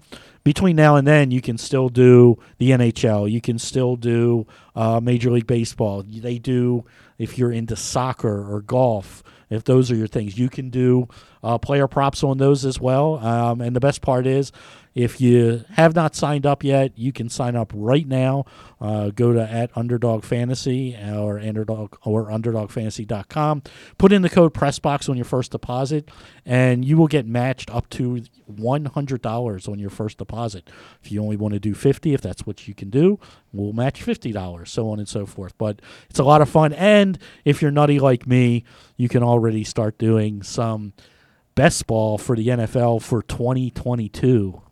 between 0.48 0.78
now 0.78 0.96
and 0.96 1.06
then, 1.06 1.30
you 1.30 1.42
can 1.42 1.58
still 1.58 1.90
do 1.90 2.38
the 2.58 2.70
NHL. 2.70 3.30
You 3.30 3.42
can 3.42 3.60
still 3.60 3.98
do 3.98 4.48
uh, 4.78 5.02
Major 5.02 5.30
League 5.30 5.46
Baseball. 5.46 6.04
They 6.08 6.38
do 6.38 6.86
if 7.18 7.38
you're 7.38 7.52
into 7.52 7.76
soccer 7.76 8.50
or 8.50 8.62
golf. 8.62 9.24
If 9.50 9.66
those 9.66 9.92
are 9.92 9.96
your 9.96 10.08
things, 10.08 10.38
you 10.38 10.48
can 10.48 10.70
do 10.70 11.10
uh, 11.44 11.58
player 11.58 11.86
props 11.88 12.24
on 12.24 12.38
those 12.38 12.64
as 12.64 12.80
well. 12.80 13.16
Um, 13.18 13.60
and 13.60 13.76
the 13.76 13.82
best 13.82 14.02
part 14.02 14.26
is, 14.26 14.54
if 14.98 15.22
you 15.22 15.64
have 15.74 15.94
not 15.94 16.16
signed 16.16 16.48
up 16.48 16.64
yet, 16.64 16.98
you 16.98 17.12
can 17.12 17.30
sign 17.30 17.56
up 17.56 17.72
right 17.76 18.08
now. 18.08 18.46
Uh, 18.82 19.12
go 19.12 19.32
to 19.32 19.40
at 19.40 19.70
Underdog 19.78 20.24
Fantasy 20.24 20.98
or 20.98 21.38
Underdog 21.38 21.98
or 22.04 22.32
UnderdogFantasy.com. 22.32 23.62
Put 24.00 24.12
in 24.12 24.24
the 24.24 24.30
code 24.30 24.56
PressBox 24.56 25.08
on 25.08 25.16
your 25.16 25.26
first 25.26 25.52
deposit, 25.52 26.10
and 26.48 26.84
you 26.84 26.98
will 26.98 27.06
get 27.06 27.28
matched 27.28 27.70
up 27.70 27.88
to 27.92 28.24
one 28.48 28.86
hundred 28.86 29.22
dollars 29.22 29.68
on 29.68 29.78
your 29.78 29.92
first 29.92 30.18
deposit. 30.18 30.68
If 31.04 31.12
you 31.12 31.22
only 31.22 31.38
want 31.38 31.54
to 31.54 31.60
do 31.60 31.76
fifty, 31.76 32.16
if 32.16 32.22
that's 32.22 32.48
what 32.48 32.68
you 32.68 32.74
can 32.74 32.90
do, 32.90 33.20
we'll 33.54 33.74
match 33.74 34.02
fifty 34.02 34.32
dollars, 34.32 34.72
so 34.72 34.90
on 34.90 34.98
and 34.98 35.08
so 35.08 35.28
forth. 35.28 35.56
But 35.60 35.80
it's 36.10 36.18
a 36.18 36.24
lot 36.24 36.42
of 36.42 36.50
fun, 36.50 36.74
and 36.74 37.20
if 37.46 37.62
you're 37.62 37.70
nutty 37.70 38.00
like 38.00 38.26
me, 38.26 38.64
you 38.96 39.10
can 39.10 39.22
already 39.22 39.64
start 39.64 40.00
doing 40.00 40.42
some 40.42 40.94
best 41.54 41.86
ball 41.86 42.18
for 42.18 42.36
the 42.36 42.48
NFL 42.48 43.04
for 43.04 43.22
2022. 43.22 44.64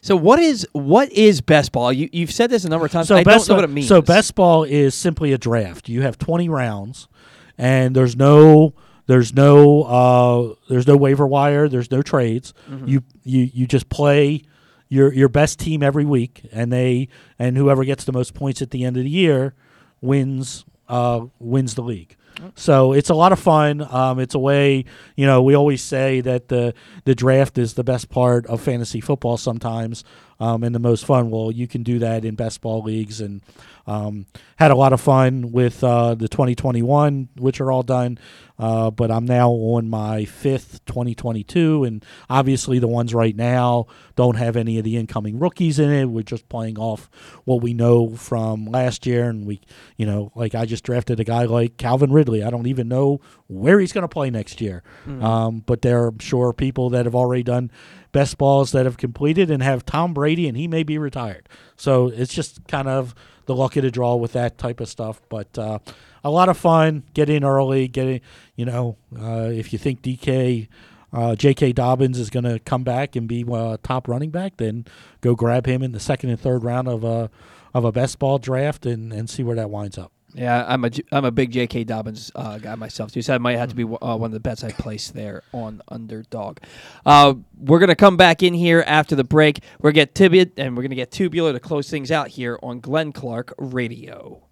So 0.00 0.16
what 0.16 0.38
is 0.38 0.66
what 0.72 1.10
is 1.12 1.40
best 1.40 1.72
ball? 1.72 1.92
You 1.92 2.08
you've 2.12 2.32
said 2.32 2.50
this 2.50 2.64
a 2.64 2.68
number 2.68 2.86
of 2.86 2.92
times. 2.92 3.10
I 3.10 3.24
best 3.24 3.46
don't 3.48 3.56
know 3.56 3.62
what 3.62 3.70
it 3.70 3.72
means. 3.72 3.88
So 3.88 4.00
best 4.02 4.34
ball 4.34 4.64
is 4.64 4.94
simply 4.94 5.32
a 5.32 5.38
draft. 5.38 5.88
You 5.88 6.02
have 6.02 6.18
20 6.18 6.48
rounds, 6.48 7.08
and 7.56 7.94
there's 7.96 8.16
no 8.16 8.74
there's 9.06 9.34
no 9.34 9.82
uh, 9.84 10.54
there's 10.68 10.86
no 10.86 10.96
waiver 10.96 11.26
wire. 11.26 11.68
There's 11.68 11.90
no 11.90 12.02
trades. 12.02 12.54
Mhm. 12.70 12.88
You 12.88 13.02
you 13.24 13.50
you 13.52 13.66
just 13.66 13.88
play 13.88 14.42
your 14.88 15.12
your 15.12 15.28
best 15.28 15.58
team 15.58 15.82
every 15.82 16.04
week, 16.04 16.42
and 16.52 16.72
they 16.72 17.08
and 17.38 17.56
whoever 17.56 17.84
gets 17.84 18.04
the 18.04 18.12
most 18.12 18.34
points 18.34 18.62
at 18.62 18.70
the 18.70 18.84
end 18.84 18.96
of 18.96 19.04
the 19.04 19.10
year 19.10 19.54
wins 20.00 20.64
uh, 20.88 21.22
wins 21.38 21.74
the 21.74 21.82
league. 21.82 22.16
So 22.54 22.92
it's 22.92 23.10
a 23.10 23.14
lot 23.14 23.32
of 23.32 23.38
fun. 23.38 23.86
Um, 23.90 24.18
it's 24.18 24.34
a 24.34 24.38
way, 24.38 24.84
you 25.16 25.26
know, 25.26 25.42
we 25.42 25.54
always 25.54 25.82
say 25.82 26.20
that 26.22 26.48
the 26.48 26.74
the 27.04 27.14
draft 27.14 27.58
is 27.58 27.74
the 27.74 27.84
best 27.84 28.08
part 28.08 28.46
of 28.46 28.60
fantasy 28.60 29.00
football 29.00 29.36
sometimes, 29.36 30.04
um, 30.40 30.62
and 30.62 30.74
the 30.74 30.78
most 30.78 31.04
fun. 31.04 31.30
Well, 31.30 31.50
you 31.50 31.66
can 31.66 31.82
do 31.82 31.98
that 32.00 32.24
in 32.24 32.34
best 32.34 32.60
ball 32.60 32.82
leagues, 32.82 33.20
and 33.20 33.42
um, 33.86 34.26
had 34.56 34.70
a 34.70 34.74
lot 34.76 34.92
of 34.92 35.00
fun 35.00 35.50
with 35.52 35.82
uh, 35.82 36.14
the 36.14 36.28
2021, 36.28 37.28
which 37.38 37.60
are 37.60 37.72
all 37.72 37.82
done. 37.82 38.18
Uh, 38.58 38.90
but 38.90 39.08
I'm 39.10 39.24
now 39.24 39.50
on 39.50 39.88
my 39.88 40.24
fifth 40.24 40.84
2022, 40.86 41.84
and 41.84 42.04
obviously 42.28 42.80
the 42.80 42.88
ones 42.88 43.14
right 43.14 43.34
now 43.36 43.86
don't 44.16 44.36
have 44.36 44.56
any 44.56 44.78
of 44.78 44.84
the 44.84 44.96
incoming 44.96 45.38
rookies 45.38 45.78
in 45.78 45.90
it. 45.92 46.06
We're 46.06 46.22
just 46.24 46.48
playing 46.48 46.76
off 46.76 47.08
what 47.44 47.62
we 47.62 47.72
know 47.72 48.10
from 48.16 48.66
last 48.66 49.06
year, 49.06 49.28
and 49.30 49.46
we, 49.46 49.60
you 49.96 50.06
know, 50.06 50.32
like 50.34 50.56
I 50.56 50.64
just 50.66 50.82
drafted 50.82 51.20
a 51.20 51.24
guy 51.24 51.44
like 51.44 51.76
Calvin 51.76 52.12
Ridley. 52.12 52.42
I 52.42 52.50
don't 52.50 52.66
even 52.66 52.88
know 52.88 53.20
where 53.46 53.78
he's 53.78 53.92
going 53.92 54.02
to 54.02 54.08
play 54.08 54.28
next 54.28 54.60
year, 54.60 54.82
Mhm. 55.06 55.22
um, 55.22 55.62
but 55.64 55.82
there 55.82 56.04
are 56.04 56.12
sure 56.18 56.52
people 56.52 56.90
that 56.90 57.04
have 57.06 57.14
already 57.14 57.44
done 57.44 57.70
best 58.12 58.38
balls 58.38 58.72
that 58.72 58.86
have 58.86 58.96
completed 58.96 59.50
and 59.50 59.62
have 59.62 59.84
Tom 59.84 60.14
Brady, 60.14 60.48
and 60.48 60.56
he 60.56 60.68
may 60.68 60.82
be 60.82 60.98
retired. 60.98 61.48
So 61.76 62.08
it's 62.08 62.32
just 62.32 62.66
kind 62.68 62.88
of 62.88 63.14
the 63.46 63.54
luck 63.54 63.76
of 63.76 63.82
the 63.82 63.90
draw 63.90 64.16
with 64.16 64.32
that 64.32 64.58
type 64.58 64.80
of 64.80 64.88
stuff. 64.88 65.20
But 65.28 65.58
uh, 65.58 65.78
a 66.24 66.30
lot 66.30 66.48
of 66.48 66.56
fun. 66.56 67.04
Get 67.14 67.28
in 67.28 67.44
early. 67.44 67.88
Get. 67.88 68.22
You 68.56 68.64
know, 68.64 68.96
uh, 69.18 69.50
if 69.52 69.72
you 69.72 69.78
think 69.78 70.02
DK. 70.02 70.68
Uh, 71.10 71.34
J.K. 71.34 71.72
Dobbins 71.72 72.18
is 72.18 72.28
going 72.28 72.44
to 72.44 72.58
come 72.58 72.84
back 72.84 73.16
and 73.16 73.26
be 73.26 73.42
uh, 73.50 73.78
top 73.82 74.08
running 74.08 74.28
back. 74.28 74.58
Then 74.58 74.84
go 75.22 75.34
grab 75.34 75.64
him 75.64 75.82
in 75.82 75.92
the 75.92 76.00
second 76.00 76.28
and 76.28 76.38
third 76.38 76.62
round 76.62 76.86
of 76.86 77.02
a 77.02 77.30
of 77.72 77.86
a 77.86 77.92
best 77.92 78.18
ball 78.18 78.38
draft 78.38 78.84
and, 78.84 79.10
and 79.10 79.30
see 79.30 79.42
where 79.42 79.56
that 79.56 79.70
winds 79.70 79.96
up. 79.96 80.12
Yeah, 80.38 80.64
I'm 80.68 80.84
a 80.84 80.90
I'm 81.10 81.24
a 81.24 81.32
big 81.32 81.50
J.K. 81.50 81.82
Dobbins 81.82 82.30
uh, 82.36 82.58
guy 82.58 82.76
myself 82.76 83.10
too. 83.10 83.22
So 83.22 83.32
that 83.32 83.40
might 83.40 83.58
have 83.58 83.70
to 83.70 83.74
be 83.74 83.82
uh, 83.82 84.16
one 84.16 84.26
of 84.26 84.32
the 84.32 84.38
bets 84.40 84.62
I 84.62 84.70
place 84.70 85.10
there 85.10 85.42
on 85.52 85.82
underdog. 85.88 86.58
Uh, 87.04 87.34
we're 87.58 87.80
gonna 87.80 87.96
come 87.96 88.16
back 88.16 88.44
in 88.44 88.54
here 88.54 88.84
after 88.86 89.16
the 89.16 89.24
break. 89.24 89.64
We're 89.80 89.90
gonna 89.90 90.06
get 90.06 90.14
tidbit 90.14 90.52
and 90.56 90.76
we're 90.76 90.84
gonna 90.84 90.94
get 90.94 91.10
Tubular 91.10 91.52
to 91.52 91.60
close 91.60 91.90
things 91.90 92.12
out 92.12 92.28
here 92.28 92.56
on 92.62 92.78
Glenn 92.78 93.10
Clark 93.10 93.52
Radio. 93.58 94.44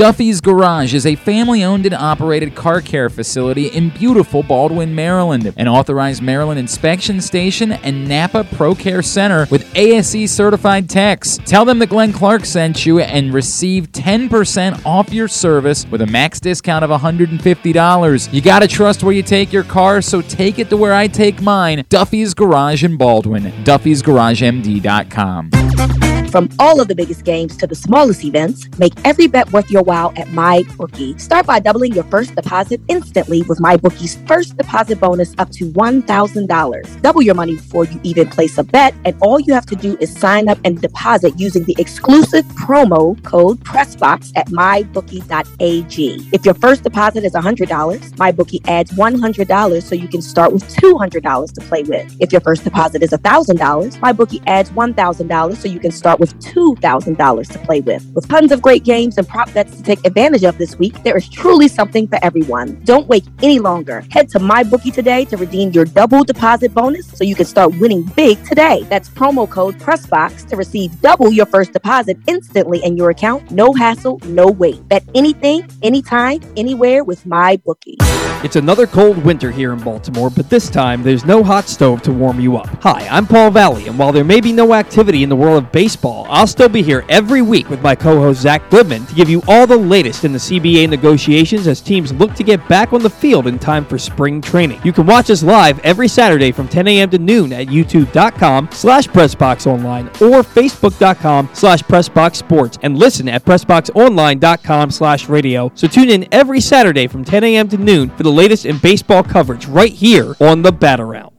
Duffy's 0.00 0.40
Garage 0.40 0.94
is 0.94 1.04
a 1.04 1.14
family 1.14 1.62
owned 1.62 1.84
and 1.84 1.94
operated 1.94 2.54
car 2.54 2.80
care 2.80 3.10
facility 3.10 3.66
in 3.66 3.90
beautiful 3.90 4.42
Baldwin, 4.42 4.94
Maryland. 4.94 5.52
An 5.58 5.68
authorized 5.68 6.22
Maryland 6.22 6.58
inspection 6.58 7.20
station 7.20 7.72
and 7.72 8.08
Napa 8.08 8.44
Pro 8.44 8.74
Care 8.74 9.02
Center 9.02 9.46
with 9.50 9.70
ASE 9.76 10.30
certified 10.30 10.88
techs. 10.88 11.36
Tell 11.44 11.66
them 11.66 11.78
that 11.80 11.90
Glenn 11.90 12.14
Clark 12.14 12.46
sent 12.46 12.86
you 12.86 13.00
and 13.00 13.34
receive 13.34 13.92
10% 13.92 14.86
off 14.86 15.12
your 15.12 15.28
service 15.28 15.86
with 15.90 16.00
a 16.00 16.06
max 16.06 16.40
discount 16.40 16.82
of 16.82 16.90
$150. 16.90 18.32
You 18.32 18.40
gotta 18.40 18.66
trust 18.66 19.04
where 19.04 19.12
you 19.12 19.22
take 19.22 19.52
your 19.52 19.64
car, 19.64 20.00
so 20.00 20.22
take 20.22 20.58
it 20.58 20.70
to 20.70 20.78
where 20.78 20.94
I 20.94 21.08
take 21.08 21.42
mine 21.42 21.84
Duffy's 21.90 22.32
Garage 22.32 22.84
in 22.84 22.96
Baldwin. 22.96 23.52
Duffy'sGarageMD.com. 23.64 26.19
From 26.30 26.48
all 26.60 26.80
of 26.80 26.86
the 26.86 26.94
biggest 26.94 27.24
games 27.24 27.56
to 27.56 27.66
the 27.66 27.74
smallest 27.74 28.24
events, 28.24 28.68
make 28.78 28.92
every 29.04 29.26
bet 29.26 29.52
worth 29.52 29.68
your 29.68 29.82
while 29.82 30.12
at 30.16 30.28
MyBookie. 30.28 31.20
Start 31.20 31.44
by 31.44 31.58
doubling 31.58 31.92
your 31.92 32.04
first 32.04 32.36
deposit 32.36 32.80
instantly 32.86 33.42
with 33.48 33.58
MyBookie's 33.58 34.14
first 34.28 34.56
deposit 34.56 35.00
bonus 35.00 35.34
up 35.38 35.50
to 35.50 35.64
$1,000. 35.72 37.02
Double 37.02 37.20
your 37.20 37.34
money 37.34 37.56
before 37.56 37.84
you 37.84 37.98
even 38.04 38.28
place 38.28 38.58
a 38.58 38.62
bet, 38.62 38.94
and 39.04 39.16
all 39.20 39.40
you 39.40 39.52
have 39.52 39.66
to 39.66 39.74
do 39.74 39.96
is 39.98 40.16
sign 40.16 40.48
up 40.48 40.56
and 40.64 40.80
deposit 40.80 41.32
using 41.36 41.64
the 41.64 41.74
exclusive 41.78 42.44
promo 42.54 43.20
code 43.24 43.58
PRESSBOX 43.64 44.30
at 44.36 44.46
MyBookie.ag. 44.50 46.28
If 46.32 46.44
your 46.44 46.54
first 46.54 46.84
deposit 46.84 47.24
is 47.24 47.32
$100, 47.32 47.66
MyBookie 48.12 48.68
adds 48.68 48.92
$100 48.92 49.82
so 49.82 49.96
you 49.96 50.06
can 50.06 50.22
start 50.22 50.52
with 50.52 50.62
$200 50.76 51.52
to 51.54 51.60
play 51.62 51.82
with. 51.82 52.16
If 52.20 52.30
your 52.30 52.40
first 52.40 52.62
deposit 52.62 53.02
is 53.02 53.10
$1,000, 53.10 53.98
MyBookie 53.98 54.44
adds 54.46 54.70
$1,000 54.70 55.56
so 55.56 55.66
you 55.66 55.80
can 55.80 55.90
start 55.90 56.19
with 56.20 56.38
$2,000 56.40 57.52
to 57.52 57.58
play 57.60 57.80
with. 57.80 58.08
With 58.14 58.28
tons 58.28 58.52
of 58.52 58.62
great 58.62 58.84
games 58.84 59.18
and 59.18 59.26
prop 59.26 59.52
bets 59.52 59.76
to 59.76 59.82
take 59.82 60.06
advantage 60.06 60.44
of 60.44 60.58
this 60.58 60.78
week, 60.78 61.02
there 61.02 61.16
is 61.16 61.28
truly 61.28 61.66
something 61.66 62.06
for 62.06 62.18
everyone. 62.22 62.80
Don't 62.84 63.08
wait 63.08 63.26
any 63.42 63.58
longer. 63.58 64.04
Head 64.10 64.28
to 64.28 64.38
MyBookie 64.38 64.92
today 64.92 65.24
to 65.24 65.36
redeem 65.36 65.72
your 65.72 65.86
double 65.86 66.22
deposit 66.22 66.72
bonus 66.72 67.08
so 67.08 67.24
you 67.24 67.34
can 67.34 67.46
start 67.46 67.76
winning 67.80 68.04
big 68.14 68.40
today. 68.44 68.84
That's 68.90 69.08
promo 69.08 69.50
code 69.50 69.76
PRESSBOX 69.80 70.46
to 70.50 70.56
receive 70.56 71.00
double 71.00 71.32
your 71.32 71.46
first 71.46 71.72
deposit 71.72 72.18
instantly 72.28 72.84
in 72.84 72.96
your 72.96 73.10
account. 73.10 73.50
No 73.50 73.72
hassle, 73.72 74.20
no 74.26 74.48
wait. 74.48 74.86
Bet 74.88 75.04
anything, 75.14 75.66
anytime, 75.82 76.40
anywhere 76.56 77.02
with 77.02 77.24
MyBookie. 77.24 77.96
It's 78.42 78.56
another 78.56 78.86
cold 78.86 79.18
winter 79.18 79.50
here 79.50 79.72
in 79.72 79.80
Baltimore, 79.80 80.30
but 80.30 80.48
this 80.48 80.70
time 80.70 81.02
there's 81.02 81.26
no 81.26 81.42
hot 81.42 81.68
stove 81.68 82.00
to 82.02 82.12
warm 82.12 82.40
you 82.40 82.56
up. 82.56 82.68
Hi, 82.82 83.06
I'm 83.08 83.26
Paul 83.26 83.50
Valley, 83.50 83.86
and 83.86 83.98
while 83.98 84.12
there 84.12 84.24
may 84.24 84.40
be 84.40 84.52
no 84.52 84.72
activity 84.72 85.22
in 85.22 85.28
the 85.28 85.36
world 85.36 85.62
of 85.62 85.72
baseball, 85.72 86.09
I'll 86.28 86.46
still 86.46 86.68
be 86.68 86.82
here 86.82 87.04
every 87.08 87.42
week 87.42 87.70
with 87.70 87.82
my 87.82 87.94
co 87.94 88.18
host 88.20 88.40
Zach 88.40 88.68
Goodman 88.70 89.06
to 89.06 89.14
give 89.14 89.28
you 89.28 89.42
all 89.48 89.66
the 89.66 89.76
latest 89.76 90.24
in 90.24 90.32
the 90.32 90.38
CBA 90.38 90.88
negotiations 90.88 91.66
as 91.66 91.80
teams 91.80 92.12
look 92.12 92.34
to 92.34 92.42
get 92.42 92.66
back 92.68 92.92
on 92.92 93.02
the 93.02 93.10
field 93.10 93.46
in 93.46 93.58
time 93.58 93.84
for 93.84 93.98
spring 93.98 94.40
training. 94.40 94.80
You 94.84 94.92
can 94.92 95.06
watch 95.06 95.30
us 95.30 95.42
live 95.42 95.78
every 95.80 96.08
Saturday 96.08 96.52
from 96.52 96.68
10 96.68 96.88
a.m. 96.88 97.10
to 97.10 97.18
noon 97.18 97.52
at 97.52 97.68
youtube.com 97.68 98.68
slash 98.72 99.06
pressboxonline 99.08 100.06
or 100.20 100.42
facebook.com 100.42 101.50
slash 101.52 101.82
pressboxsports 101.82 102.78
and 102.82 102.98
listen 102.98 103.28
at 103.28 103.44
pressboxonline.com 103.44 104.90
slash 104.90 105.28
radio. 105.28 105.70
So 105.74 105.88
tune 105.88 106.10
in 106.10 106.28
every 106.32 106.60
Saturday 106.60 107.06
from 107.06 107.24
10 107.24 107.44
a.m. 107.44 107.68
to 107.68 107.76
noon 107.78 108.10
for 108.10 108.22
the 108.22 108.32
latest 108.32 108.66
in 108.66 108.78
baseball 108.78 109.22
coverage 109.22 109.66
right 109.66 109.92
here 109.92 110.34
on 110.40 110.62
the 110.62 110.72
Bat 110.72 111.00
Around. 111.00 111.32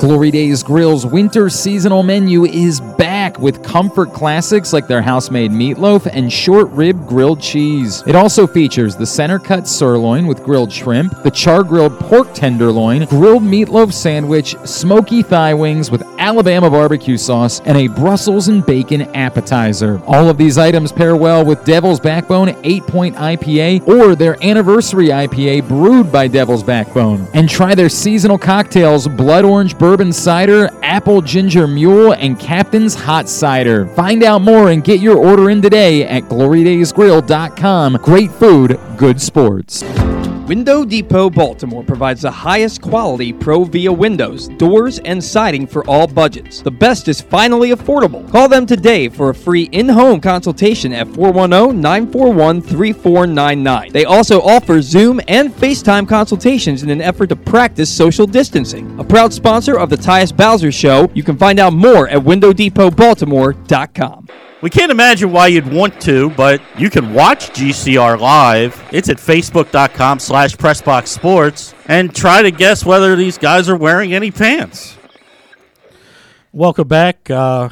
Glory 0.00 0.30
Days 0.30 0.62
Grill's 0.62 1.06
winter 1.06 1.48
seasonal 1.48 2.02
menu 2.02 2.44
is 2.44 2.80
back 2.80 3.13
with 3.38 3.62
comfort 3.62 4.12
classics 4.12 4.72
like 4.72 4.86
their 4.86 5.00
house-made 5.00 5.50
meatloaf 5.50 6.06
and 6.12 6.30
short 6.30 6.68
rib 6.70 7.06
grilled 7.08 7.40
cheese. 7.40 8.02
It 8.06 8.14
also 8.14 8.46
features 8.46 8.96
the 8.96 9.06
center 9.06 9.38
cut 9.38 9.66
sirloin 9.66 10.26
with 10.26 10.44
grilled 10.44 10.70
shrimp, 10.70 11.22
the 11.22 11.30
char 11.30 11.64
grilled 11.64 11.98
pork 11.98 12.34
tenderloin, 12.34 13.06
grilled 13.06 13.42
meatloaf 13.42 13.92
sandwich, 13.94 14.54
smoky 14.64 15.22
thigh 15.22 15.54
wings 15.54 15.90
with 15.90 16.02
Alabama 16.18 16.68
barbecue 16.68 17.16
sauce, 17.16 17.60
and 17.60 17.78
a 17.78 17.86
Brussels 17.86 18.48
and 18.48 18.64
bacon 18.66 19.02
appetizer. 19.14 20.02
All 20.06 20.28
of 20.28 20.36
these 20.36 20.58
items 20.58 20.92
pair 20.92 21.16
well 21.16 21.44
with 21.44 21.64
Devil's 21.64 22.00
Backbone 22.00 22.48
8-point 22.48 23.16
IPA 23.16 23.88
or 23.88 24.14
their 24.14 24.36
anniversary 24.44 25.08
IPA 25.08 25.66
brewed 25.66 26.12
by 26.12 26.28
Devil's 26.28 26.62
Backbone. 26.62 27.26
And 27.32 27.48
try 27.48 27.74
their 27.74 27.88
seasonal 27.88 28.36
cocktails 28.36 29.08
Blood 29.08 29.46
Orange 29.46 29.78
Bourbon 29.78 30.12
Cider, 30.12 30.68
Apple 30.82 31.22
Ginger 31.22 31.66
Mule, 31.66 32.12
and 32.12 32.38
Captain's 32.38 32.94
Hot 32.94 33.13
Cider. 33.22 33.86
Find 33.94 34.22
out 34.22 34.42
more 34.42 34.70
and 34.70 34.82
get 34.82 35.00
your 35.00 35.16
order 35.16 35.50
in 35.50 35.62
today 35.62 36.04
at 36.06 36.24
glorydaysgrill.com. 36.24 37.98
Great 38.02 38.30
food, 38.32 38.80
good 38.96 39.20
sports. 39.20 39.82
Window 40.46 40.84
Depot 40.84 41.30
Baltimore 41.30 41.82
provides 41.82 42.20
the 42.20 42.30
highest 42.30 42.82
quality 42.82 43.32
ProVia 43.32 43.96
windows, 43.96 44.48
doors, 44.48 44.98
and 44.98 45.24
siding 45.24 45.66
for 45.66 45.88
all 45.88 46.06
budgets. 46.06 46.60
The 46.60 46.70
best 46.70 47.08
is 47.08 47.22
finally 47.22 47.70
affordable. 47.70 48.30
Call 48.30 48.50
them 48.50 48.66
today 48.66 49.08
for 49.08 49.30
a 49.30 49.34
free 49.34 49.70
in 49.72 49.88
home 49.88 50.20
consultation 50.20 50.92
at 50.92 51.08
410 51.08 51.80
941 51.80 52.60
3499. 52.60 53.92
They 53.92 54.04
also 54.04 54.42
offer 54.42 54.82
Zoom 54.82 55.18
and 55.28 55.50
FaceTime 55.50 56.06
consultations 56.06 56.82
in 56.82 56.90
an 56.90 57.00
effort 57.00 57.28
to 57.28 57.36
practice 57.36 57.88
social 57.88 58.26
distancing. 58.26 59.00
A 59.00 59.04
proud 59.04 59.32
sponsor 59.32 59.78
of 59.78 59.88
the 59.88 59.96
Tyus 59.96 60.36
Bowser 60.36 60.70
Show, 60.70 61.10
you 61.14 61.22
can 61.22 61.38
find 61.38 61.58
out 61.58 61.72
more 61.72 62.06
at 62.08 62.18
WindowDepotBaltimore.com. 62.18 64.28
We 64.64 64.70
can't 64.70 64.90
imagine 64.90 65.30
why 65.30 65.48
you'd 65.48 65.70
want 65.70 66.00
to, 66.00 66.30
but 66.30 66.62
you 66.78 66.88
can 66.88 67.12
watch 67.12 67.50
GCR 67.50 68.18
live. 68.18 68.82
It's 68.92 69.10
at 69.10 69.18
facebook.com 69.18 70.20
slash 70.20 70.56
pressboxsports 70.56 71.74
and 71.86 72.14
try 72.14 72.40
to 72.40 72.50
guess 72.50 72.82
whether 72.82 73.14
these 73.14 73.36
guys 73.36 73.68
are 73.68 73.76
wearing 73.76 74.14
any 74.14 74.30
pants. 74.30 74.96
Welcome 76.50 76.88
back, 76.88 77.30
uh, 77.30 77.68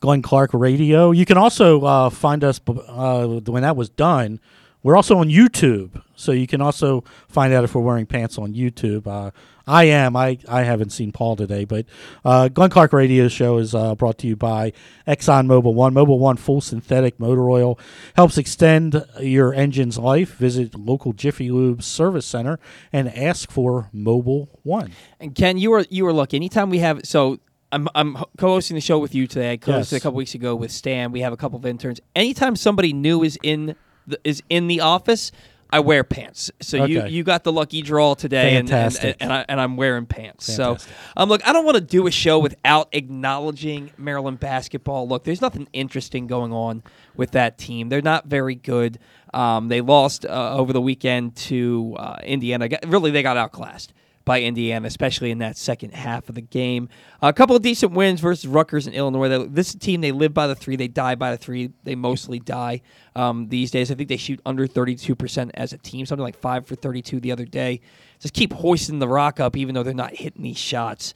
Glenn 0.00 0.20
Clark 0.20 0.50
Radio. 0.52 1.12
You 1.12 1.24
can 1.24 1.38
also 1.38 1.80
uh, 1.80 2.10
find 2.10 2.44
us 2.44 2.60
uh, 2.68 3.26
when 3.46 3.62
that 3.62 3.74
was 3.74 3.88
done. 3.88 4.38
We're 4.82 4.96
also 4.96 5.16
on 5.16 5.30
YouTube, 5.30 6.02
so 6.14 6.30
you 6.30 6.46
can 6.46 6.60
also 6.60 7.04
find 7.26 7.54
out 7.54 7.64
if 7.64 7.74
we're 7.74 7.80
wearing 7.80 8.04
pants 8.04 8.36
on 8.36 8.52
YouTube. 8.52 9.32
I 9.66 9.84
am. 9.84 10.14
I, 10.14 10.38
I 10.48 10.62
haven't 10.62 10.90
seen 10.90 11.10
Paul 11.10 11.34
today, 11.34 11.64
but 11.64 11.86
uh, 12.24 12.46
Glenn 12.48 12.70
Clark 12.70 12.92
Radio 12.92 13.26
Show 13.26 13.58
is 13.58 13.74
uh, 13.74 13.96
brought 13.96 14.16
to 14.18 14.28
you 14.28 14.36
by 14.36 14.72
Exxon 15.08 15.46
Mobil 15.46 15.74
One. 15.74 15.92
Mobil 15.92 16.18
One 16.20 16.36
full 16.36 16.60
synthetic 16.60 17.18
motor 17.18 17.50
oil 17.50 17.76
helps 18.14 18.38
extend 18.38 19.04
your 19.20 19.52
engine's 19.52 19.98
life. 19.98 20.36
Visit 20.36 20.76
local 20.76 21.12
Jiffy 21.12 21.50
Lube 21.50 21.82
service 21.82 22.26
center 22.26 22.60
and 22.92 23.12
ask 23.16 23.50
for 23.50 23.90
Mobil 23.92 24.48
One. 24.62 24.92
And 25.18 25.34
Ken, 25.34 25.58
you 25.58 25.72
were 25.72 25.84
you 25.90 26.04
were 26.04 26.12
lucky. 26.12 26.36
Anytime 26.36 26.70
we 26.70 26.78
have 26.78 27.00
so. 27.04 27.40
I'm, 27.72 27.88
I'm 27.96 28.16
co-hosting 28.38 28.76
the 28.76 28.80
show 28.80 29.00
with 29.00 29.12
you 29.12 29.26
today. 29.26 29.50
I 29.52 29.56
co-hosted 29.56 29.76
Yes. 29.76 29.92
a 29.94 30.00
couple 30.00 30.16
weeks 30.18 30.36
ago 30.36 30.54
with 30.54 30.70
Stan. 30.70 31.10
We 31.10 31.22
have 31.22 31.32
a 31.32 31.36
couple 31.36 31.58
of 31.58 31.66
interns. 31.66 32.00
Anytime 32.14 32.54
somebody 32.54 32.92
new 32.92 33.24
is 33.24 33.36
in 33.42 33.74
the, 34.06 34.20
is 34.22 34.40
in 34.48 34.68
the 34.68 34.80
office, 34.80 35.32
I 35.70 35.80
wear 35.80 36.04
pants. 36.04 36.50
So 36.60 36.84
you, 36.84 37.00
Okay. 37.00 37.10
you 37.10 37.24
got 37.24 37.44
the 37.44 37.52
lucky 37.52 37.82
draw 37.82 38.14
today, 38.14 38.56
and, 38.56 38.70
and, 38.70 39.16
and, 39.20 39.32
I, 39.32 39.44
and 39.48 39.60
I'm 39.60 39.76
wearing 39.76 40.06
pants. 40.06 40.46
Fantastic. 40.54 40.90
So 40.92 40.96
um, 41.16 41.28
look, 41.28 41.46
I 41.46 41.52
don't 41.52 41.64
want 41.64 41.76
to 41.76 41.80
do 41.80 42.06
a 42.06 42.10
show 42.10 42.38
without 42.38 42.88
acknowledging 42.92 43.90
Maryland 43.98 44.40
basketball. 44.40 45.08
Look, 45.08 45.24
there's 45.24 45.40
nothing 45.40 45.68
interesting 45.72 46.26
going 46.26 46.52
on 46.52 46.82
with 47.16 47.32
that 47.32 47.58
team. 47.58 47.88
They're 47.88 48.02
not 48.02 48.26
very 48.26 48.54
good. 48.54 48.98
Um, 49.34 49.68
they 49.68 49.80
lost 49.80 50.24
uh, 50.24 50.54
over 50.56 50.72
the 50.72 50.80
weekend 50.80 51.36
to 51.36 51.96
uh, 51.98 52.18
Indiana. 52.24 52.68
Really, 52.86 53.10
they 53.10 53.22
got 53.22 53.36
outclassed 53.36 53.92
by 54.26 54.42
Indiana, 54.42 54.88
especially 54.88 55.30
in 55.30 55.38
that 55.38 55.56
second 55.56 55.94
half 55.94 56.28
of 56.28 56.34
the 56.34 56.42
game. 56.42 56.88
a 57.22 57.32
couple 57.32 57.54
of 57.54 57.62
decent 57.62 57.92
wins 57.92 58.20
versus 58.20 58.46
Rutgers 58.46 58.86
and 58.86 58.94
Illinois. 58.94 59.46
This 59.46 59.72
team, 59.72 60.00
they 60.00 60.10
live 60.10 60.34
by 60.34 60.48
the 60.48 60.56
three, 60.56 60.74
they 60.74 60.88
die 60.88 61.14
by 61.14 61.30
the 61.30 61.36
three. 61.36 61.70
They 61.84 61.94
mostly 61.94 62.40
die 62.40 62.82
um, 63.14 63.48
these 63.48 63.70
days. 63.70 63.90
I 63.90 63.94
think 63.94 64.08
they 64.08 64.16
shoot 64.16 64.40
under 64.44 64.66
32% 64.66 65.50
as 65.54 65.72
a 65.72 65.78
team, 65.78 66.04
something 66.04 66.24
like 66.24 66.36
5 66.36 66.66
for 66.66 66.74
32 66.74 67.20
the 67.20 67.30
other 67.30 67.44
day. 67.44 67.80
Just 68.18 68.34
keep 68.34 68.52
hoisting 68.52 68.98
the 68.98 69.06
rock 69.06 69.38
up, 69.38 69.56
even 69.56 69.76
though 69.76 69.84
they're 69.84 69.94
not 69.94 70.16
hitting 70.16 70.42
these 70.42 70.58
shots. 70.58 71.14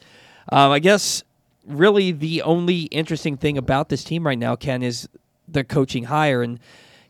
Um, 0.53 0.71
I 0.71 0.79
guess 0.79 1.25
really 1.67 2.13
the 2.13 2.43
only 2.43 2.83
interesting 2.83 3.37
thing 3.37 3.59
about 3.59 3.89
this 3.89 4.05
team 4.05 4.25
right 4.25 4.39
now, 4.39 4.55
Ken, 4.55 4.85
is 4.85 5.09
the 5.49 5.65
coaching 5.65 6.05
hire. 6.05 6.43
And, 6.43 6.61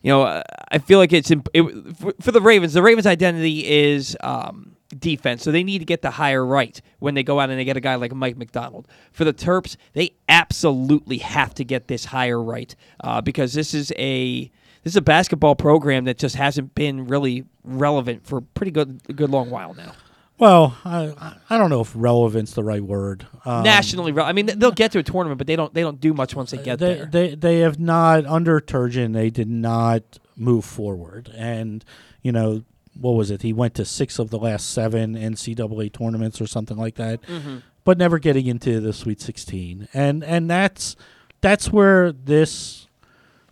you 0.01 0.11
know, 0.11 0.41
I 0.71 0.79
feel 0.79 0.97
like 0.97 1.13
it's 1.13 1.29
imp- 1.29 1.49
it, 1.53 1.95
for, 1.95 2.15
for 2.19 2.31
the 2.31 2.41
Ravens, 2.41 2.73
the 2.73 2.81
Ravens' 2.81 3.05
identity 3.05 3.69
is. 3.69 4.17
Um, 4.21 4.77
defense. 4.99 5.43
So 5.43 5.51
they 5.51 5.63
need 5.63 5.79
to 5.79 5.85
get 5.85 6.01
the 6.01 6.11
hire 6.11 6.45
right 6.45 6.79
when 6.99 7.13
they 7.13 7.23
go 7.23 7.39
out 7.39 7.49
and 7.49 7.59
they 7.59 7.65
get 7.65 7.77
a 7.77 7.81
guy 7.81 7.95
like 7.95 8.13
Mike 8.13 8.37
Macdonald. 8.37 8.87
For 9.11 9.23
the 9.23 9.33
Terps, 9.33 9.75
they 9.93 10.13
absolutely 10.29 11.19
have 11.19 11.53
to 11.55 11.63
get 11.63 11.87
this 11.87 12.05
hire 12.05 12.41
right 12.41 12.75
uh, 13.03 13.21
because 13.21 13.53
this 13.53 13.73
is 13.73 13.91
a 13.97 14.51
this 14.83 14.93
is 14.93 14.97
a 14.97 15.01
basketball 15.01 15.55
program 15.55 16.05
that 16.05 16.17
just 16.17 16.35
hasn't 16.35 16.73
been 16.73 17.07
really 17.07 17.45
relevant 17.63 18.25
for 18.25 18.37
a 18.37 18.41
pretty 18.41 18.71
good 18.71 19.01
a 19.09 19.13
good 19.13 19.29
long 19.29 19.49
while 19.49 19.73
now. 19.73 19.93
Well, 20.41 20.75
I 20.83 21.35
I 21.51 21.57
don't 21.59 21.69
know 21.69 21.81
if 21.81 21.93
relevant's 21.95 22.53
the 22.53 22.63
right 22.63 22.81
word. 22.81 23.27
Um, 23.45 23.61
Nationally, 23.61 24.19
I 24.19 24.33
mean, 24.33 24.47
they'll 24.47 24.71
get 24.71 24.91
to 24.93 24.99
a 24.99 25.03
tournament, 25.03 25.37
but 25.37 25.45
they 25.45 25.55
don't 25.55 25.71
they 25.71 25.81
don't 25.81 25.99
do 25.99 26.15
much 26.15 26.35
once 26.35 26.49
they 26.49 26.57
get 26.57 26.79
they, 26.79 26.95
there. 26.95 27.05
They 27.05 27.35
they 27.35 27.59
have 27.59 27.79
not 27.79 28.25
under 28.25 28.59
Turgeon. 28.59 29.13
They 29.13 29.29
did 29.29 29.49
not 29.49 30.17
move 30.35 30.65
forward, 30.65 31.31
and 31.37 31.85
you 32.23 32.31
know 32.31 32.63
what 32.99 33.11
was 33.11 33.31
it? 33.31 33.41
He 33.41 33.53
went 33.53 33.73
to 33.75 33.85
six 33.85 34.19
of 34.19 34.29
the 34.29 34.37
last 34.39 34.69
seven 34.69 35.15
NCAA 35.15 35.91
tournaments 35.93 36.41
or 36.41 36.47
something 36.47 36.77
like 36.77 36.95
that, 36.95 37.21
Mhm. 37.23 37.61
but 37.83 37.97
never 37.97 38.19
getting 38.19 38.47
into 38.47 38.79
the 38.79 38.93
Sweet 38.93 39.21
Sixteen. 39.21 39.87
And 39.93 40.23
and 40.23 40.49
that's 40.49 40.95
that's 41.41 41.71
where 41.71 42.11
this 42.11 42.87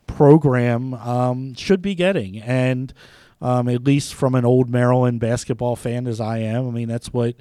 program 0.07 0.93
um, 0.95 1.53
should 1.55 1.81
be 1.81 1.95
getting, 1.95 2.39
and 2.41 2.93
um, 3.41 3.69
at 3.69 3.83
least 3.83 4.13
from 4.13 4.35
an 4.35 4.45
old 4.45 4.69
Maryland 4.69 5.19
basketball 5.19 5.75
fan 5.75 6.07
as 6.07 6.19
I 6.19 6.39
am, 6.39 6.67
I 6.67 6.71
mean 6.71 6.87
that's 6.87 7.13
what 7.13 7.35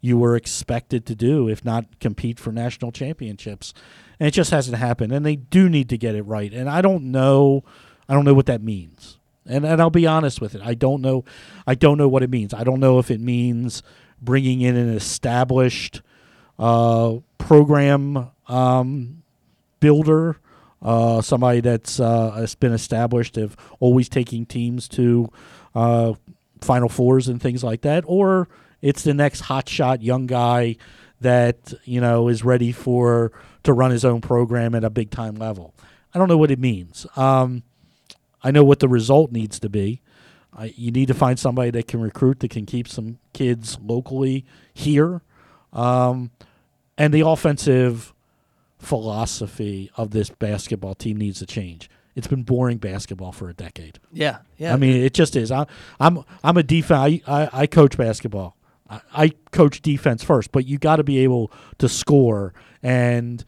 you 0.00 0.18
were 0.18 0.36
expected 0.36 1.06
to 1.06 1.14
do, 1.14 1.48
if 1.48 1.64
not 1.64 1.98
compete 2.00 2.38
for 2.38 2.52
national 2.52 2.92
championships. 2.92 3.72
And 4.20 4.26
it 4.28 4.32
just 4.32 4.50
hasn't 4.50 4.76
happened. 4.76 5.12
And 5.12 5.24
they 5.24 5.36
do 5.36 5.68
need 5.70 5.88
to 5.88 5.96
get 5.96 6.14
it 6.14 6.22
right. 6.24 6.52
And 6.52 6.68
I 6.68 6.82
don't 6.82 7.04
know, 7.04 7.64
I 8.06 8.12
don't 8.12 8.26
know 8.26 8.34
what 8.34 8.44
that 8.46 8.62
means. 8.62 9.18
And 9.46 9.64
and 9.64 9.80
I'll 9.80 9.90
be 9.90 10.06
honest 10.06 10.40
with 10.40 10.54
it. 10.54 10.62
I 10.62 10.74
don't 10.74 11.02
know, 11.02 11.24
I 11.66 11.74
don't 11.74 11.98
know 11.98 12.08
what 12.08 12.22
it 12.22 12.30
means. 12.30 12.54
I 12.54 12.64
don't 12.64 12.80
know 12.80 12.98
if 12.98 13.10
it 13.10 13.20
means 13.20 13.82
bringing 14.20 14.62
in 14.62 14.76
an 14.76 14.88
established 14.94 16.02
uh, 16.58 17.16
program 17.38 18.30
um, 18.48 19.22
builder, 19.80 20.36
uh, 20.82 21.20
somebody 21.20 21.60
that's 21.60 22.00
uh, 22.00 22.30
has 22.32 22.54
been 22.54 22.72
established 22.72 23.36
of 23.36 23.56
always 23.80 24.08
taking 24.08 24.46
teams 24.46 24.88
to 24.88 25.30
uh, 25.74 26.14
Final 26.60 26.88
Fours 26.88 27.28
and 27.28 27.40
things 27.40 27.62
like 27.62 27.82
that, 27.82 28.04
or 28.06 28.48
it's 28.80 29.02
the 29.02 29.14
next 29.14 29.42
hotshot 29.42 30.02
young 30.02 30.26
guy 30.26 30.76
that 31.20 31.72
you 31.84 32.00
know 32.00 32.28
is 32.28 32.44
ready 32.44 32.72
for 32.72 33.32
to 33.62 33.72
run 33.72 33.90
his 33.90 34.04
own 34.04 34.20
program 34.20 34.74
at 34.74 34.84
a 34.84 34.90
big 34.90 35.10
time 35.10 35.34
level. 35.34 35.74
I 36.14 36.18
don't 36.18 36.28
know 36.28 36.38
what 36.38 36.50
it 36.50 36.58
means. 36.58 37.06
Um, 37.16 37.62
I 38.44 38.50
know 38.50 38.62
what 38.62 38.78
the 38.78 38.88
result 38.88 39.32
needs 39.32 39.58
to 39.60 39.68
be. 39.68 40.02
I, 40.56 40.72
you 40.76 40.92
need 40.92 41.08
to 41.08 41.14
find 41.14 41.38
somebody 41.38 41.70
that 41.70 41.88
can 41.88 42.00
recruit, 42.00 42.40
that 42.40 42.50
can 42.50 42.66
keep 42.66 42.86
some 42.86 43.18
kids 43.32 43.78
locally 43.82 44.44
here, 44.72 45.22
um, 45.72 46.30
and 46.96 47.12
the 47.12 47.22
offensive 47.22 48.12
philosophy 48.78 49.90
of 49.96 50.10
this 50.10 50.30
basketball 50.30 50.94
team 50.94 51.16
needs 51.16 51.40
to 51.40 51.46
change. 51.46 51.90
It's 52.14 52.28
been 52.28 52.44
boring 52.44 52.78
basketball 52.78 53.32
for 53.32 53.48
a 53.48 53.54
decade. 53.54 53.98
Yeah, 54.12 54.38
yeah. 54.56 54.72
I 54.72 54.76
mean, 54.76 55.02
it 55.02 55.14
just 55.14 55.34
is. 55.34 55.50
I, 55.50 55.66
I'm 55.98 56.22
I'm 56.44 56.56
a 56.56 56.62
defense. 56.62 57.22
I, 57.26 57.42
I, 57.42 57.50
I 57.62 57.66
coach 57.66 57.96
basketball. 57.96 58.56
I, 58.88 59.00
I 59.12 59.32
coach 59.50 59.82
defense 59.82 60.22
first, 60.22 60.52
but 60.52 60.66
you 60.66 60.78
got 60.78 60.96
to 60.96 61.02
be 61.02 61.18
able 61.18 61.50
to 61.78 61.88
score. 61.88 62.54
And 62.82 63.44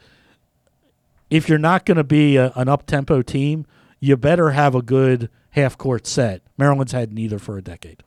if 1.30 1.48
you're 1.48 1.58
not 1.58 1.86
going 1.86 1.98
to 1.98 2.04
be 2.04 2.36
a, 2.36 2.52
an 2.56 2.68
up 2.68 2.86
tempo 2.86 3.22
team, 3.22 3.66
you 4.06 4.16
better 4.16 4.50
have 4.50 4.74
a 4.74 4.82
good 4.82 5.28
half 5.50 5.76
court 5.76 6.06
set. 6.06 6.42
Maryland's 6.56 6.92
had 6.92 7.12
neither 7.12 7.38
for 7.38 7.58
a 7.58 7.62
decade, 7.62 8.02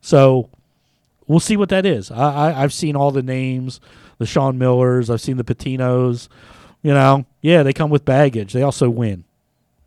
so 0.00 0.50
we'll 1.26 1.40
see 1.40 1.56
what 1.56 1.68
that 1.68 1.86
is. 1.86 2.10
I, 2.10 2.50
I 2.50 2.62
I've 2.62 2.72
seen 2.72 2.96
all 2.96 3.10
the 3.10 3.22
names, 3.22 3.80
the 4.18 4.26
Sean 4.26 4.58
Millers. 4.58 5.10
I've 5.10 5.20
seen 5.20 5.36
the 5.36 5.44
Patinos. 5.44 6.28
You 6.82 6.94
know, 6.94 7.26
yeah, 7.42 7.62
they 7.62 7.72
come 7.72 7.90
with 7.90 8.04
baggage. 8.04 8.52
They 8.52 8.62
also 8.62 8.88
win. 8.88 9.24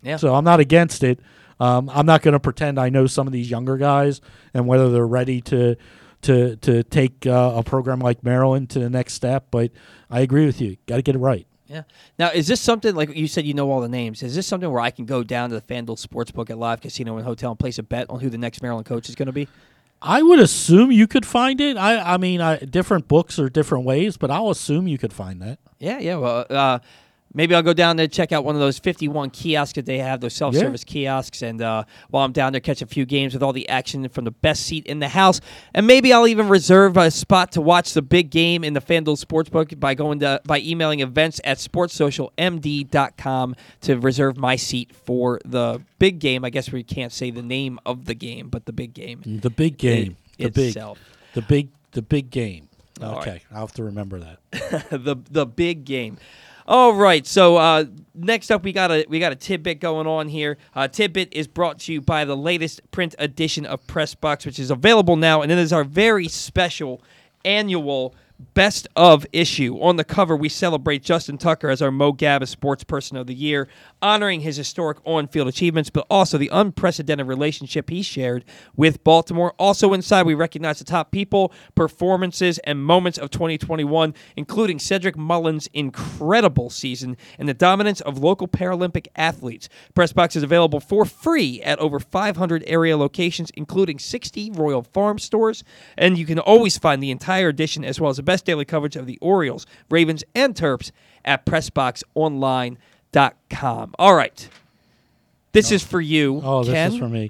Yeah. 0.03 0.18
So 0.18 0.35
I'm 0.35 0.43
not 0.43 0.59
against 0.59 1.03
it. 1.03 1.19
Um, 1.59 1.89
I'm 1.93 2.05
not 2.05 2.22
going 2.22 2.34
to 2.34 2.39
pretend 2.39 2.80
I 2.80 2.89
know 2.89 3.07
some 3.07 3.27
of 3.27 3.34
these 3.34 3.49
younger 3.49 3.77
guys 3.77 4.19
and 4.53 4.68
whether 4.68 4.89
they're 4.91 5.07
ready 5.07 5.41
to 5.41 5.76
to 6.23 6.55
to 6.57 6.84
take 6.84 7.26
uh, 7.26 7.53
a 7.55 7.63
program 7.63 7.99
like 7.99 8.23
Maryland 8.23 8.69
to 8.72 8.80
the 8.80 8.89
next 8.89 9.13
step. 9.13 9.47
But 9.51 9.72
I 10.09 10.22
agree 10.22 10.45
with 10.45 10.59
you. 10.59 10.77
Got 10.88 10.97
to 10.97 11.01
get 11.01 11.15
it 11.15 11.19
right. 11.19 11.47
Yeah. 11.72 11.84
Now, 12.19 12.31
is 12.31 12.48
this 12.48 12.60
something 12.60 12.93
like 12.95 13.15
you 13.15 13.27
said? 13.27 13.45
You 13.45 13.53
know 13.53 13.72
all 13.72 13.80
the 13.80 13.88
names. 13.88 14.22
Is 14.23 14.35
this 14.35 14.45
something 14.45 14.69
where 14.69 14.81
I 14.81 14.91
can 14.91 15.06
go 15.06 15.23
down 15.23 15.49
to 15.52 15.56
the 15.56 15.61
FanDuel 15.61 16.06
Sportsbook 16.06 16.49
at 16.49 16.57
Live 16.57 16.81
Casino 16.81 17.15
and 17.15 17.26
Hotel 17.26 17.52
and 17.52 17.60
place 17.60 17.77
a 17.77 17.84
bet 17.84 18.10
on 18.10 18.19
who 18.19 18.30
the 18.30 18.38
next 18.38 18.61
Maryland 18.61 18.85
coach 18.85 19.07
is 19.07 19.15
going 19.15 19.27
to 19.27 19.31
be? 19.31 19.48
I 20.02 20.22
would 20.22 20.39
assume 20.39 20.91
you 20.91 21.07
could 21.07 21.26
find 21.26 21.61
it. 21.61 21.77
I 21.77 22.15
I 22.15 22.18
mean, 22.18 22.41
I, 22.41 22.57
different 22.57 23.07
books 23.07 23.39
are 23.39 23.49
different 23.49 23.85
ways, 23.85 24.18
but 24.18 24.31
I'll 24.31 24.49
assume 24.49 24.88
you 24.88 24.98
could 24.98 25.14
find 25.14 25.41
that. 25.41 25.60
Yeah, 25.80 25.99
yeah. 25.99 26.15
Well, 26.18 26.45
uh, 26.49 26.80
maybe 27.33 27.55
I'll 27.55 27.61
go 27.63 27.73
down 27.73 27.95
there 27.97 28.07
check 28.07 28.31
out 28.31 28.43
one 28.45 28.55
of 28.55 28.61
those 28.61 28.79
51 28.79 29.29
kiosks 29.31 29.75
that 29.75 29.85
they 29.85 29.99
have, 29.99 30.21
those 30.21 30.33
self-service 30.33 30.83
kiosks, 30.83 31.41
and 31.41 31.61
uh, 31.61 31.83
while 32.09 32.25
I'm 32.25 32.31
down 32.31 32.51
there, 32.53 32.61
catch 32.61 32.81
a 32.81 32.85
few 32.85 33.05
games 33.05 33.33
with 33.33 33.41
all 33.43 33.53
the 33.53 33.67
action 33.69 34.07
from 34.09 34.25
the 34.25 34.31
best 34.31 34.63
seat 34.65 34.85
in 34.85 34.99
the 34.99 35.07
house. 35.09 35.39
And 35.73 35.87
maybe 35.87 36.11
I'll 36.13 36.27
even 36.27 36.47
reserve 36.49 36.97
a 36.97 37.09
spot 37.11 37.51
to 37.53 37.61
watch 37.61 37.93
the 37.93 38.01
big 38.01 38.29
game 38.31 38.63
in 38.63 38.73
the 38.73 38.81
FanDuel 38.81 39.23
Sportsbook 39.23 39.79
by 39.79 39.93
going 39.93 40.19
to 40.19 40.41
by 40.45 40.59
emailing 40.59 40.99
events 41.01 41.39
at 41.43 41.57
sportssocialmd.com 41.57 43.55
to 43.81 43.99
reserve 43.99 44.37
my 44.37 44.55
seat 44.55 44.95
for 44.95 45.39
the 45.45 45.81
big 45.99 46.19
game. 46.19 46.43
I 46.45 46.49
guess 46.49 46.71
we 46.71 46.83
can't 46.83 47.11
say 47.11 47.31
the 47.31 47.41
name 47.41 47.79
of 47.85 48.05
the 48.05 48.13
game, 48.15 48.49
but 48.49 48.65
the 48.65 48.73
big 48.73 48.93
game. 48.93 49.21
The 49.25 49.49
big 49.49 49.77
game. 49.77 50.17
i- 50.39 50.43
the 50.43 50.49
big. 50.49 50.67
itself. 50.69 50.99
The 51.33 51.41
big. 51.41 51.69
The 51.91 52.01
big 52.01 52.29
game. 52.29 52.67
Okay, 53.01 53.31
right. 53.31 53.41
I'll 53.51 53.61
have 53.61 53.73
to 53.73 53.83
remember 53.83 54.19
that. 54.19 54.89
the 54.91 55.15
the 55.29 55.45
big 55.45 55.85
game. 55.85 56.17
All 56.72 56.93
right, 56.93 57.27
so 57.27 57.57
uh, 57.57 57.84
next 58.15 58.49
up 58.49 58.64
we 58.64 58.72
got 58.72 58.91
a 58.91 59.06
we 59.10 59.19
got 59.19 59.34
a 59.34 59.35
tidbit 59.35 59.81
going 59.81 60.07
on 60.07 60.30
here. 60.30 60.57
Uh, 60.73 60.88
tidbit 60.88 61.27
is 61.34 61.45
brought 61.45 61.80
to 61.80 61.91
you 61.91 61.99
by 61.99 62.23
the 62.23 62.38
latest 62.38 62.80
print 62.91 63.14
edition 63.19 63.65
of 63.65 63.85
Press 63.88 64.15
Box, 64.15 64.45
which 64.45 64.57
is 64.57 64.72
available 64.72 65.18
now, 65.18 65.41
and 65.41 65.52
it 65.52 65.57
is 65.57 65.73
our 65.73 65.84
very 65.84 66.30
special 66.30 67.02
annual 67.43 68.15
best 68.53 68.88
of 68.95 69.26
issue. 69.31 69.77
On 69.80 69.95
the 69.95 70.03
cover, 70.03 70.35
we 70.35 70.49
celebrate 70.49 71.03
Justin 71.03 71.38
Tucker 71.38 71.69
as 71.69 71.81
our 71.81 71.91
Mo 71.91 72.11
Gaba 72.11 72.47
Sports 72.47 72.84
Person 72.84 73.18
of 73.18 73.27
the 73.27 73.34
Year, 73.34 73.68
honoring 74.01 74.41
his 74.41 74.57
historic 74.57 74.97
on-field 75.05 75.47
achievements, 75.47 75.89
but 75.89 76.05
also 76.09 76.38
the 76.38 76.49
unprecedented 76.51 77.27
relationship 77.27 77.89
he 77.89 78.01
shared 78.01 78.43
with 78.76 79.03
Baltimore. 79.03 79.53
Also 79.59 79.93
inside, 79.93 80.26
we 80.26 80.34
recognize 80.34 80.80
the 80.80 80.85
top 80.85 81.11
people, 81.11 81.53
performances, 81.76 82.57
and 82.59 82.84
moments 82.84 83.18
of 83.18 83.30
2021, 83.30 84.13
including 84.35 84.80
Cedric 84.80 85.15
Mullins' 85.15 85.69
incredible 85.73 86.69
season 86.69 87.18
and 87.38 87.47
the 87.47 87.53
dominance 87.53 88.01
of 88.01 88.18
local 88.18 88.47
Paralympic 88.47 89.07
athletes. 89.15 89.69
Pressbox 89.93 90.35
is 90.35 90.43
available 90.43 90.80
for 90.80 91.05
free 91.05 91.61
at 91.61 91.80
over 91.80 91.99
500 91.99 92.63
area 92.65 92.97
locations, 92.97 93.51
including 93.51 93.99
60 93.99 94.51
Royal 94.51 94.81
Farm 94.81 95.19
stores, 95.19 95.63
and 95.97 96.18
you 96.18 96.26
can 96.26 96.39
always 96.39 96.77
find 96.77 97.01
the 97.03 97.11
entire 97.11 97.49
edition 97.49 97.85
as 97.85 97.99
well 97.99 98.09
as 98.09 98.18
the 98.18 98.30
best 98.31 98.45
daily 98.45 98.63
coverage 98.63 98.95
of 98.95 99.07
the 99.07 99.17
Orioles, 99.21 99.65
Ravens, 99.89 100.23
and 100.33 100.55
Terps 100.55 100.91
at 101.25 101.45
PressBoxOnline.com. 101.45 103.95
All 103.99 104.15
right. 104.15 104.49
This 105.51 105.73
is 105.73 105.83
for 105.83 105.99
you, 105.99 106.39
Oh, 106.41 106.63
this 106.63 106.93
is 106.93 106.99
for 106.99 107.09
me. 107.09 107.29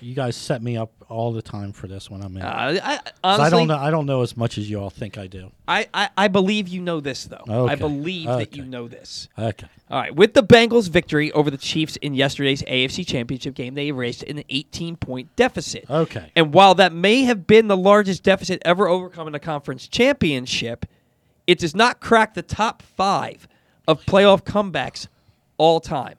You 0.00 0.14
guys 0.14 0.36
set 0.36 0.62
me 0.62 0.76
up 0.76 0.92
all 1.08 1.32
the 1.32 1.42
time 1.42 1.72
for 1.72 1.88
this 1.88 2.08
when 2.08 2.22
I'm 2.22 2.36
in. 2.36 2.42
Uh, 2.42 2.78
I- 2.84 3.00
honestly- 3.24 3.44
I 3.46 3.50
don't 3.50 3.66
know. 3.66 3.76
I 3.76 3.90
don't 3.90 4.06
know 4.06 4.22
as 4.22 4.36
much 4.36 4.56
as 4.56 4.70
you 4.70 4.78
all 4.80 4.90
think 4.90 5.18
I 5.18 5.26
do. 5.26 5.50
I, 5.66 5.88
I, 5.92 6.08
I 6.16 6.28
believe 6.28 6.68
you 6.68 6.80
know 6.80 7.00
this, 7.00 7.24
though. 7.24 7.42
Okay. 7.48 7.52
I 7.52 7.72
Okay. 7.72 7.76
believe 7.76 8.26
that 8.28 8.54
you 8.56 8.64
know 8.64 8.86
this. 8.86 9.28
Okay. 9.36 9.66
All 9.90 9.98
right. 10.00 10.14
With 10.14 10.34
the 10.34 10.42
Bengals' 10.44 10.88
victory 10.88 11.32
over 11.32 11.50
the 11.50 11.56
Chiefs 11.56 11.96
in 11.96 12.14
yesterday's 12.14 12.62
AFC 12.62 13.04
Championship 13.04 13.54
game, 13.54 13.74
they 13.74 13.88
erased 13.88 14.22
an 14.22 14.44
18 14.48 14.94
point 14.96 15.34
deficit. 15.34 15.84
Okay. 15.90 16.30
And 16.36 16.54
while 16.54 16.76
that 16.76 16.92
may 16.92 17.22
have 17.24 17.48
been 17.48 17.66
the 17.66 17.76
largest 17.76 18.22
deficit 18.22 18.62
ever 18.64 18.86
overcome 18.86 19.26
in 19.26 19.34
a 19.34 19.40
conference 19.40 19.88
championship, 19.88 20.86
it 21.48 21.58
does 21.58 21.74
not 21.74 21.98
crack 21.98 22.34
the 22.34 22.42
top 22.42 22.82
five 22.82 23.48
of 23.88 24.00
playoff 24.06 24.44
comebacks 24.44 25.08
all 25.58 25.80
time. 25.80 26.14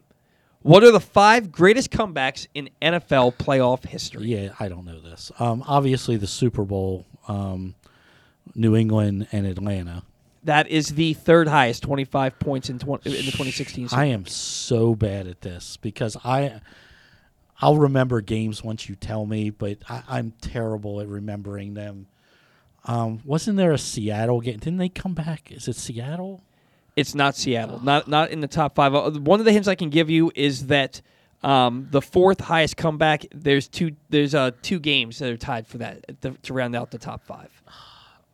What 0.64 0.82
are 0.84 0.92
the 0.92 1.02
five 1.02 1.52
greatest 1.52 1.92
comebacks 1.92 2.48
in 2.54 2.70
NFL 2.82 3.36
playoff 3.36 3.86
history? 3.86 4.28
Yeah, 4.28 4.54
I 4.60 4.70
don't 4.70 4.86
know 4.86 5.02
this. 5.02 5.30
Um, 5.38 5.62
obviously, 5.68 6.16
the 6.16 6.28
Super 6.28 6.64
Bowl, 6.64 7.06
um, 7.28 7.76
New 8.56 8.74
England 8.74 9.28
and 9.34 9.46
Atlanta. 9.46 10.04
That 10.46 10.70
is 10.70 10.90
the 10.90 11.14
third 11.14 11.50
highest, 11.50 11.84
25 11.84 12.40
points 12.40 12.70
in, 12.70 12.80
20, 12.80 13.10
in 13.10 13.26
the 13.26 13.32
2016 13.32 13.90
season. 13.90 14.00
I 14.00 14.06
am 14.06 14.26
so 14.26 14.96
bad 14.96 15.28
at 15.28 15.42
this 15.42 15.78
because 15.78 16.16
I, 16.24 16.62
I'll 17.60 17.78
remember 17.78 18.22
games 18.22 18.64
once 18.64 18.88
you 18.88 18.96
tell 18.96 19.26
me, 19.26 19.50
but 19.50 19.80
I, 19.90 20.04
I'm 20.08 20.32
terrible 20.40 21.02
at 21.02 21.08
remembering 21.08 21.74
them. 21.74 22.08
Um, 22.86 23.22
wasn't 23.26 23.58
there 23.58 23.72
a 23.74 23.78
Seattle 23.78 24.40
game? 24.40 24.60
Didn't 24.60 24.80
they 24.80 24.90
come 24.90 25.14
back? 25.14 25.52
Is 25.52 25.68
it 25.68 25.76
Seattle? 25.76 26.42
It's 26.96 27.16
not 27.16 27.36
Seattle. 27.36 27.80
Not 27.84 28.08
not 28.08 28.30
in 28.32 28.40
the 28.40 28.48
top 28.48 28.76
five. 28.76 28.94
Uh, 28.94 29.10
One 29.12 29.40
of 29.40 29.46
the 29.46 29.52
hints 29.52 29.68
I 29.68 29.76
can 29.76 29.90
give 29.90 30.10
you 30.10 30.32
is 30.36 30.68
that 30.68 31.02
um, 31.42 31.88
the 31.92 32.02
fourth 32.02 32.40
highest 32.40 32.78
comeback. 32.78 33.26
There's 33.34 33.68
two. 33.68 33.96
There's 34.10 34.36
uh, 34.36 34.52
two 34.62 34.80
games 34.80 35.20
that 35.20 35.32
are 35.32 35.38
tied 35.38 35.66
for 35.68 35.80
that 35.80 36.22
to, 36.22 36.32
to 36.44 36.54
round 36.54 36.76
out 36.76 36.92
the 36.92 36.98
top 37.00 37.24
five. 37.26 37.50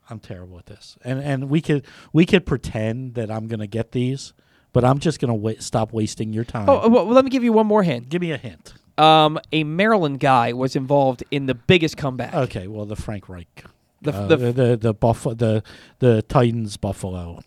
I'm 0.10 0.20
terrible 0.20 0.58
at 0.58 0.66
this, 0.66 0.98
and 1.04 1.20
and 1.22 1.50
we 1.50 1.62
could 1.62 1.86
we 2.14 2.26
could 2.26 2.46
pretend 2.46 3.14
that 3.14 3.30
I'm 3.32 3.48
gonna 3.48 3.68
get 3.68 3.92
these, 3.92 4.34
but 4.74 4.84
I'm 4.84 5.00
just 5.00 5.20
gonna 5.20 5.36
wa- 5.36 5.54
stop 5.60 5.94
wasting 5.94 6.34
your 6.34 6.44
time. 6.44 6.68
Oh, 6.68 6.90
well, 6.90 7.06
let 7.06 7.24
me 7.24 7.30
give 7.32 7.44
you 7.44 7.54
one 7.54 7.68
more 7.68 7.84
hint. 7.84 8.10
Give 8.10 8.22
me 8.22 8.32
a 8.32 8.38
hint. 8.38 8.74
um, 8.98 9.40
a 9.54 9.64
Maryland 9.64 10.20
guy 10.20 10.52
was 10.54 10.76
involved 10.76 11.24
in 11.32 11.46
the 11.46 11.54
biggest 11.56 11.96
comeback. 11.96 12.34
Okay, 12.34 12.68
well 12.68 12.86
the 12.86 12.96
Frank 12.96 13.30
Reich, 13.30 13.64
The- 14.02 14.12
uh, 14.12 14.28
the- 14.28 14.36
the 14.38 14.52
the 14.52 14.78
the 14.78 14.94
Buffalo 14.94 15.36
the 15.36 15.64
the 16.00 16.24
Titans 16.24 16.76
Buffalo. 16.76 17.42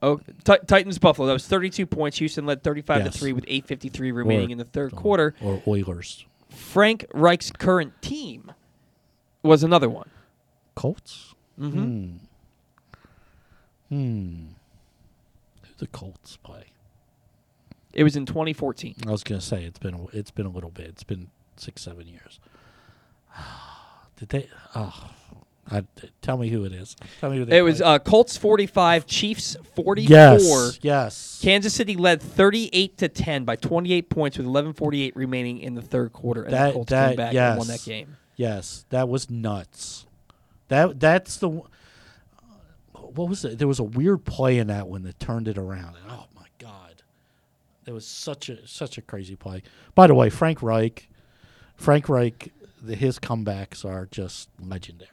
Oh, 0.00 0.18
Ti- 0.44 0.58
Titans 0.66 0.98
Buffalo. 0.98 1.26
That 1.26 1.32
was 1.32 1.46
32 1.46 1.84
points. 1.86 2.18
Houston 2.18 2.46
led 2.46 2.62
35 2.62 3.04
Yes. 3.04 3.12
to 3.12 3.18
three 3.18 3.32
with 3.32 3.44
8:53 3.48 4.12
remaining 4.12 4.50
Or- 4.50 4.52
in 4.52 4.58
the 4.58 4.64
third 4.64 4.92
quarter. 4.94 5.34
or 5.42 5.62
Oilers. 5.66 6.24
Frank 6.50 7.04
Reich's 7.12 7.50
current 7.52 8.00
team 8.00 8.52
was 9.42 9.62
another 9.62 9.88
one. 9.90 10.08
Colts. 10.74 11.34
Mhm. 11.58 11.72
Hmm. 11.72 12.16
Hmm. 13.88 14.46
Who 15.62 15.74
the 15.78 15.86
Colts 15.88 16.36
play? 16.36 16.66
It 17.92 18.04
was 18.04 18.14
in 18.16 18.26
2014. 18.26 18.94
I 19.06 19.10
was 19.10 19.24
gonna 19.24 19.40
say 19.40 19.64
it's 19.64 19.78
been 19.78 19.94
a, 19.94 20.06
it's 20.12 20.30
been 20.30 20.46
a 20.46 20.50
little 20.50 20.70
bit. 20.70 20.86
It's 20.86 21.02
been 21.04 21.30
six 21.56 21.82
seven 21.82 22.06
years. 22.06 22.38
Did 24.16 24.28
they? 24.30 24.48
Oh, 24.74 25.10
I, 25.70 25.84
tell 26.22 26.36
me 26.38 26.48
who 26.48 26.64
it 26.64 26.72
is. 26.72 26.96
Tell 27.20 27.30
me 27.30 27.38
who 27.38 27.44
they. 27.44 27.58
It 27.58 27.62
was 27.62 27.78
played. 27.78 27.86
uh, 27.88 27.98
Colts 27.98 28.36
45, 28.36 29.06
Chiefs 29.06 29.56
44. 29.74 30.08
Yes, 30.08 30.78
yes. 30.82 31.40
Kansas 31.42 31.74
City 31.74 31.96
led 31.96 32.22
38 32.22 32.96
to 32.98 33.08
10 33.08 33.44
by 33.44 33.56
28 33.56 34.08
points 34.08 34.38
with 34.38 34.46
11:48 34.46 35.12
remaining 35.14 35.58
in 35.58 35.74
the 35.74 35.82
third 35.82 36.12
quarter, 36.12 36.44
and 36.44 36.52
the 36.54 36.72
Colts 36.72 36.90
that 36.90 37.08
came 37.08 37.16
back 37.16 37.32
yes, 37.34 37.50
and 37.50 37.58
won 37.58 37.68
that 37.68 37.82
game. 37.84 38.16
Yes, 38.36 38.86
that 38.90 39.08
was 39.08 39.28
nuts. 39.28 40.06
That 40.68 41.00
that's 41.00 41.36
the. 41.36 41.48
What 42.92 43.28
was 43.28 43.44
it? 43.44 43.58
There 43.58 43.68
was 43.68 43.78
a 43.78 43.84
weird 43.84 44.24
play 44.24 44.58
in 44.58 44.68
that 44.68 44.86
one 44.88 45.02
that 45.02 45.18
turned 45.18 45.48
it 45.48 45.58
around. 45.58 45.96
And, 45.96 46.10
oh 46.10 46.26
my 46.36 46.46
god, 46.58 47.02
there 47.84 47.94
was 47.94 48.06
such 48.06 48.48
a 48.48 48.66
such 48.66 48.96
a 48.98 49.02
crazy 49.02 49.34
play. 49.36 49.62
By 49.94 50.06
the 50.06 50.14
way, 50.14 50.30
Frank 50.30 50.62
Reich, 50.62 51.08
Frank 51.74 52.08
Reich, 52.08 52.52
the, 52.80 52.94
his 52.94 53.18
comebacks 53.18 53.84
are 53.84 54.06
just 54.06 54.48
legendary. 54.60 55.10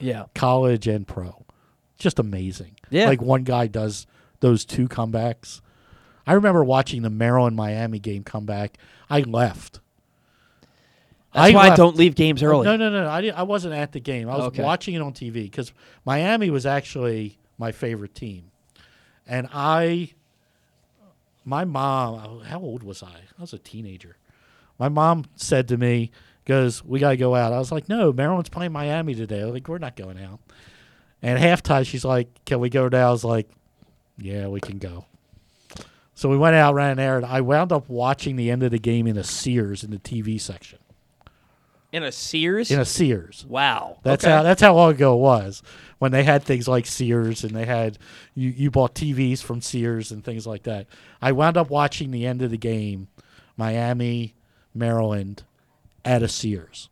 Yeah. 0.00 0.24
college 0.34 0.86
and 0.86 1.06
pro, 1.06 1.44
just 1.98 2.18
amazing. 2.18 2.76
Yeah. 2.90 3.06
like 3.08 3.20
one 3.22 3.44
guy 3.44 3.66
does 3.66 4.06
those 4.40 4.64
two 4.64 4.88
comebacks. 4.88 5.60
I 6.26 6.32
remember 6.34 6.62
watching 6.64 7.02
the 7.02 7.10
Maryland 7.10 7.56
Miami 7.56 7.98
game 7.98 8.24
come 8.24 8.46
back. 8.46 8.76
I 9.08 9.20
left. 9.20 9.80
That's 11.32 11.54
why 11.54 11.68
I 11.70 11.76
don't 11.76 11.96
leave 11.96 12.16
games 12.16 12.42
early. 12.42 12.64
No, 12.64 12.76
no, 12.76 12.90
no. 12.90 13.06
I, 13.06 13.28
I 13.28 13.42
wasn't 13.44 13.74
at 13.74 13.92
the 13.92 14.00
game. 14.00 14.28
I 14.28 14.36
was 14.36 14.46
Okay. 14.46 14.62
watching 14.64 14.94
it 14.94 15.02
on 15.02 15.12
TV 15.12 15.44
because 15.44 15.72
Miami 16.04 16.50
was 16.50 16.66
actually 16.66 17.38
my 17.56 17.70
favorite 17.70 18.14
team, 18.16 18.50
and 19.28 19.48
I, 19.52 20.10
my 21.44 21.64
mom. 21.64 22.40
How 22.42 22.58
old 22.60 22.82
was 22.82 23.02
I? 23.02 23.06
I 23.38 23.40
was 23.40 23.52
a 23.52 23.58
teenager. 23.58 24.16
My 24.78 24.88
mom 24.88 25.26
said 25.36 25.68
to 25.68 25.76
me, 25.76 26.10
"Goes, 26.50 26.84
we 26.84 26.98
gotta 26.98 27.16
go 27.16 27.34
out." 27.34 27.52
I 27.52 27.58
was 27.58 27.70
like, 27.72 27.88
"No, 27.88 28.12
Maryland's 28.12 28.48
playing 28.50 28.72
Miami 28.72 29.14
today. 29.14 29.44
Like, 29.44 29.68
we're 29.68 29.78
not 29.78 29.96
going 29.96 30.18
out." 30.22 30.40
And 31.22 31.38
at 31.38 31.64
halftime, 31.64 31.86
she's 31.86 32.04
like, 32.04 32.28
"Can 32.44 32.60
we 32.60 32.68
go 32.70 32.88
now?" 32.88 33.08
I 33.08 33.12
was 33.12 33.24
like, 33.24 33.48
"Yeah, 34.18 34.48
we 34.48 34.60
can 34.60 34.78
go." 34.78 35.04
So 36.14 36.28
we 36.28 36.36
went 36.36 36.54
out, 36.56 36.74
ran 36.74 36.90
an 36.92 36.98
errand. 36.98 37.24
I 37.24 37.40
wound 37.40 37.72
up 37.72 37.88
watching 37.88 38.36
the 38.36 38.50
end 38.50 38.62
of 38.62 38.70
the 38.72 38.78
game 38.78 39.06
in 39.06 39.16
a 39.16 39.24
Sears 39.24 39.82
in 39.82 39.90
the 39.90 39.98
TV 39.98 40.38
section. 40.38 40.78
In 41.92 42.02
a 42.02 42.12
Sears? 42.12 42.70
In 42.70 42.78
a 42.78 42.84
Sears. 42.84 43.44
Wow. 43.48 43.98
That's 44.02 44.22
Okay. 44.24 44.30
how 44.32 44.42
that's 44.42 44.60
how 44.62 44.74
long 44.74 44.90
ago 44.92 45.14
it 45.14 45.20
was 45.20 45.62
when 45.98 46.12
they 46.12 46.22
had 46.24 46.42
things 46.44 46.68
like 46.68 46.86
Sears 46.86 47.42
and 47.42 47.54
they 47.56 47.64
had 47.64 47.98
you, 48.34 48.50
you 48.50 48.70
bought 48.70 48.94
TVs 48.94 49.42
from 49.42 49.60
Sears 49.60 50.12
and 50.12 50.22
things 50.24 50.46
like 50.46 50.62
that. 50.64 50.86
I 51.22 51.32
wound 51.32 51.56
up 51.56 51.68
watching 51.70 52.10
the 52.10 52.26
end 52.26 52.42
of 52.42 52.50
the 52.50 52.58
game, 52.58 53.08
Miami, 53.56 54.34
Maryland, 54.74 55.42
at 56.04 56.22
a 56.22 56.28
Sears, 56.28 56.88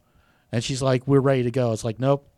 and 0.52 0.62
she's 0.62 0.82
like, 0.82 1.06
"We're 1.06 1.20
ready 1.20 1.42
to 1.44 1.50
go." 1.50 1.72
It's 1.72 1.84
like, 1.84 1.98
"Nope." 1.98 2.28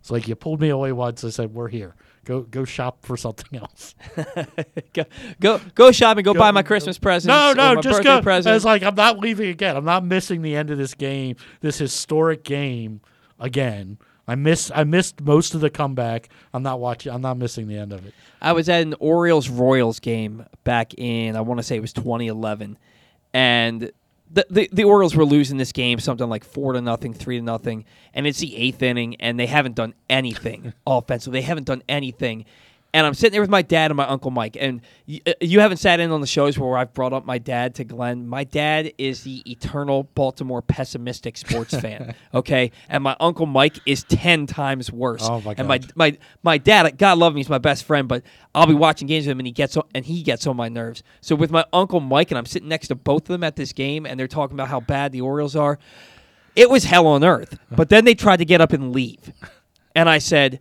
It's 0.00 0.10
like 0.10 0.26
you 0.26 0.34
pulled 0.34 0.60
me 0.60 0.68
away 0.68 0.92
once. 0.92 1.22
I 1.24 1.30
said, 1.30 1.54
"We're 1.54 1.68
here. 1.68 1.94
Go 2.24 2.40
go 2.42 2.64
shop 2.64 3.04
for 3.04 3.16
something 3.16 3.58
else." 3.58 3.94
go, 4.92 5.04
go 5.40 5.60
go 5.74 5.88
and 5.88 6.24
Go, 6.24 6.34
buy 6.34 6.50
my 6.50 6.62
Christmas 6.62 6.98
presents. 6.98 7.26
No, 7.26 7.52
no, 7.52 7.80
just 7.80 8.02
go. 8.02 8.20
Present. 8.20 8.56
It's 8.56 8.64
like 8.64 8.82
I'm 8.82 8.94
not 8.94 9.18
leaving 9.18 9.48
again. 9.48 9.76
I'm 9.76 9.84
not 9.84 10.04
missing 10.04 10.42
the 10.42 10.56
end 10.56 10.70
of 10.70 10.78
this 10.78 10.94
game, 10.94 11.36
this 11.60 11.78
historic 11.78 12.42
game 12.44 13.00
again. 13.38 13.98
I 14.26 14.34
miss 14.34 14.70
I 14.74 14.84
missed 14.84 15.20
most 15.20 15.54
of 15.54 15.60
the 15.60 15.70
comeback. 15.70 16.28
I'm 16.54 16.62
not 16.62 16.80
watching. 16.80 17.12
I'm 17.12 17.22
not 17.22 17.36
missing 17.36 17.68
the 17.68 17.76
end 17.76 17.92
of 17.92 18.06
it. 18.06 18.14
I 18.40 18.52
was 18.52 18.68
at 18.68 18.82
an 18.82 18.94
Orioles 18.98 19.48
Royals 19.48 20.00
game 20.00 20.46
back 20.64 20.94
in 20.94 21.36
I 21.36 21.40
want 21.40 21.58
to 21.58 21.64
say 21.64 21.76
it 21.76 21.80
was 21.80 21.92
2011, 21.92 22.78
and 23.34 23.90
the, 24.32 24.46
the 24.50 24.68
the 24.72 24.84
Orioles 24.84 25.14
were 25.14 25.24
losing 25.24 25.58
this 25.58 25.72
game 25.72 25.98
something 25.98 26.28
like 26.28 26.44
four 26.44 26.72
to 26.72 26.80
nothing, 26.80 27.12
three 27.12 27.38
to 27.38 27.44
nothing, 27.44 27.84
and 28.14 28.26
it's 28.26 28.38
the 28.40 28.56
eighth 28.56 28.82
inning, 28.82 29.16
and 29.16 29.38
they 29.38 29.46
haven't 29.46 29.74
done 29.74 29.94
anything 30.08 30.72
offensively. 30.86 31.40
They 31.40 31.46
haven't 31.46 31.64
done 31.66 31.82
anything. 31.88 32.46
And 32.94 33.06
I'm 33.06 33.14
sitting 33.14 33.32
there 33.32 33.40
with 33.40 33.48
my 33.48 33.62
dad 33.62 33.90
and 33.90 33.96
my 33.96 34.06
uncle 34.06 34.30
Mike, 34.30 34.54
and 34.60 34.82
y- 35.08 35.20
uh, 35.26 35.32
you 35.40 35.60
haven't 35.60 35.78
sat 35.78 35.98
in 35.98 36.10
on 36.10 36.20
the 36.20 36.26
shows 36.26 36.58
where 36.58 36.76
I've 36.76 36.92
brought 36.92 37.14
up 37.14 37.24
my 37.24 37.38
dad 37.38 37.74
to 37.76 37.84
Glenn. 37.84 38.28
My 38.28 38.44
dad 38.44 38.92
is 38.98 39.22
the 39.22 39.42
eternal 39.50 40.02
Baltimore 40.14 40.60
pessimistic 40.60 41.38
sports 41.38 41.72
fan, 41.78 42.14
okay, 42.34 42.70
and 42.90 43.02
my 43.02 43.16
uncle 43.18 43.46
Mike 43.46 43.78
is 43.86 44.04
ten 44.04 44.46
times 44.46 44.92
worse. 44.92 45.22
Oh, 45.24 45.40
my 45.40 45.54
god! 45.54 45.58
And 45.58 45.68
my 45.68 45.80
my 45.94 46.18
my 46.42 46.58
dad, 46.58 46.98
God 46.98 47.16
love 47.16 47.32
him, 47.32 47.38
he's 47.38 47.48
my 47.48 47.56
best 47.56 47.84
friend, 47.84 48.06
but 48.08 48.22
I'll 48.54 48.66
be 48.66 48.74
watching 48.74 49.08
games 49.08 49.24
with 49.26 49.32
him 49.32 49.40
and 49.40 49.46
he 49.46 49.52
gets 49.52 49.74
on, 49.78 49.84
and 49.94 50.04
he 50.04 50.22
gets 50.22 50.46
on 50.46 50.56
my 50.56 50.68
nerves. 50.68 51.02
So 51.22 51.34
with 51.34 51.50
my 51.50 51.64
uncle 51.72 52.00
Mike 52.00 52.30
and 52.30 52.36
I'm 52.36 52.44
sitting 52.44 52.68
next 52.68 52.88
to 52.88 52.94
both 52.94 53.22
of 53.22 53.28
them 53.28 53.42
at 53.42 53.56
this 53.56 53.72
game 53.72 54.04
and 54.04 54.20
they're 54.20 54.28
talking 54.28 54.54
about 54.54 54.68
how 54.68 54.80
bad 54.80 55.12
the 55.12 55.22
Orioles 55.22 55.56
are. 55.56 55.78
It 56.54 56.68
was 56.68 56.84
hell 56.84 57.06
on 57.06 57.24
earth. 57.24 57.58
But 57.70 57.88
then 57.88 58.04
they 58.04 58.14
tried 58.14 58.36
to 58.36 58.44
get 58.44 58.60
up 58.60 58.74
and 58.74 58.92
leave. 58.92 59.32
And 59.94 60.10
I 60.10 60.18
said, 60.18 60.60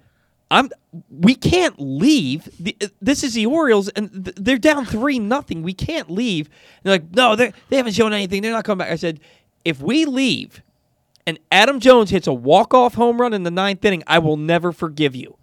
I'm 0.51 0.69
we 1.09 1.33
can't 1.33 1.75
leave. 1.79 2.47
The, 2.59 2.77
this 3.01 3.23
is 3.23 3.33
the 3.33 3.47
Orioles 3.47 3.89
and 3.89 4.25
th- 4.25 4.35
they're 4.37 4.57
down 4.57 4.85
3 4.85 5.17
nothing. 5.17 5.63
We 5.63 5.73
can't 5.73 6.11
leave. 6.11 6.47
And 6.47 6.55
they're 6.83 6.93
like, 6.95 7.15
"No, 7.15 7.35
they 7.35 7.53
they 7.69 7.77
haven't 7.77 7.93
shown 7.93 8.13
anything. 8.13 8.43
They're 8.43 8.51
not 8.51 8.65
coming 8.65 8.85
back." 8.85 8.91
I 8.91 8.97
said, 8.97 9.19
"If 9.65 9.81
we 9.81 10.05
leave 10.05 10.61
and 11.25 11.39
Adam 11.51 11.79
Jones 11.79 12.09
hits 12.09 12.27
a 12.27 12.33
walk-off 12.33 12.95
home 12.95 13.21
run 13.21 13.33
in 13.33 13.43
the 13.43 13.51
ninth 13.51 13.83
inning, 13.85 14.03
I 14.07 14.19
will 14.19 14.37
never 14.37 14.71
forgive 14.71 15.15
you. 15.15 15.37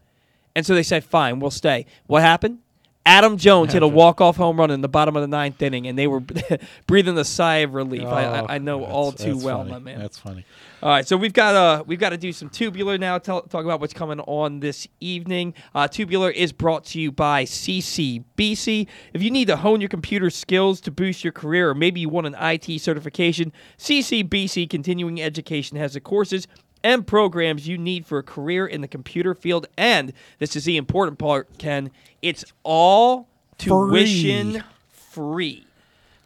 And 0.55 0.67
so 0.67 0.75
they 0.75 0.83
said, 0.83 1.05
fine, 1.05 1.41
we'll 1.41 1.51
stay. 1.51 1.87
What 2.07 2.23
happened? 2.23 2.59
Adam 3.07 3.39
Jones 3.39 3.73
hit 3.73 3.83
a 3.83 3.89
walk-off 3.89 4.37
home 4.37 4.59
run 4.59 4.71
in 4.71 4.83
the 4.83 4.89
bottom 4.89 5.17
of 5.17 5.23
the 5.23 5.29
ninth 5.29 5.63
inning, 5.63 5.87
and 5.87 5.99
they 5.99 6.07
were 6.07 6.21
breathing 6.87 7.17
a 7.17 7.25
sigh 7.25 7.59
of 7.59 7.73
relief. 7.73 8.05
I, 8.05 8.25
I, 8.41 8.55
I 8.57 8.59
know 8.59 8.85
Oh, 8.85 8.89
all 8.89 9.13
too 9.13 9.39
well, 9.39 9.59
funny. 9.61 9.71
my 9.71 9.79
man. 9.79 9.99
That's 9.99 10.19
funny. 10.19 10.45
All 10.83 10.91
right, 10.91 11.09
so 11.09 11.17
we've 11.17 11.33
got 11.33 11.55
uh 11.57 11.83
we've 11.87 11.99
got 11.99 12.11
to 12.11 12.17
do 12.17 12.33
some 12.33 12.51
tubular 12.51 12.99
now. 12.99 13.19
Tell, 13.19 13.41
talk 13.43 13.65
about 13.65 13.81
what's 13.81 13.95
coming 13.95 14.21
on 14.21 14.61
this 14.61 14.87
evening. 15.01 15.55
Uh, 15.75 15.89
tubular 15.89 16.31
is 16.31 16.53
brought 16.53 16.85
to 16.87 17.01
you 17.01 17.11
by 17.11 17.45
CCBC. 17.45 18.87
If 19.13 19.23
you 19.23 19.31
need 19.31 19.47
to 19.49 19.57
hone 19.57 19.81
your 19.81 19.89
computer 19.89 20.31
skills 20.31 20.81
to 20.83 20.91
boost 20.91 21.25
your 21.25 21.33
career, 21.33 21.71
or 21.71 21.75
maybe 21.75 22.01
you 22.01 22.09
want 22.09 22.27
an 22.27 22.37
IT 22.39 22.81
certification, 22.81 23.53
CCBC 23.79 24.69
Continuing 24.71 25.21
Education 25.21 25.77
has 25.79 25.95
the 25.95 26.01
courses 26.01 26.47
and 26.89 27.07
programs 27.07 27.69
you 27.69 27.77
need 27.77 28.07
for 28.07 28.17
a 28.19 28.23
career 28.23 28.67
in 28.67 28.81
the 28.81 28.89
computer 28.89 29.35
field. 29.35 29.67
And 29.77 30.13
this 30.39 30.57
is 30.57 30.65
the 30.65 30.79
important 30.79 31.19
part, 31.19 31.59
Ken. 31.59 31.91
It's 32.23 32.45
all 32.63 33.29
tuition 33.59 34.65
free. 34.91 35.65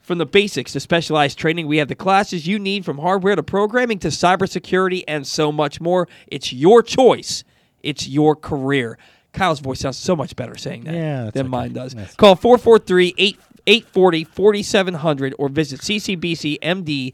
From 0.02 0.18
the 0.18 0.26
basics 0.26 0.72
to 0.72 0.80
specialized 0.80 1.38
training, 1.38 1.66
we 1.66 1.78
have 1.78 1.88
the 1.88 1.94
classes 1.94 2.46
you 2.46 2.58
need 2.58 2.84
from 2.84 2.98
hardware 2.98 3.34
to 3.36 3.42
programming 3.42 3.98
to 4.00 4.08
cybersecurity 4.08 5.02
and 5.08 5.26
so 5.26 5.50
much 5.52 5.80
more. 5.80 6.08
It's 6.28 6.52
your 6.52 6.82
choice. 6.82 7.44
It's 7.82 8.08
your 8.08 8.36
career. 8.36 8.98
Kyle's 9.32 9.60
voice 9.60 9.80
sounds 9.80 9.96
so 9.98 10.14
much 10.14 10.36
better 10.36 10.56
saying 10.56 10.84
that 10.84 10.94
Yeah, 10.94 11.30
than 11.30 11.46
okay. 11.46 11.48
mine 11.48 11.72
does. 11.72 11.94
That's- 11.94 12.14
Call 12.16 12.36
443 12.36 13.14
840 13.66 14.24
4700 14.24 15.34
or 15.38 15.48
visit 15.48 15.80
ccbcmd.edu 15.80 17.12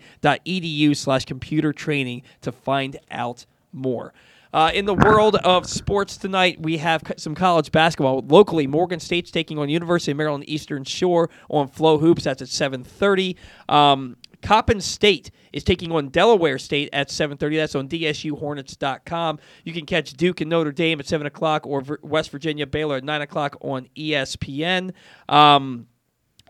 slash 0.97 1.25
computer 1.25 1.73
training 1.73 2.23
to 2.43 2.52
find 2.52 2.99
out 3.10 3.47
more. 3.73 4.12
Uh, 4.52 4.70
in 4.73 4.86
the 4.86 4.94
world 4.94 5.36
of 5.36 5.67
sports 5.67 6.17
tonight, 6.17 6.60
we 6.60 6.78
have 6.78 7.02
some 7.18 7.35
college 7.35 7.70
basketball. 7.70 8.25
Locally, 8.27 8.67
Morgan 8.67 8.99
State's 8.99 9.31
taking 9.31 9.59
on 9.59 9.68
University 9.68 10.12
of 10.12 10.17
Maryland 10.17 10.44
Eastern 10.49 10.85
Shore 10.85 11.28
on 11.51 11.68
FloHoops. 11.68 12.23
That's 12.23 12.41
at 12.41 12.49
7:30. 12.49 13.36
Um, 13.68 14.17
Coppin 14.41 14.81
State 14.81 15.31
is 15.52 15.65
taking 15.65 15.93
on 15.93 16.09
Delaware 16.09 16.59
State 16.59 16.89
at 16.93 17.10
7:30. 17.10 17.57
That's 17.57 17.75
on 17.75 17.89
DSUHornets.com. 17.89 19.39
You 19.65 19.73
can 19.73 19.85
catch 19.85 20.12
Duke 20.15 20.41
and 20.41 20.49
Notre 20.49 20.73
Dame 20.73 21.01
at 21.01 21.07
7 21.07 21.27
o'clock, 21.27 21.67
or 21.67 21.83
Vir- 21.83 22.01
West 22.02 22.31
Virginia 22.31 22.67
Baylor 22.67 22.97
at 22.97 23.05
9 23.05 23.20
o'clock 23.20 23.57
on 23.60 23.89
ESPN. 23.97 24.93
Um, 25.28 25.89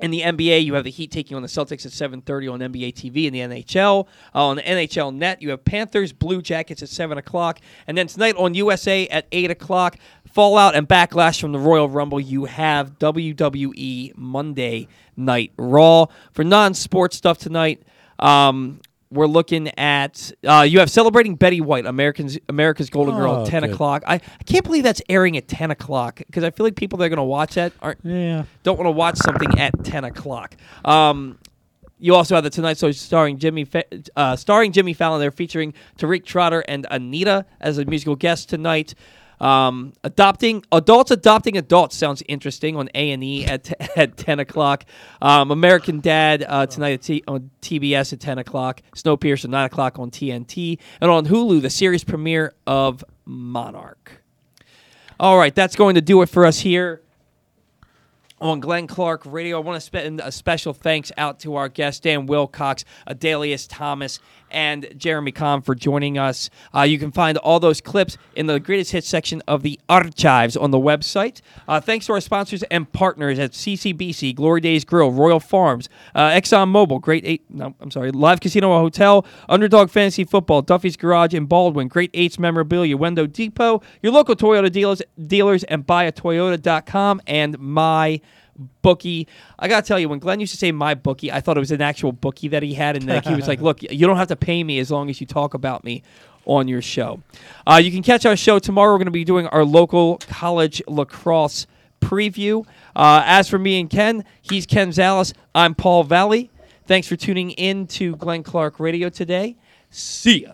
in 0.01 0.11
the 0.11 0.23
NBA, 0.23 0.65
you 0.65 0.75
have 0.75 0.85
the 0.85 0.91
Heat 0.91 1.11
taking 1.11 1.37
on 1.37 1.43
the 1.43 1.49
Celtics 1.49 1.85
at 1.85 1.93
7:30 1.93 2.49
on 2.49 2.61
NBA 2.61 2.93
TV. 2.93 3.27
In 3.27 3.33
the 3.33 3.41
NHL, 3.41 4.07
uh, 4.35 4.47
on 4.47 4.57
the 4.57 4.63
NHL 4.63 5.15
Net, 5.15 5.43
you 5.43 5.51
have 5.51 5.65
Panthers 5.65 6.13
Blue 6.13 6.43
Jackets 6.43 6.83
at 6.83 6.89
7 6.89 7.19
o'clock, 7.19 7.61
and 7.87 7.97
then 7.97 8.07
tonight 8.07 8.37
on 8.37 8.55
USA 8.55 9.07
at 9.09 9.27
8 9.33 9.51
o'clock, 9.51 9.97
Fallout 10.27 10.75
and 10.75 10.89
Backlash 10.89 11.41
from 11.41 11.53
the 11.53 11.59
Royal 11.59 11.89
Rumble. 11.89 12.21
You 12.21 12.45
have 12.45 12.99
WWE 12.99 14.17
Monday 14.17 14.89
Night 15.17 15.53
Raw 15.57 16.07
for 16.33 16.45
non-sports 16.45 17.17
stuff 17.17 17.39
tonight. 17.39 17.83
Um, 18.19 18.81
we're 19.11 19.27
looking 19.27 19.69
at 19.79 20.33
uh, 20.47 20.67
you 20.69 20.81
have 20.81 20.91
celebrating 20.91 21.35
Betty 21.35 21.61
White, 21.61 21.87
Americans 21.87 22.39
America's 22.49 22.91
Golden 22.91 23.17
Girl, 23.17 23.31
Oh, 23.37 23.43
at 23.43 23.49
ten 23.49 23.65
o'clock. 23.65 24.03
I, 24.07 24.15
I 24.17 24.45
can't 24.45 24.65
believe 24.65 24.83
that's 24.85 25.03
airing 25.09 25.37
at 25.37 25.49
ten 25.49 25.71
o'clock 25.71 26.19
because 26.27 26.45
I 26.45 26.51
feel 26.51 26.65
like 26.67 26.77
people 26.77 26.99
that 26.99 27.07
are 27.07 27.09
going 27.09 27.17
to 27.19 27.23
watch 27.23 27.55
that 27.55 27.73
aren't 27.81 28.01
Yeah. 28.05 28.45
don't 28.63 28.77
want 28.79 28.87
to 28.87 28.91
watch 28.93 29.17
something 29.17 29.59
at 29.59 29.73
ten 29.85 30.05
o'clock. 30.05 30.57
Um, 30.85 31.39
you 32.01 32.15
also 32.15 32.37
have 32.37 32.45
the 32.45 32.51
Tonight 32.51 32.79
Show 32.79 32.93
starring 32.93 33.39
Jimmy, 33.39 33.65
Fa- 33.65 33.83
uh, 34.15 34.37
starring 34.37 34.71
Jimmy 34.71 34.93
Fallon. 34.93 35.21
They're 35.21 35.33
featuring 35.33 35.75
Tariq 35.99 36.25
Trotter 36.25 36.61
and 36.69 36.87
Anita 36.91 37.45
as 37.61 37.79
a 37.79 37.85
musical 37.85 38.15
guest 38.15 38.49
tonight. 38.49 38.95
Um, 39.41 39.93
adopting 40.05 40.65
adults 40.73 41.11
adopting 41.11 41.57
adults 41.57 41.97
sounds 41.97 42.23
interesting 42.29 42.77
on 42.77 42.89
A 42.95 43.13
and 43.13 43.23
E 43.23 43.45
at 43.45 43.73
at 43.97 44.17
ten 44.17 44.41
o'clock. 44.41 44.85
Um, 45.23 45.51
American 45.51 46.01
Dad 46.01 46.45
uh, 46.49 46.67
tonight 46.67 46.95
at 46.95 47.03
T- 47.03 47.25
on 47.29 47.51
TBS 47.63 48.13
at 48.13 48.21
ten 48.21 48.39
o'clock. 48.39 48.83
Snowpiercer 48.95 49.49
nine 49.49 49.67
o'clock 49.67 49.99
on 49.99 50.11
TNT 50.11 50.79
and 51.01 51.11
on 51.11 51.27
Hulu 51.27 51.63
the 51.63 51.71
series 51.71 52.05
premiere 52.05 52.55
of 52.67 53.05
Monarch. 53.25 54.23
All 55.21 55.39
right, 55.39 55.55
that's 55.55 55.77
going 55.77 55.97
to 55.97 56.01
do 56.01 56.23
it 56.23 56.29
for 56.29 56.47
us 56.47 56.61
here 56.61 57.03
on 58.41 58.61
Glenn 58.61 58.87
Clark 58.87 59.23
Radio. 59.27 59.57
I 59.59 59.61
want 59.61 59.77
to 59.77 59.81
spend 59.81 60.21
a 60.21 60.31
special 60.31 60.73
thanks 60.73 61.11
out 61.17 61.41
to 61.41 61.57
our 61.57 61.69
guests, 61.69 62.01
Dan 62.01 62.27
Wilcox, 62.27 62.85
Adalius 63.09 63.67
Thomas, 63.69 64.21
and 64.51 64.89
Jeremy 64.97 65.33
Conn 65.33 65.63
for 65.63 65.75
joining 65.75 66.19
us. 66.19 66.51
Uh, 66.75 66.83
you 66.83 66.99
can 66.99 67.13
find 67.13 67.39
all 67.39 67.61
those 67.61 67.81
clips 67.81 68.17
in 68.35 68.47
the 68.47 68.61
greatest 68.61 68.93
hits 68.93 69.09
section 69.09 69.43
of 69.47 69.63
the 69.63 69.79
archives 69.89 70.57
on 70.57 70.71
the 70.71 70.79
website. 70.79 71.41
Uh, 71.67 71.81
thanks 71.81 72.07
to 72.07 72.13
our 72.13 72.21
sponsors 72.21 72.63
and 72.65 72.91
partners 72.93 73.39
at 73.39 73.53
CCBC, 73.53 74.35
Glory 74.35 74.61
Days 74.61 74.85
Grill, 74.85 75.11
Royal 75.11 75.41
Farms, 75.41 75.89
uh, 76.15 76.29
Exxon 76.29 76.71
Mobil, 76.71 77.01
Great 77.01 77.25
Eight, 77.25 77.45
no, 77.49 77.75
I'm 77.81 77.91
sorry, 77.91 78.11
Live 78.11 78.41
Casino 78.41 78.69
Hotel, 78.79 79.25
Underdog 79.49 79.91
Fantasy 79.91 80.25
Football, 80.25 80.63
Duffy's 80.63 80.97
Garage 80.97 81.35
in 81.35 81.47
Baldwin, 81.47 81.89
Great 81.89 82.11
Eights 82.15 82.39
Memorabilia, 82.39 82.97
Window 82.97 83.27
Depot, 83.27 83.83
your 84.03 84.13
local 84.13 84.37
Toyota 84.37 84.71
dealers, 84.71 85.03
dealers 85.27 85.65
and 85.65 85.87
buyatoyota.com, 85.87 87.21
and 87.27 87.59
my 87.59 88.21
bookie. 88.83 89.29
I 89.59 89.69
gotta 89.69 89.87
tell 89.87 89.99
you, 89.99 90.09
when 90.09 90.19
Glenn 90.19 90.41
used 90.41 90.53
to 90.53 90.59
say 90.59 90.73
my 90.73 90.95
bookie, 90.95 91.31
I 91.33 91.41
thought 91.41 91.57
it 91.57 91.61
was 91.61 91.71
an 91.71 91.83
actual 91.83 92.13
bookie 92.13 92.49
that 92.49 92.63
he 92.63 92.75
had, 92.75 92.97
and 92.97 93.07
like 93.07 93.25
he 93.25 93.35
was 93.35 93.49
like, 93.49 93.61
"Look, 93.69 93.83
you 93.83 94.07
don't 94.07 94.17
have 94.17 94.29
to 94.29 94.37
pay 94.37 94.63
me 94.65 94.79
as 94.79 94.91
long 94.91 95.11
as 95.11 95.21
you 95.21 95.27
talk 95.27 95.55
about 95.55 95.85
me 95.85 96.03
on 96.45 96.69
your 96.69 96.83
show." 96.83 97.21
Uh, 97.67 97.77
you 97.83 97.91
can 97.91 98.03
catch 98.03 98.27
our 98.27 98.37
show 98.37 98.59
tomorrow. 98.59 98.93
We're 98.93 98.99
going 98.99 99.07
to 99.07 99.11
be 99.13 99.25
doing 99.25 99.47
our 99.49 99.65
local 99.65 100.19
college 100.29 100.83
lacrosse 100.87 101.67
preview. 102.01 102.67
Uh, 102.95 103.23
as 103.25 103.49
for 103.49 103.59
me 103.59 103.81
and 103.81 103.91
Ken, 103.91 104.25
he's 104.43 104.67
Ken 104.67 104.91
Zales. 104.91 105.33
I'm 105.55 105.75
Paul 105.75 106.05
Valley. 106.05 106.51
Thanks 106.87 107.07
for 107.07 107.17
tuning 107.17 107.51
in 107.53 107.87
to 107.89 108.17
Glenn 108.17 108.43
Clark 108.43 108.81
Radio 108.81 109.09
today. 109.09 109.57
See 109.91 110.43
ya. 110.43 110.47